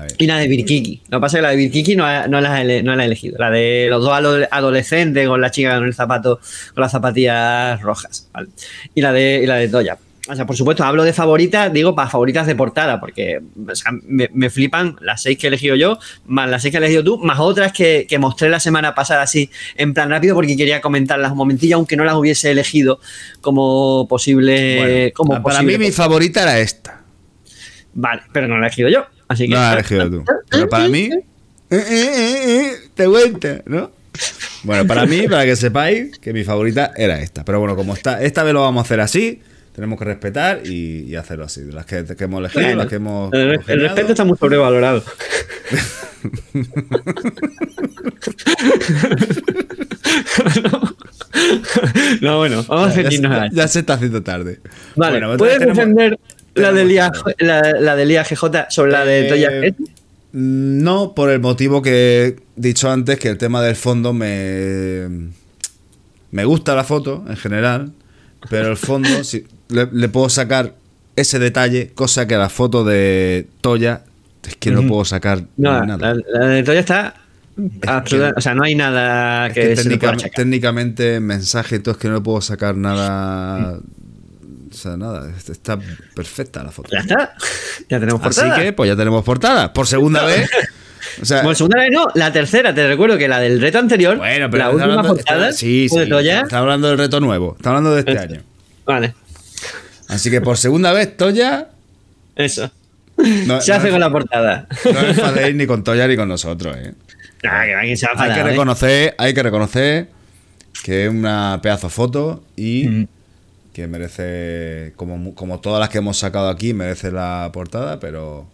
ver. 0.04 0.12
y 0.18 0.28
la 0.28 0.38
de 0.38 0.48
Birkiki. 0.48 1.02
Lo 1.10 1.18
que 1.18 1.22
pasa 1.22 1.38
es 1.38 1.40
que 1.40 1.42
la 1.44 1.50
de 1.50 1.56
Birkiki 1.58 1.96
no, 1.96 2.06
ha- 2.06 2.28
no 2.28 2.40
la, 2.42 2.62
he, 2.62 2.84
no 2.84 2.96
la 2.96 3.04
he 3.04 3.06
elegido. 3.08 3.38
La 3.40 3.50
de 3.52 3.88
los 3.90 4.02
dos 4.04 4.12
ado- 4.14 4.48
adolescentes 4.52 5.28
con 5.28 5.42
la 5.42 5.52
chica 5.52 5.76
con 5.76 5.86
el 5.88 5.94
zapato, 5.94 6.40
con 6.74 6.82
las 6.82 6.92
zapatillas 6.92 7.82
rojas. 7.82 8.30
¿vale? 8.34 8.50
Y 8.96 9.02
la 9.02 9.12
de 9.12 9.42
y 9.44 9.46
la 9.46 9.56
de 9.56 9.68
Toya. 9.70 9.98
O 10.30 10.36
sea, 10.38 10.46
por 10.46 10.56
supuesto, 10.56 10.86
hablo 10.86 11.04
de 11.04 11.12
favoritas, 11.12 11.74
digo 11.74 11.94
para 11.96 12.10
favoritas 12.10 12.48
de 12.48 12.56
portada, 12.56 12.98
porque 13.02 13.42
o 13.70 13.76
sea, 13.76 13.92
me, 14.04 14.30
me 14.34 14.50
flipan 14.50 14.96
las 15.02 15.22
seis 15.22 15.38
que 15.38 15.48
he 15.48 15.50
elegido 15.50 15.76
yo, 15.76 16.00
más 16.28 16.50
las 16.50 16.62
seis 16.62 16.72
que 16.72 16.78
has 16.78 16.84
elegido 16.84 17.04
tú, 17.04 17.18
más 17.18 17.42
otras 17.42 17.74
que, 17.74 18.06
que 18.08 18.20
mostré 18.20 18.48
la 18.50 18.62
semana 18.62 18.96
pasada 18.96 19.24
así, 19.24 19.50
en 19.76 19.94
plan 19.94 20.10
rápido, 20.10 20.34
porque 20.34 20.56
quería 20.56 20.80
comentarlas 20.80 21.34
un 21.34 21.40
momentillo, 21.40 21.76
aunque 21.76 21.98
no 21.98 22.06
las 22.06 22.16
hubiese 22.16 22.52
elegido 22.52 23.02
como 23.42 24.08
posible. 24.08 24.78
Bueno, 24.78 25.12
como 25.14 25.34
para 25.44 25.58
posible 25.60 25.78
mí 25.78 25.86
mi 25.88 25.92
favorita 25.92 26.44
era 26.44 26.58
esta. 26.60 27.02
Vale, 27.94 28.22
pero 28.32 28.48
no 28.48 28.58
la 28.58 28.66
he 28.66 28.68
elegido 28.70 28.88
yo. 28.88 29.06
Así 29.34 29.48
que. 29.48 29.54
No 29.56 29.74
elegido 29.74 30.10
tú. 30.10 30.24
Pero 30.50 30.70
para 30.70 30.88
mí. 30.88 31.10
eh, 31.12 31.24
eh, 31.72 31.84
eh, 31.90 32.36
eh, 32.46 32.72
te 32.94 33.08
cuenta, 33.08 33.62
¿no? 33.66 33.92
Bueno, 34.64 34.86
para 34.88 35.06
mí, 35.06 35.28
para 35.28 35.44
que 35.46 35.56
sepáis 35.56 36.18
que 36.20 36.34
mi 36.34 36.44
favorita 36.44 36.92
era 36.96 37.20
esta. 37.20 37.44
Pero 37.44 37.60
bueno, 37.60 37.76
como 37.76 37.94
está, 37.94 38.22
esta 38.24 38.44
vez 38.44 38.54
lo 38.54 38.62
vamos 38.62 38.82
a 38.82 38.86
hacer 38.86 39.00
así, 39.02 39.42
tenemos 39.76 39.98
que 40.00 40.06
respetar 40.06 40.62
y, 40.66 41.06
y 41.10 41.16
hacerlo 41.16 41.46
así. 41.46 41.62
Las 41.72 41.86
que, 41.88 42.06
que 42.06 42.24
hemos 42.26 42.40
elegido, 42.40 42.62
Bueno, 42.64 42.78
las 42.78 42.88
que 42.88 42.96
hemos. 42.96 43.34
el, 43.34 43.60
el 43.68 43.82
respeto 43.82 44.12
está 44.12 44.24
muy 44.24 44.38
sobrevalorado. 44.38 45.04
no, 52.22 52.38
bueno, 52.38 52.64
vamos 52.68 52.98
a 52.98 53.02
Ya, 53.02 53.08
a 53.08 53.12
ya- 53.12 53.46
esto. 53.46 53.56
ya 53.56 53.68
se 53.68 53.80
está 53.80 53.94
haciendo 53.94 54.24
tarde. 54.24 54.60
Vale, 54.96 55.20
Bueno, 55.20 55.38
¿puedes 55.38 55.60
tenemos- 55.60 55.78
defender 55.78 56.20
la 56.56 56.72
del, 56.72 56.92
IA, 56.92 57.10
claro. 57.12 57.36
la, 57.40 57.62
la 57.80 57.96
del 57.96 58.12
IAGJ 58.12 58.68
sobre 58.70 58.92
la 58.92 59.06
de 59.06 59.26
Eh, 59.26 59.30
Toya 59.30 59.50
Jet? 59.52 59.76
No, 60.34 61.14
por 61.14 61.30
el 61.30 61.40
motivo 61.40 61.82
que 61.82 62.26
he 62.26 62.36
dicho 62.56 62.90
antes, 62.90 63.20
que 63.20 63.30
el 63.30 63.38
tema 63.38 63.62
del 63.62 63.76
fondo 63.76 64.14
me. 64.14 65.08
Me 66.32 66.46
gusta 66.46 66.74
la 66.76 66.84
foto 66.84 67.24
en 67.28 67.38
general, 67.38 67.92
pero 68.50 68.70
el 68.72 68.78
fondo 68.78 69.08
sí, 69.24 69.46
le, 69.70 69.88
le 69.92 70.10
puedo 70.10 70.30
sacar 70.30 70.74
ese 71.16 71.38
detalle, 71.38 71.92
cosa 71.94 72.28
que 72.28 72.36
la 72.36 72.50
foto 72.50 72.84
de 72.84 73.48
Toya 73.62 74.02
es 74.48 74.56
que 74.56 74.72
no 74.72 74.86
puedo 74.88 75.06
sacar 75.06 75.44
No, 75.58 75.86
nada. 75.86 76.16
la, 76.16 76.22
la 76.40 76.46
de 76.48 76.64
Toya 76.64 76.80
está 76.80 77.14
absoluta, 77.86 78.34
o 78.36 78.42
sea, 78.42 78.56
no 78.56 78.64
hay 78.64 78.74
nada 78.74 79.46
Es 79.48 79.54
que, 79.54 79.62
que 79.70 79.76
se 79.76 79.90
le 79.90 79.98
pueda 79.98 80.14
técnica- 80.14 80.26
achacar. 80.26 80.36
técnicamente, 80.44 81.20
mensaje, 81.20 81.78
todo 81.78 81.92
es 81.94 81.98
que 82.02 82.08
no 82.08 82.16
le 82.16 82.22
puedo 82.22 82.42
sacar 82.42 82.76
nada. 82.76 83.78
O 84.74 84.78
sea, 84.78 84.98
nada, 84.98 85.32
está 85.38 85.78
perfecta 86.16 86.64
la 86.64 86.72
foto. 86.72 86.90
Ya 86.92 87.00
está, 87.00 87.34
ya 87.90 88.00
tenemos 88.00 88.22
Así 88.26 88.40
portada. 88.42 88.62
que, 88.64 88.74
pues 88.74 88.90
ya 88.90 88.96
tenemos 88.96 89.24
portada. 89.24 89.72
Por 89.74 89.86
segunda 89.88 90.24
vez. 90.26 90.50
O 91.22 91.26
sea, 91.26 91.42
Bueno, 91.44 91.56
segunda 91.56 91.78
vez 91.80 91.90
no, 91.92 92.08
la 92.16 92.32
tercera, 92.34 92.74
te 92.74 92.88
recuerdo 92.88 93.18
que 93.18 93.28
la 93.28 93.40
del 93.40 93.62
reto 93.62 93.78
anterior, 93.80 94.18
Bueno, 94.18 94.50
pero 94.50 94.64
la 94.64 94.70
última 94.72 94.86
hablando, 94.86 95.16
portada 95.16 95.50
está- 95.50 95.58
sí, 95.60 95.88
sí. 95.90 96.00
Está 96.00 96.58
hablando 96.60 96.88
del 96.90 96.98
reto 96.98 97.20
nuevo. 97.20 97.54
Está 97.56 97.70
hablando 97.70 97.94
de 97.94 98.00
este 98.00 98.14
Eso. 98.14 98.22
año. 98.22 98.42
Vale, 98.86 99.14
Así 100.10 100.30
que 100.30 100.42
por 100.42 100.58
segunda 100.58 100.92
vez, 100.92 101.16
Toya. 101.16 101.70
eso. 102.36 102.70
No, 103.46 103.62
se 103.62 103.74
hace 103.74 103.90
con 103.92 104.00
la 104.00 104.10
portada. 104.10 104.68
no 104.92 105.00
enfadéis 105.02 105.56
ni 105.56 105.68
con 105.68 105.84
Toya 105.84 106.08
ni 106.08 106.16
con 106.16 106.28
nosotros, 106.28 106.76
¿eh? 106.78 106.94
Ah, 107.48 107.64
que 107.66 107.76
Hay 107.76 108.34
que 108.34 108.40
¿eh? 108.40 108.44
reconocer, 108.44 109.16
hay 109.18 109.34
que 109.34 109.44
reconocer 109.44 110.08
que 110.84 111.06
es 111.06 111.10
una 111.12 111.60
pedazo 111.62 111.90
foto 111.90 112.44
y 112.56 113.08
que 113.74 113.88
merece, 113.88 114.94
como, 114.96 115.34
como 115.36 115.60
todas 115.60 115.80
las 115.80 115.90
que 115.90 115.98
hemos 115.98 116.18
sacado 116.18 116.48
aquí, 116.50 116.74
merece 116.74 117.12
la 117.12 117.50
portada, 117.52 118.00
pero 118.00 118.48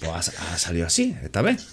pues, 0.00 0.10
ha, 0.12 0.22
sa- 0.22 0.32
ha 0.54 0.58
salido 0.58 0.86
así 0.86 1.16
esta 1.22 1.40
vez. 1.42 1.66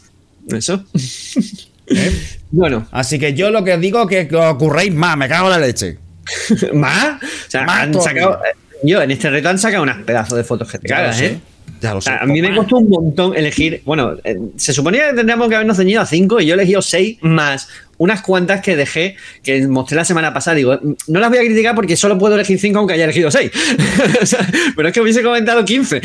Eso. 0.50 0.86
¿eh? 1.88 2.22
Bueno, 2.52 2.88
Así 2.92 3.20
que 3.20 3.34
yo 3.34 3.50
lo 3.52 3.64
que 3.64 3.78
digo 3.78 4.08
es 4.10 4.28
que 4.28 4.36
os 4.36 4.46
ocurréis 4.46 4.94
más, 4.94 5.18
me 5.18 5.28
cago 5.28 5.48
en 5.54 5.60
la 5.60 5.66
leche. 5.68 5.98
¿más? 6.74 7.22
O 7.22 7.50
sea, 7.50 7.64
Más 7.66 7.80
han 7.80 7.94
sacado. 8.02 8.40
Yo, 8.84 9.02
en 9.02 9.10
este 9.12 9.30
reto 9.30 9.50
han 9.50 9.58
sacado 9.58 9.82
unas 9.84 10.04
pedazos 10.04 10.38
de 10.38 10.44
fotos 10.44 10.70
que 10.72 10.78
te 10.78 10.88
cagas, 10.88 11.18
sé. 11.18 11.26
¿eh? 11.26 11.40
Ya 11.82 11.92
lo 11.92 12.00
O 12.00 12.02
sé. 12.02 12.10
sea, 12.10 12.18
a 12.20 12.26
mí 12.26 12.42
me 12.42 12.56
costó 12.56 12.78
un 12.78 12.90
montón 12.90 13.36
elegir. 13.36 13.82
Bueno, 13.86 14.16
eh, 14.24 14.38
se 14.56 14.74
suponía 14.74 15.10
que 15.10 15.16
tendríamos 15.16 15.48
que 15.48 15.56
habernos 15.56 15.78
ceñido 15.78 16.02
a 16.02 16.06
cinco 16.06 16.40
y 16.42 16.46
yo 16.48 16.54
he 16.54 16.58
elegido 16.58 16.82
seis 16.82 17.18
más 17.22 17.68
unas 18.00 18.22
cuantas 18.22 18.62
que 18.62 18.76
dejé, 18.76 19.16
que 19.44 19.68
mostré 19.68 19.96
la 19.96 20.06
semana 20.06 20.32
pasada. 20.34 20.56
Digo, 20.56 20.80
no 21.08 21.20
las 21.20 21.30
voy 21.30 21.40
a 21.40 21.42
criticar 21.42 21.74
porque 21.76 21.96
solo 21.98 22.18
puedo 22.18 22.36
elegir 22.36 22.60
cinco 22.60 22.80
aunque 22.80 22.94
haya 22.94 23.04
elegido 23.06 23.30
seis. 23.32 23.52
O 24.22 24.26
sea, 24.26 24.48
pero 24.76 24.88
es 24.88 24.94
que 24.94 25.02
hubiese 25.02 25.22
comentado 25.24 25.64
15. 25.66 26.02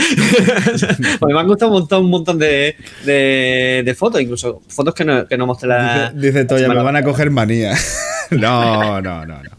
O 0.75 0.79
sea, 0.79 0.97
porque 1.19 1.35
me 1.35 1.41
han 1.41 1.47
gustado 1.47 1.71
un 1.73 1.79
montón, 1.81 2.05
un 2.05 2.11
montón 2.11 2.39
de, 2.39 2.77
de- 3.05 3.83
de 3.85 3.95
fotos, 3.95 4.21
incluso 4.21 4.63
fotos 4.69 4.95
que 4.95 5.05
no, 5.05 5.27
que 5.27 5.37
no 5.37 5.47
mostré 5.47 5.69
la. 5.69 6.11
Dice, 6.15 6.27
dice 6.29 6.45
Toya, 6.45 6.69
me 6.69 6.75
van 6.83 6.97
a 6.97 7.03
coger 7.03 7.31
manía. 7.31 7.75
no, 8.31 9.01
no, 9.01 9.25
no, 9.27 9.43
no. 9.43 9.51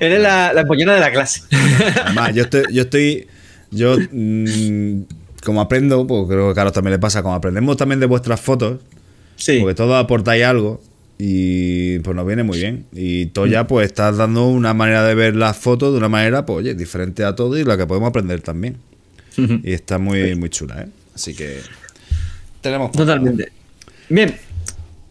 Eres 0.00 0.20
la, 0.20 0.52
la 0.52 0.60
empollona 0.62 0.94
de 0.94 1.00
la 1.00 1.10
clase. 1.12 1.42
Además, 2.04 2.34
yo 2.34 2.42
estoy, 2.44 2.62
yo 2.72 2.82
estoy, 2.82 3.26
yo 3.74 3.96
mm, 4.12 5.02
como 5.44 5.60
aprendo, 5.60 6.06
pues 6.06 6.26
creo 6.28 6.46
que 6.46 6.52
a 6.52 6.54
Carlos 6.54 6.72
también 6.72 6.92
le 6.92 6.98
pasa, 6.98 7.22
como 7.22 7.34
aprendemos 7.34 7.76
también 7.76 8.00
de 8.00 8.06
vuestras 8.06 8.40
fotos, 8.40 8.78
Sí. 9.36 9.58
porque 9.60 9.74
todos 9.74 9.94
aportáis 10.02 10.44
algo 10.44 10.80
y 11.18 11.98
pues 12.00 12.16
nos 12.16 12.26
viene 12.26 12.42
muy 12.44 12.58
bien. 12.58 12.86
Y 12.94 13.26
Mm. 13.26 13.30
Toya, 13.30 13.66
pues 13.66 13.86
estás 13.86 14.16
dando 14.16 14.46
una 14.46 14.74
manera 14.74 15.04
de 15.04 15.14
ver 15.14 15.36
las 15.36 15.56
fotos 15.56 15.92
de 15.92 15.98
una 15.98 16.08
manera, 16.08 16.46
pues 16.46 16.58
oye, 16.58 16.74
diferente 16.74 17.24
a 17.24 17.34
todo 17.36 17.58
y 17.58 17.64
la 17.64 17.76
que 17.76 17.86
podemos 17.86 18.08
aprender 18.08 18.40
también. 18.40 18.76
Y 19.36 19.72
está 19.72 19.98
muy, 19.98 20.34
muy 20.36 20.48
chula, 20.48 20.82
¿eh? 20.82 20.88
Así 21.14 21.34
que 21.34 21.58
tenemos. 22.60 22.92
Totalmente. 22.92 23.50
Bien. 24.08 24.34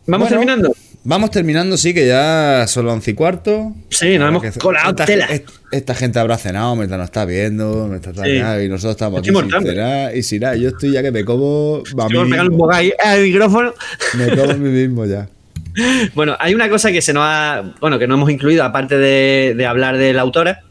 Vamos 0.08 0.30
Bueno, 0.30 0.46
terminando. 0.46 0.74
Vamos 1.06 1.32
terminando, 1.32 1.76
sí, 1.76 1.94
que 1.94 2.08
ya 2.08 2.66
son 2.68 2.86
las 2.86 2.96
once 2.96 3.12
y 3.12 3.14
cuarto. 3.14 3.74
Sí, 3.90 4.18
nos 4.18 4.30
hemos 4.30 4.58
colado 4.58 4.92
esta, 4.92 5.06
tela. 5.06 5.26
est- 5.26 5.50
esta 5.72 5.94
gente 5.96 6.18
habrá 6.20 6.38
cenado 6.38 6.76
mientras 6.78 6.98
nos 6.98 7.06
está 7.08 7.26
viendo, 7.26 7.88
mientras 7.90 8.16
está 8.16 8.26
Sí. 8.58 8.66
y 8.66 8.70
nosotros 8.70 8.92
estamos 8.92 9.20
aquí 9.20 9.30
sin 9.30 9.50
cenar. 9.68 10.16
Y 10.16 10.24
si 10.24 10.40
nada, 10.40 10.56
yo 10.56 10.70
estoy 10.70 10.94
ya 10.94 11.02
que 11.02 11.12
me 11.12 11.26
como 11.26 11.84
a 12.00 12.08
mí 12.08 12.30
pegar 12.32 12.48
un 12.50 12.58
bogay 12.58 12.94
al 13.04 13.22
micrófono. 13.22 13.74
Me 14.18 14.30
como 14.30 14.52
a 14.52 14.54
mí 14.56 14.70
mismo 14.70 15.06
ya. 15.06 15.28
Bueno, 16.14 16.38
hay 16.40 16.54
una 16.54 16.70
cosa 16.70 16.92
que 16.92 17.02
se 17.02 17.14
nos 17.14 17.24
ha. 17.26 17.74
Bueno, 17.82 17.98
que 18.00 18.08
no 18.08 18.14
hemos 18.14 18.30
incluido, 18.30 18.64
aparte 18.64 18.96
de, 18.98 19.56
de 19.58 19.66
hablar 19.66 19.98
de 19.98 20.14
la 20.14 20.22
autora, 20.22 20.62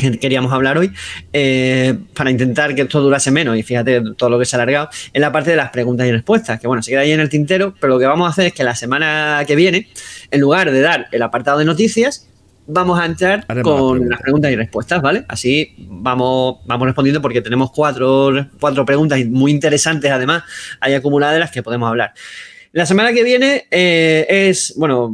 que 0.00 0.18
queríamos 0.18 0.52
hablar 0.52 0.78
hoy, 0.78 0.92
eh, 1.32 1.96
para 2.14 2.30
intentar 2.30 2.74
que 2.74 2.82
esto 2.82 3.00
durase 3.00 3.30
menos, 3.30 3.56
y 3.56 3.62
fíjate 3.62 4.02
todo 4.16 4.30
lo 4.30 4.38
que 4.38 4.44
se 4.44 4.56
ha 4.56 4.58
alargado, 4.58 4.88
en 5.12 5.20
la 5.20 5.32
parte 5.32 5.50
de 5.50 5.56
las 5.56 5.70
preguntas 5.70 6.06
y 6.06 6.12
respuestas, 6.12 6.60
que 6.60 6.66
bueno, 6.66 6.82
se 6.82 6.90
queda 6.90 7.00
ahí 7.00 7.12
en 7.12 7.20
el 7.20 7.28
tintero, 7.28 7.74
pero 7.80 7.94
lo 7.94 7.98
que 7.98 8.06
vamos 8.06 8.26
a 8.26 8.30
hacer 8.30 8.46
es 8.46 8.52
que 8.52 8.64
la 8.64 8.74
semana 8.74 9.42
que 9.46 9.56
viene, 9.56 9.88
en 10.30 10.40
lugar 10.40 10.70
de 10.70 10.80
dar 10.80 11.08
el 11.12 11.22
apartado 11.22 11.58
de 11.58 11.64
noticias, 11.64 12.26
vamos 12.66 13.00
a 13.00 13.06
entrar 13.06 13.44
Haremos 13.48 13.72
con 13.72 13.80
las 13.80 13.88
preguntas. 13.90 14.10
las 14.10 14.20
preguntas 14.20 14.50
y 14.52 14.56
respuestas, 14.56 15.02
¿vale? 15.02 15.24
Así 15.28 15.74
vamos, 15.78 16.58
vamos 16.66 16.86
respondiendo 16.86 17.20
porque 17.20 17.40
tenemos 17.40 17.70
cuatro, 17.72 18.30
cuatro 18.58 18.84
preguntas 18.84 19.18
muy 19.26 19.50
interesantes, 19.50 20.10
además, 20.10 20.44
hay 20.80 20.94
acumuladas 20.94 21.34
de 21.34 21.40
las 21.40 21.50
que 21.50 21.62
podemos 21.62 21.88
hablar. 21.88 22.12
La 22.72 22.86
semana 22.86 23.12
que 23.12 23.24
viene 23.24 23.66
eh, 23.70 24.26
es, 24.28 24.74
bueno, 24.76 25.12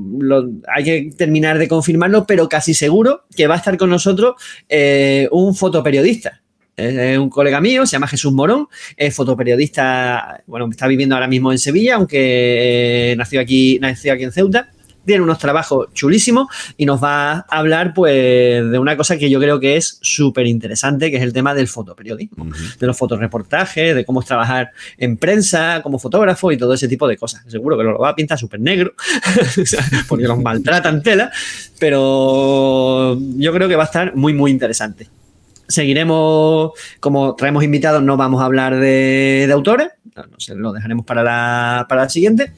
hay 0.69 0.85
que 0.85 1.11
terminar 1.16 1.59
de 1.59 1.69
confirmarlo, 1.69 2.27
pero 2.27 2.49
casi 2.51 2.74
seguro 2.74 3.24
que 3.35 3.47
va 3.47 3.55
a 3.55 3.59
estar 3.59 3.78
con 3.78 3.89
nosotros 3.89 4.35
eh, 4.69 5.27
un 5.33 5.55
fotoperiodista. 5.55 6.43
Es 6.77 7.16
un 7.16 7.31
colega 7.31 7.59
mío, 7.62 7.87
se 7.87 7.93
llama 7.93 8.07
Jesús 8.07 8.35
Morón, 8.35 8.69
es 8.99 9.15
fotoperiodista, 9.15 10.43
bueno, 10.47 10.69
está 10.70 10.87
viviendo 10.87 11.15
ahora 11.15 11.27
mismo 11.27 11.51
en 11.51 11.59
Sevilla, 11.59 11.95
aunque 11.95 13.12
eh, 13.12 13.16
nació, 13.16 13.41
aquí, 13.41 13.78
nació 13.81 14.12
aquí 14.12 14.24
en 14.24 14.33
Ceuta. 14.33 14.69
Tiene 15.07 15.23
unos 15.23 15.39
trabajos 15.39 15.89
chulísimos 15.95 16.49
y 16.77 16.85
nos 16.85 17.03
va 17.03 17.33
a 17.33 17.47
hablar 17.49 17.95
pues 17.95 18.69
de 18.69 18.78
una 18.78 18.97
cosa 18.97 19.16
que 19.16 19.31
yo 19.31 19.41
creo 19.41 19.61
que 19.61 19.77
es 19.77 19.99
súper 20.03 20.47
interesante, 20.47 21.11
que 21.11 21.16
es 21.16 21.23
el 21.23 21.33
tema 21.33 21.55
del 21.55 21.69
fotoperiodismo, 21.69 22.47
de 22.78 22.87
los 22.87 22.97
fotoreportajes, 22.97 23.95
de 23.95 24.05
cómo 24.05 24.20
es 24.20 24.27
trabajar 24.27 24.73
en 24.99 25.16
prensa, 25.16 25.81
como 25.83 25.99
fotógrafo 25.99 26.53
y 26.53 26.59
todo 26.59 26.74
ese 26.74 26.89
tipo 26.89 27.09
de 27.09 27.16
cosas. 27.16 27.43
Seguro 27.47 27.78
que 27.78 27.85
lo 27.85 27.99
va 27.99 28.11
a 28.11 28.15
pintar 28.15 28.39
súper 28.39 28.61
negro, 28.61 28.93
porque 30.09 30.24
los 30.24 30.39
maltratan 30.39 31.03
tela, 31.03 31.31
pero 31.78 33.19
yo 33.37 33.53
creo 33.53 33.69
que 33.69 33.77
va 33.77 33.85
a 33.85 33.87
estar 33.87 34.15
muy, 34.16 34.35
muy 34.35 34.51
interesante. 34.51 35.09
Seguiremos, 35.69 36.73
como 37.01 37.35
traemos 37.35 37.65
invitados, 37.65 38.03
no 38.03 38.16
vamos 38.16 38.41
a 38.41 38.45
hablar 38.45 38.78
de, 38.78 39.45
de 39.47 39.53
autores, 39.53 39.89
no 40.16 40.41
sé, 40.41 40.55
lo 40.55 40.73
dejaremos 40.73 41.05
para 41.05 41.23
la, 41.23 41.87
para 41.89 42.03
la 42.03 42.09
siguiente. 42.09 42.53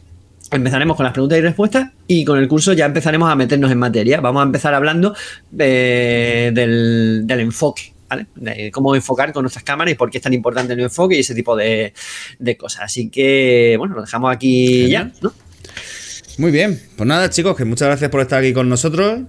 Empezaremos 0.50 0.96
con 0.96 1.04
las 1.04 1.12
preguntas 1.12 1.38
y 1.38 1.42
respuestas 1.42 1.90
y 2.06 2.24
con 2.24 2.38
el 2.38 2.48
curso 2.48 2.72
ya 2.72 2.86
empezaremos 2.86 3.30
a 3.30 3.34
meternos 3.34 3.70
en 3.70 3.78
materia. 3.78 4.20
Vamos 4.20 4.40
a 4.40 4.44
empezar 4.44 4.72
hablando 4.74 5.14
de- 5.50 6.50
del, 6.54 7.22
del 7.26 7.40
enfoque, 7.40 7.92
¿vale? 8.08 8.26
De 8.34 8.70
cómo 8.70 8.94
enfocar 8.94 9.32
con 9.32 9.42
nuestras 9.42 9.62
cámaras 9.64 9.92
y 9.92 9.96
por 9.96 10.10
qué 10.10 10.18
es 10.18 10.22
tan 10.24 10.32
importante 10.32 10.72
el 10.72 10.80
enfoque 10.80 11.16
y 11.16 11.20
ese 11.20 11.34
tipo 11.34 11.54
de, 11.54 11.92
de 12.38 12.56
cosas. 12.56 12.82
Así 12.84 13.10
que, 13.10 13.74
bueno, 13.78 13.94
lo 13.96 14.00
dejamos 14.02 14.32
aquí 14.32 14.88
ya, 14.88 15.10
¿no? 15.20 15.32
Muy 16.38 16.50
bien. 16.50 16.80
Pues 16.96 17.06
nada, 17.06 17.28
chicos, 17.28 17.54
que 17.56 17.64
muchas 17.66 17.88
gracias 17.88 18.10
por 18.10 18.20
estar 18.22 18.40
aquí 18.40 18.52
con 18.54 18.68
nosotros. 18.68 19.20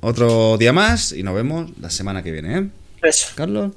Otro 0.00 0.56
día 0.58 0.72
más 0.72 1.12
y 1.12 1.22
nos 1.22 1.34
vemos 1.34 1.70
la 1.80 1.90
semana 1.90 2.22
que 2.22 2.32
viene, 2.32 2.58
¿eh? 2.58 2.66
Eso. 3.02 3.28
Carlos. 3.36 3.72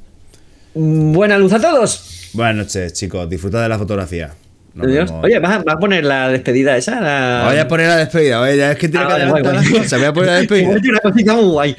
Buena 0.74 1.38
luz 1.38 1.54
a 1.54 1.60
todos. 1.60 2.30
Buenas 2.34 2.56
noches, 2.56 2.94
chicos. 2.94 3.30
Disfrutad 3.30 3.62
de 3.64 3.70
la 3.70 3.78
fotografía. 3.78 4.34
Oye, 4.82 5.40
¿vas 5.40 5.52
a, 5.52 5.58
vas 5.64 5.76
a 5.76 5.80
poner 5.80 6.06
la 6.06 6.30
despedida 6.30 6.78
esa? 6.78 7.00
La... 7.02 7.46
Voy 7.50 7.58
a 7.58 7.68
poner 7.68 7.88
la 7.88 7.98
despedida, 7.98 8.40
oye, 8.42 8.58
ya 8.58 8.72
es 8.72 8.78
que 8.78 8.88
tiene 8.90 9.06
Ah, 9.06 9.08
que 9.08 9.14
vale, 9.14 9.24
adelantar 9.26 9.56
las 9.56 9.70
cosas. 9.70 10.00
Voy 10.00 10.08
a 10.08 10.14
poner 10.14 10.30
la 10.30 10.38
despedida. 10.40 10.70
Una 10.70 11.00
cosita 11.00 11.34
muy 11.36 11.46
guay. 11.46 11.76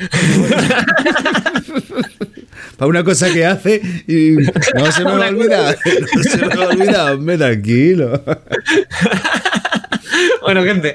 Para 2.77 2.89
una 2.89 3.05
cosa 3.05 3.31
que 3.33 3.45
hace 3.45 3.81
y 4.07 4.37
no 4.75 4.93
se 4.93 5.05
me 5.05 5.13
va 5.13 5.27
a 5.27 5.29
olvidar. 5.29 5.77
No 6.17 6.23
se 6.23 6.37
me 6.39 6.49
va 6.49 6.65
a 6.65 6.69
olvidar, 6.69 7.13
hombre, 7.13 7.37
tranquilo. 7.39 8.23
bueno, 10.43 10.65
gente. 10.65 10.95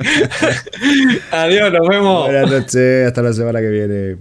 Adiós, 1.32 1.72
nos 1.72 1.88
vemos. 1.88 2.26
Buenas 2.26 2.49
noches, 2.49 3.07
hasta 3.07 3.22
la 3.22 3.34
semana 3.34 3.60
que 3.60 3.69
viene. 3.69 4.18